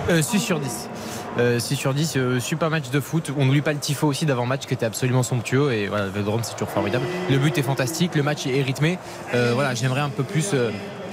Euh, 0.09 0.21
6 0.21 0.39
sur 0.39 0.59
10. 0.59 0.89
Euh, 1.37 1.59
6 1.59 1.75
sur 1.75 1.93
10, 1.93 2.17
euh, 2.17 2.39
super 2.39 2.69
match 2.69 2.89
de 2.89 2.99
foot. 2.99 3.31
On 3.37 3.45
n'oublie 3.45 3.61
pas 3.61 3.71
le 3.71 3.79
tifo 3.79 4.07
aussi 4.07 4.25
d'avant-match 4.25 4.65
qui 4.65 4.73
était 4.73 4.85
absolument 4.85 5.23
somptueux. 5.23 5.71
Et 5.71 5.87
voilà, 5.87 6.05
le 6.05 6.11
Vélodrome, 6.11 6.41
c'est 6.43 6.53
toujours 6.53 6.69
formidable. 6.69 7.05
Le 7.29 7.37
but 7.37 7.57
est 7.57 7.61
fantastique, 7.61 8.15
le 8.15 8.23
match 8.23 8.47
est 8.47 8.61
rythmé. 8.63 8.97
Euh, 9.35 9.51
voilà, 9.53 9.73
j'aimerais 9.75 10.01
un 10.01 10.09
peu 10.09 10.23
plus. 10.23 10.49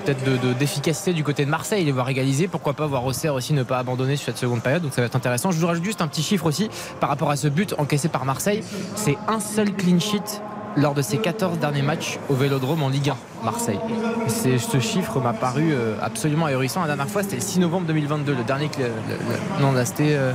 Peut-être 0.07 0.25
de- 0.25 0.37
de- 0.49 0.53
d'efficacité 0.53 1.13
du 1.13 1.25
côté 1.25 1.45
de 1.45 1.51
Marseille, 1.51 1.85
les 1.85 1.91
voir 1.91 2.09
égaliser. 2.09 2.47
Pourquoi 2.47 2.75
pas 2.75 2.87
voir 2.87 3.05
Auxerre 3.05 3.35
aussi 3.35 3.53
ne 3.53 3.65
pas 3.65 3.79
abandonner 3.79 4.15
sur 4.15 4.27
cette 4.27 4.39
seconde 4.39 4.63
période. 4.63 4.83
Donc 4.83 4.93
ça 4.95 5.01
va 5.03 5.07
être 5.07 5.17
intéressant. 5.17 5.51
Je 5.51 5.59
vous 5.59 5.67
rajoute 5.67 5.85
juste 5.85 6.01
un 6.01 6.07
petit 6.07 6.23
chiffre 6.23 6.47
aussi 6.47 6.71
par 7.01 7.09
rapport 7.11 7.29
à 7.31 7.35
ce 7.37 7.49
but 7.49 7.75
encaissé 7.77 8.09
par 8.09 8.25
Marseille. 8.25 8.63
C'est 8.95 9.19
un 9.27 9.41
seul 9.41 9.73
clean 9.75 9.99
sheet 9.99 10.41
lors 10.77 10.95
de 10.95 11.03
ses 11.03 11.19
14 11.19 11.59
derniers 11.59 11.83
matchs 11.83 12.19
au 12.29 12.35
Vélodrome 12.35 12.85
en 12.85 12.89
Ligue 12.89 13.11
1, 13.11 13.17
Marseille. 13.45 13.81
Ce 14.29 14.79
chiffre 14.79 15.19
m'a 15.19 15.33
paru 15.33 15.73
euh, 15.73 15.97
absolument 16.01 16.47
ahurissant. 16.47 16.83
La 16.83 16.87
dernière 16.87 17.09
fois, 17.09 17.23
c'était 17.25 17.37
le 17.37 17.43
6 17.43 17.59
novembre 17.59 17.87
2022. 17.89 18.33
Le 18.35 18.45
dernier. 18.45 18.71
le- 18.79 19.61
non, 19.63 19.73
là, 19.73 19.85
c'était. 19.85 20.15
euh, 20.15 20.33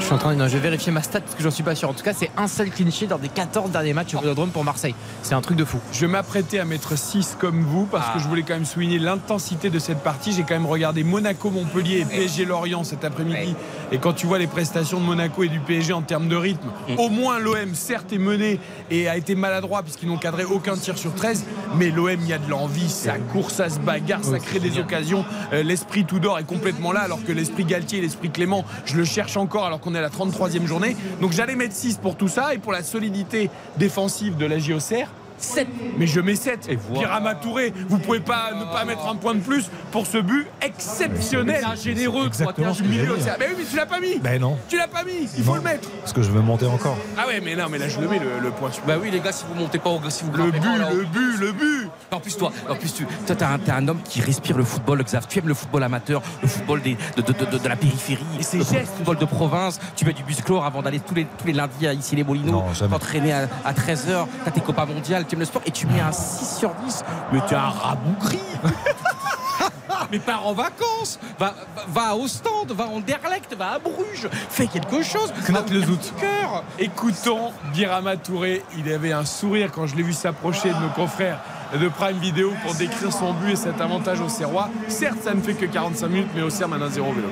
je, 0.00 0.04
suis 0.04 0.12
en 0.14 0.18
train 0.18 0.32
de. 0.34 0.38
non, 0.38 0.48
je 0.48 0.54
vais 0.54 0.60
vérifier 0.60 0.92
ma 0.92 1.02
stat 1.02 1.20
parce 1.20 1.34
que 1.34 1.42
j'en 1.42 1.50
suis 1.50 1.62
pas 1.62 1.74
sûr. 1.74 1.88
En 1.88 1.92
tout 1.92 2.02
cas, 2.04 2.12
c'est 2.14 2.30
un 2.36 2.46
seul 2.48 2.70
clean 2.70 2.90
sheet 2.90 3.06
lors 3.08 3.18
des 3.18 3.28
14 3.28 3.70
derniers 3.70 3.92
matchs 3.92 4.14
au 4.14 4.20
Vélodrome 4.20 4.50
pour 4.50 4.64
Marseille. 4.64 4.94
C'est 5.22 5.34
un 5.34 5.40
truc 5.40 5.56
de 5.56 5.64
fou. 5.64 5.78
Je 5.92 6.06
m'apprêtais 6.06 6.58
à 6.58 6.64
mettre 6.64 6.96
6 6.96 7.36
comme 7.38 7.62
vous 7.62 7.86
parce 7.86 8.06
Ah. 8.10 8.12
que 8.14 8.20
je 8.22 8.28
voulais 8.28 8.42
quand 8.42 8.54
même 8.54 8.64
souligner 8.64 8.98
l'intensité 8.98 9.70
de 9.70 9.78
cette 9.78 10.02
partie. 10.02 10.32
J'ai 10.32 10.42
quand 10.42 10.54
même 10.54 10.66
regardé 10.66 11.04
Monaco-Montpellier 11.04 12.00
et 12.00 12.04
PSG 12.04 12.44
Lorient 12.44 12.84
cet 12.84 13.04
après-midi. 13.04 13.54
Et 13.92 13.98
quand 13.98 14.12
tu 14.12 14.26
vois 14.26 14.38
les 14.38 14.46
prestations 14.46 15.00
de 15.00 15.04
Monaco 15.04 15.42
et 15.42 15.48
du 15.48 15.60
PSG 15.60 15.92
en 15.92 16.02
termes 16.02 16.28
de 16.28 16.36
rythme, 16.36 16.68
Mm. 16.88 16.98
au 16.98 17.08
moins 17.08 17.38
l'OM 17.38 17.74
certes 17.74 18.12
est 18.12 18.18
mené 18.18 18.60
et 18.90 19.08
a 19.08 19.16
été 19.16 19.34
maladroit 19.34 19.82
puisqu'ils 19.82 20.08
n'ont 20.08 20.16
cadré 20.18 20.44
aucun 20.44 20.76
tir 20.76 20.96
sur 20.98 21.14
13. 21.14 21.44
Mais 21.76 21.90
l'OM, 21.90 22.08
il 22.20 22.26
y 22.28 22.32
a 22.32 22.38
de 22.38 22.48
l'envie, 22.50 22.88
ça 22.88 23.18
court, 23.32 23.50
ça 23.50 23.68
se 23.68 23.78
bagarre, 23.80 24.24
ça 24.24 24.38
crée 24.38 24.58
des 24.60 24.78
occasions. 24.78 25.24
Euh, 25.52 25.62
l'esprit 25.62 26.04
Tudor 26.04 26.38
est 26.38 26.44
complètement 26.44 26.92
là 26.92 27.00
alors 27.00 27.22
que 27.24 27.32
l'esprit 27.32 27.64
Galtier 27.64 27.98
et 27.98 28.02
l'esprit 28.02 28.30
Clément, 28.30 28.64
je 28.86 28.96
le 28.96 29.04
cherche 29.04 29.27
encore 29.36 29.66
alors 29.66 29.80
qu'on 29.80 29.94
est 29.94 29.98
à 29.98 30.02
la 30.02 30.08
33e 30.08 30.66
journée. 30.66 30.96
Donc 31.20 31.32
j'allais 31.32 31.56
mettre 31.56 31.74
6 31.74 31.98
pour 31.98 32.16
tout 32.16 32.28
ça 32.28 32.54
et 32.54 32.58
pour 32.58 32.72
la 32.72 32.82
solidité 32.82 33.50
défensive 33.76 34.36
de 34.36 34.46
la 34.46 34.58
JOCR. 34.58 35.08
7, 35.42 35.66
mais 35.98 36.06
je 36.06 36.20
mets 36.20 36.36
7. 36.36 36.66
Et 36.68 36.76
Birama 36.92 37.34
Touré, 37.34 37.72
vous 37.88 37.98
pouvez 37.98 38.20
pas 38.20 38.50
ne 38.54 38.64
pas 38.64 38.84
mettre 38.84 39.06
un 39.08 39.16
point 39.16 39.34
de 39.34 39.40
plus 39.40 39.70
pour 39.92 40.06
ce 40.06 40.18
but 40.18 40.46
exceptionnel. 40.60 41.64
C'est 41.76 41.94
généreux. 41.94 42.26
Exactement 42.26 42.74
ce 42.74 42.82
milieu, 42.82 43.16
c'est- 43.20 43.36
Mais 43.38 43.46
oui, 43.48 43.54
mais 43.58 43.64
tu 43.70 43.76
l'as 43.76 43.86
pas 43.86 44.00
mis. 44.00 44.18
Ben 44.18 44.40
non, 44.40 44.56
Tu 44.68 44.76
l'as 44.76 44.88
pas 44.88 45.04
mis. 45.04 45.28
Il 45.36 45.44
faut 45.44 45.50
Non. 45.52 45.56
le 45.56 45.62
mettre. 45.62 45.88
parce 46.00 46.12
que 46.12 46.22
je 46.22 46.30
veux 46.30 46.40
monter 46.40 46.66
encore. 46.66 46.96
Ah 47.16 47.26
ouais, 47.26 47.40
mais 47.44 47.54
non, 47.56 47.66
mais 47.70 47.78
là 47.78 47.88
je 47.88 48.00
le 48.00 48.08
mets 48.08 48.18
le, 48.18 48.40
le 48.42 48.50
point. 48.50 48.70
Bah 48.86 48.94
oui 49.00 49.10
les 49.10 49.20
gars, 49.20 49.32
si 49.32 49.44
vous 49.48 49.54
montez 49.54 49.78
pas 49.78 49.90
au 49.90 50.00
si 50.08 50.24
vous 50.24 50.32
Le 50.32 50.50
but, 50.50 50.60
pas, 50.60 50.78
là, 50.78 50.90
le 50.90 51.04
but, 51.04 51.36
le 51.38 51.52
but. 51.52 51.88
En 52.10 52.20
plus, 52.20 52.36
toi, 52.36 52.50
en 52.68 52.74
plus, 52.74 52.92
tu 52.94 53.04
toi, 53.26 53.36
t'es 53.36 53.44
un, 53.44 53.58
t'es 53.58 53.70
un 53.70 53.86
homme 53.88 54.00
qui 54.04 54.20
respire 54.20 54.56
le 54.56 54.64
football, 54.64 55.02
Xav. 55.02 55.26
Tu 55.28 55.38
aimes 55.38 55.48
le 55.48 55.54
football 55.54 55.82
amateur, 55.82 56.22
le 56.42 56.48
football 56.48 56.80
des- 56.82 56.96
de, 57.16 57.22
de- 57.22 57.32
de- 57.32 57.58
de 57.58 57.68
la 57.68 57.76
périphérie, 57.76 58.24
le 58.36 58.42
gestes. 58.42 58.86
football 58.96 59.18
de 59.18 59.24
province. 59.24 59.78
Tu 59.96 60.04
mets 60.04 60.12
du 60.12 60.24
musclore 60.24 60.64
avant 60.64 60.82
d'aller 60.82 61.00
tous 61.00 61.14
les, 61.14 61.24
tous 61.38 61.46
les 61.46 61.52
lundis 61.52 61.86
à 61.86 61.92
ici 61.92 62.16
les 62.16 62.24
Molinos, 62.24 62.62
t'entraîner 62.90 63.32
à, 63.32 63.48
à 63.64 63.72
13h, 63.72 64.26
t'as 64.44 64.50
tes 64.50 64.60
copains 64.60 64.86
mondiales, 64.86 65.24
tu 65.28 65.34
aimes 65.34 65.40
le 65.40 65.46
sport 65.46 65.62
et 65.66 65.70
tu 65.70 65.86
mets 65.86 66.00
un 66.00 66.12
6 66.12 66.58
sur 66.58 66.70
10. 66.74 67.04
Mais 67.32 67.40
t'es 67.46 67.54
un 67.54 67.68
rabougri 67.68 68.40
Mais 70.10 70.18
pars 70.18 70.46
en 70.46 70.54
vacances 70.54 71.18
va, 71.38 71.54
va, 71.76 71.82
va 71.88 72.10
à 72.10 72.14
Ostende, 72.14 72.72
va 72.72 72.86
en 72.86 73.00
Derlecht, 73.00 73.54
va 73.54 73.72
à 73.72 73.78
Bruges 73.78 74.28
Fais 74.48 74.66
quelque 74.66 75.02
chose 75.02 75.32
Knote 75.46 75.70
le 75.70 75.82
zout. 75.82 76.14
cœur 76.18 76.64
Écoutons 76.78 77.52
Birama 77.74 78.16
Touré. 78.16 78.62
Il 78.78 78.90
avait 78.90 79.12
un 79.12 79.26
sourire 79.26 79.70
quand 79.70 79.86
je 79.86 79.96
l'ai 79.96 80.02
vu 80.02 80.14
s'approcher 80.14 80.70
de 80.70 80.78
nos 80.78 80.88
confrères 80.90 81.40
de 81.78 81.88
Prime 81.88 82.18
Vidéo 82.18 82.52
pour 82.64 82.74
décrire 82.74 83.12
son 83.12 83.34
but 83.34 83.52
et 83.52 83.56
cet 83.56 83.80
avantage 83.80 84.20
au 84.20 84.28
Serrois. 84.28 84.70
Certes, 84.88 85.18
ça 85.22 85.34
ne 85.34 85.42
fait 85.42 85.52
que 85.52 85.66
45 85.66 86.08
minutes, 86.08 86.30
mais 86.34 86.42
au 86.42 86.48
Serre 86.48 86.68
maintenant 86.68 86.88
0 86.88 87.12
vélo. 87.12 87.28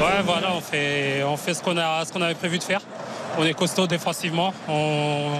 Ouais, 0.00 0.22
voilà, 0.24 0.52
on 0.54 0.60
fait, 0.60 1.22
on 1.24 1.36
fait 1.36 1.52
ce 1.52 1.62
qu'on 1.62 1.76
a, 1.76 2.04
ce 2.04 2.12
qu'on 2.12 2.22
avait 2.22 2.34
prévu 2.34 2.58
de 2.58 2.62
faire. 2.62 2.80
On 3.38 3.44
est 3.44 3.52
costaud 3.52 3.86
défensivement. 3.86 4.54
On, 4.68 5.32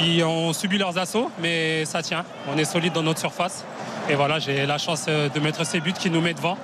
ils 0.00 0.22
ont 0.24 0.52
subi 0.52 0.78
leurs 0.78 0.96
assauts, 0.98 1.30
mais 1.40 1.84
ça 1.84 2.02
tient. 2.02 2.24
On 2.52 2.56
est 2.56 2.64
solide 2.64 2.92
dans 2.92 3.02
notre 3.02 3.20
surface. 3.20 3.64
Et 4.08 4.14
voilà, 4.14 4.38
j'ai 4.38 4.64
la 4.64 4.78
chance 4.78 5.04
euh, 5.08 5.28
de 5.28 5.40
mettre 5.40 5.64
ces 5.64 5.80
buts 5.80 5.92
qui 5.92 6.08
nous 6.10 6.20
mettent 6.20 6.38
devant. 6.38 6.56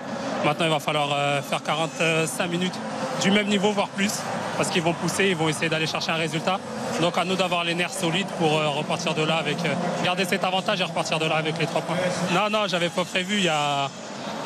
Maintenant, 0.45 0.65
il 0.67 0.71
va 0.71 0.79
falloir 0.79 1.11
euh, 1.13 1.43
faire 1.43 1.63
45 1.63 2.47
minutes 2.47 2.75
du 3.23 3.31
même 3.31 3.47
niveau, 3.49 3.71
voire 3.71 3.89
plus, 3.89 4.13
parce 4.57 4.71
qu'ils 4.71 4.83
vont 4.83 4.95
pousser, 4.95 5.29
ils 5.29 5.37
vont 5.37 5.49
essayer 5.49 5.69
d'aller 5.69 5.87
chercher 5.87 6.11
un 6.11 6.17
résultat. 6.17 6.59
Donc 7.01 7.19
à 7.19 7.25
nous 7.25 7.35
d'avoir 7.37 7.65
les 7.65 7.75
nerfs 7.75 7.93
solides 7.93 8.27
pour 8.39 8.57
euh, 8.57 8.69
repartir 8.69 9.15
de 9.15 9.23
là 9.23 9.37
avec 9.37 9.57
garder 10.05 10.25
cet 10.25 10.45
avantage 10.45 10.81
et 10.81 10.85
repartir 10.85 11.19
de 11.19 11.27
là 11.27 11.37
avec 11.37 11.59
les 11.59 11.67
trois 11.67 11.83
points. 11.83 11.97
Non, 12.33 12.49
non, 12.51 12.67
j'avais 12.67 12.89
pas 12.89 13.05
prévu. 13.05 13.47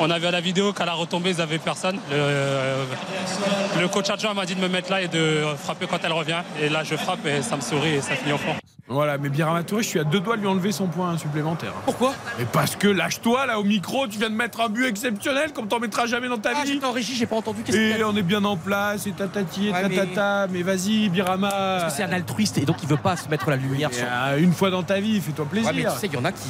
On 0.01 0.09
a 0.09 0.19
vu 0.19 0.27
à 0.27 0.31
la 0.31 0.41
vidéo 0.41 0.73
qu'à 0.73 0.85
la 0.85 0.93
retombée, 0.93 1.31
ils 1.31 1.37
n'avaient 1.37 1.57
personne. 1.57 1.99
Le, 2.11 3.81
le 3.81 3.87
coach 3.87 4.09
adjoint 4.09 4.33
m'a 4.33 4.45
dit 4.45 4.55
de 4.55 4.61
me 4.61 4.69
mettre 4.69 4.91
là 4.91 5.01
et 5.01 5.07
de 5.07 5.43
frapper 5.57 5.87
quand 5.87 5.99
elle 6.03 6.13
revient. 6.13 6.41
Et 6.61 6.69
là, 6.69 6.83
je 6.83 6.95
frappe 6.95 7.25
et 7.25 7.41
ça 7.41 7.55
me 7.55 7.61
sourit 7.61 7.95
et 7.95 8.01
ça 8.01 8.15
finit 8.15 8.33
au 8.33 8.37
fond. 8.37 8.55
Voilà, 8.91 9.19
mais 9.19 9.29
Birama 9.29 9.61
Touré, 9.61 9.83
je 9.83 9.87
suis 9.87 9.99
à 9.99 10.03
deux 10.03 10.19
doigts 10.19 10.35
de 10.35 10.41
lui 10.41 10.47
enlever 10.47 10.71
son 10.71 10.87
point 10.87 11.15
supplémentaire. 11.17 11.73
Pourquoi? 11.85 12.15
Mais 12.39 12.45
parce 12.51 12.75
que 12.75 12.87
lâche-toi 12.87 13.45
là 13.45 13.59
au 13.59 13.63
micro, 13.63 14.07
tu 14.07 14.17
viens 14.17 14.31
de 14.31 14.35
mettre 14.35 14.61
un 14.61 14.69
but 14.69 14.85
exceptionnel 14.87 15.53
comme 15.53 15.67
t'en 15.67 15.79
mettras 15.79 16.07
jamais 16.07 16.27
dans 16.27 16.39
ta 16.39 16.49
Ah, 16.55 16.63
vie. 16.63 16.73
j'étais 16.73 16.85
en 16.85 16.91
régie, 16.91 17.13
j'ai 17.15 17.27
pas 17.27 17.35
entendu. 17.35 17.61
Et 17.71 18.03
on 18.03 18.15
est 18.15 18.23
bien 18.23 18.43
en 18.45 18.57
place, 18.57 19.05
et 19.05 19.11
tatati 19.11 19.67
et 19.67 19.71
Ouais, 19.71 19.83
tatata, 19.89 20.47
mais, 20.51 20.63
vas-y 20.63 21.07
Birama. 21.09 21.49
Parce 21.51 21.83
que 21.93 21.97
c'est 21.97 22.03
un 22.03 22.11
altruiste 22.13 22.57
et 22.57 22.65
donc 22.65 22.77
il 22.81 22.89
veut 22.89 22.97
pas 22.97 23.15
se 23.15 23.29
mettre 23.29 23.49
la 23.51 23.57
lumière 23.57 23.93
sur. 23.93 24.05
euh, 24.11 24.37
une 24.39 24.53
fois 24.53 24.71
dans 24.71 24.81
ta 24.83 24.99
vie, 24.99 25.21
fais-toi 25.21 25.45
plaisir. 25.45 25.69
Ouais, 25.69 25.75
mais 25.83 25.83
tu 25.83 25.97
sais, 25.99 26.07
il 26.07 26.13
y 26.13 26.17
en 26.17 26.25
a 26.25 26.31
qui, 26.31 26.49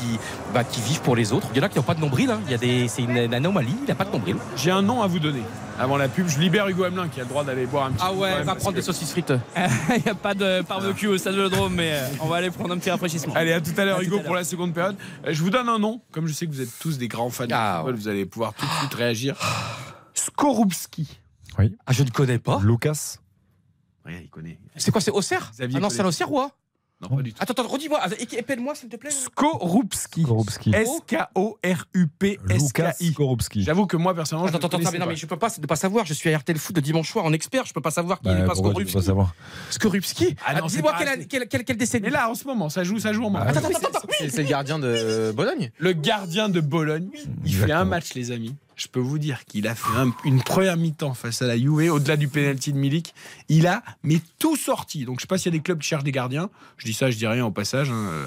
bah, 0.53 0.63
qui 0.63 0.79
vivent 0.79 1.01
pour 1.01 1.17
les 1.17 1.33
autres. 1.33 1.47
Il 1.53 1.57
y 1.57 1.59
en 1.61 1.65
a 1.65 1.69
qui 1.69 1.77
n'ont 1.77 1.83
pas 1.83 1.93
de 1.95 1.99
nombril. 1.99 2.31
hein. 2.31 2.39
Il 2.45 2.51
y 2.51 2.55
a 2.55 2.57
des, 2.57 2.87
c'est 2.87 3.01
une, 3.01 3.17
une 3.17 3.33
anomalie. 3.33 3.75
Il 3.83 3.87
n'a 3.89 3.95
pas 3.95 4.05
de 4.05 4.11
nombril. 4.11 4.37
J'ai 4.55 4.71
un 4.71 4.81
nom 4.81 5.01
à 5.01 5.07
vous 5.07 5.19
donner. 5.19 5.43
Avant 5.79 5.95
la 5.95 6.09
pub, 6.09 6.27
je 6.27 6.39
libère 6.39 6.67
Hugo 6.67 6.83
Hamelin 6.83 7.07
qui 7.07 7.21
a 7.21 7.23
le 7.23 7.29
droit 7.29 7.43
d'aller 7.45 7.65
boire 7.65 7.85
un 7.85 7.91
petit 7.91 8.03
Ah 8.05 8.11
ouais, 8.13 8.35
même, 8.35 8.43
va 8.45 8.55
prendre 8.55 8.71
que- 8.71 8.75
des 8.75 8.81
saucisses 8.81 9.11
frites. 9.11 9.31
Il 9.95 10.03
n'y 10.03 10.09
a 10.09 10.15
pas 10.15 10.33
de 10.33 10.61
barbecue 10.67 11.07
au 11.07 11.17
stade 11.17 11.35
Vélodrome, 11.35 11.73
mais 11.73 11.93
euh, 11.93 12.07
on 12.19 12.27
va 12.27 12.35
aller 12.37 12.51
prendre 12.51 12.73
un 12.73 12.77
petit 12.77 12.89
rafraîchissement. 12.91 13.33
Allez, 13.33 13.53
à 13.53 13.61
tout 13.61 13.71
à 13.77 13.85
l'heure, 13.85 14.01
Hugo, 14.01 14.19
à 14.19 14.23
pour 14.23 14.35
la 14.35 14.43
seconde 14.43 14.73
période. 14.73 14.97
Euh, 15.25 15.31
Je 15.33 15.41
vous 15.41 15.49
donne 15.49 15.69
un 15.69 15.79
nom. 15.79 16.01
Comme 16.11 16.27
je 16.27 16.33
sais 16.33 16.45
que 16.47 16.51
vous 16.51 16.61
êtes 16.61 16.77
tous 16.79 16.97
des 16.97 17.07
grands 17.07 17.29
fans 17.29 17.45
Ah, 17.51 17.71
de 17.71 17.77
football, 17.77 17.93
ouais. 17.95 17.99
vous 18.01 18.07
allez 18.09 18.25
pouvoir 18.25 18.53
tout 18.53 18.65
de 18.65 18.71
suite 18.71 18.93
réagir. 18.93 19.35
Skorupski. 20.13 21.19
Ah, 21.85 21.93
je 21.93 22.03
ne 22.03 22.09
connais 22.09 22.39
pas. 22.39 22.59
Lucas. 22.63 23.15
Ouais, 24.05 24.19
il 24.23 24.29
connaît. 24.29 24.59
C'est 24.75 24.91
quoi 24.91 25.01
C'est 25.01 25.11
Auxerre? 25.11 25.51
Ah 25.59 25.65
non, 25.79 25.89
c'est 25.89 25.97
connaît. 25.97 26.07
Non, 27.01 27.15
pas 27.15 27.21
du 27.21 27.31
tout. 27.31 27.37
Attends, 27.41 27.53
attends, 27.53 27.67
redis-moi. 27.69 27.97
Ah, 28.01 28.07
Épelle-moi, 28.37 28.75
s'il 28.75 28.89
te 28.89 28.97
plaît. 28.97 29.09
Skorupski. 29.09 30.23
Skorupski. 30.23 30.71
S-K-O-R-U-P-S-K-I. 30.75 32.57
Lucas 32.57 32.93
Skorupski. 33.13 33.63
J'avoue 33.63 33.85
que 33.87 33.97
moi, 33.97 34.13
personnellement, 34.13 34.47
je 34.47 34.49
Attends, 34.51 34.57
ne 34.57 34.65
attends, 34.65 34.67
attends, 34.67 34.77
connaissais 34.77 34.91
mais 34.93 34.99
non, 34.99 35.05
pas. 35.05 35.11
mais 35.11 35.15
je 35.15 35.25
peux 35.25 35.37
pas, 35.37 35.49
c'est 35.49 35.61
de 35.61 35.67
pas 35.67 35.75
savoir. 35.75 36.05
Je 36.05 36.13
suis 36.13 36.33
à 36.33 36.37
RTL 36.37 36.57
Foot 36.57 36.75
de 36.75 36.81
dimanche 36.81 37.09
soir 37.09 37.25
en 37.25 37.33
expert. 37.33 37.65
Je 37.65 37.73
peux 37.73 37.81
pas 37.81 37.91
savoir 37.91 38.19
qui 38.19 38.25
Bah, 38.25 38.35
n'est 38.35 38.45
pas 38.45 38.53
tu 38.55 38.61
peux 38.61 38.69
Skorupski. 38.69 38.93
pas 38.97 39.01
savoir 39.01 39.33
Skorupski 39.69 40.35
Ah 40.45 40.55
c'est 40.67 40.75
Dis-moi 40.77 40.91
pas- 40.91 40.97
quelle, 41.05 41.27
quelle, 41.27 41.47
quelle, 41.47 41.63
quelle 41.63 41.77
décennie 41.77 42.03
Mais 42.03 42.09
là, 42.11 42.29
en 42.29 42.35
ce 42.35 42.45
moment, 42.45 42.69
ça 42.69 42.83
joue, 42.83 42.99
ça 42.99 43.13
joue 43.13 43.23
en 43.25 43.29
main. 43.29 43.41
Attends, 43.41 43.59
attends, 43.59 43.69
attends, 43.69 43.87
attends. 43.99 44.07
C'est 44.19 44.37
le 44.43 44.43
gardien 44.49 44.77
de 44.79 45.31
Bologne 45.35 45.71
Le 45.77 45.93
gardien 45.93 46.49
de 46.49 46.59
Bologne, 46.59 47.09
il 47.45 47.55
fait 47.55 47.71
un 47.71 47.85
match, 47.85 48.13
les 48.13 48.31
amis. 48.31 48.55
Je 48.79 48.87
peux 48.87 49.01
vous 49.01 49.19
dire 49.19 49.43
qu'il 49.43 49.67
a 49.67 49.75
fait 49.75 49.93
un- 49.97 50.13
une 50.23 50.41
première 50.41 50.77
mi-temps 50.77 51.13
face 51.13 51.41
à 51.41 51.47
la 51.47 51.57
Juve, 51.57 51.91
au-delà 51.91 52.15
du 52.15 52.29
penalty 52.29 52.71
de 52.71 52.77
Milik. 52.77 53.13
Il 53.49 53.67
a 53.67 53.83
mais 54.03 54.21
tout 54.39 54.55
sorti. 54.55 55.03
Donc 55.03 55.17
je 55.19 55.23
sais 55.23 55.27
pas 55.27 55.37
s'il 55.37 55.51
y 55.53 55.55
a 55.55 55.57
des 55.57 55.61
clubs 55.61 55.79
qui 55.79 55.87
cherchent 55.89 56.05
des 56.05 56.13
gardiens. 56.13 56.49
Je 56.77 56.85
dis 56.85 56.93
ça, 56.93 57.11
je 57.11 57.17
dis 57.17 57.27
rien 57.27 57.45
au 57.45 57.51
passage, 57.51 57.89
hein, 57.89 57.93
euh, 58.09 58.25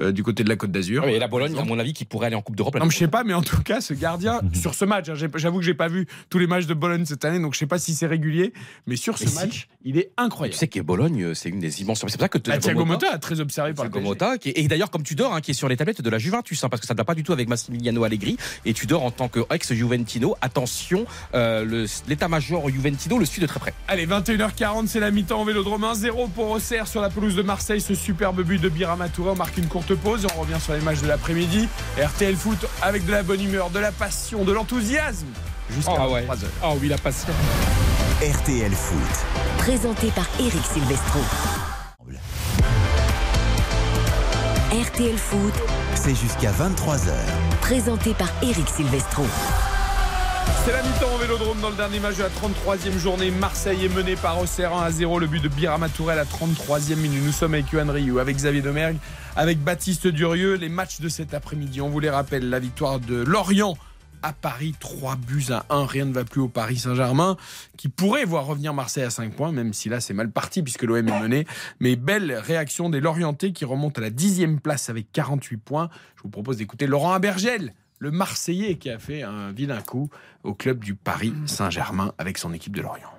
euh, 0.00 0.12
du 0.12 0.24
côté 0.24 0.42
de 0.42 0.48
la 0.48 0.56
Côte 0.56 0.72
d'Azur. 0.72 1.04
Ouais, 1.04 1.12
mais 1.12 1.18
la 1.20 1.28
Bologne, 1.28 1.56
à 1.56 1.62
mon 1.64 1.78
avis, 1.78 1.92
qui 1.92 2.04
pourrait 2.04 2.26
aller 2.26 2.34
en 2.34 2.42
Coupe 2.42 2.56
d'Europe. 2.56 2.74
Non, 2.80 2.90
je 2.90 2.98
sais 2.98 3.06
pas, 3.06 3.22
mais 3.22 3.32
en 3.32 3.42
tout 3.42 3.62
cas, 3.62 3.80
ce 3.80 3.94
gardien, 3.94 4.40
sur 4.60 4.74
ce 4.74 4.84
match, 4.84 5.08
hein, 5.08 5.14
j'avoue 5.36 5.58
que 5.60 5.64
j'ai 5.64 5.74
pas 5.74 5.86
vu 5.86 6.08
tous 6.30 6.38
les 6.38 6.48
matchs 6.48 6.66
de 6.66 6.74
Bologne 6.74 7.04
cette 7.06 7.24
année, 7.24 7.38
donc 7.38 7.54
je 7.54 7.60
sais 7.60 7.66
pas 7.66 7.78
si 7.78 7.94
c'est 7.94 8.06
régulier, 8.08 8.52
mais 8.88 8.96
sur 8.96 9.18
ce 9.18 9.28
si. 9.28 9.34
match, 9.36 9.68
il 9.84 9.98
est 9.98 10.06
Tu 10.06 10.10
incroyable. 10.24 10.56
sais 10.58 10.66
que 10.66 10.80
Bologne, 10.80 11.32
c'est 11.34 11.48
une 11.48 11.60
des 11.60 11.80
immenses. 11.80 12.00
C'est 12.00 12.06
pour 12.10 12.20
ça 12.20 12.28
que 12.28 12.38
Ah, 12.50 12.58
Thiago 12.58 12.84
Motta 12.84 13.06
a 13.12 13.18
très 13.18 13.38
observé 13.38 13.72
par 13.72 13.84
le. 13.84 14.00
Motta, 14.00 14.36
qui 14.38 14.48
est- 14.48 14.58
et 14.58 14.66
d'ailleurs 14.66 14.90
comme 14.90 15.04
Tudor, 15.04 15.32
hein, 15.32 15.40
qui 15.40 15.52
est 15.52 15.54
sur 15.54 15.68
les 15.68 15.76
tablettes 15.76 16.02
de 16.02 16.10
la 16.10 16.18
Juventus, 16.18 16.60
parce 16.68 16.80
que 16.80 16.88
ça 16.88 16.94
ne 16.94 16.98
va 16.98 17.04
pas 17.04 17.14
du 17.14 17.22
tout 17.22 17.32
avec 17.32 17.48
Massimiliano 17.48 18.02
Allegri. 18.02 18.36
Et 18.64 18.74
Tudor, 18.74 19.04
en 19.04 19.12
tant 19.12 19.28
attention, 20.40 21.04
euh, 21.34 21.86
l'état-major 22.08 22.68
Juventino 22.70 23.18
le 23.18 23.24
suit 23.24 23.40
de 23.42 23.46
très 23.46 23.60
près. 23.60 23.74
Allez, 23.88 24.06
21h40, 24.06 24.86
c'est 24.86 25.00
la 25.00 25.10
mi-temps 25.10 25.40
au 25.42 25.44
Vélodrome 25.44 25.82
1-0 25.84 26.28
pour 26.30 26.50
Auxerre 26.50 26.86
sur 26.88 27.00
la 27.00 27.10
pelouse 27.10 27.34
de 27.36 27.42
Marseille. 27.42 27.80
Ce 27.80 27.94
superbe 27.94 28.42
but 28.42 28.60
de 28.60 28.68
Birama 28.68 29.08
Touré. 29.08 29.30
On 29.30 29.36
marque 29.36 29.56
une 29.58 29.68
courte 29.68 29.94
pause 29.94 30.24
et 30.24 30.26
on 30.36 30.40
revient 30.40 30.60
sur 30.60 30.72
les 30.74 30.80
matchs 30.80 31.00
de 31.02 31.08
l'après-midi. 31.08 31.68
RTL 32.02 32.36
Foot 32.36 32.66
avec 32.80 33.04
de 33.06 33.12
la 33.12 33.22
bonne 33.22 33.42
humeur, 33.42 33.70
de 33.70 33.78
la 33.78 33.92
passion, 33.92 34.44
de 34.44 34.52
l'enthousiasme. 34.52 35.26
Jusqu'à 35.74 35.92
Ah 35.98 36.08
ouais. 36.08 36.22
23h. 36.26 36.44
Ah 36.62 36.70
oui, 36.80 36.88
la 36.88 36.98
passion. 36.98 37.32
RTL 38.20 38.72
Foot. 38.72 39.26
Présenté 39.58 40.08
par 40.08 40.26
Eric 40.40 40.62
Silvestro. 40.72 41.20
RTL 44.72 45.18
Foot, 45.18 45.52
C'est 45.94 46.14
jusqu'à 46.14 46.50
23h. 46.50 47.10
présenté 47.60 48.14
par 48.14 48.28
Eric 48.42 48.66
Silvestro. 48.68 49.24
C'est 50.64 50.72
la 50.72 50.82
mi-temps 50.82 51.14
au 51.14 51.18
Vélodrome 51.18 51.60
dans 51.60 51.70
le 51.70 51.76
dernier 51.76 51.98
match 51.98 52.16
de 52.16 52.22
la 52.22 52.28
33e 52.28 52.98
journée. 52.98 53.30
Marseille 53.30 53.84
est 53.84 53.94
mené 53.94 54.14
par 54.14 54.40
Auxerre 54.40 54.72
1 54.72 54.84
à 54.84 54.90
0. 54.90 55.18
Le 55.18 55.26
but 55.26 55.42
de 55.42 55.48
Birama 55.48 55.88
Touré 55.88 56.12
à 56.12 56.16
la 56.16 56.24
33e 56.24 56.96
minute. 56.96 57.22
Nous 57.24 57.32
sommes 57.32 57.54
avec 57.54 57.72
Yohan 57.72 57.90
Ryu, 57.90 58.20
avec 58.20 58.36
Xavier 58.36 58.62
Domergue, 58.62 58.96
avec 59.34 59.58
Baptiste 59.58 60.06
Durieux. 60.06 60.54
Les 60.54 60.68
matchs 60.68 61.00
de 61.00 61.08
cet 61.08 61.34
après-midi, 61.34 61.80
on 61.80 61.88
vous 61.88 62.00
les 62.00 62.10
rappelle. 62.10 62.48
La 62.48 62.60
victoire 62.60 63.00
de 63.00 63.22
Lorient 63.22 63.76
à 64.22 64.32
Paris, 64.32 64.74
3 64.78 65.16
buts 65.16 65.46
à 65.50 65.66
1. 65.68 65.84
Rien 65.84 66.04
ne 66.04 66.12
va 66.12 66.24
plus 66.24 66.40
au 66.40 66.48
Paris 66.48 66.78
Saint-Germain, 66.78 67.36
qui 67.76 67.88
pourrait 67.88 68.24
voir 68.24 68.46
revenir 68.46 68.72
Marseille 68.72 69.02
à 69.02 69.10
5 69.10 69.34
points, 69.34 69.52
même 69.52 69.72
si 69.72 69.88
là 69.88 70.00
c'est 70.00 70.14
mal 70.14 70.30
parti 70.30 70.62
puisque 70.62 70.84
l'OM 70.84 70.96
est 70.96 71.20
mené. 71.20 71.46
Mais 71.80 71.96
belle 71.96 72.32
réaction 72.32 72.88
des 72.88 73.00
Lorientais 73.00 73.52
qui 73.52 73.64
remontent 73.64 74.00
à 74.00 74.04
la 74.04 74.10
10e 74.10 74.60
place 74.60 74.88
avec 74.88 75.10
48 75.12 75.56
points. 75.56 75.88
Je 76.16 76.22
vous 76.22 76.28
propose 76.28 76.58
d'écouter 76.58 76.86
Laurent 76.86 77.12
Abergel, 77.12 77.72
le 78.02 78.10
Marseillais 78.10 78.74
qui 78.78 78.90
a 78.90 78.98
fait 78.98 79.22
un 79.22 79.52
vilain 79.52 79.80
coup 79.80 80.10
au 80.42 80.54
club 80.54 80.80
du 80.80 80.96
Paris 80.96 81.32
Saint-Germain 81.46 82.12
avec 82.18 82.36
son 82.36 82.52
équipe 82.52 82.74
de 82.74 82.82
Lorient. 82.82 83.12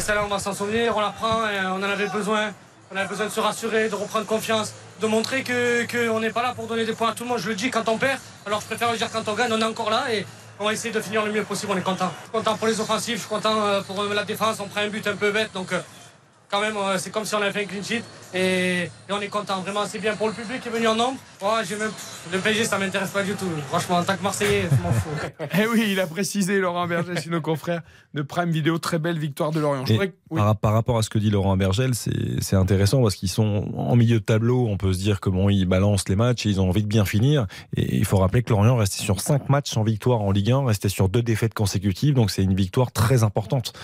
Celle-là, 0.00 0.22
on 0.24 0.28
va 0.28 0.38
s'en 0.38 0.54
souvenir, 0.54 0.96
on 0.96 1.00
la 1.00 1.10
prend 1.10 1.42
on 1.66 1.76
en 1.76 1.82
avait 1.82 2.08
besoin. 2.08 2.54
On 2.90 2.96
avait 2.96 3.08
besoin 3.08 3.26
de 3.26 3.30
se 3.30 3.40
rassurer, 3.40 3.90
de 3.90 3.94
reprendre 3.94 4.24
confiance, 4.24 4.72
de 5.02 5.06
montrer 5.06 5.42
que 5.42 5.84
qu'on 5.90 6.20
n'est 6.20 6.30
pas 6.30 6.42
là 6.42 6.54
pour 6.54 6.66
donner 6.66 6.86
des 6.86 6.94
points 6.94 7.10
à 7.10 7.12
tout 7.12 7.24
le 7.24 7.28
monde. 7.28 7.38
Je 7.38 7.48
le 7.48 7.54
dis 7.54 7.70
quand 7.70 7.86
on 7.88 7.98
perd, 7.98 8.18
alors 8.46 8.62
je 8.62 8.66
préfère 8.66 8.90
le 8.90 8.96
dire 8.96 9.10
quand 9.10 9.28
on 9.28 9.34
gagne, 9.34 9.52
on 9.52 9.60
est 9.60 9.64
encore 9.64 9.90
là 9.90 10.04
et 10.10 10.24
on 10.58 10.64
va 10.64 10.72
essayer 10.72 10.94
de 10.94 11.00
finir 11.00 11.24
le 11.26 11.32
mieux 11.32 11.42
possible, 11.42 11.72
on 11.74 11.76
est 11.76 11.82
content. 11.82 12.10
Content 12.32 12.56
pour 12.56 12.66
les 12.68 12.80
offensifs, 12.80 13.16
je 13.16 13.20
suis 13.20 13.28
content 13.28 13.66
euh, 13.66 13.82
pour 13.82 14.00
euh, 14.00 14.14
la 14.14 14.24
défense, 14.24 14.60
on 14.60 14.68
prend 14.68 14.80
un 14.80 14.88
but 14.88 15.06
un 15.06 15.16
peu 15.16 15.30
bête, 15.30 15.52
donc 15.52 15.72
euh, 15.72 15.80
quand 16.50 16.60
même, 16.60 16.76
euh, 16.76 16.98
c'est 16.98 17.10
comme 17.10 17.24
si 17.24 17.34
on 17.34 17.38
avait 17.42 17.52
fait 17.52 17.62
un 17.62 17.66
clean 17.66 17.82
sheet 17.82 18.02
et, 18.34 18.82
et 18.84 18.90
on 19.10 19.20
est 19.20 19.28
content. 19.28 19.60
Vraiment, 19.62 19.84
c'est 19.86 19.98
bien 19.98 20.14
pour 20.14 20.28
le 20.28 20.32
public 20.34 20.60
qui 20.60 20.68
est 20.68 20.72
venu 20.72 20.86
en 20.88 20.94
nombre. 20.94 21.18
Même, 21.42 21.90
le 22.32 22.38
PSG, 22.38 22.64
ça 22.64 22.78
m'intéresse 22.78 23.10
pas 23.10 23.22
du 23.22 23.32
tout. 23.34 23.44
Franchement, 23.68 23.96
en 23.96 24.02
tant 24.04 24.16
que 24.16 24.22
Marseillais, 24.22 24.62
je 24.70 24.82
m'en 24.82 24.92
fous. 24.92 25.10
Eh 25.60 25.66
oui, 25.66 25.88
il 25.90 26.00
a 26.00 26.06
précisé 26.06 26.58
Laurent 26.58 26.86
Berger 26.86 27.20
chez 27.20 27.28
nos 27.28 27.42
confrères 27.42 27.82
de 28.14 28.22
Prime 28.22 28.50
Vidéo. 28.50 28.78
Très 28.78 28.98
belle 28.98 29.18
victoire 29.18 29.50
de 29.50 29.60
Lorient. 29.60 29.84
Je 29.84 29.90
Et 29.90 29.94
voudrais 29.94 30.08
que- 30.08 30.14
oui. 30.30 30.40
par, 30.40 30.56
par 30.56 30.72
rapport 30.72 30.96
à 30.96 31.02
ce 31.02 31.10
que 31.10 31.18
dit 31.18 31.28
Laurent 31.30 31.54
Bergel, 31.58 31.94
c'est 31.94 32.40
c'est 32.40 32.56
intéressant 32.56 33.02
parce 33.02 33.14
qu'ils 33.14 33.28
sont 33.28 33.70
en 33.76 33.94
milieu 33.94 34.20
de 34.20 34.24
tableau. 34.24 34.66
On 34.68 34.78
peut 34.78 34.92
se 34.94 34.98
dire 34.98 35.20
que 35.20 35.28
bon, 35.28 35.50
ils 35.50 35.66
balancent 35.66 36.08
les 36.08 36.16
matchs 36.16 36.46
et 36.46 36.48
ils 36.48 36.60
ont 36.62 36.68
envie 36.68 36.82
de 36.82 36.88
bien 36.88 37.04
finir. 37.04 37.46
Et 37.76 37.96
il 37.98 38.04
faut 38.06 38.16
rappeler 38.16 38.42
que 38.42 38.50
Lorient 38.50 38.76
restait 38.76 39.02
sur 39.02 39.20
5 39.20 39.50
matchs 39.50 39.70
sans 39.70 39.82
victoire 39.82 40.22
en 40.22 40.30
Ligue 40.30 40.50
1, 40.52 40.64
restait 40.64 40.88
sur 40.88 41.10
deux 41.10 41.22
défaites 41.22 41.52
consécutives. 41.54 42.14
Donc 42.14 42.30
c'est 42.30 42.42
une 42.42 42.54
victoire 42.54 42.90
très 42.90 43.22
importante. 43.22 43.74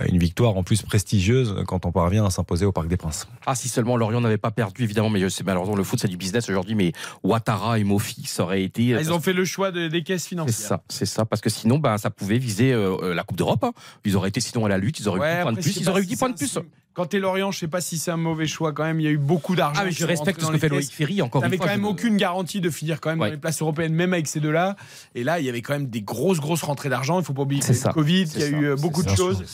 Euh, 0.00 0.04
Une 0.06 0.18
victoire 0.18 0.56
en 0.56 0.62
plus 0.62 0.82
prestigieuse 0.82 1.56
quand 1.66 1.84
on 1.84 1.90
parvient 1.90 2.17
à 2.26 2.30
s'imposer 2.30 2.64
au 2.66 2.72
Parc 2.72 2.88
des 2.88 2.96
Princes. 2.96 3.26
Ah, 3.46 3.54
si 3.54 3.68
seulement 3.68 3.96
Lorient 3.96 4.20
n'avait 4.20 4.38
pas 4.38 4.50
perdu, 4.50 4.84
évidemment, 4.84 5.10
mais 5.10 5.20
je 5.20 5.28
sais, 5.28 5.44
malheureusement, 5.44 5.76
le 5.76 5.84
foot, 5.84 5.98
c'est 6.00 6.08
du 6.08 6.16
business 6.16 6.48
aujourd'hui, 6.48 6.74
mais 6.74 6.92
Ouattara 7.22 7.78
et 7.78 7.84
Mofi, 7.84 8.24
ça 8.26 8.42
aurait 8.44 8.62
été. 8.62 8.94
Ah, 8.94 9.00
ils 9.00 9.12
ont 9.12 9.20
fait 9.20 9.32
le 9.32 9.44
choix 9.44 9.70
de- 9.70 9.88
des 9.88 10.02
caisses 10.02 10.22
C'est 10.22 10.28
financières. 10.30 10.54
ça, 10.68 10.82
c'est 10.88 11.06
ça, 11.06 11.24
parce 11.24 11.40
que 11.40 11.50
sinon, 11.50 11.78
ben, 11.78 11.98
ça 11.98 12.10
pouvait 12.10 12.38
viser 12.38 12.72
euh, 12.72 12.96
euh, 13.02 13.14
la 13.14 13.22
Coupe 13.24 13.36
d'Europe. 13.38 13.62
hein. 13.64 13.72
Ils 14.04 14.16
auraient 14.16 14.28
été 14.30 14.40
sinon 14.40 14.64
à 14.66 14.68
la 14.68 14.78
lutte, 14.78 15.00
ils 15.00 15.08
auraient 15.08 15.18
eu 15.18 15.22
Ouais, 15.22 15.36
10 15.36 15.42
points 15.42 15.52
de 15.52 15.60
plus, 15.60 15.76
ils 15.76 15.88
auraient 15.88 16.00
eu 16.00 16.04
si 16.04 16.08
10 16.10 16.16
points 16.16 16.30
de 16.30 16.38
c'est 16.38 16.60
plus. 16.60 16.68
Quand 16.98 17.06
t'es 17.06 17.20
Lorient, 17.20 17.52
je 17.52 17.60
sais 17.60 17.68
pas 17.68 17.80
si 17.80 17.96
c'est 17.96 18.10
un 18.10 18.16
mauvais 18.16 18.48
choix 18.48 18.72
quand 18.72 18.82
même. 18.82 18.98
Il 18.98 19.04
y 19.04 19.06
a 19.06 19.10
eu 19.12 19.18
beaucoup 19.18 19.54
d'argent. 19.54 19.80
Ah, 19.82 19.84
mais 19.84 19.92
je 19.92 20.04
respecte 20.04 20.40
ce 20.42 20.50
que 20.50 20.58
fait 20.58 20.68
Loïc. 20.68 20.90
Ferry, 20.92 21.22
encore 21.22 21.42
T'avais 21.42 21.56
fois. 21.56 21.66
quand 21.66 21.72
même 21.72 21.82
je- 21.82 21.86
aucune 21.86 22.16
garantie 22.16 22.60
de 22.60 22.70
finir 22.70 23.00
quand 23.00 23.10
même 23.10 23.20
Ouais. 23.20 23.28
dans 23.28 23.34
les 23.34 23.40
places 23.40 23.62
européennes, 23.62 23.92
même 23.94 24.12
avec 24.12 24.26
ces 24.26 24.40
deux-là. 24.40 24.74
Et 25.14 25.22
là, 25.22 25.38
il 25.38 25.46
y 25.46 25.48
avait 25.48 25.62
quand 25.62 25.74
même 25.74 25.86
des 25.86 26.02
grosses, 26.02 26.40
grosses 26.40 26.62
rentrées 26.62 26.88
d'argent. 26.88 27.20
Il 27.20 27.24
faut 27.24 27.32
pas 27.34 27.42
oublier 27.42 27.60
qu'il 27.60 27.68
y 27.68 27.72
a 27.72 27.74
C'est 27.74 27.80
eu 27.80 27.82
ça. 27.84 27.88
le 27.90 27.94
Covid, 27.94 28.24
qu'il 28.28 28.40
y 28.40 28.44
a 28.44 28.48
eu 28.48 28.64
euh, 28.70 28.76
beaucoup 28.76 29.04
de 29.04 29.08
ça, 29.10 29.14
choses. 29.14 29.44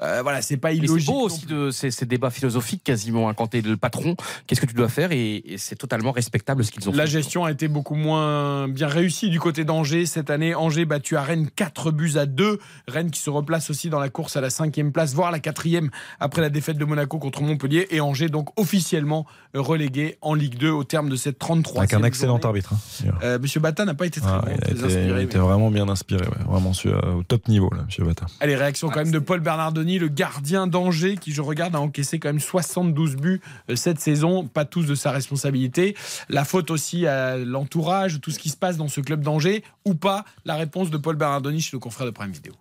Euh, 0.00 0.20
voilà, 0.22 0.42
c'est 0.42 0.56
pas 0.56 0.68
Mais 0.70 0.76
c'est 0.78 0.84
illogique. 0.84 1.06
beau 1.08 1.20
aussi 1.22 1.46
de 1.46 1.70
ces, 1.70 1.90
ces 1.90 2.06
débats 2.06 2.30
philosophiques 2.30 2.82
quasiment. 2.84 3.28
hein. 3.28 3.34
Quand 3.34 3.48
tu 3.48 3.58
es 3.58 3.60
le 3.62 3.76
patron, 3.76 4.16
qu'est-ce 4.46 4.60
que 4.60 4.66
tu 4.66 4.74
dois 4.74 4.88
faire 4.88 5.10
Et, 5.12 5.42
et 5.44 5.58
c'est 5.58 5.76
totalement 5.76 6.10
respectable 6.12 6.64
ce 6.64 6.70
qu'ils 6.72 6.88
ont 6.88 6.92
La 6.92 7.04
fait. 7.04 7.10
gestion 7.10 7.44
a 7.44 7.50
été 7.52 7.66
beaucoup 7.68 7.94
moins 7.94 8.68
bien 8.68 8.88
réussie 8.88 9.28
du 9.30 9.38
côté 9.40 9.64
d'Angers 9.64 10.06
cette 10.06 10.30
année. 10.30 10.54
Angers 10.54 10.84
battu 10.86 11.16
à 11.16 11.22
Rennes 11.22 11.48
4 11.54 11.90
buts 11.90 12.12
à 12.16 12.26
2. 12.26 12.58
Rennes 12.88 13.10
qui 13.10 13.20
se 13.20 13.30
replace 13.30 13.70
aussi 13.70 13.90
dans 13.90 14.00
la 14.00 14.08
course 14.08 14.36
à 14.36 14.40
la 14.40 14.50
cinquième 14.50 14.92
place, 14.92 15.14
voire 15.14 15.30
la 15.30 15.38
quatrième 15.38 15.90
après 16.20 16.40
la 16.42 16.50
défaite 16.50 16.78
de 16.78 16.84
Monaco 16.92 17.18
contre 17.18 17.42
Montpellier. 17.42 17.86
Et 17.90 18.00
Angers 18.00 18.28
donc 18.28 18.48
officiellement 18.60 19.26
relégué 19.54 20.16
en 20.20 20.34
Ligue 20.34 20.56
2 20.56 20.70
au 20.70 20.84
terme 20.84 21.08
de 21.08 21.16
cette 21.16 21.38
33e 21.38 21.78
Avec 21.78 21.94
un 21.94 22.02
excellent 22.04 22.34
journée. 22.34 22.46
arbitre. 22.46 22.72
hein. 22.74 23.10
Euh, 23.22 23.38
Monsieur 23.38 23.60
Bata 23.60 23.84
n'a 23.84 23.94
pas 23.94 24.06
été 24.06 24.20
très 24.20 24.30
Ah, 24.30 24.40
bon, 24.44 24.48
il 24.50 24.54
a 24.54 24.58
très 24.58 24.72
été, 24.72 24.84
inspiré, 24.84 25.06
il 25.08 25.14
mais- 25.14 25.22
était 25.24 25.38
vraiment 25.38 25.70
bien 25.70 25.88
inspiré, 25.88 26.24
ouais, 26.26 26.44
vraiment 26.46 26.72
sur- 26.72 26.92
euh, 26.94 27.14
au 27.14 27.22
top 27.22 27.48
niveau, 27.48 27.70
là, 27.74 27.82
Monsieur 27.84 28.04
Bata. 28.04 28.26
Allez, 28.40 28.56
réaction 28.56 28.88
quand 28.88 29.00
même 29.00 29.10
de 29.10 29.18
Paul 29.18 29.40
Bernardoni, 29.40 29.98
le 29.98 30.08
gardien 30.08 30.66
d'Angers, 30.66 31.16
qui, 31.16 31.32
je 31.32 31.40
regarde, 31.42 31.74
a 31.74 31.80
encaissé 31.80 32.18
quand 32.18 32.28
même 32.28 32.40
72 32.40 33.16
buts 33.16 33.40
euh, 33.70 33.76
cette 33.76 34.00
saison, 34.00 34.46
pas 34.46 34.64
tous 34.64 34.84
de 34.86 34.94
sa 34.94 35.10
responsabilité. 35.10 35.96
La 36.28 36.44
faute 36.44 36.70
aussi 36.70 37.06
à 37.06 37.36
l'entourage, 37.38 38.20
tout 38.20 38.30
ce 38.30 38.38
qui 38.38 38.48
se 38.48 38.56
passe 38.56 38.76
dans 38.76 38.88
ce 38.88 39.00
club 39.00 39.22
d'Angers, 39.22 39.62
ou 39.84 39.94
pas 39.94 40.24
La 40.44 40.54
réponse 40.56 40.90
de 40.90 40.96
Paul 40.96 41.16
Bernardoni 41.16 41.60
chez 41.60 41.70
le 41.76 41.78
confrère 41.80 42.06
de 42.06 42.10
Prime 42.12 42.32
Vidéo. 42.32 42.52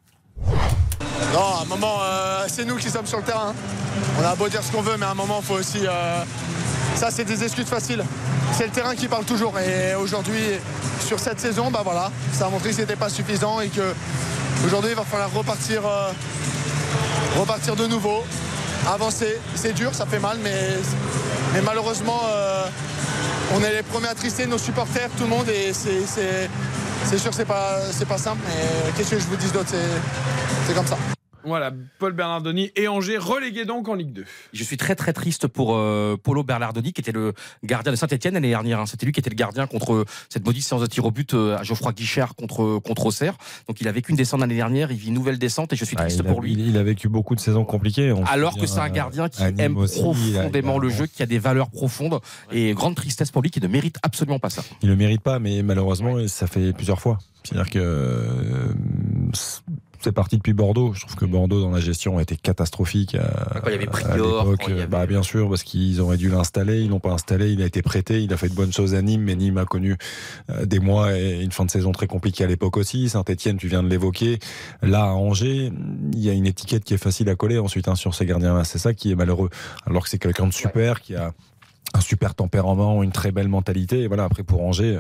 Non, 1.34 1.40
à 1.40 1.62
un 1.62 1.66
moment, 1.66 2.00
euh, 2.04 2.46
c'est 2.48 2.66
nous 2.66 2.76
qui 2.76 2.90
sommes 2.90 3.06
sur 3.06 3.20
le 3.20 3.24
terrain. 3.24 3.54
On 4.20 4.26
a 4.26 4.36
beau 4.36 4.50
dire 4.50 4.62
ce 4.64 4.72
qu'on 4.72 4.82
veut, 4.82 4.98
mais 4.98 5.06
à 5.06 5.12
un 5.12 5.16
moment, 5.16 5.40
il 5.42 5.46
faut 5.46 5.54
aussi. 5.56 5.88
euh, 5.88 6.24
ça, 6.96 7.10
c'est 7.10 7.24
des 7.24 7.44
excuses 7.44 7.68
faciles. 7.68 8.04
C'est 8.58 8.66
le 8.66 8.72
terrain 8.72 8.96
qui 8.96 9.08
parle 9.08 9.24
toujours. 9.24 9.58
Et 9.60 9.96
aujourd'hui, 9.96 10.42
sur 11.06 11.20
cette 11.20 11.40
saison, 11.40 11.72
bah 11.72 11.82
voilà, 11.84 12.12
ça 12.34 12.48
a 12.48 12.50
montré 12.50 12.70
que 12.70 12.76
c'était 12.76 12.96
pas 12.98 13.10
suffisant 13.10 13.62
et 13.62 13.70
que 13.70 13.94
aujourd'hui, 14.66 14.92
il 14.92 14.96
va 14.98 15.04
falloir 15.04 15.32
repartir, 15.32 15.82
euh, 15.86 16.12
repartir 17.40 17.76
de 17.76 17.88
nouveau, 17.88 18.24
avancer. 18.88 19.38
C'est 19.56 19.74
dur, 19.74 19.94
ça 19.94 20.06
fait 20.06 20.20
mal, 20.20 20.38
mais 20.44 20.78
mais 21.54 21.62
malheureusement, 21.62 22.22
euh, 22.30 22.66
on 23.54 23.64
est 23.64 23.74
les 23.74 23.84
premiers 23.84 24.08
attristés, 24.08 24.46
nos 24.46 24.58
supporters, 24.58 25.10
tout 25.18 25.24
le 25.24 25.30
monde, 25.30 25.50
et 25.50 25.74
c'est, 25.74 27.18
sûr 27.18 27.34
c'est 27.34 27.46
pas, 27.46 27.80
pas 28.08 28.18
simple, 28.18 28.40
mais 28.48 28.92
qu'est-ce 28.96 29.12
que 29.12 29.20
je 29.20 29.26
vous 29.26 29.36
dis 29.36 29.52
d'autre 29.52 29.72
c'est 30.68 30.74
comme 30.74 30.88
ça. 30.88 30.98
Voilà, 31.44 31.72
Paul 32.00 32.14
Bernardoni 32.14 32.72
et 32.76 32.88
Angers 32.88 33.18
relégués 33.18 33.66
donc 33.66 33.88
en 33.90 33.96
Ligue 33.96 34.14
2. 34.14 34.26
Je 34.54 34.64
suis 34.64 34.78
très 34.78 34.96
très 34.96 35.14
triste 35.14 35.48
pour 35.48 35.76
euh, 35.76 36.16
Paulo 36.22 36.44
Bernardoni 36.44 36.94
qui 36.94 37.02
était 37.02 37.12
le 37.12 37.34
gardien 37.64 37.92
de 37.92 37.98
Saint-Etienne 37.98 38.34
l'année 38.36 38.50
dernière. 38.50 38.80
hein. 38.80 38.86
C'était 38.86 39.06
lui 39.06 39.12
qui 39.14 39.20
était 39.20 39.30
le 39.30 39.36
gardien 39.36 39.68
contre 39.68 40.06
cette 40.30 40.46
maudite 40.46 40.64
séance 40.64 40.82
de 40.82 40.88
tir 40.88 41.06
au 41.06 41.12
but 41.12 41.34
euh, 41.34 41.58
à 41.58 41.64
Geoffroy 41.64 41.94
Guichard 41.94 42.36
contre, 42.36 42.80
contre 42.80 43.06
Auxerre. 43.08 43.36
Donc 43.68 43.82
il 43.82 43.88
a 43.88 43.92
vécu 43.92 44.12
une 44.12 44.18
descente 44.18 44.40
l'année 44.42 44.56
dernière, 44.56 44.92
il 44.92 44.98
vit 44.98 45.08
une 45.08 45.14
nouvelle 45.14 45.40
descente 45.40 45.74
et 45.74 45.76
je 45.76 45.86
suis 45.86 45.96
Ah, 46.00 46.04
triste 46.04 46.20
il, 46.24 46.28
a, 46.28 46.32
pour 46.32 46.42
lui. 46.42 46.54
il- 46.54 46.68
il 46.70 46.78
a 46.78 46.84
vécu 46.84 47.10
beaucoup 47.10 47.36
de 47.36 47.40
saisons 47.40 47.66
compliquées. 47.66 48.14
Alors 48.28 48.58
que 48.58 48.66
c'est 48.68 48.80
un 48.80 48.86
euh, 48.86 48.90
gardien 48.90 49.30
qui 49.30 49.42
Nîmes 49.44 49.56
aime 49.60 49.78
aussi, 49.78 50.00
il 50.00 50.04
a- 50.06 50.40
profondément 50.40 50.74
il 50.76 50.80
a- 50.80 50.84
le 50.84 50.90
jeu, 50.90 51.08
qui 51.08 51.24
a 51.24 51.26
des 51.26 51.40
valeurs 51.40 51.70
profondes 51.70 52.20
et 52.52 52.74
grande 52.74 52.96
tristesse 52.96 53.32
pour 53.32 53.42
lui 53.42 53.50
qui 53.50 53.60
ne 53.62 53.68
mérite 53.68 53.98
absolument 54.04 54.40
pas 54.40 54.50
ça. 54.50 54.64
Il 54.82 54.90
le 54.90 54.96
mérite 54.96 55.22
pas, 55.22 55.40
mais 55.40 55.64
malheureusement, 55.64 56.16
ça 56.28 56.48
fait 56.48 56.74
plusieurs 56.74 57.00
fois. 57.00 57.18
C'est-à-dire 57.44 57.72
que 57.72 57.80
euh, 57.80 58.74
c'est 60.04 60.12
parti 60.12 60.38
depuis 60.38 60.54
Bordeaux. 60.54 60.94
Je 60.94 61.02
trouve 61.02 61.16
que 61.16 61.26
Bordeaux, 61.26 61.62
dans 61.62 61.72
la 61.72 61.80
gestion, 61.80 62.18
a 62.18 62.22
été 62.22 62.36
catastrophique. 62.36 63.16
À, 63.16 63.60
Quand 63.62 63.68
il 63.68 63.72
y 63.72 63.76
avait 63.76 63.86
Prior, 63.86 64.46
quand 64.60 64.68
il 64.68 64.76
y 64.76 64.78
avait- 64.80 64.88
bah, 64.88 65.06
bien 65.06 65.24
sûr, 65.24 65.50
parce 65.50 65.64
qu'ils 65.64 66.02
auraient 66.02 66.18
dû 66.18 66.30
l'installer. 66.30 66.82
Ils 66.82 66.90
l'ont 66.90 67.00
pas 67.00 67.12
installé. 67.12 67.52
Il 67.52 67.62
a 67.62 67.66
été 67.66 67.82
prêté. 67.82 68.22
Il 68.24 68.34
a 68.34 68.38
fait 68.38 68.50
de 68.50 68.54
bonnes 68.56 68.74
choses 68.74 68.94
à 68.96 69.02
Nîmes, 69.02 69.22
mais 69.24 69.36
Nîmes 69.36 69.58
a 69.58 69.66
connu 69.66 69.98
euh, 70.50 70.66
des 70.66 70.80
mois 70.80 71.18
et 71.18 71.42
une 71.42 71.52
fin 71.52 71.66
de 71.66 71.72
saison 71.72 71.92
très 71.92 72.08
compliquée 72.08 72.44
à 72.44 72.48
l'époque 72.48 72.78
aussi. 72.78 73.10
Saint-Etienne, 73.10 73.58
tu 73.58 73.68
viens 73.68 73.84
de 73.84 73.90
l'évoquer. 73.90 74.40
Là, 74.82 75.04
à 75.04 75.12
Angers, 75.14 75.72
il 76.14 76.20
y 76.20 76.30
a 76.30 76.34
une 76.34 76.46
étiquette 76.48 76.84
qui 76.84 76.94
est 76.94 76.98
facile 76.98 77.30
à 77.30 77.36
coller 77.36 77.60
ensuite 77.60 77.88
hein, 77.88 77.96
sur 77.96 78.16
ces 78.16 78.26
gardiens-là. 78.26 78.64
C'est 78.64 78.80
ça 78.80 78.94
qui 78.94 79.12
est 79.12 79.16
malheureux. 79.16 79.50
Alors 79.86 80.04
que 80.04 80.10
c'est 80.10 80.20
quelqu'un 80.20 80.48
de 80.48 80.54
super 80.54 81.02
qui 81.02 81.16
a 81.16 81.34
un 81.94 82.00
super 82.00 82.34
tempérament, 82.36 83.04
une 83.04 83.12
très 83.12 83.32
belle 83.32 83.50
mentalité. 83.50 84.02
Et 84.04 84.08
voilà, 84.08 84.24
après 84.24 84.44
pour 84.44 84.64
Angers, 84.64 85.00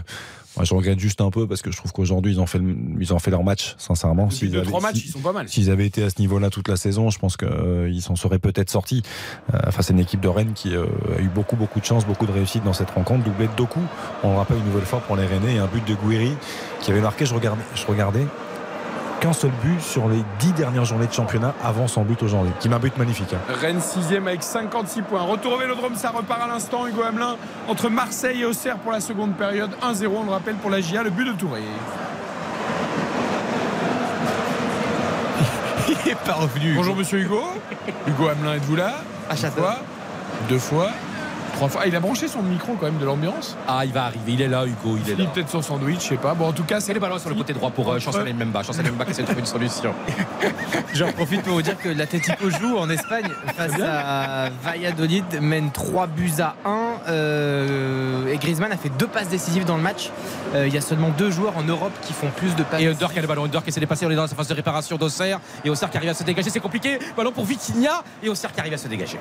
moi 0.55 0.65
je 0.65 0.73
regrette 0.73 0.99
juste 0.99 1.21
un 1.21 1.29
peu 1.29 1.47
parce 1.47 1.61
que 1.61 1.71
je 1.71 1.77
trouve 1.77 1.91
qu'aujourd'hui 1.93 2.33
ils 2.33 2.39
ont 2.41 2.45
fait 2.45 2.59
le- 2.59 2.75
ils 2.99 3.13
ont 3.13 3.19
fait 3.19 3.31
leur 3.31 3.43
match, 3.43 3.75
sincèrement. 3.77 4.27
Depuis 4.27 4.49
deux, 4.49 4.57
avaient- 4.59 4.67
trois 4.67 4.81
matchs, 4.81 4.95
si- 4.97 5.07
ils 5.07 5.11
sont 5.11 5.19
pas 5.19 5.31
mal. 5.31 5.47
S'ils 5.47 5.69
avaient 5.71 5.85
été 5.85 6.03
à 6.03 6.09
ce 6.09 6.19
niveau-là 6.19 6.49
toute 6.49 6.67
la 6.67 6.75
saison, 6.77 7.09
je 7.09 7.19
pense 7.19 7.37
qu'ils 7.37 8.01
s'en 8.01 8.15
seraient 8.15 8.39
peut-être 8.39 8.69
sortis 8.69 9.03
euh, 9.53 9.71
face 9.71 9.89
à 9.89 9.93
une 9.93 9.99
équipe 9.99 10.19
de 10.21 10.27
Rennes 10.27 10.53
qui 10.53 10.75
euh, 10.75 10.85
a 11.17 11.21
eu 11.21 11.29
beaucoup 11.29 11.55
beaucoup 11.55 11.79
de 11.79 11.85
chance, 11.85 12.05
beaucoup 12.05 12.25
de 12.25 12.31
réussite 12.31 12.63
dans 12.63 12.73
cette 12.73 12.91
rencontre. 12.91 13.23
Doublé 13.23 13.47
de 13.47 13.53
Doku, 13.55 13.79
on 14.23 14.31
le 14.31 14.37
rappelle 14.37 14.57
une 14.57 14.65
nouvelle 14.65 14.85
fois 14.85 14.99
pour 14.99 15.15
les 15.15 15.25
Rennais, 15.25 15.55
et 15.55 15.59
un 15.59 15.67
but 15.67 15.85
de 15.87 15.95
Gouiri 15.95 16.31
qui 16.81 16.91
avait 16.91 17.01
marqué, 17.01 17.25
je 17.25 17.33
regardais, 17.33 17.61
je 17.75 17.85
regardais 17.85 18.25
qu'un 19.21 19.31
seul 19.33 19.51
but 19.63 19.79
sur 19.79 20.09
les 20.09 20.23
dix 20.39 20.51
dernières 20.51 20.83
journées 20.83 21.05
de 21.07 21.13
championnat 21.13 21.53
avant 21.63 21.87
son 21.87 22.01
but 22.01 22.21
aujourd'hui, 22.23 22.51
qui 22.59 22.67
m'a 22.67 22.77
un 22.77 22.79
but 22.79 22.97
magnifique. 22.97 23.33
hein. 23.33 23.53
Rennes 23.61 23.79
6 23.79 24.15
avec 24.15 24.41
56 24.43 25.03
points. 25.03 25.21
Retour 25.21 25.53
au 25.53 25.57
Vélodrome, 25.57 25.95
ça 25.95 26.09
repart 26.09 26.41
à 26.41 26.47
l'instant. 26.47 26.87
Hugo 26.87 27.03
Hamelin 27.03 27.35
entre 27.69 27.89
Marseille 27.89 28.41
et 28.41 28.45
Auxerre 28.45 28.77
pour 28.79 28.91
la 28.91 28.99
seconde 28.99 29.35
période. 29.35 29.69
1-0, 29.83 30.07
on 30.07 30.23
le 30.25 30.31
rappelle 30.31 30.55
pour 30.55 30.71
la 30.71 30.81
GIA, 30.81 31.03
le 31.03 31.11
but 31.11 31.25
de 31.25 31.33
Touré. 31.33 31.61
Il 35.87 36.09
est 36.11 36.15
pas 36.15 36.33
revenu. 36.33 36.73
Bonjour 36.75 36.95
monsieur 36.95 37.19
Hugo. 37.19 37.41
Hugo 38.07 38.27
Hamelin, 38.27 38.55
êtes-vous 38.55 38.75
là? 38.75 38.95
À 39.29 39.35
Une 39.35 39.51
fois, 39.51 39.75
deux 40.49 40.59
fois, 40.59 40.89
trois 41.61 41.69
fois. 41.69 41.81
Ah, 41.83 41.87
il 41.87 41.95
a 41.95 41.99
branché 41.99 42.27
son 42.27 42.41
micro 42.41 42.73
quand 42.73 42.87
même 42.87 42.97
de 42.97 43.05
l'ambiance. 43.05 43.55
Ah, 43.67 43.85
il 43.85 43.91
va 43.93 44.05
arriver, 44.05 44.33
il 44.33 44.41
est 44.41 44.47
là, 44.47 44.65
Hugo, 44.65 44.97
il 45.03 45.09
est 45.11 45.13
Il 45.17 45.23
là. 45.25 45.29
peut-être 45.31 45.49
son 45.49 45.61
sandwich, 45.61 46.01
je 46.03 46.07
sais 46.09 46.17
pas. 46.17 46.33
Bon, 46.33 46.47
en 46.47 46.53
tout 46.53 46.63
cas, 46.63 46.79
c'est 46.79 46.91
Et 46.91 46.95
les 46.95 46.99
ballons 46.99 47.19
sur 47.19 47.29
le 47.29 47.35
côté 47.35 47.53
droit 47.53 47.69
pour 47.69 47.91
euh, 47.91 47.99
Chancel 47.99 48.33
Mbemba. 48.33 48.63
Chancel 48.63 48.85
Mbemba 48.85 49.05
qui 49.05 49.11
essaie 49.11 49.21
de 49.21 49.27
trouver 49.27 49.41
une 49.41 49.45
solution. 49.45 49.93
J'en 50.95 51.11
profite 51.11 51.43
pour 51.43 51.53
vous 51.53 51.61
dire 51.61 51.77
que 51.77 51.89
l'Atlético 51.89 52.49
joue 52.49 52.77
en 52.77 52.89
Espagne 52.89 53.27
face 53.55 53.79
à 53.79 54.49
Valladolid, 54.63 55.23
mène 55.39 55.71
3 55.71 56.07
buts 56.07 56.31
à 56.39 56.55
1. 56.65 56.77
euh, 57.09 58.27
et 58.33 58.37
Griezmann 58.37 58.71
a 58.71 58.77
fait 58.77 58.89
deux 58.97 59.07
passes 59.07 59.29
décisives 59.29 59.65
dans 59.65 59.77
le 59.77 59.83
match. 59.83 60.09
Euh, 60.55 60.67
il 60.67 60.73
y 60.73 60.77
a 60.77 60.81
seulement 60.81 61.09
deux 61.09 61.29
joueurs 61.31 61.57
en 61.57 61.63
Europe 61.63 61.93
qui 62.01 62.13
font 62.13 62.29
plus 62.35 62.55
de 62.55 62.63
passes. 62.63 62.81
Et 62.81 62.87
Under 62.87 63.11
qui 63.11 63.19
a 63.19 63.21
le 63.21 63.27
ballon, 63.27 63.45
Under 63.45 63.61
qui 63.63 63.69
essaie 63.69 63.79
de 63.79 63.85
passer, 63.85 64.05
on 64.05 64.11
est 64.11 64.15
dans 64.15 64.27
sa 64.27 64.35
phase 64.35 64.47
de 64.47 64.53
réparation 64.53 64.97
d'Auxerre. 64.97 65.39
Et 65.63 65.69
Auxerre 65.69 65.89
qui 65.91 65.97
arrive 65.97 66.09
à 66.09 66.13
se 66.15 66.23
dégager, 66.23 66.49
c'est 66.49 66.59
compliqué. 66.59 66.97
Ballon 67.15 67.31
pour 67.31 67.45
Vitinha 67.45 68.03
et 68.23 68.29
Auxerre 68.29 68.51
qui 68.51 68.59
arrive 68.59 68.73
à 68.73 68.77
se 68.77 68.87
dégager. 68.87 69.19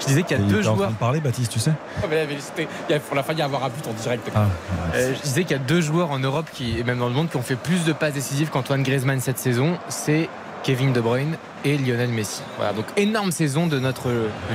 Je 0.00 0.06
disais 0.06 0.22
qu'il 0.22 0.36
y 0.36 0.40
a 0.40 0.42
Il 0.42 0.48
deux 0.50 0.58
était 0.60 0.68
en 0.68 0.72
train 0.72 0.76
joueurs. 0.76 0.90
de 0.90 0.96
parler, 0.96 1.20
Baptiste, 1.20 1.52
tu 1.52 1.58
sais 1.58 1.69
Oh, 2.02 2.06
mais 2.08 2.16
là, 2.16 2.22
mais 2.28 2.36
c'était- 2.40 2.68
il 2.88 2.92
y 2.92 2.94
a- 2.96 3.00
on 3.12 3.16
a 3.16 3.22
failli 3.22 3.42
avoir 3.42 3.64
un 3.64 3.68
but 3.68 3.86
en 3.88 3.92
direct. 3.92 4.28
Ah, 4.34 4.46
Euh, 4.94 5.14
je 5.16 5.20
disais 5.22 5.42
qu'il 5.44 5.52
y 5.56 5.60
a 5.60 5.62
deux 5.62 5.80
joueurs 5.80 6.10
en 6.10 6.18
Europe 6.18 6.46
qui, 6.52 6.78
et 6.78 6.84
même 6.84 6.98
dans 6.98 7.08
le 7.08 7.14
monde 7.14 7.28
qui 7.30 7.36
ont 7.36 7.42
fait 7.42 7.56
plus 7.56 7.84
de 7.84 7.92
passes 7.92 8.14
décisives 8.14 8.50
qu'Antoine 8.50 8.82
Griezmann 8.82 9.20
cette 9.20 9.38
saison. 9.38 9.78
C'est 9.88 10.28
Kevin 10.62 10.92
De 10.92 11.00
Bruyne 11.00 11.36
et 11.64 11.76
Lionel 11.78 12.10
Messi. 12.10 12.42
Voilà, 12.56 12.72
donc 12.72 12.86
énorme 12.96 13.30
saison 13.32 13.66
de 13.66 13.78
notre 13.78 14.08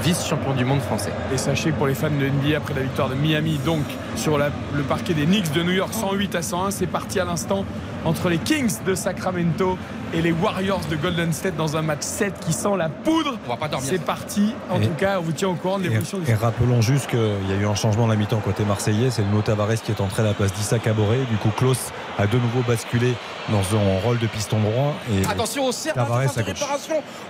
vice-champion 0.03 0.53
du 0.53 0.65
monde 0.65 0.81
français. 0.81 1.11
Et 1.33 1.37
sachez 1.37 1.71
que 1.71 1.75
pour 1.75 1.87
les 1.87 1.95
fans 1.95 2.09
de 2.09 2.25
NBA, 2.27 2.57
après 2.57 2.73
la 2.73 2.81
victoire 2.81 3.09
de 3.09 3.15
Miami, 3.15 3.59
donc 3.65 3.83
sur 4.15 4.37
la- 4.37 4.49
le 4.73 4.83
parquet 4.83 5.13
des 5.13 5.25
Knicks 5.25 5.51
de 5.53 5.63
New 5.63 5.71
York, 5.71 5.93
108 5.93 6.35
à 6.35 6.41
101, 6.41 6.71
c'est 6.71 6.87
parti 6.87 7.19
à 7.19 7.25
l'instant 7.25 7.65
entre 8.05 8.29
les 8.29 8.37
Kings 8.37 8.73
de 8.85 8.93
Sacramento 8.95 9.77
et 10.13 10.21
les 10.21 10.31
Warriors 10.31 10.81
de 10.89 10.95
Golden 10.95 11.33
State 11.33 11.55
dans 11.57 11.75
un 11.75 11.81
match 11.81 12.01
7 12.01 12.33
qui 12.39 12.53
sent 12.53 12.77
la 12.77 12.89
poudre. 12.89 13.37
On 13.47 13.49
va 13.49 13.57
pas 13.57 13.67
dormir. 13.67 13.89
C'est 13.89 13.99
parti. 14.03 14.53
En 14.69 14.79
Et- 14.79 14.87
tout 14.87 14.93
cas, 14.93 15.17
on 15.19 15.23
vous 15.23 15.31
tient 15.31 15.49
au 15.49 15.55
courant 15.55 15.77
de 15.79 15.83
l'évolution 15.83 16.19
du 16.19 16.27
Et, 16.29 16.31
et 16.31 16.35
rappelons 16.35 16.81
juste 16.81 17.07
qu'il 17.09 17.19
y 17.19 17.51
a 17.51 17.55
eu 17.59 17.65
un 17.65 17.75
changement 17.75 18.05
de 18.05 18.11
la 18.11 18.17
mi-temps 18.17 18.39
côté 18.39 18.63
marseillais. 18.63 19.09
C'est 19.09 19.23
Nuno 19.23 19.41
Tavares 19.41 19.73
qui 19.83 19.91
est 19.91 19.99
entré 20.01 20.21
à 20.21 20.25
la 20.25 20.33
place 20.33 20.53
d'Issa 20.53 20.77
Caboret. 20.79 21.19
Du 21.31 21.37
coup, 21.37 21.49
Klaus 21.57 21.91
a 22.19 22.27
de 22.27 22.37
nouveau 22.37 22.61
basculé 22.67 23.13
dans 23.49 23.63
son 23.63 23.79
rôle 24.03 24.19
de 24.19 24.27
piston 24.27 24.59
droit. 24.59 24.93
Et 25.11 25.25
Attention 25.25 25.65
au 25.65 25.71
Tavares 25.73 26.23
phase 26.23 26.35
de 26.35 26.41
à 26.41 26.53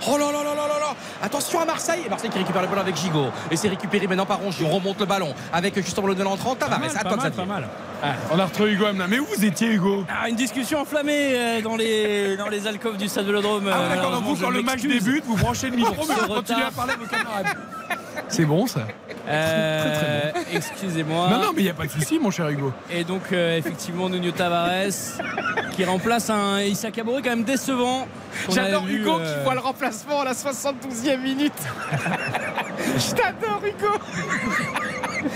Oh 0.08 0.18
là 0.18 0.26
là 0.32 0.44
là 0.44 0.56
là 0.56 0.68
là 0.68 0.80
là. 0.80 0.96
Attention 1.22 1.60
à 1.62 1.66
Marseille. 1.66 2.02
Et 2.06 2.10
Marseille 2.10 2.30
qui 2.30 2.38
récupère 2.38 2.62
le 2.62 2.68
ballon 2.68 2.82
avec 2.82 2.96
Gigot. 2.96 3.28
Et 3.52 3.56
c'est 3.56 3.70
récupéré 3.70 4.08
maintenant 4.08 4.26
par 4.26 4.40
Rongier. 4.40 4.66
On 4.70 4.76
remonte 4.76 5.00
le 5.00 5.06
ballon 5.06 5.34
avec 5.54 5.76
justement 5.76 6.08
le 6.08 6.26
entrant. 6.26 6.56
Tavares. 6.56 6.80
Pas 6.80 6.88
mal, 6.88 6.96
Attends, 6.96 7.10
pas 7.10 7.16
mal, 7.16 7.32
Xavier. 7.32 7.38
pas 7.46 7.54
mal. 7.54 7.68
Ah, 8.04 8.14
on 8.32 8.40
a 8.40 8.46
retrouvé 8.46 8.72
Hugo 8.74 8.86
Hamelin. 8.86 9.08
Mais 9.08 9.20
où 9.20 9.26
vous 9.26 9.46
étiez, 9.46 9.68
Hugo 9.70 10.06
Ah, 10.10 10.30
une 10.30 10.36
discussion 10.36 10.80
enflammée 10.82 11.32
euh, 11.34 11.62
dans 11.62 11.76
les, 11.76 12.38
dans 12.38 12.50
les 12.50 12.68
alcôves 12.68 12.98
du 12.98 13.08
stade 13.08 13.26
Vélodrome. 13.26 13.70
Ah, 13.72 13.78
euh, 13.78 13.90
d'accord, 13.90 14.12
donc 14.12 14.22
malheureusement, 14.22 14.34
vous, 14.34 14.44
quand 14.46 14.50
le 14.52 14.62
match 14.62 14.82
débute, 14.82 15.24
vous 15.26 15.36
branchez 15.38 15.70
le 15.70 15.76
micro, 15.78 15.94
Pour 15.94 16.08
mais 16.08 16.16
vous 16.16 16.28
continuez 16.28 16.64
à 16.64 16.72
parler 16.72 16.94
à 16.94 16.98
vos 16.98 17.06
camarades. 17.06 17.46
C'est 18.30 18.46
bon, 18.46 18.68
ça 18.68 18.88
Euh, 19.28 20.32
Excusez-moi. 20.54 21.30
Non, 21.30 21.40
non, 21.40 21.52
mais 21.56 21.62
il 21.62 21.66
n'y 21.66 21.70
a 21.70 21.74
pas 21.74 21.86
de 21.86 21.92
souci, 21.92 22.20
mon 22.20 22.32
cher 22.32 22.50
Hugo. 22.50 22.72
Et 22.92 23.04
donc, 23.04 23.22
euh, 23.32 23.58
effectivement, 23.58 24.10
Nuno 24.10 24.32
Tavares 24.32 24.92
qui 25.72 25.84
remplace 25.84 26.30
un 26.30 26.62
Issa 26.62 26.92
Caboret 26.92 27.22
quand 27.24 27.32
même 27.32 27.44
décevant. 27.44 28.08
J'adore 28.50 28.86
Hugo 28.88 29.20
euh, 29.20 29.38
qui 29.38 29.44
voit 29.44 29.54
le 29.56 29.60
remplacement 29.62 30.22
à 30.22 30.26
la 30.26 30.34
72e 30.34 31.18
minute. 31.22 31.54
Je 32.98 33.14
t'adore 33.16 33.62
Hugo. 33.64 33.94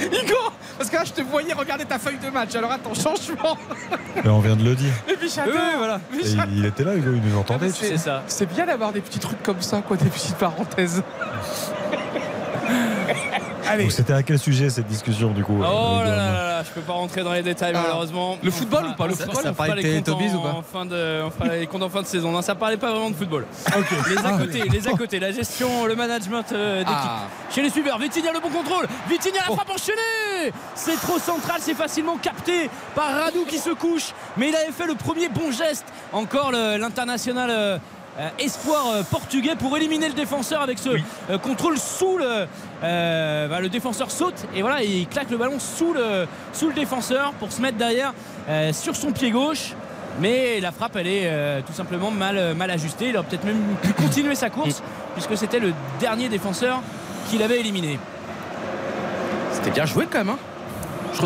Hugo, 0.01 0.35
parce 0.77 0.89
que 0.89 0.95
là 0.95 1.03
je 1.03 1.11
te 1.14 1.22
voyais 1.22 1.53
regarder 1.53 1.84
ta 1.85 1.97
feuille 1.97 2.19
de 2.23 2.30
match. 2.30 2.53
Alors 2.56 2.72
attends, 2.72 2.93
changement. 2.93 3.57
Mais 4.23 4.30
on 4.30 4.39
vient 4.39 4.56
de 4.56 4.64
le 4.64 4.76
dire. 4.76 4.93
Et 5.10 5.14
puis 5.14 5.30
j'adore. 5.30 5.56
Oui, 5.56 5.77
voilà. 5.77 5.99
Et 6.14 6.47
il 6.56 6.65
était 6.65 6.84
là, 6.84 6.95
Hugo, 6.95 7.11
il 7.15 7.22
nous 7.31 7.38
entendait. 7.38 7.69
sais. 7.69 7.88
C'est 7.88 7.97
ça. 7.97 8.23
C'est 8.27 8.45
bien 8.45 8.65
d'avoir 8.65 8.91
des 8.93 9.01
petits 9.01 9.19
trucs 9.19 9.41
comme 9.41 9.61
ça, 9.61 9.81
quoi, 9.81 9.97
des 9.97 10.10
petites 10.10 10.35
parenthèses. 10.35 11.01
Allez, 13.70 13.90
C'était 13.91 14.14
à 14.14 14.24
quel 14.24 14.40
sujet 14.40 14.70
cette 14.70 14.88
discussion, 14.88 15.30
du 15.32 15.44
coup 15.44 15.58
Oh 15.60 15.64
euh, 15.64 16.04
là 16.04 16.10
là 16.16 16.32
là 16.32 16.44
là, 16.48 16.64
je 16.64 16.72
peux 16.72 16.82
pas 16.82 16.94
rentrer 16.94 17.24
dans 17.24 17.34
les 17.34 17.44
détails 17.44 17.74
Ah. 17.76 17.82
malheureusement. 17.84 18.38
Le 18.41 18.50
football 18.50 18.86
ou 18.88 18.94
pas, 18.96 19.06
le 19.08 19.14
football 19.14 19.36
Ça, 19.36 19.41
Ça 19.44 19.54
parlait 19.54 19.82
les 19.82 20.02
comptes 20.02 20.10
en, 20.10 20.36
ou 20.38 20.41
pas 20.41 20.50
en 20.50 20.62
fin 20.64 20.86
de, 20.86 21.22
on 21.24 21.30
fera 21.30 21.56
les 21.56 21.68
comptes 21.68 21.84
en 21.84 21.90
fin 21.90 22.02
de 22.02 22.08
saison. 22.08 22.32
Non, 22.32 22.41
ça 22.41 22.56
parlait 22.56 22.78
pas 22.78 22.91
vraiment 22.91 23.12
de 23.12 23.16
football. 23.16 23.46
Les 24.10 24.18
à 24.18 24.32
côté, 24.38 24.64
les 24.70 24.88
à 24.88 24.91
côté, 24.91 25.20
la 25.20 25.32
gestion, 25.32 25.86
le 25.86 25.96
management 25.96 26.46
euh, 26.52 26.80
d'équipe. 26.80 26.96
Ah. 26.96 27.28
Chez 27.54 27.62
les 27.62 27.70
suiveurs, 27.70 28.00
Vitinha 28.00 28.32
le 28.34 28.40
bon 28.40 28.50
contrôle, 28.50 28.88
Vitinha 29.08 29.40
la 29.48 29.56
frappe 29.56 29.70
enchaînée 29.70 30.52
C'est 30.74 31.00
trop 31.00 31.20
central, 31.20 31.58
c'est 31.60 31.76
facilement 31.76 32.18
capté 32.18 32.70
par 32.96 33.12
Radou 33.12 33.46
qui 33.46 33.60
se 33.60 33.70
couche, 33.70 34.14
mais 34.38 34.50
il 34.50 34.56
avait 34.56 34.72
fait 34.72 34.88
le 34.88 34.96
premier 34.96 35.30
bon 35.30 35.52
geste. 35.52 35.86
Encore 36.12 36.52
l'international 36.52 37.50
euh, 37.52 37.78
euh, 38.20 38.28
espoir 38.40 38.88
euh, 38.88 39.04
portugais 39.04 39.56
pour 39.56 39.78
éliminer 39.78 40.08
le 40.10 40.14
défenseur 40.14 40.62
avec 40.62 40.78
ce 40.78 40.90
euh, 41.30 41.38
contrôle 41.38 41.78
sous 41.78 42.18
le. 42.18 42.48
Euh, 42.84 43.47
bah, 43.47 43.60
le 43.60 43.69
défenseur 43.69 44.10
saute 44.11 44.45
et 44.56 44.61
voilà, 44.61 44.81
il 44.84 45.07
claque 45.07 45.30
le 45.30 45.38
ballon 45.38 45.60
sous 45.60 45.93
le, 45.93 46.27
sous 46.53 46.68
le 46.69 46.73
défenseur 46.73 47.34
pour 47.34 47.51
se 47.51 47.61
mettre 47.61 47.77
derrière 47.77 48.14
euh, 48.49 48.72
sur 48.73 48.95
son 48.95 49.11
pied 49.11 49.31
gauche. 49.31 49.73
Mais 50.22 50.60
la 50.60 50.72
frappe, 50.72 50.95
elle 50.97 51.07
est 51.07 51.22
euh, 51.26 51.61
tout 51.65 51.72
simplement 51.73 52.11
mal, 52.11 52.53
mal 52.56 52.69
ajustée. 52.72 53.10
Il 53.10 53.18
aurait 53.18 53.26
peut-être 53.27 53.45
même 53.45 53.61
pu 53.81 53.93
continuer 53.93 54.35
sa 54.35 54.49
course, 54.49 54.81
puisque 55.14 55.38
c'était 55.38 55.60
le 55.60 55.72
dernier 55.99 56.27
défenseur 56.27 56.81
qu'il 57.30 57.41
avait 57.43 57.60
éliminé. 57.60 57.97
C'était 59.53 59.72
bien 59.72 59.85
joué 59.85 60.07
quand 60.10 60.19
même. 60.19 60.30
hein. 60.30 60.38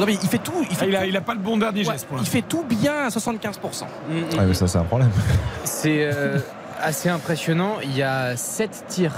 Il 0.08 0.30
fait 0.30 0.38
tout. 0.40 0.54
Il, 0.70 0.76
fait 0.76 0.86
Ah, 0.86 0.88
il, 0.88 0.96
a, 0.96 1.00
tout- 1.02 1.06
il 1.10 1.18
a 1.18 1.22
pas 1.22 1.34
le 1.34 1.40
bon 1.40 1.58
dernier 1.58 1.86
Ouais, 1.86 1.94
geste 1.94 2.08
pour 2.08 2.18
il 2.20 2.26
fait 2.26 2.42
tout 2.42 2.64
bien 2.64 2.94
à 3.06 3.10
75%. 3.10 3.84
Ouais, 4.10 4.46
mais 4.48 4.54
ça, 4.54 4.68
c'est 4.68 4.78
un 4.78 4.84
problème. 4.84 5.12
C'est 5.64 6.06
euh, 6.12 6.40
assez 6.82 7.10
impressionnant. 7.10 7.78
Il 7.84 7.96
y 7.96 8.02
a 8.04 8.36
7 8.38 8.86
tirs 8.88 9.14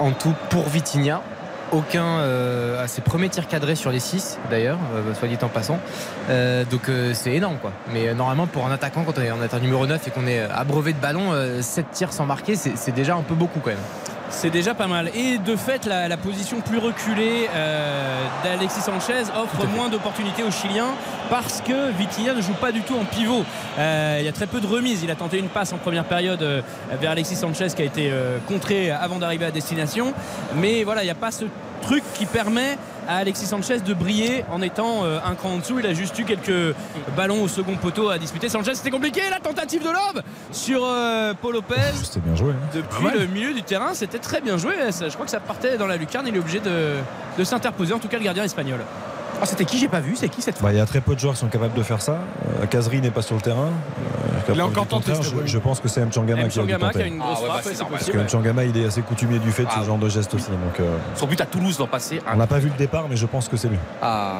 en 0.00 0.10
tout 0.12 0.34
pour 0.50 0.64
Vitinha. 0.68 1.22
Aucun 1.70 2.04
euh, 2.04 2.82
à 2.82 2.88
ses 2.88 3.02
premiers 3.02 3.28
tirs 3.28 3.46
cadrés 3.46 3.74
sur 3.74 3.90
les 3.90 4.00
6 4.00 4.38
d'ailleurs, 4.50 4.78
euh, 4.94 5.12
soit 5.14 5.28
dit 5.28 5.36
en 5.42 5.48
passant. 5.48 5.78
Euh, 6.30 6.64
donc 6.64 6.88
euh, 6.88 7.12
c'est 7.12 7.34
énorme 7.34 7.58
quoi. 7.58 7.72
Mais 7.92 8.08
euh, 8.08 8.14
normalement 8.14 8.46
pour 8.46 8.66
un 8.66 8.72
attaquant, 8.72 9.04
quand 9.04 9.18
on 9.18 9.22
est 9.22 9.30
en 9.30 9.40
attaque 9.42 9.62
numéro 9.62 9.86
9 9.86 10.08
et 10.08 10.10
qu'on 10.10 10.26
est 10.26 10.40
abreuvé 10.40 10.94
de 10.94 10.98
ballons, 10.98 11.32
7 11.60 11.90
tirs 11.90 12.12
sans 12.12 12.24
marquer, 12.24 12.56
c'est 12.56 12.94
déjà 12.94 13.16
un 13.16 13.22
peu 13.22 13.34
beaucoup 13.34 13.60
quand 13.60 13.70
même. 13.70 13.78
C'est 14.30 14.50
déjà 14.50 14.74
pas 14.74 14.86
mal. 14.86 15.10
Et 15.14 15.38
de 15.38 15.56
fait, 15.56 15.86
la, 15.86 16.06
la 16.06 16.16
position 16.16 16.60
plus 16.60 16.78
reculée 16.78 17.48
euh, 17.54 18.24
d'Alexis 18.44 18.82
Sanchez 18.82 19.22
offre 19.34 19.66
moins 19.74 19.88
d'opportunités 19.88 20.42
aux 20.42 20.50
Chiliens 20.50 20.94
parce 21.30 21.60
que 21.60 21.90
Vitinha 21.92 22.34
ne 22.34 22.42
joue 22.42 22.54
pas 22.54 22.70
du 22.70 22.82
tout 22.82 22.94
en 22.94 23.04
pivot. 23.04 23.44
Euh, 23.78 24.18
il 24.20 24.26
y 24.26 24.28
a 24.28 24.32
très 24.32 24.46
peu 24.46 24.60
de 24.60 24.66
remises. 24.66 25.02
Il 25.02 25.10
a 25.10 25.14
tenté 25.14 25.38
une 25.38 25.48
passe 25.48 25.72
en 25.72 25.78
première 25.78 26.04
période 26.04 26.42
euh, 26.42 26.60
vers 27.00 27.10
Alexis 27.12 27.36
Sanchez 27.36 27.68
qui 27.74 27.82
a 27.82 27.86
été 27.86 28.10
euh, 28.10 28.38
contré 28.46 28.90
avant 28.90 29.18
d'arriver 29.18 29.46
à 29.46 29.50
destination. 29.50 30.12
Mais 30.56 30.84
voilà, 30.84 31.02
il 31.02 31.06
n'y 31.06 31.10
a 31.10 31.16
pas 31.16 31.30
ce 31.30 31.46
truc 31.80 32.04
qui 32.14 32.26
permet 32.26 32.76
à 33.08 33.16
Alexis 33.16 33.46
Sanchez 33.46 33.80
de 33.80 33.94
briller 33.94 34.44
en 34.52 34.60
étant 34.62 35.02
euh, 35.04 35.18
un 35.24 35.34
cran 35.34 35.54
en 35.54 35.56
dessous. 35.58 35.78
Il 35.80 35.86
a 35.86 35.94
juste 35.94 36.16
eu 36.18 36.24
quelques 36.24 36.74
ballons 37.16 37.42
au 37.42 37.48
second 37.48 37.74
poteau 37.76 38.10
à 38.10 38.18
disputer. 38.18 38.48
Sanchez, 38.48 38.74
c'était 38.74 38.90
compliqué. 38.90 39.22
La 39.30 39.40
tentative 39.40 39.82
de 39.82 39.88
lob 39.88 40.22
sur 40.52 40.82
euh, 40.84 41.32
Paul 41.40 41.54
Lopez. 41.54 41.74
C'était 42.02 42.20
bien 42.20 42.36
joué. 42.36 42.52
hein. 42.52 42.68
Depuis 42.74 43.18
le 43.18 43.26
milieu 43.26 43.54
du 43.54 43.62
terrain, 43.62 43.94
c'était 43.94 44.18
très 44.18 44.40
bien 44.40 44.58
joué. 44.58 44.74
Ça, 44.92 45.08
Je 45.08 45.14
crois 45.14 45.24
que 45.24 45.30
ça 45.32 45.40
partait 45.40 45.78
dans 45.78 45.86
la 45.86 45.96
lucarne. 45.96 46.26
Il 46.28 46.36
est 46.36 46.38
obligé 46.38 46.60
de, 46.60 46.96
de 47.38 47.44
s'interposer. 47.44 47.94
En 47.94 47.98
tout 47.98 48.08
cas, 48.08 48.18
le 48.18 48.24
gardien 48.24 48.44
espagnol. 48.44 48.80
Ah, 49.40 49.46
c'était 49.46 49.64
qui? 49.64 49.78
J'ai 49.78 49.88
pas 49.88 50.00
vu. 50.00 50.14
C'est 50.16 50.28
qui 50.28 50.42
cette 50.42 50.60
Bah, 50.62 50.72
Il 50.72 50.76
y 50.78 50.80
a 50.80 50.86
très 50.86 51.00
peu 51.00 51.14
de 51.14 51.20
joueurs 51.20 51.34
qui 51.34 51.40
sont 51.40 51.48
capables 51.48 51.74
de 51.74 51.82
faire 51.82 52.02
ça. 52.02 52.18
Euh, 52.62 52.66
Kazri 52.66 53.00
n'est 53.00 53.10
pas 53.10 53.22
sur 53.22 53.36
le 53.36 53.40
terrain. 53.40 53.70
Il 54.54 54.60
a 54.60 54.66
encore 54.66 54.86
tenté, 54.86 55.14
ce 55.14 55.22
je, 55.22 55.46
je 55.46 55.58
pense 55.58 55.80
que 55.80 55.88
c'est 55.88 56.04
Mchangama 56.04 56.48
qui 56.48 56.60
a 56.60 56.64
qui 56.64 56.72
a 57.02 57.06
une 57.06 57.18
grosse 57.18 57.38
Ah 57.40 57.42
ouais, 57.42 57.48
bah. 57.48 57.86
Parce 57.90 58.10
que 58.10 58.18
Mchangama, 58.18 58.64
il 58.64 58.76
est 58.76 58.86
assez 58.86 59.02
coutumier 59.02 59.38
du 59.38 59.50
fait 59.52 59.64
de 59.64 59.70
ce 59.70 59.76
Ah. 59.80 59.84
genre 59.84 59.98
de 59.98 60.08
geste 60.08 60.32
aussi. 60.34 60.50
Donc, 60.50 60.80
euh, 60.80 60.96
Son 61.14 61.26
but 61.26 61.40
à 61.40 61.46
Toulouse 61.46 61.78
l'an 61.78 61.86
passé. 61.86 62.20
on 62.32 62.36
n'a 62.36 62.46
pas 62.46 62.58
vu 62.58 62.68
le 62.68 62.76
départ, 62.76 63.06
mais 63.08 63.16
je 63.16 63.26
pense 63.26 63.48
que 63.48 63.56
c'est 63.56 63.68
lui. 63.68 63.78
Ah. 64.02 64.38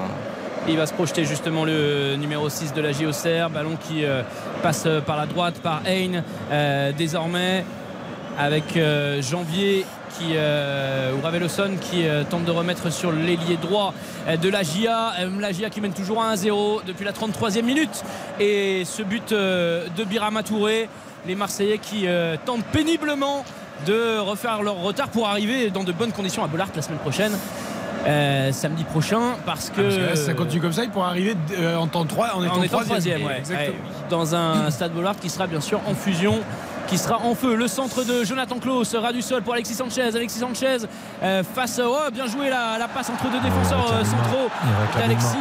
Il 0.68 0.76
va 0.76 0.86
se 0.86 0.92
projeter 0.92 1.24
justement 1.24 1.64
le 1.64 2.16
numéro 2.16 2.48
6 2.48 2.74
de 2.74 2.80
la 2.82 2.92
JOCR. 2.92 3.48
Ballon 3.50 3.76
qui 3.88 4.04
euh, 4.04 4.22
passe 4.62 4.84
euh, 4.86 5.00
par 5.00 5.16
la 5.16 5.26
droite 5.26 5.60
par 5.62 5.80
Hein 5.86 6.22
euh, 6.52 6.92
désormais 6.92 7.64
avec 8.38 8.76
euh, 8.76 9.22
Janvier 9.22 9.84
qui, 10.16 10.32
euh, 10.34 11.12
ou 11.14 11.20
Raveloson 11.22 11.72
qui 11.80 12.06
euh, 12.06 12.24
tente 12.28 12.44
de 12.44 12.50
remettre 12.50 12.90
sur 12.90 13.12
l'ailier 13.12 13.56
droit 13.60 13.92
euh, 14.28 14.36
de 14.36 14.48
la 14.48 14.62
GIA. 14.62 15.12
La 15.40 15.52
GIA 15.52 15.70
qui 15.70 15.80
mène 15.80 15.92
toujours 15.92 16.22
1-0 16.22 16.80
depuis 16.86 17.04
la 17.04 17.12
33e 17.12 17.62
minute. 17.62 18.02
Et 18.40 18.84
ce 18.84 19.02
but 19.02 19.32
de 19.32 20.04
Birama 20.04 20.42
Touré, 20.42 20.88
les 21.26 21.34
Marseillais 21.34 21.78
qui 21.78 22.06
tentent 22.44 22.64
péniblement 22.66 23.44
de 23.86 24.18
refaire 24.18 24.62
leur 24.62 24.76
retard 24.76 25.08
pour 25.08 25.28
arriver 25.28 25.70
dans 25.70 25.84
de 25.84 25.92
bonnes 25.92 26.12
conditions 26.12 26.42
à 26.44 26.48
Bollard 26.48 26.68
la 26.74 26.82
semaine 26.82 26.98
prochaine. 26.98 27.32
euh, 28.06 28.52
samedi 28.52 28.84
prochain 28.84 29.20
parce 29.44 29.70
que, 29.70 29.80
Ah, 29.80 29.82
parce 29.82 29.96
que 29.96 30.00
là, 30.00 30.16
ça 30.16 30.34
continue 30.34 30.60
comme 30.62 30.72
ça, 30.72 30.84
il 30.84 30.90
pourra 30.90 31.08
arriver 31.08 31.34
en 31.76 31.88
temps 31.88 32.04
3 32.04 32.36
en 32.36 32.44
étant 32.44 32.54
en 32.54 32.62
étant 32.62 32.78
troisième. 32.78 32.86
troisième, 32.86 33.26
ouais. 33.26 33.38
Exactement. 33.38 33.74
Ouais, 33.76 34.08
dans 34.08 34.34
un 34.36 34.70
stade 34.70 34.92
Bollard 34.92 35.16
qui 35.18 35.28
sera 35.28 35.46
bien 35.48 35.60
sûr 35.60 35.80
en 35.86 35.94
fusion 35.94 36.38
qui 36.88 36.98
sera 36.98 37.18
en 37.18 37.34
feu. 37.34 37.54
Le 37.54 37.68
centre 37.68 38.02
de 38.02 38.24
Jonathan 38.24 38.58
Klaus, 38.58 38.94
ras 38.96 39.12
du 39.12 39.22
sol 39.22 39.42
pour 39.42 39.52
Alexis 39.54 39.74
Sanchez. 39.74 40.08
Alexis 40.16 40.40
Sanchez 40.40 40.78
euh, 41.22 41.42
face. 41.54 41.80
Oh, 41.84 42.10
bien 42.12 42.26
joué 42.26 42.48
la, 42.50 42.78
la 42.78 42.88
passe 42.88 43.10
entre 43.10 43.30
deux 43.30 43.40
défenseurs 43.40 43.84
réclame 43.84 44.00
euh, 44.00 44.04
centraux 44.04 44.48
d'Alexis. 44.98 45.36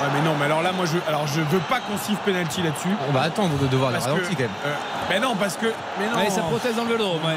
Ouais, 0.00 0.06
mais 0.14 0.20
non, 0.28 0.36
mais 0.38 0.44
alors 0.44 0.62
là, 0.62 0.70
moi, 0.72 0.84
je, 0.86 0.96
alors 1.08 1.26
je 1.26 1.40
veux 1.40 1.58
pas 1.68 1.80
qu'on 1.80 1.96
siffle 1.98 2.20
penalty 2.24 2.62
là-dessus. 2.62 2.88
On 3.08 3.12
va 3.12 3.22
attendre 3.22 3.56
de 3.58 3.66
devoir 3.66 3.90
que, 3.92 3.98
ralenti 3.98 4.34
quand 4.36 4.42
même. 4.42 4.50
euh, 4.66 4.74
mais 5.10 5.18
non, 5.20 5.34
parce 5.34 5.56
que. 5.56 5.66
Mais 5.98 6.06
non. 6.08 6.18
Ouais, 6.18 6.30
ça 6.30 6.42
protège 6.42 6.76
dans 6.76 6.84
le 6.84 6.90
vélodrome. 6.92 7.24
ouais. 7.24 7.36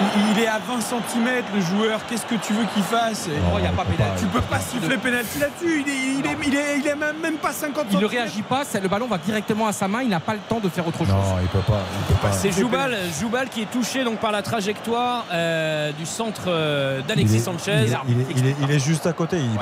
Il, 0.00 0.36
il 0.36 0.42
est 0.44 0.46
à 0.46 0.58
20 0.58 0.80
cm 0.80 1.28
le 1.54 1.60
joueur. 1.60 2.00
Qu'est-ce 2.08 2.24
que 2.26 2.36
tu 2.36 2.52
veux 2.52 2.64
qu'il 2.74 2.82
fasse 2.82 3.28
Oh, 3.28 3.56
il 3.58 3.64
y 3.64 3.66
a 3.66 3.70
pas 3.72 3.84
pénalty. 3.84 4.20
Tu 4.22 4.26
peux 4.26 4.40
pas 4.40 4.60
siffler 4.60 4.96
penalty 4.96 5.38
là-dessus. 5.40 5.84
Il 5.86 5.88
est, 5.88 5.96
il 6.20 6.26
est, 6.26 6.36
il 6.46 6.54
est, 6.56 6.78
il 6.80 6.86
est 6.86 6.94
même, 6.94 7.16
même 7.20 7.34
pas 7.36 7.52
50 7.52 7.86
Il 7.92 7.98
ne 7.98 8.04
réagit 8.06 8.42
pas, 8.42 8.62
le 8.80 8.88
ballon 8.88 9.06
va 9.08 9.18
directement 9.18 9.66
à 9.66 9.72
sa 9.72 9.88
main, 9.88 10.02
il 10.02 10.08
n'a 10.08 10.20
pas 10.20 10.34
le 10.34 10.38
temps 10.48 10.60
de 10.60 10.68
faire 10.68 10.86
autre 10.86 10.98
chose. 10.98 11.08
Non, 11.08 11.36
il 11.42 11.48
peut 11.48 11.58
pas. 11.60 11.80
Il 12.08 12.14
peut 12.14 12.20
pas. 12.20 12.32
C'est 12.32 12.52
Joubal, 12.52 12.96
Joubal 13.20 13.48
qui 13.48 13.62
est 13.62 13.70
touché 13.70 14.04
donc 14.04 14.18
par 14.18 14.30
la 14.32 14.42
trajectoire 14.42 15.24
euh, 15.32 15.90
du 15.92 16.06
centre 16.06 16.42
euh, 16.46 17.00
d'Alexis 17.06 17.40
Sanchez. 17.40 17.72
Il 17.86 17.92
est, 17.92 17.96
il 18.08 18.20
est- 18.20 18.26
il 18.36 18.46
est- 18.46 18.56
il 18.62 18.70
est 18.70 18.78
juste 18.78 19.06
à 19.06 19.12
côté. 19.12 19.38
Il 19.38 19.52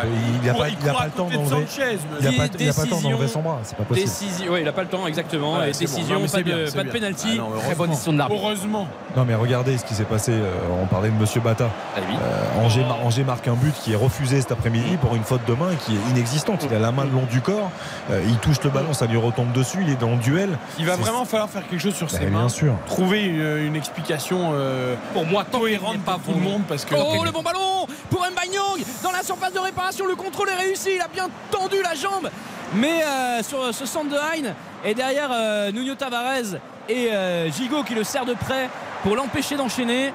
n'a 0.47 0.55
pas, 0.55 0.67
le 1.07 1.11
temps 1.13 1.29
d'enlever. 1.29 1.67
Sanchez, 1.67 1.99
Il 2.21 2.25
n'a 2.27 2.33
pas, 2.33 2.45
le 2.85 2.91
temps 2.91 3.01
d'enlever 3.01 3.29
son 3.29 3.41
bras. 3.41 3.61
C'est 3.65 3.77
pas 3.77 3.85
possible. 3.85 4.07
Décision, 4.07 4.53
ouais, 4.53 4.61
il 4.61 4.65
n'a 4.65 4.73
pas 4.73 4.83
le 4.83 4.89
temps 4.89 5.07
exactement. 5.07 5.55
Ouais, 5.59 5.73
bon. 5.73 5.79
décision, 5.79 6.21
Non, 6.21 6.27
pas 6.29 6.43
bien, 6.43 6.57
de, 6.59 6.71
pas 6.71 6.85
penalty. 6.85 7.29
Ah 7.33 7.37
non, 7.37 7.51
Très 7.65 7.75
bonne 7.75 7.91
décision 7.91 8.13
de 8.13 8.19
l'arbitre. 8.19 8.41
Heureusement. 8.43 8.89
Non, 9.17 9.25
mais 9.27 9.35
regardez 9.35 9.79
ce 9.79 9.85
qui 9.85 9.95
s'est 9.95 10.05
passé. 10.05 10.26
Euh, 10.33 10.53
on 10.83 10.87
parlait 10.87 11.09
de 11.11 11.15
Monsieur 11.15 11.41
Bata. 11.41 11.69
Oui. 11.97 12.03
Euh, 12.21 12.65
Angers, 12.65 12.83
mar- 12.85 13.01
Angers 13.05 13.25
marque 13.25 13.49
un 13.49 13.55
but 13.55 13.75
qui 13.83 13.93
est 13.93 13.97
refusé 13.97 14.41
cet 14.41 14.53
après-midi 14.53 14.97
pour 15.01 15.15
une 15.17 15.23
faute 15.25 15.45
de 15.47 15.55
main 15.55 15.75
qui 15.85 15.93
est 15.95 16.11
inexistante. 16.11 16.65
Il 16.69 16.75
a 16.75 16.79
la 16.79 16.93
main 16.93 17.05
le 17.05 17.11
long 17.11 17.27
du 17.31 17.41
corps. 17.41 17.71
euh, 18.11 18.23
il 18.27 18.37
touche 18.39 18.61
le 18.65 18.71
ballon, 18.71 18.93
ça 18.93 19.07
lui 19.07 19.17
retombe 19.17 19.53
dessus. 19.53 19.79
Il 19.83 19.91
est 19.91 19.97
dans 20.01 20.11
le 20.11 20.17
duel. 20.17 20.59
Il 20.79 20.87
va 20.87 20.97
vraiment 20.97 21.25
falloir 21.25 21.49
faire 21.49 21.67
quelque 21.69 21.81
chose 21.81 21.95
sur 21.95 22.11
ses 22.11 22.27
bien 22.27 22.31
mains. 22.31 22.49
sûr. 22.49 22.75
Trouver 22.87 23.25
une, 23.25 23.67
une 23.67 23.77
explication 23.77 24.51
euh, 24.55 24.95
Pour 25.13 25.27
moi, 25.27 25.45
cohérente 25.51 25.99
pas 26.01 26.19
pour 26.23 26.35
tout 26.35 26.41
le 26.41 26.45
monde 26.45 26.63
parce 26.69 26.85
que. 26.85 26.95
Oh 26.97 27.25
le 27.25 27.31
bon 27.31 27.43
ballon 27.43 27.87
pour 28.11 28.21
Mbanyong 28.21 28.85
dans 29.03 29.13
la 29.13 29.23
surface 29.23 29.53
de 29.53 29.59
réparation. 29.61 30.07
Le 30.07 30.15
contrôle 30.17 30.49
est 30.51 30.55
réussi. 30.63 30.91
Il 30.97 31.01
a 31.01 31.09
bien 31.09 31.29
tendu 31.51 31.77
la 31.83 31.95
jambe. 31.95 32.29
Mais 32.75 33.03
euh, 33.05 33.43
sur 33.43 33.73
ce 33.73 33.87
centre 33.87 34.11
de 34.11 34.17
Hein 34.17 34.53
et 34.85 34.95
derrière 34.95 35.29
euh, 35.33 35.71
Nuno 35.73 35.95
Tavares 35.95 36.59
et 36.89 37.11
euh, 37.13 37.51
Gigot 37.51 37.83
qui 37.83 37.95
le 37.95 38.05
sert 38.05 38.25
de 38.25 38.35
près 38.35 38.69
pour 39.03 39.17
l'empêcher 39.17 39.57
d'enchaîner. 39.57 40.13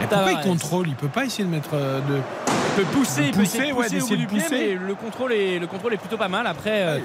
Pourquoi 0.00 0.32
il 0.32 0.40
contrôle? 0.40 0.88
Il 0.88 0.94
peut 0.94 1.08
pas 1.08 1.24
essayer 1.24 1.44
de 1.44 1.50
mettre 1.50 1.70
euh, 1.74 2.00
de. 2.00 2.20
Il 2.46 2.84
peut 2.84 2.90
pousser, 2.92 3.24
il 3.26 3.32
peut 3.32 3.42
essayer 3.42 3.70
de 3.70 3.74
pousser, 3.74 3.96
ouais, 3.96 4.02
au 4.02 4.06
bout 4.06 4.16
du 4.16 4.26
pied, 4.26 4.40
pousser. 4.40 4.76
mais 4.78 4.86
le 4.86 4.94
contrôle 4.94 5.32
est, 5.32 5.58
le 5.58 5.66
contrôle 5.66 5.94
est 5.94 5.98
plutôt 5.98 6.16
pas 6.16 6.28
mal. 6.28 6.46
Après, 6.46 6.82
euh, 6.82 6.98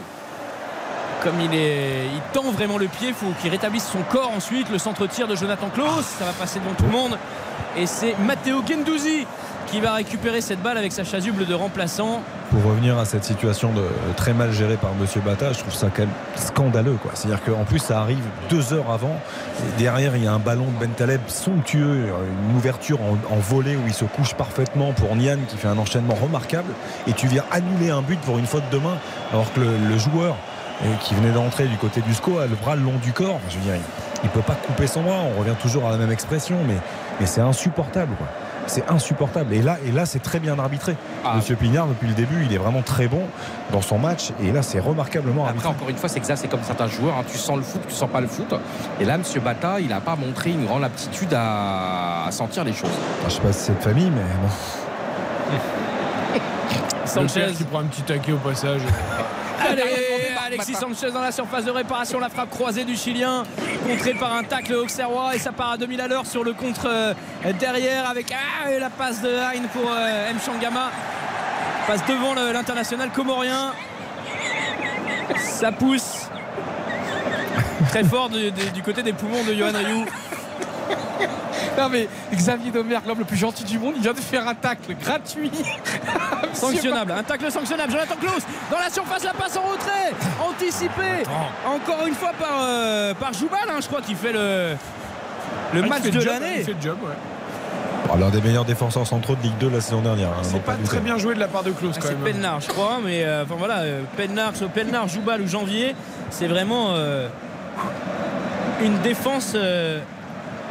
comme 1.24 1.40
il 1.40 1.54
est, 1.56 2.06
il 2.14 2.22
tend 2.34 2.52
vraiment 2.52 2.78
le 2.78 2.88
pied, 2.88 3.08
il 3.08 3.14
faut 3.14 3.32
qu'il 3.42 3.50
rétablisse 3.50 3.88
son 3.88 4.04
corps 4.04 4.32
ensuite. 4.32 4.70
Le 4.70 4.78
centre 4.78 5.08
tir 5.08 5.28
de 5.28 5.36
Jonathan 5.36 5.70
Klaus, 5.74 6.06
ça 6.06 6.26
va 6.26 6.32
passer 6.34 6.60
devant 6.60 6.74
tout 6.76 6.86
le 6.86 6.92
monde. 6.92 7.18
Et 7.76 7.88
c'est 7.88 8.16
Matteo 8.20 8.62
Gendouzi 8.68 9.26
qui 9.74 9.82
va 9.82 9.94
récupérer 9.94 10.40
cette 10.40 10.62
balle 10.62 10.78
avec 10.78 10.92
sa 10.92 11.04
chasuble 11.04 11.48
de 11.48 11.54
remplaçant. 11.56 12.22
Pour 12.52 12.64
revenir 12.64 13.00
à 13.00 13.06
cette 13.06 13.24
situation 13.24 13.74
de, 13.74 13.82
très 14.16 14.32
mal 14.32 14.52
gérée 14.52 14.78
par 14.78 14.94
Monsieur 14.94 15.20
Bata, 15.20 15.52
je 15.52 15.58
trouve 15.58 15.74
ça 15.74 15.88
quand 15.88 16.04
même 16.04 16.14
scandaleux. 16.36 16.96
C'est-à-dire 17.16 17.44
qu'en 17.44 17.64
plus, 17.64 17.80
ça 17.80 18.00
arrive 18.00 18.24
deux 18.52 18.72
heures 18.74 18.92
avant. 18.92 19.20
Derrière, 19.80 20.16
il 20.16 20.26
y 20.26 20.28
a 20.28 20.32
un 20.32 20.38
ballon 20.38 20.68
de 20.68 20.86
Bentaleb 20.86 21.22
somptueux, 21.26 22.06
une 22.52 22.56
ouverture 22.56 23.00
en, 23.02 23.36
volée 23.38 23.76
où 23.76 23.82
il 23.88 23.96
se 23.96 24.06
couche 24.06 24.36
parfaitement 24.36 24.94
pour 24.94 25.16
Nian 25.16 25.40
qui 25.48 25.58
fait 25.58 25.68
un 25.68 25.80
enchaînement 25.80 26.14
remarquable. 26.14 26.72
Et 27.08 27.14
tu 27.14 27.26
viens 27.26 27.44
annuler 27.50 27.90
un 27.90 28.04
but 28.04 28.20
pour 28.20 28.38
une 28.38 28.46
faute 28.46 28.70
de 28.72 28.78
main, 28.78 28.98
alors 29.32 29.52
que 29.54 29.60
le, 29.60 29.98
joueur 29.98 30.36
euh, 30.84 30.94
qui 31.02 31.16
venait 31.16 31.32
d'entrer 31.32 31.66
du 31.66 31.78
côté 31.78 32.02
du 32.02 32.14
SCO 32.14 32.38
a 32.38 32.46
le 32.46 32.56
bras 32.56 32.76
le 32.76 32.84
long 32.84 33.00
du 33.02 33.12
corps. 33.12 33.40
Je 33.50 33.58
veux 33.58 33.64
dire, 33.64 33.82
il 34.22 34.28
ne 34.28 34.32
peut 34.32 34.42
pas 34.42 34.54
couper 34.54 34.86
son 34.86 35.02
bras. 35.02 35.22
On 35.36 35.40
revient 35.40 35.56
toujours 35.60 35.88
à 35.88 35.92
la 35.92 35.98
même 35.98 36.12
expression, 36.12 36.58
mais, 36.68 37.26
c'est 37.26 37.42
insupportable. 37.42 38.14
C'est 38.68 38.90
insupportable. 38.90 39.54
Et 39.54 39.62
là, 39.62 39.78
et 39.86 39.92
là 39.92 40.06
c'est 40.06 40.20
très 40.22 40.40
bien 40.40 40.58
arbitré. 40.58 40.96
Ah. 41.26 41.34
Monsieur 41.36 41.56
Pignard, 41.56 41.88
depuis 41.88 42.08
le 42.08 42.14
début, 42.14 42.44
il 42.46 42.54
est 42.54 42.58
vraiment 42.58 42.82
très 42.82 43.08
bon 43.08 43.24
dans 43.72 43.82
son 43.82 43.98
match. 44.00 44.32
Et 44.42 44.52
là, 44.52 44.62
c'est 44.62 44.80
remarquablement 44.80 45.44
Après, 45.44 45.50
arbitré. 45.58 45.70
encore 45.70 45.90
une 45.90 45.98
fois, 45.98 46.10
c'est 46.10 46.20
que 46.20 46.26
ça, 46.26 46.36
c'est 46.36 46.48
comme 46.48 46.64
certains 46.64 46.88
joueurs. 46.88 47.18
hein. 47.18 47.24
Tu 47.30 47.38
sens 47.38 47.58
le 47.58 47.64
foot, 47.64 47.82
tu 47.88 47.94
sens 47.94 48.10
pas 48.10 48.22
le 48.22 48.28
foot. 48.28 48.54
Et 49.00 49.06
là, 49.06 49.18
Monsieur 49.18 49.42
Bata, 49.42 49.80
il 49.80 49.88
n'a 49.90 50.02
pas 50.02 50.16
montré 50.16 50.52
une 50.52 50.66
grande 50.66 50.84
aptitude 50.84 51.34
à, 51.34 52.26
à 52.28 52.32
sentir 52.32 52.64
les 52.64 52.74
choses. 52.74 52.90
Enfin, 53.20 53.30
je 53.30 53.34
sais 53.36 53.42
pas 53.42 53.54
si 53.54 53.60
c'est 53.66 53.78
de 53.78 53.84
famille, 53.84 54.10
mais 54.10 54.22
bon. 54.42 54.50
Sanchez. 57.06 57.42
père 57.42 57.52
qui 57.54 57.64
prend 57.66 57.80
un 57.80 57.86
petit 57.86 58.02
taquet 58.02 58.32
au 58.32 58.38
passage. 58.38 58.82
Allez, 59.70 59.82
Alexis 60.54 60.76
Sanchez 60.76 61.10
dans 61.12 61.22
la 61.22 61.32
surface 61.32 61.66
de 61.66 61.72
réparation, 61.72 62.20
la 62.20 62.30
frappe 62.30 62.52
croisée 62.52 62.84
du 62.84 62.96
Chilien, 62.96 63.44
contrée 63.88 64.14
par 64.14 64.34
un 64.34 64.44
tacle 64.44 64.76
auxerrois 64.76 65.36
et 65.36 65.40
ça 65.40 65.52
part 65.52 65.72
à 65.72 65.78
2000 65.78 66.00
à 66.00 66.08
l'heure 66.08 66.28
sur 66.28 66.44
le 66.44 66.54
contre 66.54 66.88
euh, 66.88 67.14
derrière 67.60 68.08
avec 68.08 68.32
ah, 68.32 68.70
la 68.80 68.92
passe 68.92 69.22
de 69.24 69.30
Hein 69.30 69.64
pour 69.74 69.90
euh, 69.92 70.30
M. 70.30 70.38
Shangama. 70.46 70.92
Passe 71.88 72.06
devant 72.06 72.36
l'international 72.36 73.10
comorien. 73.10 73.74
Ça 75.40 75.72
pousse 75.72 76.28
très 77.90 78.04
fort 78.04 78.30
du 78.30 78.84
côté 78.84 79.02
des 79.02 79.14
poumons 79.14 79.44
de 79.44 79.56
Johan 79.56 79.72
Rioux. 79.74 80.06
Non 81.78 81.90
mais 81.90 82.08
Xavier 82.34 82.72
Domergue, 82.72 83.06
l'homme 83.08 83.20
le 83.20 83.26
plus 83.26 83.38
gentil 83.38 83.64
du 83.64 83.80
monde, 83.80 83.94
il 83.98 84.02
vient 84.04 84.14
de 84.14 84.20
faire 84.20 84.48
un 84.48 84.54
tacle 84.56 84.96
gratuit. 84.96 85.52
Sanctionnable, 86.54 87.12
un 87.12 87.24
tacle 87.24 87.52
sanctionnable. 87.52 87.92
Jonathan 87.92 88.16
Klaus 88.20 88.44
dans 88.72 88.78
la 88.78 88.90
surface, 88.90 89.24
la 89.24 89.34
passe 89.34 89.58
en 89.58 89.64
retrait, 89.64 90.14
anticipé. 90.48 91.24
Encore 91.66 92.06
une 92.08 92.14
fois 92.14 92.32
par, 92.40 92.60
euh, 92.62 93.14
par 93.16 93.34
Joubal, 93.34 93.60
hein, 93.70 93.80
je 93.82 93.88
crois 93.88 94.02
qu'il 94.02 94.16
fait 94.16 94.32
le, 94.34 94.76
le 95.74 95.82
Ah, 95.84 95.88
match 95.88 96.04
fait 96.04 96.12
de 96.12 96.24
l'année. 96.24 96.46
Il 96.60 96.64
fait 96.64 96.74
le 96.74 96.82
job, 96.82 96.98
ouais. 97.04 97.16
Oh, 98.14 98.18
L'un 98.20 98.30
des 98.30 98.42
meilleurs 98.42 98.66
défenseurs 98.66 99.08
centraux 99.08 99.36
de 99.36 99.42
Ligue 99.42 99.58
2 99.60 99.70
la 99.70 99.82
saison 99.82 100.02
dernière. 100.02 100.30
hein, 100.30 100.42
C'est 100.44 100.62
pas 100.62 100.76
très 100.86 101.00
bien 101.00 101.18
joué 101.18 101.34
de 101.34 101.40
la 101.40 101.48
part 101.48 101.64
de 101.64 101.72
Klaus 101.72 101.96
Ah, 101.98 102.02
c'est 102.04 102.20
même. 102.20 102.34
Pennar, 102.34 102.60
je 102.62 102.68
crois, 102.68 103.00
mais 103.04 103.24
euh, 103.24 103.44
enfin 103.44 103.56
voilà, 103.58 103.80
euh, 103.80 104.02
Pennar, 104.16 104.56
soit 104.56 104.68
Pennar, 104.68 105.08
Joubal 105.08 105.42
ou 105.42 105.48
Janvier, 105.48 105.96
c'est 106.30 106.48
vraiment 106.48 106.90
euh, 106.92 107.28
une 108.82 109.00
défense 109.00 109.54
euh, 109.56 110.00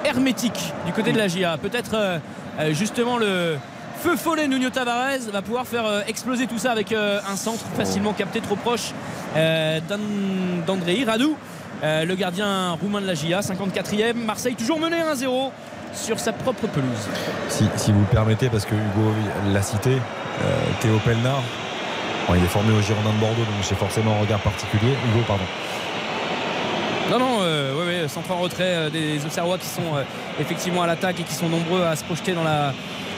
hermétique 0.04 0.72
du 0.86 0.92
côté 0.92 1.12
de 1.12 1.18
la 1.18 1.28
GIA. 1.28 1.56
Peut-être 1.58 1.92
euh, 1.94 2.18
euh, 2.60 2.72
justement 2.74 3.18
le 3.18 3.56
feu 4.02 4.16
follet 4.16 4.48
Nuno 4.48 4.70
Tavares 4.70 5.18
va 5.32 5.42
pouvoir 5.42 5.66
faire 5.66 5.86
euh, 5.86 6.00
exploser 6.06 6.46
tout 6.46 6.58
ça 6.58 6.72
avec 6.72 6.92
un 6.92 7.36
centre 7.36 7.64
facilement 7.76 8.12
capté 8.12 8.40
trop 8.40 8.56
proche 8.56 8.92
d'An- 9.34 9.98
d'Andrei 10.66 11.04
Radou. 11.04 11.36
le 11.82 12.14
gardien 12.14 12.72
roumain 12.72 13.00
de 13.00 13.06
la 13.06 13.14
GIA, 13.14 13.40
54e. 13.40 14.14
Marseille 14.14 14.54
toujours 14.54 14.78
mené 14.78 14.96
1-0 14.96 15.50
sur 15.94 16.18
sa 16.18 16.32
propre 16.32 16.66
pelouse. 16.68 17.08
Si, 17.48 17.92
vous 17.92 18.00
le 18.00 18.06
permettez, 18.06 18.48
parce 18.48 18.64
que 18.64 18.74
Hugo 18.74 19.12
l'a 19.52 19.62
cité, 19.62 19.96
Théo 20.80 20.98
Pelnard, 21.04 21.42
bon, 22.28 22.34
il 22.34 22.42
est 22.44 22.48
formé 22.48 22.72
au 22.72 22.80
Girondin 22.80 23.10
de 23.12 23.20
Bordeaux, 23.20 23.42
donc 23.42 23.62
j'ai 23.68 23.74
forcément 23.74 24.12
un 24.16 24.20
regard 24.20 24.40
particulier. 24.40 24.92
Hugo, 25.08 25.22
pardon. 25.26 25.44
Non, 27.12 27.18
non, 27.18 27.38
euh, 27.42 28.02
ouais, 28.02 28.08
centre 28.08 28.30
en 28.30 28.38
retrait 28.38 28.64
euh, 28.64 28.88
des 28.88 29.22
Auxerrois 29.26 29.58
qui 29.58 29.66
sont 29.66 29.82
euh, 29.94 30.02
effectivement 30.40 30.80
à 30.80 30.86
l'attaque 30.86 31.20
et 31.20 31.24
qui 31.24 31.34
sont 31.34 31.50
nombreux 31.50 31.82
à 31.82 31.94
se 31.94 32.02
projeter 32.04 32.32
dans 32.32 32.42
la 32.42 32.72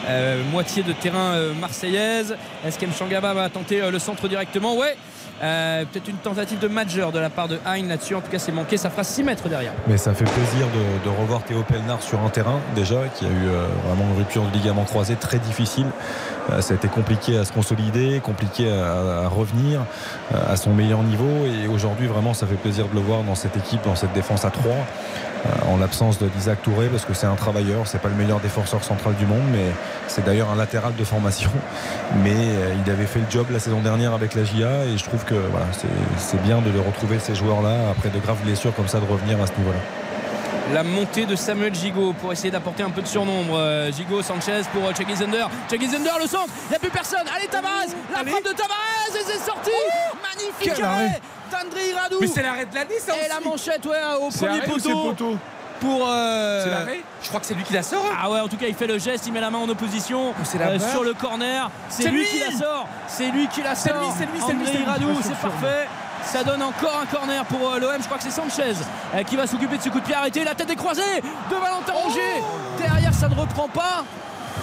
euh, 0.09 0.43
moitié 0.51 0.83
de 0.83 0.93
terrain 0.93 1.39
marseillaise. 1.61 2.35
Est-ce 2.67 2.77
qu'Emchangaba 2.77 3.33
va 3.35 3.49
tenter 3.51 3.89
le 3.89 3.99
centre 4.01 4.27
directement 4.27 4.75
Ouais. 4.77 4.97
Euh, 5.43 5.85
Peut-être 5.85 6.09
une 6.09 6.17
tentative 6.17 6.59
de 6.59 6.69
majeur 6.69 7.13
de 7.13 7.19
la 7.19 7.31
part 7.31 7.49
de 7.49 7.59
Hein 7.67 7.83
là-dessus. 7.87 8.15
En 8.15 8.21
tout 8.21 8.31
cas, 8.31 8.39
c'est 8.39 8.53
manqué. 8.53 8.77
Ça 8.77 8.91
fera 8.91 9.05
6 9.05 9.23
mètres 9.25 9.49
derrière. 9.49 9.73
Mais 9.87 9.97
ça 9.97 10.15
fait 10.15 10.25
plaisir 10.25 10.67
de, 11.05 11.11
revoir 11.11 11.43
Théo 11.45 11.63
Pelnard 11.63 12.03
sur 12.03 12.21
un 12.21 12.29
terrain 12.29 12.59
déjà 12.75 13.09
qui 13.15 13.25
a 13.25 13.29
eu 13.29 13.47
euh, 13.47 13.67
vraiment 13.87 14.05
une 14.11 14.19
rupture 14.19 14.43
de 14.43 14.53
ligament 14.53 14.85
croisé 14.85 15.17
très 15.17 15.39
difficile. 15.39 15.87
Euh, 16.51 16.61
ça 16.61 16.75
a 16.75 16.77
été 16.77 16.89
compliqué 16.89 17.39
à 17.39 17.45
se 17.45 17.53
consolider, 17.53 18.21
compliqué 18.21 18.71
à, 18.71 19.29
revenir 19.29 19.81
à 20.33 20.57
son 20.57 20.75
meilleur 20.75 21.03
niveau 21.03 21.47
et 21.47 21.69
aujourd'hui 21.69 22.07
vraiment 22.07 22.35
ça 22.35 22.47
fait 22.47 22.57
plaisir 22.57 22.89
de 22.89 22.95
le 22.95 23.01
voir 23.01 23.23
dans 23.23 23.35
cette 23.35 23.57
équipe, 23.57 23.83
dans 23.85 23.95
cette 23.95 24.13
défense 24.13 24.45
à 24.45 24.51
3 24.51 24.73
en 25.67 25.77
l'absence 25.77 26.19
d'Isaac 26.19 26.63
Touré 26.63 26.89
parce 26.89 27.05
que 27.05 27.13
c'est 27.15 27.27
un 27.27 27.35
travailleur, 27.35 27.87
c'est 27.87 27.99
pas 27.99 28.09
le 28.09 28.15
meilleur 28.15 28.41
défenseur 28.41 28.83
central 28.83 29.15
du 29.15 29.27
monde 29.27 29.43
mais 29.53 29.73
c'est 30.09 30.25
d'ailleurs 30.25 30.51
un 30.51 30.57
latéral 30.57 30.95
de 30.97 31.05
formation 31.05 31.51
mais 32.23 32.35
il 32.85 32.91
avait 32.91 33.07
fait 33.07 33.21
le 33.21 33.27
job 33.31 33.47
la 33.51 33.59
saison 33.59 33.81
dernière 33.81 34.15
avec 34.15 34.35
la 34.35 34.45
GIA 34.45 34.85
et 34.87 34.97
je 34.97 35.05
trouve 35.05 35.14
que 35.23 35.35
voilà, 35.35 35.67
c'est- 35.73 35.87
c'est 36.19 36.43
bien 36.43 36.61
de 36.61 36.71
les 36.71 36.81
retrouver 36.81 37.19
ces 37.21 37.35
joueurs 37.35 37.63
là 37.63 37.91
après 37.91 38.09
de 38.09 38.19
graves 38.19 38.43
blessures 38.43 38.75
comme 38.75 38.89
ça 38.89 38.99
de 38.99 39.07
revenir 39.07 39.41
à 39.41 39.47
ce 39.47 39.53
niveau 39.59 39.71
là. 39.71 39.79
La 40.73 40.83
montée 40.83 41.27
de 41.27 41.37
Samuel 41.37 41.75
Gigot 41.75 42.15
pour 42.15 42.33
essayer 42.33 42.51
d'apporter 42.51 42.83
un 42.83 42.89
peu 42.91 43.03
de 43.03 43.07
surnombre. 43.07 43.55
Euh, 43.59 43.93
Gigot, 43.93 44.23
Sanchez 44.23 44.63
pour 44.73 44.89
euh, 44.89 44.95
Chucky 44.95 45.15
Zender. 45.15 45.45
Chucky 45.71 45.87
Zender, 45.89 46.11
le 46.19 46.27
centre. 46.27 46.49
Il 46.67 46.71
n'y 46.71 46.77
a 46.77 46.79
plus 46.79 46.89
personne. 46.91 47.25
Allez, 47.37 47.47
Tavares. 47.49 47.85
La 48.11 48.25
frappe 48.25 48.45
de 48.45 48.49
Tavares. 48.57 49.11
Et 49.15 49.25
c'est 49.27 49.45
sorti. 49.45 49.71
Magnifique 50.23 50.83
arrêt 50.83 51.21
d'André 51.53 51.93
Radou. 51.93 52.17
Mais 52.19 52.27
c'est 52.29 52.43
l'arrêt 52.43 52.65
de 52.65 52.75
l'année, 52.75 52.99
ça 52.99 53.13
Et 53.15 53.29
la 53.29 53.41
manchette, 53.41 53.85
ouais, 53.85 53.97
au 54.23 54.31
C'est 54.31 54.47
premier 54.47 54.61
arrêt 54.61 54.71
ou 54.71 54.79
c'est 54.79 54.91
poteau. 54.93 55.37
Pour. 55.81 56.07
euh, 56.09 56.85
C'est 56.87 57.03
Je 57.23 57.29
crois 57.29 57.41
que 57.41 57.47
c'est 57.47 57.55
lui 57.55 57.65
qui 57.65 57.73
la 57.73 57.83
sort. 57.83 58.05
hein. 58.11 58.17
Ah 58.23 58.31
ouais, 58.31 58.41
en 58.41 58.49
tout 58.49 58.57
cas, 58.57 58.67
il 58.69 58.75
fait 58.75 58.87
le 58.87 58.99
geste, 58.99 59.27
il 59.27 59.33
met 59.33 59.41
la 59.41 59.51
main 59.51 59.59
en 59.59 59.69
opposition 59.69 60.33
c'est 60.45 60.59
la 60.59 60.69
euh, 60.69 60.79
sur 60.79 61.03
le 61.05 61.15
corner. 61.15 61.71
C'est 61.89 62.09
lui, 62.09 62.21
lui 62.21 62.27
qui 62.27 62.39
la 62.41 62.51
sort. 62.59 62.89
C'est 63.09 63.31
lui 63.31 63.49
qui 63.49 63.63
la 63.63 63.75
C'est 63.75 63.91
sort. 63.91 63.99
lui, 64.01 64.09
c'est 64.17 64.27
lui, 64.27 64.41
c'est 64.47 64.53
lui, 64.53 64.67
c'est 64.67 65.05
lui. 65.05 65.17
C'est 65.23 65.37
parfait. 65.41 65.89
Ça 66.25 66.43
donne 66.43 66.63
encore 66.63 66.99
un 67.03 67.07
corner 67.07 67.45
pour 67.45 67.71
euh, 67.75 67.79
l'OM. 67.79 67.97
Je 68.01 68.05
crois 68.05 68.17
que 68.17 68.23
c'est 68.23 68.31
Sanchez 68.31 68.73
euh, 69.15 69.23
qui 69.25 69.37
va 69.37 69.47
s'occuper 69.47 69.77
de 69.77 69.83
ce 69.83 69.91
coup 69.91 70.01
de 70.01 70.05
pied 70.07 70.15
arrêté. 70.15 70.43
La 70.43 70.55
tête 70.55 70.71
est 70.71 70.77
croisée 70.77 71.03
de 71.51 71.55
Valentin 71.55 71.93
Rongier. 71.93 72.43
Derrière, 72.79 73.13
ça 73.13 73.29
ne 73.29 73.35
reprend 73.35 73.69
pas. 73.69 74.05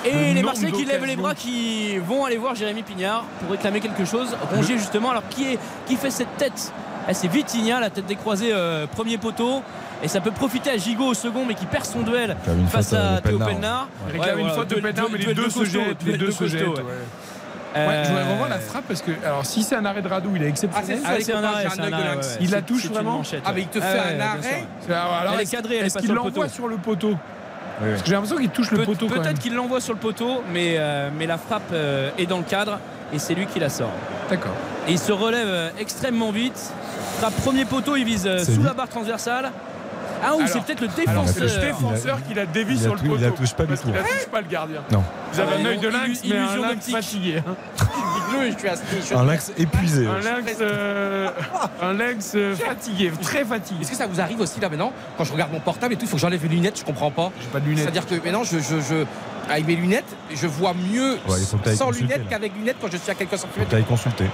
Et 0.03 0.29
Le 0.29 0.33
les 0.33 0.43
Marseillais 0.43 0.71
qui 0.71 0.85
lèvent 0.85 1.05
les 1.05 1.15
bras 1.15 1.35
qui 1.35 1.99
vont 1.99 2.25
aller 2.25 2.37
voir 2.37 2.55
Jérémy 2.55 2.81
Pignard 2.81 3.25
pour 3.41 3.51
réclamer 3.51 3.79
quelque 3.79 4.05
chose. 4.05 4.35
Rongier 4.55 4.79
justement, 4.79 5.11
alors 5.11 5.27
qui, 5.29 5.53
est, 5.53 5.59
qui 5.85 5.95
fait 5.97 6.09
cette 6.09 6.35
tête 6.37 6.71
C'est 7.13 7.27
Vitinha, 7.27 7.79
la 7.79 7.89
tête 7.89 8.05
décroisée, 8.05 8.51
euh, 8.53 8.87
premier 8.87 9.17
poteau. 9.17 9.61
Et 10.03 10.07
ça 10.07 10.19
peut 10.19 10.31
profiter 10.31 10.71
à 10.71 10.77
Gigot 10.77 11.05
au 11.05 11.13
second, 11.13 11.45
mais 11.45 11.53
qui 11.53 11.65
perd 11.67 11.85
son 11.85 12.01
duel 12.01 12.35
face 12.69 12.93
à 12.93 13.21
Théo 13.21 13.37
Pelnard. 13.37 13.87
Il 14.07 14.13
réclame 14.19 14.39
une 14.39 14.49
faute 14.49 14.67
de 14.69 14.75
Pelnard, 14.75 15.07
mais 15.11 15.17
les 15.19 15.33
deux 15.33 15.45
de 15.45 15.49
se 15.49 15.63
jettent. 15.65 16.03
Les 16.05 16.17
deux 16.17 16.27
de 16.27 16.31
se 16.31 16.47
jettent. 16.47 16.65
ouais. 16.67 16.73
je 17.75 18.09
voudrais 18.09 18.31
revoir 18.33 18.49
la 18.49 18.59
frappe 18.59 18.85
parce 18.87 19.01
que 19.01 19.11
alors 19.23 19.45
si 19.45 19.61
c'est 19.63 19.75
un 19.75 19.85
arrêt 19.85 20.01
de 20.01 20.07
Radou, 20.07 20.31
il 20.35 20.43
est 20.43 20.47
exceptionnel. 20.49 20.99
Ah, 21.05 21.11
c'est 21.19 21.33
un 21.33 21.43
arrêt, 21.43 21.67
c'est 21.71 21.79
un 21.81 21.93
arrêt, 21.93 22.09
ouais, 22.09 22.15
ouais. 22.17 22.37
Il 22.41 22.49
la 22.51 22.61
touche 22.61 22.87
vraiment. 22.87 23.21
Ah, 23.45 23.51
mais 23.53 23.61
il 23.61 23.67
te 23.67 23.77
ouais. 23.79 23.85
fait 23.85 23.93
Ouais, 23.93 23.99
un 23.99 24.07
ouais, 24.09 24.15
bien 24.15 24.25
arrêt. 24.25 24.63
alors, 24.89 25.13
alors, 25.13 25.33
Elle 25.35 25.39
est 25.39 25.43
est-ce- 25.43 25.51
cadrée, 25.51 25.75
elle 25.77 25.83
est 25.83 25.85
Est-ce 25.85 25.93
pas 25.95 25.99
qu'il 26.01 26.09
le 26.09 26.15
l'envoie 26.15 26.49
sur 26.49 26.67
le 26.67 26.77
poteau 26.77 27.09
Oui, 27.11 27.15
oui. 27.83 27.89
Parce 27.91 28.01
que 28.01 28.07
j'ai 28.07 28.13
l'impression 28.13 28.37
qu'il 28.37 28.49
touche 28.49 28.71
le 28.71 28.77
Peut- 28.79 28.85
poteau. 28.85 29.07
Peut-être 29.07 29.39
qu'il 29.39 29.53
l'envoie 29.53 29.81
sur 29.81 29.93
le 29.93 29.99
poteau, 29.99 30.43
mais, 30.51 30.75
euh, 30.77 31.09
mais 31.17 31.27
la 31.27 31.37
frappe 31.37 31.61
euh, 31.73 32.09
est 32.17 32.25
dans 32.25 32.37
le 32.39 32.43
cadre 32.43 32.79
et 33.13 33.19
c'est 33.19 33.35
lui 33.35 33.45
qui 33.45 33.59
la 33.59 33.69
sort. 33.69 33.91
D'accord. 34.29 34.53
Et 34.87 34.91
il 34.93 34.99
se 34.99 35.11
relève 35.11 35.47
euh, 35.47 35.69
extrêmement 35.79 36.31
vite. 36.31 36.73
Frappe 37.21 37.35
premier 37.35 37.65
poteau, 37.65 37.95
il 37.95 38.03
vise 38.03 38.25
euh, 38.25 38.43
sous 38.43 38.53
lui. 38.53 38.63
la 38.63 38.73
barre 38.73 38.89
transversale. 38.89 39.51
Ah 40.23 40.31
oui, 40.35 40.45
c'est 40.47 40.59
peut-être 40.63 40.81
le 40.81 40.87
c'est 40.89 41.05
défenseur. 41.05 41.43
le 41.43 41.67
défenseur 41.67 42.23
qui 42.27 42.33
la 42.33 42.47
dévie 42.47 42.73
il 42.73 42.81
sur 42.81 42.95
le 42.95 42.99
poteau. 42.99 43.15
il 43.15 43.21
la 43.21 43.29
touche 43.29 43.53
pas 43.53 43.65
du 43.65 43.75
tout. 43.75 43.83
qu'il 43.83 43.93
la 43.93 44.01
touche 44.01 44.25
pas 44.31 44.41
le 44.41 44.47
gardien. 44.47 44.81
Non. 44.91 45.03
Vous 45.31 45.39
avez 45.39 45.61
un 45.61 45.65
œil 45.67 45.77
de 45.77 45.87
lynx, 45.87 46.21
mais 46.27 46.35
un 46.35 46.45
illusion 46.45 46.61
lynx 46.63 46.89
fatigué. 46.89 47.43
je 48.51 48.57
suis 48.57 48.67
assis. 48.67 49.13
Un 49.13 49.23
lynx 49.23 49.51
épuisé. 49.55 50.07
Un 50.07 50.15
ouais. 50.15 50.21
lynx, 50.23 50.57
euh, 50.61 51.29
un 51.83 51.93
lynx 51.93 52.31
euh, 52.33 52.55
fatigué, 52.55 53.11
très 53.21 53.45
fatigué. 53.45 53.81
Est-ce 53.81 53.91
que 53.91 53.97
ça 53.97 54.07
vous 54.07 54.19
arrive 54.19 54.39
aussi 54.39 54.59
là 54.59 54.67
maintenant 54.69 54.91
Quand 55.15 55.23
je 55.23 55.31
regarde 55.31 55.51
mon 55.51 55.59
portable 55.59 55.93
et 55.93 55.97
tout, 55.97 56.05
il 56.05 56.07
faut 56.07 56.15
que 56.15 56.21
j'enlève 56.21 56.41
les 56.41 56.49
lunettes, 56.49 56.79
je 56.79 56.85
comprends 56.85 57.11
pas. 57.11 57.31
J'ai 57.39 57.47
pas 57.49 57.59
de 57.59 57.65
lunettes. 57.65 57.83
C'est-à-dire 57.83 58.07
que 58.07 58.15
maintenant, 58.15 58.43
je, 58.43 58.57
je, 58.57 58.79
je- 58.79 59.05
avec 59.49 59.67
mes 59.67 59.75
lunettes, 59.75 60.05
je 60.33 60.47
vois 60.47 60.73
mieux 60.73 61.17
Ouais, 61.27 61.37
il 61.39 61.75
sans 61.75 61.91
lunettes 61.91 62.27
qu'avec 62.29 62.55
lunettes 62.55 62.77
quand 62.81 62.91
je 62.91 62.97
suis 62.97 63.11
à 63.11 63.15
quelques 63.15 63.37
centimètres. 63.37 63.87
consulter. 63.87 64.25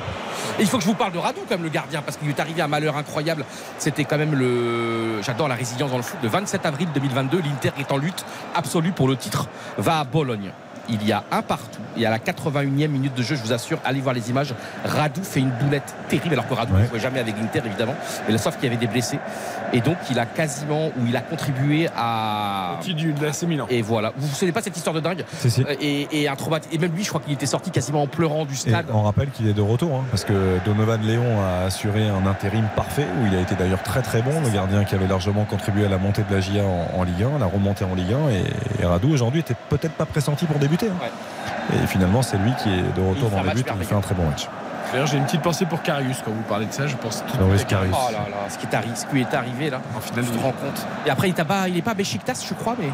Et 0.59 0.61
il 0.61 0.67
faut 0.67 0.77
que 0.77 0.83
je 0.83 0.87
vous 0.89 0.95
parle 0.95 1.11
de 1.13 1.17
Radou 1.17 1.41
comme 1.49 1.63
le 1.63 1.69
gardien 1.69 2.01
parce 2.01 2.17
qu'il 2.17 2.27
lui 2.27 2.33
est 2.35 2.39
arrivé 2.39 2.61
un 2.61 2.67
malheur 2.67 2.95
incroyable. 2.97 3.45
C'était 3.77 4.05
quand 4.05 4.17
même 4.17 4.33
le. 4.35 5.21
J'adore 5.21 5.47
la 5.47 5.55
résilience 5.55 5.91
dans 5.91 5.97
le 5.97 6.03
foot. 6.03 6.17
Le 6.23 6.29
27 6.29 6.65
avril 6.65 6.87
2022, 6.93 7.39
l'Inter 7.41 7.71
est 7.79 7.91
en 7.91 7.97
lutte 7.97 8.25
absolue 8.55 8.91
pour 8.91 9.07
le 9.07 9.15
titre. 9.15 9.47
Va 9.77 9.99
à 9.99 10.03
Bologne. 10.03 10.51
Il 10.89 11.05
y 11.05 11.11
a 11.11 11.25
un 11.33 11.41
partout. 11.41 11.81
Et 11.97 12.05
à 12.05 12.09
la 12.09 12.17
81e 12.17 12.87
minute 12.87 13.13
de 13.13 13.21
jeu, 13.21 13.35
je 13.35 13.41
vous 13.41 13.51
assure, 13.51 13.77
allez 13.83 13.99
voir 13.99 14.15
les 14.15 14.29
images. 14.29 14.53
Radou 14.85 15.21
fait 15.21 15.41
une 15.41 15.49
boulette 15.49 15.93
terrible, 16.07 16.31
alors 16.35 16.47
que 16.47 16.53
Radou 16.53 16.73
Ouais. 16.75 16.83
ne 16.83 16.87
jouait 16.87 16.99
jamais 17.01 17.19
avec 17.19 17.35
l'Inter, 17.37 17.61
évidemment. 17.65 17.95
Mais 18.25 18.31
là, 18.31 18.37
sauf 18.39 18.55
qu'il 18.55 18.63
y 18.63 18.67
avait 18.67 18.77
des 18.77 18.87
blessés. 18.87 19.19
Et 19.73 19.81
donc, 19.81 19.97
il 20.09 20.17
a 20.19 20.25
quasiment, 20.25 20.87
ou 20.97 21.05
il 21.07 21.15
a 21.17 21.21
contribué 21.21 21.89
à. 21.95 22.77
Petit 22.79 22.93
du 22.93 23.13
de 23.13 23.25
l'AC 23.25 23.43
Milan. 23.43 23.65
Et 23.69 23.81
voilà. 23.81 24.13
Vous 24.15 24.27
vous 24.27 24.33
souvenez 24.33 24.51
pas 24.53 24.61
cette 24.61 24.77
histoire 24.77 24.93
de 24.95 24.99
dingue 25.01 25.25
Si, 25.39 25.51
si. 25.51 25.61
et, 25.81 26.07
et 26.21 26.27
un 26.29 26.35
traumatisme. 26.35 26.73
Et 26.73 26.77
même 26.77 26.93
lui, 26.93 27.03
je 27.03 27.09
crois 27.09 27.19
qu'il 27.21 27.33
était 27.33 27.45
sorti 27.45 27.69
quasiment 27.71 28.03
en 28.03 28.07
pleurant 28.07 28.45
du 28.45 28.53
Et 28.53 28.57
stade. 28.57 28.85
on 28.93 29.01
rappelle 29.03 29.29
qu'il 29.29 29.47
est 29.47 29.53
de 29.53 29.61
retour, 29.61 29.95
hein, 29.95 30.03
parce 30.09 30.23
que 30.23 30.57
Donovan 30.65 31.01
Léon 31.01 31.41
a 31.41 31.65
assuré 31.65 32.07
un 32.07 32.25
intérim 32.27 32.65
parfait, 32.75 33.05
où 33.21 33.27
il 33.27 33.35
a 33.35 33.41
été 33.41 33.55
d'ailleurs 33.55 33.83
très 33.83 34.01
très 34.01 34.21
bon, 34.21 34.39
le 34.41 34.49
gardien 34.49 34.83
qui 34.85 34.95
avait 34.95 35.07
largement 35.07 35.43
contribué 35.45 35.85
à 35.85 35.89
la 35.89 35.97
montée 35.97 36.23
de 36.29 36.33
la 36.33 36.39
GIA 36.41 36.63
en, 36.63 36.99
en 36.99 37.03
Ligue 37.03 37.23
1, 37.23 37.39
la 37.39 37.45
remontée 37.45 37.83
en 37.85 37.93
Ligue 37.95 38.13
1, 38.13 38.29
et, 38.29 38.43
et 38.81 38.85
Radou 38.85 39.11
aujourd'hui 39.11 39.41
était 39.41 39.55
peut-être 39.69 39.93
pas 39.93 40.05
pressenti 40.05 40.45
pour 40.45 40.59
débuter. 40.59 40.87
hein. 40.87 41.73
Et 41.83 41.87
finalement, 41.87 42.21
c'est 42.21 42.37
lui 42.37 42.51
qui 42.63 42.69
est 42.69 42.81
de 42.95 43.01
retour 43.07 43.29
dans 43.29 43.43
les 43.43 43.49
buts, 43.51 43.57
et 43.57 43.61
il 43.61 43.65
merveilleux. 43.65 43.83
fait 43.89 43.95
un 43.95 44.01
très 44.01 44.15
bon 44.15 44.23
match. 44.25 44.47
D'ailleurs, 44.91 45.07
j'ai 45.07 45.17
une 45.17 45.25
petite 45.25 45.41
pensée 45.41 45.65
pour 45.65 45.81
Carius 45.81 46.17
quand 46.23 46.31
vous 46.31 46.41
parlez 46.43 46.65
de 46.65 46.71
ça. 46.71 46.87
Je 46.87 46.95
pense 46.95 47.23
tout 47.25 47.37
Loris 47.39 47.65
Karius. 47.65 47.93
Oh 47.93 48.11
là 48.11 48.19
là, 48.29 48.49
ce 48.49 48.57
qui 48.57 48.65
est 48.65 48.75
arri- 48.75 48.95
ce 48.95 49.05
qui 49.05 49.13
lui 49.15 49.21
est 49.21 49.33
arrivé 49.33 49.69
là, 49.69 49.81
En 49.95 49.99
finale, 49.99 50.25
tu 50.25 50.31
te 50.31 50.39
rends 50.41 50.51
compte. 50.53 50.85
Et 51.05 51.09
après, 51.09 51.29
il 51.29 51.35
n'est 51.35 51.43
pas, 51.43 51.67
il 51.67 51.77
est 51.77 51.81
pas 51.81 51.91
à 51.91 51.95
je 52.47 52.53
crois, 52.53 52.75
mais 52.79 52.89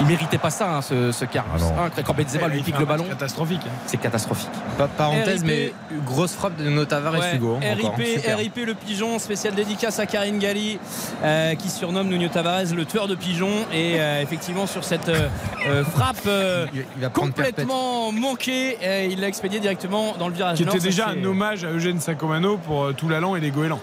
il 0.00 0.06
méritait 0.06 0.38
pas 0.38 0.50
ça, 0.50 0.76
hein, 0.76 0.82
ce, 0.82 1.12
ce. 1.12 1.24
Ah. 1.36 1.40
Hein, 1.78 1.90
quand 2.04 2.14
Benzema 2.14 2.48
lui 2.48 2.62
pique 2.62 2.78
le 2.78 2.84
ballon, 2.86 3.04
Catastrophique. 3.04 3.60
hein. 3.66 3.70
c'est 3.86 3.96
catastrophique. 3.98 4.50
Pa- 4.78 4.88
Parenthèse, 4.88 5.44
mais 5.44 5.72
grosse 6.04 6.32
frappe 6.34 6.56
de 6.56 6.64
Nuno 6.64 6.84
Tavares 6.84 7.14
Ouais, 7.20 7.36
Hugo. 7.36 7.58
hein, 7.62 7.74
encore, 7.78 7.94
RIP. 7.96 8.26
RIP 8.26 8.56
le 8.66 8.74
pigeon, 8.74 9.18
spécial 9.18 9.54
dédicace 9.54 9.98
à 9.98 10.06
Karine 10.06 10.38
Galli 10.38 10.78
euh, 11.22 11.54
qui 11.54 11.70
surnomme 11.70 12.08
Nuno 12.08 12.28
Tavares 12.28 12.74
le 12.74 12.84
tueur 12.84 13.06
de 13.08 13.14
pigeons 13.14 13.66
et 13.72 14.00
euh, 14.00 14.20
effectivement 14.22 14.66
sur 14.66 14.84
cette 14.84 15.08
euh, 15.08 15.84
frappe 15.84 16.16
euh, 16.26 16.66
Il- 16.74 16.84
il 16.96 17.02
va 17.02 17.10
prendre 17.10 17.32
perpète. 17.32 17.54
complètement 17.56 18.12
manquée, 18.12 18.78
euh, 18.82 19.08
il 19.10 19.20
l'a 19.20 19.28
expédié 19.28 19.60
directement 19.60 20.14
dans 20.18 20.28
le 20.28 20.34
virage 20.34 20.56
Qui 20.56 20.64
était 20.64 20.78
déjà 20.78 21.10
c'est- 21.12 21.20
un 21.20 21.24
hommage 21.24 21.64
à 21.64 21.68
Eugène 21.68 22.00
Sacomano 22.00 22.56
pour 22.58 22.84
euh, 22.84 22.92
tout 22.92 23.08
l'allant 23.08 23.36
et 23.36 23.40
les 23.40 23.50
goélands. 23.50 23.80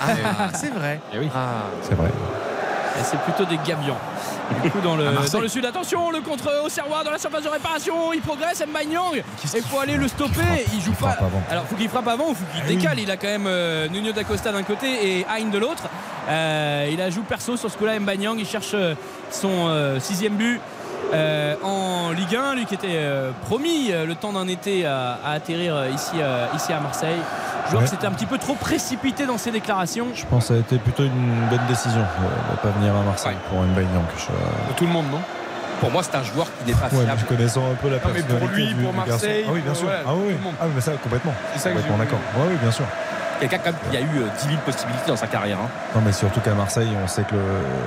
Ah, 0.00 0.06
c'est 0.54 0.72
vrai. 0.72 1.00
Eh 1.14 1.18
oui. 1.18 1.28
Ah. 1.34 1.64
C'est 1.82 1.94
vrai. 1.94 2.08
C'est 3.02 3.20
plutôt 3.20 3.44
des 3.44 3.58
gabions. 3.66 3.96
Du 4.62 4.70
coup, 4.70 4.80
dans 4.80 4.96
le, 4.96 5.04
dans 5.30 5.40
le 5.40 5.48
sud, 5.48 5.64
attention, 5.66 6.10
le 6.10 6.20
contre 6.20 6.50
au 6.64 6.68
serroir 6.68 7.04
dans 7.04 7.10
la 7.10 7.18
surface 7.18 7.42
de 7.44 7.48
réparation, 7.48 8.12
il 8.12 8.20
progresse, 8.20 8.64
Mbanyang. 8.66 9.22
Il 9.54 9.62
faut 9.62 9.78
aller 9.78 9.96
le 9.96 10.08
stopper. 10.08 10.64
Il 10.72 10.80
joue 10.80 10.92
pas. 10.92 11.10
frappe 11.10 11.22
avant. 11.22 11.42
Alors, 11.50 11.64
faut 11.66 11.76
qu'il 11.76 11.88
frappe 11.88 12.08
avant, 12.08 12.28
faut 12.28 12.44
qu'il 12.52 12.62
Ah 12.62 12.66
oui. 12.68 12.76
décale. 12.76 12.98
Il 13.00 13.10
a 13.10 13.16
quand 13.16 13.26
même 13.28 13.46
euh, 13.46 13.88
Nuno 13.88 14.12
d'Acosta 14.12 14.50
d'un 14.52 14.62
côté 14.62 15.18
et 15.18 15.26
Hein 15.28 15.48
de 15.52 15.58
l'autre. 15.58 15.84
Euh, 16.30 16.88
il 16.90 17.00
a 17.00 17.10
joué 17.10 17.22
perso 17.28 17.56
sur 17.56 17.70
ce 17.70 17.76
coup-là, 17.76 17.98
Mbanyang. 18.00 18.38
Il 18.38 18.46
cherche 18.46 18.72
euh, 18.74 18.94
son 19.30 19.68
euh, 19.68 20.00
sixième 20.00 20.34
but. 20.34 20.60
Euh, 21.14 21.54
en 21.62 22.10
Ligue 22.10 22.36
1, 22.36 22.54
lui 22.54 22.64
qui 22.66 22.74
était 22.74 22.86
euh, 22.92 23.30
promis 23.46 23.90
euh, 23.90 24.04
le 24.06 24.14
temps 24.14 24.32
d'un 24.32 24.46
été 24.48 24.84
à, 24.86 25.18
à 25.24 25.32
atterrir 25.32 25.86
ici, 25.94 26.12
euh, 26.20 26.46
ici 26.56 26.72
à 26.72 26.80
Marseille. 26.80 27.16
Joueur 27.70 27.82
Ouais. 27.82 27.84
qui 27.88 27.94
s'était 27.94 28.06
un 28.06 28.12
petit 28.12 28.24
peu 28.26 28.38
trop 28.38 28.54
précipité 28.54 29.26
dans 29.26 29.36
ses 29.36 29.50
déclarations. 29.50 30.06
Je 30.14 30.24
pense 30.24 30.44
que 30.44 30.48
ça 30.48 30.54
a 30.54 30.58
été 30.58 30.78
plutôt 30.78 31.04
une 31.04 31.46
bonne 31.50 31.66
décision 31.68 32.00
de 32.00 32.52
ne 32.52 32.56
pas 32.62 32.70
venir 32.78 32.94
à 32.96 33.02
Marseille 33.02 33.36
pour 33.50 33.62
une 33.62 33.72
Nyang. 33.74 34.04
Je... 34.16 34.74
Tout 34.74 34.86
le 34.86 34.92
monde, 34.92 35.04
non? 35.12 35.20
Pour 35.80 35.90
moi, 35.90 36.02
c'est 36.02 36.16
un 36.16 36.22
joueur 36.24 36.46
qui 36.58 36.72
n'est 36.72 36.78
pas 36.78 36.88
Ouais, 36.92 37.04
fiable. 37.04 37.22
connaissant 37.28 37.70
un 37.70 37.74
peu 37.74 37.88
la 37.88 37.96
Non, 37.96 38.00
mais 38.06 38.22
personnalité 38.22 38.38
pour 38.38 38.48
lui, 38.48 38.66
du- 38.68 38.74
pour 38.82 38.92
du. 38.92 38.98
Marseille, 39.10 39.44
Ah 39.46 39.50
oui, 39.52 39.60
bien 39.60 39.74
sûr. 39.74 39.84
voilà, 39.84 40.00
ah 40.06 40.12
oui. 40.14 40.34
Ah 40.60 40.64
oui, 40.64 40.70
mais 40.74 40.80
ça 40.80 40.92
complètement. 40.92 41.34
C'est 41.52 41.58
ça 41.60 41.70
que 41.70 41.74
complètement 41.76 41.98
d'accord. 41.98 42.18
Oui, 42.38 42.54
bien 42.60 42.70
sûr. 42.72 42.84
Quelqu'un 43.38 43.58
quand 43.58 43.72
même 43.72 43.80
qui 43.90 43.96
a 43.96 44.00
eu 44.00 44.22
euh, 44.22 44.26
10 44.42 44.48
000 44.48 44.58
possibilités 44.64 45.06
dans 45.08 45.16
sa 45.16 45.26
carrière. 45.26 45.58
hein. 45.58 45.68
Non, 45.94 46.02
mais 46.04 46.12
surtout 46.12 46.40
qu'à 46.40 46.54
Marseille, 46.54 46.88
on 47.02 47.06
sait 47.06 47.22
que 47.22 47.34
le, 47.34 47.40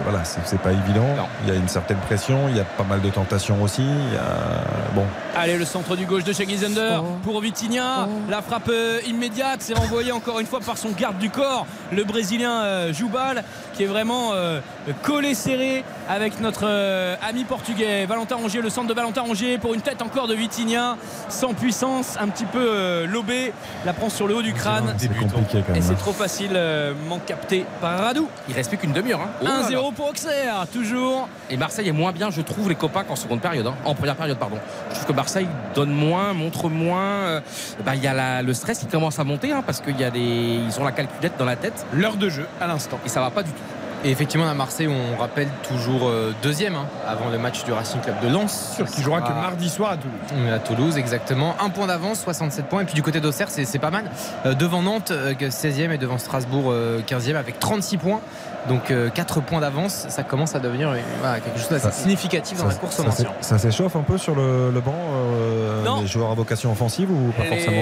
voilà, 0.03 0.23
c'est 0.23 0.59
pas 0.59 0.71
évident. 0.71 1.05
Il 1.43 1.49
y 1.49 1.51
a 1.51 1.55
une 1.59 1.67
certaine 1.67 1.97
pression, 1.97 2.47
il 2.49 2.57
y 2.57 2.59
a 2.59 2.63
pas 2.63 2.83
mal 2.83 3.01
de 3.01 3.09
tentations 3.09 3.61
aussi. 3.61 3.83
Il 3.83 4.13
y 4.13 4.17
a, 4.17 4.63
bon, 4.93 5.05
Allez, 5.35 5.57
le 5.57 5.65
centre 5.65 5.95
du 5.95 6.05
gauche 6.05 6.23
de 6.23 6.33
Zender 6.33 6.99
pour 7.23 7.39
Vitinha. 7.41 8.07
La 8.29 8.41
frappe 8.41 8.69
euh, 8.69 8.99
immédiate, 9.07 9.61
c'est 9.61 9.73
renvoyé 9.77 10.11
encore 10.11 10.39
une 10.39 10.45
fois 10.45 10.59
par 10.59 10.77
son 10.77 10.89
garde 10.91 11.17
du 11.17 11.29
corps, 11.29 11.65
le 11.91 12.03
Brésilien 12.03 12.61
euh, 12.63 12.93
Joubal, 12.93 13.43
qui 13.81 13.85
est 13.85 13.87
vraiment 13.89 14.33
euh, 14.33 14.59
collé 15.01 15.33
serré 15.33 15.83
avec 16.07 16.39
notre 16.39 16.65
euh, 16.65 17.15
ami 17.27 17.45
portugais 17.45 18.05
Valentin 18.05 18.35
Rongier. 18.35 18.61
Le 18.61 18.69
centre 18.69 18.87
de 18.87 18.93
Valentin 18.93 19.21
Rongier 19.21 19.57
pour 19.57 19.73
une 19.73 19.81
tête 19.81 20.03
encore 20.03 20.27
de 20.27 20.35
Vitinha, 20.35 20.97
sans 21.29 21.55
puissance, 21.55 22.15
un 22.19 22.27
petit 22.27 22.45
peu 22.45 22.59
euh, 22.63 23.07
lobé. 23.07 23.51
La 23.83 23.93
prend 23.93 24.09
sur 24.09 24.27
le 24.27 24.35
haut 24.35 24.43
du 24.43 24.53
crâne. 24.53 24.93
c'est 24.99 25.07
compliqué 25.17 25.63
quand 25.65 25.73
Et 25.73 25.81
c'est 25.81 25.93
hein. 25.93 25.97
trop 25.97 26.11
facile, 26.13 26.51
euh, 26.53 26.93
manque 27.09 27.25
capté 27.25 27.65
par 27.81 27.97
Radou. 28.01 28.27
Il 28.49 28.53
reste 28.53 28.69
plus 28.69 28.77
qu'une 28.77 28.91
demi-heure. 28.93 29.21
hein. 29.21 29.29
Oh 29.41 29.45
là 29.45 29.61
là. 29.61 29.67
1-0 29.79 29.93
pour 29.95 30.09
Auxerre, 30.09 30.67
toujours. 30.71 31.27
Et 31.49 31.57
Marseille 31.57 31.87
est 31.89 31.91
moins 31.93 32.11
bien, 32.11 32.29
je 32.29 32.41
trouve, 32.41 32.69
les 32.69 32.75
copains 32.75 33.03
qu'en 33.03 33.15
seconde 33.15 33.41
période. 33.41 33.65
hein. 33.65 33.73
En 33.85 33.95
première 33.95 34.15
période, 34.15 34.37
pardon. 34.37 34.57
Je 34.91 34.95
trouve 34.95 35.07
que 35.07 35.13
Marseille 35.13 35.47
donne 35.73 35.91
moins, 35.91 36.33
montre 36.33 36.69
moins. 36.69 37.01
euh, 37.01 37.41
bah, 37.83 37.95
Il 37.95 38.03
y 38.03 38.07
a 38.07 38.13
la- 38.13 38.43
le 38.43 38.53
stress 38.53 38.77
qui 38.77 38.85
commence 38.85 39.17
à 39.17 39.23
monter 39.23 39.51
hein, 39.53 39.63
parce 39.65 39.81
qu'il 39.81 39.99
y 39.99 40.03
a 40.03 40.11
des, 40.11 40.19
ils 40.19 40.79
ont 40.79 40.83
la 40.83 40.91
calculette 40.91 41.33
dans 41.39 41.45
la 41.45 41.55
tête. 41.55 41.83
L'heure 41.93 42.17
de 42.17 42.29
jeu 42.29 42.45
à 42.59 42.67
l'instant. 42.67 42.99
Et 43.05 43.09
ça 43.09 43.21
va 43.21 43.31
pas 43.31 43.41
du 43.41 43.49
tout. 43.49 43.57
Et 44.03 44.09
effectivement, 44.09 44.47
à 44.49 44.53
Marseille, 44.55 44.87
on 44.87 45.19
rappelle 45.19 45.47
toujours 45.67 46.07
euh, 46.09 46.33
deuxième 46.41 46.75
hein, 46.75 46.85
avant 47.07 47.29
le 47.29 47.37
match 47.37 47.63
du 47.63 47.71
Racing 47.71 48.01
Club 48.01 48.15
de 48.23 48.29
Lens. 48.29 48.73
Sûr 48.75 48.85
qu'il 48.89 49.03
jouera 49.03 49.21
que 49.21 49.31
mardi 49.31 49.69
soir 49.69 49.91
à 49.91 49.97
Toulouse. 49.97 50.51
À 50.51 50.59
Toulouse, 50.59 50.97
exactement. 50.97 51.55
Un 51.63 51.69
point 51.69 51.85
d'avance, 51.87 52.21
67 52.23 52.65
points. 52.65 52.81
Et 52.81 52.85
puis 52.85 52.95
du 52.95 53.03
côté 53.03 53.19
d'Auxerre, 53.19 53.49
c'est 53.51 53.65
c'est 53.65 53.77
pas 53.79 53.91
mal. 53.91 54.05
Euh, 54.45 54.55
devant 54.55 54.81
Nantes, 54.81 55.11
euh, 55.11 55.33
16e 55.35 55.91
et 55.91 55.97
devant 55.99 56.17
Strasbourg, 56.17 56.65
euh, 56.71 57.01
15e 57.05 57.35
avec 57.35 57.59
36 57.59 57.97
points. 57.97 58.21
Donc 58.69 58.93
4 59.15 59.41
points 59.41 59.59
d'avance, 59.59 60.05
ça 60.09 60.21
commence 60.21 60.53
à 60.53 60.59
devenir 60.59 60.89
euh, 60.91 60.97
voilà, 61.19 61.39
quelque 61.39 61.57
chose 61.57 61.69
d'assez 61.69 61.89
significatif 62.03 62.59
dans 62.59 62.65
ça, 62.65 62.69
la 62.69 62.75
course 62.75 62.99
au 62.99 63.01
ça 63.01 63.09
maintien. 63.09 63.31
ça 63.41 63.57
s'échauffe 63.57 63.95
un 63.95 64.03
peu 64.03 64.19
sur 64.19 64.35
le, 64.35 64.69
le 64.69 64.81
banc, 64.81 64.93
euh, 64.93 65.83
Non. 65.83 66.01
les 66.01 66.05
joueurs 66.05 66.29
à 66.29 66.35
vocation 66.35 66.71
offensive 66.71 67.09
ou 67.09 67.31
pas 67.31 67.43
forcément 67.45 67.81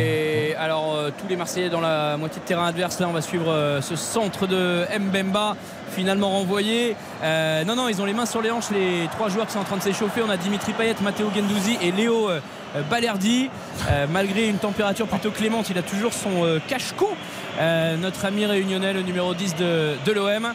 alors 0.60 0.94
euh, 0.94 1.10
tous 1.18 1.27
les 1.27 1.38
Marseillais 1.38 1.69
dans 1.69 1.80
la 1.80 2.18
moitié 2.18 2.41
de 2.41 2.45
terrain 2.45 2.68
adverse 2.68 2.99
là 2.99 3.07
on 3.07 3.14
va 3.14 3.22
suivre 3.22 3.49
euh, 3.49 3.81
ce 3.81 3.95
centre 3.95 4.45
de 4.45 4.86
Mbemba 4.99 5.56
finalement 5.91 6.30
renvoyé. 6.30 6.95
Euh, 7.23 7.64
non 7.64 7.76
non 7.76 7.88
ils 7.88 8.02
ont 8.02 8.06
les 8.06 8.14
mains 8.14 8.26
sur 8.26 8.41
les 8.41 8.52
hanches 8.52 8.69
les 8.72 9.07
trois 9.11 9.30
joueurs 9.30 9.48
qui 9.48 9.53
sont 9.53 9.60
en 9.60 9.64
train 9.64 9.77
de 9.77 9.81
s'échauffer. 9.81 10.22
On 10.22 10.30
a 10.30 10.38
Dimitri 10.38 10.73
Payet 10.73 10.95
Matteo 11.02 11.31
Gendouzi 11.34 11.77
et 11.81 11.91
Léo 11.91 12.30
Balerdi. 12.90 13.49
Malgré 14.11 14.48
une 14.48 14.57
température 14.57 15.07
plutôt 15.07 15.31
clémente 15.31 15.69
il 15.69 15.77
a 15.77 15.81
toujours 15.81 16.14
son 16.14 16.60
cache-cou. 16.68 17.07
Notre 17.99 18.26
ami 18.26 18.45
réunionnais 18.45 18.94
le 18.94 19.02
numéro 19.02 19.34
10 19.34 19.56
de, 19.56 19.95
de 20.06 20.11
l'OM 20.11 20.53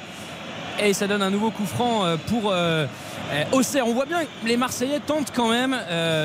et 0.81 0.93
ça 0.93 1.07
donne 1.07 1.23
un 1.23 1.31
nouveau 1.31 1.51
coup 1.51 1.67
franc 1.67 2.05
euh, 2.05 2.17
pour 2.29 2.51
euh, 2.51 2.87
euh, 3.33 3.45
Auxerre. 3.53 3.87
On 3.87 3.95
voit 3.95 4.07
bien 4.07 4.25
que 4.25 4.47
les 4.47 4.57
Marseillais 4.57 5.01
tentent 5.01 5.33
quand 5.35 5.49
même 5.49 5.77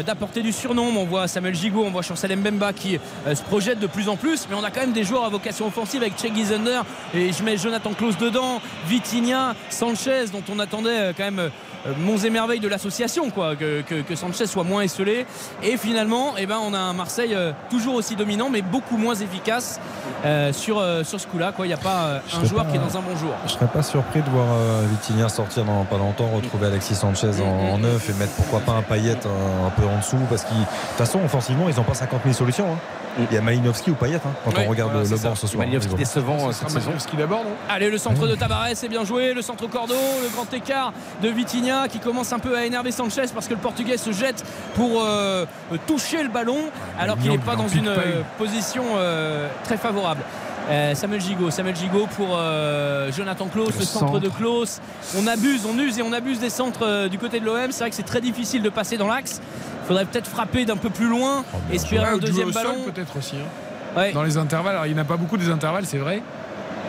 d'apporter 0.06 0.42
du 0.42 0.52
surnombre. 0.52 1.00
On 1.00 1.06
voit 1.06 1.28
Samuel 1.28 1.56
Gigot, 1.56 1.84
on 1.86 1.92
voit 1.92 2.02
Chancel 2.02 2.36
Mbemba 2.36 2.74
qui 2.74 3.00
se 3.34 3.42
projette 3.44 3.80
de 3.80 3.88
plus 3.88 4.10
en 4.10 4.18
plus, 4.18 4.48
mais 4.50 4.56
on 4.56 4.64
a 4.64 4.72
quand 4.72 4.82
même 4.82 4.92
des 4.92 5.04
joueurs 5.04 5.26
à 5.26 5.30
vocation 5.30 5.68
offensive 5.68 6.02
avec 6.02 6.14
Che 6.18 6.34
Gizander 6.34 6.82
et 7.14 7.32
je 7.32 7.44
mets 7.44 7.58
Jonathan 7.58 7.94
Klaus 7.94 8.18
dedans, 8.18 8.62
Vitinha, 8.88 9.56
Sanchez 9.70 10.26
dont 10.32 10.44
on 10.54 10.60
attendait 10.60 11.14
quand 11.16 11.24
même 11.24 11.50
monts 11.98 12.18
et 12.18 12.30
merveilles 12.30 12.60
de 12.60 12.68
l'association 12.68 13.30
quoi 13.30 13.56
que, 13.56 13.82
que- 13.82 14.02
que 14.02 14.16
Sanchez 14.16 14.46
soit 14.48 14.64
moins 14.64 14.82
esselé 14.82 15.26
et 15.64 15.78
finalement 15.78 16.34
eh 16.38 16.46
ben, 16.46 16.58
on 16.62 16.74
a 16.74 16.78
un 16.80 16.94
Marseille 16.94 17.34
euh, 17.36 17.52
toujours 17.70 17.96
aussi 17.96 18.16
dominant 18.16 18.50
mais 18.50 18.62
beaucoup 18.62 18.98
moins 18.98 19.16
efficace 19.16 19.80
euh, 20.26 20.52
sur, 20.52 20.78
euh, 20.80 21.04
sur 21.04 21.20
ce 21.20 21.28
coup 21.28 21.38
là 21.38 21.54
il 21.60 21.66
n'y 21.66 21.74
a 21.74 21.78
pas 21.78 22.04
euh, 22.06 22.20
Je 22.28 22.38
un 22.38 22.44
joueur 22.46 22.66
pas- 22.66 22.72
qui 22.72 22.78
est 22.78 22.82
dans 22.82 22.98
un 22.98 23.02
bon 23.02 23.16
jour 23.16 23.32
Je 23.46 23.52
serais 23.54 23.68
pas 23.68 23.84
surpris 23.84 24.22
de 24.22 24.30
voir 24.30 24.48
euh, 24.52 24.86
Vitinha 24.90 25.30
sortir 25.30 25.64
dans 25.64 25.86
pas 25.86 25.98
longtemps, 25.98 26.30
retrouver 26.36 26.68
Alexis 26.68 26.96
Sanchez 26.96 27.32
en, 27.42 27.74
en 27.74 27.78
neuf 27.78 28.10
et 28.10 28.14
mettre 28.14 28.34
pourquoi 28.34 28.60
pas 28.60 28.74
un 28.74 28.82
Payet 28.82 29.12
un, 29.26 29.68
un 29.68 29.70
peu 29.70 29.86
en 29.88 29.98
dessous 30.00 30.18
parce 30.30 30.44
qu'ils 30.44 30.58
de 30.58 30.64
toute 30.64 30.98
façon 30.98 31.20
offensivement 31.24 31.70
ils 31.70 31.76
n'ont 31.76 31.84
pas 31.84 31.94
50 31.94 32.22
000 32.24 32.34
solutions. 32.36 32.66
hein. 32.74 32.78
Il 33.32 33.36
y 33.36 33.38
a 33.38 33.42
Malinowski 33.42 33.92
ou 33.92 33.96
Payet 33.96 34.16
hein, 34.18 34.32
quand 34.46 34.52
on 34.66 34.70
regarde 34.70 34.92
voilà, 34.92 35.10
le, 35.10 35.18
c'est 35.18 35.24
banc 35.28 35.36
ce 35.36 35.48
soir. 35.48 35.60
Malinowski 35.66 35.96
décevant 35.96 36.48
euh, 36.50 36.52
cette 36.52 36.70
saison. 36.70 36.92
Ce 36.98 37.08
qu'il 37.08 37.20
d'abord, 37.20 37.44
non 37.44 37.50
Allez, 37.68 37.90
le 37.90 37.98
centre 37.98 38.28
de 38.28 38.36
Tavares 38.36 38.68
est 38.68 38.88
bien 38.88 39.04
joué. 39.04 39.34
Le 39.34 39.42
centre 39.42 39.68
Cordo, 39.68 39.96
le 40.24 40.30
grand 40.30 40.52
écart 40.54 40.94
de 41.22 41.28
Vitinha 41.28 41.69
qui 41.90 42.00
commence 42.00 42.34
un 42.34 42.40
peu 42.40 42.58
à 42.58 42.66
énerver 42.66 42.92
Sanchez 42.92 43.26
parce 43.34 43.48
que 43.48 43.54
le 43.54 43.60
Portugais 43.60 43.98
se 43.98 44.12
jette 44.12 44.44
pour 44.76 45.04
euh, 45.04 45.46
toucher 45.88 46.24
le 46.24 46.30
ballon 46.30 46.58
alors 47.00 47.18
qu'il 47.18 47.32
n'est 47.32 47.38
pas 47.38 47.56
dans 47.56 47.68
une 47.68 47.86
pas, 47.86 47.92
euh, 47.92 48.22
position 48.38 48.84
euh, 48.98 49.48
très 49.64 49.78
favorable. 49.78 50.22
Euh, 50.70 50.94
Samuel 50.94 51.20
Gigot, 51.22 51.50
Samuel 51.50 51.76
Gigot 51.76 52.08
pour 52.16 52.38
Jonathan 53.16 53.48
Klaus, 53.48 53.74
le, 53.74 53.80
Le 53.80 53.86
centre, 53.86 54.08
centre. 54.08 54.20
de 54.20 54.30
Klaus. 54.30 54.80
On 55.18 55.26
abuse, 55.28 55.62
on 55.66 55.78
use 55.80 55.98
et 55.98 56.02
on 56.04 56.14
abuse 56.14 56.40
des 56.40 56.50
centres 56.52 57.08
du 57.08 57.18
côté 57.18 57.40
de 57.40 57.46
l'OM. 57.46 57.72
C'est 57.72 57.80
vrai 57.80 57.90
que 57.90 57.96
c'est 57.96 58.04
très 58.04 58.22
difficile 58.22 58.62
de 58.62 58.70
passer 58.70 58.98
dans 58.98 59.08
l'axe. 59.08 59.42
Il 59.84 59.88
faudrait 59.88 60.06
peut-être 60.06 60.28
frapper 60.28 60.66
d'un 60.66 60.78
peu 60.78 60.92
plus 60.92 61.08
loin, 61.08 61.44
espérer 61.74 62.04
Ouais, 62.06 62.12
un 62.12 62.18
deuxième 62.20 62.52
ballon. 62.52 62.76
peut-être 62.86 63.18
aussi. 63.18 63.38
hein. 63.38 63.98
Ouais. 64.00 64.12
Dans 64.12 64.22
les 64.22 64.38
intervalles, 64.38 64.74
alors 64.76 64.86
il 64.86 64.94
n'y 64.94 65.00
en 65.00 65.02
a 65.02 65.06
pas 65.06 65.18
beaucoup 65.18 65.38
des 65.38 65.50
intervalles, 65.50 65.88
c'est 65.88 65.98
vrai. 65.98 66.22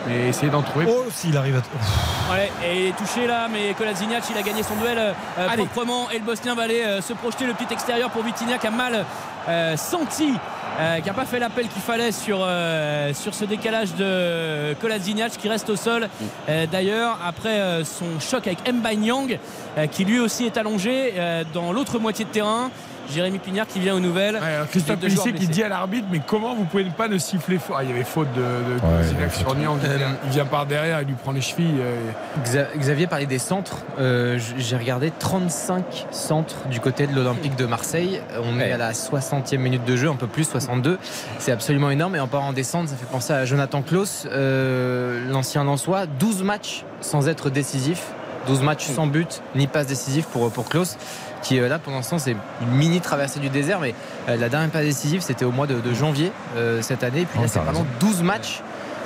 Mais 0.07 0.29
essayez 0.29 0.51
d'en 0.51 0.61
trouver. 0.63 0.85
Oh, 0.89 1.05
s'il 1.11 1.37
arrive 1.37 1.55
à. 1.57 2.33
Ouais, 2.33 2.51
et 2.65 2.81
il 2.81 2.87
est 2.87 2.97
touché 2.97 3.27
là, 3.27 3.47
mais 3.51 3.73
Kolasinac 3.73 4.23
il 4.31 4.37
a 4.37 4.41
gagné 4.41 4.63
son 4.63 4.75
duel 4.75 4.97
euh, 4.97 5.47
proprement 5.55 6.09
et 6.11 6.17
le 6.17 6.23
Bosnien 6.25 6.55
va 6.55 6.63
aller 6.63 6.81
euh, 6.81 7.01
se 7.01 7.13
projeter 7.13 7.45
le 7.45 7.53
petit 7.53 7.71
extérieur 7.73 8.09
pour 8.09 8.23
Vitinha 8.23 8.57
qui 8.57 8.67
a 8.67 8.71
mal 8.71 9.05
euh, 9.49 9.77
senti, 9.77 10.33
euh, 10.79 10.99
qui 11.01 11.07
n'a 11.07 11.13
pas 11.13 11.25
fait 11.25 11.39
l'appel 11.39 11.67
qu'il 11.67 11.81
fallait 11.81 12.11
sur, 12.11 12.39
euh, 12.41 13.13
sur 13.13 13.33
ce 13.35 13.45
décalage 13.45 13.93
de 13.95 14.73
Kolasinac 14.81 15.33
qui 15.33 15.49
reste 15.49 15.69
au 15.69 15.75
sol. 15.75 16.07
Euh, 16.49 16.65
D'ailleurs, 16.71 17.17
après 17.25 17.59
euh, 17.59 17.83
son 17.83 18.19
choc 18.19 18.47
avec 18.47 18.67
Mbanyang 18.71 19.37
euh, 19.77 19.87
qui 19.87 20.05
lui 20.05 20.19
aussi 20.19 20.45
est 20.45 20.57
allongé 20.57 21.13
euh, 21.17 21.43
dans 21.53 21.71
l'autre 21.73 21.99
moitié 21.99 22.25
de 22.25 22.29
terrain. 22.29 22.71
Jérémy 23.09 23.39
Pignard 23.39 23.67
qui 23.67 23.79
vient 23.79 23.95
aux 23.95 23.99
nouvelles. 23.99 24.35
Ouais, 24.35 24.65
Christophe 24.69 24.99
Pellissier 24.99 25.33
qui 25.33 25.47
dit 25.47 25.63
à 25.63 25.69
l'arbitre 25.69 26.07
mais 26.11 26.21
comment 26.25 26.55
vous 26.55 26.65
pouvez 26.65 26.83
pas 26.85 27.07
ne 27.07 27.17
siffler 27.17 27.57
fort? 27.57 27.77
Ah, 27.79 27.83
il 27.83 27.89
y 27.89 27.93
avait 27.93 28.03
faute 28.03 28.27
de, 28.33 28.39
de 28.41 28.73
Ouais, 28.75 28.79
Kolasinac 28.81 29.11
il 29.13 29.19
y 29.19 29.23
avait 29.23 29.33
sur 29.35 29.47
faute. 29.49 29.57
Nyang. 29.57 29.77
Il 29.83 29.89
Euh, 29.89 29.97
vient- 29.97 30.17
il 30.25 30.29
vient 30.29 30.45
par 30.45 30.65
derrière 30.65 31.01
il 31.01 31.07
lui 31.07 31.15
prend 31.15 31.31
les 31.31 31.41
chevilles 31.41 31.79
euh, 31.79 31.95
Xa- 32.45 32.67
Xavier 32.77 33.07
parlait 33.07 33.25
des 33.25 33.39
centres. 33.39 33.77
Euh, 33.99 34.39
J'ai 34.57 34.77
regardé 34.77 35.11
35 35.17 36.07
centres 36.11 36.67
du 36.69 36.79
côté 36.79 37.07
de 37.07 37.15
l'Olympique 37.15 37.55
de 37.55 37.65
Marseille. 37.65 38.21
On 38.43 38.59
est 38.59 38.71
à 38.71 38.77
la 38.77 38.93
60e 38.93 39.57
minute 39.57 39.83
de 39.85 39.95
jeu, 39.95 40.09
un 40.09 40.15
peu 40.15 40.27
plus, 40.27 40.45
62. 40.45 40.97
C'est 41.39 41.51
absolument 41.51 41.89
énorme. 41.89 42.15
Et 42.15 42.19
en 42.19 42.27
parlant 42.27 42.53
des 42.53 42.63
centres, 42.63 42.89
ça 42.89 42.95
fait 42.95 43.05
penser 43.05 43.33
à 43.33 43.45
Jonathan 43.45 43.81
Klaus, 43.81 44.27
euh, 44.31 45.29
l'ancien 45.29 45.63
Lançois. 45.63 46.05
12 46.05 46.43
matchs 46.43 46.83
sans 47.01 47.27
être 47.27 47.49
décisif. 47.49 48.03
12 48.47 48.61
matchs 48.63 48.87
sans 48.87 49.05
but, 49.05 49.41
ni 49.55 49.67
passe 49.67 49.85
décisif 49.85 50.25
pour, 50.25 50.49
pour 50.51 50.67
Klaus. 50.67 50.97
Qui 51.41 51.59
euh, 51.59 51.67
là, 51.67 51.79
pour 51.79 51.93
l'instant, 51.93 52.19
c'est 52.19 52.35
une 52.61 52.71
mini 52.71 53.01
traversée 53.01 53.39
du 53.39 53.49
désert. 53.49 53.79
Mais 53.79 53.93
euh, 54.29 54.37
la 54.37 54.49
dernière 54.49 54.69
passe 54.69 54.85
décisive, 54.85 55.21
c'était 55.21 55.45
au 55.45 55.51
mois 55.51 55.67
de, 55.67 55.79
de 55.79 55.93
janvier 55.93 56.31
euh, 56.55 56.81
cette 56.81 57.03
année. 57.03 57.21
Et 57.21 57.25
puis 57.25 57.39
là, 57.39 57.47
c'est 57.47 57.59
vraiment 57.59 57.79
raison. 57.79 57.87
12 57.99 58.23
matchs. 58.23 58.61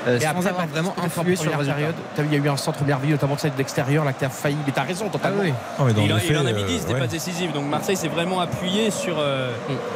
Euh, 0.07 0.17
Et 0.17 0.21
sans 0.21 0.29
après, 0.29 0.47
avoir 0.49 0.67
vraiment 0.67 0.95
influé 1.03 1.35
sur 1.35 1.51
résultat. 1.51 1.73
période, 1.73 1.95
t'as 2.15 2.21
vu, 2.23 2.27
il 2.31 2.37
y 2.37 2.41
a 2.41 2.45
eu 2.45 2.49
un 2.49 2.57
centre 2.57 2.83
merveilleux, 2.83 3.13
notamment 3.13 3.37
celle 3.37 3.53
de 3.53 3.57
l'extérieur, 3.57 4.05
là, 4.05 4.13
qui 4.13 4.25
a 4.25 4.29
failli. 4.29 4.57
Mais 4.65 4.71
t'as 4.73 4.83
raison, 4.83 5.05
Ah 5.07 5.11
totalement. 5.11 5.41
oui. 5.43 5.53
Non, 5.79 5.85
mais 5.85 5.93
dans 5.93 6.01
Il, 6.01 6.07
les 6.07 6.13
en- 6.13 6.17
il 6.41 6.47
a 6.47 6.53
mis 6.53 6.63
euh, 6.63 6.67
10 6.67 6.85
des 6.85 6.93
ouais. 6.93 6.99
passes 6.99 7.09
décisives. 7.09 7.51
Donc 7.53 7.65
Marseille 7.65 7.95
s'est 7.97 8.07
vraiment 8.07 8.39
appuyé 8.39 8.91
sur, 8.91 9.15
euh, 9.19 9.51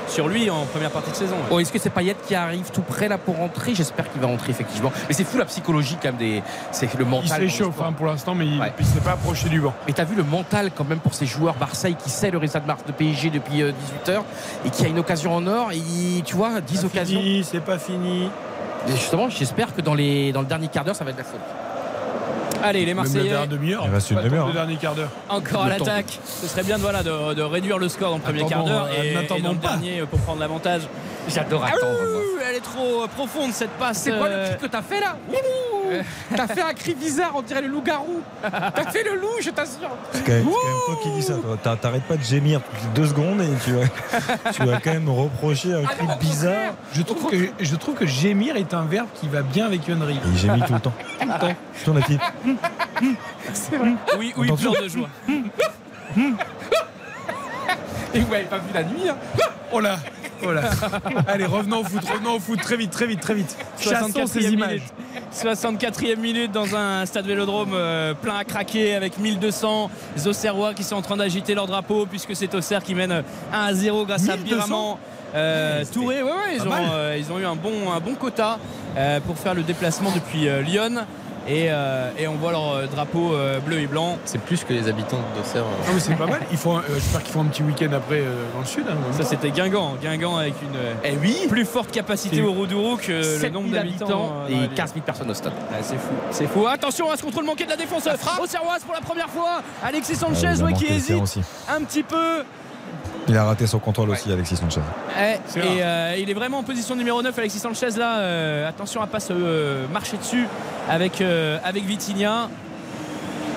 sur 0.07 0.27
lui 0.27 0.49
en 0.49 0.65
première 0.65 0.91
partie 0.91 1.11
de 1.11 1.15
saison. 1.15 1.36
ouais. 1.36 1.41
Oh, 1.52 1.60
Est-ce 1.60 1.72
que 1.72 1.80
c'est 1.80 1.90
Payet 1.90 2.15
qui 2.27 2.36
arrive 2.36 2.72
tout 2.72 2.81
près 2.81 3.07
là 3.07 3.18
pour 3.18 3.38
rentrer? 3.38 3.76
J'espère 3.76 4.11
qu'il 4.11 4.22
va 4.22 4.27
rentrer 4.27 4.52
effectivement. 4.52 4.91
Mais 5.07 5.14
c'est 5.14 5.23
fou 5.23 5.38
la 5.38 5.45
psychologie 5.45 5.98
quand 6.02 6.10
même 6.10 6.18
des. 6.18 6.44
C'est 6.72 6.94
le 6.95 7.03
il 7.03 7.07
mental. 7.10 7.41
le 7.41 7.49
s'échauffe 7.49 7.81
hein, 7.81 7.94
pour 7.94 8.06
l'instant 8.07 8.36
mais 8.36 8.45
il 8.45 8.60
Ouais. 8.60 8.73
ne 8.80 8.84
s'est 8.86 8.99
pas 9.02 9.11
approché 9.11 9.49
du 9.49 9.60
banc. 9.61 9.73
Mais 9.88 9.94
t'as 9.94 10.03
vu 10.06 10.15
le 10.15 10.23
mental 10.23 10.72
quand 10.76 10.84
même 10.84 10.99
pour 10.99 11.14
ces 11.14 11.26
joueurs 11.26 11.56
Marseille 11.60 11.95
qui 12.02 12.10
sait 12.10 12.31
le 12.31 12.38
résultat 12.38 12.60
de 12.60 12.68
Mars 12.68 12.81
de 12.86 12.91
PSG 12.91 13.30
depuis 13.30 13.61
18h 13.64 14.22
et 14.65 14.69
qui 14.69 14.86
a 14.86 14.88
une 14.88 14.99
occasion 14.99 15.36
en 15.36 15.45
or 15.48 15.72
et 15.72 16.22
tu 16.23 16.36
vois 16.36 16.61
10 16.61 16.86
occasions. 16.86 17.19
Fini, 17.19 17.44
c'est 17.44 17.60
pas 17.64 17.77
fini. 17.77 18.30
Justement, 18.88 19.30
j'espère 19.30 19.76
que 19.76 19.81
dans, 19.81 19.94
les, 19.94 20.31
dans 20.31 20.41
le 20.41 20.48
dernier 20.48 20.68
quart 20.68 20.84
d'heure, 20.84 20.95
ça 20.95 21.03
va 21.03 21.11
être 21.11 21.18
la 21.18 21.23
faute. 21.23 21.40
Allez, 22.64 22.86
les 22.86 22.94
Marseillais 22.94 23.34
demi-heure. 23.48 23.84
Il 23.86 23.94
reste 23.94 24.11
une 24.11 24.22
demi-heure, 24.22 24.45
Le 24.48 24.52
hein. 24.52 24.56
dernier 24.56 24.76
quart 24.77 24.95
d'heure. 24.95 25.10
encore 25.30 25.64
à 25.65 25.69
l'attaque. 25.69 26.19
Ce 26.26 26.48
serait 26.48 26.64
bien 26.64 26.77
de, 26.77 26.81
voilà, 26.81 27.03
de, 27.03 27.34
de 27.34 27.41
réduire 27.41 27.77
le 27.77 27.90
score 27.90 28.10
dans 28.11 28.18
le 28.18 28.22
premier 28.23 28.45
quart 28.45 28.64
d'heure 28.64 28.88
euh, 28.91 29.03
et, 29.03 29.11
et 29.11 29.14
n'attendons 29.15 29.44
dans 29.44 29.52
le 29.53 29.57
pas. 29.60 29.68
dernier 29.69 30.02
euh, 30.02 30.06
pour 30.06 30.19
prendre 30.19 30.40
l'avantage. 30.40 30.81
J'adore 31.27 31.64
Ah 31.65 31.69
attendre. 31.76 31.94
elle 32.49 32.56
est 32.56 32.60
trop 32.61 33.03
euh, 33.03 33.07
profonde 33.07 33.52
cette 33.53 33.72
passe. 33.72 33.99
C'est 33.99 34.18
quoi 34.18 34.27
le 34.30 34.36
euh, 34.36 34.48
cri 34.49 34.57
que 34.57 34.68
t'as 34.68 34.81
fait 34.81 34.99
là? 34.99 35.15
T'as 36.36 36.45
fait 36.45 36.61
un 36.61 36.73
cri 36.73 36.94
bizarre, 36.94 37.31
on 37.36 37.41
dirait 37.41 37.64
le 37.64 37.68
loup-garou. 37.68 38.22
T'as 38.44 38.91
fait 38.91 39.03
le 39.03 39.15
loup, 39.19 39.27
je 39.41 39.49
t'assure. 39.49 39.90
C'est 40.11 40.23
quand, 40.23 40.31
même- 40.34 40.45
c'est 40.45 40.52
quand 40.52 40.68
même 40.68 40.80
toi 40.86 40.95
qui 41.02 41.10
dis 41.11 41.23
ça. 41.23 41.77
T'arrêtes 41.81 42.03
pas 42.03 42.15
de 42.15 42.22
gémir 42.23 42.61
toutes 42.61 42.84
les 42.84 43.02
deux 43.02 43.07
secondes 43.07 43.41
et 43.41 43.48
tu 43.65 43.72
vas, 43.72 44.52
tu 44.53 44.64
vas 44.65 44.80
quand 44.80 44.91
même 44.94 45.06
me 45.06 45.10
reprocher 45.11 45.73
un 45.73 45.81
Ah 45.90 45.95
cri 45.95 46.06
bizarre. 46.19 46.73
Je 46.94 47.02
trouve, 47.02 47.31
que, 47.31 47.38
je 47.60 47.76
trouve 47.76 47.95
que 47.95 48.06
gémir 48.06 48.56
est 48.56 48.73
un 48.76 48.84
verbe 48.86 49.07
qui 49.15 49.27
va 49.27 49.41
bien 49.41 49.65
avec 49.65 49.81
Henry. 49.90 50.14
Et 50.14 50.19
il 50.31 50.38
gémit 50.38 50.61
tout 50.61 50.73
le 50.73 50.80
temps. 50.80 50.94
Tout 51.19 51.27
le 51.27 51.40
temps. 51.40 51.56
Ton 51.86 51.95
appétit. 53.47 53.97
Oui, 54.17 54.34
oui, 54.38 54.51
pleure 54.55 54.81
de 54.81 54.88
joie. 54.88 55.09
Et 58.13 58.19
vous 58.19 58.27
m'avez 58.31 58.43
pas 58.45 58.57
vu 58.57 58.63
la 58.73 58.84
nuit. 58.84 59.07
hein. 59.09 59.15
Oh 59.71 59.80
là 59.80 59.97
Voilà. 60.41 60.61
Allez, 61.27 61.45
revenons 61.45 61.81
au 61.81 61.84
foot, 61.84 62.01
revenons 62.11 62.35
au 62.38 62.39
foot, 62.39 62.59
très 62.59 62.76
vite, 62.76 62.89
très 62.91 63.05
vite, 63.05 63.19
très 63.19 63.35
vite. 63.35 63.55
Chassons 63.80 64.07
ces 64.27 64.39
64e 64.39 64.51
images. 64.53 64.71
minute. 64.71 64.84
64e 65.31 66.15
minute 66.17 66.51
dans 66.51 66.76
un 66.76 67.05
stade 67.05 67.26
vélodrome 67.27 67.69
euh, 67.73 68.15
plein 68.15 68.35
à 68.38 68.43
craquer 68.45 68.95
avec 68.95 69.19
1200 69.19 69.91
Auxerrois 70.26 70.73
qui 70.73 70.84
sont 70.84 70.95
en 70.95 71.01
train 71.03 71.17
d'agiter 71.17 71.53
leur 71.53 71.67
drapeau 71.67 72.07
puisque 72.07 72.35
c'est 72.35 72.53
Auxerre 72.55 72.84
qui 72.84 72.95
mène 72.95 73.11
1 73.11 73.23
à 73.53 73.73
0 73.73 74.05
grâce 74.05 74.27
à 74.27 74.38
1200? 74.38 74.43
Biramant. 74.55 74.99
Euh, 75.35 75.84
Touré, 75.93 76.23
ouais, 76.23 76.31
ouais, 76.31 76.55
ils, 76.55 76.61
ont, 76.63 76.69
mal. 76.69 76.84
euh, 76.91 77.15
ils 77.19 77.31
ont 77.31 77.38
eu 77.38 77.45
un 77.45 77.55
bon, 77.55 77.91
un 77.95 77.99
bon 77.99 78.15
quota 78.15 78.57
euh, 78.97 79.19
pour 79.19 79.38
faire 79.38 79.53
le 79.53 79.61
déplacement 79.61 80.09
depuis 80.11 80.49
euh, 80.49 80.63
Lyon 80.63 81.05
et, 81.49 81.65
euh, 81.69 82.11
et 82.17 82.27
on 82.27 82.35
voit 82.35 82.51
leur 82.51 82.71
euh, 82.73 82.85
drapeau 82.88 83.34
euh, 83.34 83.59
bleu 83.59 83.80
et 83.80 83.88
blanc. 83.88 84.17
C'est 84.26 84.39
plus 84.39 84.63
que 84.63 84.71
les 84.71 84.88
habitants 84.88 85.19
d'Auxerre. 85.35 85.63
Non, 85.63 85.93
mais 85.93 85.99
c'est 85.99 86.15
pas 86.15 86.27
mal. 86.27 86.39
Euh, 86.43 86.81
J'espère 86.93 87.23
qu'ils 87.23 87.34
font 87.34 87.41
un 87.41 87.45
petit 87.45 87.63
week-end 87.63 87.91
après 87.93 88.19
euh, 88.19 88.45
dans 88.53 88.59
le 88.59 88.65
sud. 88.65 88.85
hein, 88.89 88.93
Ça 89.11 89.23
c'était 89.23 89.49
Guingamp, 89.51 89.95
Guingamp 90.01 90.38
avec 90.38 90.53
une 90.61 90.76
euh, 90.77 90.93
Eh 91.03 91.17
oui 91.17 91.35
plus 91.49 91.65
forte 91.65 91.91
capacité 91.91 92.38
C'est- 92.38 92.41
au 92.43 92.53
Roudourou 92.53 92.97
que 92.97 93.11
le 93.11 93.23
7 93.23 93.51
nombre 93.53 93.69
000 93.69 93.84
d'habitants 93.84 94.34
euh, 94.45 94.47
et 94.49 94.53
ville. 94.67 94.69
15 94.76 94.93
000 94.93 95.05
personnes 95.05 95.31
au 95.31 95.34
stade. 95.34 95.53
Ah, 95.71 95.76
c'est 95.81 95.95
fou, 95.97 96.13
c'est 96.31 96.47
fou. 96.47 96.67
Attention 96.67 97.09
à 97.11 97.17
ce 97.17 97.23
contrôle 97.23 97.45
manqué 97.45 97.65
de 97.65 97.69
la 97.71 97.76
défense 97.77 98.07
Auxerroise 98.41 98.84
pour 98.84 98.93
la 98.93 99.01
première 99.01 99.30
fois. 99.30 99.61
Alexis 99.84 100.15
Sanchez 100.15 100.53
Ah, 100.59 100.63
ouais, 100.63 100.73
qui 100.73 100.85
hésite 100.85 101.21
aussi. 101.21 101.41
un 101.69 101.81
petit 101.84 102.03
peu. 102.03 102.43
Il 103.30 103.38
a 103.38 103.43
raté 103.45 103.68
son 103.68 103.80
contrôle 103.80 104.10
aussi, 104.10 104.31
Alexis 104.31 104.57
Sanchez. 104.57 104.81
Et 105.77 105.84
euh, 105.84 106.15
il 106.18 106.30
est 106.30 106.34
vraiment 106.34 106.57
en 106.60 106.64
position 106.64 106.95
numéro 106.95 107.22
9 107.22 107.38
Alexis 107.38 107.60
Sanchez 107.60 107.91
là. 107.97 108.18
euh, 108.19 108.68
attention 108.68 109.01
à 109.01 109.07
pas 109.07 109.19
se 109.19 109.34
euh, 109.34 109.88
marcher 109.93 110.18
dessus 110.18 110.47
avec, 110.89 111.22
euh, 111.22 111.57
avec 111.64 111.84
Vitinha. 111.85 112.49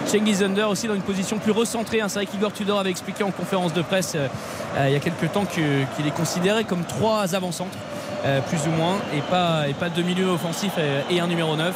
Cengiz 0.06 0.42
Under 0.42 0.68
aussi 0.68 0.88
dans 0.88 0.94
une 0.94 1.00
position 1.02 1.38
plus 1.38 1.52
recentrée. 1.52 2.00
hein. 2.00 2.08
C'est 2.08 2.18
vrai 2.18 2.26
qu'Igor 2.26 2.52
Tudor 2.52 2.78
avait 2.80 2.90
expliqué 2.90 3.22
en 3.24 3.30
conférence 3.30 3.72
de 3.72 3.82
presse 3.82 4.14
il 4.86 4.92
y 4.92 4.96
a 4.96 5.00
quelques 5.00 5.30
temps 5.32 5.44
que- 5.44 5.84
qu'il 5.96 6.06
est 6.06 6.14
considéré 6.14 6.64
comme 6.64 6.84
trois 6.84 7.34
avant-centres, 7.34 7.76
euh, 8.24 8.40
plus 8.40 8.58
ou 8.66 8.70
moins, 8.76 8.96
et 9.16 9.20
pas, 9.20 9.68
et 9.68 9.74
pas 9.74 9.88
deux 9.88 10.02
milieux 10.02 10.28
offensifs 10.28 10.72
et 11.10 11.20
un 11.20 11.26
numéro 11.26 11.56
9. 11.56 11.74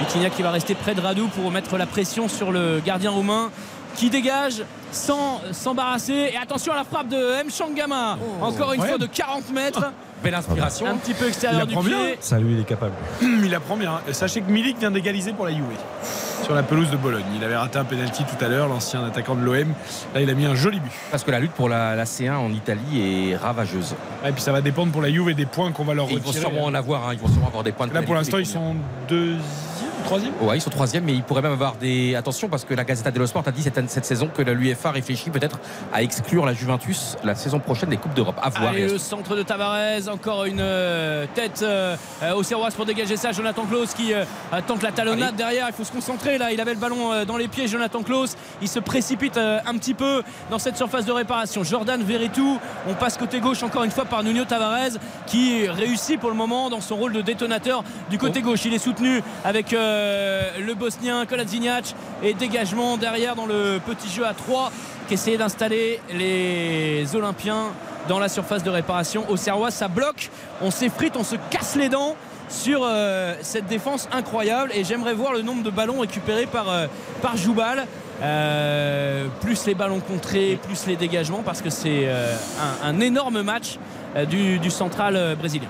Vitinha 0.00 0.28
qui 0.30 0.42
va 0.42 0.50
rester 0.50 0.74
près 0.74 0.94
de 0.94 1.00
Radou 1.00 1.28
pour 1.28 1.50
mettre 1.52 1.78
la 1.78 1.86
pression 1.86 2.28
sur 2.28 2.50
le 2.52 2.80
gardien 2.84 3.10
roumain 3.10 3.50
qui 3.94 4.10
dégage 4.10 4.62
sans 4.94 5.40
s'embarrasser. 5.52 6.30
Et 6.32 6.36
attention 6.36 6.72
à 6.72 6.76
la 6.76 6.84
frappe 6.84 7.08
de 7.08 7.40
M. 7.40 7.50
Shangama, 7.50 8.16
encore 8.40 8.72
une 8.72 8.80
Ouais. 8.80 8.88
fois 8.88 8.98
de 8.98 9.06
40 9.06 9.50
mètres. 9.52 9.92
Belle 10.22 10.34
inspiration. 10.34 10.86
Un 10.86 10.94
petit 10.96 11.12
peu 11.12 11.28
extérieur 11.28 11.66
du 11.66 11.74
pied. 11.76 11.84
bien. 11.84 11.98
Ça, 12.20 12.38
lui, 12.38 12.54
il 12.54 12.60
est 12.60 12.64
capable. 12.64 12.92
Il 13.20 13.50
la 13.50 13.60
prend 13.60 13.76
bien. 13.76 14.00
Et 14.08 14.14
Sachez 14.14 14.40
que 14.40 14.50
Milik 14.50 14.78
vient 14.78 14.90
d'égaliser 14.90 15.32
pour 15.34 15.44
la 15.44 15.52
Juve 15.52 15.64
sur 16.42 16.54
la 16.54 16.62
pelouse 16.62 16.90
de 16.90 16.96
Bologne. 16.96 17.24
Il 17.36 17.42
avait 17.44 17.56
raté 17.56 17.78
un 17.78 17.84
penalty 17.84 18.22
tout 18.24 18.42
à 18.44 18.48
l'heure, 18.48 18.68
l'ancien 18.68 19.04
attaquant 19.04 19.34
de 19.34 19.40
l'OM. 19.42 19.72
Là, 20.14 20.20
il 20.20 20.28
a 20.30 20.34
mis 20.34 20.44
un 20.46 20.54
joli 20.54 20.78
but. 20.80 20.92
Parce 21.10 21.24
que 21.24 21.30
la 21.30 21.40
lutte 21.40 21.52
pour 21.52 21.68
la, 21.70 21.94
la 21.96 22.04
C1 22.04 22.36
en 22.36 22.50
Italie 22.52 23.30
est 23.32 23.36
ravageuse. 23.36 23.94
Et 24.26 24.32
puis 24.32 24.42
ça 24.42 24.52
va 24.52 24.60
dépendre 24.62 24.92
pour 24.92 25.00
la 25.02 25.10
Juve 25.10 25.28
et 25.30 25.34
des 25.34 25.46
points 25.46 25.72
qu'on 25.72 25.84
va 25.84 25.92
leur 25.94 26.06
Et 26.08 26.12
ils 26.12 26.18
vont 26.20 26.28
retirer. 26.28 26.44
sûrement 26.46 26.64
en 26.66 26.74
avoir, 26.74 27.06
hein, 27.08 27.12
ils 27.14 27.18
vont 27.18 27.28
sûrement 27.28 27.48
avoir 27.48 27.62
des 27.62 27.72
points 27.72 27.86
de 27.86 27.94
Là, 27.94 28.02
pour 28.02 28.14
l'instant, 28.14 28.38
ils 28.38 28.46
sont 28.46 28.76
deuxième, 29.08 29.40
troisième? 30.04 30.32
Ouais, 30.40 30.56
ils 30.56 30.60
sont 30.60 30.70
troisième, 30.70 31.04
mais 31.04 31.14
ils 31.14 31.22
pourraient 31.22 31.42
même 31.42 31.52
avoir 31.52 31.74
des. 31.76 32.14
Attention, 32.14 32.48
parce 32.48 32.64
que 32.64 32.74
la 32.74 32.84
Gazzetta 32.84 33.10
dello 33.10 33.26
Sport 33.26 33.42
a 33.46 33.50
dit 33.50 33.62
cette, 33.62 33.90
cette 33.90 34.04
saison 34.04 34.28
que 34.28 34.42
l'UEFA 34.42 34.90
réfléchit 34.90 35.30
peut-être 35.30 35.58
à 35.92 36.02
exclure 36.02 36.46
la 36.46 36.54
Juventus 36.54 37.16
la 37.24 37.34
saison 37.34 37.58
prochaine 37.58 37.88
des 37.88 37.96
Coupes 37.96 38.14
d'Europe. 38.14 38.36
À 38.42 38.50
voir. 38.50 38.70
Allez, 38.70 38.88
le 38.88 38.98
centre 38.98 39.34
de 39.36 39.42
Tavares, 39.42 40.08
encore 40.12 40.44
une 40.44 40.60
euh, 40.60 41.26
tête 41.34 41.60
euh, 41.62 41.96
au 42.36 42.42
Serroise 42.42 42.74
pour 42.74 42.86
dégager 42.86 43.16
ça. 43.16 43.32
Jonathan 43.32 43.64
Klaus 43.64 43.94
qui 43.94 44.12
euh, 44.12 44.24
tente 44.66 44.82
la 44.82 44.92
talonnade 44.92 45.36
derrière. 45.36 45.66
Il 45.68 45.74
faut 45.74 45.84
se 45.84 45.92
concentrer 45.92 46.38
là. 46.38 46.52
Il 46.52 46.60
avait 46.60 46.74
le 46.74 46.80
ballon 46.80 47.12
euh, 47.12 47.24
dans 47.24 47.36
les 47.36 47.48
pieds, 47.48 47.68
Jonathan 47.68 48.02
Klaus. 48.02 48.36
Il 48.62 48.68
se 48.68 48.78
précipite 48.78 49.36
euh, 49.36 49.58
un 49.66 49.74
petit 49.76 49.94
peu 49.94 50.22
dans 50.50 50.58
cette 50.58 50.76
surface 50.76 51.06
de 51.06 51.12
réparation. 51.12 51.64
Jordan 51.64 52.02
Veretout, 52.02 52.58
on 52.88 52.94
passe 52.94 53.16
côté 53.16 53.40
gauche 53.40 53.62
encore 53.62 53.84
une 53.84 53.90
fois 53.90 54.04
par 54.04 54.22
Nuno 54.22 54.44
Tavares 54.44 54.98
qui 55.26 55.68
réussit 55.68 56.20
pour 56.20 56.30
le 56.30 56.36
moment 56.36 56.70
dans 56.70 56.80
son 56.80 56.96
rôle 56.96 57.12
de 57.12 57.22
détonateur 57.22 57.82
du 58.10 58.18
côté 58.18 58.42
gauche. 58.42 58.64
Il 58.64 58.74
est 58.74 58.78
soutenu 58.78 59.22
avec 59.44 59.72
euh, 59.72 59.93
le 60.58 60.74
Bosnien 60.74 61.26
Kolasinac 61.26 61.94
et 62.22 62.34
dégagement 62.34 62.96
derrière 62.96 63.34
dans 63.36 63.46
le 63.46 63.80
petit 63.84 64.08
jeu 64.08 64.26
à 64.26 64.34
3 64.34 64.70
qui 65.08 65.14
essayait 65.14 65.36
d'installer 65.38 66.00
les 66.12 67.14
Olympiens 67.14 67.72
dans 68.08 68.18
la 68.18 68.28
surface 68.28 68.62
de 68.62 68.70
réparation. 68.70 69.24
Au 69.28 69.36
Serrois, 69.36 69.70
ça 69.70 69.88
bloque, 69.88 70.30
on 70.60 70.70
s'effrite, 70.70 71.16
on 71.16 71.24
se 71.24 71.36
casse 71.50 71.76
les 71.76 71.88
dents 71.88 72.16
sur 72.48 72.82
euh, 72.84 73.34
cette 73.40 73.66
défense 73.66 74.08
incroyable 74.12 74.70
et 74.74 74.84
j'aimerais 74.84 75.14
voir 75.14 75.32
le 75.32 75.42
nombre 75.42 75.62
de 75.62 75.70
ballons 75.70 76.00
récupérés 76.00 76.46
par, 76.46 76.68
euh, 76.68 76.86
par 77.22 77.36
Joubal. 77.36 77.86
Euh, 78.22 79.26
plus 79.40 79.66
les 79.66 79.74
ballons 79.74 79.98
contrés, 79.98 80.56
plus 80.62 80.86
les 80.86 80.94
dégagements, 80.94 81.42
parce 81.44 81.60
que 81.60 81.68
c'est 81.68 82.02
euh, 82.04 82.32
un, 82.84 82.90
un 82.90 83.00
énorme 83.00 83.42
match 83.42 83.76
euh, 84.14 84.24
du, 84.24 84.60
du 84.60 84.70
central 84.70 85.16
euh, 85.16 85.34
brésilien. 85.34 85.66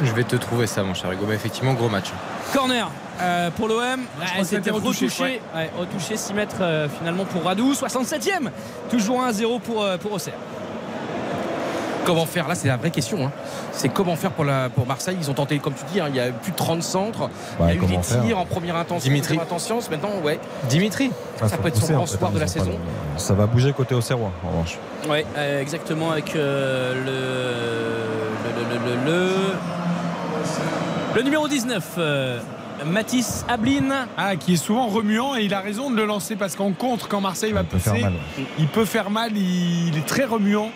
Je 0.00 0.12
vais 0.12 0.22
te 0.22 0.36
trouver 0.36 0.68
ça, 0.68 0.84
mon 0.84 0.94
cher 0.94 1.10
Hugo. 1.10 1.24
Mais 1.28 1.34
effectivement, 1.34 1.74
gros 1.74 1.88
match. 1.88 2.10
Corner 2.52 2.88
euh, 3.20 3.50
pour 3.50 3.68
l'OM. 3.68 4.00
que 4.38 4.44
C'était 4.44 4.70
retouché, 4.70 5.06
retouché, 5.06 5.40
ouais, 5.54 5.70
retouché 5.78 6.16
6 6.16 6.34
mètres 6.34 6.56
euh, 6.60 6.88
finalement 6.98 7.24
pour 7.24 7.44
Radou. 7.44 7.72
67e. 7.72 8.50
Toujours 8.90 9.22
1-0 9.22 9.60
pour, 9.60 9.82
euh, 9.82 9.96
pour 9.96 10.12
Auxerre. 10.12 10.34
Comment 12.04 12.26
faire? 12.26 12.46
Là, 12.48 12.54
c'est 12.54 12.68
la 12.68 12.76
vraie 12.76 12.90
question. 12.90 13.24
hein. 13.26 13.30
C'est 13.72 13.88
comment 13.88 14.14
faire 14.14 14.30
pour, 14.32 14.44
la, 14.44 14.68
pour 14.68 14.86
Marseille? 14.86 15.16
Ils 15.18 15.30
ont 15.30 15.34
tenté, 15.34 15.58
comme 15.58 15.72
tu 15.72 15.84
dis, 15.90 16.00
hein, 16.00 16.06
il 16.10 16.16
y 16.16 16.20
a 16.20 16.30
plus 16.32 16.52
de 16.52 16.56
30 16.56 16.82
centres. 16.82 17.30
il 17.60 17.66
y 17.66 17.68
a 17.70 17.72
eu 17.72 17.78
des 17.78 17.86
comment 17.86 18.02
faire? 18.02 18.22
tirs 18.22 18.38
en 18.38 18.44
première 18.44 18.76
intention. 18.76 19.08
Dimitri. 19.08 19.28
deuxième 19.38 19.42
intention. 19.46 19.78
Maintenant, 19.90 20.10
ouais. 20.22 20.38
Dimitri 20.68 21.10
Ah, 21.40 21.48
Ça 21.48 21.56
faut 21.56 21.62
peut 21.62 21.68
être 21.68 21.82
son 21.82 21.94
grand 21.94 22.04
soir 22.06 22.30
de 22.30 22.38
la 22.40 22.46
saison. 22.46 22.72
Ça 23.16 23.32
va 23.32 23.46
bouger 23.46 23.72
côté 23.72 23.94
Auxerrois, 23.94 24.32
en 24.44 24.50
revanche. 24.50 24.76
Oui, 25.08 25.24
exactement 25.62 26.10
avec 26.10 26.36
euh, 26.36 26.92
le, 28.44 28.50
le, 28.50 28.74
le, 28.74 28.96
le, 29.06 29.10
le- 29.10 29.54
le 31.16 31.22
numéro 31.22 31.48
19. 31.48 31.82
euh, 31.96 32.38
Mathis 32.86 33.44
Ablin. 33.48 34.06
Ah, 34.16 34.36
qui 34.36 34.54
est 34.54 34.56
souvent 34.56 34.86
remuant 34.86 35.36
et 35.36 35.42
il 35.42 35.54
a 35.54 35.60
raison 35.60 35.90
de 35.90 35.96
le 35.96 36.04
lancer 36.04 36.36
parce 36.36 36.56
qu'en 36.56 36.72
contre, 36.72 37.08
quand 37.08 37.20
Marseille 37.20 37.52
va 37.52 37.64
faire 37.64 37.78
pousser, 37.92 38.02
mal, 38.02 38.12
il 38.58 38.66
peut 38.68 38.84
faire 38.84 39.10
mal. 39.10 39.36
Il 39.36 39.96
est 39.96 40.06
très 40.06 40.24
remuant. 40.24 40.70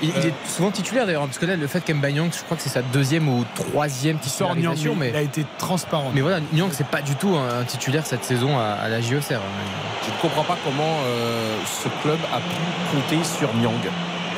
Il, 0.00 0.10
il 0.10 0.26
est 0.26 0.34
souvent 0.46 0.70
titulaire 0.70 1.06
d'ailleurs, 1.06 1.24
parce 1.26 1.38
que 1.38 1.46
là, 1.46 1.56
le 1.56 1.66
fait 1.66 1.80
qu'Emba 1.80 2.12
Nyang, 2.12 2.30
je 2.32 2.44
crois 2.44 2.56
que 2.56 2.62
c'est 2.62 2.68
sa 2.68 2.82
deuxième 2.82 3.28
ou 3.28 3.44
troisième 3.56 4.18
Sort 4.22 4.54
Nyang, 4.54 4.74
titularisation. 4.74 4.94
mais 4.94 5.06
Mais, 5.06 5.10
il 5.10 5.16
a 5.16 5.22
été 5.22 5.44
transparent. 5.58 6.12
mais 6.14 6.20
voilà, 6.20 6.38
Nyang, 6.52 6.68
c'est 6.70 6.86
pas 6.86 7.02
du 7.02 7.16
tout 7.16 7.34
un 7.34 7.64
titulaire 7.64 8.06
cette 8.06 8.22
saison 8.22 8.56
à, 8.56 8.62
à 8.64 8.88
la 8.88 9.00
JOCR. 9.00 9.22
Je 9.22 10.10
ne 10.12 10.20
comprends 10.22 10.44
pas 10.44 10.56
comment 10.64 10.98
euh, 11.04 11.56
ce 11.66 11.88
club 12.02 12.18
a 12.32 12.38
pu 12.38 12.96
compter 12.96 13.24
sur 13.24 13.52
Nyang. 13.56 13.72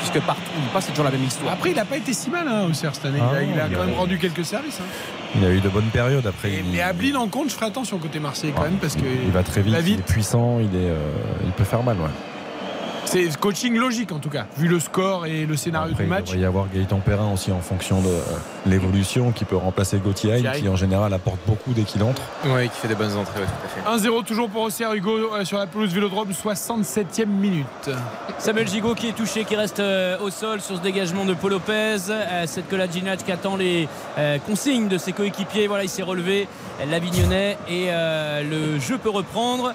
Puisque 0.01 0.21
partout 0.27 0.43
où 0.57 0.61
il 0.63 0.69
passe, 0.73 0.85
c'est 0.87 0.91
toujours 0.93 1.05
la 1.05 1.11
même 1.11 1.25
histoire. 1.25 1.53
Après, 1.53 1.71
il 1.71 1.77
n'a 1.77 1.85
pas 1.85 1.97
été 1.97 2.13
si 2.13 2.31
mal 2.31 2.47
hein, 2.49 2.67
Auxerre 2.69 2.95
cette 2.95 3.07
année. 3.07 3.21
Ah 3.23 3.31
il 3.35 3.37
a, 3.37 3.41
non, 3.41 3.53
il 3.55 3.61
a 3.61 3.67
il 3.69 3.75
quand 3.77 3.83
a- 3.83 3.87
même 3.87 3.95
rendu 3.95 4.19
quelques 4.19 4.45
services. 4.45 4.79
hein. 4.81 4.87
Il 5.37 5.45
a 5.45 5.51
eu 5.51 5.61
de 5.61 5.69
bonnes 5.69 5.91
périodes 5.93 6.27
après. 6.27 6.51
Et- 6.51 6.59
il, 6.65 6.73
mais 6.73 6.81
Ablin 6.81 7.15
en 7.17 7.29
compte, 7.29 7.51
je 7.51 7.55
ferai 7.55 7.67
attention 7.67 7.99
côté 7.99 8.19
Marseille 8.19 8.53
quand 8.57 8.63
même 8.63 8.79
parce 8.81 8.97
que 8.97 9.03
il 9.25 9.31
va 9.31 9.43
très 9.43 9.63
vite, 9.63 9.75
il 9.87 9.93
est 10.01 10.03
puissant, 10.03 10.59
il, 10.59 10.75
est, 10.75 10.91
euh, 10.91 10.97
il 11.45 11.53
peut 11.53 11.65
faire 11.65 11.83
mal. 11.83 11.97
Ouais. 11.99 12.09
C'est 13.11 13.37
coaching 13.41 13.77
logique 13.77 14.13
en 14.13 14.21
tout 14.21 14.29
cas, 14.29 14.47
vu 14.57 14.69
le 14.69 14.79
score 14.79 15.27
et 15.27 15.45
le 15.45 15.57
scénario 15.57 15.91
Après, 15.93 16.05
du 16.05 16.09
il 16.09 16.11
match. 16.11 16.25
devrait 16.27 16.39
y 16.39 16.45
avoir 16.45 16.67
Gaëtan 16.73 17.01
Perrin 17.01 17.33
aussi 17.33 17.51
en 17.51 17.59
fonction 17.61 18.01
de 18.03 18.07
euh, 18.07 18.21
l'évolution 18.67 19.33
qui 19.33 19.45
peut 19.45 19.57
remplacer 19.57 19.99
Gauthier 19.99 20.35
Hain, 20.47 20.53
qui 20.53 20.69
en 20.69 20.77
général 20.77 21.13
apporte 21.13 21.41
beaucoup 21.45 21.73
dès 21.73 21.83
qu'il 21.83 22.05
entre. 22.05 22.23
Oui, 22.47 22.69
qui 22.69 22.77
fait 22.79 22.87
des 22.87 22.95
bonnes 22.95 23.17
entrées, 23.17 23.41
ouais, 23.41 23.47
tout 23.47 23.91
à 23.91 23.99
fait. 23.99 24.09
1-0 24.09 24.25
toujours 24.25 24.49
pour 24.49 24.63
Auxerre 24.63 24.95
Hugo 24.95 25.11
euh, 25.35 25.45
sur 25.45 25.59
la 25.59 25.67
pelouse 25.67 25.93
Vélodrome, 25.93 26.31
67e 26.31 27.27
minute. 27.27 27.91
Samuel 28.39 28.69
Gigot 28.69 28.95
qui 28.95 29.09
est 29.09 29.13
touché, 29.13 29.45
qui 29.45 29.57
reste 29.57 29.81
euh, 29.81 30.17
au 30.21 30.31
sol 30.31 30.61
sur 30.61 30.77
ce 30.77 30.81
dégagement 30.81 31.25
de 31.25 31.35
Paul 31.35 31.51
Lopez. 31.51 31.97
Cette 32.47 32.69
Koladjinac 32.69 33.25
qui 33.25 33.33
attend 33.33 33.57
les 33.57 33.89
consignes 34.47 34.87
de 34.87 34.99
ses 34.99 35.13
coéquipiers. 35.13 35.67
Voilà, 35.67 35.83
il 35.83 35.89
s'est 35.89 36.03
relevé, 36.03 36.47
l'Avignonnais, 36.89 37.59
et 37.69 37.89
le 38.49 38.79
jeu 38.79 38.99
peut 38.99 39.11
reprendre. 39.11 39.73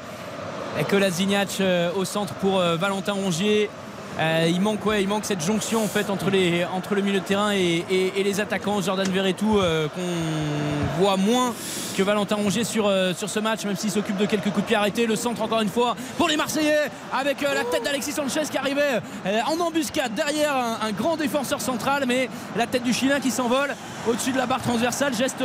Koladjinac 0.84 1.62
euh, 1.62 1.92
au 1.96 2.04
centre 2.04 2.34
pour 2.36 2.60
euh, 2.60 2.76
Valentin 2.76 3.14
Rongier. 3.14 3.70
Euh, 4.18 4.48
il 4.50 4.62
manque 4.62 4.86
ouais, 4.86 5.02
il 5.04 5.10
manque 5.10 5.26
cette 5.26 5.44
jonction 5.44 5.84
en 5.84 5.88
fait 5.88 6.10
entre 6.10 6.30
les 6.30 6.64
entre 6.74 6.96
le 6.96 7.02
milieu 7.02 7.20
de 7.20 7.26
terrain 7.26 7.52
et, 7.54 7.84
et- 7.90 8.14
et 8.20 8.24
les 8.24 8.40
attaquants 8.40 8.82
Jordan 8.82 9.08
Verretou 9.10 9.60
euh, 9.60 9.90
qu'on 9.90 11.02
voit 11.04 11.18
moins 11.18 11.54
que 11.98 12.02
Valentin 12.04 12.36
Rongier 12.36 12.64
sur, 12.64 12.88
euh, 12.88 13.14
sur 13.14 13.30
ce 13.30 13.40
match 13.42 13.66
même 13.66 13.76
s'il 13.76 13.92
s'occupe 13.92 14.16
de 14.16 14.26
quelques 14.26 14.46
coups 14.46 14.62
de 14.62 14.68
pied 14.68 14.76
arrêtés 14.78 15.06
le 15.06 15.18
centre 15.18 15.42
encore 15.42 15.60
une 15.60 15.68
fois 15.70 15.98
pour 16.18 16.30
les 16.30 16.38
Marseillais 16.38 16.90
avec 17.14 17.42
la 17.42 17.66
tête 17.66 17.84
d'Alexis 17.84 18.14
Sanchez 18.14 18.44
qui 18.50 18.58
arrivait 18.58 19.02
en 19.48 19.60
embuscade 19.60 20.14
derrière 20.14 20.56
un, 20.56 20.78
un 20.88 20.92
grand 20.94 21.18
défenseur 21.18 21.60
central 21.60 22.06
mais 22.08 22.30
la 22.56 22.68
tête 22.68 22.84
du 22.84 22.94
Chilien 22.94 23.20
qui 23.20 23.32
s'envole 23.32 23.76
au-dessus 24.08 24.32
de 24.32 24.38
la 24.38 24.46
barre 24.46 24.62
transversale 24.62 25.14
geste 25.14 25.44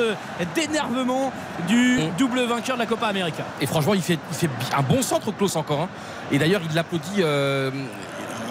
d'énervement 0.55 1.33
du 1.67 1.99
double 2.19 2.43
vainqueur 2.45 2.77
de 2.77 2.83
la 2.83 2.87
Copa 2.87 3.07
América 3.09 3.45
Et 3.61 3.67
franchement, 3.67 3.95
il 3.95 4.03
fait, 4.03 4.19
il 4.31 4.37
fait 4.37 4.51
un 4.77 4.83
bon 4.83 5.01
centre, 5.03 5.33
Klaus, 5.33 5.57
encore. 5.57 5.81
hein. 5.81 5.89
Et 6.31 6.39
d'ailleurs, 6.39 6.61
il 6.69 6.75
l'applaudit. 6.75 7.23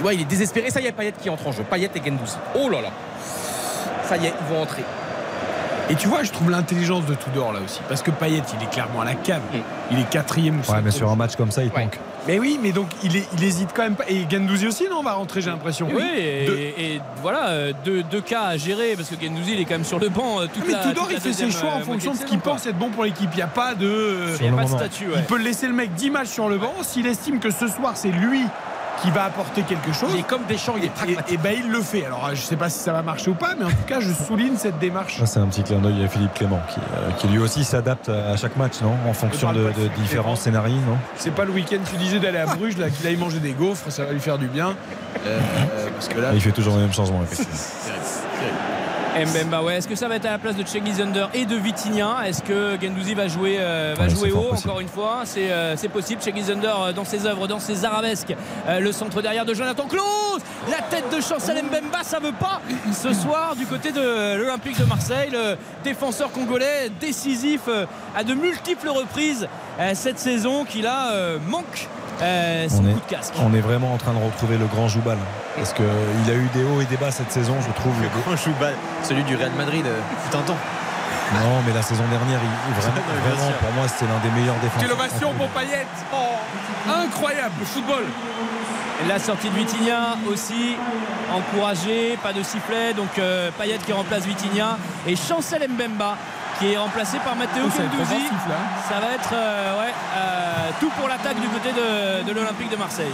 Ouais, 0.04 0.16
il 0.16 0.22
est 0.22 0.26
désespéré. 0.26 0.70
Ça 0.70 0.82
y 0.82 0.86
est, 0.88 0.92
Payet 0.92 1.14
qui 1.22 1.30
entre 1.30 1.48
en 1.48 1.52
jeu. 1.52 1.64
Payet 1.64 1.90
et 1.96 2.00
Gendouzi. 2.04 2.36
Oh 2.56 2.70
là 2.70 2.82
là. 2.82 2.90
Ça 4.04 4.18
y 4.18 4.26
est, 4.26 4.34
ils 4.50 4.54
vont 4.56 4.62
entrer. 4.62 4.84
Et 5.92 5.96
tu 5.96 6.08
vois, 6.08 6.22
je 6.24 6.32
trouve 6.32 6.52
l'intelligence 6.52 7.06
de 7.08 7.16
Tudor 7.16 7.52
là 7.52 7.60
aussi. 7.66 7.80
Parce 7.90 8.04
que 8.04 8.12
Payet, 8.12 8.44
il 8.60 8.64
est 8.64 8.70
clairement 8.70 9.02
à 9.02 9.06
la 9.06 9.16
cave. 9.16 9.42
Il 9.92 10.00
est 10.00 10.08
quatrième 10.10 10.60
ou 10.60 10.72
Ouais, 10.72 10.82
mais 10.84 10.92
sur 10.92 11.10
un 11.10 11.16
match 11.16 11.36
comme 11.36 11.50
ça, 11.52 11.64
il 11.64 11.72
Ouais. 11.72 11.82
manque. 11.86 11.98
Mais 12.28 12.38
oui, 12.38 12.60
mais 12.62 12.72
donc 12.72 12.90
il, 13.02 13.16
est- 13.16 13.28
il 13.34 13.44
hésite 13.44 13.70
quand 13.74 13.82
même 13.84 13.96
pas. 13.96 14.04
Et 14.08 14.28
Gendouzi 14.30 14.68
aussi, 14.68 14.88
non, 14.88 15.02
va 15.02 15.14
rentrer, 15.14 15.42
j'ai 15.42 15.50
l'impression. 15.50 15.88
Oui, 15.92 16.04
et, 16.16 16.46
De- 16.46 16.54
et 16.78 17.02
voilà, 17.24 17.48
euh, 17.48 17.74
deux, 17.84 18.04
deux 18.04 18.22
cas 18.22 18.44
à 18.44 18.58
gérer 18.58 18.94
parce 18.96 19.10
que 19.10 19.16
Gendouzi 19.20 19.54
il 19.54 19.62
est 19.62 19.66
quand 19.66 19.76
même 19.76 19.86
sur 19.86 19.98
le 20.00 20.10
banc 20.10 20.42
euh, 20.42 20.46
toute 20.54 20.68
mais 20.68 20.74
la 20.74 20.80
Tudor, 20.80 21.06
toute 21.06 21.12
la 21.14 21.18
il 21.18 21.22
fait 21.22 21.34
ses 21.34 21.50
choix 21.50 21.72
en 21.72 21.80
euh, 21.80 21.84
fonction 21.84 22.12
de 22.14 22.18
ce 22.18 22.26
qu'il 22.26 22.40
pense 22.40 22.68
être 22.68 22.78
bon 22.78 22.90
pour 22.90 23.04
l'équipe. 23.06 23.30
Il 23.34 23.38
n'y 23.38 23.42
a 23.42 23.48
pas 23.48 23.74
de. 23.74 24.36
Il 24.40 24.46
y 24.46 24.50
a 24.50 24.52
pas 24.52 24.64
de 24.66 24.70
statut, 24.70 25.06
ouais. 25.08 25.14
Il 25.18 25.24
peut 25.24 25.40
laisser 25.40 25.66
le 25.66 25.74
mec 25.74 25.94
10 25.96 26.12
matchs 26.12 26.28
sur 26.28 26.50
le 26.50 26.58
banc. 26.60 26.74
S'il 26.84 27.08
estime 27.08 27.40
que 27.40 27.50
ce 27.50 27.68
soir, 27.68 27.94
c'est 27.96 28.10
lui 28.12 28.44
qui 29.02 29.12
va 29.12 29.26
apporter 29.26 29.64
quelque 29.64 29.94
chose. 29.94 30.10
Il 30.14 30.20
est 30.20 30.28
comme 30.28 30.46
Deschamps, 30.48 30.76
il 30.78 30.84
est 30.84 30.88
Et, 30.88 30.90
pragmatique. 30.90 31.34
et 31.34 31.38
ben 31.38 31.56
il 31.58 31.72
le 31.72 31.82
fait. 31.82 32.06
Alors 32.06 32.30
je 32.34 32.42
sais 32.42 32.56
pas 32.56 32.70
si 32.70 32.80
ça 32.80 32.94
va 32.94 33.02
marcher 33.02 33.30
ou 33.30 33.36
pas, 33.36 33.56
mais 33.58 33.66
en 33.66 33.70
tout 33.70 33.76
cas 33.88 34.00
je 34.00 34.12
souligne 34.12 34.58
cette 34.58 34.80
démarche. 34.80 35.22
C'est 35.26 35.40
un 35.40 35.48
petit 35.48 35.64
clin 35.64 35.80
d'œil 35.80 36.04
à 36.04 36.08
Philippe 36.08 36.34
Clément 36.34 36.62
qui, 36.70 36.80
euh, 36.80 37.12
qui 37.18 37.28
lui 37.28 37.40
aussi 37.40 37.64
s'adapte 37.64 38.10
à 38.10 38.36
chaque 38.38 38.58
match, 38.58 38.82
non 38.82 38.96
En 39.08 39.14
fonction 39.14 39.52
de, 39.54 39.72
différents 39.98 40.36
scénarios, 40.36 40.76
non? 40.88 40.98
C'est 41.16 41.34
pas 41.34 41.46
le 41.46 41.52
week-end, 41.52 41.78
tu 41.90 41.98
disais 41.98 42.20
d'aller 42.20 42.40
à 42.40 42.46
Bruges, 42.46 42.78
là, 42.78 42.90
qu'il 42.90 43.06
aille 43.08 43.18
manger 43.18 43.40
des 43.40 43.54
gaufres, 43.54 43.92
ça 43.92 44.06
va 44.06 44.12
lui 44.12 44.20
faire 44.20 44.38
du 44.38 44.48
bien. 44.48 44.76
Euh, 45.26 45.40
parce 45.94 46.08
que 46.08 46.20
là, 46.20 46.32
Il 46.34 46.42
fait 46.42 46.52
toujours 46.52 46.76
les 46.76 46.82
mêmes 46.82 46.94
changements, 46.94 47.22
effectivement. 47.24 47.54
Mbemba, 49.18 49.62
ouais. 49.64 49.78
Est-ce 49.78 49.88
que 49.88 49.96
ça 49.96 50.08
va 50.08 50.16
être 50.16 50.26
à 50.26 50.32
la 50.32 50.38
place 50.38 50.56
de 50.56 50.66
Cengiz 50.66 51.02
Under 51.02 51.30
et 51.34 51.46
de 51.46 51.56
Vitinha? 51.56 52.28
Est-ce 52.28 52.42
que 52.42 52.78
Gendouzi 52.82 53.14
va 53.16 53.28
jouer, 53.28 53.58
euh, 53.60 53.96
va 53.98 54.04
Ouais, 54.06 54.10
jouer 54.10 54.32
haut 54.32 54.50
possible. 54.52 54.70
encore 54.70 54.80
une 54.82 54.88
fois? 54.88 55.22
C'est 55.26 55.52
euh, 55.52 55.76
c'est 55.76 55.90
possible. 55.90 56.22
Cengiz 56.22 56.50
Under 56.52 56.82
euh, 56.82 56.92
dans 56.94 57.04
ses 57.06 57.26
œuvres, 57.26 57.48
dans 57.48 57.60
ses 57.60 57.84
arabesques. 57.86 58.36
Euh, 58.68 58.80
le 58.80 58.92
centre 58.92 59.22
derrière 59.22 59.46
de 59.46 59.54
Jonathan 59.54 59.88
Klaus. 59.88 60.42
La 60.70 60.82
tête 60.82 61.06
de 61.14 61.22
Chancel 61.22 61.58
Mbemba, 61.64 62.04
ça 62.04 62.20
veut 62.20 62.32
pas. 62.34 62.62
Ce 62.94 63.14
soir, 63.14 63.56
du 63.56 63.66
côté 63.66 63.92
de 63.92 64.38
l'Olympique 64.38 64.78
de 64.80 64.86
Marseille, 64.86 65.30
le 65.32 65.58
défenseur 65.84 66.32
congolais 66.32 66.90
décisif 67.02 67.62
à 68.16 68.24
de 68.24 68.34
multiples 68.34 68.90
reprises 68.90 69.48
cette 69.94 70.20
saison 70.20 70.66
qui 70.66 70.82
là 70.82 71.12
euh, 71.14 71.38
manque 71.48 71.88
euh, 72.22 72.70
son 72.70 72.84
on 72.84 72.90
est, 72.90 72.94
coup 72.94 73.00
de 73.00 73.10
casque. 73.10 73.34
on 73.40 73.54
est 73.54 73.62
vraiment 73.62 73.94
en 73.94 73.98
train 73.98 74.14
de 74.14 74.24
retrouver 74.24 74.58
le 74.58 74.66
grand 74.66 74.88
Joubal. 74.88 75.18
Parce 75.56 75.74
qu'il 75.74 75.86
a 75.86 76.34
eu 76.36 76.50
des 76.54 76.64
hauts 76.64 76.82
et 76.82 76.86
des 76.86 76.98
bas 76.98 77.12
cette 77.12 77.32
saison, 77.32 77.56
je 77.62 77.72
trouve. 77.74 77.94
Le 78.02 78.10
grand 78.22 78.36
Choubal, 78.38 78.74
celui 79.04 79.24
du 79.24 79.36
Real 79.36 79.52
Madrid, 79.58 79.86
fut 80.30 80.36
un 80.36 80.42
temps. 80.42 80.58
Non, 81.34 81.62
mais 81.66 81.74
la 81.74 81.82
saison 81.82 82.04
dernière, 82.10 82.40
il, 82.44 82.74
vraiment, 82.74 82.96
vraiment, 83.24 83.52
pour 83.60 83.72
moi, 83.74 83.88
c'était 83.88 84.12
l'un 84.12 84.20
des 84.20 84.40
meilleurs 84.40 84.56
défenseurs. 84.56 84.82
quelle 84.82 84.92
ovation 84.92 85.34
pour 85.34 85.48
Payet 85.50 85.86
Oh, 86.12 86.92
Incroyable, 86.92 87.54
le 87.60 87.66
football 87.66 88.04
La 89.08 89.20
sortie 89.20 89.50
de 89.50 89.56
Vitinha 89.56 90.18
aussi 90.28 90.76
encouragée, 91.32 92.18
pas 92.24 92.34
de 92.34 92.42
sifflet, 92.42 92.94
donc 92.94 93.10
euh, 93.20 93.52
Payet 93.60 93.78
qui 93.86 93.94
remplace 93.94 94.26
Vitinha 94.26 94.78
et 95.06 95.16
Chancel 95.16 95.68
Mbemba 95.70 96.18
qui 96.60 96.74
est 96.74 96.78
remplacé 96.78 97.18
par 97.20 97.36
Matteo 97.36 97.64
Oh, 97.66 97.70
ça 97.72 99.00
va 99.00 99.14
être 99.14 99.16
être 99.16 99.30
euh, 99.34 99.80
ouais, 99.82 99.94
euh, 100.16 100.70
tout 100.80 100.90
pour 101.00 101.08
l'attaque 101.08 101.40
du 101.40 101.48
côté 101.48 101.70
de, 101.72 102.24
de 102.28 102.34
l'Olympique 102.34 102.70
de 102.70 102.76
Marseille. 102.76 103.12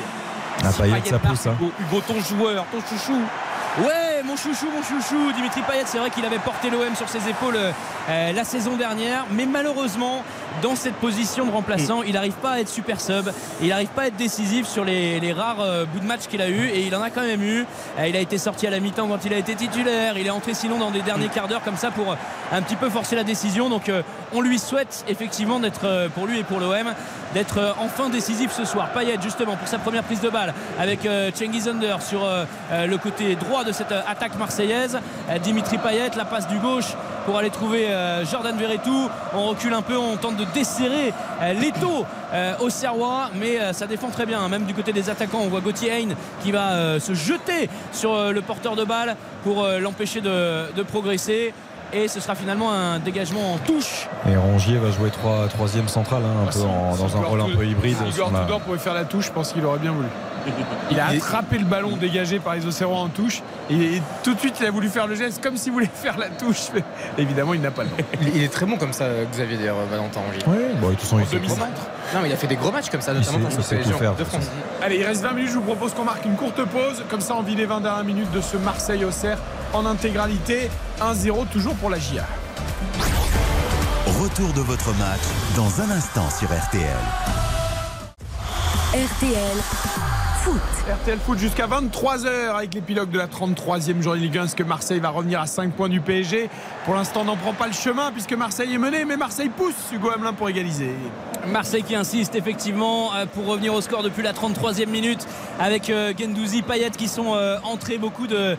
Ah, 0.63 0.69
Payet 0.77 1.01
ça 1.05 1.19
pousse. 1.19 1.47
hein. 1.47 1.55
Hugo, 1.59 1.71
Hugo, 1.79 2.01
ton 2.07 2.19
joueur, 2.21 2.65
ton 2.71 2.79
chouchou. 2.81 3.21
Ouais, 3.81 4.04
mon 4.35 4.41
chouchou, 4.41 4.67
mon 4.69 4.83
chouchou, 4.83 5.31
Dimitri 5.31 5.61
Payet, 5.61 5.83
c'est 5.85 5.97
vrai 5.97 6.09
qu'il 6.09 6.25
avait 6.25 6.39
porté 6.39 6.69
l'OM 6.69 6.93
sur 6.95 7.07
ses 7.07 7.29
épaules 7.29 7.55
euh, 7.57 8.31
la 8.33 8.43
saison 8.43 8.75
dernière, 8.75 9.25
mais 9.31 9.45
malheureusement, 9.45 10.23
dans 10.61 10.75
cette 10.75 10.95
position 10.95 11.45
de 11.45 11.51
remplaçant, 11.51 12.01
il 12.03 12.13
n'arrive 12.13 12.33
pas 12.33 12.51
à 12.51 12.59
être 12.59 12.69
super 12.69 12.99
sub, 12.99 13.31
il 13.61 13.69
n'arrive 13.69 13.87
pas 13.89 14.03
à 14.03 14.07
être 14.07 14.17
décisif 14.17 14.67
sur 14.67 14.83
les, 14.83 15.21
les 15.21 15.31
rares 15.31 15.61
euh, 15.61 15.85
bouts 15.85 15.99
de 15.99 16.05
match 16.05 16.27
qu'il 16.27 16.41
a 16.41 16.49
eu, 16.49 16.67
et 16.67 16.85
il 16.85 16.93
en 16.95 17.01
a 17.01 17.11
quand 17.11 17.21
même 17.21 17.41
eu. 17.41 17.65
Euh, 17.97 18.07
il 18.07 18.15
a 18.15 18.19
été 18.19 18.37
sorti 18.37 18.67
à 18.67 18.71
la 18.71 18.81
mi-temps 18.81 19.07
quand 19.07 19.23
il 19.25 19.33
a 19.33 19.37
été 19.37 19.55
titulaire, 19.55 20.17
il 20.17 20.27
est 20.27 20.31
entré 20.31 20.53
sinon 20.53 20.79
dans 20.79 20.91
des 20.91 21.01
derniers 21.01 21.29
quarts 21.29 21.47
d'heure 21.47 21.63
comme 21.63 21.77
ça 21.77 21.91
pour 21.91 22.17
un 22.51 22.61
petit 22.61 22.75
peu 22.75 22.89
forcer 22.89 23.15
la 23.15 23.23
décision. 23.23 23.69
Donc 23.69 23.89
on 24.33 24.41
lui 24.41 24.59
souhaite 24.59 25.05
effectivement 25.07 25.59
d'être, 25.59 26.09
pour 26.13 26.25
lui 26.25 26.39
et 26.39 26.43
pour 26.43 26.59
l'OM, 26.59 26.93
d'être 27.33 27.75
enfin 27.79 28.09
décisif 28.09 28.51
ce 28.51 28.65
soir. 28.65 28.89
Payet 28.89 29.17
justement 29.21 29.55
pour 29.55 29.67
sa 29.67 29.79
première 29.79 30.03
prise 30.03 30.21
de 30.21 30.29
balle 30.29 30.53
avec 30.79 31.07
Cengiz 31.33 31.67
Under 31.67 32.01
sur 32.01 32.27
le 32.71 32.97
côté 32.97 33.35
droit 33.35 33.63
de 33.63 33.71
cette 33.71 33.85
euh, 33.91 34.01
marseillaise. 34.37 34.97
Euh, 35.29 35.37
Dimitri 35.39 35.77
Payet, 35.77 36.11
la 36.17 36.25
passe 36.25 36.47
du 36.47 36.57
gauche 36.57 36.93
pour 37.25 37.37
aller 37.37 37.49
trouver 37.49 37.87
euh, 37.89 38.25
Jordan 38.25 38.55
Verretou. 38.57 39.09
On 39.35 39.45
recule 39.49 39.73
un 39.73 39.81
peu, 39.81 39.97
on 39.97 40.15
tente 40.17 40.37
de 40.37 40.45
desserrer 40.53 41.13
euh, 41.41 41.53
l'étau 41.53 42.05
au 42.59 42.69
Serrois, 42.69 43.29
mais 43.39 43.71
ça 43.73 43.87
défend 43.87 44.09
très 44.09 44.25
bien. 44.25 44.41
hein. 44.41 44.49
Même 44.49 44.63
du 44.65 44.73
côté 44.73 44.91
des 44.91 45.09
attaquants, 45.09 45.39
on 45.41 45.47
voit 45.47 45.61
Gauthier 45.61 45.91
Hein 45.93 46.15
qui 46.43 46.51
va 46.51 46.99
se 46.99 47.13
jeter 47.13 47.69
sur 47.93 48.31
le 48.33 48.41
porteur 48.41 48.75
de 48.75 48.83
balle 48.83 49.15
pour 49.43 49.65
l'empêcher 49.79 50.19
de, 50.19 50.73
de 50.75 50.83
progresser. 50.83 51.53
Et 51.93 52.07
ce 52.09 52.19
sera 52.19 52.35
finalement 52.35 52.73
un 52.73 52.99
dégagement 52.99 53.53
en 53.53 53.57
touche. 53.59 54.07
Et 54.29 54.35
Rongier 54.35 54.77
va 54.79 54.91
jouer 54.91 55.11
trois, 55.11 55.47
troisième 55.47 55.87
central, 55.87 56.23
hein, 56.25 56.43
un 56.45 56.49
Ah, 56.49 56.51
peu 56.51 56.59
en- 56.61 56.95
dans 56.97 57.15
un 57.17 57.21
rôle 57.21 57.41
un 57.41 57.55
peu 57.55 57.65
hybride. 57.65 57.95
si 58.09 58.15
Igor 58.17 58.31
Tudor 58.41 58.59
pouvait 58.61 58.79
faire 58.79 58.95
la 58.95 59.05
touche, 59.05 59.27
je 59.27 59.31
pense 59.31 59.53
qu'il 59.53 59.63
aurait 59.65 59.79
bien 59.79 59.91
voulu. 59.93 60.07
Il 60.91 60.99
a 60.99 61.07
attrapé 61.07 61.57
le 61.57 61.65
ballon 61.65 61.97
dégagé 61.97 62.39
par 62.39 62.55
les 62.55 62.65
Océans 62.65 62.91
en 62.91 63.09
touche 63.09 63.41
et, 63.69 64.01
tout 64.23 64.33
de 64.33 64.39
suite 64.39 64.57
il 64.59 64.65
a 64.65 64.71
voulu 64.71 64.89
faire 64.89 65.07
le 65.07 65.15
geste 65.15 65.41
comme 65.41 65.57
s'il 65.57 65.71
voulait 65.71 65.89
faire 65.93 66.17
la 66.17 66.29
touche. 66.29 66.69
Mais 66.73 66.83
évidemment, 67.17 67.53
il 67.53 67.61
n'a 67.61 67.71
pas 67.71 67.83
le 67.83 67.89
temps. 67.89 68.03
Il, 68.21 68.43
est 68.43 68.51
très 68.51 68.65
bon 68.65 68.77
comme 68.77 68.93
ça, 68.93 69.07
Xavier, 69.31 69.57
d'ailleurs, 69.57 69.77
Valentin 69.89 70.21
Angier. 70.29 70.43
Ouais, 70.47 70.73
bon, 70.79 70.89
de 70.89 70.93
toute 70.93 71.01
façon, 71.01 71.19
il. 71.19 71.49
Non, 72.13 72.21
mais 72.21 72.29
il 72.29 72.33
a 72.33 72.37
fait 72.37 72.47
des 72.47 72.55
gros 72.55 72.71
matchs 72.71 72.89
comme 72.89 73.01
ça, 73.01 73.13
notamment 73.13 73.39
contre 73.39 73.61
faire, 73.61 73.81
Coupe 73.83 74.19
de 74.19 74.23
France. 74.23 74.49
Allez, 74.81 74.97
il 74.97 75.03
reste 75.03 75.23
20 75.23 75.33
minutes, 75.33 75.51
je 75.51 75.55
vous 75.55 75.61
propose 75.61 75.93
qu'on 75.93 76.03
marque 76.03 76.25
une 76.25 76.35
courte 76.35 76.63
pause. 76.65 77.03
Comme 77.09 77.21
ça, 77.21 77.35
on 77.35 77.41
vit 77.41 77.55
les 77.55 77.65
20 77.65 77.81
dernières 77.81 78.03
minutes 78.03 78.31
de 78.31 78.41
ce 78.41 78.57
Marseille-Auxerre 78.57 79.39
en 79.73 79.85
intégralité. 79.85 80.69
1-0 81.01 81.47
toujours 81.51 81.75
pour 81.75 81.89
la 81.89 81.99
GIA. 81.99 82.25
Retour 84.21 84.53
de 84.53 84.61
votre 84.61 84.93
match 84.93 85.21
dans 85.55 85.81
un 85.81 85.91
instant 85.91 86.29
sur 86.29 86.47
RTL. 86.47 86.85
RTL 88.93 90.14
Foot. 90.45 90.61
RTL 91.01 91.17
Foot 91.17 91.39
jusqu'à 91.39 91.65
23h 91.65 92.55
avec 92.55 92.75
l'épilogue 92.75 93.09
de 93.09 93.17
la 93.17 93.25
33e 93.25 94.03
journée 94.03 94.21
Ligue 94.21 94.37
1. 94.37 94.45
Est-ce 94.45 94.55
que 94.55 94.61
Marseille 94.61 94.99
va 94.99 95.09
revenir 95.09 95.41
à 95.41 95.47
5 95.47 95.73
points 95.73 95.89
du 95.89 96.01
PSG 96.01 96.51
Pour 96.85 96.93
l'instant, 96.93 97.21
on 97.21 97.25
n'en 97.25 97.35
prend 97.35 97.53
pas 97.53 97.65
le 97.65 97.73
chemin 97.73 98.11
puisque 98.11 98.33
Marseille 98.33 98.71
est 98.71 98.77
mené, 98.77 99.05
mais 99.05 99.17
Marseille 99.17 99.49
pousse 99.49 99.73
Hugo 99.91 100.11
Hamelin 100.11 100.33
pour 100.33 100.47
égaliser. 100.47 100.91
Marseille 101.47 101.81
qui 101.81 101.95
insiste 101.95 102.35
effectivement 102.35 103.13
euh, 103.13 103.25
pour 103.25 103.47
revenir 103.47 103.73
au 103.73 103.81
score 103.81 104.03
depuis 104.03 104.21
la 104.21 104.33
33e 104.33 104.87
minute 104.87 105.25
avec 105.59 105.89
euh, 105.89 106.13
Gendouzi, 106.17 106.61
Payet 106.61 106.91
qui 106.91 107.07
sont 107.07 107.33
euh, 107.35 107.57
entrés 107.63 107.97
beaucoup 107.97 108.27
de, 108.27 108.55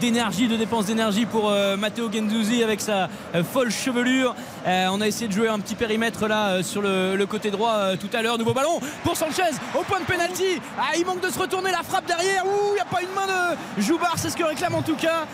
d'énergie, 0.00 0.48
de 0.48 0.56
dépenses 0.56 0.86
d'énergie 0.86 1.24
pour 1.24 1.50
Matteo 1.78 2.10
Gendouzi 2.12 2.62
avec 2.62 2.80
sa 2.80 3.08
folle 3.52 3.70
chevelure. 3.70 4.34
Euh, 4.66 4.88
on 4.92 5.00
a 5.00 5.08
essayé 5.08 5.28
de 5.28 5.32
jouer 5.32 5.48
un 5.48 5.58
petit 5.58 5.74
périmètre 5.74 6.28
là 6.28 6.48
euh, 6.48 6.62
sur 6.62 6.82
le, 6.82 7.24
côté 7.26 7.50
droit 7.50 7.72
euh, 7.72 7.96
tout 7.96 8.10
à 8.12 8.22
l'heure. 8.22 8.38
Nouveau 8.38 8.54
ballon 8.54 8.80
pour 9.02 9.16
Sanchez 9.16 9.42
au 9.74 9.82
point 9.82 10.00
de 10.00 10.04
pénalty. 10.04 10.60
Ah, 10.78 10.96
il 10.96 11.04
manque 11.04 11.20
de 11.20 11.30
se 11.30 11.38
retourner 11.38 11.70
la 11.70 11.82
frappe 11.82 12.06
derrière. 12.06 12.44
Ouh, 12.46 12.70
il 12.70 12.74
n'y 12.74 12.80
a 12.80 12.84
pas 12.84 13.02
une 13.02 13.12
main 13.14 13.26
de 13.26 13.82
Joubar, 13.82 14.14
c'est 14.16 14.30
ce 14.30 14.36
que 14.36 14.44
réclame 14.44 14.74
en 14.74 14.82
tout 14.82 14.96
cas 14.96 15.26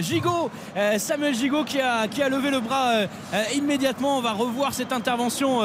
Gigot, 0.00 0.50
Samuel 0.98 1.34
Gigot 1.34 1.64
qui 1.64 1.80
a, 1.80 2.28
levé 2.28 2.50
le 2.50 2.60
bras 2.60 2.92
immédiatement. 3.54 4.18
On 4.18 4.20
va 4.20 4.32
revoir 4.32 4.72
cette 4.74 4.92
intervention 4.92 5.60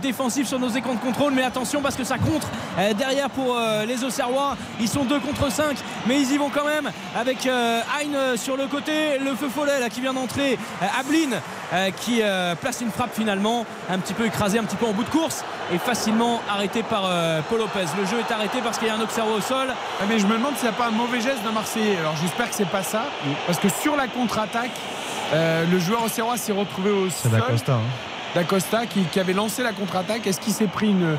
défensive 0.00 0.46
sur 0.46 0.58
nos 0.58 0.68
écrans 0.68 0.94
de 0.94 1.00
contrôle. 1.00 1.32
Mais 1.34 1.42
attention 1.42 1.80
parce 1.82 1.96
que 1.96 2.04
ça 2.04 2.18
contre 2.18 2.48
derrière 2.96 3.30
pour 3.30 3.58
les 3.86 4.04
Auxerrois. 4.04 4.56
Ils 4.80 4.88
sont 4.88 5.04
2 5.04 5.18
contre 5.20 5.50
5, 5.50 5.76
mais 6.06 6.20
ils 6.20 6.32
y 6.32 6.38
vont 6.38 6.50
quand 6.50 6.64
même 6.64 6.90
avec 7.16 7.46
Hein 7.46 8.36
sur 8.36 8.56
le 8.56 8.66
côté. 8.66 9.18
Le 9.18 9.34
feu 9.34 9.48
follet 9.48 9.80
là, 9.80 9.88
qui 9.88 10.00
vient 10.00 10.14
d'entrer. 10.14 10.58
Ablin 10.98 11.40
qui 11.96 12.20
euh, 12.22 12.54
place 12.54 12.80
une 12.80 12.90
frappe 12.90 13.14
finalement 13.14 13.64
un 13.90 13.98
petit 13.98 14.14
peu 14.14 14.26
écrasé, 14.26 14.58
un 14.58 14.64
petit 14.64 14.76
peu 14.76 14.86
en 14.86 14.92
bout 14.92 15.04
de 15.04 15.08
course 15.10 15.44
et 15.72 15.78
facilement 15.78 16.40
arrêté 16.50 16.82
par 16.82 17.04
euh, 17.06 17.40
Paul 17.48 17.58
Lopez. 17.58 17.86
Le 17.98 18.06
jeu 18.06 18.16
est 18.20 18.32
arrêté 18.32 18.58
parce 18.62 18.78
qu'il 18.78 18.88
y 18.88 18.90
a 18.90 18.94
un 18.94 19.00
Auxerrois 19.00 19.36
au 19.36 19.40
sol. 19.40 19.68
Ah, 19.70 20.04
mais 20.08 20.18
je 20.18 20.26
me 20.26 20.34
demande 20.34 20.54
s'il 20.56 20.68
n'y 20.68 20.74
a 20.74 20.78
pas 20.78 20.86
un 20.88 20.90
mauvais 20.92 21.20
geste 21.20 21.42
d'un 21.42 21.52
Marseillais. 21.52 21.96
Alors 21.98 22.14
j'espère 22.20 22.48
que 22.48 22.54
c'est 22.54 22.68
pas 22.68 22.82
ça. 22.82 23.04
Parce 23.46 23.58
que 23.58 23.68
sur 23.68 23.96
la 23.96 24.06
contre-attaque, 24.08 24.70
euh, 25.32 25.64
le 25.70 25.78
joueur 25.78 26.04
auxerrois 26.04 26.36
s'est 26.36 26.52
retrouvé 26.52 26.90
au 26.90 27.08
C'est 27.10 27.28
sol. 27.28 27.32
d'Acosta. 27.32 27.72
hein. 27.74 27.80
D'Acosta 28.34 28.86
qui, 28.86 29.02
qui 29.04 29.20
avait 29.20 29.32
lancé 29.32 29.62
la 29.62 29.72
contre-attaque. 29.72 30.26
Est-ce 30.26 30.40
qu'il 30.40 30.52
s'est 30.52 30.66
pris 30.66 30.88
une, 30.90 31.16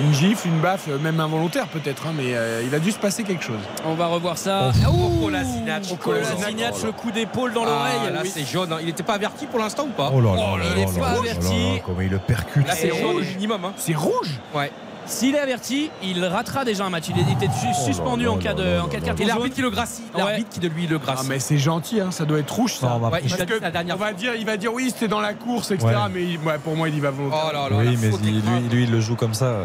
une 0.00 0.12
gifle, 0.14 0.48
une 0.48 0.60
baffe, 0.60 0.86
euh, 0.88 0.98
même 0.98 1.20
involontaire 1.20 1.66
peut-être, 1.68 2.06
hein, 2.06 2.12
mais 2.16 2.34
euh, 2.34 2.62
il 2.66 2.74
a 2.74 2.78
dû 2.78 2.90
se 2.92 2.98
passer 2.98 3.22
quelque 3.22 3.44
chose. 3.44 3.58
On 3.84 3.94
va 3.94 4.06
revoir 4.06 4.38
ça. 4.38 4.70
Oh, 4.88 5.24
Kolasinac. 5.24 5.82
Kolasinac, 5.98 6.74
le 6.84 6.92
coup 6.92 7.10
d'épaule 7.10 7.52
dans 7.52 7.62
Ah, 7.64 7.66
l'oreille. 7.66 8.12
là, 8.14 8.20
Oui. 8.22 8.30
c'est 8.32 8.44
jaune. 8.44 8.72
hein. 8.72 8.78
Il 8.80 8.86
n'était 8.86 9.02
pas 9.02 9.14
averti 9.14 9.46
pour 9.46 9.58
l'instant 9.58 9.84
ou 9.84 9.90
pas? 9.90 10.10
Oh 10.12 10.20
là 10.20 10.34
là 10.34 10.56
là 10.58 10.64
il 10.76 10.82
est 10.82 10.84
là 10.86 10.92
pas 10.92 11.00
là 11.00 11.12
là 11.14 11.18
averti. 11.20 11.48
là 11.68 11.74
là, 11.74 11.80
Comment 11.84 12.00
il 12.00 12.10
le 12.10 12.18
percute. 12.18 12.66
Là, 12.66 12.74
c'est 12.74 12.90
rouge. 12.90 13.26
minimum. 13.34 13.64
hein. 13.64 13.72
C'est 13.76 13.94
rouge? 13.94 14.30
Ouais. 14.54 14.70
S'il 15.10 15.34
est 15.34 15.40
averti, 15.40 15.90
il 16.04 16.24
ratera 16.24 16.64
déjà 16.64 16.84
un 16.86 16.90
match. 16.90 17.06
Il 17.08 17.18
était 17.20 17.48
Oh 17.52 17.84
suspendu 17.84 18.28
en 18.28 18.36
cas 18.38 18.54
de, 18.54 18.78
en 18.80 18.86
cas 18.86 19.00
de 19.00 19.04
carton 19.04 19.22
Et 19.22 19.26
l'arbitre 19.26 19.56
qui 19.56 19.62
le 19.62 19.70
gracie. 19.70 20.02
Ouais. 20.14 20.20
L'arbitre 20.22 20.48
qui 20.50 20.60
de 20.60 20.68
lui 20.68 20.86
le 20.86 20.96
Ah 21.02 21.04
gracie. 21.04 21.26
mais 21.28 21.40
c'est 21.40 21.58
gentil, 21.58 22.00
hein, 22.00 22.10
ça 22.12 22.24
doit 22.24 22.38
être 22.38 22.50
rouge 22.54 22.74
ça. 22.74 22.86
Non, 22.88 22.94
on 22.94 22.98
va- 23.00 23.08
Ouais, 23.10 23.20
il 23.24 23.28
Parce 23.28 23.40
dit 23.40 23.46
que 23.46 23.60
la 23.60 23.70
dernière 23.72 23.96
on 23.96 23.98
va 23.98 24.12
dire, 24.12 24.34
il 24.36 24.46
va 24.46 24.56
dire 24.56 24.72
oui, 24.72 24.90
c'était 24.90 25.08
dans 25.08 25.20
la 25.20 25.34
course, 25.34 25.72
etc. 25.72 25.88
Ouais. 25.88 25.94
Mais 26.14 26.22
il- 26.22 26.38
ouais, 26.38 26.58
pour 26.62 26.76
moi, 26.76 26.88
il 26.88 26.94
y 26.96 27.00
va 27.00 27.10
volontairement. 27.10 27.44
Oh 27.50 27.52
là 27.52 27.68
là, 27.68 27.76
Oui, 27.90 27.98
mais 28.00 28.08
lui, 28.08 28.68
lui, 28.70 28.82
il 28.84 28.90
le 28.90 29.00
joue 29.00 29.16
comme 29.16 29.34
ça. 29.34 29.46
euh, 29.46 29.64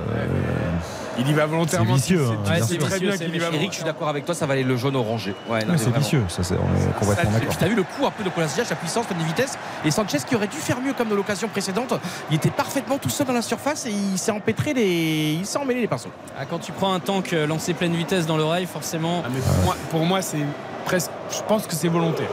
Il 1.18 1.30
y 1.30 1.34
va 1.34 1.46
volontairement. 1.46 1.98
C'est 1.98 2.14
vicieux, 2.16 2.28
hein, 2.30 2.54
C'est- 2.68 2.74
sûr. 2.76 2.84
très 2.88 3.00
bien 3.00 3.18
qu'il 3.18 3.36
y 3.36 3.40
va. 3.40 3.48
Eric, 3.54 3.72
je 3.72 3.76
suis 3.76 3.84
d'accord 3.86 4.10
avec 4.10 4.26
toi, 4.26 4.36
ça 4.36 4.46
va 4.46 4.54
aller 4.54 4.64
le 4.64 4.76
jaune 4.78 4.96
orangé. 4.96 5.32
Ouais, 5.50 5.60
non, 5.62 5.68
Ouais, 5.68 5.72
mais 5.74 5.78
c'est 5.78 5.96
vicieux, 5.96 6.24
ça, 6.28 6.44
c'est- 6.44 6.56
on 6.56 6.58
est 6.58 6.94
complètement 7.00 7.32
d'accord. 7.32 7.48
puis 7.50 7.58
t'as 7.60 7.68
vu 7.68 7.76
le 7.76 7.84
coup 7.84 8.06
un 8.06 8.12
peu 8.12 8.24
de 8.24 8.30
Kolasinac, 8.30 8.70
la 8.70 8.76
puissance, 8.76 9.06
la 9.10 9.24
vitesse. 9.26 9.58
Et 9.86 9.92
Sanchez 9.92 10.18
qui 10.28 10.36
aurait 10.36 10.48
dû 10.48 10.58
faire 10.58 10.80
mieux 10.82 10.94
comme 10.94 11.10
de 11.10 11.16
l'occasion 11.16 11.48
précédente. 11.48 11.94
Il 12.30 12.36
était 12.36 12.50
parfaitement 12.50 12.98
tout 12.98 13.10
seul 13.10 13.28
dans 13.28 13.34
la 13.34 13.42
surface 13.42 13.86
et 13.86 13.92
il 13.92 14.18
s'est 14.18 14.32
empêtré 14.32 14.74
les. 14.74 15.38
Il 15.40 15.46
s'est 15.46 15.58
emmêlé 15.58 15.82
les 15.82 15.88
pinceaux. 15.88 16.10
Ah, 16.40 16.46
quand 16.50 16.60
tu 16.60 16.72
prends 16.72 16.94
un 16.94 17.00
tank 17.00 17.32
euh, 17.34 17.48
lancé 17.48 17.74
pleine 17.74 17.96
vitesse 17.96 18.26
dans 18.26 18.38
l'oreille, 18.38 18.66
forcément. 18.66 19.24
Ah, 19.26 19.30
mais 19.34 19.40
pour 19.42 19.64
moi, 19.64 19.76
pour 19.92 20.06
moi, 20.06 20.22
c'est 20.22 20.38
presque. 20.86 21.12
Je 21.32 21.42
pense 21.48 21.66
que 21.68 21.76
c'est 21.76 21.88
volontaire. 21.88 22.30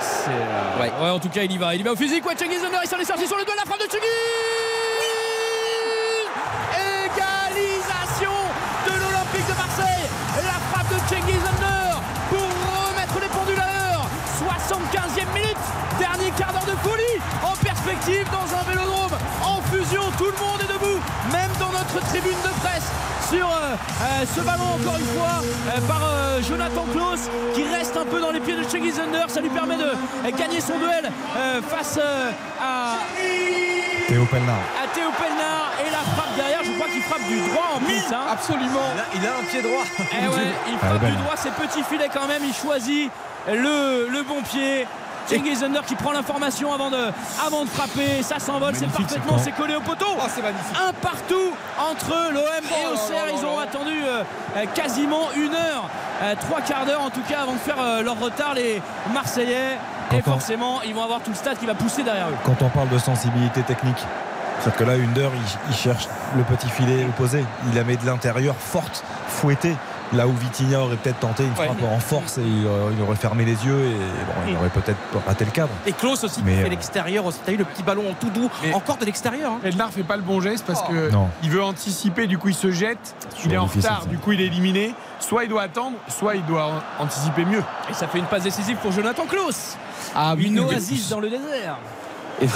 C'est, 0.00 0.30
euh, 0.30 0.82
ouais. 1.04 1.10
en 1.10 1.18
tout 1.18 1.28
cas, 1.28 1.42
il 1.42 1.52
y 1.52 1.58
va. 1.58 1.74
Il 1.74 1.80
y 1.80 1.84
va 1.84 1.92
au 1.92 1.96
physique. 1.96 2.24
Ouais, 2.26 2.32
Under, 2.32 2.80
il 2.82 2.88
s'en 2.88 2.98
est 2.98 3.04
sorti 3.04 3.26
sur 3.26 3.36
le 3.36 3.44
doigt. 3.44 3.54
La 3.56 3.64
frappe 3.64 3.78
de 3.80 3.84
Cengiz 3.90 4.00
Dans 18.04 18.56
un 18.58 18.62
vélodrome. 18.68 19.12
En 19.44 19.62
fusion, 19.70 20.02
tout 20.18 20.24
le 20.24 20.32
monde 20.32 20.60
est 20.60 20.72
debout. 20.72 20.98
Même 21.30 21.50
dans 21.60 21.70
notre 21.70 22.04
tribune 22.08 22.32
de 22.42 22.48
presse. 22.60 22.90
Sur 23.30 23.46
euh, 23.46 23.74
euh, 24.02 24.24
ce 24.34 24.40
ballon, 24.40 24.64
encore 24.74 24.96
une 24.98 25.06
fois, 25.16 25.38
euh, 25.68 25.80
par 25.86 26.00
euh, 26.02 26.42
Jonathan 26.42 26.84
Klaus, 26.92 27.30
qui 27.54 27.62
reste 27.62 27.96
un 27.96 28.04
peu 28.04 28.20
dans 28.20 28.32
les 28.32 28.40
pieds 28.40 28.56
de 28.56 28.64
Cengiz 28.64 28.98
Under. 28.98 29.30
Ça 29.30 29.40
lui 29.40 29.50
permet 29.50 29.76
de 29.76 29.84
euh, 29.84 30.30
gagner 30.36 30.60
son 30.60 30.78
duel 30.78 31.10
euh, 31.36 31.62
face 31.62 31.96
euh, 32.02 32.30
à 32.60 32.96
Théo 34.08 34.24
Pelnard. 34.26 34.56
à 34.82 34.88
Théo 34.92 35.08
Pelnard 35.16 35.70
et 35.86 35.90
la 35.90 35.98
frappe 36.16 36.34
derrière. 36.36 36.60
Je 36.64 36.72
crois 36.72 36.88
qu'il 36.88 37.02
frappe 37.02 37.26
du 37.28 37.38
droit 37.50 37.70
en 37.76 37.78
plus. 37.78 38.02
hein. 38.12 38.26
Absolument. 38.32 38.90
Il 39.14 39.24
a 39.26 39.30
un 39.38 39.44
pied 39.48 39.62
droit. 39.62 39.84
Eh 40.00 40.26
ouais, 40.26 40.34
il 40.66 40.74
Ah, 40.82 40.86
frappe 40.86 41.04
du 41.04 41.16
droit, 41.22 41.36
ses 41.36 41.50
petits 41.50 41.84
filets 41.84 42.10
quand 42.12 42.26
même. 42.26 42.42
Il 42.44 42.52
choisit 42.54 43.10
le, 43.46 44.08
le 44.10 44.22
bon 44.24 44.42
pied. 44.42 44.88
Cengiz 45.36 45.62
Under 45.62 45.82
qui 45.84 45.94
prend 45.94 46.12
l'information 46.12 46.72
avant 46.72 46.90
de, 46.90 47.10
avant 47.46 47.64
de 47.64 47.68
frapper. 47.70 48.22
Ça 48.22 48.38
s'envole, 48.38 48.74
c'est 48.74 48.86
parfaitement, 48.90 49.38
ce 49.38 49.44
c'est 49.44 49.52
collé 49.52 49.74
au 49.74 49.80
poteau. 49.80 50.06
Oh, 50.16 50.22
c'est 50.28 50.42
magnifique. 50.42 50.76
Un 50.88 50.92
partout 50.92 51.52
entre 51.78 52.32
l'OM 52.32 52.42
et 52.44 52.86
Auxerre. 52.92 53.24
Ils 53.36 53.44
ont 53.46 53.58
attendu 53.58 53.92
euh, 54.04 54.22
euh, 54.56 54.64
quasiment 54.74 55.28
une 55.36 55.54
heure, 55.54 55.88
euh, 56.22 56.34
trois 56.40 56.60
quarts 56.60 56.84
d'heure 56.86 57.00
en 57.02 57.10
tout 57.10 57.22
cas, 57.28 57.40
avant 57.42 57.54
de 57.54 57.58
faire 57.58 57.80
euh, 57.80 58.02
leur 58.02 58.18
retard, 58.18 58.54
les 58.54 58.80
Marseillais. 59.12 59.78
Et 60.12 60.16
on- 60.16 60.22
forcément, 60.22 60.80
ils 60.84 60.94
vont 60.94 61.04
avoir 61.04 61.20
tout 61.20 61.30
le 61.30 61.36
stade 61.36 61.58
qui 61.58 61.66
va 61.66 61.74
pousser 61.74 62.02
derrière 62.02 62.28
eux. 62.28 62.36
Quand 62.44 62.60
on 62.60 62.68
parle 62.68 62.88
de 62.90 62.98
sensibilité 62.98 63.62
technique, 63.62 63.96
c'est-à-dire 64.60 64.76
que 64.78 64.84
là, 64.84 64.92
Under, 64.92 65.30
il, 65.34 65.70
il 65.70 65.74
cherche 65.76 66.06
le 66.36 66.42
petit 66.44 66.68
filet 66.68 67.04
opposé. 67.04 67.44
Il 67.68 67.74
la 67.74 67.82
met 67.84 67.96
de 67.96 68.04
l'intérieur, 68.06 68.54
forte, 68.56 69.02
fouettée. 69.26 69.74
Là 70.12 70.26
où 70.26 70.32
Vitinha 70.34 70.78
aurait 70.80 70.96
peut-être 70.96 71.20
tenté 71.20 71.42
une 71.44 71.50
Ouais. 71.50 71.66
frappe 71.66 71.82
en 71.82 71.98
force 71.98 72.38
et 72.38 72.42
il, 72.42 72.66
aurait- 72.66 72.92
il 72.96 73.02
aurait 73.02 73.16
fermé 73.16 73.44
les 73.44 73.64
yeux 73.64 73.78
et 73.86 73.94
bon, 74.26 74.32
il 74.48 74.56
aurait 74.56 74.68
peut-être 74.68 74.98
raté 75.26 75.44
le 75.46 75.50
cadre. 75.50 75.70
Et 75.86 75.92
Klaus 75.92 76.22
aussi 76.24 76.36
qui 76.40 76.42
Mais, 76.44 76.56
fait 76.56 76.66
euh, 76.66 76.68
l'extérieur 76.68 77.24
aussi. 77.24 77.38
T'as 77.44 77.52
eu 77.52 77.56
le 77.56 77.64
petit 77.64 77.82
ballon 77.82 78.10
en 78.10 78.14
tout 78.14 78.30
doux, 78.30 78.50
Mais- 78.62 78.74
encore 78.74 78.96
de 78.98 79.04
l'extérieur. 79.06 79.52
hein. 79.52 79.58
Pelnard 79.62 79.90
fait 79.90 80.02
pas 80.02 80.16
le 80.16 80.22
bon 80.22 80.40
geste 80.40 80.64
parce 80.66 80.82
que 80.82 81.10
Non. 81.10 81.28
il 81.42 81.50
veut 81.50 81.62
anticiper, 81.62 82.26
du 82.26 82.36
coup 82.38 82.48
il 82.48 82.54
se 82.54 82.70
jette, 82.70 83.14
il 83.44 83.52
est 83.52 83.56
en 83.56 83.64
retard, 83.66 84.02
ça. 84.02 84.08
du 84.08 84.18
coup 84.18 84.32
il 84.32 84.40
est 84.40 84.46
éliminé. 84.46 84.94
Soit 85.20 85.44
il 85.44 85.48
doit 85.50 85.62
attendre, 85.62 85.96
soit 86.08 86.34
il 86.34 86.44
doit 86.44 86.68
anticiper 86.98 87.44
mieux. 87.44 87.62
Et 87.88 87.94
ça 87.94 88.08
fait 88.08 88.18
une 88.18 88.24
passe 88.24 88.42
décisive 88.42 88.76
pour 88.78 88.90
Jonathan 88.92 89.24
Klaus. 89.24 89.76
Ah 90.16 90.34
Une 90.36 90.58
oasis 90.60 91.08
dans 91.10 91.20
le 91.20 91.30
désert. 91.30 91.76
Et. 92.42 92.46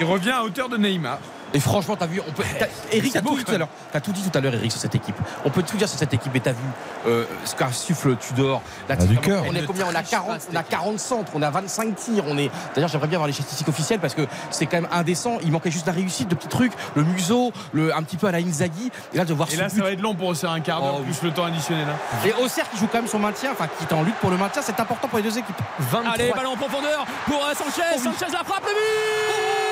Il 0.00 0.04
revient 0.06 0.30
à 0.30 0.42
hauteur 0.42 0.68
de 0.70 0.76
Neymar. 0.78 1.18
Et 1.54 1.60
franchement, 1.60 1.94
t'as 1.96 2.06
vu, 2.06 2.20
on 2.26 2.32
peut. 2.32 2.42
t'as- 2.58 2.66
Eric, 2.92 3.12
t'as 3.12 3.20
tout 3.22 3.36
dit 3.36 3.44
tout 3.44 3.52
à 3.54 3.58
l'heure. 3.58 3.68
T'as 3.92 4.00
tout 4.00 4.12
dit 4.12 4.22
tout 4.28 4.36
à 4.36 4.40
l'heure, 4.40 4.54
Eric, 4.54 4.72
sur 4.72 4.80
cette 4.80 4.94
équipe. 4.94 5.14
On 5.44 5.50
peut 5.50 5.62
tout 5.62 5.76
dire 5.76 5.88
sur 5.88 5.98
cette 5.98 6.12
équipe. 6.12 6.34
Et 6.34 6.40
t'as 6.40 6.50
vu 6.52 6.58
euh, 7.06 7.24
ce 7.44 7.54
qu'a 7.54 7.70
souffle 7.72 8.16
Tudor. 8.16 8.60
Là, 8.88 8.96
Ah, 8.98 9.02
tu- 9.02 9.08
du 9.08 9.18
cœur. 9.18 9.44
On 9.48 9.54
est 9.54 9.64
combien? 9.64 9.86
On 9.90 9.94
a 9.94 10.02
40, 10.02 10.40
on 10.52 10.56
a 10.56 10.62
40 10.64 10.98
centres, 10.98 11.32
on 11.34 11.42
a 11.42 11.50
25 11.50 11.94
tirs. 11.94 12.24
On 12.26 12.36
est. 12.38 12.50
D'ailleurs, 12.74 12.88
j'aimerais 12.90 13.06
bien 13.06 13.16
avoir 13.18 13.28
les 13.28 13.32
statistiques 13.32 13.68
officielles 13.68 14.00
parce 14.00 14.14
que 14.14 14.26
c'est 14.50 14.66
quand 14.66 14.80
même 14.80 14.88
indécent. 14.92 15.38
Il 15.44 15.52
manquait 15.52 15.70
juste 15.70 15.86
la 15.86 15.92
réussite, 15.92 16.28
de 16.28 16.34
petits 16.34 16.48
trucs, 16.48 16.72
le 16.96 17.04
museau, 17.04 17.52
le 17.72 17.94
un 17.94 18.02
petit 18.02 18.16
peu 18.16 18.26
à 18.26 18.32
la 18.32 18.38
Inzaghi. 18.38 18.90
Et 19.12 19.16
là, 19.16 19.24
de 19.24 19.32
voir 19.32 19.48
Et 19.48 19.52
ce 19.54 19.60
là 19.60 19.68
but. 19.68 19.76
ça 19.78 19.82
va 19.84 19.92
être 19.92 20.00
long 20.00 20.14
pour 20.16 20.28
Auxerre 20.28 20.50
un 20.50 20.60
quart 20.60 20.80
d'heure, 20.82 20.96
Oh, 20.98 21.02
plus 21.04 21.22
le 21.22 21.32
temps 21.32 21.44
additionnel. 21.44 21.86
hein. 21.88 22.26
Et 22.26 22.32
Auxerre 22.42 22.68
qui 22.70 22.78
joue 22.78 22.88
quand 22.90 22.98
même 22.98 23.06
son 23.08 23.18
maintien, 23.20 23.50
enfin 23.52 23.68
qui 23.78 23.84
est 23.84 23.92
en 23.92 24.02
lutte 24.02 24.16
pour 24.16 24.30
le 24.30 24.36
maintien, 24.36 24.60
c'est 24.62 24.80
important 24.80 25.06
pour 25.06 25.18
les 25.18 25.24
deux 25.24 25.38
équipes. 25.38 25.54
23. 25.78 26.12
Allez, 26.14 26.32
ballon 26.34 26.50
en 26.52 26.56
profondeur 26.56 27.06
pour 27.26 27.36
euh, 27.44 27.54
Sanchez. 27.54 27.98
Sanchez 28.02 28.32
la 28.32 28.42
frappe, 28.44 28.64
le 28.64 28.70
but 28.72 29.63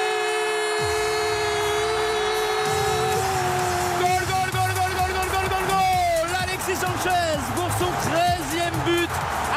Sanchez 6.82 7.38
pour 7.54 7.68
son 7.78 7.90
13e 8.10 8.74
but 8.84 9.10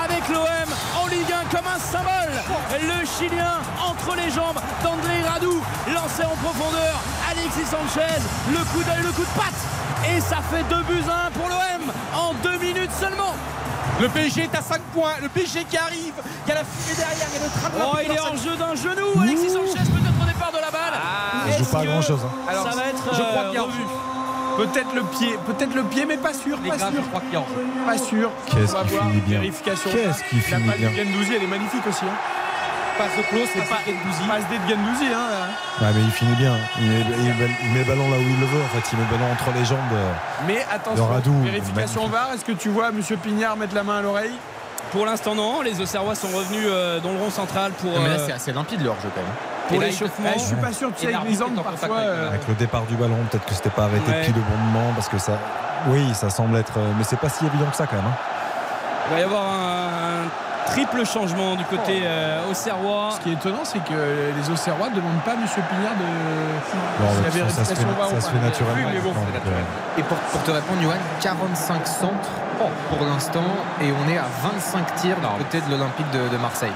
avec 0.04 0.30
l'OM 0.30 0.70
en 1.02 1.08
Ligue 1.08 1.32
1 1.32 1.56
comme 1.56 1.66
un 1.66 1.80
symbole. 1.80 2.34
Le 2.74 3.06
Chilien 3.06 3.58
entre 3.82 4.16
les 4.16 4.30
jambes 4.30 4.60
d'André 4.84 5.24
Radou, 5.28 5.60
lancé 5.94 6.24
en 6.24 6.36
profondeur. 6.38 6.96
Alexis 7.32 7.66
Sanchez, 7.66 8.22
le 8.52 8.60
coup 8.72 8.84
d'œil, 8.84 9.02
le 9.04 9.12
coup 9.12 9.24
de 9.24 9.40
patte. 9.40 9.62
Et 10.16 10.22
ça 10.22 10.38
fait 10.52 10.64
2 10.70 10.84
buts 10.84 11.04
à 11.10 11.28
1 11.28 11.32
pour 11.32 11.50
l'OM 11.50 11.92
en 12.16 12.34
2 12.44 12.58
minutes 12.60 12.92
seulement. 13.00 13.34
Le 14.00 14.08
PSG 14.10 14.44
est 14.44 14.56
à 14.56 14.62
5 14.62 14.82
points, 14.94 15.14
le 15.22 15.30
PSG 15.30 15.64
qui 15.70 15.78
arrive, 15.78 16.14
il 16.46 16.50
y 16.50 16.52
a 16.52 16.56
la 16.56 16.64
fumée 16.66 16.96
derrière, 16.98 17.28
il 17.34 17.40
y 17.40 17.42
a 17.42 17.46
le 17.46 17.52
train 17.52 17.70
de 17.70 17.76
Oh, 17.82 17.98
il 18.06 18.12
est 18.12 18.20
en 18.20 18.36
jeu 18.36 18.56
d'un 18.58 18.76
genou, 18.76 19.22
Alexis 19.24 19.50
Sanchez 19.50 19.80
peut-être 19.90 20.22
au 20.22 20.26
départ 20.28 20.52
de 20.52 20.58
la 20.60 20.70
balle. 20.70 21.00
Il 21.48 21.54
joue 21.54 21.62
Est-ce 21.64 21.72
pas 21.72 21.82
que 21.82 21.88
grand-chose. 21.88 22.20
hein. 22.26 22.50
Alors, 22.50 22.70
ça 22.70 22.76
va 22.76 22.86
être 22.88 23.04
je 23.14 23.22
crois 23.22 23.44
qu'il 23.46 23.54
y 23.54 23.58
a 23.58 23.62
revu. 23.64 23.82
Peut-être 24.58 24.94
le 24.96 25.04
pied, 25.04 25.38
peut-être 25.46 25.74
le 25.76 25.84
pied, 25.84 26.06
mais 26.06 26.18
pas 26.18 26.34
sûr, 26.34 26.58
Les 26.64 26.70
pas 26.70 26.78
sûr, 26.80 26.88
je 26.96 27.02
crois 27.10 27.22
qu'il 27.22 27.34
y 27.34 27.36
a 27.36 27.40
en 27.42 27.46
jeu. 27.48 27.86
pas 27.86 27.98
sûr. 27.98 28.32
Qu'est-ce 28.48 28.74
On 28.74 28.78
va 28.78 28.84
qu'il 28.84 28.92
voir. 28.98 29.08
finit 29.10 29.22
bien. 29.22 29.40
Vérification. 29.40 29.90
Qu'est-ce 29.92 30.24
qu'il 30.30 30.38
La 30.40 30.44
finit 30.58 30.70
passe 30.70 30.78
bien. 30.80 30.90
de 30.90 30.96
Gendouzi, 30.96 31.34
elle 31.36 31.44
est 31.44 31.48
magnifique 31.48 31.88
aussi. 31.88 32.06
Hein. 32.06 32.18
Passe 32.98 33.12
de 33.18 33.24
Klaus, 33.24 33.50
c'est 33.52 33.60
pas 33.68 33.76
Passe 33.76 34.48
des 34.50 34.58
de 34.58 34.70
Gendouzi. 34.70 35.06
Hein. 35.14 35.52
Ouais, 35.82 35.92
mais 35.94 36.02
il 36.02 36.12
finit 36.12 36.36
bien. 36.36 36.56
Il 36.80 36.88
met, 36.90 37.00
il 37.02 37.24
met- 37.36 37.56
il 37.64 37.70
met 37.74 37.80
le 37.80 37.86
ballon 37.86 38.10
là 38.10 38.18
où 38.18 38.22
il 38.22 38.40
le 38.40 38.46
veut. 38.46 38.64
En 38.64 38.68
fait, 38.80 38.90
il 38.94 38.98
met 38.98 39.04
le 39.12 39.18
ballon 39.18 39.32
entre 39.32 39.52
les 39.58 39.66
jambes. 39.66 39.90
de- 39.92 40.48
Mais 40.48 40.66
attention, 40.72 41.08
Radou, 41.08 41.34
vérification 41.44 42.08
VAR. 42.08 42.32
Est-ce 42.34 42.46
que 42.46 42.54
tu 42.54 42.70
vois 42.70 42.92
Monsieur 42.92 43.18
Pignard 43.18 43.58
mettre 43.58 43.76
la 43.76 43.84
main 43.84 43.98
à 43.98 44.02
l'oreille? 44.02 44.32
Pour 44.96 45.06
l'instant, 45.06 45.36
non. 45.36 45.62
Les 45.62 45.80
Auxerrois 45.82 46.16
sont 46.16 46.30
revenus 46.30 46.66
euh, 46.66 47.00
dans 47.02 47.12
le 47.12 47.20
rond 47.20 47.30
central 47.30 47.72
pour, 47.74 47.92
Mais 48.00 48.08
là, 48.08 48.16
euh, 48.16 48.24
c'est 48.26 48.32
assez 48.32 48.54
limpide 48.54 48.82
leur 48.82 48.96
jeu 48.96 49.10
quand 49.14 49.22
même. 49.22 49.32
pour 49.68 49.78
Et 49.78 49.80
là, 49.82 49.86
l'échauffement. 49.88 50.30
Eh, 50.36 50.40
Je 50.40 50.46
suis 50.46 50.56
pas 50.56 50.72
sûr, 50.72 50.90
est 51.10 51.16
en 51.16 51.64
contact 51.64 51.80
parfois. 51.82 51.98
avec 51.98 52.10
euh, 52.10 52.28
Avec 52.30 52.48
le 52.48 52.54
départ 52.56 52.84
du 52.84 52.96
ballon, 52.96 53.18
peut-être 53.30 53.46
que 53.46 53.54
c'était 53.54 53.70
pas 53.70 53.84
arrêté 53.84 54.10
Ouais. 54.10 54.20
depuis 54.22 54.34
le 54.34 54.42
bon 54.42 54.58
moment 54.72 54.94
parce 54.96 55.10
que 55.10 55.18
ça. 55.18 55.34
Oui, 55.88 56.14
ça 56.14 56.30
semble 56.30 56.56
être. 56.58 56.74
Mais 56.98 57.04
c'est 57.04 57.20
pas 57.20 57.30
si 57.30 57.46
évident 57.46 57.66
que 57.70 57.76
ça 57.76 57.86
quand 57.88 57.98
même. 57.98 58.06
hein. 58.06 58.16
Il 59.10 59.14
va 59.16 59.20
y 59.20 59.24
avoir 59.24 59.44
un, 59.44 60.24
triple 60.66 61.06
changement 61.06 61.56
du 61.56 61.64
côté 61.66 62.02
euh, 62.04 62.50
Auxerrois. 62.50 63.12
Ce 63.16 63.22
qui 63.22 63.30
est 63.30 63.34
étonnant, 63.34 63.64
c'est 63.64 63.80
que 63.84 63.94
les 64.38 64.50
Auxerrois 64.50 64.90
ne 64.90 64.96
demandent 64.96 65.22
pas 65.24 65.36
Monsieur 65.36 65.62
Pignard 65.70 65.94
de. 65.94 66.06
S'il 66.70 66.80
y 66.80 67.22
de 67.22 67.28
a 67.28 67.32
toute 67.32 67.42
façon, 67.42 67.64
ça 67.64 67.66
se 67.66 67.74
vérification 67.74 67.88
fait- 67.88 68.16
ou 68.16 68.22
ça 68.22 68.22
se 68.22 68.32
fait 68.32 68.40
naturellement. 68.40 68.90
Bon. 69.04 69.10
Donc, 69.14 69.28
euh, 69.48 70.00
Et 70.00 70.04
pour, 70.04 70.18
pour 70.18 70.44
te 70.44 70.52
répondre, 70.52 70.82
Johan, 70.82 70.96
45 71.22 71.88
centres 71.88 72.30
pour 72.90 73.06
l'instant 73.06 73.44
et 73.82 73.92
on 73.92 74.10
est 74.10 74.18
à 74.18 74.26
25 74.44 74.96
tirs 74.96 75.16
du 75.18 75.44
côté 75.44 75.62
de 75.62 75.70
l'Olympique 75.72 76.10
de, 76.12 76.30
de 76.30 76.38
Marseille. 76.38 76.72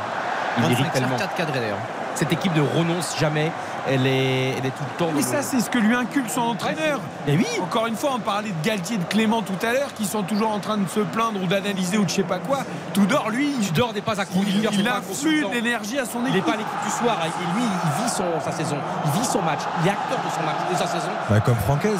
Il 0.58 0.64
25 0.64 0.70
mérite 0.70 0.92
tirs, 0.94 1.02
tellement. 1.02 1.18
4 1.18 1.36
cadrés 1.36 1.60
d'ailleurs. 1.60 1.78
Cette 2.16 2.34
équipe 2.34 2.54
ne 2.56 2.62
renonce 2.62 3.18
jamais. 3.18 3.52
Elle 3.92 4.06
est, 4.06 4.52
elle 4.58 4.66
est 4.66 4.70
tout 4.72 4.84
le 4.84 4.98
temps. 5.06 5.12
Mais 5.16 5.22
ça, 5.22 5.42
c'est 5.42 5.60
ce 5.60 5.70
que 5.70 5.80
lui 5.80 5.96
inculque 5.96 6.30
son 6.30 6.42
entraîneur. 6.42 7.00
Et 7.28 7.36
oui. 7.36 7.48
Encore 7.62 7.88
une 7.88 7.96
fois, 7.96 8.12
on 8.16 8.20
parlait 8.20 8.50
de 8.52 8.66
Galtier 8.68 8.96
et 8.98 9.00
de 9.00 9.04
Clément 9.06 9.42
tout 9.42 9.58
à 9.66 9.74
l'heure, 9.74 9.94
qui 9.96 10.06
sont 10.06 10.24
toujours 10.24 10.52
en 10.52 10.60
train 10.60 10.78
de 10.78 10.88
se 10.88 11.00
plaindre 11.00 11.42
ou 11.42 11.48
d'analyser 11.48 11.98
ou 11.98 12.04
de 12.06 12.10
je 12.10 12.16
sais 12.16 12.24
pas 12.24 12.40
quoi. 12.40 12.60
Tudor, 12.94 13.30
lui, 13.30 13.52
Tudor 13.62 13.94
n'est 13.94 14.02
pas 14.02 14.20
un 14.20 14.24
il, 14.24 14.28
chroniqueur, 14.28 14.72
il 14.74 14.84
pas 14.84 14.92
un 14.92 14.98
influe 14.98 15.08
consultant. 15.42 15.50
l'énergie 15.54 15.98
à 16.00 16.06
son 16.06 16.20
Il 16.20 16.24
n'est 16.26 16.30
équipe. 16.40 16.46
pas 16.46 16.54
à 16.54 16.58
l'équipe 16.58 16.84
du 16.86 16.92
soir. 16.92 17.18
Et 17.26 17.58
lui, 17.58 17.64
il 17.66 18.04
vit 18.04 18.10
son, 18.10 18.26
sa 18.44 18.52
saison. 18.52 18.78
Il 19.06 19.12
vit 19.20 19.26
son 19.26 19.42
match. 19.42 19.60
Il 19.82 19.88
est 19.88 19.92
acteur 19.92 20.18
de 20.18 20.30
son 20.38 20.44
match, 20.46 20.58
de 20.72 20.78
sa 20.78 20.88
saison. 20.88 21.10
bah, 21.30 21.40
comme 21.40 21.56
Francaise. 21.58 22.00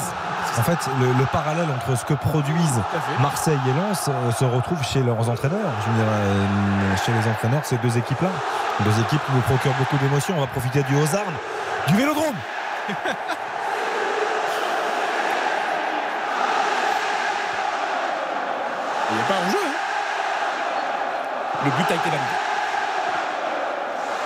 En 0.58 0.62
fait, 0.62 0.78
le, 1.00 1.06
le 1.16 1.24
parallèle 1.26 1.68
entre 1.76 1.96
ce 1.96 2.04
que 2.04 2.14
produisent 2.14 2.80
Marseille 3.22 3.58
et 3.68 3.72
Lens 3.78 4.08
euh, 4.08 4.32
se 4.32 4.44
retrouve 4.44 4.82
chez 4.82 5.00
leurs 5.00 5.28
entraîneurs. 5.30 5.70
Je 5.86 5.90
veux 5.90 5.96
dire, 5.96 6.06
euh, 6.12 6.96
chez 7.06 7.12
les 7.12 7.30
entraîneurs, 7.30 7.64
ces 7.64 7.76
deux 7.78 7.96
équipes-là. 7.96 8.28
Deux 8.80 9.00
équipes 9.00 9.20
qui 9.26 9.32
nous 9.32 9.42
procurent 9.42 9.74
beaucoup 9.78 9.96
d'émotions. 9.98 10.34
On 10.36 10.40
va 10.40 10.48
profiter 10.48 10.82
du 10.82 10.96
Hausarn, 10.96 11.32
du 11.88 11.94
Vélodrome. 11.96 12.34
Il 19.10 19.16
n'est 19.16 19.22
pas 19.24 19.34
en 19.34 19.50
jeu. 19.50 19.58
hein. 19.66 19.76
Le 21.64 21.70
but 21.70 21.90
a 21.90 21.94
été 21.94 22.08
validé. 22.10 22.36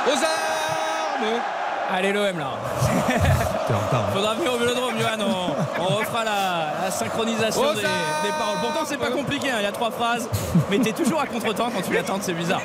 Aux 0.07 0.25
armes 0.25 1.41
Allez 1.93 2.13
l'OM 2.13 2.39
là. 2.39 2.51
Faudra 4.13 4.35
venir 4.35 4.53
au 4.55 4.59
Vélodrome, 4.59 4.95
Johan. 4.99 5.27
On, 5.27 5.83
on 5.83 5.97
refera 5.97 6.25
la, 6.25 6.85
la 6.85 6.91
synchronisation 6.91 7.73
des, 7.75 7.81
des 7.81 7.83
paroles. 8.39 8.59
Pourtant, 8.63 8.81
c'est 8.87 8.97
pas 8.99 9.11
compliqué. 9.11 9.51
hein, 9.51 9.57
Il 9.61 9.63
y 9.63 9.67
a 9.67 9.73
trois 9.73 9.91
phrases, 9.91 10.29
mais 10.71 10.79
t'es 10.79 10.93
toujours 10.93 11.21
à 11.21 11.27
contre-temps 11.27 11.71
quand 11.75 11.83
tu 11.83 11.93
l'attends. 11.95 12.19
C'est 12.21 12.33
bizarre. 12.33 12.61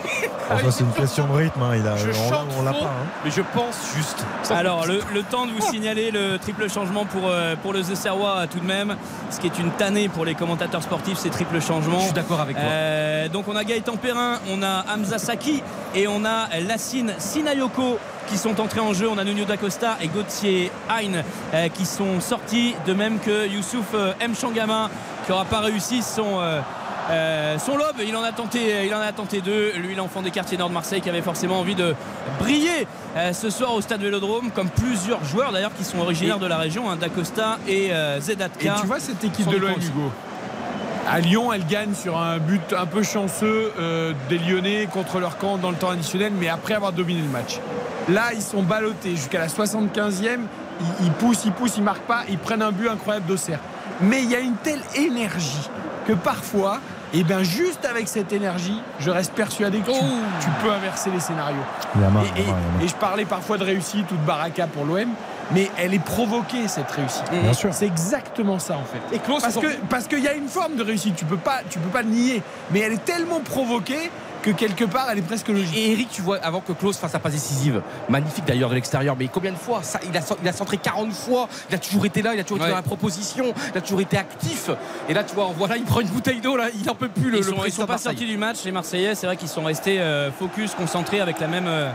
Enfin, 0.51 0.71
c'est 0.71 0.83
une 0.83 0.91
question 0.91 1.27
de 1.27 1.33
rythme. 1.33 1.61
hein, 1.61 1.75
il 1.75 1.87
a, 1.87 1.95
Je 1.97 2.05
on 2.05 2.07
l'a- 2.07 2.29
chante 2.37 2.47
on 2.59 2.63
l'a 2.63 2.73
faux. 2.73 2.79
pas. 2.79 2.85
hein. 2.85 3.07
Mais 3.25 3.31
je 3.31 3.41
pense 3.53 3.75
juste. 3.95 4.25
Alors, 4.51 4.85
le, 4.85 5.01
le 5.13 5.23
temps 5.23 5.45
de 5.45 5.51
vous 5.51 5.61
signaler 5.61 6.11
le 6.11 6.37
triple 6.37 6.69
changement 6.69 7.05
pour, 7.05 7.23
euh, 7.29 7.55
pour 7.61 7.73
le 7.73 7.81
Zesserrois 7.81 8.47
tout 8.49 8.59
de 8.59 8.65
même. 8.65 8.95
Ce 9.29 9.39
qui 9.39 9.47
est 9.47 9.59
une 9.59 9.71
tannée 9.71 10.09
pour 10.09 10.25
les 10.25 10.35
commentateurs 10.35 10.83
sportifs, 10.83 11.17
ces 11.17 11.29
triples 11.29 11.61
changements. 11.61 11.99
Je 11.99 12.05
suis 12.05 12.13
d'accord 12.13 12.41
avec 12.41 12.55
toi. 12.57 12.65
Euh, 12.65 13.27
donc, 13.29 13.47
on 13.47 13.55
a 13.55 13.63
Gaëtan 13.63 13.95
Perrin, 13.97 14.39
on 14.49 14.61
a 14.63 14.85
Hamza 14.93 15.17
Saki 15.17 15.63
et 15.95 16.07
on 16.07 16.23
a 16.25 16.47
Lassine 16.67 17.13
Sinayoko 17.17 17.97
qui 18.29 18.37
sont 18.37 18.59
entrés 18.61 18.79
en 18.79 18.93
jeu. 18.93 19.07
On 19.09 19.17
a 19.17 19.23
Nuno 19.23 19.45
Dacosta 19.45 19.97
et 20.01 20.07
Gauthier 20.07 20.71
Hein 20.89 21.23
euh, 21.53 21.67
qui 21.69 21.85
sont 21.85 22.19
sortis, 22.21 22.75
de 22.85 22.93
même 22.93 23.19
que 23.19 23.47
Youssouf 23.47 23.87
euh, 23.93 24.13
M. 24.19 24.35
Changama 24.35 24.89
qui 25.25 25.31
n'aura 25.31 25.45
pas 25.45 25.59
réussi 25.59 26.01
son. 26.01 26.39
euh, 26.39 26.61
euh, 27.11 27.57
son 27.57 27.75
lob, 27.75 27.95
il 28.07 28.15
en 28.15 28.21
a 28.21 28.31
tenté, 28.31 28.85
il 28.85 28.93
en 28.93 28.99
a 29.01 29.11
tenté 29.11 29.41
deux. 29.41 29.71
Lui, 29.77 29.95
l'enfant 29.95 30.21
des 30.21 30.29
quartiers 30.29 30.59
nord 30.59 30.69
de 30.69 30.75
Marseille, 30.75 31.01
qui 31.01 31.09
avait 31.09 31.23
forcément 31.23 31.59
envie 31.59 31.73
de 31.73 31.95
briller 32.37 32.85
euh, 33.17 33.33
ce 33.33 33.49
soir 33.49 33.73
au 33.73 33.81
Stade 33.81 34.01
Vélodrome, 34.01 34.51
comme 34.51 34.69
plusieurs 34.69 35.23
joueurs 35.25 35.51
d'ailleurs 35.51 35.73
qui 35.75 35.83
sont 35.83 35.97
originaires 35.97 36.37
de 36.37 36.45
la 36.45 36.57
région, 36.57 36.87
hein, 36.87 36.97
Dacosta 36.97 37.57
et 37.67 37.91
euh, 37.91 38.21
Zedatka. 38.21 38.75
Et 38.77 38.81
tu 38.81 38.85
vois 38.85 38.99
cette 38.99 39.23
équipe 39.23 39.49
de 39.49 39.57
l'OM. 39.57 39.71
Hugo? 39.71 40.11
À 41.09 41.19
Lyon, 41.19 41.51
elle 41.51 41.65
gagne 41.65 41.95
sur 41.95 42.15
un 42.15 42.37
but 42.37 42.73
un 42.77 42.85
peu 42.85 43.01
chanceux 43.01 43.73
des 44.29 44.37
Lyonnais 44.37 44.87
contre 44.93 45.19
leur 45.19 45.39
camp 45.39 45.57
dans 45.57 45.71
le 45.71 45.77
temps 45.77 45.89
additionnel, 45.89 46.31
mais 46.39 46.47
après 46.49 46.75
avoir 46.75 46.91
dominé 46.91 47.21
le 47.21 47.29
match. 47.29 47.59
Là, 48.09 48.33
ils 48.33 48.41
sont 48.41 48.63
ballottés 48.63 49.11
jusqu'à 49.15 49.39
la 49.39 49.47
75e. 49.47 50.39
Ils, 50.81 51.05
ils 51.05 51.11
poussent, 51.11 51.45
ils 51.45 51.51
poussent, 51.51 51.77
ils 51.77 51.83
marquent 51.83 52.07
pas. 52.07 52.23
Ils 52.29 52.37
prennent 52.37 52.61
un 52.61 52.71
but 52.71 52.89
incroyable 52.89 53.25
d'Auxerre. 53.25 53.59
Mais 54.01 54.23
il 54.23 54.29
y 54.29 54.35
a 54.35 54.39
une 54.39 54.55
telle 54.55 54.81
énergie 54.95 55.69
que 56.07 56.13
parfois, 56.13 56.79
et 57.13 57.23
bien 57.23 57.43
juste 57.43 57.85
avec 57.85 58.07
cette 58.07 58.31
énergie, 58.33 58.81
je 58.99 59.09
reste 59.09 59.33
persuadé 59.33 59.79
que 59.79 59.91
tu, 59.91 59.99
tu 60.41 60.47
peux 60.63 60.71
inverser 60.71 61.11
les 61.11 61.19
scénarios. 61.19 61.57
Et, 62.81 62.87
je 62.87 62.95
parlais 62.95 63.25
parfois 63.25 63.57
de 63.57 63.63
réussite 63.63 64.09
ou 64.11 64.15
de 64.15 64.25
baraka 64.25 64.67
pour 64.67 64.85
l'OM, 64.85 65.09
mais 65.51 65.69
elle 65.77 65.93
est 65.93 66.03
provoquée 66.03 66.67
cette 66.67 66.89
réussite. 66.91 67.29
Bien 67.31 67.53
sûr. 67.53 67.73
C'est 67.73 67.87
exactement 67.87 68.59
ça 68.59 68.75
en 68.75 68.85
fait. 68.85 69.15
Et 69.15 69.19
Klaus, 69.19 69.41
parce 69.41 69.57
que 69.57 69.67
parce 69.89 70.07
qu'il 70.07 70.23
y 70.23 70.27
a 70.27 70.33
une 70.33 70.47
forme 70.47 70.75
de 70.75 70.83
réussite, 70.83 71.15
tu 71.15 71.25
peux 71.25 71.37
pas 71.37 71.59
tu 71.69 71.79
peux 71.79 71.89
pas 71.89 72.03
le 72.03 72.09
nier, 72.09 72.43
mais 72.71 72.79
elle 72.79 72.93
est 72.93 73.05
tellement 73.05 73.39
provoquée 73.39 74.11
que 74.41 74.51
quelque 74.51 74.85
part 74.85 75.07
elle 75.11 75.17
est 75.19 75.21
presque 75.23 75.47
logique. 75.49 75.75
Et 75.77 75.91
Eric, 75.91 76.09
tu 76.09 76.21
vois, 76.21 76.37
avant 76.37 76.61
que 76.61 76.71
Klaus 76.73 76.97
fasse 76.97 77.11
sa 77.11 77.19
passe 77.19 77.33
décisive, 77.33 77.81
magnifique 78.07 78.45
d'ailleurs 78.45 78.69
de 78.69 78.75
l'extérieur, 78.75 79.15
mais 79.17 79.27
combien 79.27 79.51
de 79.51 79.57
fois 79.57 79.81
ça, 79.83 79.99
il, 80.09 80.15
a, 80.17 80.21
il 80.41 80.47
a 80.47 80.53
centré 80.53 80.77
40 80.77 81.11
fois, 81.13 81.47
il 81.69 81.75
a 81.75 81.77
toujours 81.79 82.05
été 82.05 82.21
là, 82.21 82.33
il 82.33 82.39
a 82.39 82.43
toujours 82.43 82.59
Ouais. 82.59 82.65
été 82.67 82.71
dans 82.71 82.77
la 82.77 82.81
proposition, 82.83 83.53
il 83.73 83.77
a 83.77 83.81
toujours 83.81 84.01
été 84.01 84.17
actif. 84.17 84.69
Et 85.07 85.13
là, 85.13 85.23
tu 85.23 85.35
vois, 85.35 85.49
voilà, 85.57 85.77
il 85.77 85.83
prend 85.83 85.99
une 86.01 86.07
bouteille 86.07 86.41
d'eau, 86.41 86.55
là, 86.57 86.65
il 86.81 86.89
en 86.89 86.95
peut 86.95 87.09
plus 87.09 87.29
le, 87.29 87.37
ils 87.37 87.43
le 87.43 87.43
sont, 87.43 87.51
ils 87.53 87.59
président 87.59 87.83
sont 87.83 87.87
pas 87.87 87.97
sortis 87.97 88.25
du 88.25 88.37
match, 88.37 88.57
les 88.65 88.71
Marseillais. 88.71 89.15
C'est 89.15 89.25
vrai 89.27 89.37
qu'ils 89.37 89.47
sont 89.49 89.63
restés 89.63 89.99
euh, 89.99 90.31
focus, 90.31 90.73
concentrés 90.73 91.19
avec 91.21 91.39
la 91.39 91.47
même. 91.47 91.67
euh, 91.67 91.89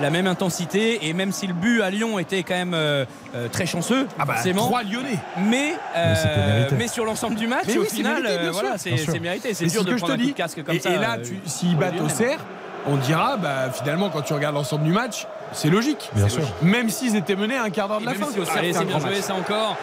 la 0.00 0.10
même 0.10 0.26
intensité 0.26 1.06
et 1.08 1.12
même 1.12 1.32
si 1.32 1.46
le 1.46 1.54
but 1.54 1.80
à 1.82 1.90
Lyon 1.90 2.18
était 2.18 2.42
quand 2.42 2.54
même 2.54 2.74
euh, 2.74 3.04
euh, 3.34 3.48
très 3.48 3.66
chanceux 3.66 4.06
Ah 4.18 4.24
bah, 4.24 4.34
forcément 4.34 4.66
trois 4.66 4.82
Lyonnais. 4.82 5.18
mais, 5.48 5.74
euh, 5.96 6.66
Mais 6.72 6.76
mais 6.78 6.88
sur 6.88 7.04
l'ensemble 7.04 7.34
du 7.36 7.46
match 7.46 7.64
Mais 7.66 7.78
au 7.78 7.82
oui, 7.82 7.86
c'est 7.90 7.96
final 7.96 8.22
mérité, 8.22 8.38
bien 8.42 8.52
sûr. 8.52 8.60
voilà 8.62 8.78
c'est 8.78 9.20
mérité 9.20 9.54
c'est 9.54 9.66
dur 9.66 9.80
ce 9.80 9.86
de 9.86 9.90
que 9.92 9.96
je 9.96 10.02
te 10.02 10.06
prendre 10.06 10.12
un 10.12 10.16
coup 10.16 10.22
dis. 10.24 10.32
de 10.32 10.36
casque 10.36 10.62
comme 10.64 10.76
et, 10.76 10.80
ça 10.80 10.90
et 10.90 10.98
là, 10.98 11.16
s'ils 11.46 11.76
battent 11.76 11.94
Lyonnais. 11.94 12.04
Auxerre, 12.12 12.38
on 12.86 12.96
dira 12.96 13.36
bah, 13.36 13.70
finalement 13.72 14.10
quand 14.10 14.22
tu 14.22 14.32
regardes 14.34 14.54
l'ensemble 14.54 14.84
du 14.84 14.92
match, 14.92 15.26
c'est 15.52 15.70
logique. 15.70 16.10
Bien 16.14 16.28
sûr. 16.28 16.40
logique. 16.40 16.54
Même 16.62 16.90
s'ils 16.90 17.16
étaient 17.16 17.36
menés 17.36 17.56
à 17.56 17.62
un 17.64 17.70
quart 17.70 17.88
d'heure 17.88 17.98
de 18.00 18.04
Et 18.04 18.06
la 18.06 18.14
fin. 18.14 18.26
si 18.26 18.38
Allez, 18.56 18.72
fait 18.72 18.78
c'est 18.80 18.84
bien 18.84 18.98
joué 19.00 19.22
ça 19.22 19.34
encore 19.34 19.76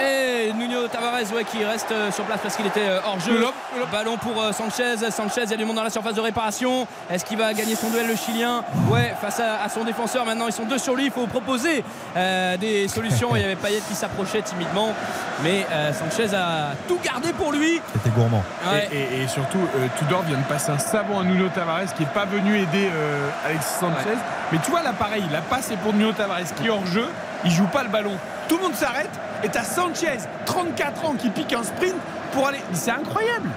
et 0.00 0.52
Nuno 0.52 0.86
Tavares 0.88 1.32
ouais, 1.34 1.44
qui 1.44 1.64
reste 1.64 1.90
euh, 1.92 2.10
sur 2.12 2.24
place 2.24 2.40
parce 2.42 2.56
qu'il 2.56 2.66
était 2.66 2.88
euh, 2.88 2.98
hors 3.06 3.18
jeu 3.20 3.44
ballon 3.90 4.16
pour 4.16 4.40
euh, 4.40 4.52
Sanchez 4.52 4.96
Sanchez 5.10 5.42
il 5.44 5.50
y 5.50 5.54
a 5.54 5.56
du 5.56 5.64
monde 5.64 5.76
dans 5.76 5.82
la 5.84 5.90
surface 5.90 6.14
de 6.14 6.20
réparation 6.20 6.86
est-ce 7.10 7.24
qu'il 7.24 7.38
va 7.38 7.52
gagner 7.54 7.74
son 7.74 7.88
duel 7.90 8.06
le 8.06 8.16
Chilien? 8.16 8.62
Ouais 8.90 9.14
face 9.20 9.40
à, 9.40 9.62
à 9.64 9.68
son 9.68 9.84
défenseur 9.84 10.24
maintenant 10.24 10.46
ils 10.46 10.52
sont 10.52 10.64
deux 10.64 10.78
sur 10.78 10.94
lui 10.94 11.06
il 11.06 11.10
faut 11.10 11.26
proposer 11.26 11.84
euh, 12.16 12.56
des 12.56 12.88
solutions 12.88 13.34
il 13.36 13.42
y 13.42 13.44
avait 13.44 13.56
Payet 13.56 13.80
qui 13.88 13.94
s'approchait 13.94 14.42
timidement 14.42 14.92
mais 15.42 15.66
euh, 15.70 15.92
Sanchez 15.92 16.34
a 16.34 16.72
tout 16.88 16.98
gardé 17.04 17.32
pour 17.32 17.52
lui 17.52 17.80
C'était 17.92 18.10
gourmand. 18.10 18.42
Ouais. 18.70 18.88
Et, 18.92 18.96
et- 18.96 19.22
et 19.22 19.28
surtout, 19.28 19.58
euh, 19.76 19.86
Tudor 19.98 20.22
vient 20.22 20.38
de 20.38 20.42
passer 20.44 20.70
un 20.70 20.78
savon 20.78 21.20
à 21.20 21.24
Nuno 21.24 21.48
Tavares 21.48 21.92
qui 21.96 22.02
n'est 22.02 22.08
pas 22.08 22.24
venu 22.24 22.56
aider 22.58 22.88
euh, 22.92 23.28
Alexis 23.46 23.74
Sanchez. 23.80 24.08
Ouais. 24.08 24.16
Mais 24.52 24.58
tu 24.64 24.70
vois, 24.70 24.82
là, 24.82 24.92
pareil, 24.92 25.24
la 25.32 25.40
passe 25.40 25.70
est 25.70 25.76
pour 25.76 25.92
Nuno 25.92 26.12
Tavares 26.12 26.54
qui 26.56 26.66
est 26.66 26.70
hors 26.70 26.86
jeu. 26.86 27.06
Il 27.44 27.50
joue 27.50 27.66
pas 27.66 27.82
le 27.82 27.88
ballon. 27.90 28.12
Tout 28.48 28.56
le 28.56 28.62
monde 28.62 28.74
s'arrête. 28.74 29.10
Et 29.44 29.48
t'as 29.48 29.64
Sanchez, 29.64 30.18
34 30.46 31.04
ans, 31.04 31.14
qui 31.14 31.30
pique 31.30 31.52
un 31.52 31.62
sprint 31.62 31.94
pour 32.32 32.48
aller. 32.48 32.60
C'est 32.72 32.90
incroyable. 32.90 33.50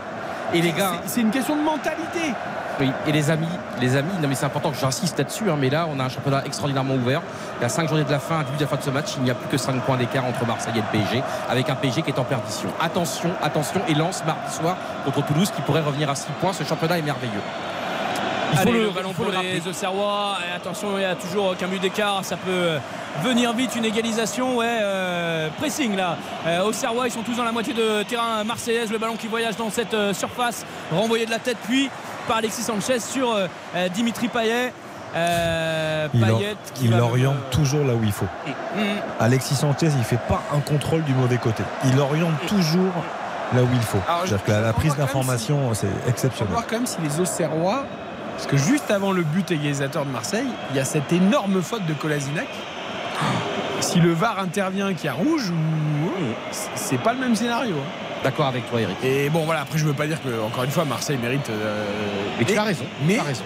Et 0.54 0.62
les 0.62 0.72
gars, 0.72 0.94
C'est- 1.04 1.10
C'est 1.16 1.22
une 1.22 1.32
question 1.32 1.56
de 1.56 1.62
mentalité. 1.62 2.34
Oui, 2.80 2.90
et 3.06 3.12
les 3.12 3.30
amis, 3.30 3.46
les 3.82 3.98
amis, 3.98 4.14
non 4.22 4.30
mais 4.30 4.36
c'est 4.36 4.46
important 4.46 4.72
que 4.72 4.78
j'insiste 4.78 5.18
là-dessus, 5.18 5.50
hein, 5.50 5.58
mais 5.60 5.70
là 5.70 5.86
on 5.94 6.00
a 6.00 6.06
un 6.06 6.10
championnat 6.10 6.44
extraordinairement 6.46 6.94
ouvert. 6.96 7.22
Il 7.60 7.64
y 7.64 7.66
a 7.66 7.70
5 7.70 7.90
journées 7.90 8.06
de 8.06 8.12
la 8.12 8.20
fin, 8.20 8.40
à 8.40 8.44
début 8.46 8.56
de 8.56 8.62
la 8.62 8.68
fin 8.70 8.78
de 8.78 8.82
ce 8.84 8.90
match, 8.90 9.16
il 9.18 9.24
n'y 9.24 9.30
a 9.30 9.36
plus 9.36 9.50
que 9.50 9.58
5 9.58 9.82
points 9.82 9.98
d'écart 9.98 10.24
entre 10.24 10.46
Marseille 10.46 10.72
et 10.78 10.80
le 10.80 10.86
PSG, 10.90 11.22
avec 11.50 11.70
un 11.70 11.76
PSG 11.76 12.04
qui 12.04 12.12
est 12.12 12.20
en 12.20 12.24
perdition. 12.24 12.70
Attention, 12.82 13.32
attention, 13.44 13.82
et 13.90 13.96
lance 13.96 14.24
mardi 14.26 14.50
soir 14.56 14.78
contre 15.04 15.26
Toulouse 15.26 15.52
qui 15.54 15.62
pourrait 15.64 15.82
revenir 15.82 16.10
à 16.10 16.16
6 16.16 16.32
points. 16.40 16.54
Ce 16.54 16.64
championnat 16.64 17.00
est 17.00 17.02
merveilleux. 17.02 17.42
Il 18.52 18.58
faut 18.58 18.62
Allez, 18.70 18.72
le, 18.80 18.84
le 18.86 18.90
ballon 18.92 19.14
faut 19.14 19.24
pour 19.24 19.32
le 19.32 19.38
les 19.42 19.68
Auxerrois. 19.68 20.38
Et 20.50 20.56
attention, 20.56 20.90
il 20.98 21.02
y 21.02 21.06
a 21.06 21.16
toujours 21.16 21.56
qu'un 21.58 21.68
but 21.68 21.80
d'écart. 21.82 22.20
Ça 22.24 22.36
peut 22.38 22.50
euh, 22.52 22.80
venir 23.24 23.54
vite. 23.54 23.76
Une 23.76 23.86
égalisation. 23.86 24.58
Ouais, 24.58 24.78
euh, 24.82 25.50
pressing 25.60 25.96
là. 25.96 26.18
Euh, 26.48 26.64
Auxerrois, 26.64 27.08
ils 27.08 27.12
sont 27.12 27.22
tous 27.24 27.36
dans 27.36 27.44
la 27.44 27.52
moitié 27.52 27.74
de 27.74 28.04
terrain 28.04 28.44
marseillaise. 28.44 28.92
Le 28.92 28.98
ballon 28.98 29.16
qui 29.16 29.28
voyage 29.28 29.56
dans 29.56 29.70
cette 29.70 29.94
euh, 29.94 30.14
surface. 30.14 30.66
Renvoyé 30.92 31.26
de 31.26 31.32
la 31.32 31.40
tête, 31.40 31.58
puis 31.68 31.90
par 32.28 32.38
Alexis 32.38 32.62
Sanchez 32.64 33.00
sur 33.00 33.36
Dimitri 33.94 34.28
Payet. 34.28 34.72
Euh, 35.16 36.08
Il, 36.14 36.20
Payet 36.22 36.56
qui 36.76 36.86
il 36.86 36.92
va- 36.94 37.04
oriente 37.04 37.38
toujours 37.50 37.84
là 37.86 37.94
où 37.94 38.04
il 38.04 38.12
faut. 38.12 38.28
Mm. 38.76 38.82
Alexis 39.20 39.56
Sanchez, 39.56 39.88
il 39.98 40.04
fait 40.04 40.20
pas 40.28 40.42
un 40.56 40.60
contrôle 40.60 41.04
du 41.04 41.14
mauvais 41.14 41.38
côté. 41.38 41.64
Il 41.86 42.00
oriente 42.00 42.46
toujours 42.48 42.94
là 43.56 43.64
où 43.64 43.68
il 43.74 43.82
faut. 43.82 43.98
Alors, 44.08 44.22
je- 44.26 44.28
C'est-à-dire 44.30 44.46
que 44.46 44.52
la, 44.68 44.74
prise 44.74 44.96
d'information, 44.96 45.74
c'est 45.74 45.88
Il 45.88 46.04
faut 46.04 46.10
exceptionnel. 46.10 46.54
voir 46.54 46.68
quand 46.68 46.76
même 46.76 46.86
si 46.86 46.98
les 47.02 47.20
Auxerrois. 47.20 47.86
Parce 48.40 48.48
que 48.48 48.56
juste 48.72 48.90
avant 48.90 49.12
le 49.12 49.24
but 49.24 49.52
égalisateur 49.52 50.06
de 50.06 50.12
Marseille, 50.12 50.48
il 50.72 50.78
y 50.78 50.80
a 50.80 50.86
cette 50.86 51.12
énorme 51.12 51.62
faute 51.62 51.86
de 51.86 51.94
Kolasinac. 51.94 52.48
Si 53.82 54.00
le 54.00 54.14
VAR 54.14 54.40
intervient 54.40 54.94
qu'il 54.94 55.08
y 55.08 55.10
a 55.10 55.14
rouge, 55.14 55.50
ou- 55.50 56.10
c'est 56.76 57.00
pas 57.00 57.12
le 57.12 57.20
même 57.20 57.36
scénario. 57.36 57.76
hein. 57.78 58.22
D'accord 58.24 58.46
avec 58.48 58.70
toi, 58.70 58.80
Eric. 58.80 58.96
Et 59.04 59.30
bon, 59.30 59.44
voilà, 59.44 59.62
après, 59.62 59.78
je 59.78 59.84
veux 59.86 59.94
pas 59.94 60.08
dire 60.08 60.22
que, 60.24 60.42
encore 60.42 60.64
une 60.64 60.72
fois, 60.72 60.86
Marseille 60.86 61.18
mérite. 61.22 61.50
euh, 61.50 61.84
Mais 62.40 62.46
tu 62.46 62.58
as 62.58 62.64
raison. 62.64 62.86
Mais 63.06 63.16
tu 63.16 63.20
as 63.20 63.24
raison. 63.24 63.44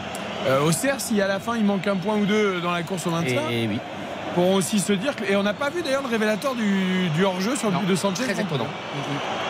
euh, 0.47 0.61
Auxerre, 0.67 0.95
si 0.99 1.19
à 1.21 1.27
la 1.27 1.39
fin 1.39 1.55
il 1.57 1.63
manque 1.65 1.87
un 1.87 1.95
point 1.95 2.15
ou 2.17 2.25
deux 2.25 2.61
dans 2.61 2.71
la 2.71 2.83
course 2.83 3.07
au 3.07 3.09
Et, 3.09 3.13
maintien, 3.13 3.41
et 3.49 3.67
oui, 3.67 3.79
pourront 4.35 4.55
aussi 4.57 4.79
se 4.79 4.93
dire. 4.93 5.15
Que, 5.15 5.23
et 5.25 5.35
on 5.35 5.43
n'a 5.43 5.53
pas 5.55 5.71
vu 5.71 5.81
d'ailleurs 5.81 6.03
le 6.03 6.09
révélateur 6.09 6.53
du, 6.53 7.09
du 7.15 7.23
hors-jeu 7.25 7.55
sur 7.55 7.69
le 7.69 7.73
Non, 7.73 7.79
but 7.81 7.89
de 7.89 7.95
Sanchez. 7.95 8.25
très 8.25 8.39
étonnant. 8.39 8.67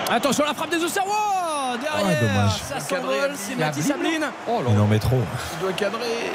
Attention, 0.10 0.46
la 0.46 0.54
frappe 0.54 0.70
des 0.72 0.82
Auxerrois 0.84 1.14
Derrière, 1.78 2.18
Ah, 2.22 2.26
dommage. 2.26 2.58
ça 2.68 2.80
s'envole. 2.80 3.32
C'est 3.36 3.56
Mathis 3.56 3.86
Sabline. 3.88 4.26
Oh 4.48 4.62
là 4.64 4.70
Il 4.74 4.80
en 4.80 4.88
met 4.88 5.00
trop. 5.00 5.20
Il 5.54 5.60
doit 5.64 5.74
cadrer. 5.74 6.32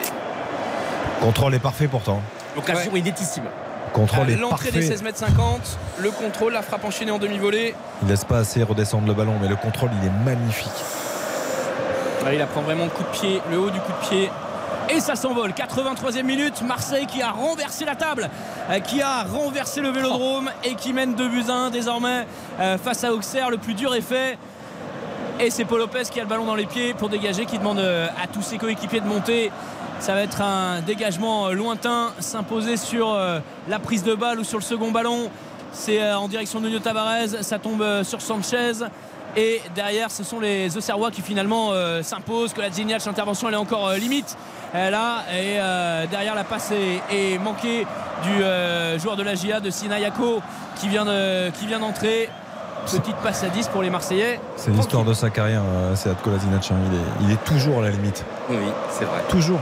Contrôle 1.20 1.54
est 1.54 1.58
parfait 1.58 1.88
pourtant. 1.88 2.20
L'occasion 2.54 2.94
est 2.96 3.02
nétissime. 3.02 3.44
Contrôle 3.92 4.30
est 4.30 4.36
L'entrée 4.36 4.70
des 4.70 4.80
parfait. 4.80 4.86
16 4.96 5.02
mètres 5.02 5.18
50, 5.18 5.78
le 5.98 6.10
contrôle, 6.10 6.52
la 6.52 6.62
frappe 6.62 6.84
enchaînée 6.84 7.10
en 7.10 7.18
demi-volée. 7.18 7.74
Il 8.02 8.08
laisse 8.08 8.24
pas 8.24 8.38
assez 8.38 8.62
redescendre 8.62 9.06
le 9.06 9.14
ballon, 9.14 9.34
mais 9.40 9.48
le 9.48 9.56
contrôle, 9.56 9.90
il 10.02 10.06
est 10.06 10.24
magnifique. 10.24 10.68
Allez, 12.26 12.36
il 12.36 12.42
apprend 12.42 12.60
vraiment 12.60 12.84
le 12.84 12.90
coup 12.90 13.02
de 13.02 13.08
pied, 13.18 13.40
le 13.50 13.58
haut 13.58 13.70
du 13.70 13.80
coup 13.80 13.92
de 13.92 14.06
pied. 14.08 14.30
Et 14.90 15.00
ça 15.00 15.16
s'envole. 15.16 15.52
83e 15.52 16.22
minute. 16.24 16.62
Marseille 16.62 17.06
qui 17.06 17.20
a 17.22 17.30
renversé 17.30 17.84
la 17.84 17.94
table, 17.94 18.28
euh, 18.70 18.78
qui 18.80 19.00
a 19.02 19.22
renversé 19.24 19.80
le 19.80 19.90
vélodrome 19.90 20.50
et 20.64 20.74
qui 20.74 20.92
mène 20.92 21.14
2 21.14 21.28
buts 21.28 21.44
à 21.48 21.52
1 21.52 21.70
désormais 21.70 22.26
euh, 22.60 22.78
face 22.78 23.04
à 23.04 23.12
Auxerre. 23.12 23.50
Le 23.50 23.58
plus 23.58 23.74
dur 23.74 23.94
est 23.94 24.00
fait. 24.02 24.38
Et 25.40 25.50
c'est 25.50 25.64
Paul 25.64 25.78
Lopez 25.78 26.02
qui 26.10 26.18
a 26.18 26.24
le 26.24 26.28
ballon 26.28 26.46
dans 26.46 26.56
les 26.56 26.66
pieds 26.66 26.94
pour 26.94 27.08
dégager, 27.08 27.46
qui 27.46 27.58
demande 27.58 27.78
euh, 27.78 28.08
à 28.20 28.26
tous 28.26 28.42
ses 28.42 28.58
coéquipiers 28.58 29.00
de 29.00 29.06
monter. 29.06 29.52
Ça 30.00 30.12
va 30.14 30.22
être 30.22 30.42
un 30.42 30.80
dégagement 30.80 31.46
euh, 31.46 31.52
lointain, 31.52 32.12
s'imposer 32.18 32.76
sur 32.76 33.12
euh, 33.12 33.38
la 33.68 33.78
prise 33.78 34.02
de 34.02 34.16
balle 34.16 34.40
ou 34.40 34.44
sur 34.44 34.58
le 34.58 34.64
second 34.64 34.90
ballon. 34.90 35.30
C'est 35.70 36.12
en 36.12 36.26
direction 36.26 36.60
de 36.60 36.66
Nuno 36.66 36.80
Tavares, 36.80 37.28
ça 37.42 37.60
tombe 37.60 37.84
sur 38.02 38.20
Sanchez. 38.20 38.72
Et 39.36 39.60
derrière, 39.76 40.10
ce 40.10 40.24
sont 40.24 40.40
les 40.40 40.76
Auxerrois 40.76 41.12
qui 41.12 41.22
finalement 41.22 41.72
s'imposent. 42.02 42.54
Que 42.54 42.62
la 42.62 42.70
Gignac, 42.70 43.04
l'intervention, 43.04 43.48
elle 43.48 43.54
est 43.54 43.58
encore 43.58 43.92
limite. 43.92 44.36
Et 44.74 45.58
derrière, 46.10 46.34
la 46.34 46.44
passe 46.44 46.72
est, 46.72 47.38
manquée 47.38 47.86
du 48.22 48.98
joueur 48.98 49.16
de 49.16 49.22
la 49.22 49.34
GIA, 49.34 49.60
de 49.60 49.68
Sinayako, 49.68 50.40
qui 50.80 50.88
vient 50.88 51.04
d'entrer. 51.78 52.30
Petite 52.96 53.16
passe 53.16 53.44
à 53.44 53.48
10 53.48 53.68
pour 53.68 53.82
les 53.82 53.90
Marseillais. 53.90 54.40
C'est 54.56 54.70
l'histoire 54.70 55.04
de 55.04 55.12
sa 55.14 55.30
carrière, 55.30 55.62
euh, 55.66 55.94
c'est 55.94 56.10
Kolasinac. 56.22 56.70
hein. 56.72 56.76
Il 56.90 56.96
est, 57.26 57.28
il 57.28 57.32
est 57.34 57.44
toujours 57.44 57.80
à 57.80 57.82
la 57.82 57.90
limite. 57.90 58.24
Oui, 58.50 58.56
c'est 58.90 59.04
vrai. 59.04 59.20
Toujours. 59.28 59.60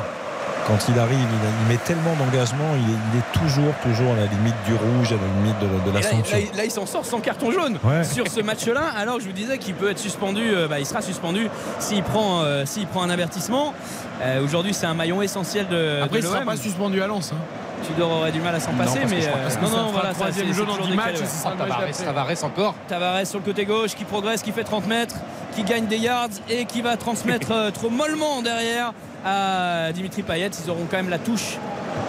quand 0.67 0.79
il 0.89 0.99
arrive, 0.99 1.19
il, 1.19 1.49
il 1.63 1.69
met 1.73 1.79
tellement 1.85 2.15
d'engagement, 2.19 2.65
il 2.75 2.91
est, 2.93 2.99
il 3.13 3.19
est 3.21 3.41
toujours, 3.41 3.73
toujours 3.85 4.13
à 4.15 4.17
la 4.17 4.27
limite 4.27 4.55
du 4.67 4.75
rouge, 4.75 5.13
à 5.13 5.15
la 5.15 5.41
limite 5.41 5.59
de, 5.61 5.91
de 5.91 5.95
la 5.95 6.01
Et 6.01 6.03
là, 6.03 6.39
il- 6.53 6.57
là, 6.57 6.65
il 6.65 6.71
s'en 6.73 6.87
sort 6.87 7.05
sans 7.07 7.21
carton 7.21 7.53
jaune 7.53 7.79
Ouais. 7.85 8.03
sur 8.03 8.27
ce 8.27 8.41
match-là. 8.41 8.83
Alors 8.97 9.21
je 9.21 9.27
vous 9.27 9.33
disais 9.33 9.59
qu'il 9.59 9.75
peut 9.75 9.91
être 9.91 9.99
suspendu, 10.01 10.43
euh, 10.45 10.67
bah, 10.67 10.81
il 10.81 10.87
sera 10.87 11.03
suspendu 11.03 11.49
s'il 11.79 12.03
prend, 12.03 12.41
euh, 12.43 12.65
s'il 12.67 12.87
prend 12.89 13.03
un 13.03 13.11
avertissement. 13.11 13.75
Euh, 14.23 14.43
Aujourd'hui, 14.43 14.73
c'est 14.75 14.87
un 14.87 14.95
maillon 14.95 15.21
essentiel 15.23 15.69
de. 15.69 16.01
Après, 16.03 16.19
de 16.19 16.25
il 16.25 16.27
sera 16.27 16.39
l'OM. 16.41 16.47
pas 16.47 16.57
suspendu 16.57 17.03
à 17.03 17.07
Lens. 17.07 17.33
hein. 17.35 17.39
Tudor 17.87 18.11
aurait 18.11 18.33
du 18.33 18.41
mal 18.41 18.55
à 18.55 18.59
s'en 18.61 18.73
Non, 18.73 18.79
passer, 18.79 19.01
parce 19.01 19.13
que 19.13 19.17
mais 19.19 19.27
euh, 19.27 19.61
non, 19.63 19.69
non, 19.85 19.91
voilà, 19.93 20.15
troisième 20.15 20.47
c'est- 20.49 20.53
jaune 20.55 20.67
c'est 20.67 20.73
en 20.73 20.77
toujours 20.77 20.91
10 20.91 20.97
matchs, 20.97 21.07
décalé, 21.07 21.19
et 21.19 21.23
ouais. 21.23 21.29
ce 21.29 21.39
sera 21.43 21.51
le 21.51 21.57
match 21.59 21.69
Tavares, 21.69 21.87
d'après. 21.87 22.05
Tavares 22.05 22.45
encore. 22.45 22.75
Tavares 22.89 23.27
sur 23.27 23.39
le 23.39 23.45
côté 23.45 23.65
gauche 23.67 23.95
qui 23.95 24.05
progresse, 24.05 24.43
qui 24.43 24.51
fait 24.53 24.65
30 24.65 24.87
mètres, 24.87 25.17
qui 25.55 25.63
gagne 25.63 25.85
des 25.87 25.99
yards 25.99 26.29
et 26.49 26.65
qui 26.65 26.81
va 26.81 26.97
transmettre 26.97 27.49
euh, 27.53 27.71
trop 27.71 27.91
mollement 27.91 28.41
derrière 28.41 28.93
à 29.27 29.93
Dimitri 29.93 30.23
Payet. 30.23 30.51
Ils 30.65 30.71
auront 30.71 30.87
quand 30.91 30.97
même 30.97 31.11
la 31.11 31.19
touche, 31.19 31.59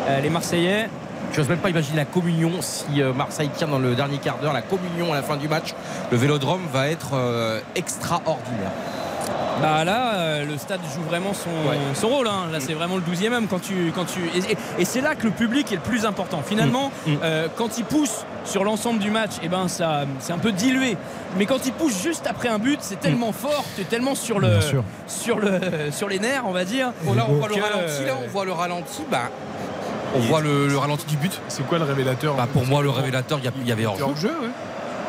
euh, 0.08 0.22
les 0.22 0.30
Marseillais. 0.30 0.90
Je 1.34 1.40
n'ose 1.42 1.50
même 1.50 1.60
pas 1.60 1.70
imaginer 1.70 1.98
la 1.98 2.06
communion 2.06 2.52
si 2.62 3.02
euh, 3.02 3.12
Marseille 3.12 3.50
tient 3.54 3.68
dans 3.68 3.80
le 3.80 3.94
dernier 3.94 4.18
quart 4.20 4.38
d'heure. 4.38 4.54
La 4.54 4.62
communion 4.62 5.12
à 5.12 5.18
la 5.18 5.22
fin 5.24 5.36
du 5.36 5.50
match, 5.50 5.74
le 6.12 6.18
vélodrome 6.18 6.62
va 6.72 6.88
être 6.88 7.10
euh, 7.14 7.60
extraordinaire. 7.76 8.72
Bah 9.62 9.84
là, 9.84 10.14
euh, 10.16 10.46
le 10.46 10.58
stade 10.58 10.82
joue 10.96 11.02
vraiment 11.02 11.34
son, 11.34 11.50
son 11.96 12.08
rôle. 12.10 12.28
hein. 12.28 12.46
Là, 12.52 12.60
c'est 12.60 12.74
vraiment 12.74 12.96
le 12.96 13.02
12e 13.02 13.34
homme 13.34 13.48
quand 13.48 13.60
tu, 13.62 13.92
quand 13.96 14.06
tu 14.06 14.20
et, 14.36 14.52
et- 14.54 14.58
et 14.80 14.86
c'est 14.86 15.02
là 15.02 15.16
que 15.16 15.24
le 15.26 15.32
public 15.32 15.72
est 15.72 15.76
le 15.76 15.82
plus 15.82 16.06
important. 16.06 16.42
Finalement, 16.46 16.92
Mm. 17.08 17.12
euh, 17.24 17.48
quand 17.56 17.78
il 17.78 17.86
pousse 17.86 18.26
sur 18.46 18.64
l'ensemble 18.64 19.00
du 19.00 19.10
match, 19.12 19.32
et 19.44 19.50
ben 19.50 19.68
ça, 19.68 20.02
c'est 20.20 20.32
un 20.34 20.38
peu 20.38 20.52
dilué. 20.52 20.96
Mais 21.38 21.46
quand 21.46 21.66
il 21.66 21.74
pousse 21.74 22.02
juste 22.02 22.28
après 22.28 22.50
un 22.50 22.60
but, 22.60 22.80
c'est 22.82 23.00
tellement 23.00 23.32
fort, 23.32 23.64
tu 23.76 23.82
es 23.82 23.86
tellement 23.86 24.16
sur 24.16 24.40
le, 24.40 24.60
sur 25.08 25.40
le, 25.40 25.60
sur 25.92 26.08
les 26.08 26.20
nerfs, 26.20 26.44
on 26.46 26.52
va 26.54 26.64
dire. 26.64 26.92
Bon, 27.04 27.14
là, 27.14 27.26
on 27.28 27.34
voit 27.34 27.48
le 27.50 27.56
ralenti. 27.56 28.06
Là, 28.06 28.14
on 28.24 28.28
voit 28.28 28.46
le 28.46 28.52
ralenti. 28.54 29.02
Bah, 29.12 29.30
on 30.16 30.20
voit 30.20 30.42
le, 30.42 30.68
le 30.68 30.78
ralenti 30.78 31.06
du 31.08 31.18
but. 31.18 31.42
C'est 31.50 31.66
quoi 31.68 31.78
le 31.80 31.84
révélateur 31.84 32.36
Bah, 32.36 32.48
pour 32.52 32.66
moi, 32.66 32.82
le 32.82 32.90
révélateur, 32.90 33.40
il 33.62 33.68
y 33.68 33.72
avait 33.72 33.86
hors 33.86 33.98
hors 34.02 34.16
jeu, 34.16 34.30
ouais. 34.30 34.48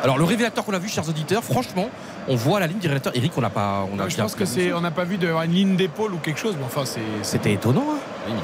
Alors, 0.03 0.17
le 0.17 0.23
révélateur 0.23 0.63
qu'on 0.63 0.73
a 0.73 0.79
vu, 0.79 0.87
chers 0.87 1.07
auditeurs, 1.09 1.43
franchement, 1.43 1.89
on 2.27 2.35
voit 2.35 2.59
la 2.59 2.67
ligne 2.67 2.79
du 2.79 2.87
révélateur. 2.87 3.11
Eric, 3.15 3.33
on 3.37 3.41
n'a 3.41 3.49
pas. 3.49 3.85
On 3.93 3.99
a 3.99 4.03
Ouais, 4.03 4.09
je 4.09 4.17
pense 4.17 4.35
que 4.35 4.45
c'est, 4.45 4.71
on 4.73 4.81
n'a 4.81 4.91
pas 4.91 5.03
vu 5.03 5.17
d'avoir 5.17 5.43
une 5.43 5.51
ligne 5.51 5.75
d'épaule 5.75 6.13
ou 6.13 6.17
quelque 6.17 6.39
chose, 6.39 6.55
mais 6.57 6.65
enfin, 6.65 6.83
c'est. 6.85 7.01
C'était 7.21 7.53
étonnant, 7.53 7.85
hein, 7.91 7.99
limite. 8.27 8.43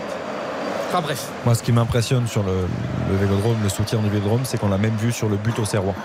Enfin, 0.89 1.01
bref. 1.01 1.27
Moi, 1.45 1.55
ce 1.55 1.63
qui 1.63 1.71
m'impressionne 1.71 2.27
sur 2.27 2.43
le, 2.43 2.67
le 3.09 3.17
vélodrome, 3.17 3.57
le 3.63 3.69
soutien 3.69 3.99
du 3.99 4.09
vélodrome, 4.09 4.41
c'est 4.43 4.57
qu'on 4.57 4.69
l'a 4.69 4.77
même 4.77 4.95
vu 4.97 5.11
sur 5.11 5.29
le 5.29 5.37
but 5.37 5.57
au 5.59 5.65
Serrois. 5.65 5.95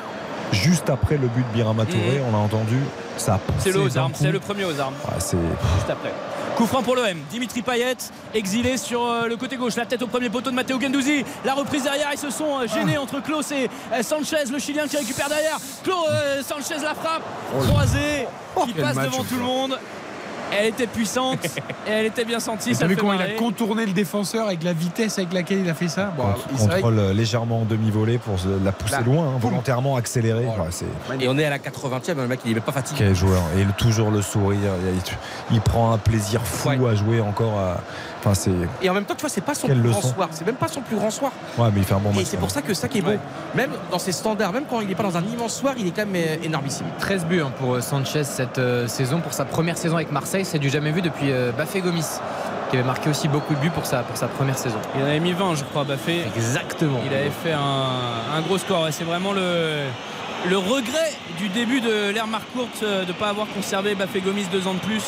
Juste 0.52 0.90
après 0.90 1.16
le 1.16 1.28
but 1.28 1.44
de 1.48 1.54
Birama 1.54 1.84
Touré, 1.84 2.20
on 2.28 2.32
l'a 2.32 2.38
entendu, 2.38 2.78
ça 3.16 3.34
a 3.34 3.38
poussé 3.38 3.70
C'est 3.70 3.72
le 3.72 3.82
aux 3.82 3.98
armes, 3.98 4.12
c'est 4.14 4.32
le 4.32 4.40
premier 4.40 4.64
aux 4.64 4.80
armes. 4.80 4.94
Ah, 5.06 5.14
c'est 5.18 5.36
Juste 5.36 5.90
après. 5.90 6.12
Coup 6.60 6.66
franc 6.66 6.82
pour 6.82 6.94
l'OM. 6.94 7.16
Dimitri 7.30 7.62
Payet, 7.62 7.96
exilé 8.34 8.76
sur 8.76 9.02
euh, 9.02 9.28
le 9.28 9.38
côté 9.38 9.56
gauche. 9.56 9.76
La 9.76 9.86
tête 9.86 10.02
au 10.02 10.06
premier 10.06 10.28
poteau 10.28 10.50
de 10.50 10.54
Matteo 10.54 10.78
Gendouzi. 10.78 11.24
La 11.42 11.54
reprise 11.54 11.84
derrière. 11.84 12.10
Ils 12.12 12.18
se 12.18 12.28
sont 12.28 12.58
euh, 12.58 12.66
gênés 12.66 12.98
entre 12.98 13.22
Klaus 13.22 13.50
et 13.50 13.70
euh, 13.94 14.02
Sanchez, 14.02 14.44
le 14.52 14.58
Chilien 14.58 14.86
qui 14.86 14.98
récupère 14.98 15.30
derrière. 15.30 15.56
Klaus, 15.82 16.04
Sanchez 16.46 16.82
la 16.82 16.94
frappe. 16.94 17.22
Croisé. 17.66 18.26
qui 18.66 18.74
quel 18.74 18.84
passe 18.84 18.96
devant 18.96 19.24
tout 19.24 19.36
le 19.36 19.42
monde. 19.42 19.78
Elle 20.52 20.66
était 20.66 20.86
puissante 20.86 21.44
et 21.86 21.90
elle 21.90 22.06
était 22.06 22.24
bien 22.24 22.40
sentie. 22.40 22.70
Vu 22.72 22.76
fait 22.76 22.96
comment 22.96 23.12
il 23.14 23.22
a 23.22 23.28
contourné 23.30 23.86
le 23.86 23.92
défenseur 23.92 24.46
avec 24.46 24.62
la 24.62 24.72
vitesse 24.72 25.18
avec 25.18 25.32
laquelle 25.32 25.60
il 25.60 25.68
a 25.70 25.74
fait 25.74 25.88
ça 25.88 26.12
Bon, 26.16 26.24
que- 26.32 26.58
contrôle 26.58 27.00
légèrement 27.14 27.60
en 27.62 27.64
demi-volée 27.64 28.18
pour 28.18 28.34
la 28.64 28.72
pousser 28.72 28.92
Là, 28.94 29.00
loin, 29.02 29.26
hein, 29.28 29.38
volontairement 29.40 29.96
accéléré. 29.96 30.44
Voilà. 30.44 30.64
Ouais, 30.64 30.68
c'est 30.70 30.86
Et 31.20 31.28
on 31.28 31.38
est 31.38 31.44
à 31.44 31.50
la 31.50 31.58
80e, 31.58 32.16
le 32.16 32.26
mec, 32.28 32.40
il 32.44 32.50
est 32.52 32.54
même 32.54 32.62
pas 32.62 32.72
fatigué. 32.72 32.98
quel 32.98 33.14
joueur. 33.14 33.42
Et 33.56 33.64
toujours 33.78 34.10
le 34.10 34.22
sourire. 34.22 34.72
Il, 35.50 35.54
il 35.56 35.60
prend 35.60 35.92
un 35.92 35.98
plaisir 35.98 36.40
fou 36.44 36.70
Ouais. 36.70 36.90
à 36.90 36.94
jouer 36.94 37.20
encore. 37.20 37.58
à- 37.58 37.80
Enfin, 38.20 38.34
c'est. 38.34 38.50
Et 38.82 38.90
en 38.90 38.94
même 38.94 39.04
temps, 39.04 39.14
tu 39.14 39.22
vois, 39.22 39.30
c'est 39.30 39.40
pas 39.40 39.54
son 39.54 39.66
Quelle 39.66 39.80
plus 39.80 39.90
grand 39.90 40.02
soir. 40.02 40.28
C'est 40.30 40.46
même 40.46 40.56
pas 40.56 40.68
son 40.68 40.80
plus 40.82 40.96
grand 40.96 41.10
soir. 41.10 41.32
Ouais, 41.58 41.68
mais 41.72 41.80
il 41.80 41.84
fait 41.84 41.94
un 41.94 41.98
bon 41.98 42.10
match. 42.10 42.20
Et 42.22 42.24
c'est 42.26 42.36
pour 42.36 42.50
ça 42.50 42.62
que 42.62 42.74
ça 42.74 42.88
qui 42.88 42.98
est 42.98 43.02
beau. 43.02 43.12
Même 43.54 43.70
dans 43.90 43.98
ses 43.98 44.12
standards, 44.12 44.52
même 44.52 44.64
quand 44.68 44.80
il 44.80 44.88
n'est 44.88 44.94
pas 44.94 45.02
dans 45.02 45.16
un 45.16 45.24
immense 45.24 45.56
soir, 45.56 45.74
il 45.78 45.86
est 45.86 45.90
quand 45.90 46.06
même 46.06 46.14
euh, 46.16 46.36
énormissime. 46.44 46.86
13 46.98 47.24
buts 47.26 47.40
hein, 47.40 47.52
pour 47.58 47.74
euh, 47.74 47.80
Sanchez 47.80 48.24
cette 48.24 48.58
euh, 48.58 48.86
saison, 48.86 49.20
pour 49.20 49.32
sa 49.32 49.44
première 49.44 49.78
saison 49.78 49.96
avec 49.96 50.12
Marseille. 50.12 50.44
C'est 50.44 50.58
du 50.58 50.68
jamais 50.70 50.92
vu 50.92 51.02
depuis 51.02 51.30
euh, 51.32 51.50
Bafé 51.52 51.80
Gomis, 51.80 52.04
qui 52.70 52.76
avait 52.76 52.86
marqué 52.86 53.08
aussi 53.10 53.26
beaucoup 53.28 53.54
de 53.54 53.60
buts 53.60 53.70
pour 53.70 53.86
sa, 53.86 54.02
pour 54.02 54.16
sa 54.16 54.28
première 54.28 54.58
saison. 54.58 54.78
Il 54.96 55.02
en 55.02 55.06
avait 55.06 55.20
mis 55.20 55.32
20, 55.32 55.54
je 55.56 55.64
crois, 55.64 55.84
Baffé. 55.84 56.22
Exactement. 56.36 57.00
Il 57.06 57.14
avait 57.14 57.30
fait 57.30 57.52
un, 57.52 58.36
un 58.36 58.40
gros 58.42 58.58
score. 58.58 58.86
Et 58.88 58.92
c'est 58.92 59.04
vraiment 59.04 59.32
le, 59.32 59.84
le 60.48 60.56
regret 60.58 61.12
du 61.38 61.48
début 61.48 61.80
de 61.80 62.10
l'ère 62.10 62.26
Marcourte 62.26 62.82
euh, 62.82 63.02
de 63.04 63.08
ne 63.08 63.12
pas 63.12 63.28
avoir 63.28 63.46
conservé 63.48 63.94
Bafé 63.94 64.20
Gomis 64.20 64.46
deux 64.52 64.66
ans 64.66 64.74
de 64.74 64.78
plus 64.80 65.02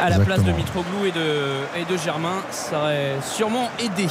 à 0.00 0.10
la 0.10 0.18
place 0.20 0.42
de. 0.42 0.52
Mitroglou 0.52 1.04
et 1.06 1.12
de, 1.12 1.80
et 1.80 1.84
de 1.84 1.96
Germain. 1.98 2.42
Ça 2.50 2.78
aurait 2.80 3.16
sûrement 3.22 3.70
aidé 3.78 4.06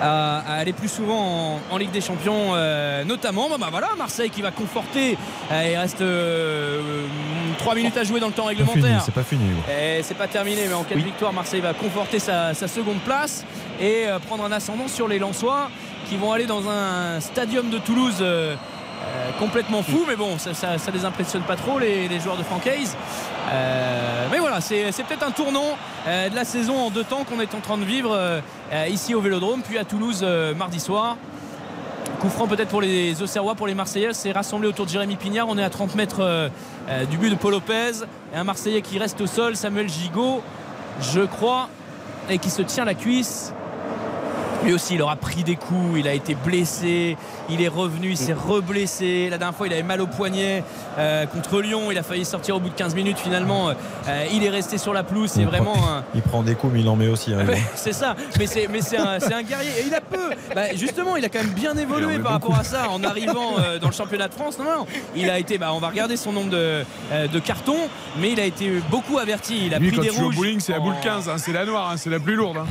à, 0.00 0.38
à 0.38 0.54
aller 0.54 0.72
plus 0.72 0.88
souvent 0.88 1.18
en, 1.18 1.60
en 1.70 1.76
Ligue 1.76 1.90
des 1.90 2.00
Champions, 2.00 2.52
euh, 2.54 3.04
notamment. 3.04 3.48
Bah, 3.48 3.56
bah, 3.58 3.68
voilà, 3.70 3.88
Marseille 3.98 4.30
qui 4.30 4.42
va 4.42 4.50
conforter. 4.50 5.16
Euh, 5.50 5.70
il 5.72 5.76
reste 5.76 6.02
3 7.58 7.74
minutes 7.74 7.96
à 7.96 8.04
jouer 8.04 8.20
dans 8.20 8.28
le 8.28 8.32
temps 8.32 8.44
réglementaire. 8.44 9.02
c'est 9.04 9.14
pas 9.14 9.22
fini. 9.22 9.44
C'est 10.02 10.16
pas 10.16 10.28
terminé, 10.28 10.62
mais 10.68 10.74
en 10.74 10.84
cas 10.84 10.94
de 10.94 11.00
victoire, 11.00 11.32
Marseille 11.32 11.60
va 11.60 11.74
conforter 11.74 12.18
sa, 12.18 12.54
sa 12.54 12.68
seconde 12.68 12.98
place 13.00 13.44
et 13.80 14.04
euh, 14.06 14.18
prendre 14.18 14.44
un 14.44 14.52
ascendant 14.52 14.88
sur 14.88 15.08
les 15.08 15.18
Lensois 15.18 15.70
qui 16.08 16.16
vont 16.16 16.32
aller 16.32 16.46
dans 16.46 16.68
un 16.68 17.20
stadium 17.20 17.70
de 17.70 17.78
Toulouse 17.78 18.18
euh, 18.20 18.54
euh, 19.02 19.30
complètement 19.38 19.82
fou. 19.82 20.04
Mais 20.06 20.16
bon, 20.16 20.38
ça, 20.38 20.54
ça, 20.54 20.90
les 20.92 21.04
impressionne 21.04 21.42
pas 21.42 21.56
trop, 21.56 21.78
les, 21.78 22.20
joueurs 22.20 22.36
de 22.36 22.42
Francaise. 22.42 22.96
Euh, 23.50 24.26
mais 24.30 24.38
voilà, 24.38 24.60
c'est 24.60 24.92
peut-être 25.06 25.26
un 25.26 25.30
tournant 25.30 25.76
euh, 26.06 26.28
de 26.28 26.34
la 26.34 26.44
saison 26.44 26.78
en 26.78 26.90
deux 26.90 27.04
temps 27.04 27.24
qu'on 27.24 27.40
est 27.40 27.54
en 27.54 27.60
train 27.60 27.78
de 27.78 27.84
vivre 27.84 28.16
ici 28.88 29.14
au 29.14 29.20
Vélodrome, 29.20 29.62
puis 29.62 29.78
à 29.78 29.84
Toulouse 29.84 30.24
mardi 30.56 30.80
soir. 30.80 31.16
Coup 32.20 32.28
franc 32.28 32.46
peut-être 32.46 32.68
pour 32.68 32.80
les 32.80 33.20
Auxerrois, 33.20 33.54
pour 33.54 33.66
les 33.66 33.74
Marseillais, 33.74 34.12
c'est 34.12 34.32
rassemblé 34.32 34.68
autour 34.68 34.86
de 34.86 34.90
Jérémy 34.90 35.16
Pignard. 35.16 35.48
On 35.48 35.58
est 35.58 35.64
à 35.64 35.70
30 35.70 35.94
mètres 35.94 36.50
du 37.10 37.18
but 37.18 37.30
de 37.30 37.34
Paul 37.34 37.52
Lopez. 37.52 38.04
Et 38.32 38.36
un 38.36 38.44
Marseillais 38.44 38.80
qui 38.80 38.98
reste 38.98 39.20
au 39.20 39.26
sol, 39.26 39.56
Samuel 39.56 39.88
Gigot, 39.88 40.42
je 41.00 41.20
crois, 41.20 41.68
et 42.30 42.38
qui 42.38 42.50
se 42.50 42.62
tient 42.62 42.84
la 42.84 42.94
cuisse. 42.94 43.52
Lui 44.64 44.72
aussi, 44.72 44.94
il 44.94 45.02
aura 45.02 45.16
pris 45.16 45.42
des 45.42 45.56
coups, 45.56 45.98
il 45.98 46.06
a 46.08 46.14
été 46.14 46.34
blessé, 46.34 47.16
il 47.50 47.60
est 47.62 47.68
revenu, 47.68 48.10
il 48.10 48.16
s'est 48.16 48.32
reblessé. 48.32 49.28
La 49.30 49.38
dernière 49.38 49.56
fois, 49.56 49.66
il 49.66 49.72
avait 49.72 49.82
mal 49.82 50.00
au 50.00 50.06
poignet 50.06 50.62
euh, 50.98 51.26
contre 51.26 51.60
Lyon, 51.60 51.90
il 51.90 51.98
a 51.98 52.02
failli 52.02 52.24
sortir 52.24 52.56
au 52.56 52.60
bout 52.60 52.68
de 52.68 52.74
15 52.74 52.94
minutes. 52.94 53.18
Finalement, 53.18 53.70
euh, 53.70 54.24
il 54.32 54.44
est 54.44 54.50
resté 54.50 54.78
sur 54.78 54.92
la 54.92 55.02
pelouse. 55.02 55.30
C'est 55.32 55.44
vraiment 55.44 55.72
prend- 55.72 55.88
un, 55.88 56.04
Il 56.14 56.22
prend 56.22 56.42
des 56.42 56.54
coups, 56.54 56.72
mais 56.74 56.80
il 56.80 56.88
en 56.88 56.96
met 56.96 57.08
aussi. 57.08 57.34
hein, 57.34 57.44
c'est 57.74 57.92
ça, 57.92 58.14
mais 58.38 58.46
c'est 58.46 58.68
mais 58.68 58.80
c'est 58.82 58.98
un, 58.98 59.14
un 59.14 59.42
guerrier 59.42 59.70
et 59.80 59.86
il 59.86 59.94
a 59.94 60.00
peu. 60.00 60.30
Bah, 60.54 60.74
justement, 60.76 61.16
il 61.16 61.24
a 61.24 61.28
quand 61.28 61.40
même 61.42 61.52
bien 61.52 61.76
évolué 61.76 62.18
par 62.20 62.32
rapport 62.32 62.56
à 62.58 62.64
ça 62.64 62.88
en 62.90 63.02
arrivant 63.02 63.58
euh, 63.58 63.78
dans 63.78 63.88
le 63.88 63.94
championnat 63.94 64.28
de 64.28 64.34
France. 64.34 64.58
Non, 64.58 64.64
non, 64.64 64.86
il 65.16 65.28
a 65.28 65.38
été. 65.38 65.58
Bah, 65.58 65.72
on 65.74 65.78
va 65.80 65.88
regarder 65.88 66.16
son 66.16 66.32
nombre 66.32 66.50
de, 66.50 66.84
euh, 67.12 67.26
de 67.26 67.38
cartons, 67.40 67.88
mais 68.18 68.30
il 68.32 68.38
a 68.40 68.44
été 68.44 68.70
beaucoup 68.90 69.18
averti. 69.18 69.66
Il 69.66 69.74
a 69.74 69.78
Lui, 69.78 69.88
pris 69.88 69.96
quand 69.96 70.02
des 70.02 70.08
tu 70.10 70.14
joues 70.16 70.22
au 70.22 70.26
rouges. 70.26 70.36
bowling, 70.36 70.60
c'est 70.60 70.72
la 70.72 70.80
boule 70.80 70.94
en- 70.94 71.00
15, 71.00 71.28
hein, 71.28 71.34
c'est 71.38 71.52
la 71.52 71.64
noire, 71.64 71.90
hein, 71.90 71.96
c'est 71.96 72.10
la 72.10 72.20
plus 72.20 72.36
lourde. 72.36 72.58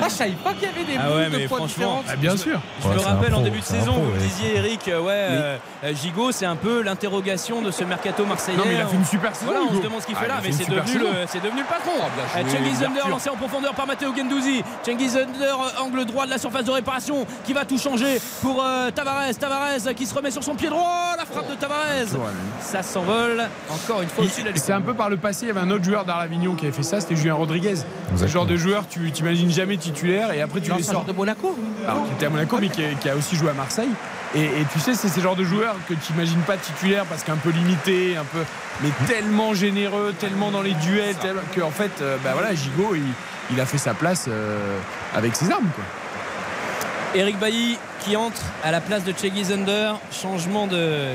Ah, 0.00 0.06
je 0.08 0.14
savais 0.14 0.30
pas 0.32 0.52
qu'il 0.52 0.62
y 0.62 0.66
avait 0.66 0.84
des 0.84 0.98
Ah 0.98 1.14
ouais, 1.14 1.30
de 1.30 1.36
mais 1.36 1.46
poids 1.46 1.58
franchement, 1.58 1.66
différentes. 2.02 2.04
Ah, 2.08 2.16
bien 2.16 2.36
sûr. 2.36 2.60
Je 2.82 2.88
Ouais, 2.88 2.94
me 2.94 2.98
c'est 3.00 3.06
un 3.06 3.08
rappelle 3.14 3.34
en 3.34 3.40
début 3.42 3.60
de 3.60 3.64
saison, 3.64 3.92
pro, 3.92 4.02
vous 4.02 4.12
ouais. 4.12 4.18
disiez 4.18 4.56
Eric, 4.56 4.88
euh, 4.88 5.00
ouais, 5.00 5.10
euh, 5.12 5.56
euh, 5.84 5.94
Gigot, 5.94 6.32
c'est 6.32 6.46
un 6.46 6.56
peu 6.56 6.82
l'interrogation 6.82 7.62
de 7.62 7.70
ce 7.70 7.84
mercato 7.84 8.24
marseillais. 8.26 8.56
Non, 8.58 8.64
mais 8.66 8.74
il 8.74 8.80
a 8.80 8.86
fait 8.86 8.96
une 8.96 9.04
super 9.04 9.34
saison. 9.34 9.50
Voilà, 9.52 9.66
on 9.70 9.76
se 9.76 9.82
demande 9.82 10.00
ce 10.00 10.06
qu'il 10.06 10.16
Ah, 10.18 10.22
fait 10.22 10.28
là, 10.28 10.34
mais 10.42 10.52
c'est 10.52 10.68
devenu, 10.68 10.98
le, 10.98 11.06
c'est 11.28 11.42
devenu 11.42 11.60
le 11.60 11.66
patron. 11.66 11.92
bien 11.96 12.42
Euh, 12.44 12.48
joué, 12.48 12.58
Cengiz 12.58 12.82
Under 12.84 13.08
lancé 13.08 13.30
en 13.30 13.36
profondeur 13.36 13.74
par 13.74 13.86
Matteo 13.86 14.14
Gendouzi. 14.16 14.62
Cengiz 14.82 15.16
Under, 15.16 15.54
euh, 15.54 15.82
angle 15.82 16.04
droit 16.04 16.26
de 16.26 16.30
la 16.30 16.38
surface 16.38 16.64
de 16.64 16.70
réparation, 16.70 17.26
qui 17.44 17.52
va 17.52 17.64
tout 17.64 17.78
changer 17.78 18.20
pour 18.42 18.62
euh, 18.62 18.90
Tavares. 18.90 19.34
Tavares 19.38 19.68
euh, 19.86 19.92
qui 19.92 20.06
se 20.06 20.14
remet 20.14 20.30
sur 20.30 20.42
son 20.44 20.54
pied 20.54 20.68
droit. 20.68 21.14
La 21.16 21.24
frappe 21.24 21.50
de 21.50 21.54
Tavares. 21.54 21.78
Ça 22.60 22.82
s'envole. 22.82 23.44
Encore 23.70 24.02
une 24.02 24.08
fois 24.08 24.24
au-dessus 24.24 24.42
de 24.42 24.46
la 24.46 24.52
Il- 24.52 24.58
C'est 24.60 24.72
un 24.72 24.80
peu 24.82 24.92
par 24.94 25.08
le 25.08 25.16
passé, 25.16 25.46
il 25.46 25.48
y 25.48 25.50
avait 25.50 25.60
un 25.60 25.70
autre 25.70 25.84
joueur 25.84 26.04
d'Arlavignon 26.04 26.54
qui 26.54 26.66
avait 26.66 26.74
fait 26.76 26.82
ça, 26.82 27.00
c'était 27.00 27.16
Julien 27.16 27.34
Rodriguez. 27.34 27.70
Exactement. 28.12 28.26
genre 28.28 28.46
de 28.46 28.56
joueur, 28.56 28.84
tu 28.88 29.10
t'imagines 29.12 29.50
jamais 29.50 29.77
titulaire 29.78 30.32
et 30.32 30.42
après 30.42 30.60
tu 30.60 30.70
les 30.72 30.82
sors. 30.82 30.92
joueur 30.94 31.04
de 31.04 31.12
Monaco. 31.12 31.56
Alors, 31.86 32.06
qui 32.06 32.12
était 32.12 32.26
à 32.26 32.30
Monaco, 32.30 32.58
mais 32.60 32.68
qui, 32.68 32.84
a- 32.84 32.94
qui 32.94 33.08
a 33.08 33.16
aussi 33.16 33.36
joué 33.36 33.50
à 33.50 33.54
Marseille. 33.54 33.88
Et, 34.34 34.42
et 34.44 34.66
tu 34.72 34.78
sais, 34.78 34.94
c'est 34.94 35.08
ces 35.08 35.20
genres 35.22 35.36
de 35.36 35.44
joueurs 35.44 35.74
que 35.88 35.94
tu 35.94 36.12
n'imagines 36.12 36.40
pas 36.42 36.56
titulaire 36.58 37.04
parce 37.06 37.22
qu'un 37.22 37.36
peu 37.36 37.48
limité, 37.50 38.16
un 38.16 38.24
peu, 38.24 38.40
mais 38.82 38.90
tellement 39.06 39.54
généreux, 39.54 40.12
tellement 40.18 40.50
dans 40.50 40.60
les 40.60 40.74
duels, 40.74 41.16
que 41.54 41.62
en 41.62 41.70
fait, 41.70 41.92
euh, 42.02 42.16
bah 42.22 42.30
voilà, 42.34 42.54
Gigot, 42.54 42.94
il, 42.94 43.02
il 43.52 43.58
a 43.60 43.64
fait 43.64 43.78
sa 43.78 43.94
place 43.94 44.26
euh, 44.28 44.78
avec 45.14 45.34
ses 45.34 45.50
armes. 45.50 45.68
Quoi. 45.74 45.84
Eric 47.14 47.38
Bailly 47.38 47.78
qui 48.00 48.16
entre 48.16 48.42
à 48.62 48.70
la 48.70 48.80
place 48.82 49.02
de 49.04 49.14
Cheggy 49.18 49.44
Zunder. 49.44 49.92
Changement 50.12 50.66
de, 50.66 51.12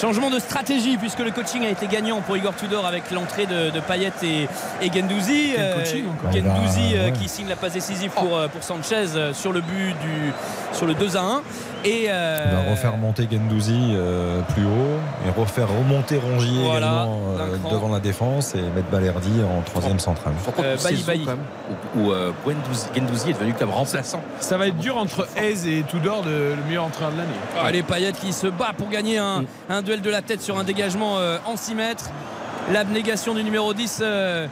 changement 0.00 0.30
de 0.30 0.38
stratégie 0.38 0.96
puisque 0.96 1.20
le 1.20 1.30
coaching 1.30 1.64
a 1.64 1.70
été 1.70 1.86
gagnant 1.86 2.20
pour 2.20 2.36
Igor 2.36 2.54
Tudor 2.54 2.86
avec 2.86 3.10
l'entrée 3.10 3.46
de, 3.46 3.70
de 3.70 3.80
Payet 3.80 4.12
et, 4.22 4.48
et 4.82 4.92
Gendouzi. 4.92 5.54
Euh. 5.58 5.84
Gendouzi 5.84 6.42
Bah, 6.42 6.96
euh, 6.96 7.04
ouais. 7.06 7.12
qui 7.12 7.28
signe 7.28 7.48
la 7.48 7.56
passe 7.56 7.72
décisive 7.72 8.10
pour, 8.10 8.36
euh, 8.36 8.48
pour 8.48 8.62
Sanchez 8.62 9.06
sur 9.32 9.52
le 9.52 9.60
but 9.60 9.94
du 10.00 10.32
sur 10.72 10.86
le 10.86 10.94
2 10.94 11.16
à 11.16 11.20
1. 11.20 11.42
Et 11.84 12.04
Il 12.04 12.08
euh, 12.10 12.62
va 12.64 12.70
refaire 12.70 12.96
monter 12.96 13.28
Gendouzi 13.30 13.92
euh, 13.94 14.40
plus 14.54 14.64
haut 14.64 14.98
et 15.26 15.30
refaire 15.40 15.68
remonter 15.68 16.18
Rongier 16.18 16.64
Voilà, 16.64 17.06
également 17.06 17.20
euh, 17.38 17.70
devant 17.70 17.92
la 17.92 18.00
défense 18.00 18.54
et 18.54 18.60
mettre 18.60 18.88
Balerdi 18.90 19.30
en 19.42 19.62
troisième 19.62 20.00
centrale. 20.00 20.34
Où, 21.96 22.10
où, 22.10 22.12
Guendouzi 22.94 23.30
est 23.30 23.32
devenu 23.34 23.54
comme 23.54 23.70
remplaçant. 23.70 24.20
Ça 24.40 24.58
va 24.58 24.66
être 24.66 24.78
dur 24.78 24.96
entre 24.96 25.28
Hez 25.36 25.78
et 25.78 25.82
Tudor, 25.84 26.22
de, 26.22 26.54
le 26.56 26.64
meilleur 26.66 26.84
entraîneur 26.84 27.12
de 27.12 27.18
l'année. 27.18 27.64
Allez, 27.64 27.82
Payet 27.82 28.12
qui 28.12 28.32
se 28.32 28.48
bat 28.48 28.72
pour 28.76 28.88
gagner 28.88 29.18
un, 29.18 29.44
un 29.68 29.82
duel 29.86 30.02
de 30.02 30.10
la 30.10 30.20
tête 30.20 30.42
sur 30.42 30.58
un 30.58 30.64
dégagement 30.64 31.16
euh, 31.18 31.38
en 31.46 31.56
6 31.56 31.74
mètres. 31.74 32.10
L'abnégation 32.72 33.32
du 33.34 33.42
numéro 33.44 33.72
10 33.72 34.00
euh, 34.02 34.46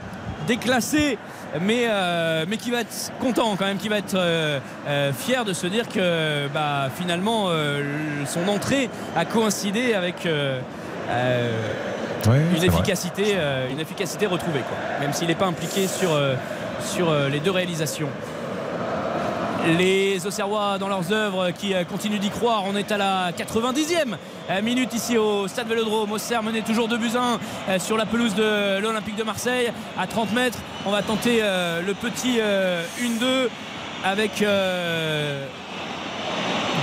déclassé, 0.46 1.18
mais, 1.60 1.86
euh, 1.88 2.44
mais 2.48 2.56
qui 2.56 2.70
va 2.70 2.80
être 2.82 3.10
content 3.20 3.56
quand 3.56 3.66
même, 3.66 3.76
qui 3.78 3.88
va 3.88 3.98
être 3.98 4.14
euh, 4.14 4.60
euh, 4.86 5.12
fier 5.12 5.44
de 5.44 5.52
se 5.52 5.66
dire 5.66 5.88
que 5.88 6.46
bah, 6.54 6.88
finalement 6.96 7.50
le- 7.50 8.24
son 8.26 8.46
entrée 8.48 8.88
a 9.16 9.24
coïncidé 9.24 9.92
avec. 9.94 10.26
une 12.26 12.64
efficacité, 12.64 13.36
une 13.70 13.80
efficacité 13.80 14.26
retrouvée, 14.26 14.60
quoi. 14.60 14.76
même 15.00 15.12
s'il 15.12 15.26
n'est 15.28 15.34
pas 15.34 15.44
impliqué 15.46 15.86
sur, 15.88 16.10
sur 16.80 17.12
les 17.30 17.40
deux 17.40 17.50
réalisations. 17.50 18.08
Les 19.66 20.26
Auxerrois 20.26 20.78
dans 20.78 20.88
leurs 20.88 21.10
œuvres 21.12 21.50
qui 21.50 21.74
euh, 21.74 21.84
continuent 21.84 22.18
d'y 22.18 22.28
croire. 22.28 22.64
On 22.66 22.76
est 22.76 22.92
à 22.92 22.98
la 22.98 23.32
90e 23.32 24.16
euh, 24.50 24.62
minute 24.62 24.92
ici 24.92 25.16
au 25.16 25.48
stade 25.48 25.68
Vélodrome. 25.68 26.12
Auxerre 26.12 26.42
menait 26.42 26.60
toujours 26.60 26.86
2 26.86 26.98
buts 26.98 27.10
1 27.16 27.38
euh, 27.68 27.78
sur 27.78 27.96
la 27.96 28.04
pelouse 28.04 28.34
de 28.34 28.78
l'Olympique 28.80 29.16
de 29.16 29.22
Marseille 29.22 29.72
à 29.98 30.06
30 30.06 30.32
mètres. 30.32 30.58
On 30.84 30.90
va 30.90 31.02
tenter 31.02 31.40
le 31.40 31.94
petit 31.94 32.38
euh, 32.40 32.84
1-2 33.00 33.48
avec 34.04 34.42
euh, 34.42 35.46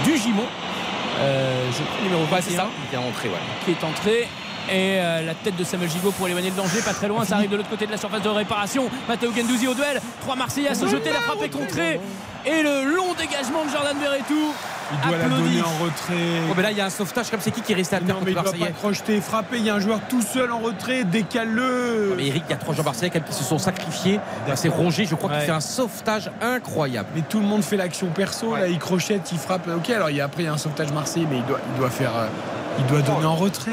Dugimon. 0.04 0.44
Euh, 1.20 1.70
je 1.72 1.84
crois, 1.84 2.04
numéro 2.04 2.24
21 2.26 2.42
c'est 2.42 2.56
ça, 2.56 2.68
qui 2.90 2.96
est 2.96 2.98
entré, 2.98 3.30
ouais. 3.30 3.36
qui 3.64 3.72
est 3.72 3.84
entré. 3.84 4.28
Et 4.70 5.00
euh, 5.00 5.22
la 5.24 5.34
tête 5.34 5.56
de 5.56 5.64
Samuel 5.64 5.90
Gigot 5.90 6.12
pour 6.12 6.28
éloigner 6.28 6.50
le 6.50 6.56
danger, 6.56 6.82
pas 6.82 6.94
très 6.94 7.08
loin, 7.08 7.26
ça 7.26 7.36
arrive 7.36 7.50
de 7.50 7.58
l'autre 7.58 7.70
côté 7.70 7.86
de 7.86 7.92
la 7.92 7.98
surface 7.98 8.22
de 8.22 8.30
réparation. 8.30 8.90
Matteo 9.08 9.32
Gendouzi 9.34 9.68
au 9.68 9.74
duel, 9.74 10.02
trois 10.22 10.36
Marseillais 10.36 10.70
à 10.70 10.76
se 10.76 10.88
jeter, 10.88 11.12
la 11.12 11.20
frappe 11.20 11.44
est 11.44 11.50
contrée. 11.50 12.00
Et 12.46 12.64
le 12.64 12.96
long 12.96 13.14
dégagement 13.14 13.66
de 13.66 13.70
Jordan 13.70 13.98
Verretou. 14.00 14.54
Il 14.94 15.08
doit 15.10 15.18
la 15.18 15.30
donner 15.30 15.62
en 15.62 15.84
retrait. 15.84 16.42
Oh, 16.50 16.54
mais 16.58 16.64
là, 16.64 16.72
il 16.72 16.78
y 16.78 16.82
a 16.82 16.86
un 16.86 16.90
sauvetage 16.90 17.30
comme 17.32 17.40
c'est 17.40 17.52
qui 17.52 17.62
qui 17.62 17.72
est 17.72 17.76
resté 17.76 17.96
à 17.96 18.00
terre 18.00 18.16
Non, 18.16 18.22
mais 18.26 18.32
il 18.32 18.34
doit 18.34 18.44
pas 18.44 18.50
Marseillais 18.52 18.74
crocheter, 18.78 19.22
frapper. 19.22 19.58
Il 19.58 19.64
y 19.66 19.70
a 19.70 19.76
un 19.76 19.80
joueur 19.80 20.00
tout 20.10 20.22
seul 20.22 20.52
en 20.52 20.60
retrait. 20.60 21.06
Décale-le. 21.06 22.16
Mais 22.18 22.28
Eric, 22.28 22.44
il 22.48 22.52
y 22.52 22.54
a 22.54 22.58
trois 22.58 22.74
joueurs 22.74 22.86
marseillais 22.86 23.10
quand 23.10 23.20
même 23.20 23.28
qui 23.30 23.34
se 23.36 23.44
sont 23.46 23.58
sacrifiés. 23.58 24.20
C'est 24.56 24.68
Rongier, 24.70 25.06
je 25.06 25.16
crois 25.16 25.30
qu'il 25.30 25.40
Ouais. 25.40 25.46
fait 25.46 25.52
un 25.52 25.62
sauvetage 25.62 26.30
incroyable. 26.42 27.08
Mais 27.16 27.22
tout 27.22 27.40
le 27.40 27.46
monde 27.46 27.64
fait 27.64 27.78
l'action 27.78 28.08
perso. 28.08 28.54
Là, 28.56 28.68
il 28.68 28.80
crochette, 28.80 29.32
il 29.32 29.38
frappe. 29.38 29.68
Ok, 29.74 29.90
alors 29.92 30.10
il 30.10 30.18
y 30.18 30.22
a, 30.22 30.26
après, 30.26 30.44
il 30.44 30.46
y 30.48 30.50
a 30.50 30.54
un 30.54 30.58
sauvetage 30.58 30.92
Marseille, 30.92 31.26
mais 31.30 31.38
il 31.38 31.46
doit, 31.46 31.60
il 31.74 31.80
doit 31.80 31.90
faire. 31.90 32.12
euh, 32.16 32.28
il 32.80 32.86
doit 32.86 33.02
donner 33.02 33.26
en 33.26 33.36
retrait. 33.36 33.72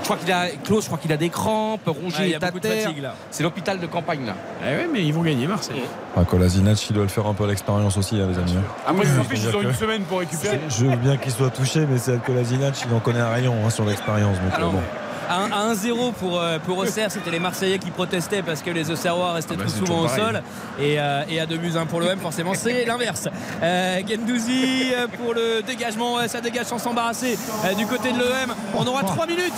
Je 0.00 0.04
crois 0.04 0.16
qu'il 0.16 0.32
a 0.32 0.48
Klaus, 0.64 0.82
je 0.82 0.86
crois 0.88 0.98
qu'il 0.98 1.12
a 1.12 1.16
des 1.16 1.28
crampes. 1.30 1.82
Rongier 1.86 2.18
Ouais, 2.20 2.26
il 2.26 2.30
y 2.30 2.34
a 2.34 2.38
est 2.38 2.42
à 2.44 2.46
beaucoup 2.46 2.58
de 2.58 2.62
terre. 2.68 2.82
fatigue, 2.88 3.02
là. 3.02 3.14
C'est 3.30 3.44
l'hôpital 3.44 3.78
de 3.78 3.86
campagne 3.86 4.26
là. 4.26 4.34
Eh 4.62 4.74
ouais, 4.76 4.88
mais 4.92 5.02
ils 5.04 5.14
vont 5.14 5.22
gagner 5.22 5.46
Marseille. 5.46 5.82
Ah, 6.16 6.24
Kolasinac, 6.24 6.90
il 6.90 6.94
doit 6.94 7.04
le 7.04 7.08
faire 7.08 7.26
un 7.26 7.34
peu 7.34 7.44
à 7.44 7.46
l'expérience 7.46 7.96
aussi, 7.96 8.09
hein, 8.18 8.26
les 8.30 8.38
amis. 8.38 8.54
hein. 8.56 8.62
Après, 8.86 9.04
Oui, 9.04 9.08
en 9.20 9.24
plus, 9.24 9.36
ils 9.36 9.40
ont 9.40 9.50
c'est-à-dire 9.50 9.60
une 9.60 9.68
que- 9.70 9.76
semaine 9.76 10.02
pour 10.02 10.18
récupérer. 10.20 10.60
Je 10.68 10.86
veux 10.86 10.96
bien 10.96 11.16
qu'il 11.18 11.30
soit 11.32 11.50
touché, 11.50 11.86
mais 11.88 11.98
c'est 11.98 12.18
Kolasinac, 12.24 12.74
il 12.88 12.94
en 12.94 13.00
connaît 13.00 13.20
un 13.20 13.28
rayon 13.30 13.54
hein, 13.64 13.70
sur 13.70 13.84
l'expérience. 13.84 14.36
donc, 14.40 14.52
Alors, 14.54 14.70
euh, 14.70 14.72
bon. 14.72 14.82
À 15.30 15.36
un- 15.44 15.52
à 15.52 15.72
1-0 15.72 16.10
pour, 16.12 16.40
euh, 16.40 16.58
pour 16.58 16.78
Auxerre, 16.78 17.10
c'était 17.10 17.30
les 17.30 17.38
Marseillais 17.38 17.78
qui 17.78 17.90
protestaient 17.92 18.42
parce 18.42 18.62
que 18.62 18.70
les 18.70 18.90
Auxerrois 18.90 19.32
restaient 19.34 19.56
bah, 19.56 19.64
trop 19.66 19.86
souvent 19.86 20.00
au 20.02 20.06
pareil. 20.06 20.20
sol. 20.20 20.42
Et, 20.80 20.96
euh, 20.98 21.22
et 21.28 21.38
à 21.40 21.46
2 21.46 21.56
buts 21.56 21.72
1 21.76 21.86
pour 21.86 22.00
l'OM, 22.00 22.18
forcément, 22.18 22.52
c'est 22.54 22.84
l'inverse. 22.84 23.28
Euh, 23.62 24.00
Gendouzi 24.08 24.92
euh, 24.92 25.06
pour 25.06 25.32
le 25.34 25.62
dégagement, 25.62 26.16
ça 26.26 26.40
dégage 26.40 26.66
sans 26.66 26.78
s'embarrasser 26.78 27.38
euh, 27.64 27.74
du 27.74 27.86
côté 27.86 28.10
de 28.12 28.18
l'OM. 28.18 28.54
On 28.74 28.84
aura 28.86 29.02
3 29.04 29.26
minutes 29.26 29.52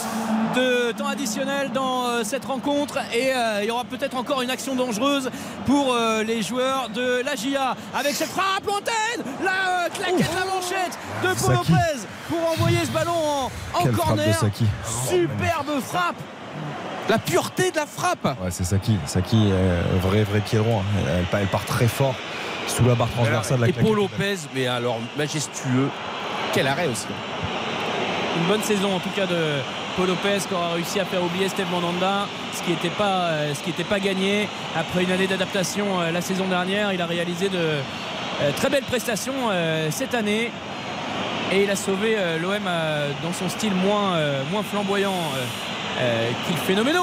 de 0.55 0.93
temps 0.93 1.07
additionnel 1.09 1.71
dans 1.73 2.05
euh, 2.07 2.25
cette 2.25 2.45
rencontre 2.45 2.99
et 3.15 3.33
euh, 3.35 3.61
il 3.63 3.69
y 3.69 3.71
aura 3.71 3.85
peut-être 3.85 4.15
encore 4.19 4.43
une 4.43 4.51
action 4.51 4.75
dangereuse 4.75 5.31
pour 5.65 5.95
euh, 5.95 6.23
les 6.23 6.43
joueurs 6.43 6.91
de 6.95 7.23
la 7.25 7.35
GIA 7.35 7.75
avec 7.99 8.13
cette 8.15 8.29
frappe 8.29 8.67
lointaine, 8.67 9.25
la 9.43 9.87
euh, 9.87 9.89
claquette, 9.89 10.31
la 10.39 10.45
manchette 10.45 10.99
de 11.25 11.41
Paul. 11.41 11.55
Lopez 11.55 12.07
pour 12.29 12.51
envoyer 12.53 12.79
ce 12.85 12.91
ballon 12.91 13.13
en, 13.75 13.79
en 13.81 13.87
corner. 13.93 14.35
Saki. 14.39 14.67
Superbe 15.63 15.81
frappe. 15.81 16.17
La 17.09 17.19
pureté 17.19 17.71
de 17.71 17.77
la 17.77 17.87
frappe. 17.87 18.25
Ouais, 18.43 18.51
c'est 18.51 18.65
Saki. 18.65 18.97
Saki, 19.07 19.51
euh, 19.51 19.83
vrai, 20.01 20.23
vrai 20.25 20.41
pied 20.41 20.59
droit. 20.59 20.83
Elle, 21.09 21.41
elle 21.41 21.47
part 21.47 21.65
très 21.65 21.89
fort 21.89 22.15
sous 22.67 22.85
la 22.85 22.95
barre 22.95 23.11
transversale. 23.11 23.59
de 23.59 23.63
la 23.63 23.69
Et 23.69 23.73
Paul. 23.73 23.97
Lopez, 23.97 24.37
mais 24.55 24.67
alors 24.67 24.99
majestueux. 25.17 25.89
Quel 26.53 26.67
arrêt 26.67 26.87
aussi. 26.87 27.07
Une 28.37 28.47
bonne 28.47 28.63
saison 28.63 28.95
en 28.95 29.01
tout 29.01 29.11
cas 29.11 29.27
de 29.27 29.59
Paul 29.97 30.07
Lopez 30.07 30.39
qui 30.49 30.55
aura 30.55 30.73
réussi 30.73 31.01
à 31.01 31.05
faire 31.05 31.23
oublier 31.23 31.49
Steve 31.49 31.71
Mandanda, 31.71 32.27
ce 32.55 32.63
qui 32.63 32.71
n'était 32.71 32.89
pas, 32.91 33.27
euh, 33.27 33.55
ce 33.55 33.63
qui 33.63 33.71
était 33.71 33.85
pas 33.85 34.01
gagné. 34.01 34.49
Après 34.77 35.05
une 35.05 35.11
année 35.11 35.27
d'adaptation 35.27 36.01
euh, 36.01 36.11
la 36.11 36.21
saison 36.21 36.47
dernière, 36.49 36.93
il 36.93 37.01
a 37.03 37.07
réalisé 37.07 37.49
de 37.49 37.59
euh, 37.59 38.53
très 38.57 38.71
belles 38.71 38.85
prestations 38.85 39.51
cette 39.91 40.15
année. 40.15 40.51
Et 41.53 41.65
il 41.65 41.71
a 41.71 41.77
sauvé 41.77 42.15
euh, 42.17 42.39
l'OM 42.39 42.63
euh, 42.67 43.11
dans 43.23 43.35
son 43.35 43.47
style 43.51 43.75
moins, 43.75 44.15
euh, 44.15 44.43
flamboyant 44.71 45.13
qu'il 46.47 46.57
phénoménal. 46.57 47.03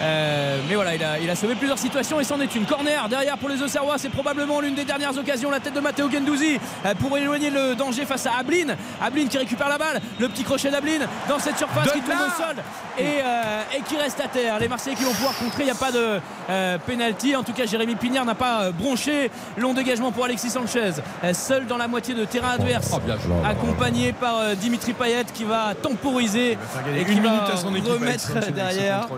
Euh, 0.00 0.58
mais 0.68 0.74
voilà, 0.74 0.94
il 0.94 1.04
a, 1.04 1.18
il 1.18 1.30
a 1.30 1.36
sauvé 1.36 1.54
plusieurs 1.54 1.78
situations 1.78 2.18
et 2.20 2.24
c'en 2.24 2.40
est 2.40 2.54
une. 2.54 2.64
Corner 2.64 3.08
derrière 3.08 3.36
pour 3.38 3.48
les 3.48 3.62
Auxerrois, 3.62 3.98
c'est 3.98 4.08
probablement 4.08 4.60
l'une 4.60 4.74
des 4.74 4.84
dernières 4.84 5.16
occasions. 5.16 5.50
La 5.50 5.60
tête 5.60 5.74
de 5.74 5.80
Matteo 5.80 6.10
Gendouzi 6.10 6.58
euh, 6.86 6.94
pour 6.94 7.16
éloigner 7.18 7.50
le 7.50 7.74
danger 7.74 8.04
face 8.04 8.26
à 8.26 8.32
Ablin. 8.38 8.74
Ablin 9.00 9.26
qui 9.26 9.38
récupère 9.38 9.68
la 9.68 9.78
balle, 9.78 10.00
le 10.18 10.28
petit 10.28 10.44
crochet 10.44 10.70
d'Ablin 10.70 11.00
dans 11.28 11.38
cette 11.38 11.58
surface 11.58 11.92
qui 11.92 12.00
tombe 12.00 12.14
au 12.14 12.42
sol 12.42 12.56
et, 12.98 13.20
euh, 13.22 13.62
et 13.76 13.82
qui 13.82 13.96
reste 13.96 14.20
à 14.20 14.28
terre. 14.28 14.58
Les 14.58 14.68
Marseillais 14.68 14.96
qui 14.96 15.04
vont 15.04 15.12
pouvoir 15.12 15.36
contrer, 15.36 15.62
il 15.62 15.66
n'y 15.66 15.70
a 15.70 15.74
pas 15.74 15.92
de 15.92 16.20
euh, 16.50 16.78
penalty. 16.78 17.36
En 17.36 17.42
tout 17.42 17.52
cas, 17.52 17.66
Jérémy 17.66 17.94
Pignard 17.96 18.24
n'a 18.24 18.34
pas 18.34 18.62
euh, 18.62 18.72
bronché. 18.72 19.30
Long 19.56 19.74
dégagement 19.74 20.12
pour 20.12 20.24
Alexis 20.24 20.50
Sanchez, 20.50 20.92
seul 21.32 21.66
dans 21.66 21.76
la 21.76 21.88
moitié 21.88 22.14
de 22.14 22.24
terrain 22.24 22.50
adverse, 22.50 22.90
Oh, 22.94 23.00
bien 23.04 23.16
accompagné 23.44 24.12
par 24.12 24.54
Dimitri 24.56 24.92
Payet 24.92 25.24
qui 25.32 25.44
va 25.44 25.74
temporiser 25.80 26.58
et 26.96 27.04
qui 27.04 27.20
va 27.20 27.46
remettre 27.84 28.50
derrière. 28.52 29.08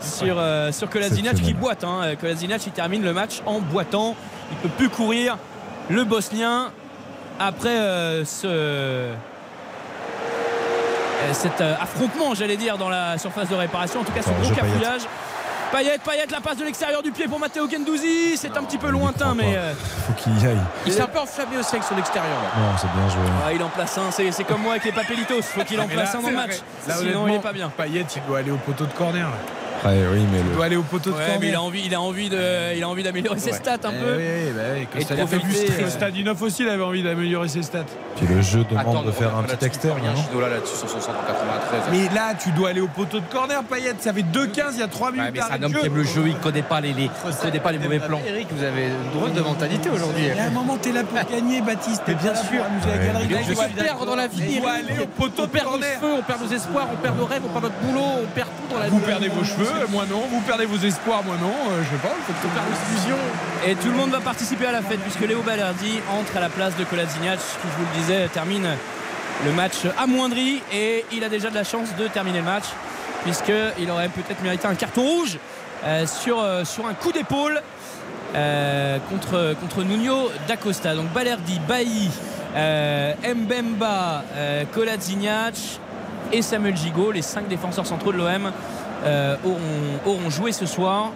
Sur, 0.00 0.36
euh, 0.38 0.72
sur 0.72 0.88
Kolasinac 0.90 1.36
qui 1.36 1.54
boite. 1.54 1.84
Hein. 1.84 2.14
Kolasinac 2.20 2.64
il 2.66 2.72
termine 2.72 3.02
le 3.02 3.12
match 3.12 3.40
en 3.46 3.60
boitant. 3.60 4.14
Il 4.52 4.56
peut 4.58 4.68
plus 4.76 4.88
courir. 4.88 5.36
Le 5.90 6.04
Bosnien 6.04 6.70
après 7.40 7.78
euh, 7.78 8.24
ce 8.24 8.46
euh, 8.46 9.14
cet 11.32 11.60
euh, 11.60 11.74
affrontement, 11.80 12.34
j'allais 12.34 12.56
dire, 12.56 12.78
dans 12.78 12.88
la 12.88 13.18
surface 13.18 13.48
de 13.48 13.54
réparation. 13.54 14.00
En 14.00 14.04
tout 14.04 14.12
cas, 14.12 14.22
ce 14.22 14.30
gros 14.30 14.54
cafouillage. 14.54 15.02
Payet, 15.72 15.98
Payet, 15.98 16.24
la 16.30 16.40
passe 16.40 16.56
de 16.56 16.64
l'extérieur 16.64 17.02
du 17.02 17.10
pied 17.10 17.28
pour 17.28 17.38
Matteo 17.38 17.68
Gendouzi. 17.68 18.36
C'est 18.38 18.56
un 18.56 18.62
petit 18.62 18.78
peu 18.78 18.88
lointain, 18.88 19.34
mais 19.34 19.54
euh, 19.56 19.74
Faut 20.06 20.14
qu'il 20.14 20.38
y 20.42 20.46
aille. 20.46 20.56
Il 20.86 20.92
s'est 20.92 21.02
un 21.02 21.06
peu 21.06 21.18
enflammé 21.18 21.58
aussi 21.58 21.74
avec 21.74 21.82
son 21.82 21.98
extérieur. 21.98 22.38
là. 22.42 22.60
Non, 22.60 22.76
c'est 22.78 22.90
bien 22.90 23.08
joué. 23.10 23.30
ah, 23.46 23.52
il 23.52 23.62
en 23.62 23.68
place 23.68 23.98
un. 23.98 24.10
C'est 24.10 24.32
c'est 24.32 24.44
comme 24.44 24.62
moi 24.62 24.72
avec 24.72 24.84
les 24.84 24.92
papelitos. 24.92 25.42
Faut 25.42 25.62
qu'il 25.64 25.78
en 25.80 25.86
place 25.86 26.14
là, 26.14 26.18
un 26.18 26.22
dans 26.22 26.28
le 26.30 26.36
match. 26.36 26.56
Là, 26.86 26.94
Sinon, 26.94 27.28
il 27.28 27.34
est 27.34 27.38
pas 27.40 27.52
bien. 27.52 27.70
Payet, 27.76 28.06
il 28.16 28.22
doit 28.26 28.38
aller 28.38 28.50
au 28.50 28.56
poteau 28.56 28.86
de 28.86 28.92
corner. 28.92 29.26
là. 29.28 29.36
Ouais, 29.84 29.92
oui, 30.12 30.20
mais 30.32 30.38
Il 30.40 30.48
le, 30.50 30.54
doit 30.56 30.64
aller 30.64 30.76
au 30.76 30.82
poteau 30.82 31.10
de 31.10 31.14
Ouais, 31.14 31.20
corner. 31.22 31.40
mais 31.40 31.48
il 31.48 31.54
a 31.54 31.62
envie, 31.62 31.82
il 31.86 31.94
a 31.94 32.00
envie 32.00 32.28
de, 32.28 32.76
il 32.76 32.82
a 32.82 32.88
envie 32.88 33.02
d'améliorer 33.04 33.38
ses 33.38 33.52
stats 33.52 33.74
un 33.84 33.92
Eh 33.94 34.04
peu. 34.04 34.16
oui, 34.16 34.52
bah 34.54 34.62
oui, 34.74 34.82
Et 34.82 34.98
Costa- 34.98 35.14
de 35.14 35.20
il 35.20 35.22
a 35.22 35.26
fait 35.26 35.38
profiter, 35.38 35.72
euh, 35.72 35.84
Costa 35.84 36.10
Dinoff 36.10 36.42
aussi, 36.42 36.62
il 36.64 36.68
avait 36.68 36.82
envie 36.82 37.02
d'améliorer 37.02 37.48
ses 37.48 37.62
stats. 37.62 37.84
puis 38.16 38.26
le 38.26 38.42
jeu 38.42 38.64
demande 38.68 38.86
Attends, 38.88 39.02
de 39.04 39.12
faire 39.12 39.36
un 39.36 39.42
petit 39.44 39.64
externe. 39.64 39.98
Sur 40.64 40.88
son 40.88 41.00
centre 41.00 41.10
en 41.10 41.26
93. 41.26 41.82
Mais 41.92 42.14
là, 42.14 42.34
tu 42.34 42.50
dois 42.50 42.70
aller 42.70 42.80
au 42.80 42.88
poteau 42.88 43.20
de 43.20 43.26
corner, 43.30 43.62
Payet. 43.64 43.94
Ça 44.00 44.12
fait 44.12 44.22
2-15, 44.22 44.74
il 44.74 44.80
y 44.80 44.82
a 44.82 44.88
3 44.88 45.12
minutes. 45.12 45.26
Ouais, 45.26 45.30
mais 45.32 45.40
c'est 45.40 45.48
d'arrêt 45.48 45.58
un 45.60 45.62
homme 45.64 45.72
qui 45.80 45.86
aime 45.86 45.96
le 45.96 46.04
jeu, 46.04 46.22
il 46.26 46.36
connaît 46.36 46.62
pas 46.62 46.80
les, 46.80 46.92
les, 46.92 47.04
il 47.04 47.10
connaît 47.40 47.60
pas 47.60 47.72
les 47.72 47.78
mauvais 47.78 47.98
plans. 48.00 48.20
Eric, 48.26 48.48
vous 48.50 48.64
avez 48.64 48.86
une 48.88 49.10
drôle 49.20 49.32
de 49.32 49.40
mentalité 49.40 49.88
aujourd'hui. 49.90 50.24
Il 50.28 50.36
y 50.36 50.40
a 50.40 50.44
un 50.44 50.50
moment, 50.50 50.76
t'es 50.76 50.92
là 50.92 51.02
pour 51.04 51.18
gagner, 51.30 51.60
Baptiste. 51.62 52.02
Mais 52.08 52.14
bien 52.14 52.32
là 52.32 52.36
sûr. 52.42 52.60
Là, 52.62 53.38
Je 53.48 53.54
suis 53.54 53.72
perdre 53.74 54.06
dans 54.06 54.16
la 54.16 54.26
vie. 54.26 54.60
On 54.60 55.26
de 55.42 55.46
perd 55.46 55.66
nos 55.66 55.80
cheveux, 55.80 56.14
on 56.18 56.22
perd 56.22 56.42
nos 56.42 56.50
espoirs, 56.56 56.88
on 56.92 56.96
perd 56.96 57.16
nos 57.18 57.26
rêves, 57.26 57.42
on 57.44 57.48
perd 57.48 57.64
notre 57.64 57.76
boulot, 57.76 58.04
on 58.22 58.26
perd 58.34 58.48
tout 58.48 58.74
dans 58.74 58.80
la 58.80 58.86
vie. 58.86 58.90
Vous 58.92 58.98
perdez 59.00 59.28
vos 59.28 59.44
cheveux, 59.44 59.67
moi 59.90 60.04
non. 60.08 60.22
Vous 60.30 60.40
perdez 60.40 60.66
vos 60.66 60.78
espoirs, 60.78 61.22
moi 61.24 61.36
non. 61.40 61.52
Euh, 61.70 61.82
Je 61.82 61.96
sais 61.96 62.02
pas, 62.02 62.14
faut 62.26 62.32
que 62.32 62.92
illusions. 62.92 63.16
Et 63.66 63.74
tout 63.74 63.88
le 63.88 63.96
monde 63.96 64.10
va 64.10 64.20
participer 64.20 64.66
à 64.66 64.72
la 64.72 64.82
fête 64.82 65.00
puisque 65.00 65.20
Léo 65.20 65.42
Balerdi 65.42 66.00
entre 66.18 66.36
à 66.36 66.40
la 66.40 66.48
place 66.48 66.76
de 66.76 66.84
Kolasinac 66.84 67.38
qui, 67.38 67.68
je 67.68 67.76
vous 67.78 67.86
le 67.92 68.00
disais, 68.00 68.28
termine 68.28 68.68
le 69.44 69.52
match 69.52 69.76
amoindri 69.98 70.62
et 70.72 71.04
il 71.12 71.22
a 71.24 71.28
déjà 71.28 71.50
de 71.50 71.54
la 71.54 71.64
chance 71.64 71.88
de 71.96 72.08
terminer 72.08 72.38
le 72.38 72.44
match 72.44 72.64
puisqu'il 73.22 73.90
aurait 73.90 74.08
peut-être 74.08 74.42
mérité 74.42 74.66
un 74.66 74.74
carton 74.74 75.02
rouge 75.02 75.38
euh, 75.84 76.06
sur, 76.06 76.40
euh, 76.40 76.64
sur 76.64 76.86
un 76.86 76.94
coup 76.94 77.12
d'épaule 77.12 77.60
euh, 78.34 78.98
contre, 79.10 79.54
contre 79.60 79.82
Nuno 79.84 80.30
D'Acosta. 80.46 80.94
Donc 80.94 81.12
Balerdi, 81.12 81.60
Bailly, 81.66 82.10
euh, 82.56 83.14
Mbemba, 83.34 84.24
euh, 84.34 84.64
Kolasinac 84.72 85.54
et 86.32 86.42
Samuel 86.42 86.76
Gigot, 86.76 87.12
les 87.12 87.22
cinq 87.22 87.48
défenseurs 87.48 87.86
centraux 87.86 88.12
de 88.12 88.18
l'OM, 88.18 88.52
euh, 89.04 89.36
auront, 89.44 90.14
auront 90.16 90.30
joué 90.30 90.52
ce 90.52 90.66
soir. 90.66 91.10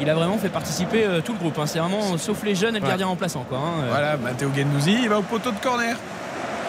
Il 0.00 0.08
a 0.08 0.14
vraiment 0.14 0.38
fait 0.38 0.48
participer 0.48 1.04
euh, 1.04 1.20
tout 1.20 1.32
le 1.32 1.38
groupe. 1.38 1.58
hein. 1.58 1.66
C'est 1.66 1.78
vraiment, 1.78 2.16
sauf 2.18 2.42
les 2.44 2.54
jeunes 2.54 2.74
et 2.76 2.78
le 2.78 2.84
Ouais. 2.84 2.88
gardien 2.90 3.06
remplaçant. 3.06 3.44
Quoi, 3.48 3.58
hein. 3.58 3.82
Euh, 3.84 3.88
Voilà, 3.90 4.16
Matteo 4.16 4.48
Gendouzi, 4.56 4.98
il 5.02 5.08
va 5.08 5.18
au 5.18 5.22
poteau 5.22 5.50
de 5.50 5.58
corner. 5.58 5.96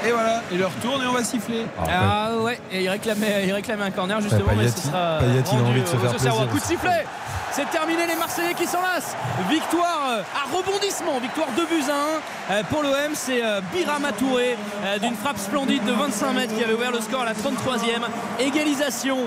Et 0.06 0.12
voilà, 0.12 0.42
il 0.52 0.60
leur 0.60 0.72
tourne 0.82 1.02
et 1.02 1.08
on 1.08 1.14
va 1.14 1.24
siffler. 1.24 1.66
Ah 1.90 2.32
ouais, 2.42 2.60
et 2.74 2.84
il 2.84 2.90
réclamait, 2.90 3.44
il 3.48 3.54
réclamait 3.54 3.86
un 3.86 3.92
corner 3.92 4.20
justement, 4.20 4.52
mais 4.58 4.68
ce 4.68 4.88
sera 4.88 5.20
Payet, 5.20 5.42
il 5.54 5.58
a 5.58 5.62
envie 5.62 5.82
de 5.82 5.88
se 5.88 5.96
faire 5.96 6.10
plaisir 6.12 6.48
Coup 6.52 6.60
de 6.60 6.64
sifflet 6.64 7.06
c'est 7.54 7.70
terminé, 7.70 8.08
les 8.08 8.16
Marseillais 8.16 8.54
qui 8.56 8.66
s'enlacent. 8.66 9.16
Victoire 9.50 10.08
euh, 10.10 10.22
à 10.36 10.56
rebondissement, 10.56 11.20
victoire 11.20 11.48
2 11.56 11.66
buts 11.66 11.84
à 11.88 12.54
1 12.54 12.58
euh, 12.58 12.64
pour 12.70 12.82
l'OM. 12.82 13.14
C'est 13.14 13.44
euh, 13.44 13.62
Birama 13.72 14.12
Touré 14.12 14.58
d'une 15.02 15.16
frappe 15.16 15.38
splendide 15.38 15.84
de 15.86 15.92
25 15.92 16.34
mètres 16.34 16.56
qui 16.56 16.64
avait 16.64 16.74
ouvert 16.74 16.92
le 16.92 17.02
score 17.02 17.22
à 17.22 17.26
la 17.26 17.34
33e. 17.34 18.02
Égalisation 18.40 19.18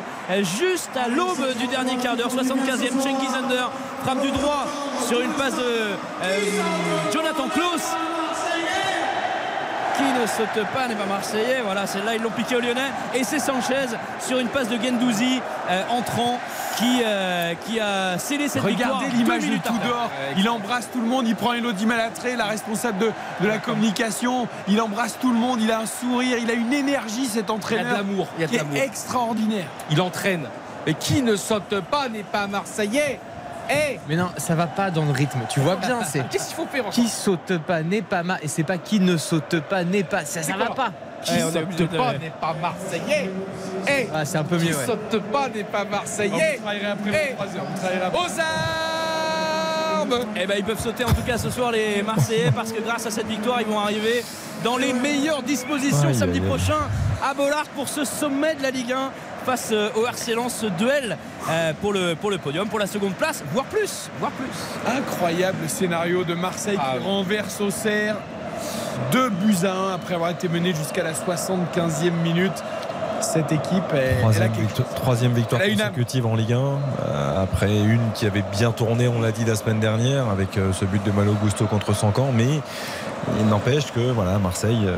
juste 0.58 0.90
à 0.96 1.08
l'aube 1.08 1.54
du 1.58 1.66
dernier 1.66 1.96
quart 1.96 2.16
d'heure, 2.16 2.30
75e. 2.30 3.00
Cengiz 3.00 3.34
Under 3.34 3.70
frappe 4.02 4.20
du 4.20 4.30
droit 4.30 4.66
sur 5.08 5.20
une 5.20 5.32
passe 5.32 5.54
de 5.54 7.12
Jonathan 7.12 7.48
Klaus 7.48 7.82
qui 9.96 10.20
ne 10.20 10.26
saute 10.26 10.66
pas 10.74 10.88
n'est 10.88 10.94
pas 10.94 11.06
marseillais 11.06 11.60
voilà 11.64 11.86
celle-là 11.86 12.14
ils 12.16 12.22
l'ont 12.22 12.30
piqué 12.30 12.56
au 12.56 12.60
lyonnais 12.60 12.90
et 13.14 13.24
c'est 13.24 13.38
Sanchez 13.38 13.86
sur 14.20 14.38
une 14.38 14.48
passe 14.48 14.68
de 14.68 14.76
Gendouzi 14.76 15.40
euh, 15.70 15.82
entrant 15.90 16.38
qui, 16.76 17.02
euh, 17.04 17.54
qui 17.66 17.80
a 17.80 18.18
scellé 18.18 18.48
cette 18.48 18.64
victoire 18.64 18.98
Regardez 18.98 19.16
l'image 19.16 19.42
minutes 19.42 19.62
tout 19.64 19.72
après. 19.74 20.34
Il 20.36 20.48
embrasse 20.48 20.88
tout 20.92 21.00
le 21.00 21.06
monde, 21.06 21.26
il 21.26 21.34
prend 21.34 21.52
une 21.54 21.60
Elodie 21.60 21.86
Malatré, 21.86 22.36
la 22.36 22.46
responsable 22.46 22.98
de, 22.98 23.12
de 23.40 23.48
la 23.48 23.58
communication. 23.58 24.46
Il 24.68 24.80
embrasse 24.80 25.18
tout 25.18 25.32
le 25.32 25.38
monde, 25.38 25.60
il 25.60 25.70
a 25.70 25.80
un 25.80 25.86
sourire, 25.86 26.38
il 26.38 26.50
a 26.50 26.54
une 26.54 26.72
énergie 26.72 27.26
cet 27.26 27.50
entraîneur. 27.50 27.84
Il 27.84 27.88
y 27.88 27.90
a 27.90 28.02
de 28.02 28.08
l'amour, 28.08 28.28
il 28.36 28.40
y 28.42 28.44
a 28.44 28.46
de 28.46 28.70
qui 28.70 28.78
est 28.78 28.84
extraordinaire. 28.84 29.66
Il 29.90 30.00
entraîne. 30.00 30.48
Et 30.86 30.94
qui 30.94 31.22
ne 31.22 31.34
saute 31.34 31.80
pas 31.90 32.08
n'est 32.08 32.22
pas 32.22 32.46
marseillais. 32.46 33.18
Eh 33.70 33.98
Mais 34.08 34.16
non, 34.16 34.28
ça 34.36 34.54
va 34.54 34.66
pas 34.66 34.90
dans 34.90 35.04
le 35.04 35.12
rythme. 35.12 35.40
Tu 35.48 35.60
vois 35.60 35.76
bien, 35.76 36.02
c'est 36.04 36.28
Qu'est-ce 36.30 36.48
qu'il 36.48 36.56
faut 36.56 36.66
faire 36.66 36.84
qui 36.90 37.08
saute 37.08 37.58
pas 37.66 37.82
n'est 37.82 38.02
pas 38.02 38.22
ma 38.22 38.38
et 38.42 38.48
c'est 38.48 38.62
pas 38.64 38.78
qui 38.78 39.00
ne 39.00 39.16
saute 39.16 39.60
pas 39.60 39.82
n'est 39.84 40.04
pas 40.04 40.24
ça, 40.24 40.42
ça 40.42 40.56
va 40.56 40.66
pas. 40.70 40.92
Qui 41.22 41.32
on 41.42 41.48
obligé 41.48 41.78
saute 41.82 41.90
de- 41.92 41.96
pas 41.96 42.12
n'est 42.12 42.30
pas 42.40 42.54
marseillais. 42.60 43.30
Ah, 44.14 44.24
c'est 44.24 44.38
un 44.38 44.44
peu 44.44 44.56
Qui 44.58 44.66
mieux. 44.68 44.76
ouais. 44.76 44.86
saute 44.86 45.20
pas 45.32 45.48
n'est 45.48 45.64
pas 45.64 45.84
marseillais. 45.84 46.56
Vous 46.58 46.62
travaillerez 46.62 46.86
après 46.86 47.30
Eh, 47.30 47.34
3 47.34 47.46
heures. 47.46 48.12
Aux 48.14 48.40
armes 48.40 50.26
Eh 50.40 50.46
ben, 50.46 50.54
ils 50.58 50.64
peuvent 50.64 50.80
sauter 50.80 51.04
en 51.04 51.12
tout 51.12 51.22
cas 51.26 51.38
ce 51.38 51.50
soir 51.50 51.72
les 51.72 52.02
Marseillais 52.02 52.50
parce 52.54 52.72
que 52.72 52.80
grâce 52.80 53.06
à 53.06 53.10
cette 53.10 53.26
victoire 53.26 53.60
ils 53.60 53.66
vont 53.66 53.80
arriver 53.80 54.24
dans 54.62 54.76
les 54.76 54.92
meilleures 54.92 55.42
dispositions 55.42 56.12
samedi 56.14 56.40
prochain 56.40 56.78
à 57.28 57.34
Bollard 57.34 57.66
pour 57.74 57.88
ce 57.88 58.04
sommet 58.04 58.54
de 58.54 58.62
la 58.62 58.70
Ligue 58.70 58.92
1 58.92 59.10
face 59.46 59.70
euh, 59.72 59.90
au 59.94 60.04
RC 60.04 60.34
Lens, 60.34 60.56
ce 60.62 60.66
duel 60.66 61.16
euh, 61.48 61.72
pour, 61.80 61.92
le, 61.92 62.16
pour 62.16 62.30
le 62.32 62.38
podium, 62.38 62.68
pour 62.68 62.80
la 62.80 62.88
seconde 62.88 63.14
place, 63.14 63.44
voire 63.52 63.64
plus, 63.66 64.10
voire 64.18 64.32
plus. 64.32 64.92
Incroyable 64.92 65.68
scénario 65.68 66.24
de 66.24 66.34
Marseille 66.34 66.76
Ah 66.80 66.94
qui 66.94 66.98
oui. 66.98 67.04
renverse 67.04 67.60
Auxerre. 67.60 68.16
2 69.12 69.28
buts 69.30 69.64
à 69.64 69.72
1 69.72 69.94
après 69.94 70.14
avoir 70.14 70.30
été 70.30 70.48
mené 70.48 70.74
jusqu'à 70.74 71.04
la 71.04 71.12
75e 71.12 72.10
minute. 72.24 72.64
Cette 73.20 73.52
équipe, 73.52 73.82
elle 73.92 74.18
a 74.18 74.20
Troisième, 74.20 74.52
victoire, 74.52 74.88
troisième 74.94 75.32
consécutive 75.34 76.26
en 76.26 76.34
Ligue 76.34 76.52
1, 76.52 76.58
euh, 76.58 77.42
après 77.42 77.74
une 77.76 78.12
qui 78.14 78.26
avait 78.26 78.44
bien 78.52 78.72
tourné, 78.72 79.08
on 79.08 79.20
l'a 79.20 79.32
dit 79.32 79.44
la 79.44 79.56
semaine 79.56 79.80
dernière, 79.80 80.28
avec 80.28 80.56
euh, 80.56 80.72
ce 80.72 80.84
but 80.84 81.02
de 81.04 81.10
Malo 81.10 81.32
Gusto 81.42 81.66
contre 81.66 81.94
Sancan, 81.94 82.30
mais 82.34 82.60
il 83.40 83.46
n'empêche 83.46 83.92
que 83.92 84.00
voilà, 84.12 84.38
Marseille, 84.38 84.86
euh, 84.86 84.96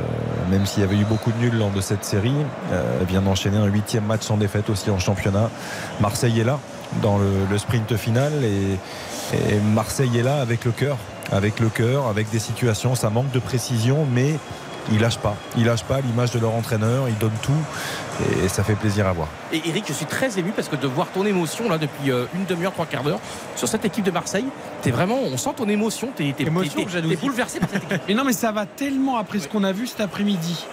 même 0.50 0.66
s'il 0.66 0.82
y 0.82 0.86
avait 0.86 0.96
eu 0.96 1.04
beaucoup 1.04 1.32
de 1.32 1.38
nuls 1.38 1.56
lors 1.58 1.70
de 1.70 1.80
cette 1.80 2.04
série, 2.04 2.34
vient 3.08 3.22
d'enchaîner 3.22 3.56
un 3.58 3.66
huitième 3.66 4.04
match 4.04 4.22
sans 4.22 4.36
défaite 4.36 4.68
aussi 4.70 4.90
en 4.90 4.98
championnat. 4.98 5.50
Marseille 6.00 6.40
est 6.40 6.44
là 6.44 6.58
dans 7.02 7.18
le, 7.18 7.30
le 7.50 7.58
sprint 7.58 7.96
final 7.96 8.32
et, 8.44 8.78
et 9.34 9.60
Marseille 9.74 10.18
est 10.18 10.22
là 10.22 10.40
avec 10.40 10.64
le 10.64 10.72
cœur, 10.72 10.96
avec 11.32 11.60
le 11.60 11.68
cœur, 11.68 12.06
avec 12.06 12.30
des 12.30 12.38
situations, 12.38 12.94
ça 12.94 13.10
manque 13.10 13.30
de 13.30 13.38
précision, 13.38 14.06
mais 14.10 14.34
ils 14.92 15.00
lâchent 15.00 15.18
pas. 15.18 15.36
Ils 15.56 15.64
lâchent 15.64 15.84
pas 15.84 16.00
l'image 16.00 16.30
de 16.30 16.38
leur 16.38 16.54
entraîneur, 16.54 17.08
ils 17.08 17.18
donnent 17.18 17.30
tout 17.42 17.52
et 18.42 18.48
ça 18.48 18.64
fait 18.64 18.74
plaisir 18.74 19.06
à 19.06 19.12
voir. 19.12 19.28
Et 19.52 19.62
Eric, 19.66 19.84
je 19.88 19.92
suis 19.92 20.06
très 20.06 20.38
ému 20.38 20.52
parce 20.52 20.68
que 20.68 20.76
de 20.76 20.86
voir 20.86 21.08
ton 21.08 21.24
émotion 21.24 21.68
là 21.68 21.78
depuis 21.78 22.10
euh, 22.10 22.26
une 22.34 22.44
demi-heure, 22.44 22.72
trois 22.72 22.86
quarts 22.86 23.02
d'heure 23.02 23.20
sur 23.56 23.68
cette 23.68 23.84
équipe 23.84 24.04
de 24.04 24.10
Marseille, 24.10 24.46
t'es 24.82 24.90
vraiment, 24.90 25.18
on 25.20 25.36
sent 25.36 25.50
ton 25.56 25.68
émotion, 25.68 26.08
t'es, 26.14 26.32
bouleversé 26.50 27.60
par 27.60 27.68
cette 27.70 27.84
équipe. 27.84 28.02
Mais 28.08 28.14
non, 28.14 28.24
mais 28.24 28.32
ça 28.32 28.52
va 28.52 28.66
tellement 28.66 29.18
après 29.18 29.38
ce 29.38 29.48
qu'on 29.48 29.64
a 29.64 29.72
vu 29.72 29.86
cet 29.86 30.00
après-midi. 30.00 30.66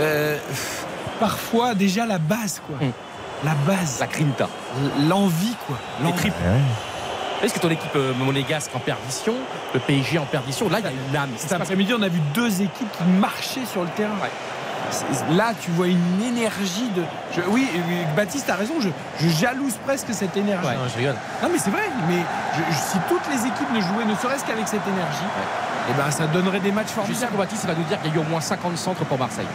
Euh, 0.00 0.38
parfois, 1.18 1.74
déjà 1.74 2.06
la 2.06 2.18
base, 2.18 2.60
quoi. 2.66 2.76
Hum. 2.80 2.92
La 3.44 3.54
base. 3.66 4.00
La 4.00 4.06
Grinta. 4.06 4.48
L'envie, 5.08 5.54
quoi. 5.66 5.76
L'envie. 6.02 6.30
Est-ce 7.42 7.54
que 7.54 7.58
ton 7.60 7.70
équipe 7.70 7.94
euh, 7.96 8.12
monégasque 8.14 8.70
en 8.74 8.78
perdition, 8.78 9.34
le 9.74 9.80
PSG 9.80 10.18
en 10.18 10.24
perdition, 10.24 10.68
là 10.68 10.78
il 10.80 10.84
y 10.84 10.88
a 10.88 10.92
une 11.10 11.16
âme. 11.16 11.30
Cet 11.36 11.52
après-midi, 11.52 11.92
on 11.98 12.02
a 12.02 12.08
vu 12.08 12.20
deux 12.34 12.62
équipes 12.62 12.90
qui 12.96 13.04
marchaient 13.20 13.66
sur 13.70 13.82
le 13.82 13.88
terrain. 13.88 14.14
Là, 15.32 15.52
tu 15.60 15.70
vois 15.72 15.88
une 15.88 16.22
énergie 16.22 16.88
de. 16.94 17.02
je- 17.34 17.40
oui, 17.48 17.68
Baptiste 18.16 18.48
a 18.48 18.54
raison, 18.54 18.74
je, 18.80 18.88
je 19.20 19.28
jalouse 19.28 19.74
presque 19.84 20.06
cette 20.12 20.36
énergie. 20.36 20.66
Ouais, 20.66 20.74
non, 20.76 20.88
je 20.92 20.96
rigole. 20.98 21.16
Non, 21.42 21.48
mais 21.52 21.58
c'est 21.58 21.70
vrai, 21.70 21.82
mais 22.08 22.18
je- 22.56 22.72
je- 22.72 22.78
si 22.78 22.98
toutes 23.08 23.26
les 23.28 23.40
équipes 23.46 23.70
ne 23.74 23.80
jouaient 23.80 24.04
ne 24.04 24.14
serait-ce 24.14 24.44
qu'avec 24.44 24.68
cette 24.68 24.86
énergie, 24.86 25.24
eh 25.90 25.92
ben, 25.92 26.08
ça 26.12 26.26
donnerait 26.28 26.60
des 26.60 26.70
matchs 26.70 26.86
Je 26.96 27.04
suis 27.04 27.14
sûr 27.16 27.28
formidables. 27.28 27.32
que 27.32 27.36
Baptiste 27.38 27.66
va 27.66 27.74
nous 27.74 27.82
dire 27.82 28.00
qu'il 28.00 28.10
y 28.10 28.14
a 28.14 28.16
eu 28.16 28.20
au 28.20 28.28
moins 28.30 28.40
50 28.40 28.76
centres 28.78 29.04
pour 29.04 29.18
Marseille. 29.18 29.46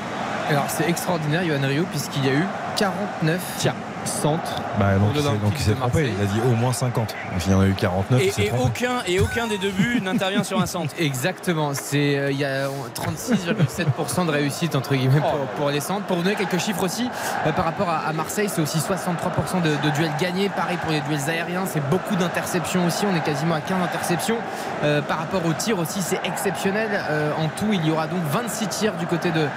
Alors 0.50 0.66
c'est 0.68 0.90
extraordinaire, 0.90 1.43
Johan 1.45 1.66
Rio, 1.66 1.84
puisqu'il 1.90 2.26
y 2.26 2.30
a 2.30 2.34
eu 2.34 2.45
49 2.76 3.40
Tiens. 3.58 3.74
Centres. 4.05 4.61
Bah, 4.80 4.95
donc, 4.95 5.09
il 5.13 5.17
s'est- 5.21 5.23
l'Olympique 5.27 5.43
donc 5.43 5.53
il 5.57 5.61
s'est 5.63 5.71
de 5.71 5.75
trompé, 5.80 6.11
il 6.17 6.23
a 6.23 6.25
dit 6.27 6.39
au 6.45 6.55
moins 6.55 6.73
50. 6.73 7.15
Donc 7.31 7.45
il 7.45 7.51
y 7.51 7.55
en 7.55 7.61
a 7.61 7.65
eu 7.67 7.73
49. 7.73 8.21
il 8.38 8.43
Et, 8.43 8.51
aucun, 8.51 9.01
et 9.07 9.19
aucun 9.19 9.47
des 9.47 9.57
deux 9.57 9.71
buts 9.71 9.99
n'intervient 10.03 10.43
sur 10.43 10.61
un 10.61 10.65
centre. 10.65 10.93
Exactement, 10.99 11.71
c'est 11.73 12.17
euh, 12.17 12.31
il 12.31 12.38
y 12.38 12.45
a 12.45 12.67
36,7% 12.95 14.25
de 14.25 14.31
réussite 14.31 14.75
entre 14.75 14.95
guillemets 14.95 15.19
pour, 15.21 15.38
pour 15.57 15.69
les 15.69 15.80
centres. 15.80 16.05
Pour 16.05 16.17
vous 16.17 16.23
donner 16.23 16.35
quelques 16.35 16.59
chiffres 16.59 16.83
aussi, 16.83 17.09
euh, 17.45 17.51
par 17.51 17.65
rapport 17.65 17.89
à, 17.89 17.97
à 18.07 18.13
Marseille, 18.13 18.49
c'est 18.49 18.61
aussi 18.61 18.80
63% 18.80 19.61
de, 19.61 19.69
de 19.69 19.93
duels 19.93 20.11
gagnés. 20.19 20.49
Pareil 20.49 20.77
pour 20.77 20.91
les 20.91 21.01
duels 21.01 21.30
aériens, 21.30 21.63
c'est 21.65 21.88
beaucoup 21.89 22.15
d'interceptions 22.15 22.85
aussi. 22.85 23.05
On 23.11 23.15
est 23.15 23.23
quasiment 23.23 23.55
à 23.55 23.61
15 23.61 23.77
interceptions. 23.83 24.38
Euh, 24.83 25.01
par 25.01 25.19
rapport 25.19 25.45
aux 25.45 25.53
tirs 25.53 25.80
aussi, 25.80 26.01
c'est 26.01 26.19
exceptionnel. 26.23 26.89
Euh, 27.09 27.31
en 27.38 27.47
tout, 27.47 27.71
il 27.73 27.85
y 27.85 27.91
aura 27.91 28.07
donc 28.07 28.21
26 28.31 28.67
tirs 28.67 28.93
du 28.93 29.05
côté 29.05 29.31
de, 29.31 29.47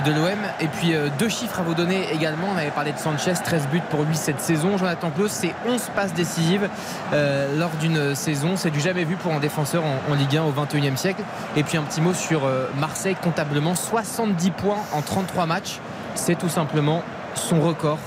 de 0.00 0.10
l'OM. 0.12 0.38
Et 0.60 0.68
puis 0.68 0.94
euh, 0.94 1.08
deux 1.18 1.28
chiffres 1.28 1.60
à 1.60 1.62
vous 1.62 1.74
donner 1.74 2.12
également. 2.12 2.48
On 2.54 2.58
avait 2.58 2.70
parlé 2.70 2.92
de 2.92 2.98
Sanchez, 2.98 3.34
13 3.42 3.68
buts 3.68 3.82
pour 3.92 4.02
lui 4.04 4.16
cette 4.16 4.40
saison. 4.40 4.78
Jonathan 4.78 5.10
Klaus, 5.10 5.30
c'est 5.30 5.54
11 5.68 5.90
passes 5.94 6.14
décisives 6.14 6.68
euh, 7.12 7.56
lors 7.58 7.70
d'une 7.80 8.14
saison. 8.14 8.56
C'est 8.56 8.70
du 8.70 8.80
jamais 8.80 9.04
vu 9.04 9.16
pour 9.16 9.32
un 9.32 9.38
défenseur 9.38 9.84
en, 9.84 10.14
Ligue 10.14 10.38
1 10.38 10.44
au 10.44 10.52
21e 10.52 10.96
siècle. 10.96 11.22
Et 11.56 11.62
puis 11.62 11.76
un 11.76 11.82
petit 11.82 12.00
mot 12.00 12.14
sur 12.14 12.46
euh, 12.46 12.68
Marseille, 12.78 13.16
comptablement 13.22 13.74
70 13.74 14.50
points 14.52 14.78
en 14.92 15.02
33 15.02 15.46
matchs. 15.46 15.78
C'est 16.14 16.38
tout 16.38 16.48
simplement 16.48 17.02
son 17.34 17.60
record 17.60 17.98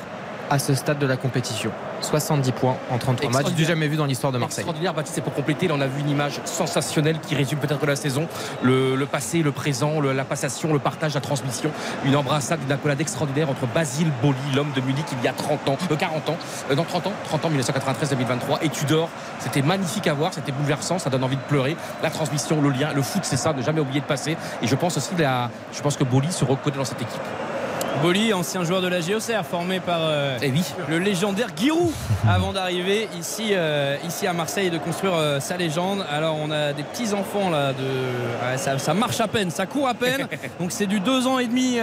à 0.50 0.58
ce 0.58 0.74
stade 0.74 0.98
de 0.98 1.06
la 1.06 1.18
compétition. 1.18 1.72
70 2.02 2.52
points 2.52 2.76
en 2.92 2.98
33 2.98 3.32
matchs, 3.32 3.52
du 3.54 3.66
jamais 3.66 3.88
vu 3.88 3.96
dans 3.98 4.06
l'histoire 4.06 4.32
de 4.32 4.38
Marseille. 4.38 4.60
Extraordinaire, 4.62 4.94
Baptiste, 4.94 5.18
et 5.18 5.22
pour 5.22 5.34
compléter, 5.34 5.68
là, 5.68 5.76
on 5.78 5.82
a 5.82 5.88
vu 5.88 6.02
une 6.02 6.10
image 6.10 6.40
sensationnelle 6.46 7.20
qui 7.20 7.36
résume 7.36 7.60
peut-être 7.60 7.86
la 7.86 7.96
saison. 7.96 8.28
Le, 8.64 8.96
le 8.96 9.06
passé, 9.06 9.42
le 9.42 9.52
présent, 9.52 10.00
le- 10.00 10.14
la 10.14 10.26
passation, 10.26 10.74
le 10.74 10.80
partage, 10.80 11.14
la 11.14 11.22
transmission. 11.22 11.72
Une 12.06 12.16
embrassade, 12.16 12.60
une 12.66 12.72
accolade 12.72 13.02
extraordinaire 13.02 13.50
entre 13.50 13.66
Basile 13.68 14.12
Boli, 14.22 14.38
l'homme 14.56 14.72
de 14.76 14.82
Munich 14.82 15.06
il 15.18 15.24
y 15.24 15.28
a 15.28 15.34
30 15.34 15.68
ans, 15.70 15.78
euh, 15.92 15.96
40 15.96 16.30
ans, 16.30 16.38
euh, 16.72 16.76
non 16.76 16.84
30 16.84 17.08
ans, 17.08 17.14
30 17.26 17.46
ans, 17.46 17.50
1993-2023, 17.50 18.60
et 18.62 18.70
Tudor. 18.70 19.10
C'était 19.40 19.62
magnifique 19.62 20.08
à 20.08 20.14
voir, 20.14 20.34
c'était 20.34 20.52
bouleversant, 20.52 21.00
ça 21.00 21.10
donne 21.10 21.24
envie 21.24 21.38
de 21.38 21.42
pleurer. 21.42 21.76
La 22.04 22.10
transmission, 22.10 22.62
le 22.62 22.70
lien, 22.70 22.94
le 22.94 23.02
foot, 23.02 23.22
c'est 23.26 23.38
ça, 23.38 23.54
ne 23.54 23.62
jamais 23.62 23.80
oublier 23.82 24.02
de 24.02 24.06
passer. 24.06 24.38
Et 24.62 24.68
je 24.68 24.76
pense 24.76 24.98
aussi, 24.98 25.12
la, 25.18 25.50
je 25.74 25.82
pense 25.82 25.98
que 25.98 26.04
Boli 26.04 26.32
se 26.32 26.44
reconnaît 26.46 26.78
dans 26.78 26.86
cette 26.86 27.02
équipe. 27.02 27.22
Boli, 28.02 28.34
ancien 28.34 28.64
joueur 28.64 28.82
de 28.82 28.88
la 28.88 29.00
GOCR, 29.00 29.44
formé 29.50 29.80
par 29.80 30.00
euh, 30.02 30.38
Eh 30.42 30.52
oui. 30.52 30.64
le 30.90 31.00
légendaire 31.00 31.48
Giroud 31.56 31.92
avant 32.30 32.54
d'arriver 32.54 33.08
ici, 33.20 33.50
euh, 33.52 33.98
ici 34.06 34.28
à 34.28 34.34
Marseille 34.34 34.68
et 34.68 34.70
de 34.70 34.78
construire 34.78 35.14
euh, 35.16 35.40
sa 35.40 35.58
légende. 35.58 36.06
Alors 36.12 36.36
on 36.40 36.52
a 36.52 36.74
des 36.74 36.84
petits 36.84 37.14
enfants 37.14 37.50
là, 37.50 37.74
de, 37.74 37.80
ouais, 37.82 38.58
ça, 38.58 38.78
ça 38.78 38.94
marche 38.94 39.20
à 39.22 39.28
peine, 39.28 39.50
ça 39.50 39.66
court 39.66 39.88
à 39.88 39.94
peine. 39.94 40.28
Donc 40.60 40.72
c'est 40.72 40.86
du 40.86 41.00
deux 41.00 41.26
ans 41.26 41.40
et 41.40 41.48
demi 41.48 41.78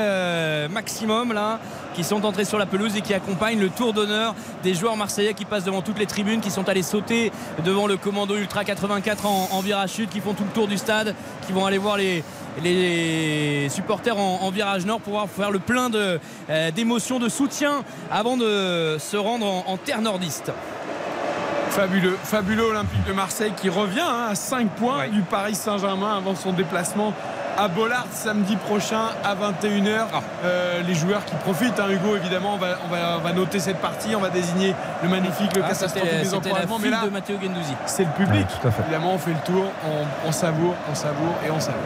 maximum 0.71 1.33
là 1.33 1.59
qui 1.95 2.05
sont 2.05 2.25
entrés 2.25 2.47
sur 2.47 2.59
la 2.59 2.65
pelouse 2.67 2.97
et 2.97 3.03
qui 3.03 3.13
accompagnent 3.13 3.61
le 3.61 3.69
tour 3.69 3.93
d'honneur 3.93 4.35
des 4.63 4.75
joueurs 4.75 4.97
marseillais 4.97 5.35
qui 5.35 5.45
passent 5.45 5.65
devant 5.65 5.83
toutes 5.83 5.99
les 5.99 6.07
tribunes, 6.07 6.41
qui 6.41 6.51
sont 6.51 6.69
allés 6.69 6.83
sauter 6.83 7.31
devant 7.65 7.87
le 7.87 7.99
commando 7.99 8.35
Ultra 8.35 8.65
84 8.65 9.27
en, 9.27 9.49
en 9.53 9.61
virage 9.61 9.91
sud, 9.91 10.09
qui 10.09 10.21
font 10.21 10.33
tout 10.33 10.45
le 10.45 10.51
tour 10.51 10.69
du 10.69 10.79
stade, 10.79 11.15
qui 11.47 11.53
vont 11.53 11.67
aller 11.67 11.77
voir 11.77 11.99
les, 11.99 12.25
les 12.63 13.69
supporters 13.71 14.19
en, 14.19 14.41
en 14.43 14.51
virage 14.51 14.85
nord 14.85 14.99
pour 14.99 15.13
pouvoir 15.13 15.29
faire 15.29 15.51
le 15.51 15.59
plein 15.59 15.91
de, 15.91 16.21
euh, 16.51 16.71
d'émotions, 16.71 17.19
de 17.19 17.29
soutien 17.29 17.85
avant 18.11 18.37
de 18.37 18.97
se 18.99 19.17
rendre 19.17 19.47
en, 19.47 19.65
en 19.67 19.77
terre 19.77 20.01
nordiste. 20.03 20.53
Fabuleux, 21.71 22.19
fabuleux 22.23 22.65
Olympique 22.65 23.05
de 23.07 23.15
Marseille 23.15 23.53
qui 23.57 23.71
revient 23.71 24.01
hein, 24.01 24.29
à 24.31 24.35
5 24.35 24.69
points 24.73 25.09
du 25.09 25.23
Paris 25.23 25.55
Saint-Germain 25.55 26.19
avant 26.19 26.35
son 26.35 26.53
déplacement 26.53 27.15
à 27.57 27.69
Bollard 27.69 28.07
samedi 28.13 28.57
prochain 28.57 29.09
à 29.25 29.35
21h. 29.35 30.07
Euh, 30.45 30.83
les 30.83 30.95
joueurs 30.95 31.25
qui 31.25 31.35
profitent, 31.37 31.79
hein, 31.81 31.89
Hugo 31.91 32.17
évidemment, 32.17 32.55
on 32.55 32.59
va, 32.59 32.79
on, 32.87 32.89
va, 32.89 33.17
on 33.19 33.21
va 33.21 33.33
noter 33.33 33.59
cette 33.59 33.79
partie, 33.79 34.15
on 34.15 34.21
va 34.21 34.29
désigner 34.31 34.75
le 35.03 35.09
magnifique, 35.09 35.55
le 35.57 35.63
Ah, 35.65 35.69
catastrophique 35.69 36.11
des 36.23 36.35
encouragements. 36.35 36.79
Mais 36.79 36.91
là, 36.91 37.03
de 37.05 37.11
c'est 37.87 38.05
le 38.05 38.11
public. 38.11 38.47
Ouais, 38.47 38.61
tout 38.61 38.69
à 38.69 38.71
fait. 38.71 38.83
Évidemment, 38.83 39.15
on 39.15 39.19
fait 39.19 39.33
le 39.33 39.41
tour, 39.45 39.65
on, 39.87 40.29
on 40.29 40.33
savoure, 40.33 40.75
on 40.91 40.95
savoure 40.95 41.35
et 41.47 41.51
on 41.51 41.61
savoure. 41.61 41.81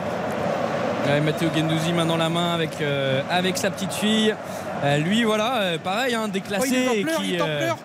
Ouais, 1.07 1.21
Matteo 1.21 1.49
Gendouzi 1.55 1.93
main 1.93 2.05
dans 2.05 2.17
la 2.17 2.29
main 2.29 2.55
avec, 2.55 2.81
euh, 2.81 3.23
avec 3.31 3.57
sa 3.59 3.71
petite 3.71 3.93
fille. 3.93 4.35
Euh, 4.83 4.99
lui, 4.99 5.23
voilà, 5.25 5.57
euh, 5.59 5.79
pareil, 5.79 6.15
hein, 6.15 6.29
déclassé. 6.29 6.67
Oh, 6.69 6.75
il 6.75 6.85
est 6.85 6.89
en 6.89 6.93
et 6.93 7.03
pleurs, 7.03 7.21
qui, 7.21 7.29
il 7.29 7.35
est 7.37 7.41
en 7.41 7.47
pleurs. 7.47 7.77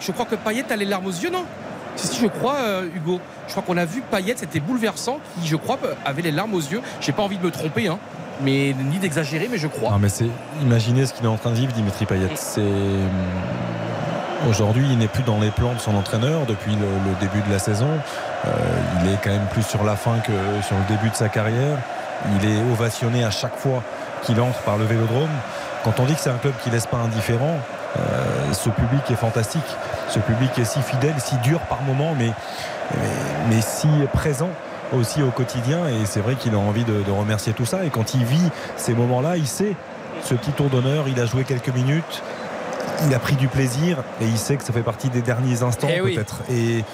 Je 0.00 0.12
crois 0.12 0.26
que 0.26 0.34
Payet 0.34 0.70
a 0.70 0.76
les 0.76 0.84
larmes 0.84 1.06
aux 1.06 1.10
yeux, 1.10 1.30
non? 1.30 1.44
Si, 1.96 2.08
si, 2.08 2.20
je 2.20 2.26
crois, 2.26 2.56
euh, 2.56 2.88
Hugo. 2.94 3.20
Je 3.46 3.52
crois 3.52 3.62
qu'on 3.66 3.76
a 3.78 3.84
vu 3.84 4.02
Payet, 4.02 4.34
c'était 4.36 4.60
bouleversant, 4.60 5.18
qui, 5.40 5.48
je 5.48 5.56
crois, 5.56 5.78
avait 6.04 6.22
les 6.22 6.30
larmes 6.30 6.54
aux 6.54 6.60
yeux. 6.60 6.82
J'ai 7.00 7.12
pas 7.12 7.22
envie 7.22 7.38
de 7.38 7.44
me 7.44 7.50
tromper, 7.50 7.88
hein, 7.88 7.98
mais 8.42 8.74
ni 8.78 8.98
d'exagérer, 8.98 9.48
mais 9.50 9.58
je 9.58 9.66
crois. 9.66 9.90
Non, 9.92 9.98
mais 9.98 10.10
c'est 10.10 10.28
imaginez 10.62 11.06
ce 11.06 11.14
qu'il 11.14 11.24
est 11.24 11.28
en 11.28 11.38
train 11.38 11.50
de 11.50 11.56
vivre, 11.56 11.72
Dimitri 11.72 12.04
Payet. 12.04 12.28
C'est 12.34 12.62
aujourd'hui, 14.48 14.86
il 14.90 14.98
n'est 14.98 15.08
plus 15.08 15.24
dans 15.24 15.40
les 15.40 15.50
plans 15.50 15.72
de 15.72 15.80
son 15.80 15.96
entraîneur 15.96 16.46
depuis 16.46 16.72
le, 16.72 16.86
le 16.86 17.16
début 17.18 17.40
de 17.46 17.50
la 17.50 17.58
saison. 17.58 17.88
Euh, 18.46 18.50
il 19.02 19.10
est 19.10 19.18
quand 19.24 19.30
même 19.30 19.46
plus 19.52 19.64
sur 19.64 19.82
la 19.82 19.96
fin 19.96 20.18
que 20.18 20.32
sur 20.64 20.76
le 20.76 20.94
début 20.94 21.08
de 21.10 21.16
sa 21.16 21.28
carrière. 21.28 21.78
Il 22.36 22.50
est 22.50 22.72
ovationné 22.72 23.24
à 23.24 23.30
chaque 23.30 23.56
fois 23.56 23.82
qu'il 24.22 24.40
entre 24.40 24.60
par 24.60 24.76
le 24.76 24.84
Vélodrome. 24.84 25.30
Quand 25.84 26.00
on 26.00 26.04
dit 26.04 26.14
que 26.14 26.20
c'est 26.20 26.30
un 26.30 26.38
club 26.38 26.54
qui 26.62 26.70
laisse 26.70 26.86
pas 26.86 26.98
indifférent, 26.98 27.58
euh, 27.98 28.52
ce 28.52 28.68
public 28.68 29.02
est 29.10 29.16
fantastique. 29.16 29.62
Ce 30.08 30.18
public 30.18 30.50
est 30.58 30.64
si 30.64 30.80
fidèle, 30.82 31.14
si 31.18 31.36
dur 31.36 31.60
par 31.60 31.82
moment, 31.82 32.14
mais, 32.18 32.30
mais, 32.94 33.08
mais 33.50 33.60
si 33.60 33.88
présent 34.12 34.50
aussi 34.92 35.22
au 35.22 35.30
quotidien 35.30 35.86
et 35.86 36.06
c'est 36.06 36.20
vrai 36.20 36.34
qu'il 36.34 36.54
a 36.54 36.58
envie 36.58 36.84
de, 36.84 37.02
de, 37.02 37.10
remercier 37.10 37.52
tout 37.52 37.66
ça 37.66 37.84
et 37.84 37.90
quand 37.90 38.14
il 38.14 38.24
vit 38.24 38.50
ces 38.76 38.94
moments-là 38.94 39.36
il 39.36 39.46
sait 39.46 39.76
ce 40.24 40.34
petit 40.34 40.52
tour 40.52 40.70
d'honneur 40.70 41.08
il 41.08 41.20
a 41.20 41.26
joué 41.26 41.44
quelques 41.44 41.68
minutes 41.68 42.22
il 43.06 43.14
a 43.14 43.18
pris 43.18 43.36
du 43.36 43.48
plaisir 43.48 43.98
et 44.20 44.24
il 44.24 44.38
sait 44.38 44.56
que 44.56 44.64
ça 44.64 44.72
fait 44.72 44.82
partie 44.82 45.08
des 45.08 45.20
derniers 45.22 45.62
instants 45.62 45.88
Eh 45.90 46.00
oui. 46.00 46.14
peut-être 46.14 46.36
et 46.50 46.84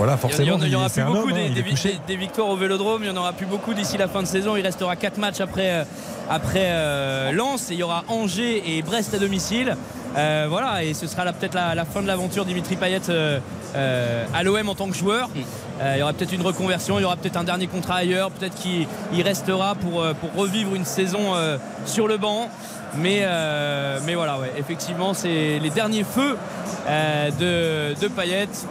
voilà 0.00 0.16
forcément 0.16 0.56
il 0.64 0.70
n'y 0.70 0.74
aura 0.76 0.88
plus 0.88 1.02
beaucoup 1.12 1.28
homme, 1.28 1.34
des, 1.34 1.60
hein, 1.60 1.98
des- 2.06 2.16
victoires 2.16 2.48
au 2.48 2.56
Vélodrome. 2.56 3.02
Il 3.04 3.10
n'y 3.12 3.16
en 3.18 3.20
aura 3.20 3.34
plus 3.34 3.44
beaucoup 3.44 3.74
d'ici 3.74 3.98
la 3.98 4.08
fin 4.08 4.22
de 4.22 4.26
saison. 4.26 4.56
Il 4.56 4.62
restera 4.62 4.96
4 4.96 5.18
matchs 5.18 5.40
après, 5.40 5.70
euh, 5.70 5.84
après 6.30 6.68
euh, 6.68 7.32
Lens. 7.32 7.70
Et 7.70 7.74
il 7.74 7.80
y 7.80 7.82
aura 7.82 8.04
Angers 8.08 8.62
et 8.66 8.80
Brest 8.80 9.12
à 9.12 9.18
domicile. 9.18 9.76
Euh, 10.16 10.46
voilà, 10.48 10.82
et 10.82 10.94
ce 10.94 11.06
sera 11.06 11.24
peut-être 11.32 11.54
la, 11.54 11.74
la 11.74 11.84
fin 11.84 12.00
de 12.00 12.06
l'aventure 12.06 12.44
Dimitri 12.46 12.76
Payet 12.76 13.00
euh, 13.10 13.38
euh, 13.76 14.24
à 14.34 14.42
l'OM 14.42 14.68
en 14.70 14.74
tant 14.74 14.88
que 14.88 14.96
joueur. 14.96 15.28
Euh, 15.82 15.92
il 15.96 16.00
y 16.00 16.02
aura 16.02 16.12
peut-être 16.14 16.32
une 16.32 16.42
reconversion, 16.42 16.98
il 16.98 17.02
y 17.02 17.04
aura 17.04 17.16
peut-être 17.16 17.36
un 17.36 17.44
dernier 17.44 17.66
contrat 17.68 17.96
ailleurs, 17.96 18.30
peut-être 18.30 18.54
qu'il 18.56 18.86
il 19.12 19.22
restera 19.22 19.74
pour, 19.74 20.02
pour 20.14 20.34
revivre 20.34 20.74
une 20.74 20.84
saison 20.86 21.34
euh, 21.34 21.58
sur 21.84 22.08
le 22.08 22.16
banc. 22.16 22.48
Mais, 22.96 23.20
euh, 23.22 23.98
mais 24.04 24.14
voilà, 24.14 24.38
ouais, 24.38 24.52
effectivement, 24.58 25.14
c'est 25.14 25.58
les 25.58 25.70
derniers 25.70 26.04
feux 26.04 26.36
euh, 26.88 27.94
de, 27.94 28.00
de. 28.00 28.10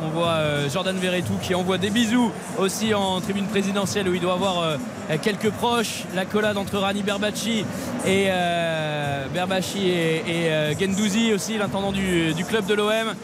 On 0.03 0.09
voit 0.09 0.27
euh, 0.27 0.69
Jordan 0.69 0.95
Verretou 0.97 1.33
qui 1.41 1.55
envoie 1.55 1.77
des 1.77 1.89
bisous 1.89 2.31
aussi 2.57 2.93
en 2.93 3.21
tribune 3.21 3.45
présidentielle 3.45 4.07
où 4.09 4.13
il 4.13 4.21
doit 4.21 4.33
avoir 4.33 4.77
quelques 5.21 5.49
proches. 5.51 6.03
La 6.15 6.25
collade 6.25 6.57
entre 6.57 6.77
Rani 6.77 7.01
Berbacci 7.01 7.65
et 8.05 8.27
Berbacci 9.33 9.89
et, 9.89 10.75
Gendouzi 10.79 11.33
aussi, 11.33 11.57
l'intendant 11.57 11.91
du, 11.91 12.33
club 12.47 12.65
de 12.65 12.73
l'OM. 12.73 13.15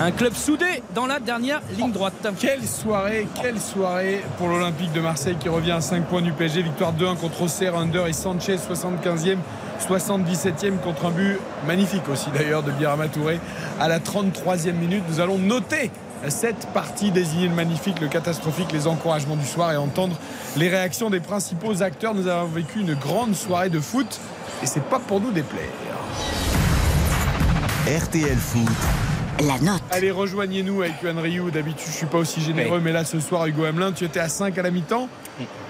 Un 0.00 0.10
club 0.10 0.34
soudé 0.34 0.82
dans 0.94 1.06
la 1.06 1.20
dernière 1.20 1.60
ligne 1.76 1.92
droite. 1.92 2.14
Quelle 2.40 2.66
soirée, 2.66 3.28
quelle 3.40 3.60
soirée 3.60 4.24
pour 4.38 4.48
l'Olympique 4.48 4.92
de 4.92 5.00
Marseille 5.00 5.36
qui 5.38 5.48
revient 5.48 5.72
à 5.72 5.80
5 5.80 6.06
points 6.06 6.22
du 6.22 6.32
PSG. 6.32 6.62
Victoire 6.62 6.92
2-1 6.94 7.16
contre 7.16 7.42
Auxerre, 7.42 7.76
Under 7.76 8.06
et 8.06 8.12
Sanchez, 8.12 8.56
75e, 8.56 9.36
77e 9.80 10.78
contre 10.78 11.06
un 11.06 11.10
but 11.10 11.38
magnifique 11.66 12.08
aussi 12.10 12.30
d'ailleurs 12.30 12.62
de 12.62 12.70
Birama 12.72 13.08
Touré 13.08 13.40
à 13.80 13.88
la 13.88 13.98
33e 13.98 14.72
minute. 14.72 15.02
Nous 15.08 15.20
allons 15.20 15.38
noter 15.38 15.90
cette 16.28 16.66
partie, 16.72 17.10
désigner 17.10 17.48
le 17.48 17.54
magnifique, 17.54 18.00
le 18.00 18.08
catastrophique, 18.08 18.72
les 18.72 18.86
encouragements 18.86 19.36
du 19.36 19.46
soir 19.46 19.72
et 19.72 19.76
entendre 19.76 20.16
les 20.56 20.68
réactions 20.68 21.10
des 21.10 21.20
principaux 21.20 21.82
acteurs. 21.82 22.14
Nous 22.14 22.28
avons 22.28 22.46
vécu 22.46 22.80
une 22.80 22.94
grande 22.94 23.34
soirée 23.34 23.70
de 23.70 23.80
foot 23.80 24.20
et 24.62 24.66
c'est 24.66 24.84
pas 24.84 25.00
pour 25.00 25.20
nous 25.20 25.32
déplaire. 25.32 25.70
RTL 27.86 28.36
Foot. 28.36 29.11
La 29.46 29.58
note. 29.58 29.82
Allez, 29.90 30.10
rejoignez-nous 30.10 30.82
avec 30.82 31.02
Yohan 31.02 31.20
Ryu. 31.20 31.50
D'habitude, 31.50 31.86
je 31.86 31.96
suis 31.96 32.06
pas 32.06 32.18
aussi 32.18 32.40
généreux, 32.40 32.80
mais 32.80 32.92
là, 32.92 33.04
ce 33.04 33.18
soir, 33.18 33.46
Hugo 33.46 33.64
Hamelin, 33.64 33.90
tu 33.92 34.04
étais 34.04 34.20
à 34.20 34.28
5 34.28 34.56
à 34.56 34.62
la 34.62 34.70
mi-temps. 34.70 35.08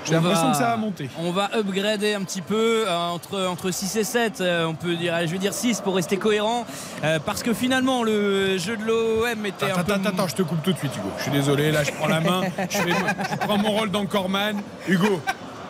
J'ai 0.04 0.16
On 0.16 0.20
l'impression 0.20 0.50
que 0.50 0.56
ça 0.56 0.64
va 0.64 0.76
monter. 0.76 1.08
On 1.18 1.30
va 1.30 1.48
upgrader 1.56 2.14
un 2.14 2.22
petit 2.22 2.42
peu 2.42 2.84
euh, 2.86 3.08
entre, 3.08 3.40
entre 3.46 3.70
6 3.70 3.96
et 3.96 4.04
7. 4.04 4.40
euh, 4.40 4.66
on 4.66 4.74
peut 4.74 4.94
dire, 4.96 5.14
je 5.24 5.32
vais 5.32 5.38
dire 5.38 5.54
6 5.54 5.80
pour 5.80 5.94
rester 5.94 6.16
cohérent. 6.18 6.66
euh, 7.04 7.18
parce 7.24 7.42
que 7.42 7.54
finalement, 7.54 8.02
le 8.02 8.58
jeu 8.58 8.76
de 8.76 8.84
l'OM 8.84 9.46
était 9.46 9.66
un 9.66 9.68
Attends, 9.68 9.82
peu. 9.84 9.92
attends, 9.92 10.08
attends, 10.08 10.28
je 10.28 10.34
te 10.34 10.42
coupe 10.42 10.62
tout 10.62 10.72
de 10.72 10.78
suite, 10.78 10.92
Hugo. 10.96 11.08
Je 11.18 11.22
suis 11.22 11.32
désolé, 11.32 11.70
là, 11.72 11.84
je 11.84 11.92
prends 11.92 12.08
la 12.08 12.20
main. 12.20 12.42
Je, 12.68 12.76
fais- 12.78 12.90
je 12.90 13.36
prends 13.36 13.56
mon 13.58 13.70
rôle 13.70 13.90
d'Ancorman. 13.90 14.56
Hugo, 14.88 15.20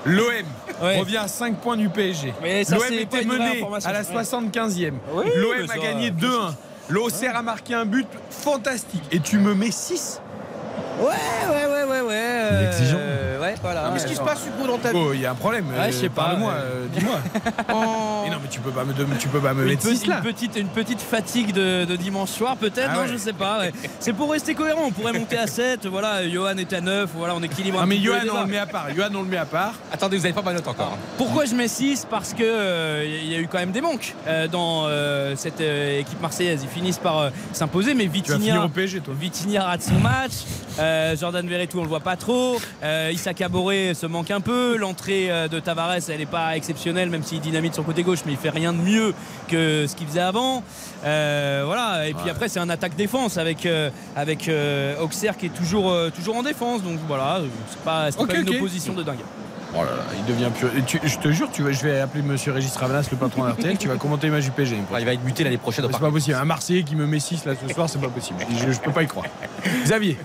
l'OM 0.07 0.25
Ouais. 0.83 0.99
revient 0.99 1.19
à 1.19 1.29
5 1.29 1.59
points 1.59 1.77
du 1.77 1.89
PSG. 1.91 2.33
L'OM 2.43 2.83
était 2.99 3.25
mené 3.25 3.65
à 3.85 3.93
la 3.93 4.01
Ouais. 4.01 4.05
75e. 4.05 4.95
Oui, 5.15 5.25
L'OM 5.37 5.71
a 5.71 5.79
gagné 5.79 6.09
faut 6.11 6.27
2-1. 6.27 6.55
L'Auxerre 6.93 7.37
a 7.37 7.43
marqué 7.43 7.73
un 7.73 7.87
but 7.87 8.07
fantastique. 8.29 9.03
Et 9.11 9.21
tu 9.21 9.39
me 9.39 9.55
mets 9.55 9.71
6 9.71 10.21
Ouais, 11.03 11.09
ouais, 11.09 11.67
ouais, 11.67 11.85
ouais, 11.91 12.01
ouais. 12.01 12.15
euh, 12.15 12.69
exigeant. 12.71 12.97
ouais, 13.43 13.55
voilà. 13.63 13.91
Qu'est-ce 13.93 14.07
qui 14.07 14.15
se 14.15 14.21
passe, 14.21 14.41
Hugo, 14.47 14.67
dans 14.67 14.79
ta 14.79 14.93
vie 14.93 14.99
il 15.15 15.21
y 15.21 15.27
a 15.27 15.31
un 15.33 15.35
problème. 15.35 15.67
Ouais, 15.69 15.91
je 15.93 15.97
sais 15.97 16.09
pas, 16.09 16.23
Parle-moi, 16.23 16.53
euh, 16.53 16.87
dis-moi. 16.93 17.19
Mais 18.25 18.31
non, 18.31 18.37
mais 18.43 18.49
tu 18.49 18.61
peux 18.61 18.71
pas 18.71 18.85
me, 18.85 18.93
tu 19.19 19.29
peux 19.29 19.41
pas 19.41 19.53
me 19.53 19.63
Une, 19.63 19.71
mettre 19.71 19.83
petite- 19.83 20.03
6 20.03 20.07
là. 20.07 20.17
une 20.19 20.23
petite, 20.33 20.57
une 20.57 20.69
petite 20.69 21.01
fatigue 21.01 21.53
de, 21.53 21.85
de 21.85 21.97
dimanche 21.97 22.31
soir, 22.31 22.57
peut-être, 22.57 22.91
Ah 22.93 22.95
non, 22.95 23.01
ouais. 23.03 23.09
je 23.13 23.17
sais 23.17 23.33
pas. 23.33 23.59
ouais. 23.61 23.73
C'est 23.99 24.13
pour 24.13 24.31
rester 24.31 24.55
cohérent. 24.55 24.83
On 24.87 24.91
pourrait 24.93 25.13
monter 25.13 25.37
à 25.39 25.47
7. 25.49 25.87
Voilà, 25.87 26.29
Johan 26.29 26.57
est 26.57 26.73
à 26.73 26.81
9. 26.81 27.11
Voilà, 27.17 27.35
on 27.35 27.43
équilibre 27.43 27.79
Non, 27.79 27.83
un 27.83 27.87
mais 27.87 27.99
Johan, 27.99 28.19
on 28.33 28.41
le 28.43 28.47
met 28.47 28.59
à 28.59 28.67
part. 28.67 28.87
Johan, 28.95 29.09
on 29.15 29.23
le 29.23 29.29
met 29.29 29.37
à 29.37 29.45
part. 29.45 29.75
Attendez, 29.93 30.17
vous 30.17 30.23
n'avez 30.23 30.35
pas 30.35 30.43
ma 30.43 30.53
note 30.53 30.69
encore. 30.69 30.93
hein. 30.95 30.99
Pourquoi 31.19 31.45
je 31.47 31.55
mets 31.55 31.69
6 31.69 32.07
Parce 32.09 32.33
que 32.33 32.43
euh, 32.45 33.05
il 33.05 33.31
y 33.33 33.35
a 33.35 33.39
eu 33.39 33.49
quand 33.49 33.59
même 33.59 33.73
des 33.73 33.81
manques 33.81 34.15
euh, 34.29 34.47
dans 34.47 34.85
euh, 34.87 35.35
cette 35.37 35.61
euh, 35.61 36.01
équipe 36.01 36.21
marseillaise. 36.21 36.61
Ils 36.63 36.69
finissent 36.69 36.99
par 36.99 37.19
euh, 37.19 37.31
s'imposer, 37.53 37.95
mais 37.95 38.09
Tu 38.09 38.31
vas 38.31 38.37
finir 38.39 38.65
au 38.65 38.69
PSG, 38.69 39.01
toi. 39.01 39.15
Vitinha 39.19 39.65
rate 39.65 39.83
son 39.83 39.95
match. 39.99 40.33
Euh, 40.93 41.17
Jordan 41.17 41.47
Verretou, 41.47 41.79
on 41.79 41.83
le 41.83 41.89
voit 41.89 42.01
pas 42.01 42.17
trop. 42.17 42.61
Euh, 42.83 43.11
Issa 43.13 43.35
Caboret 43.35 43.95
se 43.95 44.07
manque 44.07 44.31
un 44.31 44.41
peu. 44.41 44.77
L'entrée 44.77 45.31
euh, 45.31 45.49
de 45.49 45.59
Tavares, 45.61 46.09
elle 46.09 46.19
n'est 46.19 46.27
pas 46.27 46.57
exceptionnelle, 46.57 47.11
même 47.11 47.23
s'il 47.23 47.41
dynamite 47.41 47.75
son 47.75 47.83
côté 47.83 48.03
gauche, 48.03 48.21
mais 48.27 48.33
il 48.33 48.39
fait 48.39 48.51
rien 48.51 48.73
de 48.73 48.79
mieux 48.79 49.15
que 49.49 49.87
ce 49.87 49.97
qu'il 49.97 50.07
faisait 50.07 50.21
avant. 50.21 50.63
Euh, 51.05 51.63
voilà. 51.65 52.09
Et 52.09 52.15
puis 52.15 52.29
après, 52.31 52.49
c'est 52.49 52.61
un 52.61 52.69
attaque-défense 52.69 53.39
avec 53.39 53.67
euh, 53.67 53.91
avec 54.17 54.51
Auxerre 55.01 55.37
qui 55.37 55.47
est 55.47 55.55
toujours 55.55 55.95
toujours 56.15 56.37
en 56.37 56.43
défense. 56.43 56.83
Donc 56.83 56.99
voilà, 57.09 57.41
c'est 57.69 57.81
pas, 57.81 58.11
pas 58.11 58.37
une 58.37 58.49
opposition 58.51 58.93
de 58.93 59.03
dingue. 59.03 59.19
Oh 59.75 59.79
là 59.85 59.91
là, 59.91 60.03
il 60.19 60.25
devient 60.27 60.51
tu- 60.87 61.01
je 61.03 61.19
te 61.19 61.29
jure, 61.33 61.49
tu 61.51 61.63
vas, 61.63 61.73
je 61.73 61.83
vais 61.83 62.01
appeler 62.01 62.23
Monsieur 62.23 62.53
Régis 62.53 62.77
Ravanas, 62.77 63.09
le 63.11 63.17
patron 63.17 63.45
d'RTL. 63.45 63.79
tu 63.79 63.89
vas 63.89 63.97
commenter 63.97 64.29
du 64.29 64.51
PSG. 64.51 64.77
Ah, 64.93 65.01
il 65.01 65.07
va 65.07 65.15
être 65.15 65.25
muté 65.25 65.45
l'année 65.45 65.57
prochaine. 65.57 65.87
C'est 65.91 65.99
pas 65.99 66.11
possible. 66.11 66.37
Un 66.39 66.45
Marseillais 66.45 66.83
qui 66.83 66.95
me 66.95 67.07
met 67.07 67.19
6 67.21 67.45
là 67.47 67.55
ce 67.61 67.73
soir, 67.73 67.89
c'est 67.89 68.01
pas 68.01 68.09
possible. 68.09 68.39
Je, 68.51 68.71
je 68.73 68.81
peux 68.81 68.91
pas 68.93 69.03
y 69.03 69.07
croire. 69.07 69.27
Xavier, 69.85 70.19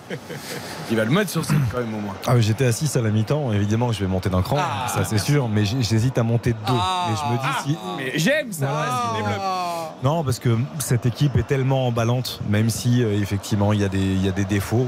il 0.92 0.98
va 0.98 1.06
le 1.06 1.12
mettre 1.12 1.30
sur 1.32 1.46
scène 1.46 1.62
quand 1.72 1.80
même 1.80 1.94
au 1.96 2.00
moins. 2.02 2.14
Ah, 2.28 2.34
mais 2.36 2.42
J'étais 2.42 2.66
à 2.66 2.72
6 2.74 2.96
à 2.98 3.02
la 3.02 3.10
mi-temps, 3.10 3.54
évidemment 3.54 3.92
je 3.94 4.02
vais 4.02 4.08
monter 4.08 4.30
d'un 4.30 4.42
cran, 4.42 4.58
Ah. 4.60 4.88
ça 4.90 5.06
c'est 5.06 5.18
sûr, 5.18 5.48
mais 5.48 5.64
j'hésite 5.66 6.18
à 6.18 6.24
monter 6.24 6.52
de 6.54 6.58
2. 6.58 6.64
Ah. 6.68 7.08
et 7.12 7.16
je 7.16 7.34
me 7.34 7.38
dis 7.38 7.64
si. 7.64 7.78
Mais 7.98 8.20
j'aime 8.20 8.52
ça. 8.52 8.68
Non, 10.04 10.24
parce 10.24 10.40
que 10.40 10.58
cette 10.80 11.06
équipe 11.06 11.36
est 11.38 11.48
tellement 11.48 11.88
emballante, 11.88 12.40
même 12.50 12.70
si 12.70 13.02
euh, 13.04 13.20
effectivement 13.20 13.74
il 13.74 13.82
y, 13.82 13.84
a 13.84 13.90
des- 13.90 13.98
il 13.98 14.24
y 14.24 14.30
a 14.30 14.32
des 14.32 14.46
défauts. 14.46 14.88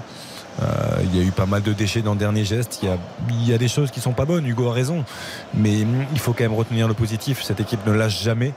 Euh, 0.61 1.01
il 1.03 1.15
y 1.15 1.21
a 1.21 1.23
eu 1.23 1.31
pas 1.31 1.45
mal 1.45 1.61
de 1.61 1.73
déchets 1.73 2.01
dans 2.01 2.13
le 2.13 2.19
dernier 2.19 2.43
geste. 2.43 2.81
Il 2.83 3.47
y 3.47 3.53
a, 3.53 3.57
des 3.57 3.67
choses 3.67 3.91
qui 3.91 4.01
sont 4.01 4.13
pas 4.13 4.25
bonnes. 4.25 4.45
Hugo 4.45 4.69
a 4.69 4.73
raison. 4.73 5.05
Mais 5.53 5.83
hum, 5.83 6.05
il 6.11 6.19
faut 6.19 6.33
quand 6.33 6.43
même 6.43 6.53
retenir 6.53 6.87
le 6.87 6.93
positif. 6.93 7.43
Cette 7.43 7.59
équipe 7.59 7.85
ne 7.85 7.93
lâche 7.93 8.21
jamais. 8.21 8.53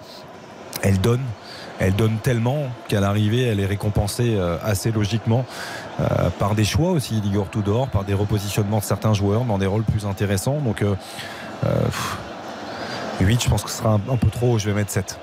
Elle 0.82 1.00
donne. 1.00 1.22
Elle 1.78 1.94
donne 1.94 2.18
tellement 2.18 2.66
qu'à 2.86 3.00
l'arrivée, 3.00 3.42
elle 3.42 3.58
est 3.58 3.66
récompensée 3.66 4.36
euh, 4.36 4.56
assez 4.62 4.92
logiquement 4.92 5.44
euh, 6.00 6.30
par 6.38 6.54
des 6.54 6.64
choix 6.64 6.90
aussi, 6.90 7.14
Ligor 7.14 7.50
Tudor, 7.50 7.88
par 7.88 8.04
des 8.04 8.14
repositionnements 8.14 8.78
de 8.78 8.84
certains 8.84 9.14
joueurs 9.14 9.44
dans 9.44 9.58
des 9.58 9.66
rôles 9.66 9.82
plus 9.82 10.06
intéressants. 10.06 10.58
Donc, 10.60 10.82
euh, 10.82 10.94
euh, 11.66 11.84
pff, 11.84 12.18
8, 13.20 13.42
je 13.42 13.48
pense 13.48 13.62
que 13.62 13.70
ce 13.70 13.78
sera 13.78 13.94
un, 13.94 14.12
un 14.12 14.16
peu 14.16 14.28
trop. 14.28 14.58
Je 14.58 14.66
vais 14.66 14.74
mettre 14.74 14.90
7. 14.90 15.18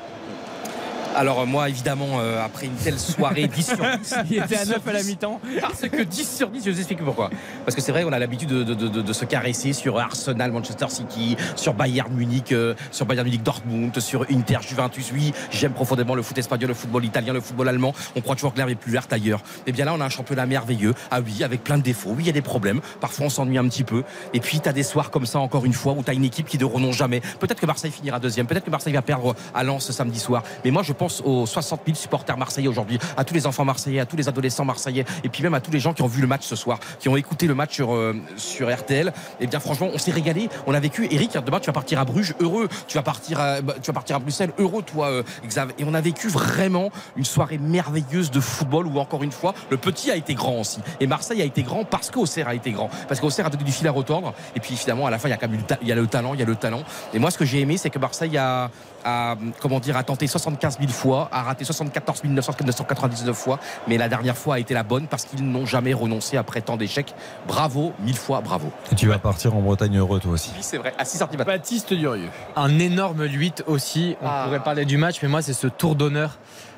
Alors, 1.20 1.46
moi, 1.46 1.68
évidemment, 1.68 2.22
euh, 2.22 2.42
après 2.46 2.68
une 2.68 2.76
telle 2.76 2.98
soirée, 2.98 3.48
10 3.48 3.66
sur 3.76 3.76
10. 3.78 4.16
Il 4.32 4.38
était 4.38 4.56
à 4.56 4.64
10 4.64 4.70
sur 4.70 4.78
9 4.78 4.88
à 4.88 4.94
la 4.94 5.02
10. 5.02 5.08
mi-temps. 5.10 5.42
Parce 5.60 5.82
que 5.82 6.02
10 6.02 6.38
sur 6.38 6.50
10, 6.50 6.64
je 6.66 6.72
vous 6.72 6.78
explique 6.78 7.04
pourquoi. 7.04 7.30
Parce 7.66 7.76
que 7.76 7.82
c'est 7.82 7.92
vrai, 7.92 8.06
on 8.06 8.14
a 8.14 8.20
l'habitude 8.20 8.48
de, 8.48 8.64
de- 8.64 8.74
de- 8.74 9.02
de 9.02 9.14
se 9.14 9.26
caresser 9.26 9.74
sur 9.74 10.00
Arsenal, 10.00 10.54
Manchester 10.54 10.86
City, 10.88 11.36
sur 11.58 11.74
Bayern 11.74 12.14
Munich, 12.14 12.54
euh, 12.54 12.74
sur 12.92 13.06
Bayern 13.06 13.28
Munich 13.28 13.44
Dortmund, 13.44 14.00
sur 14.00 14.26
Inter, 14.32 14.60
Juventus. 14.66 15.12
Oui, 15.14 15.34
j'aime 15.52 15.74
profondément 15.74 16.16
le 16.16 16.22
foot 16.22 16.38
espagnol, 16.38 16.70
le 16.70 16.74
football 16.74 17.04
italien, 17.04 17.34
le 17.34 17.42
football 17.42 17.68
allemand. 17.68 17.94
On 18.16 18.22
croit 18.22 18.36
toujours 18.36 18.54
que 18.54 18.58
l'herbe 18.58 18.70
est 18.70 18.76
plus 18.76 18.94
verte 18.94 19.12
ailleurs. 19.12 19.42
Et 19.68 19.74
bien 19.74 19.84
là, 19.84 19.94
on 19.94 20.00
a 20.00 20.06
un 20.06 20.10
championnat 20.10 20.46
merveilleux. 20.46 20.94
Ah 21.12 21.20
oui, 21.20 21.44
avec 21.44 21.66
plein 21.66 21.78
de 21.78 21.84
défauts. 21.84 22.12
Oui, 22.12 22.20
il 22.24 22.28
y 22.28 22.30
a 22.30 22.34
des 22.34 22.42
problèmes. 22.42 22.80
Parfois, 23.02 23.26
on 23.26 23.30
s'ennuie 23.30 23.58
un 23.58 23.68
petit 23.68 23.84
peu. 23.84 24.04
Et 24.34 24.40
puis, 24.40 24.62
tu 24.62 24.70
as 24.70 24.74
des 24.74 24.84
soirs 24.84 25.12
comme 25.12 25.26
ça, 25.26 25.40
encore 25.40 25.66
une 25.66 25.74
fois, 25.74 25.92
où 25.98 26.02
tu 26.02 26.10
as 26.10 26.14
une 26.14 26.24
équipe 26.24 26.48
qui 26.48 26.58
ne 26.58 26.64
renonce 26.64 26.96
jamais. 26.96 27.20
Peut-être 27.42 27.60
que 27.60 27.66
Marseille 27.66 27.92
finira 27.92 28.22
deuxième. 28.22 28.48
Peut-être 28.48 28.64
que 28.64 28.72
Marseille 28.72 28.94
va 28.94 29.02
perdre 29.02 29.36
à 29.54 29.66
Lens 29.66 29.84
ce 29.84 29.92
samedi 29.92 30.20
soir. 30.20 30.44
Mais 30.64 30.72
moi, 30.72 30.82
je 30.82 30.94
pense 30.94 31.09
aux 31.24 31.46
60 31.46 31.82
000 31.86 31.96
supporters 31.98 32.38
marseillais 32.38 32.68
aujourd'hui, 32.68 33.00
à 33.18 33.24
tous 33.24 33.34
les 33.34 33.48
enfants 33.48 33.66
marseillais, 33.66 34.00
à 34.00 34.06
tous 34.06 34.16
les 34.16 34.28
adolescents 34.28 34.66
marseillais, 34.66 35.06
et 35.24 35.30
puis 35.30 35.44
même 35.44 35.54
à 35.54 35.62
tous 35.62 35.72
les 35.72 35.80
gens 35.80 35.94
qui 35.94 36.02
ont 36.02 36.08
vu 36.08 36.22
le 36.22 36.28
match 36.28 36.46
ce 36.46 36.56
soir, 36.56 36.80
qui 37.00 37.10
ont 37.10 37.18
écouté 37.18 37.48
le 37.48 37.56
match 37.56 37.76
sur, 37.76 37.94
euh, 37.94 38.14
RTL. 38.60 39.08
Et 39.08 39.12
eh 39.42 39.48
bien 39.48 39.60
franchement, 39.60 39.90
on 39.94 39.98
s'est 39.98 40.12
régalé, 40.12 40.50
on 40.68 40.74
a 40.74 40.80
vécu. 40.80 41.08
Eric, 41.12 41.38
demain 41.44 41.60
tu 41.60 41.68
vas 41.68 41.74
partir 41.74 42.00
à 42.00 42.06
Bruges, 42.06 42.36
heureux. 42.40 42.68
Tu 42.88 42.98
vas 42.98 43.04
partir 43.04 43.40
à, 43.40 43.62
bah, 43.62 43.76
Bruxelles, 44.20 44.52
heureux 44.60 44.84
toi, 44.84 45.08
euh, 45.08 45.24
Xav. 45.46 45.72
Et 45.78 45.84
on 45.86 45.94
a 45.94 46.02
vécu 46.02 46.28
vraiment 46.28 46.92
une 47.16 47.26
soirée 47.26 47.58
merveilleuse 47.58 48.32
de 48.32 48.40
football 48.40 48.88
où 48.88 49.00
encore 49.00 49.24
une 49.24 49.32
fois, 49.32 49.54
le 49.70 49.78
petit 49.78 50.12
a 50.12 50.16
été 50.16 50.34
grand 50.34 50.60
aussi. 50.60 50.80
Et 51.00 51.08
Marseille 51.08 51.42
a 51.42 51.46
été 51.46 51.64
grand 51.64 51.84
parce 51.86 52.12
qu'Auxerre 52.12 52.48
a 52.48 52.56
été 52.56 52.72
grand, 52.72 52.90
parce 53.08 53.20
qu'Auxerre 53.20 53.46
a 53.46 53.50
donné 53.50 53.64
du 53.64 53.72
fil 53.72 53.88
à 53.88 53.92
retordre. 53.92 54.34
Et 54.56 54.60
puis 54.60 54.76
finalement, 54.76 55.08
à 55.08 55.10
la 55.10 55.20
fin, 55.20 55.28
il 55.28 55.32
y 55.32 55.34
a 55.34 55.38
quand 55.38 55.50
même 55.50 55.62
il 55.82 55.88
y 55.88 55.92
a 55.92 55.96
le 55.96 56.08
talent, 56.08 56.34
il 56.34 56.40
y 56.40 56.44
a 56.44 56.46
le 56.46 56.56
talent. 56.56 56.84
Et 57.14 57.20
moi, 57.20 57.32
ce 57.32 57.38
que 57.38 57.46
j'ai 57.46 57.60
aimé, 57.62 57.78
c'est 57.78 57.90
que 57.90 58.00
Marseille 58.00 58.38
a, 58.38 58.70
a, 59.06 59.36
comment 59.60 59.80
dire, 59.80 59.98
a 59.98 60.04
tenté 60.04 60.28
75 60.28 60.78
000 60.80 60.92
fois, 60.92 61.30
a 61.32 61.44
raté 61.44 61.64
74 61.66 62.24
999 62.24 63.36
fois, 63.36 63.60
mais 63.88 63.98
la 63.98 64.10
dernière 64.10 64.38
fois 64.38 64.56
a 64.56 64.60
été 64.60 64.74
la 64.74 64.84
bonne 64.84 65.08
parce 65.08 65.26
qu'ils 65.26 65.44
n'ont 65.50 65.66
jamais 65.66 65.94
renoncé 65.94 66.38
après 66.38 66.62
tant 66.62 66.78
d'échecs. 66.78 67.14
Bravo, 67.48 67.94
mille 68.00 68.18
fois 68.18 68.42
bravo. 68.42 68.72
Et 68.92 68.96
tu 68.96 69.08
vas 69.08 69.20
partir 69.20 69.56
en 69.56 69.62
Bretagne 69.62 69.98
heureux 69.98 70.20
toi 70.20 70.32
aussi. 70.34 70.52
Oui, 70.56 70.62
c'est 70.62 70.78
vrai, 70.78 70.94
à 70.98 71.06
6 71.06 71.18
cm. 71.20 71.44
Baptiste 71.46 71.94
Durieux. 71.94 72.30
Un 72.56 72.80
énorme 72.80 73.24
8 73.24 73.64
aussi. 73.68 74.16
On 74.22 74.28
Ah. 74.28 74.44
pourrait 74.46 74.60
parler 74.64 74.86
du 74.86 74.98
match, 74.98 75.20
mais 75.22 75.30
moi, 75.30 75.42
c'est 75.42 75.54
ce 75.54 75.68
tour 75.68 75.96
d'honneur. 75.96 76.38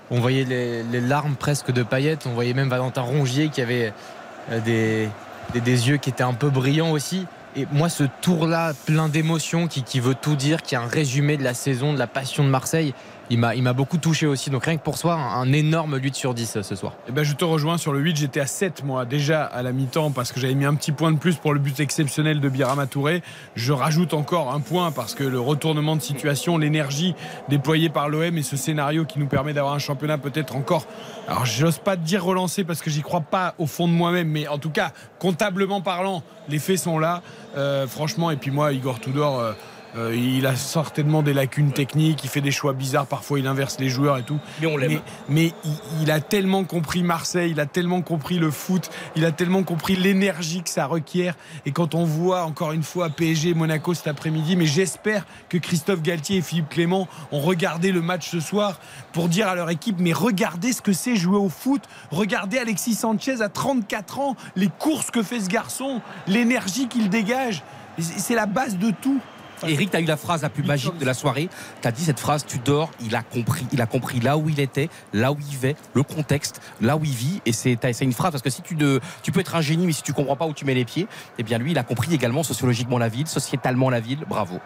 On 0.10 0.20
voyait 0.20 0.44
les, 0.44 0.84
les 0.84 1.02
larmes 1.02 1.36
presque 1.36 1.72
de 1.72 1.84
paillettes. 1.84 2.26
On 2.28 2.34
voyait 2.34 2.54
même 2.54 2.70
Valentin 2.70 3.02
Rongier 3.02 3.50
qui 3.50 3.62
avait 3.62 3.94
euh, 4.52 4.60
des, 4.60 5.10
des, 5.54 5.62
des 5.62 5.88
yeux 5.90 5.98
qui 5.98 6.10
étaient 6.10 6.24
un 6.24 6.34
peu 6.34 6.50
brillants 6.50 6.92
aussi. 6.92 7.26
Et 7.56 7.68
moi, 7.72 7.90
ce 7.90 8.04
tour-là, 8.22 8.74
plein 8.86 9.10
d'émotions, 9.10 9.68
qui, 9.68 9.84
qui 9.84 10.00
veut 10.00 10.16
tout 10.16 10.36
dire, 10.36 10.62
qui 10.62 10.76
est 10.76 10.78
un 10.78 10.88
résumé 10.88 11.36
de 11.38 11.44
la 11.44 11.54
saison, 11.54 11.94
de 11.94 12.00
la 12.00 12.08
passion 12.08 12.44
de 12.44 12.50
Marseille, 12.50 12.94
il 13.32 13.64
m'a 13.64 13.74
beaucoup 13.74 13.98
touché 13.98 14.28
aussi. 14.28 14.50
Donc 14.50 14.66
rien 14.66 14.78
que 14.78 14.84
pour 14.84 14.98
soi, 14.98 15.14
un, 15.14 15.42
un 15.42 15.54
énorme 15.54 15.98
8 16.02 16.16
sur 16.16 16.34
10 16.34 16.58
euh, 16.58 16.64
ce 16.64 16.76
soir. 16.76 16.94
Eh 17.08 17.12
ben, 17.12 17.24
je 17.24 17.34
te 17.34 17.46
rejoins 17.46 17.78
sur 17.78 17.94
le 17.94 18.00
8. 18.00 18.18
J'étais 18.18 18.40
à 18.40 18.48
7 18.48 18.84
moi 18.84 19.06
déjà 19.06 19.44
à 19.44 19.62
la 19.62 19.72
mi-temps 19.72 20.12
parce 20.12 20.32
que 20.32 20.40
j'avais 20.40 20.54
mis 20.54 20.66
un 20.66 20.76
petit 20.76 20.92
point 20.92 21.12
de 21.12 21.18
plus 21.18 21.36
pour 21.36 21.54
le 21.54 21.60
but 21.60 21.80
exceptionnel 21.80 22.40
de 22.40 22.50
Birama 22.50 22.88
Touré. 22.88 23.24
Je 23.56 23.74
rajoute 23.74 24.14
encore 24.14 24.54
un 24.54 24.60
point 24.60 24.92
parce 24.92 25.16
que 25.16 25.24
le 25.24 25.40
retournement 25.40 25.96
de 25.96 26.02
situation, 26.02 26.58
l'énergie 26.58 27.16
déployée 27.50 27.90
par 27.90 28.10
l'OM 28.10 28.38
et 28.38 28.44
ce 28.44 28.58
scénario 28.58 29.06
qui 29.06 29.20
nous 29.20 29.28
permet 29.28 29.54
d'avoir 29.54 29.74
un 29.74 29.80
championnat 29.80 30.18
peut-être 30.18 30.56
encore. 30.56 30.86
Alors 31.28 31.46
j'ose 31.46 31.78
pas 31.78 31.96
te 31.96 32.02
dire 32.02 32.24
relancer 32.24 32.64
parce 32.64 32.82
que 32.82 32.90
j'y 32.90 33.02
crois 33.02 33.22
pas 33.22 33.56
au 33.58 33.68
fond 33.68 33.88
de 33.88 33.94
moi-même, 33.94 34.28
mais 34.28 34.48
en 34.48 34.58
tout 34.58 34.72
cas 34.72 34.92
comptablement 35.20 35.82
parlant, 35.82 36.24
les 36.50 36.60
faits 36.60 36.80
sont 36.80 37.00
là. 37.00 37.22
Euh, 37.56 37.88
franchement, 37.88 38.32
et 38.32 38.38
puis 38.38 38.52
moi, 38.52 38.74
Igor 38.74 39.00
Tudor. 39.00 39.40
euh, 39.40 39.54
euh, 39.98 40.16
il 40.16 40.46
a 40.46 40.56
certainement 40.56 41.22
des 41.22 41.34
lacunes 41.34 41.72
techniques, 41.72 42.24
il 42.24 42.30
fait 42.30 42.42
des 42.42 42.52
choix 42.52 42.74
bizarres, 42.74 43.08
parfois 43.08 43.40
il 43.40 43.48
inverse 43.48 43.80
les 43.80 43.90
joueurs 43.90 44.18
et 44.18 44.24
tout. 44.24 44.40
Mais 44.62 44.68
on 44.68 44.78
l'aime. 44.78 45.00
Mais, 45.30 45.54
il, 45.66 46.02
il 46.02 46.12
a 46.12 46.20
tellement 46.22 46.64
compris 46.64 47.04
Marseille, 47.04 47.52
il 47.52 47.60
a 47.60 47.66
tellement 47.66 48.02
compris 48.02 48.38
le 48.38 48.52
foot, 48.52 48.90
il 49.16 49.26
a 49.26 49.32
tellement 49.32 49.64
compris 49.64 49.96
l'énergie 49.96 50.64
que 50.64 50.70
ça 50.70 50.86
requiert. 50.86 51.36
Et 51.66 51.72
quand 51.72 51.96
on 51.96 52.06
voit 52.06 52.44
encore 52.44 52.72
une 52.72 52.84
fois 52.84 53.10
PSG 53.10 53.54
Monaco 53.54 53.94
cet 53.94 54.08
après-midi, 54.08 54.56
mais 54.56 54.66
j'espère 54.66 55.26
que 55.50 55.58
Christophe 55.58 56.02
Galtier 56.02 56.38
et 56.38 56.42
Philippe 56.42 56.70
Clément 56.70 57.08
ont 57.32 57.42
regardé 57.42 57.92
le 57.92 58.02
match 58.02 58.30
ce 58.30 58.40
soir 58.40 58.80
pour 59.12 59.28
dire 59.28 59.48
à 59.48 59.56
leur 59.56 59.70
équipe 59.70 59.98
mais 60.00 60.14
regardez 60.14 60.74
ce 60.74 60.82
que 60.82 60.94
c'est 60.94 61.16
jouer 61.16 61.38
au 61.38 61.50
foot, 61.50 61.84
regardez 62.12 62.58
Alexis 62.58 62.96
Sanchez 62.96 63.42
à 63.42 63.50
34 63.50 64.20
ans, 64.20 64.36
les 64.56 64.70
courses 64.70 65.12
que 65.12 65.24
fait 65.24 65.40
ce 65.40 65.50
garçon, 65.50 66.02
l'énergie 66.28 66.88
qu'il 66.88 67.10
dégage. 67.10 67.64
C'est 68.00 68.36
la 68.36 68.46
base 68.46 68.78
de 68.78 68.92
tout. 68.92 69.20
Eric, 69.68 69.92
tu 69.92 69.98
as 69.98 70.00
eu 70.02 70.06
la 70.06 70.18
phrase 70.18 70.42
la 70.42 70.50
plus 70.50 70.64
magique 70.64 70.98
de 70.98 71.06
la 71.06 71.14
soirée. 71.14 71.50
Tu 71.82 71.88
as 71.88 71.92
dit 71.92 72.04
cette 72.04 72.20
phrase, 72.20 72.46
tu 72.46 72.60
dors, 72.60 72.92
il 73.02 73.16
a 73.16 73.22
compris. 73.22 73.66
Il 73.72 73.82
a 73.82 73.86
compris 73.86 74.20
là 74.20 74.38
où 74.38 74.50
il 74.50 74.60
était, 74.60 74.90
là 75.14 75.32
où 75.32 75.38
il 75.40 75.58
vit, 75.58 75.76
le 75.94 76.04
contexte, 76.04 76.62
là 76.82 76.98
où 76.98 77.04
il 77.04 77.12
vit. 77.12 77.42
Et 77.46 77.54
c'est 77.54 77.78
c'est 77.94 78.06
une 78.06 78.14
phrase, 78.14 78.32
parce 78.32 78.44
que 78.44 78.50
si 78.50 78.62
tu, 78.62 78.76
ne, 78.76 79.00
tu 79.24 79.32
peux 79.32 79.40
être 79.40 79.56
un 79.56 79.62
génie, 79.62 79.86
mais 79.86 79.94
si 79.94 80.04
tu 80.04 80.14
comprends 80.14 80.36
pas 80.36 80.46
où 80.46 80.54
tu 80.54 80.66
mets 80.66 80.74
les 80.74 80.86
pieds, 80.86 81.08
eh 81.38 81.44
bien 81.44 81.58
lui, 81.58 81.72
il 81.72 81.78
a 81.78 81.84
compris 81.84 82.14
également 82.14 82.44
sociologiquement 82.44 82.98
la 82.98 83.10
ville, 83.10 83.28
sociétalement 83.28 83.90
la 83.90 84.00
ville. 84.00 84.20
Bravo. 84.28 84.60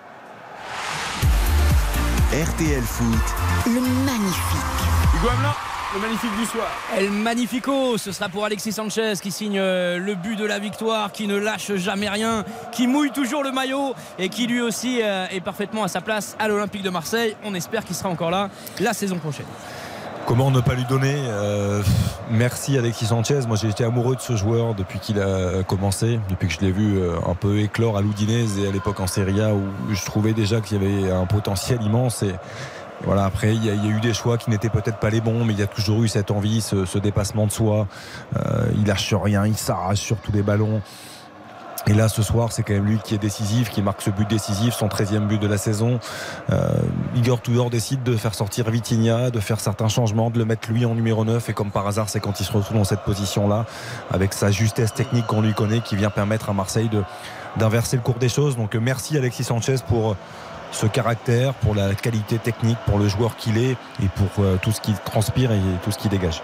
RTL 2.32 2.83
Foot, 2.83 3.35
Le 3.65 3.80
magnifique. 4.06 4.65
Hugo 5.15 5.30
Hamelin, 5.30 5.56
le 5.95 6.01
magnifique 6.01 6.35
du 6.38 6.45
soir. 6.45 6.67
El 6.98 7.09
Magnifico, 7.09 7.98
ce 7.98 8.11
sera 8.11 8.27
pour 8.27 8.43
Alexis 8.43 8.74
Sanchez 8.74 9.14
qui 9.22 9.32
signe 9.32 9.57
euh, 9.57 9.98
le 9.98 10.15
but 10.15 10.35
de 10.35 10.45
la 10.45 10.59
victoire, 10.59 11.11
qui 11.11 11.25
ne 11.25 11.38
lâche 11.38 11.74
jamais 11.75 12.09
rien, 12.09 12.43
qui 12.72 12.88
mouille 12.88 13.11
toujours 13.11 13.43
le 13.43 13.51
maillot 13.51 13.95
et 14.19 14.27
qui 14.27 14.45
lui 14.45 14.61
aussi 14.61 14.99
euh, 15.01 15.25
est 15.32 15.40
parfaitement 15.40 15.83
à 15.83 15.88
sa 15.88 16.01
place 16.01 16.35
à 16.38 16.48
l'Olympique 16.48 16.83
de 16.83 16.90
Marseille. 16.90 17.35
On 17.45 17.53
espère 17.53 17.85
qu'il 17.85 17.95
sera 17.95 18.09
encore 18.09 18.30
là 18.30 18.49
la 18.80 18.93
saison 18.93 19.17
prochaine. 19.17 19.45
Comment 20.27 20.51
ne 20.51 20.59
pas 20.59 20.74
lui 20.74 20.85
donner 20.85 21.15
euh, 21.17 21.82
Merci 22.30 22.77
Alexis 22.77 23.06
Sanchez. 23.06 23.41
Moi 23.48 23.56
j'ai 23.56 23.69
été 23.69 23.85
amoureux 23.85 24.15
de 24.15 24.22
ce 24.22 24.35
joueur 24.35 24.74
depuis 24.74 24.99
qu'il 24.99 25.22
a 25.22 25.64
commencé, 25.64 26.19
depuis 26.30 26.48
que 26.48 26.53
je 26.53 26.59
l'ai 26.59 26.72
vu 26.72 26.99
un 27.25 27.35
peu 27.35 27.59
éclore 27.59 27.98
à 27.98 28.01
l'Udinese 28.01 28.57
et 28.59 28.67
à 28.67 28.72
l'époque 28.72 28.99
en 28.99 29.07
Serie 29.07 29.40
A 29.40 29.53
où 29.53 29.64
je 29.91 30.03
trouvais 30.03 30.33
déjà 30.33 30.59
qu'il 30.61 30.82
y 30.82 30.85
avait 30.85 31.11
un 31.11 31.25
potentiel 31.25 31.82
immense. 31.83 32.24
Et 32.24 32.33
voilà, 33.03 33.25
après 33.25 33.53
il 33.56 33.65
y, 33.65 33.69
a, 33.69 33.74
eu 33.74 33.99
des 33.99 34.14
choix 34.14 34.38
qui 34.38 34.49
n'étaient 34.49 34.69
peut-être 34.69 34.98
pas 34.98 35.09
les 35.09 35.22
bons, 35.22 35.43
mais 35.43 35.53
il 35.53 35.59
y 35.59 35.64
a 35.64 35.67
toujours 35.67 36.03
eu 36.03 36.07
cette 36.07 36.32
envie, 36.32 36.61
ce, 36.61 36.98
dépassement 36.98 37.45
de 37.45 37.51
soi. 37.51 37.88
Euh, 38.38 38.67
il 38.75 38.85
lâche 38.85 39.14
rien, 39.14 39.45
il 39.45 39.57
s'arrache 39.57 39.99
sur 39.99 40.17
tous 40.17 40.32
les 40.32 40.41
ballons. 40.41 40.82
Et 41.88 41.93
là, 41.93 42.09
ce 42.09 42.24
soir, 42.24 42.51
c'est 42.51 42.64
quand 42.64 42.74
même 42.74 42.85
lui 42.85 42.98
qui 42.98 43.14
est 43.14 43.19
décisif, 43.19 43.69
qui 43.69 43.83
marque 43.83 44.01
ce 44.01 44.09
but 44.09 44.27
décisif, 44.27 44.74
son 44.74 44.88
13e 44.88 45.27
but 45.27 45.40
de 45.40 45.45
la 45.45 45.57
saison. 45.57 45.99
Euh, 46.51 46.72
Igor 47.15 47.41
Tudor 47.41 47.69
décide 47.69 48.01
de 48.01 48.15
faire 48.15 48.33
sortir 48.33 48.67
Vitinha, 48.72 49.30
de 49.30 49.40
faire 49.40 49.59
certains 49.59 49.88
changements, 49.88 50.32
de 50.32 50.40
le 50.40 50.45
mettre 50.45 50.72
lui 50.72 50.83
en 50.85 50.95
numéro 50.95 51.24
9. 51.24 51.48
Et 51.49 51.53
comme 51.53 51.69
par 51.69 51.85
hasard, 51.85 52.09
c'est 52.09 52.19
quand 52.19 52.40
il 52.40 52.43
se 52.43 52.51
retrouve 52.51 52.77
dans 52.77 52.85
cette 52.85 53.01
position-là, 53.01 53.65
avec 54.09 54.33
sa 54.33 54.49
justesse 54.49 54.95
technique 54.95 55.27
qu'on 55.27 55.41
lui 55.41 55.53
connaît, 55.53 55.82
qui 55.82 55.95
vient 55.95 56.09
permettre 56.09 56.49
à 56.49 56.53
Marseille 56.53 56.90
d'inverser 57.56 57.98
le 57.98 58.01
cours 58.01 58.15
des 58.15 58.30
choses. 58.30 58.57
Donc 58.57 58.74
merci 58.74 59.15
Alexis 59.15 59.43
Sanchez 59.43 59.75
pour 59.88 60.15
ce 60.72 60.85
caractère, 60.85 61.53
pour 61.53 61.76
la 61.76 61.95
qualité 61.95 62.38
technique, 62.38 62.77
pour 62.85 63.00
le 63.00 63.08
joueur 63.08 63.35
qu'il 63.35 63.58
est 63.58 63.77
et 64.03 64.08
pour 64.16 64.44
euh, 64.44 64.58
tout 64.61 64.72
ce 64.72 64.82
qu'il 64.82 64.95
transpire 64.95 65.52
et 65.52 65.60
tout 65.84 65.92
ce 65.92 65.98
qu'il 65.98 66.11
dégage. 66.11 66.42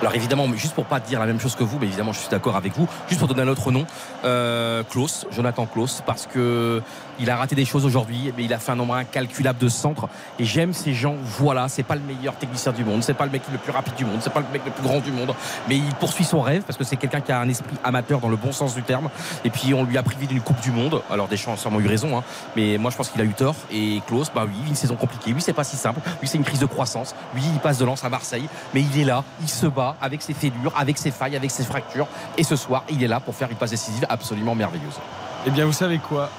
Alors 0.00 0.14
évidemment, 0.14 0.46
juste 0.54 0.74
pour 0.74 0.84
pas 0.84 1.00
dire 1.00 1.18
la 1.20 1.26
même 1.26 1.40
chose 1.40 1.54
que 1.54 1.64
vous, 1.64 1.78
mais 1.78 1.86
évidemment 1.86 2.12
je 2.12 2.18
suis 2.18 2.28
d'accord 2.28 2.56
avec 2.56 2.76
vous. 2.76 2.86
Juste 3.08 3.18
pour 3.18 3.28
donner 3.28 3.42
un 3.42 3.48
autre 3.48 3.70
nom, 3.70 3.86
euh, 4.24 4.82
Klaus, 4.82 5.26
Jonathan 5.30 5.66
Klaus, 5.66 6.02
parce 6.04 6.26
que 6.26 6.82
il 7.18 7.30
a 7.30 7.36
raté 7.36 7.54
des 7.54 7.64
choses 7.64 7.84
aujourd'hui, 7.84 8.32
mais 8.36 8.44
il 8.44 8.52
a 8.52 8.58
fait 8.58 8.72
un 8.72 8.76
nombre 8.76 8.94
incalculable 8.94 9.58
de 9.58 9.68
centres. 9.68 10.08
Et 10.38 10.44
j'aime 10.44 10.72
ces 10.72 10.94
gens. 10.94 11.16
Voilà, 11.38 11.68
c'est 11.68 11.82
pas 11.82 11.94
le 11.94 12.02
meilleur 12.02 12.36
technicien 12.36 12.72
du 12.72 12.84
monde, 12.84 13.02
c'est 13.02 13.14
pas 13.14 13.24
le 13.24 13.30
mec 13.30 13.42
le 13.50 13.58
plus 13.58 13.72
rapide 13.72 13.94
du 13.94 14.04
monde, 14.04 14.18
c'est 14.20 14.32
pas 14.32 14.40
le 14.40 14.46
mec 14.52 14.62
le 14.64 14.70
plus 14.70 14.82
grand 14.82 15.00
du 15.00 15.12
monde, 15.12 15.34
mais 15.68 15.76
il 15.76 15.94
poursuit 15.94 16.24
son 16.24 16.40
rêve 16.40 16.62
parce 16.62 16.78
que 16.78 16.84
c'est 16.84 16.96
quelqu'un 16.96 17.20
qui 17.20 17.32
a 17.32 17.40
un 17.40 17.48
esprit 17.48 17.76
amateur 17.84 18.20
dans 18.20 18.28
le 18.28 18.36
bon 18.36 18.52
sens 18.52 18.74
du 18.74 18.82
terme. 18.82 19.08
Et 19.44 19.50
puis 19.50 19.74
on 19.74 19.84
lui 19.84 19.98
a 19.98 20.02
privé 20.02 20.26
d'une 20.26 20.40
Coupe 20.40 20.60
du 20.60 20.70
Monde. 20.70 21.02
Alors 21.10 21.28
Deschamps 21.28 21.54
a 21.54 21.56
sûrement 21.56 21.80
eu 21.80 21.86
raison, 21.86 22.18
hein, 22.18 22.24
mais 22.56 22.78
moi 22.78 22.90
je 22.90 22.96
pense 22.96 23.08
qu'il 23.08 23.20
a 23.20 23.24
eu 23.24 23.32
tort. 23.32 23.56
Et 23.70 24.00
Klaus, 24.06 24.30
bah 24.34 24.44
oui, 24.46 24.54
une 24.68 24.74
saison 24.74 24.96
compliquée. 24.96 25.32
Lui, 25.32 25.40
c'est 25.40 25.52
pas 25.52 25.64
si 25.64 25.76
simple. 25.76 26.00
Lui, 26.20 26.28
c'est 26.28 26.38
une 26.38 26.44
crise 26.44 26.60
de 26.60 26.66
croissance. 26.66 27.14
Lui, 27.34 27.42
il 27.44 27.58
passe 27.58 27.78
de 27.78 27.84
lance 27.84 28.04
à 28.04 28.08
Marseille, 28.08 28.48
mais 28.74 28.82
il 28.82 29.00
est 29.00 29.04
là, 29.04 29.24
il 29.40 29.48
se 29.48 29.66
bat 29.66 29.96
avec 30.00 30.22
ses 30.22 30.34
fêlures, 30.34 30.72
avec 30.76 30.98
ses 30.98 31.10
failles, 31.10 31.36
avec 31.36 31.50
ses 31.50 31.64
fractures. 31.64 32.06
Et 32.36 32.44
ce 32.44 32.56
soir, 32.56 32.84
il 32.88 33.02
est 33.02 33.08
là 33.08 33.20
pour 33.20 33.34
faire 33.34 33.50
une 33.50 33.56
passe 33.56 33.70
décisive 33.70 34.06
absolument 34.08 34.54
merveilleuse. 34.54 34.98
Eh 35.46 35.50
bien, 35.50 35.64
vous 35.64 35.72
savez 35.72 35.98
quoi? 35.98 36.30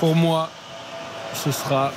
Pour 0.00 0.16
moi, 0.16 0.48
ce 1.34 1.52
sera 1.52 1.92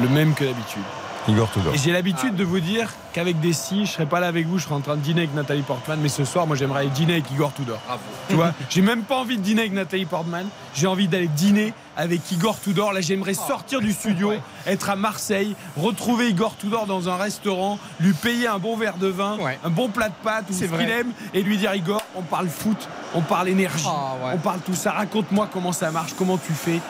le 0.00 0.08
même 0.08 0.32
que 0.32 0.44
d'habitude. 0.44 0.84
Igor 1.28 1.50
Tudor. 1.50 1.74
Et 1.74 1.78
j'ai 1.78 1.92
l'habitude 1.92 2.36
de 2.36 2.44
vous 2.44 2.60
dire 2.60 2.92
qu'avec 3.12 3.40
des 3.40 3.52
si, 3.52 3.86
je 3.86 3.92
serais 3.92 4.06
pas 4.06 4.20
là 4.20 4.28
avec 4.28 4.46
vous, 4.46 4.58
je 4.58 4.64
serais 4.64 4.74
en 4.74 4.80
train 4.80 4.96
de 4.96 5.00
dîner 5.00 5.22
avec 5.22 5.34
Nathalie 5.34 5.62
Portman, 5.62 5.98
mais 6.00 6.08
ce 6.08 6.24
soir, 6.24 6.46
moi, 6.46 6.54
j'aimerais 6.56 6.80
aller 6.80 6.90
dîner 6.90 7.14
avec 7.14 7.30
Igor 7.30 7.52
Tudor. 7.54 7.78
Bravo. 7.86 8.02
Tu 8.28 8.34
vois, 8.34 8.52
j'ai 8.68 8.82
même 8.82 9.02
pas 9.02 9.16
envie 9.16 9.36
de 9.36 9.42
dîner 9.42 9.62
avec 9.62 9.72
Nathalie 9.72 10.04
Portman, 10.06 10.46
j'ai 10.74 10.86
envie 10.86 11.08
d'aller 11.08 11.28
dîner 11.28 11.72
avec 11.96 12.30
Igor 12.30 12.60
Tudor. 12.60 12.92
Là, 12.92 13.00
j'aimerais 13.00 13.34
sortir 13.34 13.80
du 13.80 13.92
studio, 13.92 14.32
être 14.66 14.90
à 14.90 14.96
Marseille, 14.96 15.56
retrouver 15.76 16.28
Igor 16.28 16.56
Tudor 16.56 16.86
dans 16.86 17.08
un 17.08 17.16
restaurant, 17.16 17.78
lui 18.00 18.12
payer 18.12 18.46
un 18.48 18.58
bon 18.58 18.76
verre 18.76 18.98
de 18.98 19.08
vin, 19.08 19.36
un 19.64 19.70
bon 19.70 19.88
plat 19.88 20.08
de 20.10 20.14
pâtes 20.22 20.44
ou 20.50 20.52
ce 20.52 20.64
qu'il 20.64 20.90
aime, 20.90 21.12
et 21.34 21.42
lui 21.42 21.56
dire 21.56 21.74
Igor, 21.74 22.02
on 22.14 22.22
parle 22.22 22.48
foot, 22.48 22.88
on 23.14 23.22
parle 23.22 23.48
énergie, 23.48 23.86
Ah, 23.88 24.14
ouais. 24.22 24.32
on 24.34 24.38
parle 24.38 24.60
tout 24.60 24.74
ça. 24.74 24.92
Raconte-moi 24.92 25.48
comment 25.52 25.72
ça 25.72 25.90
marche, 25.90 26.12
comment 26.18 26.36
tu 26.38 26.52
fais. 26.52 26.80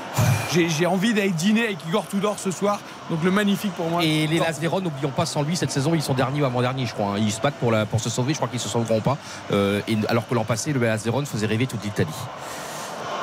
J'ai 0.52 0.68
j'ai 0.68 0.86
envie 0.86 1.12
d'aller 1.14 1.30
dîner 1.30 1.64
avec 1.66 1.78
Igor 1.88 2.06
Tudor 2.08 2.38
ce 2.38 2.50
soir, 2.50 2.80
donc 3.10 3.22
le 3.22 3.30
magnifique 3.30 3.72
pour 3.72 3.88
moi. 3.88 4.02
Et 4.04 4.26
les 4.26 4.38
Las 4.38 4.58
Véron, 4.58 4.80
n'oublions 4.80 5.10
pas, 5.10 5.26
sans 5.26 5.42
lui, 5.42 5.56
cette 5.56 5.70
saison, 5.70 5.94
ils 5.94 6.02
sont 6.02 6.14
derniers 6.14 6.42
ou 6.42 6.44
avant-dernier, 6.44 6.86
je 6.86 6.94
crois. 6.94 7.12
hein. 7.12 7.18
Ils 7.18 7.32
se 7.32 7.40
battent 7.40 7.54
pour, 7.54 7.72
la, 7.72 7.86
pour 7.86 8.00
se 8.00 8.10
sauver, 8.10 8.32
je 8.32 8.38
crois 8.38 8.48
qu'ils 8.48 8.60
se 8.60 8.68
sauveront 8.68 9.00
pas. 9.00 9.16
Euh, 9.52 9.80
et, 9.88 9.96
alors 10.08 10.28
que 10.28 10.34
l'an 10.34 10.44
passé, 10.44 10.72
le 10.72 10.80
Las 10.80 11.04
Véron 11.04 11.24
faisait 11.24 11.46
rêver 11.46 11.66
toute 11.66 11.84
l'Italie. 11.84 12.08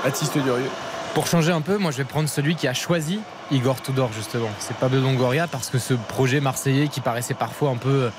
Baptiste 0.04 0.38
Durieux. 0.38 0.70
Pour 1.14 1.28
changer 1.28 1.52
un 1.52 1.62
peu, 1.62 1.78
moi 1.78 1.92
je 1.92 1.98
vais 1.98 2.06
prendre 2.06 2.28
celui 2.28 2.56
qui 2.56 2.68
a 2.68 2.74
choisi 2.74 3.20
Igor 3.52 3.82
Tudor 3.82 4.12
justement. 4.14 4.50
C'est 4.58 4.76
Pablo 4.76 5.00
Longoria 5.00 5.46
parce 5.48 5.70
que 5.70 5.78
ce 5.78 5.94
projet 5.94 6.40
marseillais 6.40 6.88
qui 6.88 7.02
paraissait 7.02 7.36
parfois 7.36 7.70
un 7.70 7.76
peu, 7.76 8.10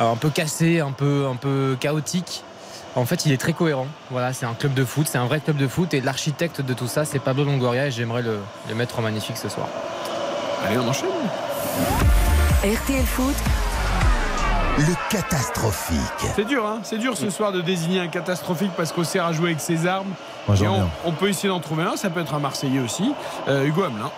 euh, 0.00 0.12
un 0.12 0.16
peu 0.16 0.30
cassé, 0.30 0.80
un 0.80 0.90
peu, 0.90 1.26
un 1.30 1.36
peu 1.36 1.76
chaotique. 1.78 2.42
En 2.96 3.04
fait, 3.06 3.24
il 3.26 3.32
est 3.32 3.38
très 3.38 3.52
cohérent. 3.52 3.86
Voilà, 4.10 4.32
c'est 4.32 4.46
un 4.46 4.54
club 4.54 4.74
de 4.74 4.84
foot, 4.84 5.06
c'est 5.08 5.18
un 5.18 5.26
vrai 5.26 5.40
club 5.40 5.56
de 5.56 5.68
foot 5.68 5.94
et 5.94 6.00
l'architecte 6.00 6.60
de 6.60 6.74
tout 6.74 6.88
ça, 6.88 7.04
c'est 7.04 7.20
Pablo 7.20 7.44
Longoria 7.44 7.86
et 7.86 7.90
j'aimerais 7.92 8.22
le, 8.22 8.38
le 8.68 8.74
mettre 8.74 8.98
en 8.98 9.02
magnifique 9.02 9.36
ce 9.36 9.48
soir. 9.48 9.68
Allez, 10.64 10.78
on 10.78 10.88
enchaîne. 10.88 11.08
RTL 12.64 13.04
Foot, 13.04 13.34
Le 14.78 14.94
catastrophique. 15.10 15.98
C'est 16.34 16.44
dur, 16.46 16.64
hein 16.66 16.78
c'est 16.82 16.98
dur 16.98 17.16
ce 17.16 17.28
soir 17.30 17.52
de 17.52 17.60
désigner 17.60 18.00
un 18.00 18.08
catastrophique 18.08 18.72
parce 18.76 18.90
qu'Auxerre 18.92 19.26
a 19.26 19.32
joué 19.32 19.50
avec 19.50 19.60
ses 19.60 19.86
armes. 19.86 20.08
Moi, 20.48 20.56
j'en 20.56 20.64
Et 20.64 20.68
on, 20.68 20.90
on 21.08 21.12
peut 21.12 21.28
essayer 21.28 21.48
d'en 21.48 21.60
trouver 21.60 21.84
un, 21.84 21.96
ça 21.96 22.08
peut 22.10 22.20
être 22.20 22.34
un 22.34 22.38
Marseillais 22.38 22.80
aussi. 22.80 23.12
Euh, 23.48 23.64
Hugo 23.66 23.82
Hamelin. 23.84 24.10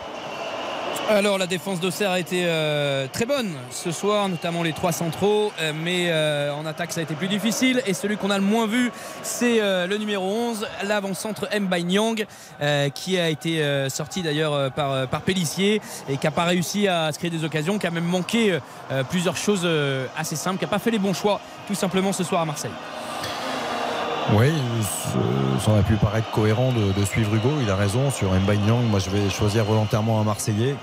Alors 1.09 1.39
la 1.39 1.47
défense 1.47 1.79
d'Auxerre 1.79 2.11
a 2.11 2.19
été 2.19 2.43
euh, 2.47 3.07
très 3.13 3.27
bonne 3.27 3.53
ce 3.71 3.93
soir, 3.93 4.29
notamment 4.29 4.63
les 4.63 4.73
trois 4.73 4.91
centraux, 4.91 5.53
euh, 5.61 5.73
mais 5.73 6.09
euh, 6.09 6.53
en 6.53 6.67
attaque 6.67 6.93
ça 6.93 7.01
a 7.01 7.03
été 7.05 7.15
plus 7.15 7.29
difficile. 7.29 7.81
Et 7.87 7.95
celui 7.95 8.17
qu'on 8.17 8.31
a 8.31 8.39
le 8.39 8.45
moins 8.45 8.67
vu, 8.67 8.91
c'est 9.23 9.61
le 9.61 9.97
numéro 9.97 10.27
11, 10.27 10.67
l'avant-centre 10.85 11.49
Mbai 11.59 11.85
Nyang, 11.85 12.27
qui 12.95 13.19
a 13.19 13.29
été 13.29 13.89
sorti 13.89 14.23
d'ailleurs 14.23 14.73
par, 14.73 15.07
par 15.09 15.23
Pellissier 15.23 15.81
et 16.09 16.17
qui 16.17 16.27
n'a 16.27 16.33
pas 16.33 16.45
réussi 16.45 16.89
à 16.89 17.13
se 17.13 17.19
créer 17.19 17.31
des 17.31 17.45
occasions, 17.45 17.79
qui 17.79 17.87
a 17.87 17.91
même 17.91 18.05
manqué 18.05 18.59
plusieurs 19.11 19.37
choses 19.37 19.69
assez 20.17 20.37
simples, 20.37 20.59
qui 20.59 20.65
n'a 20.65 20.71
pas 20.71 20.79
fait 20.79 20.91
les 20.91 20.99
bons 20.99 21.15
choix 21.15 21.41
tout 21.67 21.75
simplement 21.75 22.13
ce 22.13 22.25
soir 22.25 22.43
à 22.43 22.45
Marseille. 22.45 22.73
Oui, 24.35 24.53
ça 25.61 25.71
aurait 25.71 25.83
pu 25.83 25.95
paraître 25.95 26.31
cohérent 26.31 26.73
de, 26.73 27.05
suivre 27.05 27.35
Hugo. 27.35 27.51
Il 27.63 27.71
a 27.71 27.77
raison 27.77 28.11
sur 28.11 28.33
Nyang. 28.33 28.83
Moi, 28.85 28.99
je 28.99 29.11
vais 29.11 29.31
choisir 29.31 29.65
volontairement 29.65 30.21
un 30.21 30.25
Marseillais. 30.25 30.75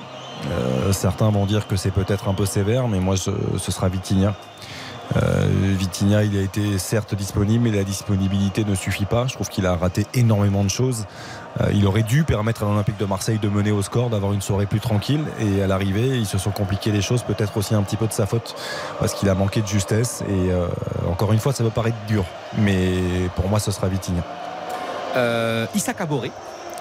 Euh, 0.49 0.93
certains 0.93 1.30
vont 1.30 1.45
dire 1.45 1.67
que 1.67 1.75
c'est 1.75 1.91
peut-être 1.91 2.30
un 2.30 2.33
peu 2.33 2.45
sévère, 2.45 2.88
mais 2.88 2.99
moi, 2.99 3.15
ce 3.17 3.72
sera 3.72 3.89
Vitinha. 3.89 4.33
Euh, 5.17 5.47
Vitinha, 5.77 6.23
il 6.23 6.38
a 6.38 6.41
été 6.41 6.77
certes 6.77 7.15
disponible, 7.15 7.65
mais 7.65 7.72
la 7.72 7.83
disponibilité 7.83 8.63
ne 8.63 8.75
suffit 8.75 9.05
pas. 9.05 9.27
Je 9.27 9.33
trouve 9.33 9.49
qu'il 9.49 9.65
a 9.65 9.75
raté 9.75 10.05
énormément 10.13 10.63
de 10.63 10.69
choses. 10.69 11.05
Euh, 11.61 11.69
il 11.73 11.85
aurait 11.85 12.03
dû 12.03 12.23
permettre 12.23 12.64
à 12.64 12.65
l'Olympique 12.67 12.98
de 12.98 13.06
Marseille 13.06 13.40
de 13.40 13.49
mener 13.49 13.72
au 13.72 13.82
score, 13.82 14.09
d'avoir 14.09 14.33
une 14.33 14.41
soirée 14.41 14.65
plus 14.65 14.80
tranquille. 14.80 15.23
Et 15.40 15.61
à 15.61 15.67
l'arrivée, 15.67 16.17
ils 16.17 16.25
se 16.25 16.38
sont 16.38 16.51
compliqués 16.51 16.91
les 16.91 17.01
choses, 17.01 17.23
peut-être 17.23 17.57
aussi 17.57 17.75
un 17.75 17.83
petit 17.83 17.98
peu 17.98 18.07
de 18.07 18.14
sa 18.14 18.25
faute, 18.25 18.56
parce 18.99 19.14
qu'il 19.14 19.30
a 19.30 19.35
manqué 19.35 19.61
de 19.61 19.67
justesse. 19.67 20.23
Et 20.27 20.51
euh, 20.51 20.67
encore 21.07 21.33
une 21.33 21.40
fois, 21.40 21.53
ça 21.53 21.64
peut 21.64 21.69
paraître 21.69 21.98
dur, 22.07 22.25
mais 22.57 23.30
pour 23.35 23.49
moi, 23.49 23.59
ce 23.59 23.72
sera 23.72 23.88
Vitinha. 23.88 24.23
Euh, 25.15 25.65
Issa. 25.75 25.93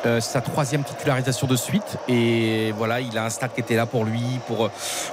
Euh, 0.06 0.20
sa 0.20 0.40
troisième 0.40 0.84
titularisation 0.84 1.46
de 1.46 1.56
suite. 1.56 1.98
Et 2.08 2.72
voilà 2.76 3.00
il 3.00 3.16
a 3.18 3.24
un 3.24 3.30
stade 3.30 3.52
qui 3.54 3.60
était 3.60 3.76
là 3.76 3.86
pour 3.86 4.04
lui 4.04 4.22
pour, 4.46 4.70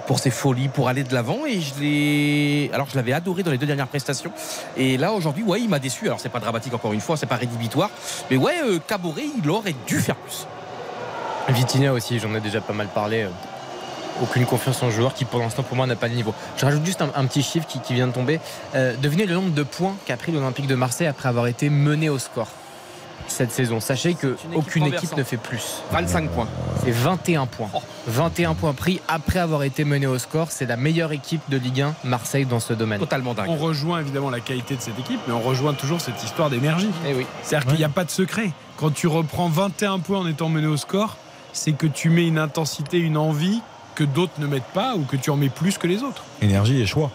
pour 0.08 0.19
ses 0.19 0.32
folies 0.32 0.68
pour 0.68 0.88
aller 0.90 1.03
de 1.03 1.14
l'avant. 1.14 1.45
Et 1.45 1.61
je 1.61 1.80
l'ai 1.80 2.72
alors 2.74 2.88
je 2.90 2.95
l'avais 2.95 3.14
adoré 3.14 3.43
dans 3.43 3.51
les 3.51 3.58
deux 3.58 3.68
dernières 3.68 3.88
prestations. 3.88 4.32
Et 4.77 4.98
là 4.98 5.14
aujourd'hui 5.14 5.43
ouais 5.43 5.61
il 5.61 5.69
m'a 5.69 5.80
déçu. 5.80 6.08
Alors 6.08 6.19
c'est 6.19 6.30
pas 6.30 6.40
dramatique 6.40 6.74
encore 6.74 6.93
une 6.93 7.01
fois 7.01 7.18
c'est 7.18 7.26
pas 7.26 7.35
rédhibitoire. 7.35 7.90
Mais 8.30 8.38
ouais 8.38 8.56
euh, 8.64 8.80
Caboret 8.88 9.26
il 9.42 9.50
aurait 9.50 9.76
dû 9.88 10.00
faire 10.00 10.16
plus. 10.16 10.48
Vitinha 11.50 11.93
aussi, 11.93 12.19
j'en 12.19 12.34
ai 12.35 12.42
déjà 12.42 12.61
pas 12.61 12.74
mal 12.74 12.88
parlé. 12.88 13.24
euh, 13.24 13.30
Aucune 14.22 14.45
confiance 14.45 14.84
en 14.84 14.90
joueur 14.90 15.14
qui 15.14 15.24
pour 15.24 15.40
l'instant 15.40 15.64
pour 15.64 15.77
moi 15.77 15.88
n'a 15.88 15.95
pas 15.95 16.09
de 16.09 16.14
niveau. 16.14 16.34
Je 16.58 16.66
rajoute 16.66 16.85
juste 16.85 17.01
un, 17.01 17.26
petit 17.26 17.42
chiffre 17.42 17.66
qui, 17.66 17.80
qui 17.80 17.93
vient 17.93 18.08
de 18.08 18.11
tomber. 18.11 18.40
Euh, 18.76 18.95
devinez 19.01 19.26
le 19.26 19.34
nombre 19.34 19.53
de 19.53 19.64
points 19.64 19.95
qu'a 20.06 20.18
pris 20.18 20.32
l'Olympique 20.32 20.68
de 20.68 20.76
Marseille 20.76 21.08
après 21.08 21.30
avoir 21.30 21.48
été 21.48 21.69
mené 21.69 22.09
au 22.09 22.19
score 22.19 22.48
cette 23.32 23.51
saison. 23.51 23.80
Sachez 23.80 24.14
que 24.14 24.27
équipe 24.27 24.56
aucune 24.56 24.83
équipe 24.83 24.93
renversante. 24.95 25.19
ne 25.19 25.24
fait 25.24 25.38
plus. 25.38 25.82
25 25.91 26.30
points 26.30 26.48
C'est 26.83 26.91
21 26.91 27.45
points. 27.45 27.69
21 28.08 28.53
points 28.56 28.74
pris 28.74 29.01
après 29.08 29.40
avoir 29.40 29.64
été 29.64 29.83
mené 29.83 30.08
au 30.08 30.17
score. 30.17 30.51
C'est 30.51 30.66
la 30.66 30.77
meilleure 30.77 31.11
équipe 31.11 31.41
de 31.49 31.58
Ligue 31.58 31.82
1 31.82 31.95
Marseille 32.03 32.45
dans 32.45 32.59
ce 32.59 32.74
domaine. 32.74 32.99
totalement 32.99 33.33
dingue 33.33 33.49
On 33.49 33.56
rejoint 33.56 33.99
évidemment 33.99 34.30
la 34.30 34.40
qualité 34.40 34.75
de 34.75 34.82
cette 34.82 34.98
équipe, 34.99 35.19
mais 35.27 35.33
on 35.33 35.41
rejoint 35.41 35.74
toujours 35.74 36.01
cette 36.01 36.24
histoire 36.24 36.49
d'énergie. 36.49 36.90
Eh 37.08 37.14
oui. 37.14 37.25
C'est-à-dire 37.43 37.69
qu'il 37.69 37.77
n'y 37.80 37.83
a 37.83 37.90
pas 37.90 38.06
de 38.06 38.11
secret. 38.11 38.51
Quand 38.77 38.91
tu 38.91 39.08
reprends 39.08 39.49
21 39.49 39.99
points 39.99 40.19
en 40.19 40.27
étant 40.27 40.49
mené 40.49 40.67
au 40.67 40.77
score, 40.77 41.17
c'est 41.53 41.74
que 41.74 41.88
tu 41.88 42.09
mets 42.09 42.27
une 42.27 42.38
intensité, 42.40 42.98
une 42.98 43.17
envie 43.17 43.61
que 43.95 44.03
d'autres 44.03 44.33
ne 44.40 44.48
mettent 44.48 44.64
pas 44.74 44.95
ou 44.95 45.01
que 45.03 45.17
tu 45.17 45.30
en 45.30 45.35
mets 45.35 45.49
plus 45.49 45.77
que 45.77 45.88
les 45.88 46.03
autres. 46.03 46.24
Énergie 46.41 46.80
et 46.82 46.85
choix. 46.85 47.11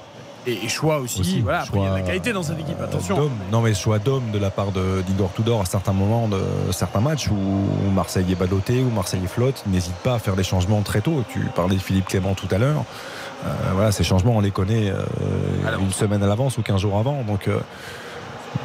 Et, 0.47 0.64
et 0.64 0.68
choix 0.68 0.98
aussi. 0.98 1.20
Aussi, 1.20 1.40
voilà, 1.40 1.62
après, 1.62 1.78
il 1.78 1.82
y 1.82 1.86
a 1.86 1.90
de 1.90 1.94
la 1.97 2.02
qualité 2.02 2.32
dans 2.32 2.42
cette 2.42 2.58
équipe, 2.60 2.81
attention. 2.81 3.16
D'homme. 3.16 3.32
Non, 3.50 3.60
mais 3.62 3.73
choix 3.74 3.98
d'homme 3.98 4.31
de 4.31 4.39
la 4.39 4.50
part 4.50 4.73
de- 4.73 5.02
d'Igor 5.06 5.32
Tudor 5.34 5.62
à 5.62 5.64
certains 5.64 5.92
moments 5.94 6.28
de 6.28 6.40
certains 6.70 7.00
matchs 7.00 7.28
où 7.31 7.90
Marseille 7.94 8.26
est 8.31 8.34
ballotté, 8.34 8.82
où 8.82 8.90
Marseille 8.90 9.23
flotte. 9.26 9.62
Il 9.66 9.73
n'hésite 9.73 9.94
pas 9.97 10.14
à 10.14 10.18
faire 10.18 10.36
des 10.36 10.44
changements 10.44 10.82
très 10.82 11.00
tôt. 11.00 11.24
Tu 11.31 11.40
parlais 11.55 11.76
de 11.76 11.81
Philippe 11.81 12.06
Clément 12.08 12.34
tout 12.34 12.48
à 12.50 12.58
l'heure. 12.58 12.84
Euh, 13.47 13.48
voilà, 13.74 13.90
ces 13.92 14.05
changements, 14.05 14.36
on 14.36 14.40
les 14.40 14.50
connaît 14.50 14.90
euh, 14.90 15.02
une 15.81 15.92
semaine 15.92 16.23
à 16.23 16.26
l'avance 16.26 16.56
ou 16.58 16.62
15 16.62 16.81
jours 16.81 16.98
avant. 16.98 17.23
Donc 17.24 17.48
euh, 17.48 17.58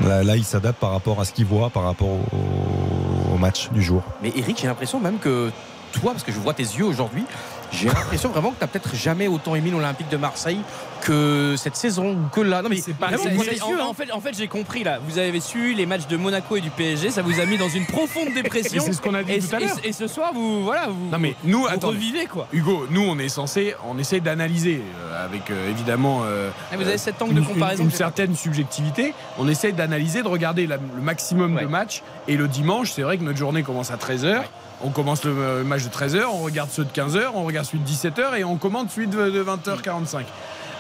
là, 0.02 0.24
là, 0.24 0.36
il 0.36 0.44
s'adapte 0.44 0.80
par 0.80 0.92
rapport 0.92 1.20
à 1.20 1.26
ce 1.26 1.34
qu'il 1.34 1.46
voit, 1.46 1.70
par 1.70 1.84
rapport 1.84 2.08
au, 2.10 3.34
au 3.34 3.38
match 3.38 3.70
du 3.72 3.82
jour. 3.82 4.02
mais 4.22 4.32
Eric 4.36 4.60
j'ai 4.62 4.68
l'impression 4.68 5.00
même 5.00 5.18
que 5.18 5.52
toi 5.94 6.12
parce 6.12 6.24
que 6.24 6.32
je 6.32 6.40
vois 6.40 6.54
tes 6.54 6.64
yeux 6.64 6.86
aujourd'hui 6.86 7.24
j'ai 7.72 7.88
l'impression 7.88 8.30
vraiment 8.30 8.50
que 8.52 8.56
tu 8.58 8.62
n'as 8.64 8.68
peut-être 8.68 8.96
jamais 8.96 9.28
autant 9.28 9.56
aimé 9.56 9.72
l'Olympique 9.72 10.10
de 10.10 10.18
Marseille 10.18 10.60
que 11.02 11.56
cette 11.58 11.76
saison 11.76 12.12
ou 12.14 12.28
que 12.34 12.42
là 12.42 12.62
non 12.62 12.70
mais 12.70 12.78
C'est 12.78 12.94
pas 12.94 13.08
vraiment, 13.08 13.24
en, 13.24 13.74
hein. 13.74 13.78
en 13.90 13.94
fait, 13.94 14.12
en 14.12 14.22
fait 14.22 14.36
j'ai 14.38 14.48
compris 14.48 14.84
là. 14.84 15.00
Vous 15.08 15.18
avez 15.18 15.40
su 15.40 15.74
les 15.74 15.86
matchs 15.86 16.08
de 16.08 16.18
Monaco 16.18 16.56
et 16.56 16.62
du 16.62 16.70
PSG, 16.70 17.12
ça 17.12 17.22
vous 17.22 17.40
a 17.40 17.46
mis 17.46 17.58
dans 17.58 17.70
une 17.70 17.86
profonde 17.86 18.34
dépression. 18.34 18.82
Et 18.84 18.86
c'est 18.86 18.94
ce 18.94 19.02
qu'on 19.02 19.14
a 19.14 19.24
dit 19.24 19.34
et, 19.34 19.40
tout 19.40 19.56
à 19.56 19.60
l'heure. 19.60 19.78
et 19.84 19.94
ce 19.94 20.08
soir, 20.08 20.32
vous 20.34 20.64
voilà, 20.64 20.88
vous, 20.88 21.10
Non 21.12 21.18
mais 21.20 21.36
nous, 21.44 21.66
vous 21.80 21.88
revivez 21.88 22.26
quoi. 22.26 22.48
Hugo, 22.54 22.86
nous 22.90 23.02
on 23.02 23.18
est 23.20 23.30
censé, 23.30 23.76
on 23.88 23.98
essaye 23.98 24.22
d'analyser 24.22 24.82
euh, 25.06 25.26
avec 25.26 25.50
euh, 25.52 25.70
évidemment 25.70 26.22
euh, 26.24 26.50
Ah, 26.72 26.76
vous 26.78 26.84
avez 26.84 26.94
euh, 26.94 26.98
cet 26.98 27.22
angle 27.22 27.36
de 27.36 27.40
une- 27.40 27.46
comparaison 27.46 27.84
une, 27.84 27.92
certaine 27.92 28.36
subjectivité. 28.36 29.14
On 29.38 29.48
essaye 29.48 29.74
d'analyser, 29.74 30.22
de 30.24 30.28
regarder 30.28 30.68
la- 30.68 30.78
le 30.78 31.02
maximum 31.02 31.56
Ouais. 31.56 31.62
de 31.64 31.68
matchs. 31.68 32.04
Et 32.28 32.38
le 32.38 32.48
dimanche, 32.48 32.92
c'est 32.92 33.02
vrai 33.02 33.18
que 33.18 33.24
notre 33.24 33.38
journée 33.38 33.64
commence 33.64 33.92
à 33.92 33.96
13h. 33.98 34.44
On 34.82 34.90
commence 34.92 35.26
le 35.26 35.64
match 35.66 35.84
de 35.84 35.90
13h, 35.90 36.24
on 36.32 36.38
regarde 36.40 36.70
ceux 36.72 36.86
de 36.86 36.92
15h, 36.92 37.32
on 37.34 37.44
regarde 37.44 37.66
celui 37.66 37.80
de 37.80 37.88
17h 37.90 38.38
et 38.38 38.44
on 38.46 38.56
commente 38.56 38.90
celui 38.92 39.08
de, 39.08 39.30
de 39.30 39.44
20h45. 39.44 40.20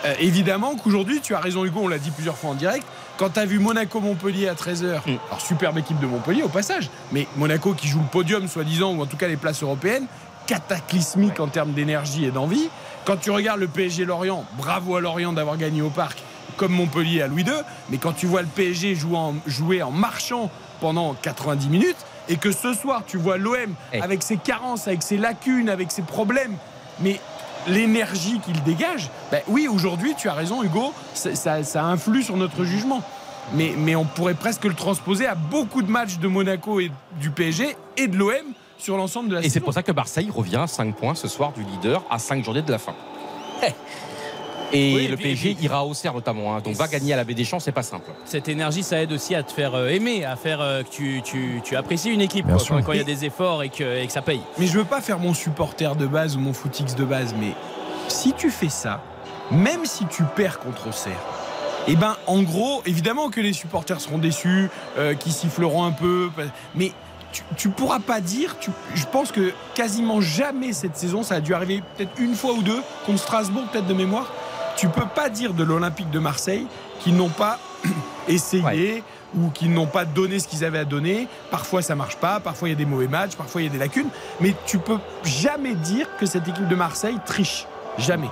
Euh, 0.05 0.13
évidemment 0.19 0.75
qu'aujourd'hui, 0.75 1.19
tu 1.21 1.35
as 1.35 1.39
raison 1.39 1.65
Hugo, 1.65 1.81
on 1.83 1.87
l'a 1.87 1.97
dit 1.97 2.11
plusieurs 2.11 2.37
fois 2.37 2.51
en 2.51 2.55
direct, 2.55 2.85
quand 3.17 3.29
tu 3.31 3.39
as 3.39 3.45
vu 3.45 3.59
Monaco-Montpellier 3.59 4.47
à 4.47 4.53
13h, 4.53 5.01
Mm. 5.05 5.17
alors 5.27 5.41
superbe 5.41 5.77
équipe 5.77 5.99
de 5.99 6.05
Montpellier 6.07 6.43
au 6.43 6.47
passage, 6.49 6.89
mais 7.11 7.27
Monaco 7.35 7.73
qui 7.73 7.87
joue 7.87 7.99
le 7.99 8.05
podium 8.07 8.47
soi-disant, 8.47 8.93
ou 8.93 9.01
en 9.01 9.05
tout 9.05 9.17
cas 9.17 9.27
les 9.27 9.35
places 9.37 9.61
européennes, 9.61 10.05
cataclysmique 10.47 11.39
en 11.39 11.47
termes 11.47 11.73
d'énergie 11.73 12.25
et 12.25 12.31
d'envie. 12.31 12.69
Quand 13.05 13.17
tu 13.17 13.29
regardes 13.31 13.59
le 13.59 13.67
PSG 13.67 14.05
Lorient, 14.05 14.45
bravo 14.57 14.95
à 14.95 15.01
Lorient 15.01 15.33
d'avoir 15.33 15.57
gagné 15.57 15.81
au 15.81 15.89
parc, 15.89 16.19
comme 16.57 16.71
Montpellier 16.73 17.21
à 17.21 17.27
Louis 17.27 17.43
II, 17.43 17.51
mais 17.89 17.97
quand 17.97 18.13
tu 18.13 18.25
vois 18.25 18.41
le 18.41 18.47
PSG 18.47 18.95
jouer 18.95 19.17
en, 19.17 19.35
jouer 19.47 19.81
en 19.83 19.91
marchant 19.91 20.49
pendant 20.81 21.13
90 21.13 21.69
minutes, 21.69 21.97
et 22.29 22.37
que 22.37 22.51
ce 22.51 22.73
soir 22.73 23.03
tu 23.07 23.17
vois 23.17 23.37
l'OM 23.37 23.73
Eh. 23.93 24.01
avec 24.01 24.23
ses 24.23 24.37
carences, 24.37 24.87
avec 24.87 25.03
ses 25.03 25.17
lacunes, 25.17 25.69
avec 25.69 25.91
ses 25.91 26.01
problèmes, 26.03 26.55
mais 26.99 27.19
l'énergie 27.67 28.39
qu'il 28.39 28.61
dégage, 28.63 29.09
ben 29.31 29.41
oui, 29.47 29.67
aujourd'hui, 29.67 30.13
tu 30.17 30.29
as 30.29 30.33
raison, 30.33 30.63
Hugo, 30.63 30.93
ça, 31.13 31.85
influe 31.85 32.23
sur 32.23 32.37
notre 32.37 32.63
jugement. 32.63 33.01
Mais, 33.53 33.73
mais 33.77 33.95
on 33.95 34.05
pourrait 34.05 34.35
presque 34.35 34.65
le 34.65 34.75
transposer 34.75 35.25
à 35.25 35.33
beaucoup 35.33 35.81
de 35.81 35.89
matchs 35.89 36.19
de 36.19 36.27
Monaco 36.27 36.79
et 36.79 36.91
du 37.19 37.31
PSG 37.31 37.75
et 37.97 38.07
de 38.07 38.15
l'OM 38.15 38.53
sur 38.77 38.95
l'ensemble 38.95 39.29
de 39.29 39.35
la 39.35 39.43
Et 39.43 39.49
c'est 39.49 39.59
pour 39.59 39.73
ça 39.73 39.81
que 39.81 39.91
Marseille 39.91 40.29
revient 40.33 40.57
à 40.57 40.67
5 40.67 40.95
points 40.95 41.15
ce 41.15 41.27
soir 41.27 41.51
du 41.51 41.63
leader 41.63 42.03
à 42.09 42.19
5 42.19 42.43
journées 42.43 42.61
de 42.61 42.71
la 42.71 42.77
fin. 42.77 42.93
Et 44.71 44.93
Oui, 44.95 45.05
et 45.05 45.07
le 45.07 45.17
PSG 45.17 45.51
et 45.51 45.55
puis- 45.55 45.65
ira 45.65 45.83
au 45.85 45.91
Auxerre 45.91 46.13
notamment. 46.13 46.55
hein. 46.55 46.61
donc 46.61 46.73
Et 46.73 46.77
va 46.77 46.87
gagner 46.87 47.13
à 47.13 47.17
la 47.17 47.23
Baie 47.23 47.33
des 47.33 47.43
Champs, 47.45 47.59
c'est 47.59 47.71
pas 47.71 47.83
simple. 47.83 48.09
Cette 48.25 48.47
énergie, 48.47 48.83
ça 48.83 49.01
aide 49.01 49.11
aussi 49.11 49.33
à 49.35 49.43
te 49.43 49.51
faire 49.51 49.73
euh, 49.75 49.87
aimer, 49.89 50.25
à 50.25 50.35
faire 50.35 50.61
euh, 50.61 50.83
que 50.83 50.89
tu, 50.89 51.21
tu, 51.23 51.61
tu 51.63 51.75
apprécies 51.75 52.09
une 52.09 52.21
équipe 52.21 52.45
quoi, 52.47 52.57
quand 52.67 52.81
quand 52.83 52.91
il 52.93 52.97
y 52.99 53.01
a 53.01 53.03
des 53.03 53.25
efforts 53.25 53.63
et 53.63 53.69
que, 53.69 54.01
et 54.01 54.05
que 54.05 54.13
ça 54.13 54.21
paye. 54.21 54.41
Mais 54.57 54.67
je 54.67 54.77
veux 54.77 54.85
pas 54.85 55.01
faire 55.01 55.19
mon 55.19 55.33
supporter 55.33 55.95
de 55.95 56.05
base 56.05 56.35
ou 56.35 56.39
mon 56.39 56.53
footix 56.53 56.95
de 56.95 57.03
base, 57.03 57.33
mais 57.39 57.53
si 58.07 58.33
tu 58.33 58.51
fais 58.51 58.69
ça, 58.69 59.01
même 59.51 59.85
si 59.85 60.05
tu 60.05 60.23
perds 60.35 60.59
contre 60.59 60.87
Auxerre, 60.87 61.19
eh 61.87 61.95
ben 61.95 62.15
en 62.27 62.43
gros, 62.43 62.83
évidemment 62.85 63.29
que 63.29 63.41
les 63.41 63.53
supporters 63.53 63.99
seront 63.99 64.17
déçus, 64.19 64.69
euh, 64.97 65.15
qui 65.15 65.31
siffleront 65.31 65.83
un 65.85 65.91
peu, 65.91 66.29
mais 66.75 66.91
tu, 67.31 67.41
tu 67.57 67.69
pourras 67.69 67.99
pas 67.99 68.21
dire, 68.21 68.57
tu- 68.59 68.71
je 68.95 69.05
pense 69.05 69.31
que 69.31 69.53
quasiment 69.75 70.19
jamais 70.21 70.73
cette 70.73 70.97
saison, 70.97 71.23
ça 71.23 71.35
a 71.35 71.39
dû 71.41 71.53
arriver 71.53 71.81
peut-être 71.97 72.11
une 72.19 72.35
fois 72.35 72.53
ou 72.53 72.61
deux, 72.61 72.81
contre 73.05 73.19
Strasbourg 73.19 73.63
peut-être 73.71 73.87
de 73.87 73.93
mémoire, 73.93 74.31
tu 74.79 74.87
peux 74.87 75.05
pas 75.05 75.29
dire 75.29 75.53
de 75.53 75.63
l'Olympique 75.63 76.09
de 76.09 76.19
Marseille 76.19 76.65
qu'ils 77.01 77.15
n'ont 77.15 77.29
pas 77.29 77.59
essayé 78.27 79.03
ou 79.35 79.49
qu'ils 79.49 79.71
n'ont 79.73 79.85
pas 79.87 80.05
donné 80.05 80.39
ce 80.39 80.47
qu'ils 80.47 80.63
avaient 80.63 80.79
à 80.79 80.85
donner. 80.85 81.27
Parfois 81.51 81.81
ça 81.81 81.95
marche 81.95 82.15
pas, 82.15 82.39
parfois 82.39 82.69
il 82.69 82.71
y 82.71 82.75
a 82.75 82.77
des 82.77 82.85
mauvais 82.85 83.07
matchs, 83.07 83.35
parfois 83.35 83.61
il 83.61 83.65
y 83.65 83.69
a 83.69 83.71
des 83.71 83.77
lacunes, 83.77 84.09
mais 84.39 84.55
tu 84.65 84.77
peux 84.79 84.97
jamais 85.23 85.73
dire 85.75 86.07
que 86.17 86.25
cette 86.25 86.47
équipe 86.47 86.67
de 86.67 86.75
Marseille 86.75 87.17
triche. 87.25 87.67
Jamais. 87.97 88.29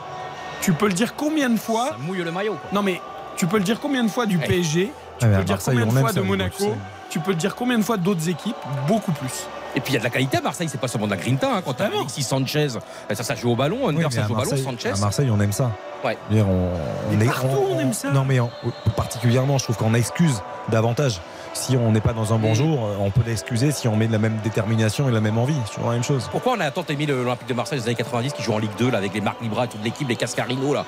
Tu 0.61 0.73
peux 0.73 0.87
le 0.87 0.93
dire 0.93 1.15
combien 1.15 1.49
de 1.49 1.57
fois 1.59 1.89
Ça 1.89 1.97
mouille 1.99 2.23
le 2.23 2.31
maillot. 2.31 2.53
quoi. 2.53 2.69
Non 2.73 2.81
mais 2.81 3.01
tu 3.35 3.45
peux 3.45 3.57
le 3.57 3.63
dire 3.63 3.79
combien 3.79 4.03
de 4.03 4.09
fois 4.09 4.25
du 4.25 4.37
PSG 4.37 4.91
Tu 5.19 5.25
Ah, 5.25 5.27
peux 5.29 5.37
le 5.37 5.43
dire 5.43 5.55
Marseille, 5.55 5.77
combien 5.77 5.93
de 5.93 5.99
fois 5.99 6.13
de 6.13 6.21
Monaco. 6.21 6.75
Tu 7.09 7.19
peux 7.19 7.31
le 7.31 7.37
dire 7.37 7.55
combien 7.55 7.77
de 7.77 7.83
fois 7.83 7.97
d'autres 7.97 8.27
équipes 8.29 8.55
Beaucoup 8.87 9.11
plus. 9.11 9.45
Et 9.77 9.79
puis 9.79 9.91
il 9.91 9.93
y 9.93 9.97
a 9.97 9.99
de 9.99 10.03
la 10.05 10.09
qualité 10.09 10.37
à 10.37 10.41
Marseille, 10.41 10.67
c'est 10.71 10.81
pas 10.81 10.87
seulement 10.87 11.05
de 11.05 11.11
la 11.11 11.17
grinta. 11.17 11.47
Hein. 11.53 11.61
Quand 11.63 11.73
t'as 11.73 11.85
Alexis 11.85 12.23
Sanchez, 12.23 12.67
ça, 13.13 13.23
ça 13.23 13.35
joue 13.35 13.51
au 13.51 13.55
ballon, 13.55 13.87
Under, 13.87 14.07
Oui, 14.07 14.11
ça 14.11 14.23
à 14.23 14.27
joue 14.27 14.33
au 14.33 14.37
ballon, 14.37 14.49
Marseille- 14.49 14.63
Sanchez. 14.65 14.89
À 14.89 14.97
Marseille, 14.97 15.29
on 15.31 15.39
aime 15.39 15.51
ça. 15.51 15.71
Ouais. 16.03 16.17
On, 16.31 17.15
Mais 17.15 17.25
est- 17.25 17.27
partout, 17.27 17.47
on 17.75 17.79
aime 17.79 17.93
ça. 17.93 18.09
Non, 18.09 18.25
mais 18.25 18.39
en- 18.39 18.49
particulièrement, 18.95 19.59
je 19.59 19.65
trouve 19.65 19.77
qu'on 19.77 19.93
excuse 19.93 20.41
d'avantage. 20.69 21.21
Si 21.57 21.75
on 21.75 21.91
n'est 21.91 22.01
pas 22.01 22.13
dans 22.13 22.33
un 22.33 22.37
bon 22.37 22.53
jour, 22.53 22.85
euh, 22.85 22.95
on 22.99 23.09
peut 23.09 23.23
l'excuser 23.25 23.71
si 23.71 23.87
on 23.87 23.95
met 23.95 24.05
de 24.07 24.11
la 24.11 24.19
même 24.19 24.37
détermination 24.43 25.09
et 25.09 25.11
la 25.11 25.19
même 25.21 25.37
envie. 25.39 25.55
C'est 25.65 25.73
toujours 25.75 25.89
la 25.89 25.95
même 25.95 26.03
chose. 26.03 26.29
Pourquoi 26.31 26.53
on 26.55 26.59
a 26.59 26.69
tant 26.69 26.85
aimé 26.87 27.05
le- 27.07 27.17
l'Olympique 27.23 27.47
de 27.49 27.53
Marseille 27.55 27.79
des 27.79 27.85
années 27.87 27.95
90 27.95 28.33
qui 28.33 28.43
joue 28.43 28.53
en 28.53 28.59
Ligue 28.59 28.69
2 28.77 28.91
là, 28.91 28.99
avec 28.99 29.13
les 29.15 29.21
Marc 29.21 29.41
Libra 29.41 29.65
et 29.65 29.67
toute 29.67 29.83
l'équipe, 29.83 30.07
les 30.07 30.15
Cascarino 30.15 30.73
là? 30.73 30.85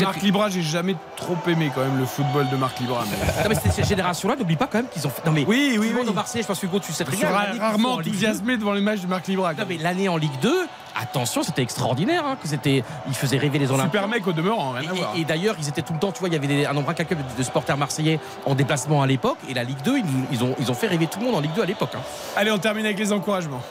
Marc 0.00 0.22
Libra, 0.22 0.48
j'ai 0.50 0.62
jamais 0.62 0.94
trop 1.16 1.36
aimé 1.48 1.70
quand 1.74 1.80
même 1.82 1.98
le 1.98 2.06
football 2.06 2.48
de 2.48 2.56
Marc 2.56 2.78
Libra. 2.78 3.04
mais- 3.10 3.16
Non, 3.42 3.48
mais 3.48 3.56
c'est- 3.56 3.70
cette 3.72 3.88
génération-là, 3.88 4.36
n'oublie 4.36 4.56
pas 4.56 4.68
quand 4.68 4.78
même 4.78 4.88
qu'ils 4.88 5.04
ont 5.06 5.10
fait. 5.10 5.26
Non, 5.26 5.32
mais 5.32 5.44
Oui, 5.48 5.72
oui, 5.72 5.76
tout 5.78 5.82
le 5.82 5.88
monde 5.96 6.04
oui. 6.06 6.10
au 6.10 6.14
Marseille, 6.14 6.42
je 6.42 6.46
pense 6.46 6.60
que 6.60 6.66
Hugo, 6.66 6.78
tu 6.78 6.92
sais 6.92 7.04
très 7.04 7.16
bien. 7.16 7.28
rarement 7.28 7.88
sont 7.90 7.94
en 7.96 7.98
Ligue 7.98 8.12
2. 8.12 8.18
enthousiasmé 8.28 8.56
devant 8.56 8.72
les 8.72 8.80
matchs 8.80 9.00
de 9.00 9.08
Marc 9.08 9.26
Libra. 9.26 9.52
Non, 9.52 9.64
mais 9.68 9.78
l'année 9.78 10.08
en 10.08 10.16
Ligue 10.16 10.38
2, 10.40 10.54
attention, 11.00 11.42
c'était 11.42 11.62
extraordinaire. 11.62 12.24
hein, 12.26 12.36
que 12.40 12.48
c'était, 12.48 12.82
ils 13.06 13.14
faisaient 13.14 13.38
rêver 13.38 13.58
les 13.58 13.70
Olympiques. 13.70 13.92
Super 13.92 14.08
mec 14.08 14.26
au 14.26 14.32
demeurant, 14.32 14.70
rien 14.72 14.90
à 14.90 14.94
Et- 14.94 14.96
voir. 14.96 15.12
Et, 15.16 15.20
et 15.20 15.24
d'ailleurs, 15.24 15.56
ils 15.58 15.68
étaient 15.68 15.82
tout 15.82 15.92
le 15.92 15.98
temps, 15.98 16.12
tu 16.12 16.20
vois, 16.20 16.28
il 16.28 16.32
y 16.32 16.36
avait 16.36 16.46
des- 16.46 16.66
un 16.66 16.72
nombre 16.72 16.90
incalculable 16.90 17.26
de, 17.32 17.38
de 17.38 17.42
supporters 17.42 17.76
marseillais 17.76 18.20
en 18.46 18.54
déplacement 18.54 19.02
à 19.02 19.06
l'époque. 19.06 19.38
Et 19.48 19.54
la 19.54 19.64
Ligue 19.64 19.82
2, 19.84 19.98
ils, 19.98 20.04
ils 20.32 20.44
ont, 20.44 20.54
ils 20.58 20.70
ont 20.70 20.74
fait 20.74 20.86
rêver 20.88 21.06
tout 21.06 21.18
le 21.20 21.26
monde 21.26 21.34
en 21.36 21.40
Ligue 21.40 21.54
2 21.54 21.62
à 21.62 21.66
l'époque. 21.66 21.92
hein. 21.96 22.00
Allez, 22.36 22.50
on 22.50 22.58
termine 22.58 22.84
avec 22.86 22.98
les 22.98 23.12
encouragements. 23.12 23.62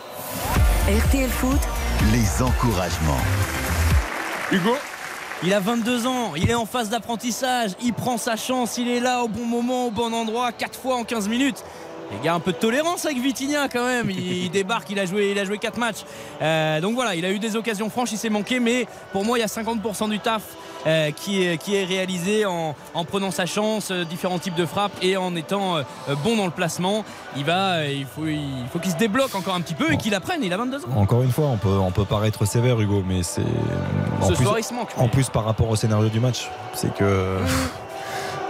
RTL 0.88 1.30
Foot, 1.30 1.60
Les 2.12 2.42
encouragements. 2.42 3.18
Hugo? 4.52 4.76
Il 5.46 5.54
a 5.54 5.60
22 5.60 6.08
ans, 6.08 6.36
il 6.38 6.50
est 6.50 6.54
en 6.56 6.66
phase 6.66 6.90
d'apprentissage, 6.90 7.72
il 7.82 7.92
prend 7.94 8.18
sa 8.18 8.38
chance, 8.38 8.78
il 8.78 8.88
est 8.88 9.02
là 9.02 9.24
au 9.24 9.28
bon 9.28 9.46
moment, 9.46 9.88
au 9.88 9.92
bon 9.92 10.14
endroit, 10.14 10.54
4 10.54 10.80
fois 10.80 10.96
en 10.96 11.04
15 11.04 11.28
minutes. 11.28 11.64
Les 12.14 12.26
gars, 12.26 12.34
un 12.36 12.40
peu 12.40 12.52
de 12.52 12.58
tolérance 12.58 13.06
avec 13.06 13.18
Vitinha 13.20 13.68
quand 13.70 13.86
même. 13.86 14.10
Il, 14.10 14.44
il 14.46 14.50
débarque, 14.52 14.90
il 14.90 15.00
a 15.00 15.06
joué, 15.06 15.32
il 15.32 15.40
a 15.40 15.46
joué 15.46 15.58
4 15.58 15.78
matchs. 15.78 16.04
Euh, 16.42 16.80
donc 16.82 16.96
voilà, 16.96 17.16
il 17.16 17.26
a 17.26 17.32
eu 17.32 17.40
des 17.40 17.56
occasions 17.56 17.90
franches, 17.90 18.12
il 18.12 18.18
s'est 18.18 18.30
manqué, 18.30 18.60
mais 18.60 18.86
pour 19.12 19.26
moi, 19.26 19.38
il 19.38 19.42
y 19.42 19.44
a 19.44 19.48
50% 19.48 20.10
du 20.10 20.20
taf 20.20 20.44
euh, 20.86 21.12
qui, 21.12 21.44
est, 21.44 21.58
qui 21.58 21.76
est 21.76 21.86
réalisé 21.86 22.46
en, 22.46 22.76
en 22.94 23.06
prenant 23.06 23.32
sa 23.32 23.46
chance, 23.46 23.90
euh, 23.92 24.04
différents 24.04 24.38
types 24.40 24.56
de 24.56 24.66
frappes 24.66 24.92
et 25.02 25.16
en 25.18 25.34
étant 25.36 25.78
euh, 25.78 25.84
bon 26.24 26.36
dans 26.36 26.46
le 26.46 26.52
placement. 26.52 27.06
Il 27.38 27.46
va, 27.46 27.86
il 27.88 28.06
faut, 28.06 28.28
il 28.28 28.66
faut 28.72 28.80
qu'il 28.80 28.92
se 28.92 28.98
débloque 28.98 29.34
encore 29.34 29.56
un 29.56 29.62
petit 29.62 29.74
peu 29.76 29.92
et 29.94 29.98
qu'il 29.98 30.14
apprenne. 30.14 30.42
Il 30.44 30.54
a 30.54 30.58
22 30.58 30.78
ans. 30.86 30.90
Encore 30.98 31.24
une 31.24 31.32
fois, 31.32 31.46
on 31.48 31.58
peut, 31.58 31.70
on 31.80 31.92
peut 31.92 32.06
paraître 32.06 32.46
sévère, 32.46 32.80
Hugo, 32.80 33.02
mais 33.08 33.24
c'est. 33.24 33.42
en 34.22 34.28
Ce 34.28 34.34
plus- 34.34 34.44
soir, 34.44 34.60
il 34.60 34.64
se 34.64 34.74
manque. 34.74 34.90
En 34.98 35.08
plus, 35.08 35.30
par 35.30 35.46
rapport 35.46 35.70
au 35.70 35.76
scénario 35.76 36.10
du 36.10 36.20
match, 36.20 36.50
c'est 36.74 36.94
que. 36.94 37.38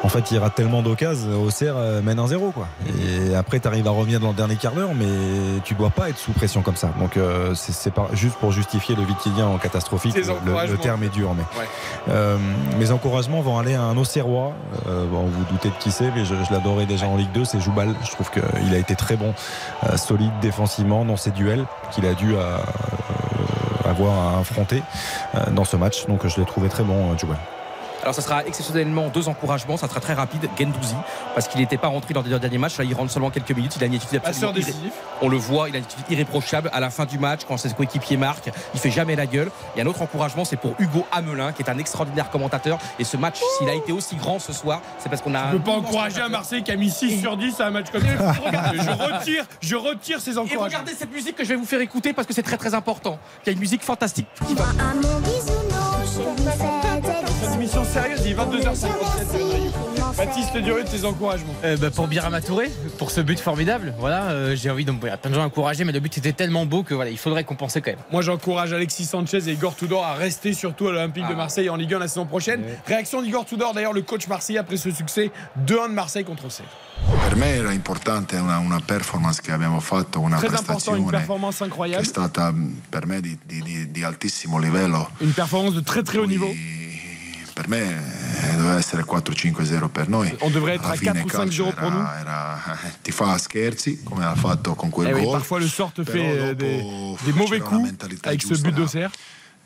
En 0.03 0.09
fait, 0.09 0.32
il 0.32 0.38
rate 0.38 0.56
tellement 0.56 0.82
d'occasions, 0.82 1.41
Auxerre 1.41 1.75
euh, 1.77 2.01
mène 2.01 2.19
1-0. 2.19 2.51
Quoi. 2.51 2.67
Et 3.01 3.35
après, 3.35 3.59
tu 3.59 3.67
arrives 3.67 3.88
à 3.88 3.91
revenir 3.91 4.19
dans 4.19 4.30
le 4.30 4.33
dernier 4.33 4.57
quart 4.57 4.73
d'heure, 4.73 4.93
mais 4.93 5.06
tu 5.64 5.75
dois 5.75 5.90
pas 5.90 6.09
être 6.09 6.17
sous 6.17 6.33
pression 6.33 6.61
comme 6.61 6.75
ça. 6.75 6.91
Donc, 6.99 7.17
euh, 7.17 7.56
c'est 7.56 7.72
c'est 7.72 7.91
pas 7.91 8.09
juste 8.14 8.35
pour 8.35 8.51
justifier 8.51 8.95
le 8.95 9.03
Vitinien 9.03 9.48
en 9.48 9.57
catastrophique. 9.57 10.15
Le, 10.15 10.77
terme 10.77 11.03
est 11.03 11.09
dur, 11.09 11.33
mais. 11.35 11.43
Ouais. 11.59 11.67
Euh, 12.09 12.38
mes 12.77 12.91
encouragements 12.91 13.41
vont 13.41 13.57
aller 13.57 13.75
à 13.75 13.82
un 13.82 13.98
Auxerrois. 13.98 14.53
Euh, 14.88 15.06
bon, 15.06 15.23
vous 15.23 15.43
doutez 15.51 15.69
de 15.69 15.75
qui 15.80 15.91
c'est, 15.91 16.11
mais 16.15 16.25
je, 16.25 16.35
je 16.35 16.53
l'adorais 16.53 16.85
déjà 16.85 17.07
en 17.07 17.15
Ligue 17.15 17.32
2. 17.32 17.45
C'est 17.45 17.61
Joubal. 17.61 17.95
Je 18.03 18.11
trouve 18.11 18.30
qu'il 18.30 18.73
a 18.73 18.77
été 18.77 18.95
très 18.95 19.15
bon, 19.15 19.33
euh, 19.85 19.98
solide 19.98 20.32
défensivement 20.41 21.06
dans 21.06 21.17
ses 21.17 21.32
duels 21.32 21.65
qu'il 21.91 22.06
a 22.06 22.14
dû 22.14 22.35
euh, 22.35 22.57
avoir 23.85 24.35
à 24.35 24.40
affronter 24.40 24.82
euh, 25.35 25.49
dans 25.51 25.65
ce 25.65 25.77
match. 25.77 26.06
Donc, 26.07 26.27
je 26.27 26.40
l'ai 26.40 26.45
trouvé 26.45 26.69
très 26.69 26.83
bon, 26.83 27.11
euh, 27.11 27.17
Joubal. 27.17 27.38
Alors 28.03 28.14
ça 28.14 28.22
sera 28.22 28.45
exceptionnellement 28.45 29.07
deux 29.07 29.27
encouragements, 29.30 29.77
ça 29.77 29.88
sera 29.88 29.99
très 29.99 30.14
rapide. 30.14 30.49
Gendouzi, 30.59 30.95
parce 31.33 31.48
qu'il 31.48 31.59
n'était 31.61 31.77
pas 31.77 31.88
rentré 31.88 32.14
dans 32.14 32.22
les 32.22 32.30
deux 32.30 32.40
derniers 32.40 32.57
matchs, 32.57 32.77
là 32.77 32.83
il 32.83 32.93
rentre 32.93 33.11
seulement 33.11 33.30
quelques 33.30 33.51
minutes, 33.51 33.73
il 33.77 33.83
a 33.83 33.88
une 33.88 33.95
attitude 33.95 34.22
absolument 34.23 34.53
irré-. 34.57 34.73
On 35.22 35.30
le 35.30 35.38
voit, 35.38 35.69
il 35.69 35.75
a 35.75 35.80
une 35.80 35.85
attitude 35.85 36.06
irréprochable 36.09 36.69
à 36.73 36.80
la 36.80 36.90
fin 36.90 37.06
du 37.06 37.17
match 37.17 37.41
quand 37.48 37.57
ses 37.57 37.69
coéquipiers 37.73 38.17
marquent, 38.17 38.51
il 38.73 38.80
fait 38.80 38.91
jamais 38.91 39.15
la 39.15 39.25
gueule. 39.25 39.49
Et 39.75 39.82
un 39.82 39.85
autre 39.85 40.01
encouragement, 40.01 40.43
c'est 40.45 40.57
pour 40.57 40.75
Hugo 40.80 41.06
Hamelin, 41.11 41.53
qui 41.53 41.61
est 41.64 41.69
un 41.69 41.77
extraordinaire 41.77 42.30
commentateur. 42.30 42.77
Et 42.99 43.03
ce 43.03 43.15
match, 43.17 43.40
s'il 43.57 43.69
a 43.69 43.73
été 43.73 43.91
aussi 43.93 44.15
grand 44.15 44.40
ce 44.40 44.51
soir, 44.51 44.82
c'est 44.99 45.09
parce 45.09 45.22
qu'on 45.22 45.33
a. 45.33 45.51
Je 45.51 45.57
peux 45.57 45.64
pas 45.64 45.72
encourager 45.72 46.22
un 46.22 46.30
Marseille 46.30 46.64
qui 46.64 46.72
a 46.72 46.75
mis 46.75 46.90
6 46.90 47.22
sur 47.22 47.38
10 47.38 47.61
à 47.61 47.67
un 47.67 47.72
match 47.72 47.88
comme 47.91 48.01
ça. 48.01 48.07
je 48.73 48.90
retire, 49.14 49.45
je 49.61 49.75
retire 49.75 50.19
ces 50.19 50.32
Et 50.32 50.38
encouragements. 50.38 50.65
regardez 50.65 50.93
cette 50.93 51.11
musique 51.11 51.35
que 51.35 51.43
je 51.43 51.49
vais 51.49 51.56
vous 51.56 51.65
faire 51.65 51.82
écouter 51.82 52.11
parce 52.14 52.27
que 52.27 52.33
c'est 52.33 52.43
très 52.43 52.57
très 52.57 52.73
important. 52.73 53.17
Il 53.45 53.48
y 53.48 53.49
a 53.51 53.53
une 53.53 53.59
musique 53.59 53.83
fantastique 53.83 54.27
qui 54.45 54.56
va? 54.56 54.65
Une 56.19 57.53
émission 57.56 57.83
sérieuse, 57.83 58.22
il 58.25 58.32
est 58.32 58.35
22h57. 58.35 59.92
Baptiste 60.17 60.58
Durieux, 60.58 60.83
tes 60.85 61.06
encouragements. 61.06 61.53
Euh, 61.64 61.75
bah, 61.77 61.90
pour 61.90 62.08
Birama 62.08 62.40
Touré, 62.42 62.69
pour 62.98 63.09
ce 63.11 63.19
but 63.22 63.40
formidable. 63.40 63.93
Voilà, 63.98 64.25
euh, 64.30 64.56
j'ai 64.56 64.69
envie 64.69 64.85
de. 64.85 64.92
Il 64.92 65.08
y 65.08 65.09
a 65.09 65.17
plein 65.17 65.32
de 65.32 65.35
gens 65.35 65.43
encourager, 65.43 65.83
mais 65.85 65.92
le 65.92 66.00
but 66.00 66.16
était 66.17 66.33
tellement 66.33 66.66
beau 66.66 66.83
que 66.83 66.93
voilà, 66.93 67.09
il 67.09 67.17
faudrait 67.17 67.43
compenser 67.43 67.82
quand 67.82 67.92
même. 67.92 68.00
Moi, 68.11 68.22
j'encourage 68.22 68.74
Alexis 68.74 69.06
Sanchez 69.06 69.50
et 69.50 69.53
Igor 69.53 69.75
Tudor 69.75 70.06
à 70.06 70.14
rester 70.14 70.53
surtout 70.53 70.88
à 70.88 70.92
l'Olympique 70.92 71.27
de 71.27 71.33
Marseille 71.33 71.69
en 71.69 71.75
Ligue 71.75 71.93
1 71.95 72.00
la 72.00 72.08
saison 72.08 72.25
prochaine. 72.25 72.61
Réaction 72.85 73.22
d'Igor 73.22 73.45
Tudor, 73.45 73.74
d'ailleurs, 73.74 73.93
le 73.93 74.03
coach 74.03 74.27
marseillais 74.27 74.59
après 74.59 74.77
ce 74.77 74.92
succès 74.92 75.32
2-1 75.66 75.90
de 75.90 75.93
Marseille 75.93 76.24
contre 76.25 76.45
Auxerre. 76.45 76.67
Per 77.27 77.35
me 77.35 77.48
era 77.48 77.74
importante 77.74 78.35
una, 78.35 78.59
una 78.59 78.80
performance 78.80 79.42
che 79.42 79.51
abbiamo 79.51 79.80
fatto, 79.80 80.19
una 80.19 80.38
Très 80.38 80.48
important, 80.56 80.98
une 81.00 81.09
performance 81.09 81.58
che 81.58 81.64
è 81.64 81.67
incroyable. 81.67 82.06
stata 82.06 82.53
per 82.90 83.08
me 83.08 83.19
di, 83.19 83.38
di- 83.45 83.61
di- 83.64 83.92
di 83.92 84.03
altissimo 84.03 84.59
livello. 84.59 85.09
Une 85.19 85.32
performance 85.33 85.74
de 85.75 85.82
très 85.83 86.03
très 86.03 86.19
haut 86.19 86.27
niveau. 86.27 86.53
Per 87.53 87.67
me 87.67 87.82
eh, 87.82 88.56
doveva 88.56 88.77
essere 88.77 89.03
4-5-0 89.03 89.88
per 89.90 90.07
noi. 90.09 90.35
On 90.40 90.49
devrait 90.49 90.73
être 90.75 90.85
Alla 90.85 90.93
à 90.93 90.98
fine 90.98 91.11
4 91.14 91.23
ou 91.25 91.30
5 91.30 91.38
calcio 91.40 91.64
euros 91.65 91.75
pour 91.75 91.91
nous. 91.91 91.99
era, 92.01 92.19
era- 92.19 92.59
ti 93.03 93.11
fa 93.11 93.38
scherzi 93.38 94.01
come 94.03 94.25
ha 94.25 94.33
fatto 94.35 94.73
con 94.73 94.90
quel 94.90 95.07
Eh 95.09 95.14
oui, 95.14 95.23
gol. 95.23 95.32
parfois 95.33 95.59
le 95.59 95.67
sort 95.67 95.91
te 95.93 96.03
fait 96.03 96.40
euh, 96.40 96.53
des, 96.56 96.82
des 97.23 97.33
mauvais 97.33 97.59
coups 97.59 97.93
avec 98.23 98.41
ce 98.41 98.56
but 98.56 98.72
da- 98.72 98.77
d'Auxerre. 98.77 99.11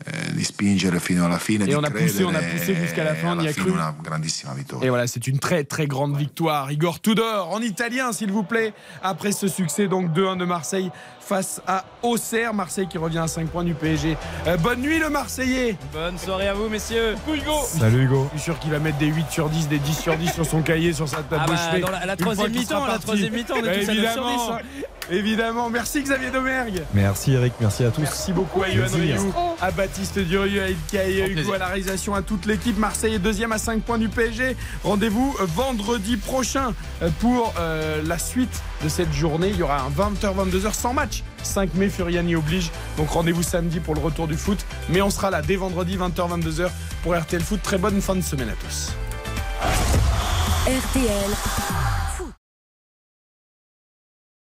Eh, 0.06 0.32
di 0.34 0.44
spingere 0.44 1.00
fino 1.00 1.26
alla 1.26 1.40
fine, 1.40 1.64
Et 1.64 1.68
di 1.68 1.76
on 1.76 1.84
a 1.84 1.90
poussé, 1.90 2.24
on 2.24 2.34
a 2.36 2.40
poussé 2.40 2.76
jusqu'à 2.76 3.04
la 3.04 3.16
fin, 3.16 3.36
e 3.36 3.40
on 3.40 3.42
y 3.42 3.48
a 3.48 3.54
cru. 3.54 3.72
una 3.72 3.96
grandissima 4.02 4.54
vittoria. 4.54 4.86
Et 4.86 4.90
voilà, 4.90 5.08
c'est 5.08 5.26
une 5.28 5.40
très 5.40 5.64
très 5.64 5.88
grande 5.88 6.16
victoire. 6.16 6.72
Igor 6.72 7.00
Tudor 7.02 7.52
en 7.52 7.62
italien, 7.62 8.12
s'il 8.14 8.32
vous 8.32 8.44
plaît, 8.44 8.74
après 9.02 9.32
ce 9.32 9.48
succès 9.48 9.88
donc 9.88 10.12
2-1 10.12 10.38
de 10.38 10.46
Marseille 10.46 10.92
face 11.20 11.62
à 11.68 11.84
Auxerre. 12.04 12.54
Marseille 12.54 12.88
qui 12.88 12.98
revient 12.98 13.18
à 13.18 13.28
5 13.28 13.50
points 13.50 13.64
du 13.66 13.74
PSG. 13.74 14.16
Euh, 14.48 14.56
bonne 14.58 14.80
nuit 14.82 14.98
le 15.00 15.10
Marseillais. 15.10 15.76
Bonne 15.92 16.18
soirée 16.18 16.48
à 16.48 16.54
vous, 16.54 16.70
messieurs. 16.70 17.16
Hugo. 17.28 17.52
Salut 17.66 18.04
Hugo. 18.06 18.30
Je 18.34 18.38
suis 18.40 18.46
sûr 18.46 18.60
qu'il 18.60 18.72
va 18.72 18.80
mettre 18.80 18.98
des 18.98 19.08
8 19.08 19.26
sur 19.30 19.50
10, 19.50 19.68
des 19.68 19.80
10 19.80 19.94
sur 20.00 20.16
10 20.16 20.32
sur 20.34 20.46
son 20.46 20.62
cahier, 20.62 20.94
sur 20.94 21.10
sa 21.10 21.18
table 21.18 21.42
Ah 21.42 21.46
de 21.48 21.52
bah, 21.52 21.58
chevet. 21.72 21.82
dans 21.82 21.90
la- 21.92 22.16
troisième 22.16 22.52
mi-temps, 22.52 22.86
la 22.86 23.00
troisième 23.00 23.34
mi-temps, 23.34 23.56
on 23.62 23.66
est 23.66 23.80
tous 23.84 23.90
à 23.90 23.94
9 23.94 24.14
sur 24.14 24.24
10, 24.24 24.30
Évidemment, 24.30 24.54
hein. 24.54 24.60
évidemment. 25.12 25.70
Merci 25.70 26.02
Xavier 26.04 26.30
Domergue. 26.32 26.82
Merci 26.94 27.34
Eric, 27.34 27.54
merci 27.60 27.84
à 27.84 27.92
tous. 27.92 28.02
Merci 28.02 28.32
beaucoup 28.32 28.64
à 28.64 28.70
Yohan. 28.70 28.88
Rioux, 28.94 29.34
à 29.62 29.72
Baptiste 29.88 30.20
Durieux, 30.20 30.62
à 30.62 30.70
Ilkay, 30.70 31.22
à 31.22 31.28
Hugo 31.30 31.54
à 31.54 31.58
la 31.60 31.68
réalisation, 31.68 32.14
à 32.14 32.22
toute 32.22 32.46
l'équipe. 32.46 32.78
Marseille 32.78 33.14
est 33.14 33.20
deuxième 33.20 33.54
à 33.54 33.58
5 33.58 33.84
points 33.84 33.98
du 33.98 34.10
PSG. 34.10 34.58
Rendez-vous 34.84 35.34
euh, 35.40 35.46
vendredi 35.46 36.18
prochain 36.18 36.74
euh, 37.02 37.10
pour 37.22 37.54
euh, 37.58 38.02
la 38.06 38.18
suite 38.20 38.62
de 38.84 38.90
cette 38.90 39.14
journée. 39.14 39.48
Il 39.48 39.56
y 39.56 39.64
aura 39.64 39.80
un 39.80 39.90
20h, 39.90 40.52
22h 40.52 40.74
sans 40.74 40.94
match. 40.94 41.24
5 41.42 41.74
mai, 41.76 41.88
Furiani 41.88 42.36
oblige. 42.36 42.70
Donc 42.98 43.12
rendez-vous 43.12 43.44
samedi 43.44 43.80
pour 43.80 43.96
le 43.96 44.02
retour 44.02 44.28
du 44.28 44.36
foot. 44.36 44.60
Mais 44.90 45.02
on 45.02 45.10
sera 45.10 45.32
là 45.32 45.42
dès 45.42 45.56
vendredi, 45.56 45.96
20h, 45.96 46.42
22h 46.42 46.70
pour 47.02 47.16
RTL 47.16 47.42
Foot. 47.42 47.62
Très 47.64 47.78
bonne 47.78 48.02
fin 48.02 48.16
de 48.16 48.22
semaine 48.22 48.50
à 48.50 48.56
tous. 48.66 48.92
RTL 50.66 51.32